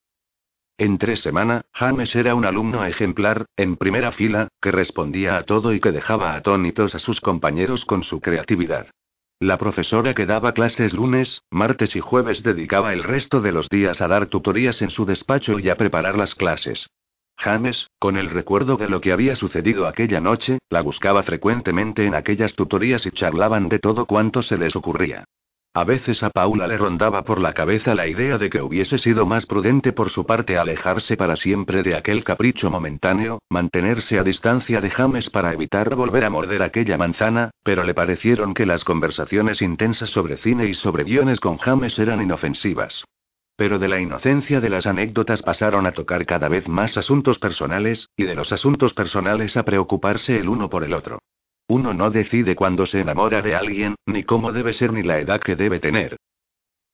En 0.77 0.98
tres 0.98 1.19
semanas, 1.19 1.65
James 1.73 2.15
era 2.15 2.35
un 2.35 2.45
alumno 2.45 2.85
ejemplar, 2.85 3.45
en 3.57 3.75
primera 3.75 4.14
fila, 4.14 4.48
que 4.61 4.72
respondía 4.72 5.35
a 5.35 5.43
todo 5.43 5.73
y 5.73 5.81
que 5.81 5.91
dejaba 5.91 6.35
atónitos 6.35 6.95
a 6.95 6.99
sus 6.99 7.19
compañeros 7.19 7.83
con 7.83 8.03
su 8.03 8.22
creatividad. 8.22 8.88
La 9.42 9.58
profesora 9.58 10.14
que 10.14 10.26
daba 10.26 10.51
clases 10.51 10.93
lunes, 10.93 11.43
martes 11.50 11.95
y 11.95 12.01
jueves 12.01 12.43
dedicaba 12.43 12.92
el 12.92 13.03
resto 13.03 13.40
de 13.40 13.53
los 13.53 13.69
días 13.69 14.01
a 14.01 14.09
dar 14.09 14.27
tutorías 14.27 14.82
en 14.82 14.90
su 14.90 15.06
despacho 15.06 15.59
y 15.59 15.69
a 15.69 15.77
preparar 15.77 16.18
las 16.18 16.35
clases. 16.35 16.90
James, 17.38 17.90
con 18.00 18.18
el 18.18 18.32
recuerdo 18.32 18.76
de 18.76 18.90
lo 18.90 19.00
que 19.00 19.14
había 19.14 19.38
sucedido 19.38 19.88
aquella 19.88 20.19
noche, 20.19 20.59
la 20.69 20.82
buscaba 20.82 21.24
frecuentemente 21.24 22.06
en 22.06 22.16
aquellas 22.16 22.53
tutorías 22.53 23.06
y 23.06 23.11
charlaban 23.11 23.69
de 23.69 23.80
todo 23.80 24.06
cuanto 24.06 24.43
se 24.43 24.58
les 24.58 24.76
ocurría. 24.76 25.24
A 25.75 25.83
veces 25.83 26.23
a 26.23 26.31
Paula 26.31 26.65
le 26.67 26.77
rondaba 26.77 27.23
por 27.23 27.39
la 27.39 27.53
cabeza 27.53 27.93
la 27.93 28.07
idea 28.07 28.39
de 28.39 28.49
que 28.49 28.59
hubiese 28.59 28.98
sido 28.98 29.27
más 29.27 29.45
prudente 29.45 29.93
por 29.93 30.09
su 30.09 30.25
parte 30.25 30.57
alejarse 30.57 31.15
para 31.15 31.35
siempre 31.35 31.83
de 31.83 31.95
aquel 31.95 32.23
capricho 32.23 32.72
momentáneo, 32.72 33.43
mantenerse 33.49 34.17
a 34.17 34.23
distancia 34.23 34.81
de 34.81 34.89
James 34.89 35.30
para 35.30 35.53
evitar 35.53 35.93
volver 35.93 36.23
a 36.23 36.31
morder 36.31 36.64
aquella 36.64 36.98
manzana, 36.98 37.51
pero 37.61 37.83
le 37.83 37.93
parecieron 37.93 38.56
que 38.56 38.65
las 38.65 38.83
conversaciones 38.83 39.61
intensas 39.61 40.09
sobre 40.09 40.38
cine 40.38 40.65
y 40.65 40.73
sobre 40.73 41.03
guiones 41.03 41.39
con 41.39 41.57
James 41.59 41.99
eran 41.99 42.19
inofensivas. 42.19 43.06
Pero 43.56 43.77
de 43.77 43.89
la 43.89 43.99
inocencia 43.99 44.61
de 44.61 44.69
las 44.69 44.88
anécdotas 44.88 45.43
pasaron 45.43 45.85
a 45.85 45.91
tocar 45.91 46.25
cada 46.25 46.49
vez 46.49 46.67
más 46.67 46.98
asuntos 46.98 47.38
personales, 47.38 48.09
y 48.17 48.23
de 48.23 48.33
los 48.33 48.51
asuntos 48.51 48.93
personales 48.95 49.56
a 49.56 49.64
preocuparse 49.64 50.39
el 50.39 50.49
uno 50.49 50.67
por 50.67 50.83
el 50.83 50.93
otro. 50.93 51.19
Uno 51.69 51.93
no 51.93 52.09
decide 52.09 52.56
cuándo 52.56 52.88
se 52.88 52.99
enamora 52.99 53.43
de 53.43 53.56
alguien, 53.56 53.93
ni 54.07 54.23
cómo 54.23 54.51
debe 54.51 54.73
ser 54.73 54.91
ni 54.91 55.03
la 55.03 55.19
edad 55.19 55.39
que 55.39 55.56
debe 55.56 55.80
tener. 55.80 56.17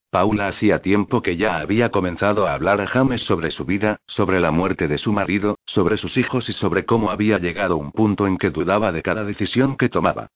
Paula 0.09 0.47
hacía 0.47 0.79
tiempo 0.79 1.21
que 1.21 1.37
ya 1.37 1.59
había 1.59 1.91
comenzado 1.91 2.45
a 2.45 2.53
hablar 2.53 2.81
a 2.81 2.87
James 2.87 3.21
sobre 3.21 3.51
su 3.51 3.63
vida, 3.63 4.01
sobre 4.05 4.41
la 4.41 4.51
muerte 4.51 4.89
de 4.89 4.97
su 4.97 5.13
marido, 5.13 5.57
sobre 5.65 5.95
sus 5.95 6.17
hijos 6.17 6.49
y 6.49 6.53
sobre 6.53 6.83
cómo 6.85 7.09
había 7.09 7.39
llegado 7.39 7.77
un 7.77 7.93
punto 7.93 8.27
en 8.27 8.37
que 8.37 8.49
dudaba 8.49 8.91
de 8.91 9.01
cada 9.01 9.23
decisión 9.23 9.77
que 9.77 9.87
tomaba. 9.87 10.27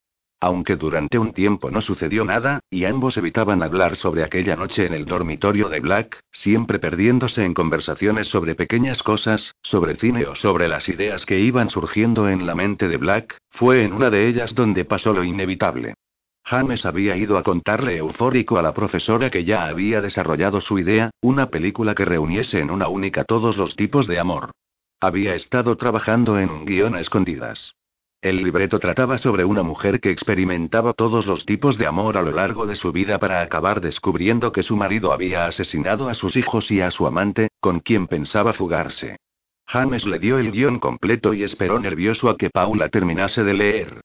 Aunque 0.41 0.77
durante 0.77 1.19
un 1.19 1.33
tiempo 1.33 1.69
no 1.69 1.81
sucedió 1.81 2.23
nada, 2.23 2.61
y 2.69 2.85
ambos 2.85 3.17
evitaban 3.17 3.61
hablar 3.61 3.97
sobre 3.97 4.23
aquella 4.23 4.55
noche 4.55 4.85
en 4.85 4.93
el 4.93 5.05
dormitorio 5.05 5.67
de 5.67 5.81
Black, 5.81 6.21
siempre 6.31 6.79
perdiéndose 6.79 7.43
en 7.43 7.53
conversaciones 7.53 8.29
sobre 8.29 8.55
pequeñas 8.55 9.03
cosas, 9.03 9.53
sobre 9.61 9.97
cine 9.97 10.25
o 10.25 10.35
sobre 10.35 10.69
las 10.69 10.87
ideas 10.87 11.25
que 11.25 11.39
iban 11.39 11.69
surgiendo 11.69 12.29
en 12.29 12.45
la 12.45 12.55
mente 12.55 12.87
de 12.87 12.95
Black, 12.95 13.37
fue 13.49 13.83
en 13.83 13.91
una 13.91 14.09
de 14.09 14.29
ellas 14.29 14.55
donde 14.55 14.85
pasó 14.85 15.11
lo 15.11 15.25
inevitable. 15.25 15.95
James 16.45 16.85
había 16.85 17.17
ido 17.17 17.37
a 17.37 17.43
contarle 17.43 17.97
eufórico 17.97 18.57
a 18.57 18.61
la 18.61 18.73
profesora 18.73 19.29
que 19.29 19.43
ya 19.43 19.65
había 19.65 20.01
desarrollado 20.01 20.61
su 20.61 20.79
idea, 20.79 21.11
una 21.21 21.49
película 21.49 21.93
que 21.93 22.05
reuniese 22.05 22.59
en 22.59 22.71
una 22.71 22.87
única 22.87 23.25
todos 23.25 23.57
los 23.57 23.75
tipos 23.75 24.07
de 24.07 24.19
amor. 24.19 24.51
Había 25.01 25.35
estado 25.35 25.75
trabajando 25.75 26.39
en 26.39 26.49
un 26.49 26.65
guion 26.65 26.95
a 26.95 27.01
escondidas. 27.01 27.75
El 28.21 28.43
libreto 28.43 28.79
trataba 28.79 29.17
sobre 29.17 29.45
una 29.45 29.63
mujer 29.63 30.01
que 30.01 30.11
experimentaba 30.11 30.91
todos 30.91 31.25
los 31.25 31.45
tipos 31.45 31.77
de 31.77 31.87
amor 31.87 32.17
a 32.17 32.21
lo 32.21 32.31
largo 32.31 32.65
de 32.67 32.75
su 32.75 32.91
vida 32.91 33.17
para 33.17 33.41
acabar 33.41 33.79
descubriendo 33.79 34.51
que 34.51 34.61
su 34.61 34.75
marido 34.75 35.13
había 35.13 35.45
asesinado 35.45 36.09
a 36.09 36.13
sus 36.13 36.35
hijos 36.35 36.69
y 36.69 36.81
a 36.81 36.91
su 36.91 37.07
amante, 37.07 37.47
con 37.61 37.79
quien 37.79 38.07
pensaba 38.07 38.51
fugarse. 38.51 39.15
James 39.67 40.05
le 40.05 40.19
dio 40.19 40.37
el 40.37 40.51
guion 40.51 40.79
completo 40.79 41.33
y 41.33 41.43
esperó 41.43 41.79
nervioso 41.79 42.27
a 42.27 42.35
que 42.35 42.49
Paula 42.49 42.89
terminase 42.89 43.45
de 43.45 43.53
leer. 43.53 44.01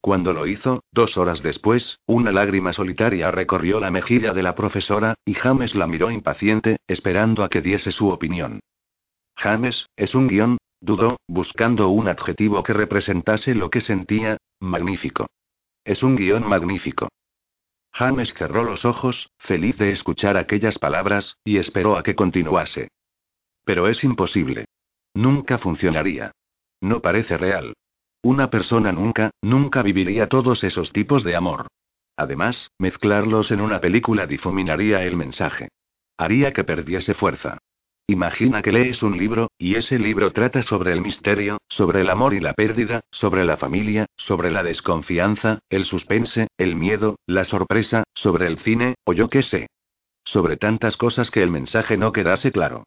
Cuando 0.00 0.32
lo 0.32 0.46
hizo, 0.46 0.84
dos 0.90 1.18
horas 1.18 1.42
después, 1.42 1.98
una 2.06 2.32
lágrima 2.32 2.72
solitaria 2.72 3.30
recorrió 3.30 3.80
la 3.80 3.90
mejilla 3.90 4.32
de 4.32 4.44
la 4.44 4.54
profesora, 4.54 5.14
y 5.26 5.34
James 5.34 5.74
la 5.74 5.86
miró 5.86 6.10
impaciente, 6.10 6.78
esperando 6.86 7.44
a 7.44 7.50
que 7.50 7.60
diese 7.60 7.92
su 7.92 8.08
opinión. 8.08 8.60
James, 9.38 9.88
es 9.96 10.16
un 10.16 10.26
guion, 10.26 10.58
Dudó, 10.80 11.16
buscando 11.28 11.88
un 11.88 12.08
adjetivo 12.08 12.62
que 12.62 12.72
representase 12.72 13.54
lo 13.54 13.70
que 13.70 13.80
sentía, 13.80 14.36
magnífico. 14.60 15.26
Es 15.84 16.02
un 16.02 16.16
guion 16.16 16.46
magnífico. 16.46 17.08
James 17.92 18.34
cerró 18.34 18.62
los 18.62 18.84
ojos, 18.84 19.30
feliz 19.38 19.76
de 19.78 19.90
escuchar 19.90 20.36
aquellas 20.36 20.78
palabras, 20.78 21.36
y 21.44 21.58
esperó 21.58 21.96
a 21.96 22.02
que 22.02 22.14
continuase. 22.14 22.88
Pero 23.64 23.88
es 23.88 24.04
imposible. 24.04 24.66
Nunca 25.14 25.58
funcionaría. 25.58 26.32
No 26.80 27.00
parece 27.00 27.36
real. 27.36 27.74
Una 28.22 28.50
persona 28.50 28.92
nunca, 28.92 29.30
nunca 29.42 29.82
viviría 29.82 30.28
todos 30.28 30.62
esos 30.64 30.92
tipos 30.92 31.24
de 31.24 31.34
amor. 31.34 31.66
Además, 32.16 32.70
mezclarlos 32.78 33.50
en 33.50 33.60
una 33.60 33.80
película 33.80 34.26
difuminaría 34.26 35.02
el 35.04 35.16
mensaje. 35.16 35.68
Haría 36.16 36.52
que 36.52 36.64
perdiese 36.64 37.14
fuerza. 37.14 37.58
Imagina 38.10 38.62
que 38.62 38.72
lees 38.72 39.02
un 39.02 39.18
libro, 39.18 39.50
y 39.58 39.74
ese 39.74 39.98
libro 39.98 40.32
trata 40.32 40.62
sobre 40.62 40.94
el 40.94 41.02
misterio, 41.02 41.58
sobre 41.68 42.00
el 42.00 42.08
amor 42.08 42.32
y 42.32 42.40
la 42.40 42.54
pérdida, 42.54 43.02
sobre 43.10 43.44
la 43.44 43.58
familia, 43.58 44.06
sobre 44.16 44.50
la 44.50 44.62
desconfianza, 44.62 45.58
el 45.68 45.84
suspense, 45.84 46.48
el 46.56 46.74
miedo, 46.74 47.18
la 47.26 47.44
sorpresa, 47.44 48.04
sobre 48.14 48.46
el 48.46 48.58
cine, 48.60 48.94
o 49.04 49.12
yo 49.12 49.28
qué 49.28 49.42
sé. 49.42 49.66
Sobre 50.24 50.56
tantas 50.56 50.96
cosas 50.96 51.30
que 51.30 51.42
el 51.42 51.50
mensaje 51.50 51.98
no 51.98 52.10
quedase 52.10 52.50
claro. 52.50 52.84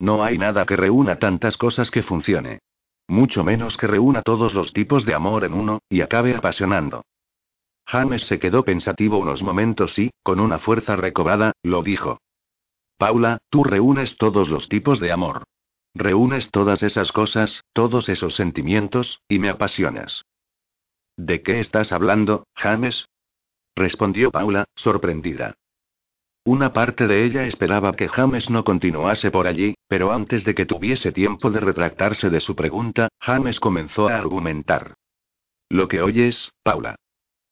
No 0.00 0.24
hay 0.24 0.38
nada 0.38 0.66
que 0.66 0.74
reúna 0.74 1.20
tantas 1.20 1.56
cosas 1.56 1.92
que 1.92 2.02
funcione. 2.02 2.58
Mucho 3.06 3.44
menos 3.44 3.76
que 3.76 3.86
reúna 3.86 4.22
todos 4.22 4.54
los 4.54 4.72
tipos 4.72 5.04
de 5.04 5.14
amor 5.14 5.44
en 5.44 5.54
uno, 5.54 5.82
y 5.88 6.00
acabe 6.00 6.34
apasionando. 6.34 7.04
James 7.86 8.26
se 8.26 8.40
quedó 8.40 8.64
pensativo 8.64 9.18
unos 9.18 9.40
momentos 9.44 9.96
y, 10.00 10.10
con 10.24 10.40
una 10.40 10.58
fuerza 10.58 10.96
recobrada, 10.96 11.52
lo 11.62 11.84
dijo. 11.84 12.18
Paula, 12.96 13.38
tú 13.50 13.64
reúnes 13.64 14.16
todos 14.16 14.48
los 14.48 14.68
tipos 14.68 15.00
de 15.00 15.12
amor. 15.12 15.44
Reúnes 15.94 16.50
todas 16.50 16.82
esas 16.82 17.12
cosas, 17.12 17.64
todos 17.72 18.08
esos 18.08 18.34
sentimientos, 18.34 19.20
y 19.28 19.38
me 19.38 19.48
apasionas. 19.48 20.24
¿De 21.16 21.42
qué 21.42 21.60
estás 21.60 21.92
hablando, 21.92 22.46
James? 22.54 23.06
respondió 23.76 24.30
Paula, 24.30 24.64
sorprendida. 24.74 25.54
Una 26.44 26.72
parte 26.72 27.06
de 27.06 27.24
ella 27.24 27.46
esperaba 27.46 27.94
que 27.94 28.08
James 28.08 28.50
no 28.50 28.64
continuase 28.64 29.30
por 29.30 29.46
allí, 29.46 29.76
pero 29.88 30.12
antes 30.12 30.44
de 30.44 30.54
que 30.54 30.66
tuviese 30.66 31.10
tiempo 31.10 31.50
de 31.50 31.60
retractarse 31.60 32.28
de 32.28 32.40
su 32.40 32.54
pregunta, 32.54 33.08
James 33.20 33.60
comenzó 33.60 34.08
a 34.08 34.16
argumentar. 34.16 34.94
Lo 35.70 35.88
que 35.88 36.02
oyes, 36.02 36.52
Paula. 36.62 36.96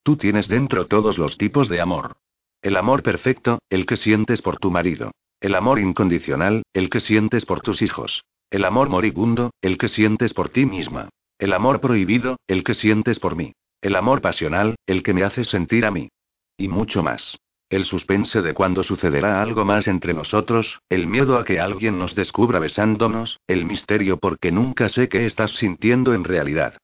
Tú 0.02 0.16
tienes 0.16 0.48
dentro 0.48 0.86
todos 0.88 1.16
los 1.16 1.38
tipos 1.38 1.68
de 1.68 1.80
amor. 1.80 2.16
El 2.60 2.76
amor 2.76 3.02
perfecto, 3.02 3.60
el 3.70 3.86
que 3.86 3.96
sientes 3.96 4.42
por 4.42 4.58
tu 4.58 4.70
marido. 4.70 5.12
El 5.42 5.56
amor 5.56 5.80
incondicional, 5.80 6.62
el 6.72 6.88
que 6.88 7.00
sientes 7.00 7.46
por 7.46 7.62
tus 7.62 7.82
hijos. 7.82 8.22
El 8.48 8.64
amor 8.64 8.88
moribundo, 8.88 9.50
el 9.60 9.76
que 9.76 9.88
sientes 9.88 10.34
por 10.34 10.50
ti 10.50 10.66
misma. 10.66 11.08
El 11.36 11.52
amor 11.52 11.80
prohibido, 11.80 12.36
el 12.46 12.62
que 12.62 12.74
sientes 12.74 13.18
por 13.18 13.34
mí. 13.34 13.52
El 13.80 13.96
amor 13.96 14.20
pasional, 14.20 14.76
el 14.86 15.02
que 15.02 15.12
me 15.12 15.24
hace 15.24 15.42
sentir 15.42 15.84
a 15.84 15.90
mí. 15.90 16.10
Y 16.56 16.68
mucho 16.68 17.02
más. 17.02 17.40
El 17.70 17.86
suspense 17.86 18.40
de 18.40 18.54
cuando 18.54 18.84
sucederá 18.84 19.42
algo 19.42 19.64
más 19.64 19.88
entre 19.88 20.14
nosotros, 20.14 20.78
el 20.88 21.08
miedo 21.08 21.36
a 21.36 21.44
que 21.44 21.58
alguien 21.58 21.98
nos 21.98 22.14
descubra 22.14 22.60
besándonos, 22.60 23.40
el 23.48 23.64
misterio 23.64 24.18
porque 24.18 24.52
nunca 24.52 24.88
sé 24.88 25.08
qué 25.08 25.26
estás 25.26 25.50
sintiendo 25.56 26.14
en 26.14 26.22
realidad. 26.22 26.78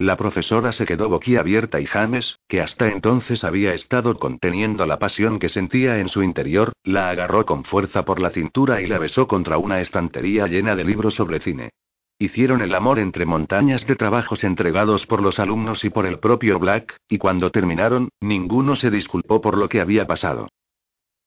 La 0.00 0.16
profesora 0.16 0.72
se 0.72 0.86
quedó 0.86 1.10
boquiabierta 1.10 1.78
y 1.78 1.84
James, 1.84 2.38
que 2.48 2.62
hasta 2.62 2.88
entonces 2.88 3.44
había 3.44 3.74
estado 3.74 4.14
conteniendo 4.14 4.86
la 4.86 4.98
pasión 4.98 5.38
que 5.38 5.50
sentía 5.50 5.98
en 5.98 6.08
su 6.08 6.22
interior, 6.22 6.72
la 6.84 7.10
agarró 7.10 7.44
con 7.44 7.64
fuerza 7.64 8.02
por 8.06 8.18
la 8.18 8.30
cintura 8.30 8.80
y 8.80 8.86
la 8.86 8.96
besó 8.96 9.26
contra 9.26 9.58
una 9.58 9.78
estantería 9.82 10.46
llena 10.46 10.74
de 10.74 10.84
libros 10.84 11.16
sobre 11.16 11.38
cine. 11.40 11.68
Hicieron 12.18 12.62
el 12.62 12.74
amor 12.74 12.98
entre 12.98 13.26
montañas 13.26 13.86
de 13.86 13.94
trabajos 13.94 14.42
entregados 14.42 15.04
por 15.04 15.20
los 15.20 15.38
alumnos 15.38 15.84
y 15.84 15.90
por 15.90 16.06
el 16.06 16.18
propio 16.18 16.58
Black, 16.58 16.96
y 17.06 17.18
cuando 17.18 17.50
terminaron, 17.50 18.08
ninguno 18.22 18.76
se 18.76 18.90
disculpó 18.90 19.42
por 19.42 19.58
lo 19.58 19.68
que 19.68 19.82
había 19.82 20.06
pasado. 20.06 20.48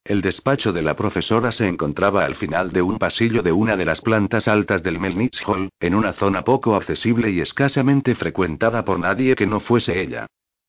El 0.06 0.20
despacho 0.22 0.74
de 0.74 0.82
la 0.82 0.98
profesora 0.98 1.54
se 1.54 1.66
encontraba 1.66 2.26
al 2.26 2.36
final 2.36 2.74
de 2.74 2.82
un 2.82 2.98
pasillo 2.98 3.42
de 3.42 3.54
una 3.54 3.78
de 3.78 3.86
las 3.86 4.02
plantas 4.02 4.50
altas 4.50 4.84
del 4.84 5.00
Melnitz 5.00 5.40
Hall, 5.48 5.70
en 5.80 5.96
una 5.96 6.12
zona 6.12 6.44
poco 6.44 6.76
accesible 6.76 7.30
y 7.30 7.40
escasamente 7.40 8.14
frecuentada 8.14 8.84
por 8.84 9.00
nadie 9.00 9.34
que 9.36 9.48
no 9.48 9.62
fuese 9.62 10.02
ella. 10.02 10.28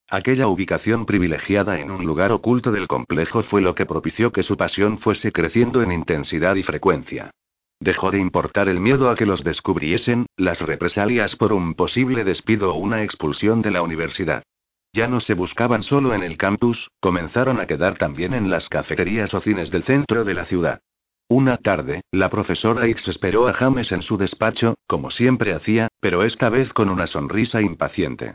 Aquella 0.09 0.47
ubicación 0.47 1.05
privilegiada 1.05 1.81
en 1.81 1.91
un 1.91 2.05
lugar 2.05 2.31
oculto 2.31 2.71
del 2.71 2.87
complejo 2.87 3.43
fue 3.43 3.61
lo 3.61 3.75
que 3.75 3.87
propició 3.87 4.31
que 4.31 4.45
su 4.45 4.57
pasión 4.57 4.99
fuese 4.99 5.33
creciendo 5.33 5.83
en 5.83 5.91
intensidad 5.91 6.55
y 6.55 6.63
frecuencia. 6.63 7.33
Dejó 7.81 8.13
de 8.13 8.21
importar 8.21 8.69
el 8.69 8.79
miedo 8.79 9.11
a 9.11 9.17
que 9.17 9.27
los 9.27 9.43
descubriesen, 9.43 10.27
las 10.37 10.61
represalias 10.61 11.35
por 11.35 11.53
un 11.53 11.75
posible 11.75 12.23
despido 12.23 12.73
o 12.73 12.79
una 12.79 13.03
expulsión 13.03 13.63
de 13.63 13.73
la 13.73 13.83
universidad. 13.83 14.45
Ya 14.94 15.08
no 15.08 15.18
se 15.18 15.34
buscaban 15.34 15.82
solo 15.82 16.14
en 16.14 16.23
el 16.23 16.39
campus, 16.39 16.89
comenzaron 17.00 17.58
a 17.58 17.66
quedar 17.66 17.98
también 17.98 18.32
en 18.32 18.48
las 18.48 18.68
cafeterías 18.68 19.34
o 19.34 19.40
cines 19.40 19.73
del 19.73 19.82
centro 19.82 20.24
de 20.24 20.34
la 20.34 20.44
ciudad. 20.44 20.82
Una 21.28 21.56
tarde, 21.56 22.02
la 22.12 22.31
profesora 22.31 22.86
X 22.86 23.08
esperó 23.08 23.48
a 23.48 23.52
James 23.52 23.90
en 23.90 24.02
su 24.02 24.16
despacho, 24.16 24.76
como 24.86 25.10
siempre 25.10 25.52
hacía, 25.52 25.89
pero 25.98 26.23
esta 26.23 26.48
vez 26.48 26.73
con 26.73 26.90
una 26.90 27.08
sonrisa 27.08 27.60
impaciente. 27.60 28.34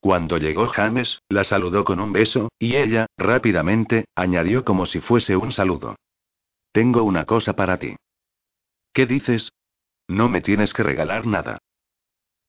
Cuando 0.00 0.36
llegó 0.38 0.66
James, 0.66 1.22
la 1.28 1.44
saludó 1.44 1.84
con 1.84 2.00
un 2.00 2.12
beso, 2.12 2.48
y 2.58 2.74
ella, 2.74 3.06
rápidamente, 3.16 4.06
añadió 4.16 4.64
como 4.64 4.86
si 4.86 4.98
fuese 4.98 5.36
un 5.36 5.52
saludo. 5.52 5.94
Tengo 6.72 7.04
una 7.04 7.24
cosa 7.24 7.54
para 7.54 7.78
ti. 7.78 7.94
¿Qué 8.92 9.06
dices? 9.06 9.52
No 10.08 10.28
me 10.28 10.40
tienes 10.40 10.74
que 10.74 10.82
regalar 10.82 11.24
nada. 11.24 11.58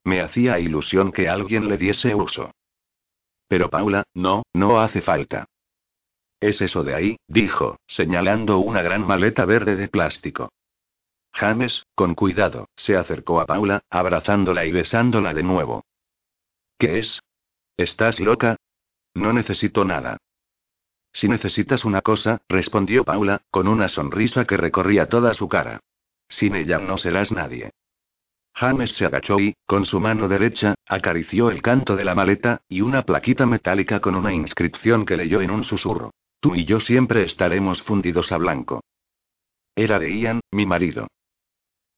Me 0.03 0.19
hacía 0.21 0.57
ilusión 0.57 1.11
que 1.11 1.29
alguien 1.29 1.67
le 1.67 1.77
diese 1.77 2.15
uso. 2.15 2.51
Pero 3.51 3.69
Paula, 3.69 4.05
no, 4.13 4.43
no 4.53 4.79
hace 4.79 5.01
falta. 5.01 5.45
Es 6.39 6.61
eso 6.61 6.83
de 6.83 6.95
ahí, 6.95 7.17
dijo, 7.27 7.81
señalando 7.85 8.59
una 8.59 8.81
gran 8.81 9.05
maleta 9.05 9.43
verde 9.43 9.75
de 9.75 9.89
plástico. 9.89 10.53
James, 11.33 11.85
con 11.93 12.15
cuidado, 12.15 12.69
se 12.77 12.95
acercó 12.95 13.41
a 13.41 13.45
Paula, 13.45 13.81
abrazándola 13.89 14.63
y 14.63 14.71
besándola 14.71 15.33
de 15.33 15.43
nuevo. 15.43 15.83
¿Qué 16.79 16.99
es? 16.99 17.19
¿Estás 17.75 18.21
loca? 18.21 18.55
No 19.15 19.33
necesito 19.33 19.83
nada. 19.83 20.15
Si 21.11 21.27
necesitas 21.27 21.83
una 21.83 22.01
cosa, 22.01 22.43
respondió 22.47 23.03
Paula, 23.03 23.41
con 23.51 23.67
una 23.67 23.89
sonrisa 23.89 24.45
que 24.45 24.55
recorría 24.55 25.09
toda 25.09 25.33
su 25.33 25.49
cara. 25.49 25.81
Sin 26.29 26.55
ella 26.55 26.79
no 26.79 26.97
serás 26.97 27.33
nadie. 27.33 27.71
James 28.53 28.91
se 28.91 29.05
agachó 29.05 29.39
y, 29.39 29.55
con 29.65 29.85
su 29.85 29.99
mano 29.99 30.27
derecha, 30.27 30.75
acarició 30.87 31.49
el 31.49 31.61
canto 31.61 31.95
de 31.95 32.03
la 32.03 32.15
maleta, 32.15 32.61
y 32.67 32.81
una 32.81 33.03
plaquita 33.03 33.45
metálica 33.45 33.99
con 33.99 34.15
una 34.15 34.33
inscripción 34.33 35.05
que 35.05 35.17
leyó 35.17 35.41
en 35.41 35.51
un 35.51 35.63
susurro. 35.63 36.11
Tú 36.39 36.55
y 36.55 36.65
yo 36.65 36.79
siempre 36.79 37.23
estaremos 37.23 37.81
fundidos 37.83 38.31
a 38.31 38.37
blanco. 38.37 38.81
Era 39.75 39.99
de 39.99 40.15
Ian, 40.17 40.41
mi 40.51 40.65
marido. 40.65 41.07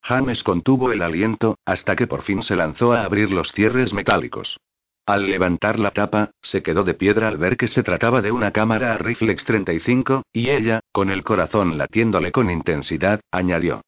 James 0.02 0.44
contuvo 0.44 0.92
el 0.92 1.02
aliento, 1.02 1.58
hasta 1.66 1.96
que 1.96 2.08
por 2.08 2.24
fin 2.24 2.44
se 2.44 2.56
lanzó 2.56 2.92
a 2.92 3.04
abrir 3.04 3.32
los 3.32 3.52
cierres 3.52 3.94
metálicos. 3.94 4.58
Al 5.06 5.30
levantar 5.30 5.80
la 5.80 5.92
tapa, 5.92 6.32
se 6.42 6.62
quedó 6.62 6.84
de 6.84 6.94
piedra 6.94 7.28
al 7.28 7.38
ver 7.38 7.58
que 7.58 7.68
se 7.68 7.84
trataba 7.84 8.22
de 8.22 8.32
una 8.32 8.52
cámara 8.52 8.98
Reflex 8.98 9.44
35, 9.44 10.24
y 10.32 10.50
ella, 10.50 10.82
con 10.92 11.10
el 11.10 11.24
corazón 11.24 11.78
latiéndole 11.78 12.32
con 12.32 12.50
intensidad, 12.50 13.20
añadió. 13.32 13.82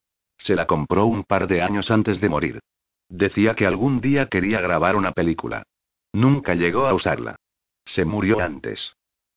Se 0.45 0.55
la 0.55 0.67
compró 0.67 1.07
un 1.07 1.23
par 1.23 1.47
de 1.47 1.63
años 1.63 1.89
antes 1.89 2.21
de 2.21 2.29
morir. 2.29 2.59
Decía 3.09 3.55
que 3.55 3.65
algún 3.65 3.99
día 3.99 4.27
quería 4.27 4.61
grabar 4.61 4.95
una 4.95 5.11
película. 5.11 5.63
Nunca 6.13 6.53
llegó 6.53 6.85
a 6.85 6.93
usarla. 6.93 7.35
Se 7.83 8.05
murió 8.05 8.39
antes. 8.39 8.93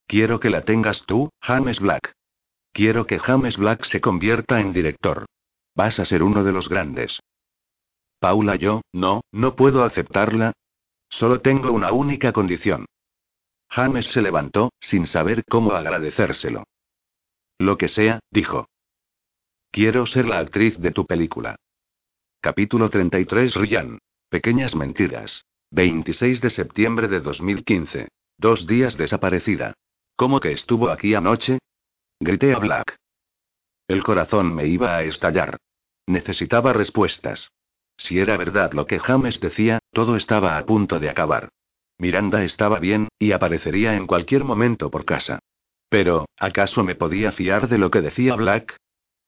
Quiero 0.07 0.39
que 0.39 0.51
la 0.51 0.61
tengas 0.61 1.07
tú, 1.07 1.31
James 1.41 1.81
Black. 1.81 2.13
Quiero 2.75 3.07
que 3.07 3.19
James 3.19 3.57
Black 3.57 3.87
se 3.87 4.03
convierta 4.03 4.61
en 4.61 4.75
director. 4.75 5.25
Vas 5.75 5.99
a 5.99 6.05
ser 6.05 6.23
uno 6.23 6.45
de 6.45 6.53
los 6.53 6.69
grandes. 6.69 7.19
Paula, 8.21 8.57
yo, 8.57 8.83
no, 8.93 9.23
no 9.33 9.57
puedo 9.57 9.85
aceptarla. 9.85 10.53
Solo 11.09 11.41
tengo 11.41 11.73
una 11.73 11.91
única 11.91 12.35
condición. 12.35 12.85
James 13.71 14.09
se 14.09 14.21
levantó, 14.21 14.73
sin 14.79 15.07
saber 15.07 15.43
cómo 15.49 15.73
agradecérselo. 15.73 16.65
Lo 17.57 17.79
que 17.79 17.89
sea, 17.89 18.21
dijo. 18.31 18.67
Quiero 19.71 20.07
ser 20.07 20.27
la 20.27 20.39
actriz 20.39 20.79
de 20.79 20.91
tu 20.91 21.05
película. 21.05 21.57
Capítulo 22.41 22.89
33 22.89 23.55
Ryan. 23.55 23.99
Pequeñas 24.31 24.75
mentiras. 24.75 25.45
26 25.71 26.41
de 26.41 26.51
septiembre 26.51 27.07
de 27.07 27.21
2015. 27.21 28.09
Dos 28.39 28.67
días 28.67 28.97
desaparecida. 28.97 29.75
¿Cómo 30.17 30.41
que 30.41 30.53
estuvo 30.53 30.89
aquí 30.89 31.15
anoche? 31.15 31.59
Grité 32.19 32.55
a 32.55 32.59
Black. 32.59 32.97
El 33.87 34.03
corazón 34.03 34.55
me 34.55 34.67
iba 34.67 34.97
a 34.97 35.03
estallar. 35.03 35.59
Necesitaba 36.07 36.73
respuestas. 36.73 37.51
Si 37.99 38.19
era 38.19 38.37
verdad 38.37 38.73
lo 38.73 38.87
que 38.87 38.99
James 38.99 39.39
decía, 39.41 39.81
todo 39.93 40.17
estaba 40.17 40.57
a 40.57 40.65
punto 40.65 40.99
de 40.99 41.11
acabar. 41.11 41.51
Miranda 41.99 42.43
estaba 42.43 42.79
bien, 42.79 43.09
y 43.19 43.33
aparecería 43.33 43.97
en 43.97 44.07
cualquier 44.07 44.45
momento 44.45 44.91
por 44.91 45.05
casa. 45.05 45.41
Pero, 45.91 46.27
¿acaso 46.39 46.85
me 46.85 46.95
podía 46.95 47.33
fiar 47.33 47.69
de 47.69 47.79
lo 47.79 47.91
que 47.91 48.01
decía 48.01 48.35
Black? 48.35 48.77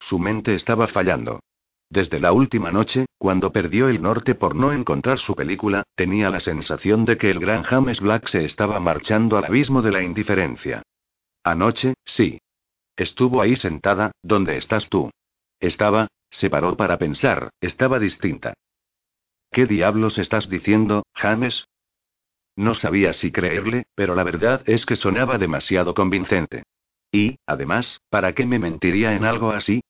Su 0.01 0.19
mente 0.19 0.55
estaba 0.55 0.87
fallando. 0.87 1.39
Desde 1.89 2.19
la 2.19 2.33
última 2.33 2.71
noche, 2.71 3.05
cuando 3.17 3.51
perdió 3.51 3.87
el 3.87 4.01
norte 4.01 4.33
por 4.33 4.55
no 4.55 4.73
encontrar 4.73 5.19
su 5.19 5.35
película, 5.35 5.83
tenía 5.95 6.29
la 6.29 6.39
sensación 6.39 7.05
de 7.05 7.17
que 7.17 7.29
el 7.29 7.39
gran 7.39 7.63
James 7.63 8.01
Black 8.01 8.27
se 8.27 8.43
estaba 8.43 8.79
marchando 8.79 9.37
al 9.37 9.45
abismo 9.45 9.81
de 9.81 9.91
la 9.91 10.01
indiferencia. 10.01 10.81
Anoche, 11.43 11.93
sí. 12.03 12.39
Estuvo 12.95 13.41
ahí 13.41 13.55
sentada, 13.55 14.11
donde 14.23 14.57
estás 14.57 14.89
tú. 14.89 15.11
Estaba, 15.59 16.07
se 16.29 16.49
paró 16.49 16.75
para 16.75 16.97
pensar, 16.97 17.51
estaba 17.61 17.99
distinta. 17.99 18.53
¿Qué 19.51 19.65
diablos 19.65 20.17
estás 20.17 20.49
diciendo, 20.49 21.03
James? 21.13 21.65
No 22.55 22.73
sabía 22.73 23.13
si 23.13 23.31
creerle, 23.31 23.83
pero 23.95 24.15
la 24.15 24.23
verdad 24.23 24.63
es 24.65 24.85
que 24.85 24.95
sonaba 24.95 25.37
demasiado 25.37 25.93
convincente. 25.93 26.63
Y, 27.11 27.37
además, 27.45 27.99
¿para 28.09 28.33
qué 28.33 28.45
me 28.45 28.59
mentiría 28.59 29.13
en 29.13 29.25
algo 29.25 29.51
así? 29.51 29.81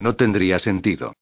No 0.00 0.16
tendría 0.16 0.58
sentido. 0.58 1.14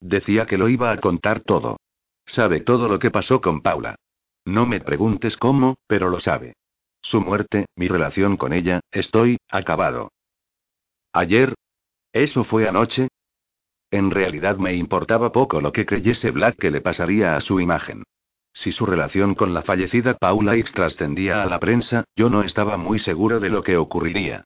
Decía 0.00 0.46
que 0.46 0.58
lo 0.58 0.68
iba 0.68 0.90
a 0.90 0.96
contar 0.96 1.40
todo. 1.40 1.78
Sabe 2.26 2.60
todo 2.60 2.88
lo 2.88 2.98
que 2.98 3.10
pasó 3.10 3.40
con 3.40 3.60
Paula. 3.60 3.96
No 4.44 4.66
me 4.66 4.80
preguntes 4.80 5.36
cómo, 5.36 5.76
pero 5.86 6.08
lo 6.08 6.18
sabe. 6.18 6.54
Su 7.00 7.20
muerte, 7.20 7.66
mi 7.76 7.88
relación 7.88 8.36
con 8.36 8.52
ella, 8.52 8.80
estoy, 8.90 9.38
acabado. 9.48 10.10
Ayer. 11.12 11.54
¿Eso 12.12 12.44
fue 12.44 12.68
anoche? 12.68 13.08
En 13.90 14.10
realidad 14.10 14.56
me 14.56 14.74
importaba 14.74 15.32
poco 15.32 15.60
lo 15.60 15.72
que 15.72 15.86
creyese 15.86 16.30
Black 16.30 16.56
que 16.56 16.70
le 16.70 16.80
pasaría 16.80 17.36
a 17.36 17.40
su 17.40 17.60
imagen. 17.60 18.04
Si 18.54 18.72
su 18.72 18.86
relación 18.86 19.34
con 19.34 19.54
la 19.54 19.62
fallecida 19.62 20.14
Paula 20.14 20.56
X 20.56 20.72
trascendía 20.72 21.42
a 21.42 21.46
la 21.46 21.58
prensa, 21.58 22.04
yo 22.16 22.28
no 22.28 22.42
estaba 22.42 22.76
muy 22.76 22.98
seguro 22.98 23.40
de 23.40 23.50
lo 23.50 23.62
que 23.62 23.76
ocurriría. 23.76 24.44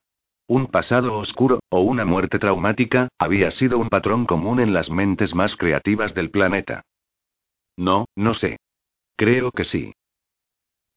Un 0.49 0.69
pasado 0.69 1.17
oscuro, 1.19 1.61
o 1.71 1.81
una 1.81 2.05
muerte 2.05 2.39
traumática, 2.39 3.09
había 3.19 3.51
sido 3.51 3.79
un 3.79 3.89
patrón 3.89 4.27
común 4.27 4.61
en 4.61 4.73
las 4.73 4.91
mentes 4.91 5.35
más 5.35 5.57
creativas 5.57 6.15
del 6.15 6.31
planeta. 6.31 6.83
No, 7.77 8.07
no 8.15 8.33
sé. 8.33 8.59
Creo 9.17 9.51
que 9.51 9.65
sí. 9.65 9.93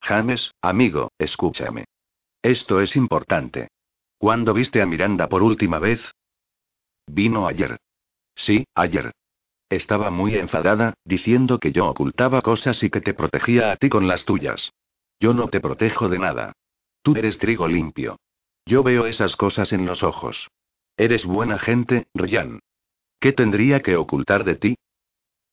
James, 0.00 0.52
amigo, 0.62 1.10
escúchame. 1.18 1.84
Esto 2.42 2.80
es 2.80 2.96
importante. 2.96 3.68
¿Cuándo 4.18 4.54
viste 4.54 4.80
a 4.80 4.86
Miranda 4.86 5.28
por 5.28 5.42
última 5.42 5.78
vez? 5.78 6.00
Vino 7.06 7.46
ayer. 7.46 7.78
Sí, 8.34 8.66
ayer. 8.74 9.12
Estaba 9.68 10.10
muy 10.10 10.36
enfadada, 10.36 10.94
diciendo 11.04 11.58
que 11.58 11.72
yo 11.72 11.86
ocultaba 11.86 12.40
cosas 12.42 12.82
y 12.82 12.90
que 12.90 13.00
te 13.00 13.14
protegía 13.14 13.72
a 13.72 13.76
ti 13.76 13.88
con 13.88 14.06
las 14.06 14.24
tuyas. 14.24 14.72
Yo 15.18 15.34
no 15.34 15.48
te 15.48 15.60
protejo 15.60 16.08
de 16.08 16.18
nada. 16.18 16.52
Tú 17.02 17.14
eres 17.16 17.38
trigo 17.38 17.68
limpio. 17.68 18.16
Yo 18.70 18.84
veo 18.84 19.06
esas 19.06 19.34
cosas 19.34 19.72
en 19.72 19.84
los 19.84 20.04
ojos. 20.04 20.48
Eres 20.96 21.26
buena 21.26 21.58
gente, 21.58 22.06
Ryan. 22.14 22.60
¿Qué 23.18 23.32
tendría 23.32 23.80
que 23.80 23.96
ocultar 23.96 24.44
de 24.44 24.54
ti? 24.54 24.76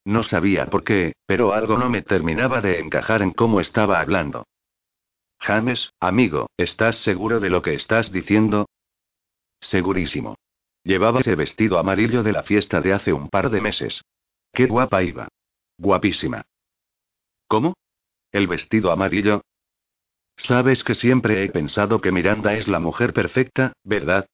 No 0.05 0.21
sabía 0.21 0.67
por 0.67 0.83
qué, 0.83 1.13
pero 1.25 1.53
algo 1.53 1.79
no 1.79 1.89
me 1.89 2.03
terminaba 2.03 2.61
de 2.61 2.79
encajar 2.79 3.23
en 3.23 3.31
cómo 3.31 3.59
estaba 3.59 4.01
hablando. 4.01 4.45
James, 5.39 5.93
amigo, 5.99 6.45
¿estás 6.57 6.97
seguro 6.97 7.39
de 7.39 7.49
lo 7.49 7.63
que 7.63 7.73
estás 7.73 8.11
diciendo? 8.11 8.67
Segurísimo. 9.61 10.35
Llevaba 10.83 11.21
ese 11.21 11.33
vestido 11.33 11.79
amarillo 11.79 12.21
de 12.21 12.33
la 12.33 12.43
fiesta 12.43 12.81
de 12.81 12.93
hace 12.93 13.13
un 13.13 13.29
par 13.29 13.49
de 13.49 13.61
meses. 13.61 14.03
Qué 14.53 14.67
guapa 14.67 15.01
iba. 15.01 15.27
Guapísima. 15.79 16.43
¿Cómo? 17.47 17.73
¿El 18.31 18.45
vestido 18.45 18.91
amarillo? 18.91 19.41
Sabes 20.37 20.83
que 20.83 20.95
siempre 20.95 21.43
he 21.43 21.49
pensado 21.49 21.99
que 21.99 22.11
Miranda 22.11 22.53
es 22.53 22.67
la 22.67 22.79
mujer 22.79 23.11
perfecta, 23.11 23.73
¿verdad? 23.83 24.27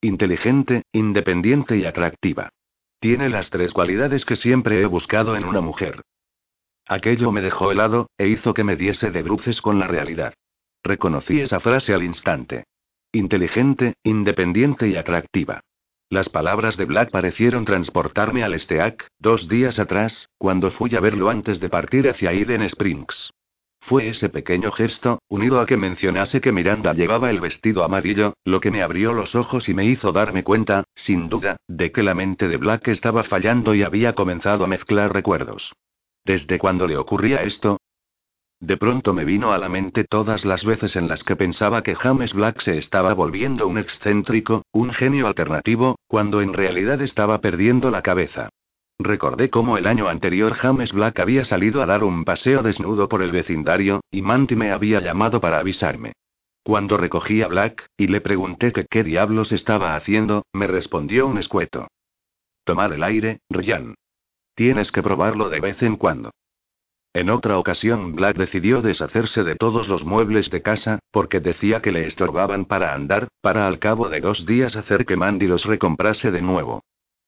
Inteligente, 0.00 0.82
independiente 0.92 1.76
y 1.76 1.86
atractiva. 1.86 2.50
Tiene 2.98 3.28
las 3.28 3.50
tres 3.50 3.72
cualidades 3.72 4.24
que 4.24 4.36
siempre 4.36 4.80
he 4.80 4.86
buscado 4.86 5.36
en 5.36 5.44
una 5.44 5.60
mujer. 5.60 6.02
Aquello 6.86 7.32
me 7.32 7.40
dejó 7.40 7.70
helado, 7.70 8.10
e 8.18 8.28
hizo 8.28 8.52
que 8.52 8.64
me 8.64 8.76
diese 8.76 9.10
de 9.10 9.22
bruces 9.22 9.62
con 9.62 9.78
la 9.78 9.86
realidad. 9.86 10.34
Reconocí 10.82 11.40
esa 11.40 11.60
frase 11.60 11.94
al 11.94 12.02
instante. 12.02 12.64
Inteligente, 13.12 13.94
independiente 14.02 14.88
y 14.88 14.96
atractiva. 14.96 15.60
Las 16.10 16.28
palabras 16.28 16.76
de 16.76 16.84
Black 16.84 17.10
parecieron 17.10 17.64
transportarme 17.64 18.42
al 18.42 18.58
Steak, 18.58 19.06
dos 19.18 19.48
días 19.48 19.78
atrás, 19.78 20.28
cuando 20.36 20.70
fui 20.70 20.94
a 20.94 21.00
verlo 21.00 21.30
antes 21.30 21.60
de 21.60 21.70
partir 21.70 22.08
hacia 22.08 22.32
Eden 22.32 22.62
Springs. 22.62 23.30
Fue 23.86 24.08
ese 24.08 24.30
pequeño 24.30 24.72
gesto, 24.72 25.20
unido 25.28 25.60
a 25.60 25.66
que 25.66 25.76
mencionase 25.76 26.40
que 26.40 26.52
Miranda 26.52 26.94
llevaba 26.94 27.28
el 27.28 27.38
vestido 27.38 27.84
amarillo, 27.84 28.32
lo 28.42 28.58
que 28.58 28.70
me 28.70 28.82
abrió 28.82 29.12
los 29.12 29.34
ojos 29.34 29.68
y 29.68 29.74
me 29.74 29.84
hizo 29.84 30.10
darme 30.10 30.42
cuenta, 30.42 30.84
sin 30.94 31.28
duda, 31.28 31.58
de 31.68 31.92
que 31.92 32.02
la 32.02 32.14
mente 32.14 32.48
de 32.48 32.56
Black 32.56 32.88
estaba 32.88 33.24
fallando 33.24 33.74
y 33.74 33.82
había 33.82 34.14
comenzado 34.14 34.64
a 34.64 34.68
mezclar 34.68 35.12
recuerdos. 35.12 35.74
¿Desde 36.24 36.58
cuándo 36.58 36.86
le 36.86 36.96
ocurría 36.96 37.42
esto? 37.42 37.76
De 38.58 38.78
pronto 38.78 39.12
me 39.12 39.26
vino 39.26 39.52
a 39.52 39.58
la 39.58 39.68
mente 39.68 40.04
todas 40.04 40.46
las 40.46 40.64
veces 40.64 40.96
en 40.96 41.06
las 41.06 41.22
que 41.22 41.36
pensaba 41.36 41.82
que 41.82 41.94
James 41.94 42.32
Black 42.32 42.62
se 42.62 42.78
estaba 42.78 43.12
volviendo 43.12 43.68
un 43.68 43.76
excéntrico, 43.76 44.62
un 44.72 44.92
genio 44.92 45.26
alternativo, 45.26 45.98
cuando 46.06 46.40
en 46.40 46.54
realidad 46.54 47.02
estaba 47.02 47.42
perdiendo 47.42 47.90
la 47.90 48.00
cabeza. 48.00 48.48
Recordé 48.98 49.50
cómo 49.50 49.76
el 49.76 49.86
año 49.86 50.08
anterior 50.08 50.54
James 50.54 50.92
Black 50.92 51.18
había 51.18 51.44
salido 51.44 51.82
a 51.82 51.86
dar 51.86 52.04
un 52.04 52.24
paseo 52.24 52.62
desnudo 52.62 53.08
por 53.08 53.22
el 53.22 53.32
vecindario, 53.32 54.00
y 54.10 54.22
Manty 54.22 54.54
me 54.54 54.70
había 54.70 55.00
llamado 55.00 55.40
para 55.40 55.58
avisarme. 55.58 56.12
Cuando 56.62 56.96
recogí 56.96 57.42
a 57.42 57.48
Black, 57.48 57.86
y 57.96 58.06
le 58.06 58.20
pregunté 58.20 58.72
que 58.72 58.86
qué 58.88 59.02
diablos 59.02 59.52
estaba 59.52 59.96
haciendo, 59.96 60.44
me 60.52 60.66
respondió 60.66 61.26
un 61.26 61.38
escueto. 61.38 61.88
Tomar 62.64 62.92
el 62.92 63.02
aire, 63.02 63.40
Ryan. 63.50 63.94
Tienes 64.54 64.92
que 64.92 65.02
probarlo 65.02 65.50
de 65.50 65.60
vez 65.60 65.82
en 65.82 65.96
cuando. 65.96 66.30
En 67.12 67.30
otra 67.30 67.58
ocasión 67.58 68.14
Black 68.14 68.36
decidió 68.36 68.80
deshacerse 68.80 69.44
de 69.44 69.56
todos 69.56 69.88
los 69.88 70.04
muebles 70.04 70.50
de 70.50 70.62
casa, 70.62 71.00
porque 71.10 71.40
decía 71.40 71.82
que 71.82 71.92
le 71.92 72.06
estorbaban 72.06 72.64
para 72.64 72.94
andar, 72.94 73.28
para 73.40 73.66
al 73.66 73.78
cabo 73.78 74.08
de 74.08 74.20
dos 74.20 74.46
días 74.46 74.76
hacer 74.76 75.04
que 75.04 75.16
Mandy 75.16 75.46
los 75.46 75.64
recomprase 75.64 76.30
de 76.30 76.42
nuevo. 76.42 76.82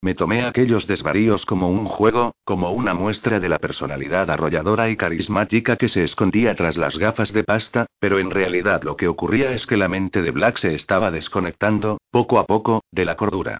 Me 0.06 0.14
tomé 0.14 0.44
aquellos 0.44 0.86
desvaríos 0.86 1.44
como 1.44 1.68
un 1.68 1.84
juego, 1.84 2.36
como 2.44 2.70
una 2.70 2.94
muestra 2.94 3.40
de 3.40 3.48
la 3.48 3.58
personalidad 3.58 4.30
arrolladora 4.30 4.88
y 4.88 4.96
carismática 4.96 5.74
que 5.74 5.88
se 5.88 6.04
escondía 6.04 6.54
tras 6.54 6.76
las 6.76 6.96
gafas 6.96 7.32
de 7.32 7.42
pasta, 7.42 7.86
pero 7.98 8.20
en 8.20 8.30
realidad 8.30 8.84
lo 8.84 8.96
que 8.96 9.08
ocurría 9.08 9.50
es 9.50 9.66
que 9.66 9.76
la 9.76 9.88
mente 9.88 10.22
de 10.22 10.30
Black 10.30 10.58
se 10.58 10.76
estaba 10.76 11.10
desconectando, 11.10 11.98
poco 12.12 12.38
a 12.38 12.46
poco, 12.46 12.84
de 12.92 13.04
la 13.04 13.16
cordura. 13.16 13.58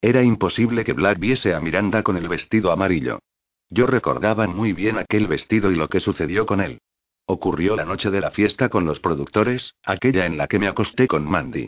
Era 0.00 0.22
imposible 0.22 0.84
que 0.84 0.92
Black 0.92 1.18
viese 1.18 1.52
a 1.52 1.58
Miranda 1.58 2.04
con 2.04 2.16
el 2.16 2.28
vestido 2.28 2.70
amarillo. 2.70 3.18
Yo 3.68 3.88
recordaba 3.88 4.46
muy 4.46 4.72
bien 4.72 4.98
aquel 4.98 5.26
vestido 5.26 5.72
y 5.72 5.74
lo 5.74 5.88
que 5.88 5.98
sucedió 5.98 6.46
con 6.46 6.60
él. 6.60 6.78
Ocurrió 7.26 7.74
la 7.74 7.84
noche 7.84 8.12
de 8.12 8.20
la 8.20 8.30
fiesta 8.30 8.68
con 8.68 8.84
los 8.84 9.00
productores, 9.00 9.74
aquella 9.84 10.26
en 10.26 10.38
la 10.38 10.46
que 10.46 10.60
me 10.60 10.68
acosté 10.68 11.08
con 11.08 11.28
Mandy. 11.28 11.66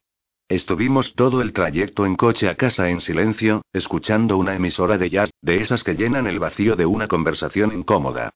Estuvimos 0.48 1.14
todo 1.14 1.42
el 1.42 1.52
trayecto 1.52 2.06
en 2.06 2.16
coche 2.16 2.48
a 2.48 2.54
casa 2.54 2.88
en 2.88 3.02
silencio, 3.02 3.62
escuchando 3.74 4.38
una 4.38 4.54
emisora 4.54 4.96
de 4.96 5.10
jazz, 5.10 5.30
de 5.42 5.60
esas 5.60 5.84
que 5.84 5.94
llenan 5.94 6.26
el 6.26 6.38
vacío 6.38 6.74
de 6.74 6.86
una 6.86 7.06
conversación 7.06 7.72
incómoda. 7.74 8.30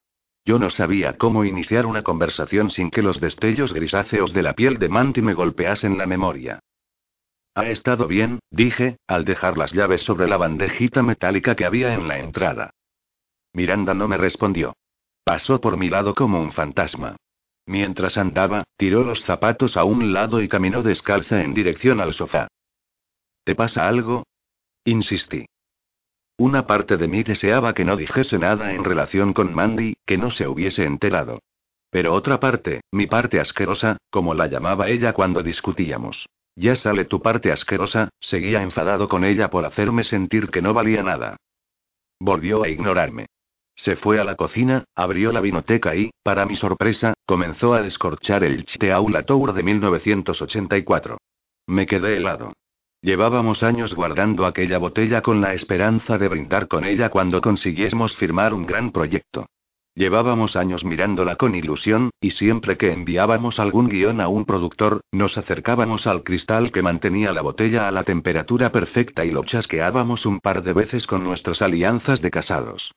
Yo 0.45 0.59
no 0.59 0.69
sabía 0.69 1.13
cómo 1.13 1.43
iniciar 1.43 1.87
una 1.87 2.03
conversación 2.03 2.69
sin 2.69 2.91
que 2.91 3.01
los 3.01 3.19
destellos 3.19 3.73
grisáceos 3.73 4.31
de 4.31 4.43
la 4.43 4.53
piel 4.53 4.77
de 4.77 4.89
Manti 4.89 5.23
me 5.23 5.33
golpeasen 5.33 5.97
la 5.97 6.05
memoria. 6.05 6.59
Ha 7.55 7.65
estado 7.65 8.07
bien, 8.07 8.39
dije, 8.51 8.97
al 9.07 9.25
dejar 9.25 9.57
las 9.57 9.73
llaves 9.73 10.01
sobre 10.01 10.27
la 10.27 10.37
bandejita 10.37 11.01
metálica 11.01 11.55
que 11.55 11.65
había 11.65 11.95
en 11.95 12.07
la 12.07 12.19
entrada. 12.19 12.71
Miranda 13.53 13.95
no 13.95 14.07
me 14.07 14.17
respondió. 14.17 14.75
Pasó 15.23 15.61
por 15.61 15.77
mi 15.77 15.89
lado 15.89 16.13
como 16.13 16.41
un 16.41 16.51
fantasma. 16.51 17.15
Mientras 17.65 18.17
andaba, 18.17 18.63
tiró 18.77 19.03
los 19.03 19.23
zapatos 19.23 19.77
a 19.77 19.83
un 19.83 20.13
lado 20.13 20.41
y 20.41 20.49
caminó 20.49 20.83
descalza 20.83 21.43
en 21.43 21.53
dirección 21.53 22.01
al 22.01 22.13
sofá. 22.13 22.47
¿Te 23.43 23.55
pasa 23.55 23.87
algo? 23.87 24.23
Insistí. 24.85 25.45
Una 26.37 26.65
parte 26.65 26.97
de 26.97 27.07
mí 27.07 27.23
deseaba 27.23 27.73
que 27.73 27.85
no 27.85 27.95
dijese 27.95 28.39
nada 28.39 28.73
en 28.73 28.83
relación 28.83 29.33
con 29.33 29.53
Mandy, 29.53 29.95
que 30.05 30.17
no 30.17 30.29
se 30.29 30.47
hubiese 30.47 30.83
enterado. 30.83 31.39
Pero 31.89 32.13
otra 32.13 32.39
parte, 32.39 32.81
mi 32.91 33.05
parte 33.05 33.39
asquerosa, 33.39 33.97
como 34.09 34.33
la 34.33 34.47
llamaba 34.47 34.89
ella 34.89 35.13
cuando 35.13 35.43
discutíamos. 35.43 36.27
Ya 36.55 36.75
sale 36.75 37.05
tu 37.05 37.21
parte 37.21 37.51
asquerosa, 37.51 38.09
seguía 38.19 38.63
enfadado 38.63 39.07
con 39.07 39.23
ella 39.23 39.49
por 39.49 39.65
hacerme 39.65 40.03
sentir 40.03 40.49
que 40.49 40.61
no 40.61 40.73
valía 40.73 41.03
nada. 41.03 41.37
Volvió 42.19 42.63
a 42.63 42.69
ignorarme. 42.69 43.27
Se 43.75 43.95
fue 43.95 44.19
a 44.19 44.23
la 44.23 44.35
cocina, 44.35 44.85
abrió 44.95 45.31
la 45.31 45.41
vinoteca 45.41 45.95
y, 45.95 46.11
para 46.23 46.45
mi 46.45 46.55
sorpresa, 46.55 47.13
comenzó 47.33 47.73
a 47.73 47.81
descorchar 47.81 48.43
el 48.43 48.63
Chiteaula 48.63 49.23
Tour 49.23 49.53
de 49.53 49.63
1984. 49.63 51.17
Me 51.65 51.87
quedé 51.87 52.17
helado. 52.17 52.53
Llevábamos 53.01 53.63
años 53.63 53.95
guardando 53.95 54.45
aquella 54.45 54.77
botella 54.77 55.23
con 55.23 55.41
la 55.41 55.55
esperanza 55.55 56.19
de 56.19 56.27
brindar 56.27 56.67
con 56.67 56.85
ella 56.85 57.09
cuando 57.09 57.41
consiguiésemos 57.41 58.15
firmar 58.15 58.53
un 58.53 58.67
gran 58.67 58.91
proyecto. 58.91 59.47
Llevábamos 59.95 60.55
años 60.55 60.85
mirándola 60.85 61.35
con 61.35 61.55
ilusión, 61.55 62.11
y 62.21 62.29
siempre 62.29 62.77
que 62.77 62.91
enviábamos 62.91 63.59
algún 63.59 63.89
guion 63.89 64.21
a 64.21 64.27
un 64.27 64.45
productor, 64.45 65.01
nos 65.11 65.35
acercábamos 65.35 66.05
al 66.05 66.21
cristal 66.21 66.71
que 66.71 66.83
mantenía 66.83 67.33
la 67.33 67.41
botella 67.41 67.87
a 67.87 67.91
la 67.91 68.03
temperatura 68.03 68.71
perfecta 68.71 69.25
y 69.25 69.31
lo 69.31 69.43
chasqueábamos 69.43 70.27
un 70.27 70.39
par 70.39 70.61
de 70.61 70.73
veces 70.73 71.07
con 71.07 71.23
nuestras 71.23 71.63
alianzas 71.63 72.21
de 72.21 72.29
casados. 72.29 72.91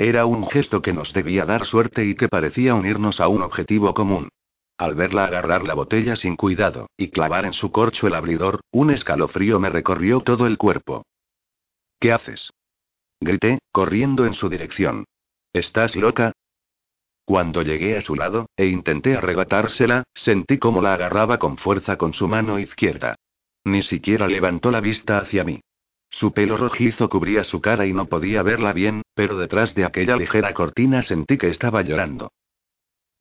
Era 0.00 0.24
un 0.24 0.48
gesto 0.48 0.80
que 0.80 0.94
nos 0.94 1.12
debía 1.12 1.44
dar 1.44 1.66
suerte 1.66 2.06
y 2.06 2.14
que 2.14 2.26
parecía 2.26 2.74
unirnos 2.74 3.20
a 3.20 3.28
un 3.28 3.42
objetivo 3.42 3.92
común. 3.92 4.30
Al 4.78 4.94
verla 4.94 5.26
agarrar 5.26 5.62
la 5.62 5.74
botella 5.74 6.16
sin 6.16 6.36
cuidado, 6.36 6.88
y 6.96 7.08
clavar 7.10 7.44
en 7.44 7.52
su 7.52 7.70
corcho 7.70 8.06
el 8.06 8.14
abridor, 8.14 8.62
un 8.70 8.90
escalofrío 8.90 9.60
me 9.60 9.68
recorrió 9.68 10.20
todo 10.20 10.46
el 10.46 10.56
cuerpo. 10.56 11.04
¿Qué 11.98 12.12
haces? 12.12 12.50
Grité, 13.20 13.58
corriendo 13.72 14.24
en 14.24 14.32
su 14.32 14.48
dirección. 14.48 15.04
¿Estás 15.52 15.94
loca? 15.96 16.32
Cuando 17.26 17.60
llegué 17.60 17.98
a 17.98 18.00
su 18.00 18.14
lado, 18.14 18.46
e 18.56 18.68
intenté 18.68 19.18
arrebatársela, 19.18 20.04
sentí 20.14 20.56
cómo 20.56 20.80
la 20.80 20.94
agarraba 20.94 21.38
con 21.38 21.58
fuerza 21.58 21.98
con 21.98 22.14
su 22.14 22.26
mano 22.26 22.58
izquierda. 22.58 23.16
Ni 23.64 23.82
siquiera 23.82 24.28
levantó 24.28 24.70
la 24.70 24.80
vista 24.80 25.18
hacia 25.18 25.44
mí. 25.44 25.60
Su 26.10 26.32
pelo 26.32 26.56
rojizo 26.56 27.08
cubría 27.08 27.44
su 27.44 27.60
cara 27.60 27.86
y 27.86 27.92
no 27.92 28.06
podía 28.06 28.42
verla 28.42 28.72
bien, 28.72 29.02
pero 29.14 29.38
detrás 29.38 29.74
de 29.74 29.84
aquella 29.84 30.16
ligera 30.16 30.52
cortina 30.52 31.02
sentí 31.02 31.38
que 31.38 31.48
estaba 31.48 31.82
llorando. 31.82 32.32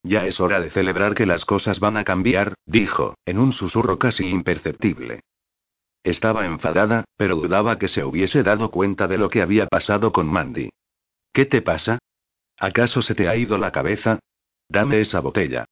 Ya 0.04 0.26
es 0.26 0.40
hora 0.40 0.60
de 0.60 0.72
celebrar 0.72 1.14
que 1.14 1.26
las 1.26 1.46
cosas 1.46 1.80
van 1.80 1.98
a 1.98 2.04
cambiar, 2.04 2.56
dijo, 2.66 3.16
en 3.26 3.38
un 3.38 3.52
susurro 3.52 4.00
casi 4.00 4.28
imperceptible. 4.28 5.22
Estaba 6.04 6.46
enfadada, 6.46 7.06
pero 7.18 7.36
dudaba 7.36 7.78
que 7.78 7.90
se 7.90 8.04
hubiese 8.04 8.42
dado 8.42 8.72
cuenta 8.72 9.08
de 9.08 9.18
lo 9.18 9.30
que 9.30 9.42
había 9.42 9.68
pasado 9.68 10.12
con 10.12 10.28
Mandy. 10.28 10.70
¿Qué 11.34 11.46
te 11.46 11.62
pasa? 11.62 12.00
¿Acaso 12.58 13.02
se 13.02 13.14
te 13.14 13.28
ha 13.28 13.36
ido 13.36 13.58
la 13.58 13.72
cabeza? 13.72 14.20
Dame 14.70 15.02
esa 15.02 15.20
botella. 15.20 15.66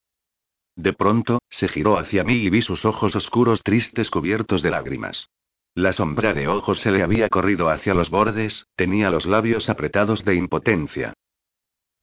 De 0.76 0.94
pronto, 0.94 1.40
se 1.50 1.68
giró 1.68 1.98
hacia 1.98 2.24
mí 2.24 2.36
y 2.36 2.50
vi 2.50 2.62
sus 2.62 2.86
ojos 2.86 3.16
oscuros 3.16 3.64
tristes 3.64 4.12
cubiertos 4.12 4.62
de 4.62 4.70
lágrimas. 4.70 5.30
La 5.78 5.94
sombra 5.94 6.34
de 6.34 6.48
ojos 6.48 6.80
se 6.80 6.90
le 6.90 7.04
había 7.04 7.30
corrido 7.30 7.70
hacia 7.70 7.94
los 7.94 8.10
bordes, 8.10 8.66
tenía 8.76 9.12
los 9.12 9.28
labios 9.28 9.70
apretados 9.70 10.26
de 10.26 10.34
impotencia. 10.34 11.14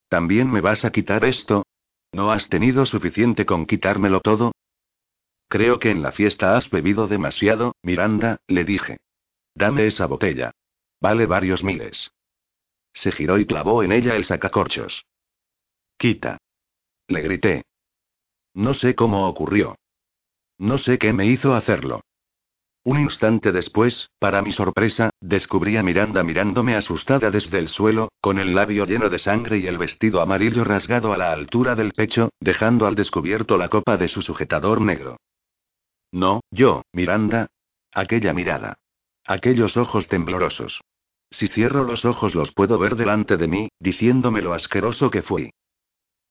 ¿También 0.07 0.49
me 0.49 0.61
vas 0.61 0.85
a 0.85 0.93
quitar 0.93 1.25
esto? 1.25 1.65
¿No 2.13 2.31
has 2.31 2.47
tenido 2.47 2.85
suficiente 2.85 3.45
con 3.45 3.65
quitármelo 3.65 4.21
todo? 4.21 4.53
Creo 5.49 5.77
que 5.77 5.91
en 5.91 6.01
la 6.01 6.13
fiesta 6.13 6.55
has 6.55 6.69
bebido 6.69 7.09
demasiado, 7.09 7.75
Miranda, 7.81 8.37
le 8.47 8.63
dije. 8.63 8.95
Dame 9.53 9.87
esa 9.87 10.05
botella. 10.05 10.51
Vale 11.01 11.25
varios 11.25 11.61
miles. 11.61 12.11
Se 12.93 13.11
giró 13.11 13.37
y 13.39 13.45
clavó 13.45 13.83
en 13.83 13.91
ella 13.91 14.15
el 14.15 14.23
sacacorchos. 14.23 15.03
Quita. 15.97 16.37
Le 17.09 17.21
grité. 17.21 17.65
No 18.53 18.73
sé 18.73 18.95
cómo 18.95 19.27
ocurrió. 19.27 19.75
No 20.59 20.77
sé 20.77 20.97
qué 20.97 21.11
me 21.11 21.25
hizo 21.25 21.53
hacerlo. 21.53 22.05
Un 22.85 22.99
instante 22.99 23.51
después, 23.51 24.11
para 24.19 24.43
mi 24.43 24.51
sorpresa, 24.51 25.09
descubrí 25.19 25.75
a 25.75 25.81
Miranda 25.81 26.21
mirándome 26.21 26.75
asustada 26.75 27.31
desde 27.31 27.57
el 27.57 27.67
suelo, 27.67 28.11
con 28.21 28.37
el 28.37 28.53
labio 28.53 28.85
lleno 28.85 29.09
de 29.09 29.17
sangre 29.17 29.57
y 29.57 29.65
el 29.65 29.79
vestido 29.79 30.21
amarillo 30.21 30.63
rasgado 30.63 31.11
a 31.11 31.17
la 31.17 31.31
altura 31.31 31.73
del 31.73 31.93
pecho, 31.93 32.29
dejando 32.39 32.85
al 32.85 32.93
descubierto 32.93 33.57
la 33.57 33.69
copa 33.69 33.97
de 33.97 34.07
su 34.07 34.21
sujetador 34.21 34.81
negro. 34.81 35.17
No, 36.11 36.41
yo, 36.51 36.83
Miranda. 36.93 37.47
Aquella 37.91 38.33
mirada. 38.33 38.77
Aquellos 39.25 39.77
ojos 39.77 40.07
temblorosos. 40.07 40.81
Si 41.31 41.47
cierro 41.47 41.85
los 41.85 42.05
ojos 42.05 42.35
los 42.35 42.53
puedo 42.53 42.77
ver 42.77 42.95
delante 42.95 43.35
de 43.35 43.47
mí, 43.47 43.69
diciéndome 43.79 44.43
lo 44.43 44.53
asqueroso 44.53 45.09
que 45.09 45.23
fui. 45.23 45.49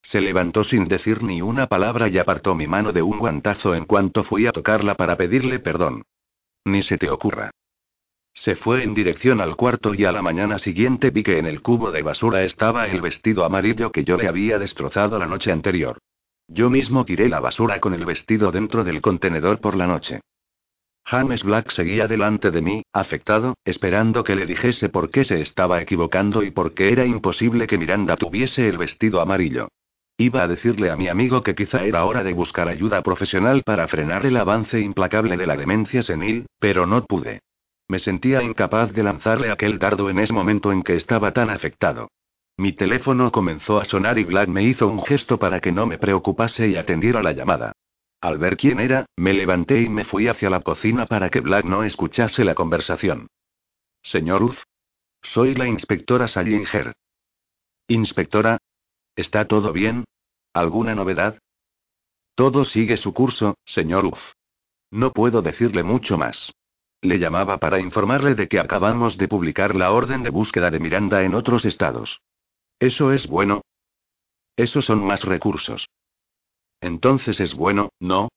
Se 0.03 0.21
levantó 0.21 0.63
sin 0.63 0.85
decir 0.85 1.25
ni 1.25 1.43
una 1.43 1.67
palabra 1.67 2.09
y 2.09 2.19
apartó 2.19 2.55
mi 2.55 2.69
mano 2.69 2.93
de 2.93 3.03
un 3.03 3.19
guantazo 3.19 3.75
en 3.75 3.87
cuanto 3.87 4.23
fui 4.23 4.47
a 4.47 4.53
tocarla 4.53 4.95
para 4.95 5.17
pedirle 5.17 5.59
perdón. 5.59 6.05
Ni 6.65 6.83
se 6.83 6.99
te 6.99 7.11
ocurra. 7.11 7.51
Se 8.33 8.57
fue 8.57 8.83
en 8.83 8.95
dirección 8.95 9.41
al 9.41 9.55
cuarto 9.55 9.95
y 9.95 10.05
a 10.05 10.13
la 10.13 10.23
mañana 10.23 10.59
siguiente 10.59 11.11
vi 11.11 11.23
que 11.23 11.39
en 11.39 11.47
el 11.47 11.63
cubo 11.63 11.93
de 11.93 12.03
basura 12.03 12.43
estaba 12.43 12.89
el 12.89 13.01
vestido 13.01 13.45
amarillo 13.45 13.93
que 13.93 14.03
yo 14.03 14.17
le 14.17 14.27
había 14.27 14.59
destrozado 14.59 15.19
la 15.19 15.27
noche 15.27 15.53
anterior. 15.53 15.99
Yo 16.49 16.69
mismo 16.69 17.05
tiré 17.05 17.29
la 17.29 17.41
basura 17.41 17.81
con 17.81 17.95
el 17.95 18.05
vestido 18.05 18.51
dentro 18.51 18.83
del 18.83 19.01
contenedor 19.01 19.61
por 19.61 19.77
la 19.77 19.87
noche. 19.87 20.21
James 21.07 21.45
Black 21.45 21.71
seguía 21.71 22.09
delante 22.09 22.51
de 22.51 22.63
mí, 22.63 22.83
afectado, 22.93 23.55
esperando 23.65 24.25
que 24.25 24.35
le 24.35 24.47
dijese 24.47 24.89
por 24.89 25.11
qué 25.11 25.25
se 25.25 25.41
estaba 25.41 25.81
equivocando 25.81 26.43
y 26.43 26.51
por 26.51 26.75
qué 26.75 26.91
era 26.93 27.05
imposible 27.05 27.67
que 27.67 27.79
Miranda 27.79 28.17
tuviese 28.17 28.69
el 28.69 28.79
vestido 28.79 29.21
amarillo. 29.21 29.69
Iba 30.17 30.43
a 30.43 30.49
decirle 30.49 30.91
a 30.91 30.97
mi 30.97 31.09
amigo 31.09 31.43
que 31.43 31.57
quizá 31.57 31.85
era 31.85 32.05
hora 32.05 32.23
de 32.23 32.33
buscar 32.33 32.69
ayuda 32.69 33.03
profesional 33.03 33.63
para 33.65 33.89
frenar 33.89 34.25
el 34.27 34.37
avance 34.37 34.81
implacable 34.81 35.37
de 35.37 35.47
la 35.47 35.57
demencia 35.57 36.05
senil, 36.05 36.47
pero 36.61 36.87
no 36.87 37.05
pude. 37.05 37.41
Me 37.89 37.99
sentía 37.99 38.43
incapaz 38.43 38.93
de 38.93 39.03
lanzarle 39.03 39.51
aquel 39.51 39.79
dardo 39.79 40.09
en 40.09 40.21
ese 40.21 40.33
momento 40.33 40.71
en 40.73 40.83
que 40.83 40.95
estaba 40.95 41.33
tan 41.33 41.51
afectado. 41.51 42.09
Mi 42.57 42.73
teléfono 42.73 43.33
comenzó 43.33 43.81
a 43.81 43.85
sonar 43.85 44.19
y 44.19 44.25
Black 44.25 44.49
me 44.49 44.63
hizo 44.63 44.87
un 44.87 45.03
gesto 45.03 45.39
para 45.39 45.61
que 45.61 45.73
no 45.73 45.87
me 45.87 45.99
preocupase 45.99 46.69
y 46.69 46.77
atendiera 46.77 47.21
la 47.21 47.33
llamada. 47.33 47.73
Al 48.21 48.39
ver 48.39 48.57
quién 48.57 48.79
era, 48.79 49.07
me 49.17 49.35
levanté 49.35 49.83
y 49.83 49.89
me 49.89 50.05
fui 50.05 50.29
hacia 50.29 50.49
la 50.49 50.61
cocina 50.61 51.07
para 51.07 51.29
que 51.29 51.41
Black 51.41 51.65
no 51.65 51.83
escuchase 51.83 52.45
la 52.45 52.55
conversación. 52.55 53.27
Señor 54.03 54.45
Uff. 54.45 54.63
Soy 55.21 55.55
la 55.55 55.67
inspectora 55.67 56.29
Salinger. 56.29 56.93
Inspectora, 57.89 58.59
¿Está 59.17 59.47
todo 59.47 59.73
bien? 59.73 60.05
¿Alguna 60.53 60.95
novedad? 60.95 61.39
Todo 62.35 62.65
sigue 62.65 62.97
su 62.97 63.15
curso, 63.15 63.57
señor 63.65 64.07
Uff. 64.07 64.33
No 64.91 65.13
puedo 65.13 65.43
decirle 65.43 65.83
mucho 65.83 66.19
más. 66.19 66.53
Le 67.01 67.19
llamaba 67.19 67.59
para 67.59 67.79
informarle 67.81 68.35
de 68.35 68.49
que 68.49 68.59
acabamos 68.59 69.19
de 69.19 69.29
publicar 69.29 69.75
la 69.75 69.93
orden 69.93 70.23
de 70.23 70.31
búsqueda 70.31 70.71
de 70.71 70.81
Miranda 70.81 71.23
en 71.23 71.35
otros 71.35 71.65
estados. 71.65 72.21
¿Eso 72.81 73.13
es 73.13 73.29
bueno? 73.29 73.63
Esos 74.57 74.85
son 74.85 75.05
más 75.05 75.25
recursos. 75.25 75.89
Entonces 76.81 77.41
es 77.41 77.55
bueno, 77.55 77.91
¿no? 78.01 78.29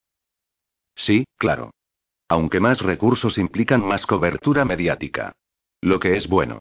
Sí, 0.96 1.26
claro. 1.38 1.72
Aunque 2.28 2.60
más 2.60 2.82
recursos 2.82 3.38
implican 3.38 3.86
más 3.86 4.06
cobertura 4.06 4.66
mediática. 4.66 5.34
Lo 5.82 6.00
que 6.00 6.18
es 6.18 6.28
bueno. 6.28 6.60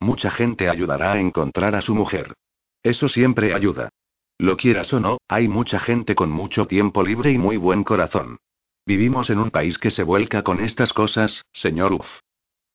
Mucha 0.00 0.30
gente 0.30 0.68
ayudará 0.68 1.12
a 1.12 1.20
encontrar 1.20 1.74
a 1.74 1.82
su 1.82 1.94
mujer. 1.94 2.34
Eso 2.82 3.08
siempre 3.08 3.54
ayuda. 3.54 3.90
Lo 4.38 4.56
quieras 4.56 4.92
o 4.92 5.00
no, 5.00 5.18
hay 5.28 5.48
mucha 5.48 5.80
gente 5.80 6.14
con 6.14 6.30
mucho 6.30 6.66
tiempo 6.66 7.02
libre 7.02 7.32
y 7.32 7.38
muy 7.38 7.56
buen 7.56 7.82
corazón. 7.84 8.38
Vivimos 8.86 9.30
en 9.30 9.38
un 9.38 9.50
país 9.50 9.78
que 9.78 9.90
se 9.90 10.02
vuelca 10.02 10.42
con 10.42 10.60
estas 10.60 10.92
cosas, 10.92 11.42
señor 11.52 11.92
Uff. 11.92 12.20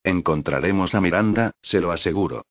Encontraremos 0.04 0.94
a 0.94 1.00
Miranda, 1.00 1.52
se 1.62 1.80
lo 1.80 1.90
aseguro. 1.90 2.44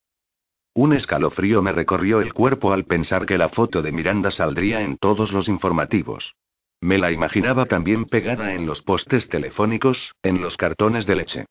Un 0.74 0.94
escalofrío 0.94 1.62
me 1.62 1.72
recorrió 1.72 2.20
el 2.20 2.34
cuerpo 2.34 2.74
al 2.74 2.86
pensar 2.86 3.28
que 3.28 3.38
la 3.38 3.50
foto 3.50 3.84
de 3.84 3.92
Miranda 3.92 4.32
saldría 4.32 4.82
en 4.82 4.98
todos 4.98 5.32
los 5.32 5.48
informativos. 5.48 6.36
Me 6.82 6.98
la 6.98 7.12
imaginaba 7.12 7.68
también 7.68 8.06
pegada 8.06 8.56
en 8.56 8.66
los 8.66 8.82
postes 8.82 9.30
telefónicos, 9.30 10.14
en 10.24 10.42
los 10.42 10.58
cartones 10.58 11.06
de 11.06 11.16
leche. 11.16 11.46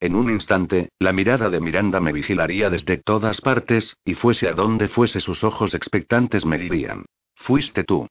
En 0.00 0.14
un 0.14 0.30
instante, 0.30 0.90
la 0.98 1.12
mirada 1.12 1.50
de 1.50 1.60
Miranda 1.60 2.00
me 2.00 2.12
vigilaría 2.12 2.70
desde 2.70 2.98
todas 2.98 3.40
partes, 3.40 3.96
y 4.04 4.14
fuese 4.14 4.48
a 4.48 4.52
donde 4.52 4.88
fuese 4.88 5.20
sus 5.20 5.42
ojos 5.42 5.74
expectantes 5.74 6.44
me 6.46 6.58
dirían. 6.58 7.04
Fuiste 7.34 7.82
tú. 7.82 8.06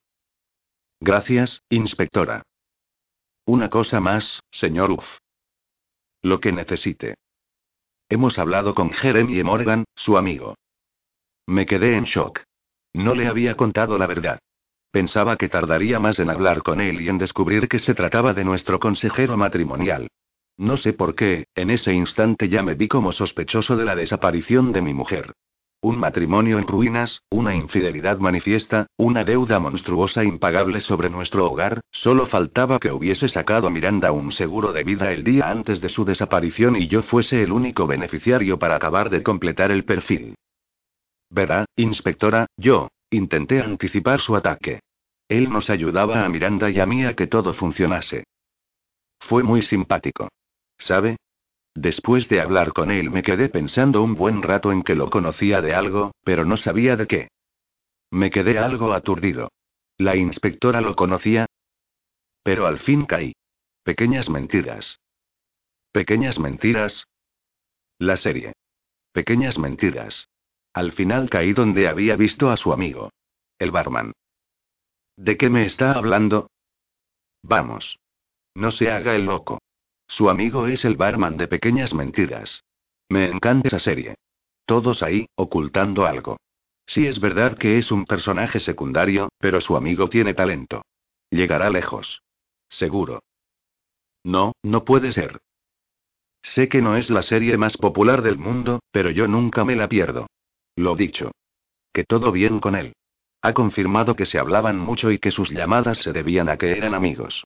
Gracias, 1.00 1.62
inspectora. 1.70 2.44
Una 3.46 3.70
cosa 3.70 4.02
más, 4.02 4.42
señor 4.52 4.92
Uff. 4.92 5.08
Lo 6.22 6.42
que 6.42 6.52
necesite. 6.52 7.16
Hemos 8.10 8.38
hablado 8.40 8.76
con 8.76 8.92
Jeremy 8.92 9.42
Morgan, 9.44 9.86
su 9.96 10.18
amigo. 10.18 10.56
Me 11.46 11.66
quedé 11.66 11.96
en 11.96 12.04
shock. 12.04 12.42
No 12.94 13.16
le 13.16 13.28
había 13.28 13.56
contado 13.56 13.98
la 13.98 14.08
verdad. 14.08 14.40
Pensaba 14.92 15.38
que 15.38 15.48
tardaría 15.48 16.00
más 16.00 16.20
en 16.20 16.30
hablar 16.30 16.64
con 16.64 16.82
él 16.82 17.00
y 17.02 17.08
en 17.08 17.18
descubrir 17.18 17.70
que 17.70 17.80
se 17.80 17.94
trataba 17.94 18.34
de 18.34 18.44
nuestro 18.44 18.80
consejero 18.80 19.38
matrimonial. 19.38 20.10
No 20.58 20.76
sé 20.76 20.94
por 20.94 21.14
qué, 21.14 21.46
en 21.54 21.70
ese 21.70 21.94
instante 21.94 22.50
ya 22.50 22.64
me 22.64 22.74
vi 22.74 22.88
como 22.88 23.12
sospechoso 23.12 23.78
de 23.78 23.86
la 23.86 23.96
desaparición 23.96 24.72
de 24.72 24.82
mi 24.82 24.94
mujer. 24.94 25.34
Un 25.80 26.00
matrimonio 26.00 26.58
en 26.58 26.66
ruinas, 26.66 27.22
una 27.30 27.54
infidelidad 27.54 28.18
manifiesta, 28.18 28.88
una 28.98 29.24
deuda 29.24 29.60
monstruosa 29.60 30.24
impagable 30.24 30.82
sobre 30.82 31.12
nuestro 31.12 31.46
hogar, 31.46 31.82
solo 31.92 32.26
faltaba 32.26 32.80
que 32.80 32.92
hubiese 32.92 33.30
sacado 33.30 33.68
a 33.68 33.70
Miranda 33.70 34.12
un 34.12 34.32
seguro 34.32 34.74
de 34.74 34.84
vida 34.84 35.12
el 35.12 35.24
día 35.24 35.52
antes 35.52 35.80
de 35.80 35.90
su 35.90 36.04
desaparición 36.04 36.76
y 36.76 36.88
yo 36.88 37.04
fuese 37.04 37.44
el 37.44 37.52
único 37.52 37.86
beneficiario 37.86 38.58
para 38.58 38.76
acabar 38.76 39.12
de 39.12 39.22
completar 39.22 39.70
el 39.70 39.86
perfil. 39.86 40.34
Verá, 41.30 41.66
inspectora, 41.76 42.48
yo, 42.58 42.88
intenté 43.12 43.62
anticipar 43.62 44.20
su 44.20 44.36
ataque. 44.36 44.80
Él 45.30 45.52
nos 45.52 45.70
ayudaba 45.70 46.26
a 46.26 46.30
Miranda 46.30 46.72
y 46.72 46.80
a 46.80 46.88
mí 46.88 47.06
a 47.06 47.14
que 47.14 47.28
todo 47.28 47.54
funcionase. 47.54 48.24
Fue 49.20 49.44
muy 49.44 49.62
simpático. 49.62 50.30
¿Sabe? 50.78 51.18
Después 51.74 52.28
de 52.30 52.42
hablar 52.42 52.74
con 52.74 52.90
él 52.90 53.12
me 53.12 53.22
quedé 53.22 53.50
pensando 53.50 54.02
un 54.02 54.16
buen 54.16 54.42
rato 54.42 54.72
en 54.72 54.84
que 54.84 54.96
lo 54.96 55.10
conocía 55.10 55.62
de 55.62 55.76
algo, 55.76 56.12
pero 56.24 56.44
no 56.44 56.58
sabía 56.58 56.96
de 56.96 57.08
qué. 57.08 57.28
Me 58.10 58.32
quedé 58.32 58.58
algo 58.58 58.94
aturdido. 58.94 59.52
¿La 59.98 60.16
inspectora 60.16 60.82
lo 60.82 60.96
conocía? 60.96 61.46
Pero 62.44 62.66
al 62.66 62.80
fin 62.80 63.06
caí. 63.06 63.34
Pequeñas 63.84 64.30
mentiras. 64.30 65.00
Pequeñas 65.92 66.40
mentiras. 66.40 67.06
La 68.00 68.16
serie. 68.16 68.54
Pequeñas 69.12 69.58
mentiras. 69.58 70.30
Al 70.74 70.92
final 70.94 71.30
caí 71.30 71.54
donde 71.54 71.88
había 71.88 72.16
visto 72.16 72.50
a 72.50 72.58
su 72.58 72.72
amigo. 72.72 73.12
El 73.58 73.72
barman. 73.72 74.14
¿De 75.16 75.38
qué 75.38 75.50
me 75.50 75.66
está 75.66 75.94
hablando? 75.94 76.50
Vamos. 77.42 78.00
No 78.54 78.72
se 78.72 78.92
haga 78.92 79.16
el 79.16 79.26
loco. 79.26 79.60
Su 80.08 80.30
amigo 80.30 80.68
es 80.68 80.86
el 80.86 80.96
barman 80.96 81.38
de 81.38 81.48
Pequeñas 81.48 81.94
Mentiras. 81.94 82.64
Me 83.10 83.26
encanta 83.26 83.68
esa 83.68 83.80
serie. 83.80 84.16
Todos 84.66 85.04
ahí, 85.04 85.28
ocultando 85.36 86.06
algo. 86.06 86.38
Sí 86.86 87.06
es 87.06 87.20
verdad 87.20 87.58
que 87.58 87.78
es 87.78 87.92
un 87.92 88.06
personaje 88.06 88.60
secundario, 88.60 89.30
pero 89.40 89.60
su 89.62 89.76
amigo 89.76 90.10
tiene 90.10 90.34
talento. 90.34 90.84
Llegará 91.30 91.70
lejos. 91.70 92.22
Seguro. 92.70 93.22
No, 94.24 94.54
no 94.64 94.86
puede 94.86 95.12
ser. 95.12 95.40
Sé 96.42 96.70
que 96.70 96.82
no 96.82 96.96
es 96.96 97.10
la 97.10 97.24
serie 97.24 97.58
más 97.58 97.78
popular 97.78 98.22
del 98.22 98.38
mundo, 98.38 98.80
pero 98.92 99.12
yo 99.12 99.28
nunca 99.28 99.66
me 99.66 99.76
la 99.76 99.90
pierdo. 99.90 100.28
Lo 100.76 100.96
dicho. 100.96 101.32
Que 101.92 102.06
todo 102.06 102.32
bien 102.32 102.60
con 102.60 102.76
él. 102.76 102.94
Ha 103.42 103.54
confirmado 103.54 104.16
que 104.16 104.26
se 104.26 104.40
hablaban 104.40 104.80
mucho 104.80 105.12
y 105.12 105.20
que 105.20 105.32
sus 105.32 105.52
llamadas 105.52 106.00
se 106.00 106.14
debían 106.14 106.50
a 106.50 106.58
que 106.58 106.72
eran 106.72 106.94
amigos. 106.94 107.44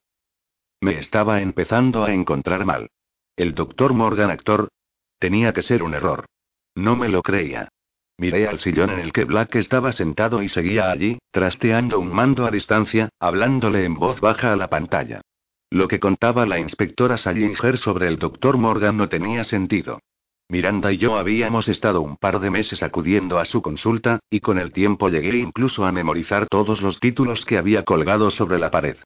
Me 0.84 0.98
estaba 0.98 1.42
empezando 1.42 2.04
a 2.04 2.12
encontrar 2.12 2.66
mal. 2.66 2.90
El 3.38 3.54
doctor 3.54 3.94
Morgan 3.94 4.32
actor. 4.32 4.70
Tenía 5.20 5.54
que 5.54 5.62
ser 5.62 5.84
un 5.84 5.94
error. 5.94 6.26
No 6.74 6.96
me 6.96 7.08
lo 7.08 7.22
creía. 7.22 7.70
Miré 8.18 8.48
al 8.48 8.58
sillón 8.58 8.90
en 8.90 9.00
el 9.00 9.14
que 9.14 9.26
Black 9.26 9.56
estaba 9.58 9.92
sentado 9.92 10.42
y 10.42 10.50
seguía 10.50 10.90
allí, 10.90 11.20
trasteando 11.30 12.00
un 12.00 12.12
mando 12.12 12.48
a 12.48 12.52
distancia, 12.52 13.10
hablándole 13.20 13.86
en 13.86 13.94
voz 13.94 14.20
baja 14.22 14.54
a 14.54 14.56
la 14.56 14.72
pantalla. 14.72 15.22
Lo 15.70 15.88
que 15.88 16.00
contaba 16.00 16.48
la 16.48 16.58
inspectora 16.58 17.20
Salinger 17.20 17.78
sobre 17.78 18.08
el 18.08 18.18
doctor 18.18 18.58
Morgan 18.58 18.98
no 18.98 19.08
tenía 19.08 19.44
sentido. 19.44 20.00
Miranda 20.50 20.92
y 20.92 20.98
yo 20.98 21.16
habíamos 21.16 21.68
estado 21.68 22.02
un 22.02 22.18
par 22.18 22.40
de 22.40 22.50
meses 22.50 22.82
acudiendo 22.82 23.38
a 23.38 23.46
su 23.46 23.62
consulta, 23.62 24.20
y 24.32 24.40
con 24.40 24.58
el 24.58 24.74
tiempo 24.74 25.10
llegué 25.10 25.38
incluso 25.38 25.86
a 25.86 25.92
memorizar 25.92 26.48
todos 26.48 26.82
los 26.82 27.00
títulos 27.00 27.46
que 27.46 27.60
había 27.60 27.84
colgado 27.84 28.32
sobre 28.32 28.58
la 28.58 28.72
pared. 28.72 28.98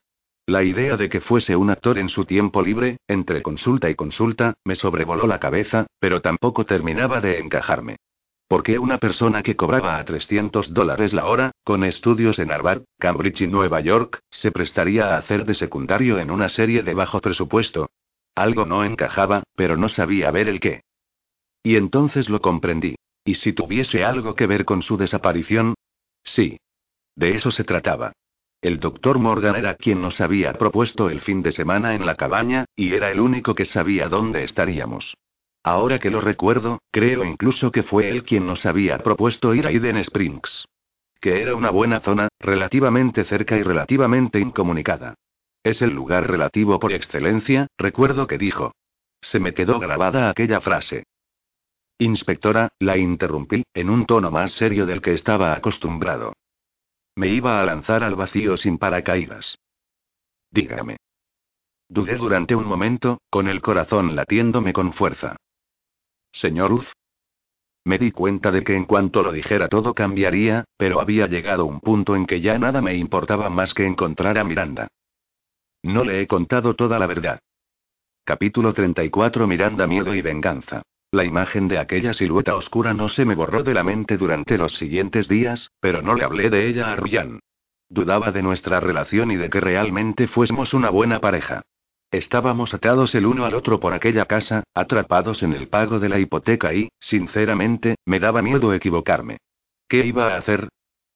La 0.47 0.63
idea 0.63 0.95
de 0.95 1.09
que 1.09 1.21
fuese 1.21 1.55
un 1.55 1.71
actor 1.71 1.97
en 1.97 2.07
su 2.07 2.25
tiempo 2.25 2.61
libre, 2.61 2.97
entre 3.07 3.41
consulta 3.41 3.89
y 3.89 3.95
consulta, 3.95 4.53
me 4.63 4.75
sobrevoló 4.75 5.25
la 5.25 5.39
cabeza, 5.39 5.87
pero 5.99 6.21
tampoco 6.21 6.65
terminaba 6.65 7.19
de 7.19 7.39
encajarme. 7.39 7.97
¿Por 8.47 8.61
qué 8.61 8.77
una 8.77 8.99
persona 8.99 9.41
que 9.41 9.55
cobraba 9.55 9.97
a 9.97 10.05
300 10.05 10.71
dólares 10.71 11.13
la 11.13 11.25
hora, 11.25 11.51
con 11.63 11.83
estudios 11.83 12.37
en 12.37 12.51
Harvard, 12.51 12.83
Cambridge 12.99 13.41
y 13.41 13.47
Nueva 13.47 13.81
York, 13.81 14.19
se 14.29 14.51
prestaría 14.51 15.15
a 15.15 15.17
hacer 15.17 15.45
de 15.45 15.55
secundario 15.55 16.19
en 16.19 16.29
una 16.29 16.47
serie 16.47 16.83
de 16.83 16.93
bajo 16.93 17.21
presupuesto? 17.21 17.89
Algo 18.35 18.67
no 18.67 18.85
encajaba, 18.85 19.41
pero 19.55 19.77
no 19.77 19.89
sabía 19.89 20.29
ver 20.29 20.47
el 20.47 20.59
qué. 20.59 20.81
Y 21.63 21.75
entonces 21.75 22.29
lo 22.29 22.39
comprendí. 22.39 22.95
¿Y 23.23 23.33
si 23.35 23.53
tuviese 23.53 24.03
algo 24.03 24.35
que 24.35 24.45
ver 24.45 24.63
con 24.63 24.83
su 24.83 24.95
desaparición? 24.95 25.73
Sí. 26.23 26.59
De 27.15 27.29
eso 27.29 27.49
se 27.49 27.63
trataba. 27.63 28.13
El 28.61 28.79
doctor 28.79 29.19
Morgan 29.19 29.55
era 29.55 29.75
quien 29.75 30.01
nos 30.01 30.21
había 30.21 30.53
propuesto 30.53 31.09
el 31.09 31.21
fin 31.21 31.41
de 31.41 31.51
semana 31.51 31.93
en 31.93 32.05
la 32.05 32.15
cabaña, 32.15 32.65
y 32.75 32.93
era 32.93 33.11
el 33.11 33.19
único 33.19 33.53
que 33.53 33.65
sabía 33.65 34.07
dónde 34.07 34.43
estaríamos. 34.43 35.15
Ahora 35.63 35.99
que 35.99 36.11
lo 36.11 36.21
recuerdo, 36.21 36.79
creo 36.91 37.23
incluso 37.23 37.71
que 37.71 37.83
fue 37.83 38.09
él 38.09 38.23
quien 38.23 38.45
nos 38.45 38.65
había 38.65 38.99
propuesto 38.99 39.53
ir 39.55 39.65
a 39.67 39.71
Eden 39.71 39.97
Springs. 39.97 40.67
Que 41.19 41.41
era 41.41 41.55
una 41.55 41.71
buena 41.71 42.01
zona, 42.01 42.27
relativamente 42.39 43.23
cerca 43.23 43.57
y 43.57 43.63
relativamente 43.63 44.39
incomunicada. 44.39 45.15
Es 45.63 45.81
el 45.81 45.89
lugar 45.89 46.29
relativo 46.29 46.77
por 46.77 46.93
excelencia, 46.93 47.65
recuerdo 47.77 48.27
que 48.27 48.37
dijo. 48.37 48.73
Se 49.21 49.39
me 49.39 49.55
quedó 49.55 49.79
grabada 49.79 50.29
aquella 50.29 50.61
frase. 50.61 51.05
Inspectora, 51.97 52.69
la 52.77 52.97
interrumpí, 52.97 53.63
en 53.73 53.89
un 53.89 54.05
tono 54.05 54.29
más 54.29 54.51
serio 54.51 54.85
del 54.85 55.01
que 55.01 55.13
estaba 55.13 55.53
acostumbrado. 55.53 56.33
Me 57.15 57.29
iba 57.29 57.61
a 57.61 57.65
lanzar 57.65 58.03
al 58.03 58.15
vacío 58.15 58.57
sin 58.57 58.77
paracaídas. 58.77 59.57
Dígame. 60.51 60.97
Dudé 61.87 62.17
durante 62.17 62.55
un 62.55 62.65
momento, 62.65 63.21
con 63.29 63.47
el 63.47 63.61
corazón 63.61 64.15
latiéndome 64.15 64.73
con 64.73 64.91
fuerza. 64.93 65.37
Señor 66.31 66.73
Uz. 66.73 66.91
Me 67.85 67.97
di 67.97 68.11
cuenta 68.11 68.51
de 68.51 68.63
que 68.63 68.75
en 68.75 68.85
cuanto 68.85 69.21
lo 69.21 69.31
dijera 69.31 69.67
todo 69.67 69.93
cambiaría, 69.93 70.65
pero 70.75 70.99
había 70.99 71.27
llegado 71.27 71.65
un 71.65 71.79
punto 71.79 72.15
en 72.15 72.25
que 72.25 72.41
ya 72.41 72.57
nada 72.57 72.81
me 72.81 72.95
importaba 72.95 73.49
más 73.49 73.73
que 73.73 73.85
encontrar 73.85 74.37
a 74.37 74.43
Miranda. 74.43 74.87
No 75.83 76.03
le 76.03 76.21
he 76.21 76.27
contado 76.27 76.73
toda 76.73 76.97
la 76.97 77.05
verdad. 77.05 77.39
Capítulo 78.23 78.73
34 78.73 79.45
Miranda 79.45 79.85
Miedo 79.85 80.15
y 80.15 80.21
Venganza. 80.21 80.81
La 81.15 81.23
imagen 81.23 81.69
de 81.69 81.79
aquella 81.79 82.13
silueta 82.13 82.57
oscura 82.57 82.93
no 82.93 83.07
se 83.07 83.23
me 83.23 83.35
borró 83.35 83.63
de 83.63 83.73
la 83.73 83.85
mente 83.85 84.17
durante 84.17 84.57
los 84.57 84.75
siguientes 84.77 85.29
días, 85.29 85.71
pero 85.79 86.01
no 86.01 86.13
le 86.13 86.25
hablé 86.25 86.49
de 86.49 86.67
ella 86.67 86.91
a 86.91 86.97
Ryan. 86.97 87.39
Dudaba 87.87 88.33
de 88.33 88.43
nuestra 88.43 88.81
relación 88.81 89.31
y 89.31 89.37
de 89.37 89.49
que 89.49 89.61
realmente 89.61 90.27
fuésemos 90.27 90.73
una 90.73 90.89
buena 90.89 91.21
pareja. 91.21 91.61
Estábamos 92.11 92.73
atados 92.73 93.15
el 93.15 93.27
uno 93.27 93.45
al 93.45 93.53
otro 93.53 93.79
por 93.79 93.93
aquella 93.93 94.25
casa, 94.25 94.65
atrapados 94.73 95.41
en 95.41 95.53
el 95.53 95.69
pago 95.69 96.01
de 96.01 96.09
la 96.09 96.19
hipoteca 96.19 96.73
y, 96.73 96.89
sinceramente, 96.99 97.95
me 98.05 98.19
daba 98.19 98.41
miedo 98.41 98.73
equivocarme. 98.73 99.37
¿Qué 99.87 100.05
iba 100.05 100.33
a 100.33 100.37
hacer? 100.37 100.67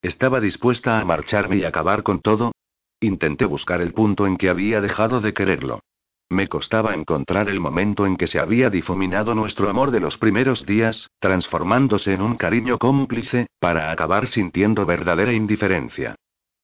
¿Estaba 0.01 0.39
dispuesta 0.39 1.01
a 1.01 1.03
marcharme 1.03 1.57
y 1.57 1.65
acabar 1.65 2.03
con 2.03 2.21
todo? 2.21 2.53
Intenté 3.01 3.43
buscar 3.43 3.81
el 3.81 3.91
punto 3.91 4.27
en 4.27 4.37
que 4.37 4.47
había 4.47 4.79
dejado 4.79 5.19
de 5.19 5.33
quererlo. 5.33 5.81
Me 6.31 6.47
costaba 6.47 6.93
encontrar 6.93 7.49
el 7.49 7.59
momento 7.59 8.05
en 8.05 8.15
que 8.15 8.27
se 8.27 8.39
había 8.39 8.69
difuminado 8.69 9.33
nuestro 9.33 9.67
amor 9.67 9.89
de 9.89 9.99
los 9.99 10.19
primeros 10.19 10.63
días, 10.63 11.09
transformándose 11.19 12.13
en 12.13 12.21
un 12.21 12.35
cariño 12.35 12.77
cómplice, 12.77 13.47
para 13.59 13.91
acabar 13.91 14.27
sintiendo 14.27 14.85
verdadera 14.85 15.33
indiferencia. 15.33 16.15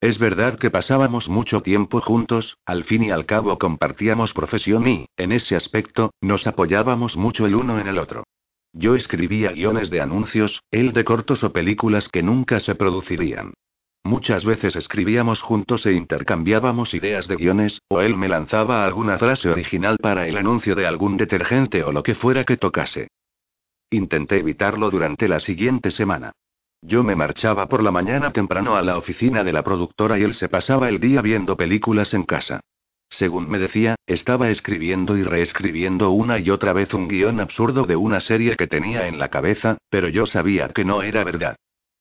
Es 0.01 0.19
verdad 0.19 0.59
que 0.59 0.69
pasábamos 0.69 1.29
mucho 1.29 1.61
tiempo 1.61 1.99
juntos, 1.99 2.57
al 2.63 2.83
fin 2.83 3.05
y 3.05 3.09
al 3.09 3.25
cabo 3.25 3.57
compartíamos 3.57 4.33
profesión 4.33 4.87
y, 4.87 5.07
en 5.17 5.31
ese 5.31 5.55
aspecto, 5.55 6.11
nos 6.21 6.45
apoyábamos 6.45 7.17
mucho 7.17 7.47
el 7.47 7.55
uno 7.55 7.79
en 7.79 7.87
el 7.87 7.97
otro. 7.97 8.23
Yo 8.71 8.93
escribía 8.93 9.51
guiones 9.51 9.89
de 9.89 10.01
anuncios, 10.01 10.61
él 10.69 10.93
de 10.93 11.05
cortos 11.05 11.43
o 11.43 11.53
películas 11.53 12.07
que 12.07 12.21
nunca 12.21 12.59
se 12.59 12.75
producirían. 12.75 13.53
Muchas 14.05 14.45
veces 14.45 14.75
escribíamos 14.75 15.41
juntos 15.41 15.83
e 15.87 15.93
intercambiábamos 15.93 16.93
ideas 16.93 17.27
de 17.27 17.37
guiones, 17.37 17.81
o 17.87 18.01
él 18.01 18.15
me 18.15 18.27
lanzaba 18.27 18.85
alguna 18.85 19.17
frase 19.17 19.49
original 19.49 19.97
para 19.97 20.27
el 20.27 20.37
anuncio 20.37 20.75
de 20.75 20.85
algún 20.85 21.17
detergente 21.17 21.83
o 21.83 21.91
lo 21.91 22.03
que 22.03 22.13
fuera 22.13 22.43
que 22.43 22.55
tocase. 22.55 23.07
Intenté 23.89 24.37
evitarlo 24.37 24.91
durante 24.91 25.27
la 25.27 25.39
siguiente 25.39 25.89
semana. 25.89 26.33
Yo 26.83 27.03
me 27.03 27.15
marchaba 27.15 27.67
por 27.67 27.81
la 27.81 27.89
mañana 27.89 28.29
temprano 28.29 28.75
a 28.75 28.83
la 28.83 28.95
oficina 28.95 29.43
de 29.43 29.53
la 29.53 29.63
productora 29.63 30.19
y 30.19 30.21
él 30.21 30.35
se 30.35 30.49
pasaba 30.49 30.87
el 30.87 30.99
día 30.99 31.23
viendo 31.23 31.57
películas 31.57 32.13
en 32.13 32.25
casa. 32.25 32.59
Según 33.09 33.49
me 33.49 33.57
decía, 33.57 33.95
estaba 34.05 34.51
escribiendo 34.51 35.17
y 35.17 35.23
reescribiendo 35.23 36.11
una 36.11 36.37
y 36.37 36.51
otra 36.51 36.73
vez 36.73 36.93
un 36.93 37.07
guion 37.07 37.39
absurdo 37.39 37.87
de 37.87 37.95
una 37.95 38.19
serie 38.19 38.55
que 38.55 38.67
tenía 38.67 39.07
en 39.07 39.17
la 39.17 39.29
cabeza, 39.29 39.79
pero 39.89 40.09
yo 40.09 40.27
sabía 40.27 40.69
que 40.69 40.85
no 40.85 41.01
era 41.01 41.23
verdad. 41.23 41.55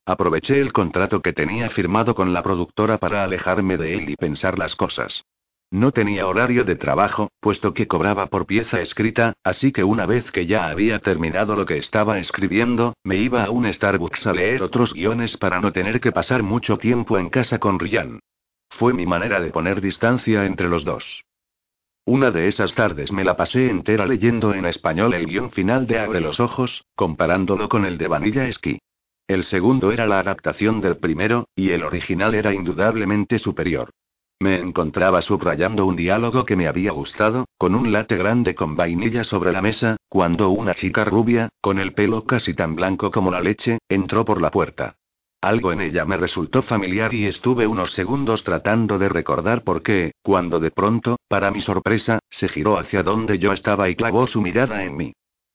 Aproveché 0.07 0.60
el 0.60 0.73
contrato 0.73 1.23
que 1.23 1.33
tenía 1.33 1.70
firmado 1.70 2.15
con 2.15 2.34
la 2.34 2.42
productora 2.42 2.99
para 2.99 3.24
alejarme 3.24 3.78
de 3.78 3.94
él 3.94 4.10
y 4.10 4.16
pensar 4.16 4.58
las 4.58 4.76
cosas. 4.76 5.24
No 5.70 5.92
tenía 5.92 6.26
horario 6.26 6.65
de 6.65 6.76
trabajo, 6.76 7.31
puesto 7.41 7.73
que 7.73 7.89
cobraba 7.89 8.26
por 8.26 8.47
pieza 8.47 8.81
escrita, 8.81 9.33
así 9.42 9.73
que 9.73 9.83
una 9.83 10.05
vez 10.05 10.31
que 10.31 10.47
ya 10.47 10.68
había 10.68 10.99
terminado 10.99 11.57
lo 11.57 11.65
que 11.65 11.78
estaba 11.78 12.18
escribiendo, 12.18 12.94
me 13.02 13.16
iba 13.16 13.44
a 13.44 13.50
un 13.50 13.73
Starbucks 13.73 14.26
a 14.26 14.34
leer 14.34 14.62
otros 14.62 14.92
guiones 14.92 15.39
para 15.39 15.60
no 15.60 15.73
tener 15.73 16.00
que 16.00 16.12
pasar 16.12 16.42
mucho 16.42 16.76
tiempo 16.76 17.18
en 17.18 17.31
casa 17.31 17.58
con 17.58 17.78
Ryan. 17.78 18.20
Fue 18.68 18.92
mi 18.92 19.07
manera 19.07 19.41
de 19.41 19.50
poner 19.50 19.81
distancia 19.81 20.44
entre 20.44 20.68
los 20.68 20.84
dos. 20.84 21.24
Una 22.05 22.31
de 22.31 22.49
esas 22.49 22.74
tardes 22.74 23.10
me 23.10 23.24
la 23.24 23.36
pasé 23.36 23.70
entera 23.70 24.05
leyendo 24.05 24.52
en 24.52 24.66
español 24.66 25.15
el 25.15 25.26
guion 25.26 25.50
final 25.50 25.86
de 25.86 25.99
Abre 25.99 26.20
los 26.20 26.39
Ojos, 26.39 26.84
comparándolo 26.94 27.70
con 27.70 27.86
el 27.86 27.97
de 27.97 28.08
Vanilla 28.08 28.52
Ski. 28.52 28.78
El 29.27 29.43
segundo 29.44 29.91
era 29.91 30.07
la 30.07 30.19
adaptación 30.19 30.83
del 30.83 30.99
primero, 30.99 31.49
y 31.57 31.70
el 31.70 31.83
original 31.83 32.35
era 32.35 32.53
indudablemente 32.53 33.39
superior. 33.39 33.91
Me 34.39 34.57
encontraba 34.57 35.23
subrayando 35.23 35.86
un 35.86 35.97
diálogo 35.97 36.44
que 36.44 36.57
me 36.57 36.69
había 36.69 36.93
gustado, 36.93 37.47
con 37.57 37.75
un 37.75 37.91
latte 37.91 38.17
grande 38.17 38.55
con 38.55 38.77
vainilla 38.77 39.25
sobre 39.25 39.53
la 39.53 39.62
mesa, 39.62 39.97
cuando 40.11 40.51
una 40.51 40.75
chica 40.75 41.05
rubia, 41.05 41.49
con 41.62 41.78
el 41.78 41.94
pelo 41.94 42.25
casi 42.25 42.53
tan 42.53 42.75
blanco 42.77 43.11
como 43.11 43.31
la 43.31 43.41
leche, 43.41 43.78
entró 43.89 44.27
por 44.27 44.43
la 44.43 44.51
puerta. 44.51 44.97
Algo 45.41 45.73
en 45.73 45.81
ella 45.81 46.05
me 46.05 46.19
resultó 46.19 46.62
familiar 46.62 47.15
y 47.15 47.27
estuve 47.27 47.67
unos 47.67 47.93
segundos 47.93 48.44
tratando 48.44 48.99
de 48.99 49.09
recordar 49.09 49.62
por 49.62 49.83
qué, 49.83 50.12
cuando 50.23 50.61
de 50.61 50.70
pronto, 50.70 51.17
para 51.28 51.51
mi 51.51 51.62
sorpresa, 51.62 52.19
se 52.28 52.49
giró 52.49 52.78
hacia 52.78 53.03
donde 53.03 53.39
yo 53.39 53.53
estaba 53.53 53.89
y 53.89 53.94
clavó 53.94 54.27
su 54.27 54.43
mirada 54.43 54.85
en 54.85 54.97
mí. 54.97 55.12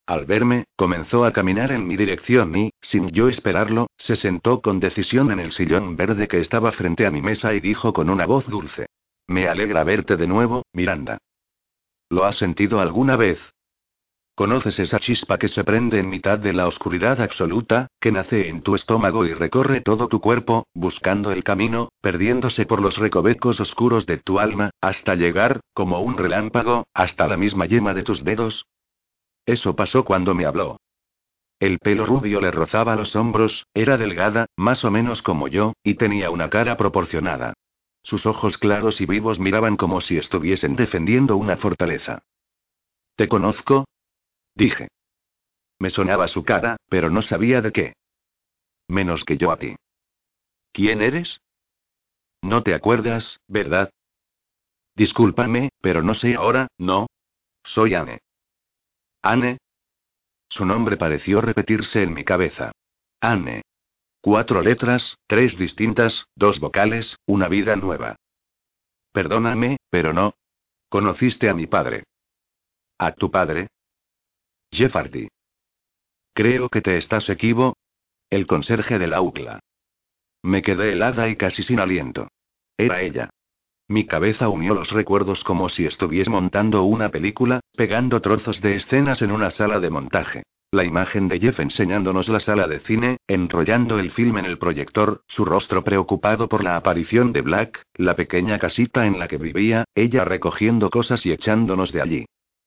Al 0.10 0.26
verme, 0.26 0.64
comenzó 0.76 1.24
a 1.24 1.32
caminar 1.32 1.72
en 1.72 1.86
mi 1.86 1.96
dirección 1.96 2.58
y, 2.58 2.72
sin 2.82 3.10
yo 3.10 3.30
esperarlo, 3.30 3.92
se 3.96 4.16
sentó 4.16 4.60
con 4.60 4.80
decisión 4.80 5.32
en 5.32 5.40
el 5.40 5.52
sillón 5.52 5.96
verde 5.96 6.28
que 6.28 6.40
estaba 6.40 6.72
frente 6.72 7.06
a 7.06 7.12
mi 7.12 7.22
mesa 7.22 7.54
y 7.54 7.60
dijo 7.60 7.94
con 7.94 8.10
una 8.10 8.26
voz 8.26 8.48
dulce. 8.48 8.88
Me 9.28 9.48
alegra 9.48 9.84
verte 9.84 10.18
de 10.18 10.26
nuevo, 10.26 10.64
Miranda. 10.74 11.20
¿Lo 12.10 12.26
has 12.26 12.38
sentido 12.38 12.80
alguna 12.80 13.18
vez? 13.18 13.40
¿Conoces 14.34 14.80
esa 14.80 15.00
chispa 15.00 15.38
que 15.38 15.48
se 15.48 15.64
prende 15.64 16.00
en 16.00 16.10
mitad 16.10 16.40
de 16.40 16.54
la 16.54 16.66
oscuridad 16.66 17.22
absoluta, 17.22 17.86
que 18.02 18.12
nace 18.12 18.50
en 18.50 18.64
tu 18.64 18.74
estómago 18.74 19.28
y 19.28 19.36
recorre 19.36 19.82
todo 19.82 20.08
tu 20.08 20.20
cuerpo, 20.22 20.66
buscando 20.74 21.32
el 21.32 21.44
camino, 21.44 21.90
perdiéndose 22.02 22.66
por 22.66 22.82
los 22.82 22.98
recovecos 22.98 23.60
oscuros 23.60 24.08
de 24.08 24.18
tu 24.18 24.40
alma, 24.40 24.72
hasta 24.82 25.14
llegar, 25.14 25.60
como 25.76 26.02
un 26.02 26.18
relámpago, 26.18 26.88
hasta 26.96 27.28
la 27.28 27.38
misma 27.38 27.68
yema 27.68 27.94
de 27.94 28.02
tus 28.02 28.24
dedos? 28.24 28.66
Eso 29.50 29.76
pasó 29.76 30.06
cuando 30.06 30.36
me 30.36 30.46
habló. 30.46 30.80
El 31.60 31.80
pelo 31.80 32.06
rubio 32.06 32.40
le 32.40 32.52
rozaba 32.52 32.96
los 32.96 33.16
hombros, 33.16 33.66
era 33.74 33.98
delgada, 33.98 34.46
más 34.56 34.86
o 34.86 34.92
menos 34.92 35.24
como 35.24 35.48
yo, 35.48 35.74
y 35.82 35.96
tenía 35.96 36.30
una 36.30 36.52
cara 36.52 36.78
proporcionada. 36.78 37.56
Sus 38.04 38.28
ojos 38.28 38.60
claros 38.60 39.02
y 39.02 39.08
vivos 39.08 39.40
miraban 39.40 39.76
como 39.76 40.02
si 40.02 40.18
estuviesen 40.20 40.76
defendiendo 40.76 41.36
una 41.36 41.58
fortaleza. 41.58 42.22
¿Te 43.16 43.28
conozco? 43.28 43.86
Dije. 44.54 44.90
Me 45.80 45.90
sonaba 45.90 46.28
su 46.28 46.44
cara, 46.44 46.78
pero 46.88 47.10
no 47.10 47.24
sabía 47.24 47.60
de 47.64 47.72
qué. 47.72 47.94
Menos 48.88 49.24
que 49.24 49.38
yo 49.38 49.52
a 49.52 49.58
ti. 49.58 49.76
¿Quién 50.74 51.02
eres? 51.02 51.42
No 52.44 52.62
te 52.62 52.76
acuerdas, 52.76 53.40
¿verdad? 53.48 53.90
Discúlpame, 54.94 55.70
pero 55.82 56.04
no 56.04 56.14
sé 56.14 56.36
ahora, 56.36 56.68
no. 56.78 57.08
Soy 57.64 57.96
Anne. 57.96 58.20
Anne. 59.22 59.58
Su 60.50 60.66
nombre 60.66 60.98
pareció 60.98 61.42
repetirse 61.42 62.04
en 62.04 62.14
mi 62.14 62.24
cabeza. 62.24 62.72
Anne. 63.22 63.62
Cuatro 64.22 64.62
letras, 64.62 65.18
tres 65.28 65.58
distintas, 65.58 66.26
dos 66.36 66.60
vocales, 66.60 67.18
una 67.26 67.48
vida 67.48 67.76
nueva. 67.76 68.16
Perdóname, 69.12 69.78
pero 69.90 70.14
no. 70.14 70.34
Conociste 70.90 71.50
a 71.50 71.54
mi 71.54 71.68
padre. 71.68 72.04
¿A 72.98 73.14
tu 73.14 73.32
padre? 73.32 73.68
Jeff 74.72 74.96
Creo 76.34 76.70
que 76.70 76.82
te 76.82 76.98
estás 76.98 77.30
equivo. 77.30 77.76
El 78.30 78.46
conserje 78.46 79.00
del 79.00 79.18
UCLA. 79.18 79.60
Me 80.44 80.62
quedé 80.62 80.94
helada 80.94 81.28
y 81.28 81.36
casi 81.36 81.64
sin 81.64 81.80
aliento. 81.80 82.28
Era 82.78 83.02
ella. 83.02 83.30
Mi 83.90 84.06
cabeza 84.06 84.50
unió 84.50 84.76
los 84.76 84.92
recuerdos 84.92 85.44
como 85.44 85.68
si 85.68 85.88
estuviese 85.88 86.30
montando 86.30 86.84
una 86.84 87.10
película, 87.10 87.60
pegando 87.76 88.22
trozos 88.22 88.62
de 88.62 88.76
escenas 88.76 89.24
en 89.24 89.32
una 89.32 89.50
sala 89.50 89.80
de 89.80 89.90
montaje. 89.90 90.44
La 90.72 90.84
imagen 90.84 91.28
de 91.28 91.40
Jeff 91.40 91.60
enseñándonos 91.60 92.30
la 92.30 92.40
sala 92.40 92.68
de 92.68 92.82
cine, 92.82 93.18
enrollando 93.28 93.98
el 93.98 94.12
film 94.12 94.38
en 94.38 94.46
el 94.46 94.60
proyector, 94.60 95.24
su 95.28 95.44
rostro 95.44 95.84
preocupado 95.84 96.48
por 96.48 96.64
la 96.64 96.76
aparición 96.76 97.34
de 97.34 97.42
Black, 97.42 97.82
la 97.96 98.16
pequeña 98.16 98.60
casita 98.60 99.08
en 99.08 99.18
la 99.18 99.28
que 99.28 99.38
vivía, 99.38 99.86
ella 99.96 100.24
recogiendo 100.24 100.92
cosas 100.92 101.26
y 101.26 101.32
echándonos 101.32 101.92
de 101.92 102.02
allí. 102.04 102.26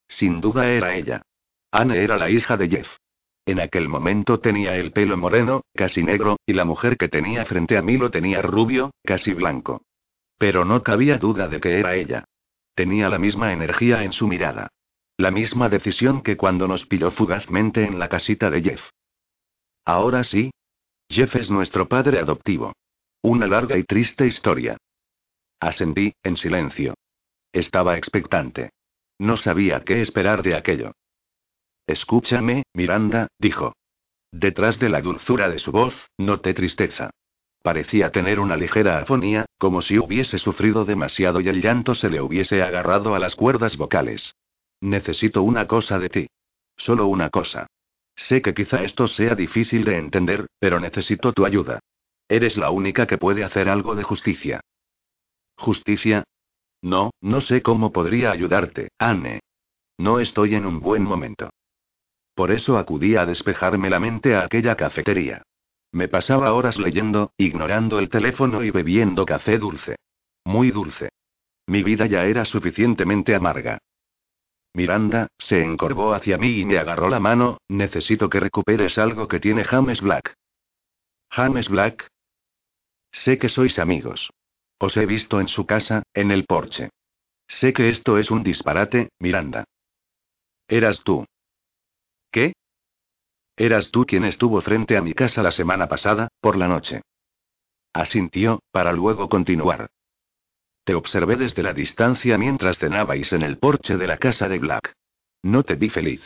Sin 0.09 0.41
duda 0.41 0.69
era 0.69 0.97
ella. 0.97 1.23
Anne 1.71 2.03
era 2.03 2.17
la 2.17 2.31
hija 2.31 2.57
de 2.57 2.69
Jeff. 2.69 2.97
En 3.47 3.61
aquel 3.61 3.89
momento 3.89 4.41
tenía 4.41 4.75
el 4.75 4.91
pelo 4.91 5.17
moreno, 5.17 5.63
casi 5.73 6.03
negro, 6.03 6.39
y 6.45 6.55
la 6.55 6.65
mujer 6.65 6.97
que 6.97 7.09
tenía 7.09 7.45
frente 7.45 7.77
a 7.77 7.83
mí 7.83 7.97
lo 7.97 8.11
tenía 8.11 8.43
rubio, 8.43 8.91
casi 9.05 9.33
blanco. 9.35 9.83
Pero 10.43 10.65
no 10.65 10.83
cabía 10.83 11.19
duda 11.19 11.47
de 11.47 11.61
que 11.61 11.79
era 11.79 11.95
ella. 11.95 12.25
Tenía 12.75 13.09
la 13.09 13.21
misma 13.21 13.53
energía 13.53 14.03
en 14.03 14.13
su 14.13 14.27
mirada. 14.27 14.73
La 15.17 15.31
misma 15.31 15.69
decisión 15.69 16.21
que 16.21 16.37
cuando 16.37 16.67
nos 16.67 16.85
pilló 16.85 17.13
fugazmente 17.13 17.85
en 17.85 18.01
la 18.01 18.09
casita 18.09 18.51
de 18.51 18.61
Jeff. 18.61 18.81
Ahora 19.85 20.25
sí. 20.25 20.51
Jeff 21.09 21.37
es 21.37 21.49
nuestro 21.49 21.87
padre 21.87 22.19
adoptivo. 22.19 22.73
Una 23.23 23.47
larga 23.47 23.79
y 23.79 23.85
triste 23.85 24.27
historia. 24.27 24.79
Asentí, 25.61 26.13
en 26.25 26.37
silencio. 26.37 26.95
Estaba 27.53 27.97
expectante. 27.97 28.71
No 29.21 29.37
sabía 29.37 29.79
qué 29.87 30.03
esperar 30.03 30.43
de 30.43 30.57
aquello. 30.57 30.91
Escúchame, 31.87 32.65
Miranda, 32.75 33.29
dijo. 33.39 33.77
Detrás 34.33 34.81
de 34.81 34.89
la 34.89 35.03
dulzura 35.03 35.49
de 35.49 35.61
su 35.61 35.71
voz, 35.71 35.95
noté 36.19 36.53
tristeza. 36.53 37.13
Parecía 37.63 38.11
tener 38.11 38.41
una 38.41 38.57
ligera 38.57 38.99
afonía, 38.99 39.47
como 39.57 39.83
si 39.83 39.99
hubiese 39.99 40.39
sufrido 40.39 40.85
demasiado 40.85 41.41
y 41.41 41.49
el 41.49 41.63
llanto 41.63 41.95
se 41.95 42.11
le 42.11 42.21
hubiese 42.21 42.61
agarrado 42.61 43.15
a 43.15 43.21
las 43.21 43.37
cuerdas 43.37 43.77
vocales. 43.77 44.35
Necesito 44.81 45.45
una 45.45 45.69
cosa 45.69 46.01
de 46.01 46.09
ti. 46.09 46.27
Solo 46.77 47.07
una 47.07 47.31
cosa. 47.31 47.69
Sé 48.17 48.43
que 48.43 48.53
quizá 48.53 48.83
esto 48.83 49.07
sea 49.07 49.37
difícil 49.37 49.85
de 49.85 49.97
entender, 49.97 50.47
pero 50.59 50.81
necesito 50.81 51.33
tu 51.33 51.47
ayuda. 51.47 51.79
Eres 52.29 52.57
la 52.57 52.71
única 52.71 53.07
que 53.07 53.19
puede 53.19 53.45
hacer 53.45 53.69
algo 53.69 53.95
de 53.95 54.03
justicia. 54.03 54.61
¿Justicia? 55.57 56.25
No, 56.83 57.13
no 57.21 57.41
sé 57.41 57.63
cómo 57.63 57.93
podría 57.93 58.33
ayudarte, 58.33 58.89
Anne. 58.99 59.41
No 59.99 60.19
estoy 60.19 60.57
en 60.57 60.67
un 60.67 60.81
buen 60.81 61.05
momento. 61.05 61.51
Por 62.35 62.51
eso 62.51 62.77
acudí 62.77 63.15
a 63.15 63.27
despejarme 63.27 63.89
la 63.89 64.01
mente 64.01 64.35
a 64.35 64.43
aquella 64.43 64.75
cafetería. 64.75 65.43
Me 65.93 66.09
pasaba 66.09 66.55
horas 66.55 66.79
leyendo, 66.79 67.33
ignorando 67.37 67.99
el 67.99 68.09
teléfono 68.09 68.65
y 68.65 68.71
bebiendo 68.71 69.27
café 69.27 69.59
dulce. 69.59 69.97
Muy 70.45 70.71
dulce. 70.71 71.11
Mi 71.67 71.83
vida 71.83 72.07
ya 72.07 72.25
era 72.25 72.45
suficientemente 72.45 73.35
amarga. 73.35 73.79
Miranda, 74.75 75.29
se 75.39 75.63
encorvó 75.63 76.15
hacia 76.15 76.39
mí 76.39 76.61
y 76.61 76.65
me 76.65 76.79
agarró 76.79 77.11
la 77.11 77.21
mano, 77.21 77.59
necesito 77.69 78.31
que 78.31 78.41
recuperes 78.41 78.97
algo 78.97 79.29
que 79.29 79.39
tiene 79.39 79.65
James 79.65 80.01
Black. 80.01 80.35
James 81.31 81.69
Black. 81.69 82.09
Sé 83.13 83.39
que 83.39 83.51
sois 83.51 83.79
amigos. 83.79 84.31
Os 84.79 84.97
he 84.97 85.05
visto 85.05 85.41
en 85.41 85.49
su 85.49 85.67
casa, 85.67 86.03
en 86.15 86.31
el 86.31 86.47
porche. 86.47 86.89
Sé 87.47 87.75
que 87.75 87.91
esto 87.91 88.17
es 88.17 88.31
un 88.31 88.43
disparate, 88.43 89.11
Miranda. 89.19 89.65
Eras 90.67 91.03
tú. 91.05 91.27
¿Qué? 92.31 92.55
Eras 93.63 93.93
tú 93.93 94.07
quien 94.07 94.25
estuvo 94.25 94.61
frente 94.61 94.97
a 94.97 95.03
mi 95.03 95.15
casa 95.15 95.41
la 95.41 95.53
semana 95.53 95.87
pasada, 95.87 96.27
por 96.41 96.57
la 96.57 96.67
noche. 96.67 97.03
Asintió, 97.93 98.61
para 98.73 98.91
luego 98.91 99.29
continuar. 99.29 99.89
Te 100.83 100.97
observé 100.97 101.37
desde 101.37 101.63
la 101.63 101.73
distancia 101.73 102.37
mientras 102.39 102.81
cenabais 102.81 103.33
en 103.33 103.43
el 103.43 103.59
porche 103.59 103.97
de 103.97 104.09
la 104.09 104.19
casa 104.19 104.49
de 104.49 104.59
Black. 104.59 104.95
No 105.45 105.63
te 105.63 105.77
vi 105.77 105.91
feliz. 105.91 106.23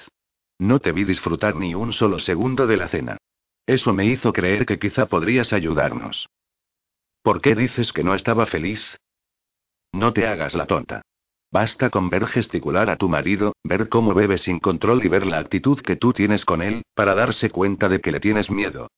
No 0.59 0.79
te 0.81 0.93
vi 0.93 1.05
disfrutar 1.05 1.57
ni 1.57 1.75
un 1.75 1.93
solo 1.93 2.19
segundo 2.19 2.67
de 2.67 2.79
la 2.79 2.89
cena. 2.89 3.19
Eso 3.67 3.93
me 3.93 4.07
hizo 4.07 4.33
creer 4.33 4.65
que 4.65 4.79
quizá 4.79 5.05
podrías 5.05 5.53
ayudarnos. 5.53 6.31
¿Por 7.21 7.43
qué 7.43 7.55
dices 7.55 7.93
que 7.93 8.03
no 8.03 8.15
estaba 8.15 8.47
feliz? 8.47 8.83
No 9.93 10.15
te 10.15 10.27
hagas 10.27 10.55
la 10.55 10.67
tonta. 10.67 11.03
Basta 11.51 11.91
con 11.91 12.11
ver 12.11 12.27
gesticular 12.27 12.91
a 12.91 12.97
tu 12.97 13.09
marido, 13.09 13.55
ver 13.65 13.89
cómo 13.89 14.15
bebe 14.15 14.39
sin 14.39 14.59
control 14.59 15.05
y 15.05 15.09
ver 15.09 15.27
la 15.27 15.39
actitud 15.39 15.81
que 15.81 15.97
tú 15.97 16.13
tienes 16.13 16.45
con 16.45 16.63
él, 16.63 16.83
para 16.95 17.15
darse 17.15 17.51
cuenta 17.51 17.89
de 17.89 18.01
que 18.01 18.13
le 18.13 18.21
tienes 18.21 18.51
miedo. 18.51 18.89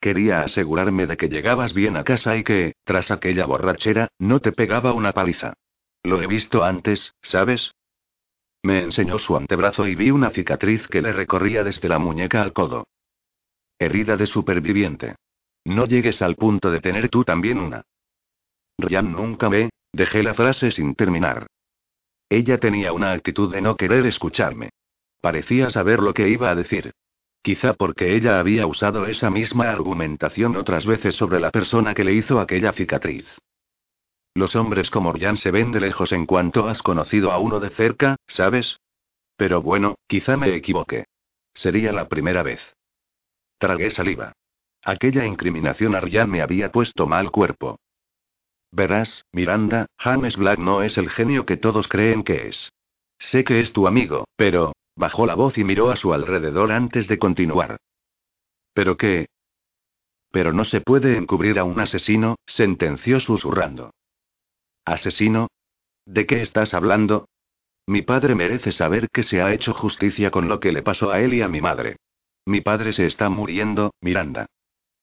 Quería 0.00 0.42
asegurarme 0.42 1.06
de 1.06 1.16
que 1.16 1.28
llegabas 1.28 1.74
bien 1.74 1.96
a 1.96 2.04
casa 2.04 2.36
y 2.36 2.44
que, 2.44 2.74
tras 2.84 3.10
aquella 3.10 3.46
borrachera, 3.46 4.08
no 4.18 4.40
te 4.40 4.52
pegaba 4.52 4.92
una 4.92 5.12
paliza. 5.12 5.54
Lo 6.04 6.22
he 6.22 6.26
visto 6.26 6.64
antes, 6.64 7.14
¿sabes? 7.20 7.72
Me 8.62 8.82
enseñó 8.82 9.18
su 9.18 9.36
antebrazo 9.36 9.86
y 9.86 9.94
vi 9.94 10.10
una 10.10 10.30
cicatriz 10.30 10.86
que 10.88 11.02
le 11.02 11.12
recorría 11.12 11.64
desde 11.64 11.88
la 11.88 11.98
muñeca 11.98 12.42
al 12.42 12.52
codo. 12.52 12.86
Herida 13.78 14.16
de 14.16 14.26
superviviente. 14.26 15.16
No 15.64 15.86
llegues 15.86 16.22
al 16.22 16.36
punto 16.36 16.70
de 16.70 16.80
tener 16.80 17.08
tú 17.08 17.24
también 17.24 17.58
una. 17.58 17.82
Ryan 18.78 19.12
nunca 19.12 19.48
me. 19.50 19.70
Dejé 19.92 20.22
la 20.22 20.34
frase 20.34 20.70
sin 20.70 20.94
terminar. 20.94 21.46
Ella 22.28 22.58
tenía 22.58 22.92
una 22.92 23.12
actitud 23.12 23.52
de 23.52 23.60
no 23.60 23.76
querer 23.76 24.06
escucharme. 24.06 24.70
Parecía 25.20 25.70
saber 25.70 26.00
lo 26.00 26.14
que 26.14 26.28
iba 26.28 26.50
a 26.50 26.54
decir. 26.54 26.92
Quizá 27.42 27.72
porque 27.74 28.14
ella 28.14 28.38
había 28.38 28.66
usado 28.66 29.06
esa 29.06 29.30
misma 29.30 29.70
argumentación 29.70 30.56
otras 30.56 30.84
veces 30.86 31.16
sobre 31.16 31.40
la 31.40 31.50
persona 31.50 31.94
que 31.94 32.04
le 32.04 32.12
hizo 32.12 32.40
aquella 32.40 32.72
cicatriz. 32.72 33.26
Los 34.34 34.54
hombres 34.54 34.90
como 34.90 35.12
Ryan 35.12 35.36
se 35.36 35.50
ven 35.50 35.72
de 35.72 35.80
lejos 35.80 36.12
en 36.12 36.26
cuanto 36.26 36.68
has 36.68 36.82
conocido 36.82 37.32
a 37.32 37.38
uno 37.38 37.60
de 37.60 37.70
cerca, 37.70 38.16
¿sabes? 38.26 38.78
Pero 39.36 39.62
bueno, 39.62 39.96
quizá 40.06 40.36
me 40.36 40.54
equivoque. 40.54 41.06
Sería 41.54 41.92
la 41.92 42.08
primera 42.08 42.42
vez. 42.42 42.60
Tragué 43.58 43.90
saliva. 43.90 44.32
Aquella 44.84 45.24
incriminación 45.24 45.96
a 45.96 46.26
me 46.26 46.42
había 46.42 46.70
puesto 46.70 47.06
mal 47.06 47.30
cuerpo. 47.30 47.78
Verás, 48.70 49.24
Miranda, 49.32 49.86
James 49.98 50.36
Black 50.36 50.58
no 50.58 50.82
es 50.82 50.98
el 50.98 51.08
genio 51.10 51.46
que 51.46 51.56
todos 51.56 51.88
creen 51.88 52.22
que 52.22 52.48
es. 52.48 52.72
Sé 53.18 53.44
que 53.44 53.60
es 53.60 53.72
tu 53.72 53.86
amigo, 53.86 54.26
pero... 54.36 54.72
Bajó 54.96 55.26
la 55.26 55.36
voz 55.36 55.56
y 55.58 55.62
miró 55.62 55.90
a 55.90 55.96
su 55.96 56.12
alrededor 56.12 56.72
antes 56.72 57.06
de 57.06 57.18
continuar. 57.18 57.76
¿Pero 58.72 58.96
qué? 58.96 59.28
Pero 60.32 60.52
no 60.52 60.64
se 60.64 60.80
puede 60.80 61.16
encubrir 61.16 61.60
a 61.60 61.64
un 61.64 61.78
asesino, 61.78 62.34
sentenció 62.46 63.20
susurrando. 63.20 63.92
¿Asesino? 64.84 65.46
¿De 66.04 66.26
qué 66.26 66.42
estás 66.42 66.74
hablando? 66.74 67.28
Mi 67.86 68.02
padre 68.02 68.34
merece 68.34 68.72
saber 68.72 69.08
que 69.08 69.22
se 69.22 69.40
ha 69.40 69.54
hecho 69.54 69.72
justicia 69.72 70.32
con 70.32 70.48
lo 70.48 70.58
que 70.58 70.72
le 70.72 70.82
pasó 70.82 71.12
a 71.12 71.20
él 71.20 71.32
y 71.32 71.42
a 71.42 71.48
mi 71.48 71.60
madre. 71.60 71.96
Mi 72.44 72.60
padre 72.60 72.92
se 72.92 73.06
está 73.06 73.30
muriendo, 73.30 73.94
Miranda. 74.00 74.46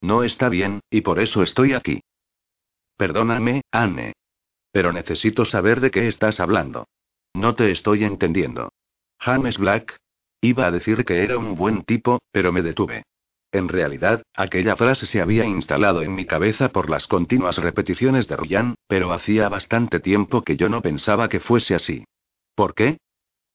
No 0.02 0.24
está 0.24 0.50
bien, 0.50 0.82
y 0.90 1.02
por 1.02 1.20
eso 1.20 1.42
estoy 1.42 1.74
aquí. 1.74 2.02
Perdóname, 2.98 3.62
Anne. 3.72 4.14
Pero 4.72 4.94
necesito 4.94 5.46
saber 5.46 5.80
de 5.80 5.92
qué 5.92 6.08
estás 6.08 6.40
hablando. 6.40 6.88
No 7.34 7.56
te 7.56 7.72
estoy 7.72 8.04
entendiendo. 8.04 8.72
James 9.20 9.58
Black. 9.58 9.98
Iba 10.42 10.68
a 10.68 10.72
decir 10.72 11.06
que 11.06 11.24
era 11.24 11.38
un 11.38 11.56
buen 11.56 11.84
tipo, 11.84 12.20
pero 12.32 12.52
me 12.52 12.62
detuve. 12.62 13.04
En 13.52 13.70
realidad, 13.70 14.22
aquella 14.34 14.76
frase 14.76 15.06
se 15.06 15.22
había 15.22 15.46
instalado 15.46 16.02
en 16.02 16.14
mi 16.14 16.26
cabeza 16.26 16.70
por 16.70 16.90
las 16.90 17.08
continuas 17.08 17.58
repeticiones 17.58 18.28
de 18.28 18.36
Ryan, 18.36 18.76
pero 18.88 19.14
hacía 19.14 19.48
bastante 19.48 20.00
tiempo 20.00 20.44
que 20.44 20.58
yo 20.58 20.68
no 20.68 20.82
pensaba 20.82 21.30
que 21.30 21.40
fuese 21.40 21.74
así. 21.74 22.04
¿Por 22.54 22.76
qué? 22.76 22.98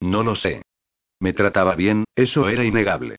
No 0.01 0.23
lo 0.23 0.37
sé. 0.37 0.63
Me 1.21 1.35
trataba 1.35 1.75
bien, 1.75 2.05
eso 2.17 2.49
era 2.49 2.65
innegable. 2.65 3.17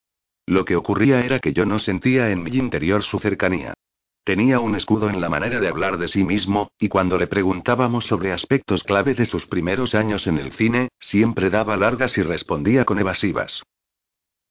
Lo 0.48 0.66
que 0.66 0.75
ocurría 0.75 1.24
era 1.24 1.40
que 1.40 1.53
yo 1.53 1.66
no 1.66 1.77
sentía 1.77 2.32
en 2.32 2.41
mi 2.43 2.51
interior 2.51 3.03
su 3.03 3.19
cercanía. 3.19 3.75
Tenía 4.24 4.59
un 4.59 4.75
escudo 4.75 5.09
en 5.09 5.19
la 5.19 5.30
manera 5.30 5.59
de 5.59 5.67
hablar 5.67 5.98
de 5.98 6.08
sí 6.08 6.24
mismo, 6.24 6.72
y 6.77 6.90
cuando 6.90 7.17
le 7.17 7.25
preguntábamos 7.27 8.06
sobre 8.06 8.32
aspectos 8.32 8.83
clave 8.83 9.16
de 9.16 9.25
sus 9.25 9.48
primeros 9.48 9.95
años 9.95 10.27
en 10.27 10.38
el 10.38 10.53
cine, 10.53 10.90
siempre 11.00 11.50
daba 11.50 11.75
largas 11.75 12.17
y 12.17 12.22
respondía 12.22 12.85
con 12.85 13.00
evasivas. 13.00 13.64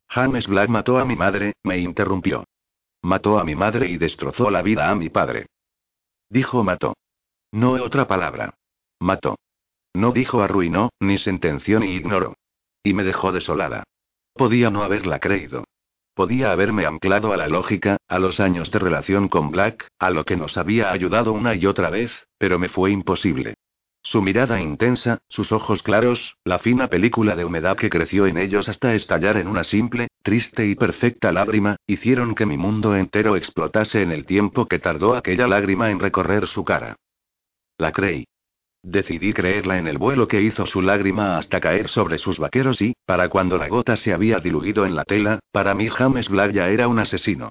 James 0.08 0.48
Black 0.48 0.68
mató 0.68 0.98
a 0.98 1.04
mi 1.04 1.14
madre, 1.14 1.54
me 1.62 1.78
interrumpió. 1.78 2.44
Mató 3.02 3.38
a 3.38 3.44
mi 3.44 3.54
madre 3.54 3.88
y 3.88 3.96
destrozó 3.96 4.50
la 4.50 4.60
vida 4.60 4.90
a 4.90 4.94
mi 4.96 5.08
padre. 5.08 5.46
Dijo 6.28 6.64
mató. 6.64 6.96
No 7.52 7.72
otra 7.72 8.08
palabra. 8.08 8.54
Mató. 8.98 9.36
No 9.94 10.12
dijo 10.12 10.42
arruinó, 10.42 10.90
ni 11.00 11.16
sentenció 11.18 11.78
ni 11.78 11.92
ignoró. 11.92 12.34
Y 12.82 12.92
me 12.92 13.04
dejó 13.04 13.30
desolada. 13.32 13.84
Podía 14.34 14.70
no 14.70 14.82
haberla 14.82 15.20
creído. 15.20 15.64
Podía 16.20 16.52
haberme 16.52 16.84
anclado 16.84 17.32
a 17.32 17.38
la 17.38 17.48
lógica, 17.48 17.96
a 18.06 18.18
los 18.18 18.40
años 18.40 18.70
de 18.70 18.78
relación 18.78 19.28
con 19.28 19.50
Black, 19.50 19.88
a 19.98 20.10
lo 20.10 20.26
que 20.26 20.36
nos 20.36 20.58
había 20.58 20.92
ayudado 20.92 21.32
una 21.32 21.54
y 21.54 21.64
otra 21.64 21.88
vez, 21.88 22.26
pero 22.36 22.58
me 22.58 22.68
fue 22.68 22.90
imposible. 22.90 23.54
Su 24.02 24.20
mirada 24.20 24.60
intensa, 24.60 25.20
sus 25.30 25.50
ojos 25.50 25.82
claros, 25.82 26.36
la 26.44 26.58
fina 26.58 26.88
película 26.88 27.36
de 27.36 27.46
humedad 27.46 27.74
que 27.78 27.88
creció 27.88 28.26
en 28.26 28.36
ellos 28.36 28.68
hasta 28.68 28.94
estallar 28.94 29.38
en 29.38 29.48
una 29.48 29.64
simple, 29.64 30.08
triste 30.22 30.66
y 30.66 30.74
perfecta 30.74 31.32
lágrima, 31.32 31.76
hicieron 31.86 32.34
que 32.34 32.44
mi 32.44 32.58
mundo 32.58 32.94
entero 32.94 33.34
explotase 33.34 34.02
en 34.02 34.12
el 34.12 34.26
tiempo 34.26 34.66
que 34.66 34.78
tardó 34.78 35.16
aquella 35.16 35.48
lágrima 35.48 35.90
en 35.90 36.00
recorrer 36.00 36.46
su 36.48 36.66
cara. 36.66 36.96
La 37.78 37.92
creí. 37.92 38.26
Decidí 38.82 39.34
creerla 39.34 39.78
en 39.78 39.86
el 39.86 39.98
vuelo 39.98 40.26
que 40.26 40.40
hizo 40.40 40.64
su 40.66 40.80
lágrima 40.80 41.36
hasta 41.36 41.60
caer 41.60 41.88
sobre 41.88 42.16
sus 42.18 42.38
vaqueros 42.38 42.80
y, 42.80 42.94
para 43.04 43.28
cuando 43.28 43.58
la 43.58 43.68
gota 43.68 43.96
se 43.96 44.12
había 44.12 44.40
diluido 44.40 44.86
en 44.86 44.96
la 44.96 45.04
tela, 45.04 45.40
para 45.52 45.74
mí 45.74 45.88
James 45.88 46.28
Black 46.28 46.52
ya 46.52 46.68
era 46.68 46.88
un 46.88 46.98
asesino. 46.98 47.50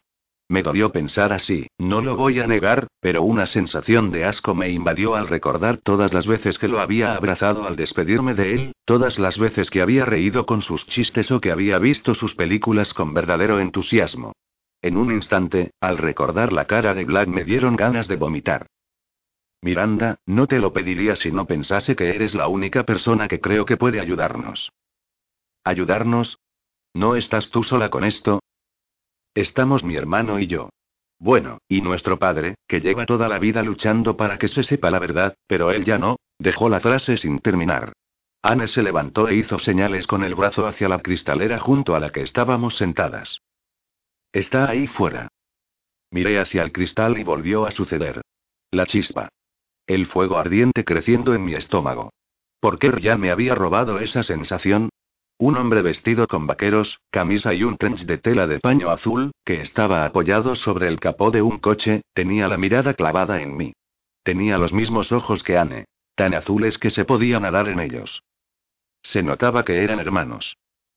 Me 0.52 0.64
dolió 0.64 0.92
pensar 0.92 1.32
así, 1.32 1.68
no 1.78 2.02
lo 2.02 2.16
voy 2.16 2.40
a 2.40 2.48
negar, 2.48 2.88
pero 3.00 3.22
una 3.22 3.46
sensación 3.46 4.10
de 4.10 4.26
asco 4.26 4.56
me 4.56 4.72
invadió 4.72 5.14
al 5.14 5.28
recordar 5.28 5.78
todas 5.78 6.12
las 6.12 6.26
veces 6.26 6.58
que 6.58 6.68
lo 6.68 6.80
había 6.80 7.14
abrazado 7.14 7.68
al 7.68 7.76
despedirme 7.76 8.34
de 8.34 8.54
él, 8.56 8.72
todas 8.84 9.20
las 9.20 9.38
veces 9.38 9.70
que 9.70 9.84
había 9.84 10.06
reído 10.06 10.48
con 10.48 10.64
sus 10.64 10.88
chistes 10.88 11.30
o 11.30 11.40
que 11.40 11.52
había 11.52 11.78
visto 11.78 12.16
sus 12.16 12.34
películas 12.34 12.96
con 12.96 13.14
verdadero 13.14 13.60
entusiasmo. 13.60 14.34
En 14.82 14.98
un 14.98 15.12
instante, 15.12 15.70
al 15.80 16.00
recordar 16.00 16.52
la 16.52 16.66
cara 16.66 16.96
de 16.96 17.06
Black 17.06 17.28
me 17.28 17.44
dieron 17.44 17.76
ganas 17.76 18.08
de 18.08 18.16
vomitar. 18.16 18.66
Miranda, 19.62 20.20
no 20.26 20.48
te 20.48 20.60
lo 20.60 20.72
pediría 20.72 21.16
si 21.16 21.32
no 21.32 21.46
pensase 21.46 21.96
que 21.96 22.10
eres 22.10 22.34
la 22.34 22.48
única 22.48 22.84
persona 22.86 23.28
que 23.28 23.42
creo 23.42 23.66
que 23.66 23.78
puede 23.78 24.00
ayudarnos. 24.00 24.72
¿Ayudarnos? 25.64 26.40
¿No 26.94 27.16
estás 27.16 27.50
tú 27.50 27.64
sola 27.64 27.90
con 27.90 28.04
esto? 28.04 28.40
Estamos 29.36 29.84
mi 29.84 29.96
hermano 29.96 30.40
y 30.40 30.48
yo. 30.48 30.70
Bueno, 31.20 31.60
y 31.68 31.82
nuestro 31.82 32.18
padre, 32.18 32.56
que 32.68 32.80
lleva 32.80 33.06
toda 33.06 33.28
la 33.28 33.40
vida 33.40 33.62
luchando 33.62 34.16
para 34.16 34.38
que 34.38 34.48
se 34.48 34.64
sepa 34.64 34.90
la 34.90 35.00
verdad, 35.00 35.36
pero 35.48 35.72
él 35.72 35.84
ya 35.84 35.98
no, 35.98 36.16
dejó 36.40 36.70
la 36.70 36.80
frase 36.80 37.18
sin 37.18 37.40
terminar. 37.40 37.92
Anne 38.42 38.68
se 38.68 38.82
levantó 38.82 39.28
e 39.28 39.36
hizo 39.36 39.60
señales 39.60 40.08
con 40.08 40.24
el 40.24 40.34
brazo 40.34 40.66
hacia 40.66 40.88
la 40.88 41.00
cristalera 41.00 41.60
junto 41.60 41.94
a 41.94 42.00
la 42.00 42.12
que 42.12 42.22
estábamos 42.22 42.78
sentadas. 42.78 43.42
Está 44.32 44.70
ahí 44.70 44.88
fuera. 44.88 45.28
Miré 46.12 46.40
hacia 46.40 46.64
el 46.64 46.72
cristal 46.72 47.18
y 47.18 47.24
volvió 47.24 47.66
a 47.66 47.72
suceder. 47.72 48.22
La 48.72 48.86
chispa. 48.86 49.30
El 49.90 50.06
fuego 50.06 50.38
ardiente 50.38 50.86
creciendo 50.86 51.34
en 51.34 51.44
mi 51.44 51.56
estómago. 51.56 52.14
¿Por 52.60 52.78
qué 52.78 52.92
ya 53.02 53.18
me 53.18 53.32
había 53.32 53.56
robado 53.56 53.98
esa 53.98 54.22
sensación? 54.22 54.90
Un 55.40 55.58
hombre 55.58 55.82
vestido 55.82 56.28
con 56.28 56.46
vaqueros, 56.46 57.00
camisa 57.10 57.56
y 57.56 57.64
un 57.64 57.76
trench 57.76 58.06
de 58.06 58.20
tela 58.20 58.46
de 58.46 58.60
paño 58.60 58.92
azul, 58.92 59.32
que 59.44 59.62
estaba 59.62 60.06
apoyado 60.06 60.56
sobre 60.56 60.88
el 60.88 61.00
capó 61.00 61.32
de 61.32 61.42
un 61.42 61.58
coche, 61.58 62.04
tenía 62.14 62.48
la 62.48 62.60
mirada 62.60 62.94
clavada 62.94 63.42
en 63.42 63.58
mí. 63.58 63.74
Tenía 64.22 64.60
los 64.60 64.74
mismos 64.74 65.12
ojos 65.12 65.42
que 65.42 65.58
Anne, 65.58 65.86
tan 66.14 66.36
azules 66.36 66.78
que 66.78 66.92
se 66.92 67.04
podía 67.04 67.40
nadar 67.40 67.68
en 67.68 67.80
ellos. 67.80 68.22
Se 69.02 69.24
notaba 69.24 69.66
que 69.66 69.84
eran 69.84 70.00
hermanos. 70.00 70.56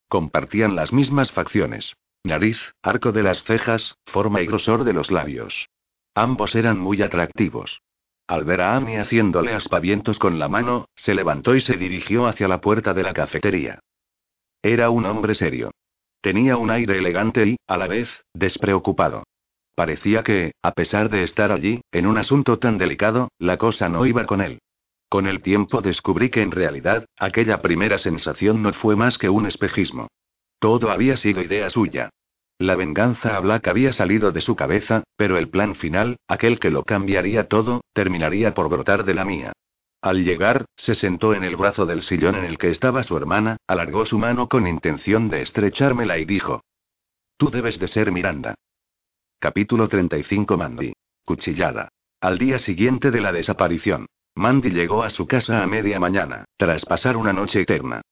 Compartían 0.08 0.76
las 0.76 0.92
mismas 0.92 1.32
facciones. 1.32 1.94
Nariz, 2.24 2.74
arco 2.82 3.10
de 3.10 3.22
las 3.22 3.42
cejas, 3.44 3.96
forma 4.04 4.42
y 4.42 4.46
grosor 4.46 4.84
de 4.84 4.92
los 4.92 5.10
labios. 5.10 5.70
Ambos 6.14 6.54
eran 6.54 6.78
muy 6.78 7.00
atractivos. 7.00 7.80
Al 8.32 8.44
ver 8.44 8.62
a 8.62 8.76
Amy 8.76 8.96
haciéndole 8.96 9.52
aspavientos 9.52 10.18
con 10.18 10.38
la 10.38 10.48
mano, 10.48 10.88
se 10.94 11.14
levantó 11.14 11.54
y 11.54 11.60
se 11.60 11.76
dirigió 11.76 12.26
hacia 12.26 12.48
la 12.48 12.62
puerta 12.62 12.94
de 12.94 13.02
la 13.02 13.12
cafetería. 13.12 13.80
Era 14.62 14.88
un 14.88 15.04
hombre 15.04 15.34
serio. 15.34 15.70
Tenía 16.22 16.56
un 16.56 16.70
aire 16.70 16.96
elegante 16.96 17.46
y, 17.46 17.56
a 17.66 17.76
la 17.76 17.88
vez, 17.88 18.24
despreocupado. 18.32 19.24
Parecía 19.74 20.22
que, 20.22 20.52
a 20.62 20.72
pesar 20.72 21.10
de 21.10 21.24
estar 21.24 21.52
allí, 21.52 21.82
en 21.92 22.06
un 22.06 22.16
asunto 22.16 22.58
tan 22.58 22.78
delicado, 22.78 23.28
la 23.38 23.58
cosa 23.58 23.90
no 23.90 24.06
iba 24.06 24.24
con 24.24 24.40
él. 24.40 24.60
Con 25.10 25.26
el 25.26 25.42
tiempo 25.42 25.82
descubrí 25.82 26.30
que 26.30 26.40
en 26.40 26.52
realidad, 26.52 27.04
aquella 27.18 27.60
primera 27.60 27.98
sensación 27.98 28.62
no 28.62 28.72
fue 28.72 28.96
más 28.96 29.18
que 29.18 29.28
un 29.28 29.44
espejismo. 29.44 30.08
Todo 30.58 30.90
había 30.90 31.18
sido 31.18 31.42
idea 31.42 31.68
suya. 31.68 32.08
La 32.58 32.76
venganza 32.76 33.36
a 33.36 33.40
Black 33.40 33.66
había 33.68 33.92
salido 33.92 34.32
de 34.32 34.40
su 34.40 34.54
cabeza, 34.56 35.02
pero 35.16 35.36
el 35.36 35.48
plan 35.48 35.74
final, 35.74 36.16
aquel 36.28 36.60
que 36.60 36.70
lo 36.70 36.84
cambiaría 36.84 37.48
todo, 37.48 37.82
terminaría 37.92 38.54
por 38.54 38.68
brotar 38.68 39.04
de 39.04 39.14
la 39.14 39.24
mía. 39.24 39.52
Al 40.00 40.24
llegar, 40.24 40.64
se 40.76 40.94
sentó 40.94 41.34
en 41.34 41.44
el 41.44 41.56
brazo 41.56 41.86
del 41.86 42.02
sillón 42.02 42.34
en 42.34 42.44
el 42.44 42.58
que 42.58 42.70
estaba 42.70 43.02
su 43.02 43.16
hermana, 43.16 43.56
alargó 43.66 44.04
su 44.04 44.18
mano 44.18 44.48
con 44.48 44.66
intención 44.66 45.28
de 45.28 45.42
estrechármela 45.42 46.18
y 46.18 46.24
dijo: 46.24 46.62
Tú 47.36 47.50
debes 47.50 47.78
de 47.78 47.88
ser 47.88 48.12
Miranda. 48.12 48.54
Capítulo 49.38 49.88
35 49.88 50.56
Mandy. 50.56 50.92
Cuchillada. 51.24 51.88
Al 52.20 52.38
día 52.38 52.58
siguiente 52.58 53.10
de 53.10 53.20
la 53.20 53.32
desaparición, 53.32 54.06
Mandy 54.34 54.70
llegó 54.70 55.02
a 55.02 55.10
su 55.10 55.26
casa 55.26 55.62
a 55.62 55.66
media 55.66 55.98
mañana, 55.98 56.44
tras 56.56 56.84
pasar 56.84 57.16
una 57.16 57.32
noche 57.32 57.60
eterna. 57.60 58.02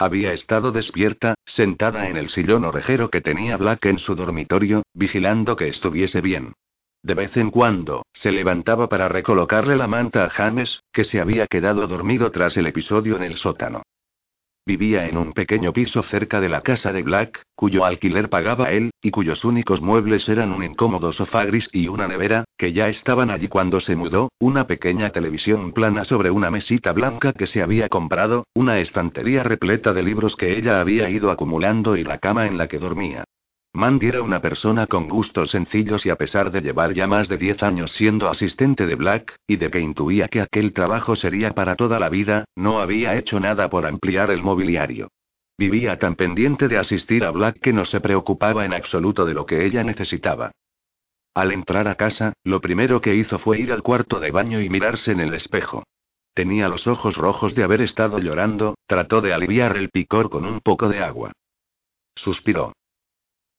Había 0.00 0.32
estado 0.32 0.72
despierta, 0.72 1.34
sentada 1.44 2.08
en 2.08 2.16
el 2.16 2.30
sillón 2.30 2.64
orejero 2.64 3.10
que 3.10 3.20
tenía 3.20 3.58
Black 3.58 3.84
en 3.84 3.98
su 3.98 4.14
dormitorio, 4.14 4.82
vigilando 4.94 5.56
que 5.56 5.68
estuviese 5.68 6.22
bien. 6.22 6.54
De 7.02 7.12
vez 7.12 7.36
en 7.36 7.50
cuando, 7.50 8.06
se 8.14 8.32
levantaba 8.32 8.88
para 8.88 9.10
recolocarle 9.10 9.76
la 9.76 9.88
manta 9.88 10.24
a 10.24 10.30
James, 10.30 10.82
que 10.90 11.04
se 11.04 11.20
había 11.20 11.46
quedado 11.46 11.86
dormido 11.86 12.30
tras 12.30 12.56
el 12.56 12.66
episodio 12.66 13.16
en 13.16 13.24
el 13.24 13.36
sótano. 13.36 13.82
Vivía 14.70 15.08
en 15.08 15.16
un 15.16 15.32
pequeño 15.32 15.72
piso 15.72 16.00
cerca 16.00 16.40
de 16.40 16.48
la 16.48 16.60
casa 16.60 16.92
de 16.92 17.02
Black, 17.02 17.42
cuyo 17.56 17.84
alquiler 17.84 18.28
pagaba 18.28 18.70
él, 18.70 18.92
y 19.02 19.10
cuyos 19.10 19.44
únicos 19.44 19.80
muebles 19.80 20.28
eran 20.28 20.52
un 20.52 20.62
incómodo 20.62 21.10
sofá 21.10 21.44
gris 21.44 21.68
y 21.72 21.88
una 21.88 22.06
nevera, 22.06 22.44
que 22.56 22.72
ya 22.72 22.88
estaban 22.88 23.30
allí 23.30 23.48
cuando 23.48 23.80
se 23.80 23.96
mudó, 23.96 24.28
una 24.38 24.68
pequeña 24.68 25.10
televisión 25.10 25.72
plana 25.72 26.04
sobre 26.04 26.30
una 26.30 26.52
mesita 26.52 26.92
blanca 26.92 27.32
que 27.32 27.48
se 27.48 27.62
había 27.62 27.88
comprado, 27.88 28.46
una 28.54 28.78
estantería 28.78 29.42
repleta 29.42 29.92
de 29.92 30.04
libros 30.04 30.36
que 30.36 30.56
ella 30.56 30.78
había 30.78 31.10
ido 31.10 31.32
acumulando 31.32 31.96
y 31.96 32.04
la 32.04 32.18
cama 32.18 32.46
en 32.46 32.56
la 32.56 32.68
que 32.68 32.78
dormía. 32.78 33.24
Mandy 33.72 34.08
era 34.08 34.22
una 34.22 34.40
persona 34.40 34.88
con 34.88 35.08
gustos 35.08 35.52
sencillos 35.52 36.04
y 36.04 36.10
a 36.10 36.16
pesar 36.16 36.50
de 36.50 36.60
llevar 36.60 36.92
ya 36.92 37.06
más 37.06 37.28
de 37.28 37.38
10 37.38 37.62
años 37.62 37.92
siendo 37.92 38.28
asistente 38.28 38.86
de 38.86 38.96
Black, 38.96 39.36
y 39.46 39.56
de 39.56 39.70
que 39.70 39.78
intuía 39.78 40.26
que 40.26 40.40
aquel 40.40 40.72
trabajo 40.72 41.14
sería 41.14 41.52
para 41.52 41.76
toda 41.76 42.00
la 42.00 42.08
vida, 42.08 42.46
no 42.56 42.80
había 42.80 43.16
hecho 43.16 43.38
nada 43.38 43.70
por 43.70 43.86
ampliar 43.86 44.32
el 44.32 44.42
mobiliario. 44.42 45.08
Vivía 45.56 45.98
tan 45.98 46.16
pendiente 46.16 46.66
de 46.66 46.78
asistir 46.78 47.24
a 47.24 47.30
Black 47.30 47.60
que 47.60 47.72
no 47.72 47.84
se 47.84 48.00
preocupaba 48.00 48.64
en 48.64 48.72
absoluto 48.72 49.24
de 49.24 49.34
lo 49.34 49.46
que 49.46 49.64
ella 49.64 49.84
necesitaba. 49.84 50.50
Al 51.34 51.52
entrar 51.52 51.86
a 51.86 51.94
casa, 51.94 52.32
lo 52.42 52.60
primero 52.60 53.00
que 53.00 53.14
hizo 53.14 53.38
fue 53.38 53.60
ir 53.60 53.72
al 53.72 53.82
cuarto 53.82 54.18
de 54.18 54.32
baño 54.32 54.60
y 54.60 54.68
mirarse 54.68 55.12
en 55.12 55.20
el 55.20 55.32
espejo. 55.32 55.84
Tenía 56.34 56.68
los 56.68 56.88
ojos 56.88 57.16
rojos 57.16 57.54
de 57.54 57.62
haber 57.62 57.82
estado 57.82 58.18
llorando, 58.18 58.74
trató 58.86 59.20
de 59.20 59.32
aliviar 59.32 59.76
el 59.76 59.90
picor 59.90 60.28
con 60.28 60.44
un 60.44 60.60
poco 60.60 60.88
de 60.88 61.00
agua. 61.00 61.32
Suspiró. 62.16 62.72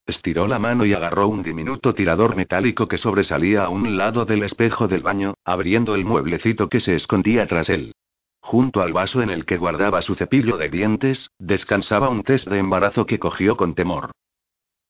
Estiró 0.06 0.48
la 0.48 0.58
mano 0.58 0.84
y 0.84 0.92
agarró 0.94 1.28
un 1.28 1.42
diminuto 1.42 1.94
tirador 1.94 2.34
metálico 2.34 2.88
que 2.88 2.98
sobresalía 2.98 3.64
a 3.64 3.68
un 3.68 3.96
lado 3.96 4.24
del 4.24 4.42
espejo 4.42 4.88
del 4.88 5.02
baño, 5.02 5.34
abriendo 5.44 5.94
el 5.94 6.04
mueblecito 6.04 6.68
que 6.68 6.80
se 6.80 6.94
escondía 6.94 7.46
tras 7.46 7.68
él. 7.68 7.94
Junto 8.40 8.82
al 8.82 8.92
vaso 8.92 9.22
en 9.22 9.30
el 9.30 9.46
que 9.46 9.56
guardaba 9.56 10.02
su 10.02 10.16
cepillo 10.16 10.56
de 10.56 10.68
dientes, 10.68 11.30
descansaba 11.38 12.08
un 12.08 12.24
test 12.24 12.48
de 12.48 12.58
embarazo 12.58 13.06
que 13.06 13.20
cogió 13.20 13.56
con 13.56 13.76
temor. 13.76 14.10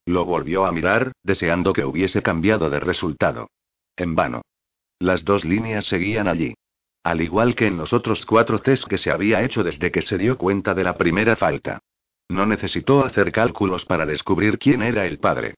Lo 0.05 0.25
volvió 0.25 0.65
a 0.65 0.71
mirar, 0.71 1.11
deseando 1.21 1.71
que 1.71 1.85
hubiese 1.85 2.23
cambiado 2.23 2.71
de 2.71 2.79
resultado. 2.79 3.49
En 3.95 4.15
vano. 4.15 4.41
Las 4.97 5.23
dos 5.23 5.45
líneas 5.45 5.85
seguían 5.85 6.27
allí. 6.27 6.55
Al 7.03 7.21
igual 7.21 7.53
que 7.53 7.67
en 7.67 7.77
los 7.77 7.93
otros 7.93 8.25
cuatro 8.25 8.59
test 8.59 8.87
que 8.87 8.97
se 8.97 9.11
había 9.11 9.43
hecho 9.43 9.63
desde 9.63 9.91
que 9.91 10.01
se 10.01 10.17
dio 10.17 10.37
cuenta 10.37 10.73
de 10.73 10.83
la 10.83 10.97
primera 10.97 11.35
falta. 11.35 11.79
No 12.29 12.45
necesitó 12.45 13.05
hacer 13.05 13.31
cálculos 13.31 13.85
para 13.85 14.05
descubrir 14.05 14.57
quién 14.57 14.81
era 14.81 15.05
el 15.05 15.19
padre. 15.19 15.55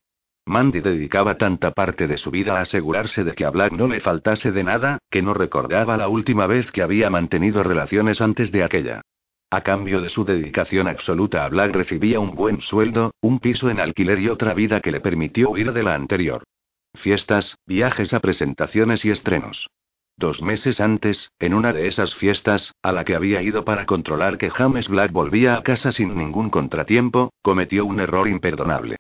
Mandy 0.47 0.79
dedicaba 0.79 1.37
tanta 1.37 1.71
parte 1.71 2.07
de 2.07 2.17
su 2.17 2.29
vida 2.29 2.57
a 2.57 2.61
asegurarse 2.61 3.23
de 3.23 3.33
que 3.33 3.45
a 3.45 3.49
Black 3.49 3.71
no 3.71 3.87
le 3.87 3.99
faltase 3.99 4.51
de 4.51 4.63
nada, 4.63 4.99
que 5.09 5.23
no 5.23 5.33
recordaba 5.33 5.97
la 5.97 6.07
última 6.07 6.45
vez 6.45 6.71
que 6.71 6.83
había 6.83 7.09
mantenido 7.09 7.63
relaciones 7.63 8.21
antes 8.21 8.51
de 8.51 8.63
aquella. 8.63 9.01
A 9.49 9.61
cambio 9.61 10.01
de 10.01 10.09
su 10.09 10.23
dedicación 10.23 10.87
absoluta 10.87 11.45
a 11.45 11.49
Black 11.49 11.73
recibía 11.73 12.19
un 12.19 12.35
buen 12.35 12.61
sueldo, 12.61 13.11
un 13.21 13.39
piso 13.39 13.69
en 13.69 13.79
alquiler 13.79 14.19
y 14.19 14.29
otra 14.29 14.53
vida 14.53 14.81
que 14.81 14.91
le 14.91 14.99
permitió 14.99 15.49
huir 15.49 15.71
de 15.71 15.81
la 15.81 15.95
anterior. 15.95 16.43
Fiestas, 16.93 17.57
viajes 17.65 18.13
a 18.13 18.19
presentaciones 18.19 19.03
y 19.05 19.11
estrenos. 19.11 19.69
Dos 20.17 20.41
meses 20.41 20.79
antes, 20.79 21.31
en 21.39 21.53
una 21.53 21.73
de 21.73 21.87
esas 21.87 22.15
fiestas, 22.15 22.73
a 22.81 22.93
la 22.93 23.03
que 23.03 23.15
había 23.15 23.41
ido 23.41 23.65
para 23.65 23.85
controlar 23.85 24.37
que 24.37 24.49
James 24.49 24.87
Black 24.87 25.11
volvía 25.11 25.57
a 25.57 25.63
casa 25.63 25.91
sin 25.91 26.15
ningún 26.15 26.49
contratiempo, 26.49 27.33
cometió 27.41 27.85
un 27.85 27.99
error 27.99 28.29
imperdonable. 28.29 28.95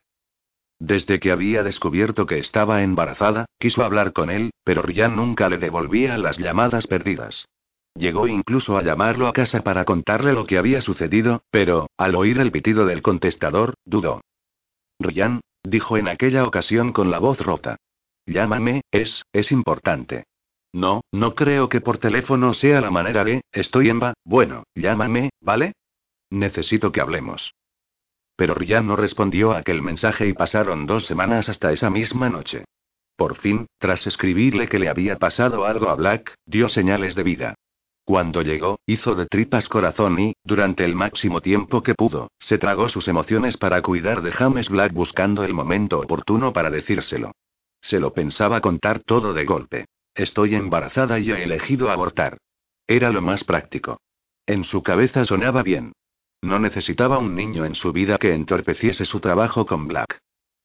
Desde 0.77 1.21
que 1.21 1.31
había 1.31 1.63
descubierto 1.63 2.25
que 2.25 2.39
estaba 2.39 2.83
embarazada, 2.83 3.45
quiso 3.59 3.85
hablar 3.85 4.11
con 4.11 4.29
él, 4.29 4.51
pero 4.65 4.81
Ryan 4.81 5.15
nunca 5.15 5.47
le 5.47 5.57
devolvía 5.57 6.17
las 6.17 6.37
llamadas 6.37 6.85
perdidas. 6.85 7.47
Llegó 7.97 8.27
incluso 8.27 8.77
a 8.77 8.83
llamarlo 8.83 9.27
a 9.27 9.33
casa 9.33 9.63
para 9.63 9.85
contarle 9.85 10.33
lo 10.33 10.45
que 10.45 10.57
había 10.57 10.81
sucedido, 10.81 11.43
pero, 11.49 11.87
al 11.97 12.15
oír 12.15 12.39
el 12.39 12.51
pitido 12.51 12.85
del 12.85 13.01
contestador, 13.01 13.75
dudó. 13.85 14.19
Ryan, 14.99 15.39
dijo 15.63 15.95
en 15.95 16.09
aquella 16.09 16.43
ocasión 16.43 16.91
con 16.91 17.09
la 17.09 17.19
voz 17.19 17.39
rota. 17.39 17.77
Llámame, 18.25 18.81
es, 18.91 19.23
es 19.31 19.53
importante. 19.53 20.25
No, 20.75 21.05
no 21.13 21.35
creo 21.35 21.69
que 21.69 21.79
por 21.79 21.99
teléfono 21.99 22.53
sea 22.53 22.81
la 22.81 22.91
manera 22.91 23.23
de, 23.23 23.39
estoy 23.53 23.87
en 23.89 24.01
va, 24.01 24.13
bueno, 24.25 24.65
llámame, 24.75 25.29
¿vale? 25.39 25.71
Necesito 26.29 26.91
que 26.91 26.99
hablemos. 26.99 27.53
Pero 28.35 28.55
Ryan 28.55 28.85
no 28.85 28.97
respondió 28.97 29.53
a 29.53 29.59
aquel 29.59 29.81
mensaje 29.81 30.27
y 30.27 30.33
pasaron 30.33 30.85
dos 30.85 31.05
semanas 31.05 31.47
hasta 31.47 31.71
esa 31.71 31.89
misma 31.89 32.29
noche. 32.29 32.65
Por 33.15 33.37
fin, 33.37 33.67
tras 33.77 34.05
escribirle 34.05 34.67
que 34.67 34.77
le 34.77 34.89
había 34.89 35.17
pasado 35.17 35.63
algo 35.63 35.87
a 35.87 35.95
Black, 35.95 36.35
dio 36.45 36.67
señales 36.67 37.15
de 37.15 37.23
vida. 37.23 37.55
Cuando 38.03 38.41
llegó, 38.41 38.77
hizo 38.85 39.15
de 39.15 39.27
tripas 39.27 39.69
corazón 39.69 40.19
y, 40.19 40.33
durante 40.43 40.83
el 40.83 40.93
máximo 40.93 41.39
tiempo 41.39 41.83
que 41.83 41.95
pudo, 41.95 42.31
se 42.37 42.57
tragó 42.57 42.89
sus 42.89 43.07
emociones 43.07 43.55
para 43.55 43.81
cuidar 43.81 44.21
de 44.21 44.33
James 44.33 44.67
Black 44.67 44.91
buscando 44.91 45.45
el 45.45 45.53
momento 45.53 45.99
oportuno 46.01 46.51
para 46.51 46.69
decírselo. 46.69 47.31
Se 47.79 48.01
lo 48.01 48.11
pensaba 48.11 48.59
contar 48.59 48.99
todo 48.99 49.33
de 49.33 49.45
golpe. 49.45 49.85
Estoy 50.15 50.55
embarazada 50.55 51.19
y 51.19 51.31
he 51.31 51.43
elegido 51.43 51.91
abortar. 51.91 52.37
Era 52.87 53.09
lo 53.09 53.21
más 53.21 53.43
práctico. 53.43 53.99
En 54.47 54.63
su 54.63 54.81
cabeza 54.81 55.25
sonaba 55.25 55.61
bien. 55.61 55.91
No 56.41 56.57
necesitaba 56.57 57.17
un 57.17 57.35
niño 57.35 57.65
en 57.65 57.75
su 57.75 57.91
vida 57.91 58.17
que 58.17 58.33
entorpeciese 58.33 59.05
su 59.05 59.19
trabajo 59.19 59.65
con 59.65 59.87
Black. 59.87 60.19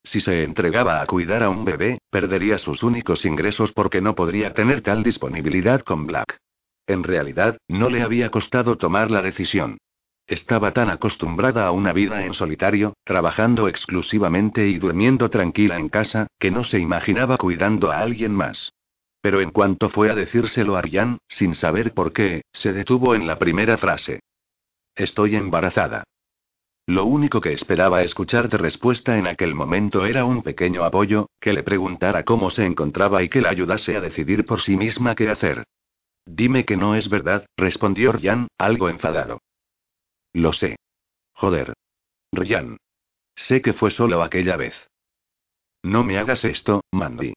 Si 0.05 0.21
se 0.21 0.45
entregaba 0.45 1.03
a 1.03 1.07
cuidar 1.07 1.43
a 1.43 1.51
un 1.51 1.65
bebé, 1.65 1.99
perdería 2.11 2.59
sus 2.59 2.83
únicos 2.85 3.25
ingresos 3.25 3.73
porque 3.73 4.01
no 4.01 4.15
podría 4.15 4.55
tener 4.55 4.83
tal 4.83 5.03
disponibilidad 5.03 5.81
con 5.81 6.07
Black. 6.07 6.39
En 6.87 7.03
realidad, 7.03 7.59
no 7.69 7.91
le 7.91 8.03
había 8.03 8.31
costado 8.31 8.79
tomar 8.79 9.11
la 9.11 9.21
decisión. 9.21 9.79
Estaba 10.27 10.73
tan 10.73 10.91
acostumbrada 10.91 11.67
a 11.67 11.73
una 11.73 11.93
vida 11.93 12.25
en 12.25 12.35
solitario, 12.35 12.95
trabajando 13.05 13.67
exclusivamente 13.67 14.69
y 14.69 14.79
durmiendo 14.79 15.29
tranquila 15.29 15.77
en 15.77 15.89
casa, 15.89 16.29
que 16.39 16.53
no 16.53 16.63
se 16.63 16.79
imaginaba 16.79 17.37
cuidando 17.37 17.91
a 17.91 17.99
alguien 17.99 18.33
más. 18.33 18.73
Pero 19.21 19.41
en 19.41 19.51
cuanto 19.51 19.91
fue 19.91 20.11
a 20.11 20.15
decírselo 20.15 20.77
a 20.77 20.83
Ryan, 20.83 21.19
sin 21.29 21.55
saber 21.55 21.93
por 21.93 22.13
qué, 22.13 22.43
se 22.53 22.73
detuvo 22.73 23.15
en 23.15 23.27
la 23.27 23.39
primera 23.39 23.77
frase. 23.77 24.21
Estoy 24.95 25.37
embarazada. 25.37 26.05
Lo 26.87 27.05
único 27.05 27.41
que 27.41 27.53
esperaba 27.53 28.03
escuchar 28.03 28.49
de 28.49 28.59
respuesta 28.59 29.17
en 29.17 29.27
aquel 29.27 29.55
momento 29.55 30.07
era 30.07 30.25
un 30.25 30.43
pequeño 30.43 30.85
apoyo, 30.85 31.29
que 31.39 31.53
le 31.53 31.63
preguntara 31.63 32.25
cómo 32.25 32.51
se 32.51 32.65
encontraba 32.65 33.23
y 33.23 33.29
que 33.29 33.41
la 33.41 33.51
ayudase 33.51 33.97
a 33.97 34.01
decidir 34.01 34.45
por 34.45 34.61
sí 34.61 34.77
misma 34.77 35.15
qué 35.15 35.29
hacer. 35.29 35.65
Dime 36.27 36.65
que 36.65 36.77
no 36.77 36.95
es 36.95 37.09
verdad, 37.09 37.47
respondió 37.57 38.13
Ryan, 38.13 38.49
algo 38.59 38.89
enfadado. 38.89 39.41
Lo 40.33 40.53
sé. 40.53 40.77
Joder. 41.35 41.75
Ryan. 42.33 42.77
Sé 43.37 43.63
que 43.63 43.73
fue 43.73 43.91
solo 43.91 44.23
aquella 44.23 44.57
vez. 44.57 44.75
No 45.83 46.05
me 46.05 46.19
hagas 46.19 46.45
esto, 46.45 46.83
Mandy. 46.93 47.35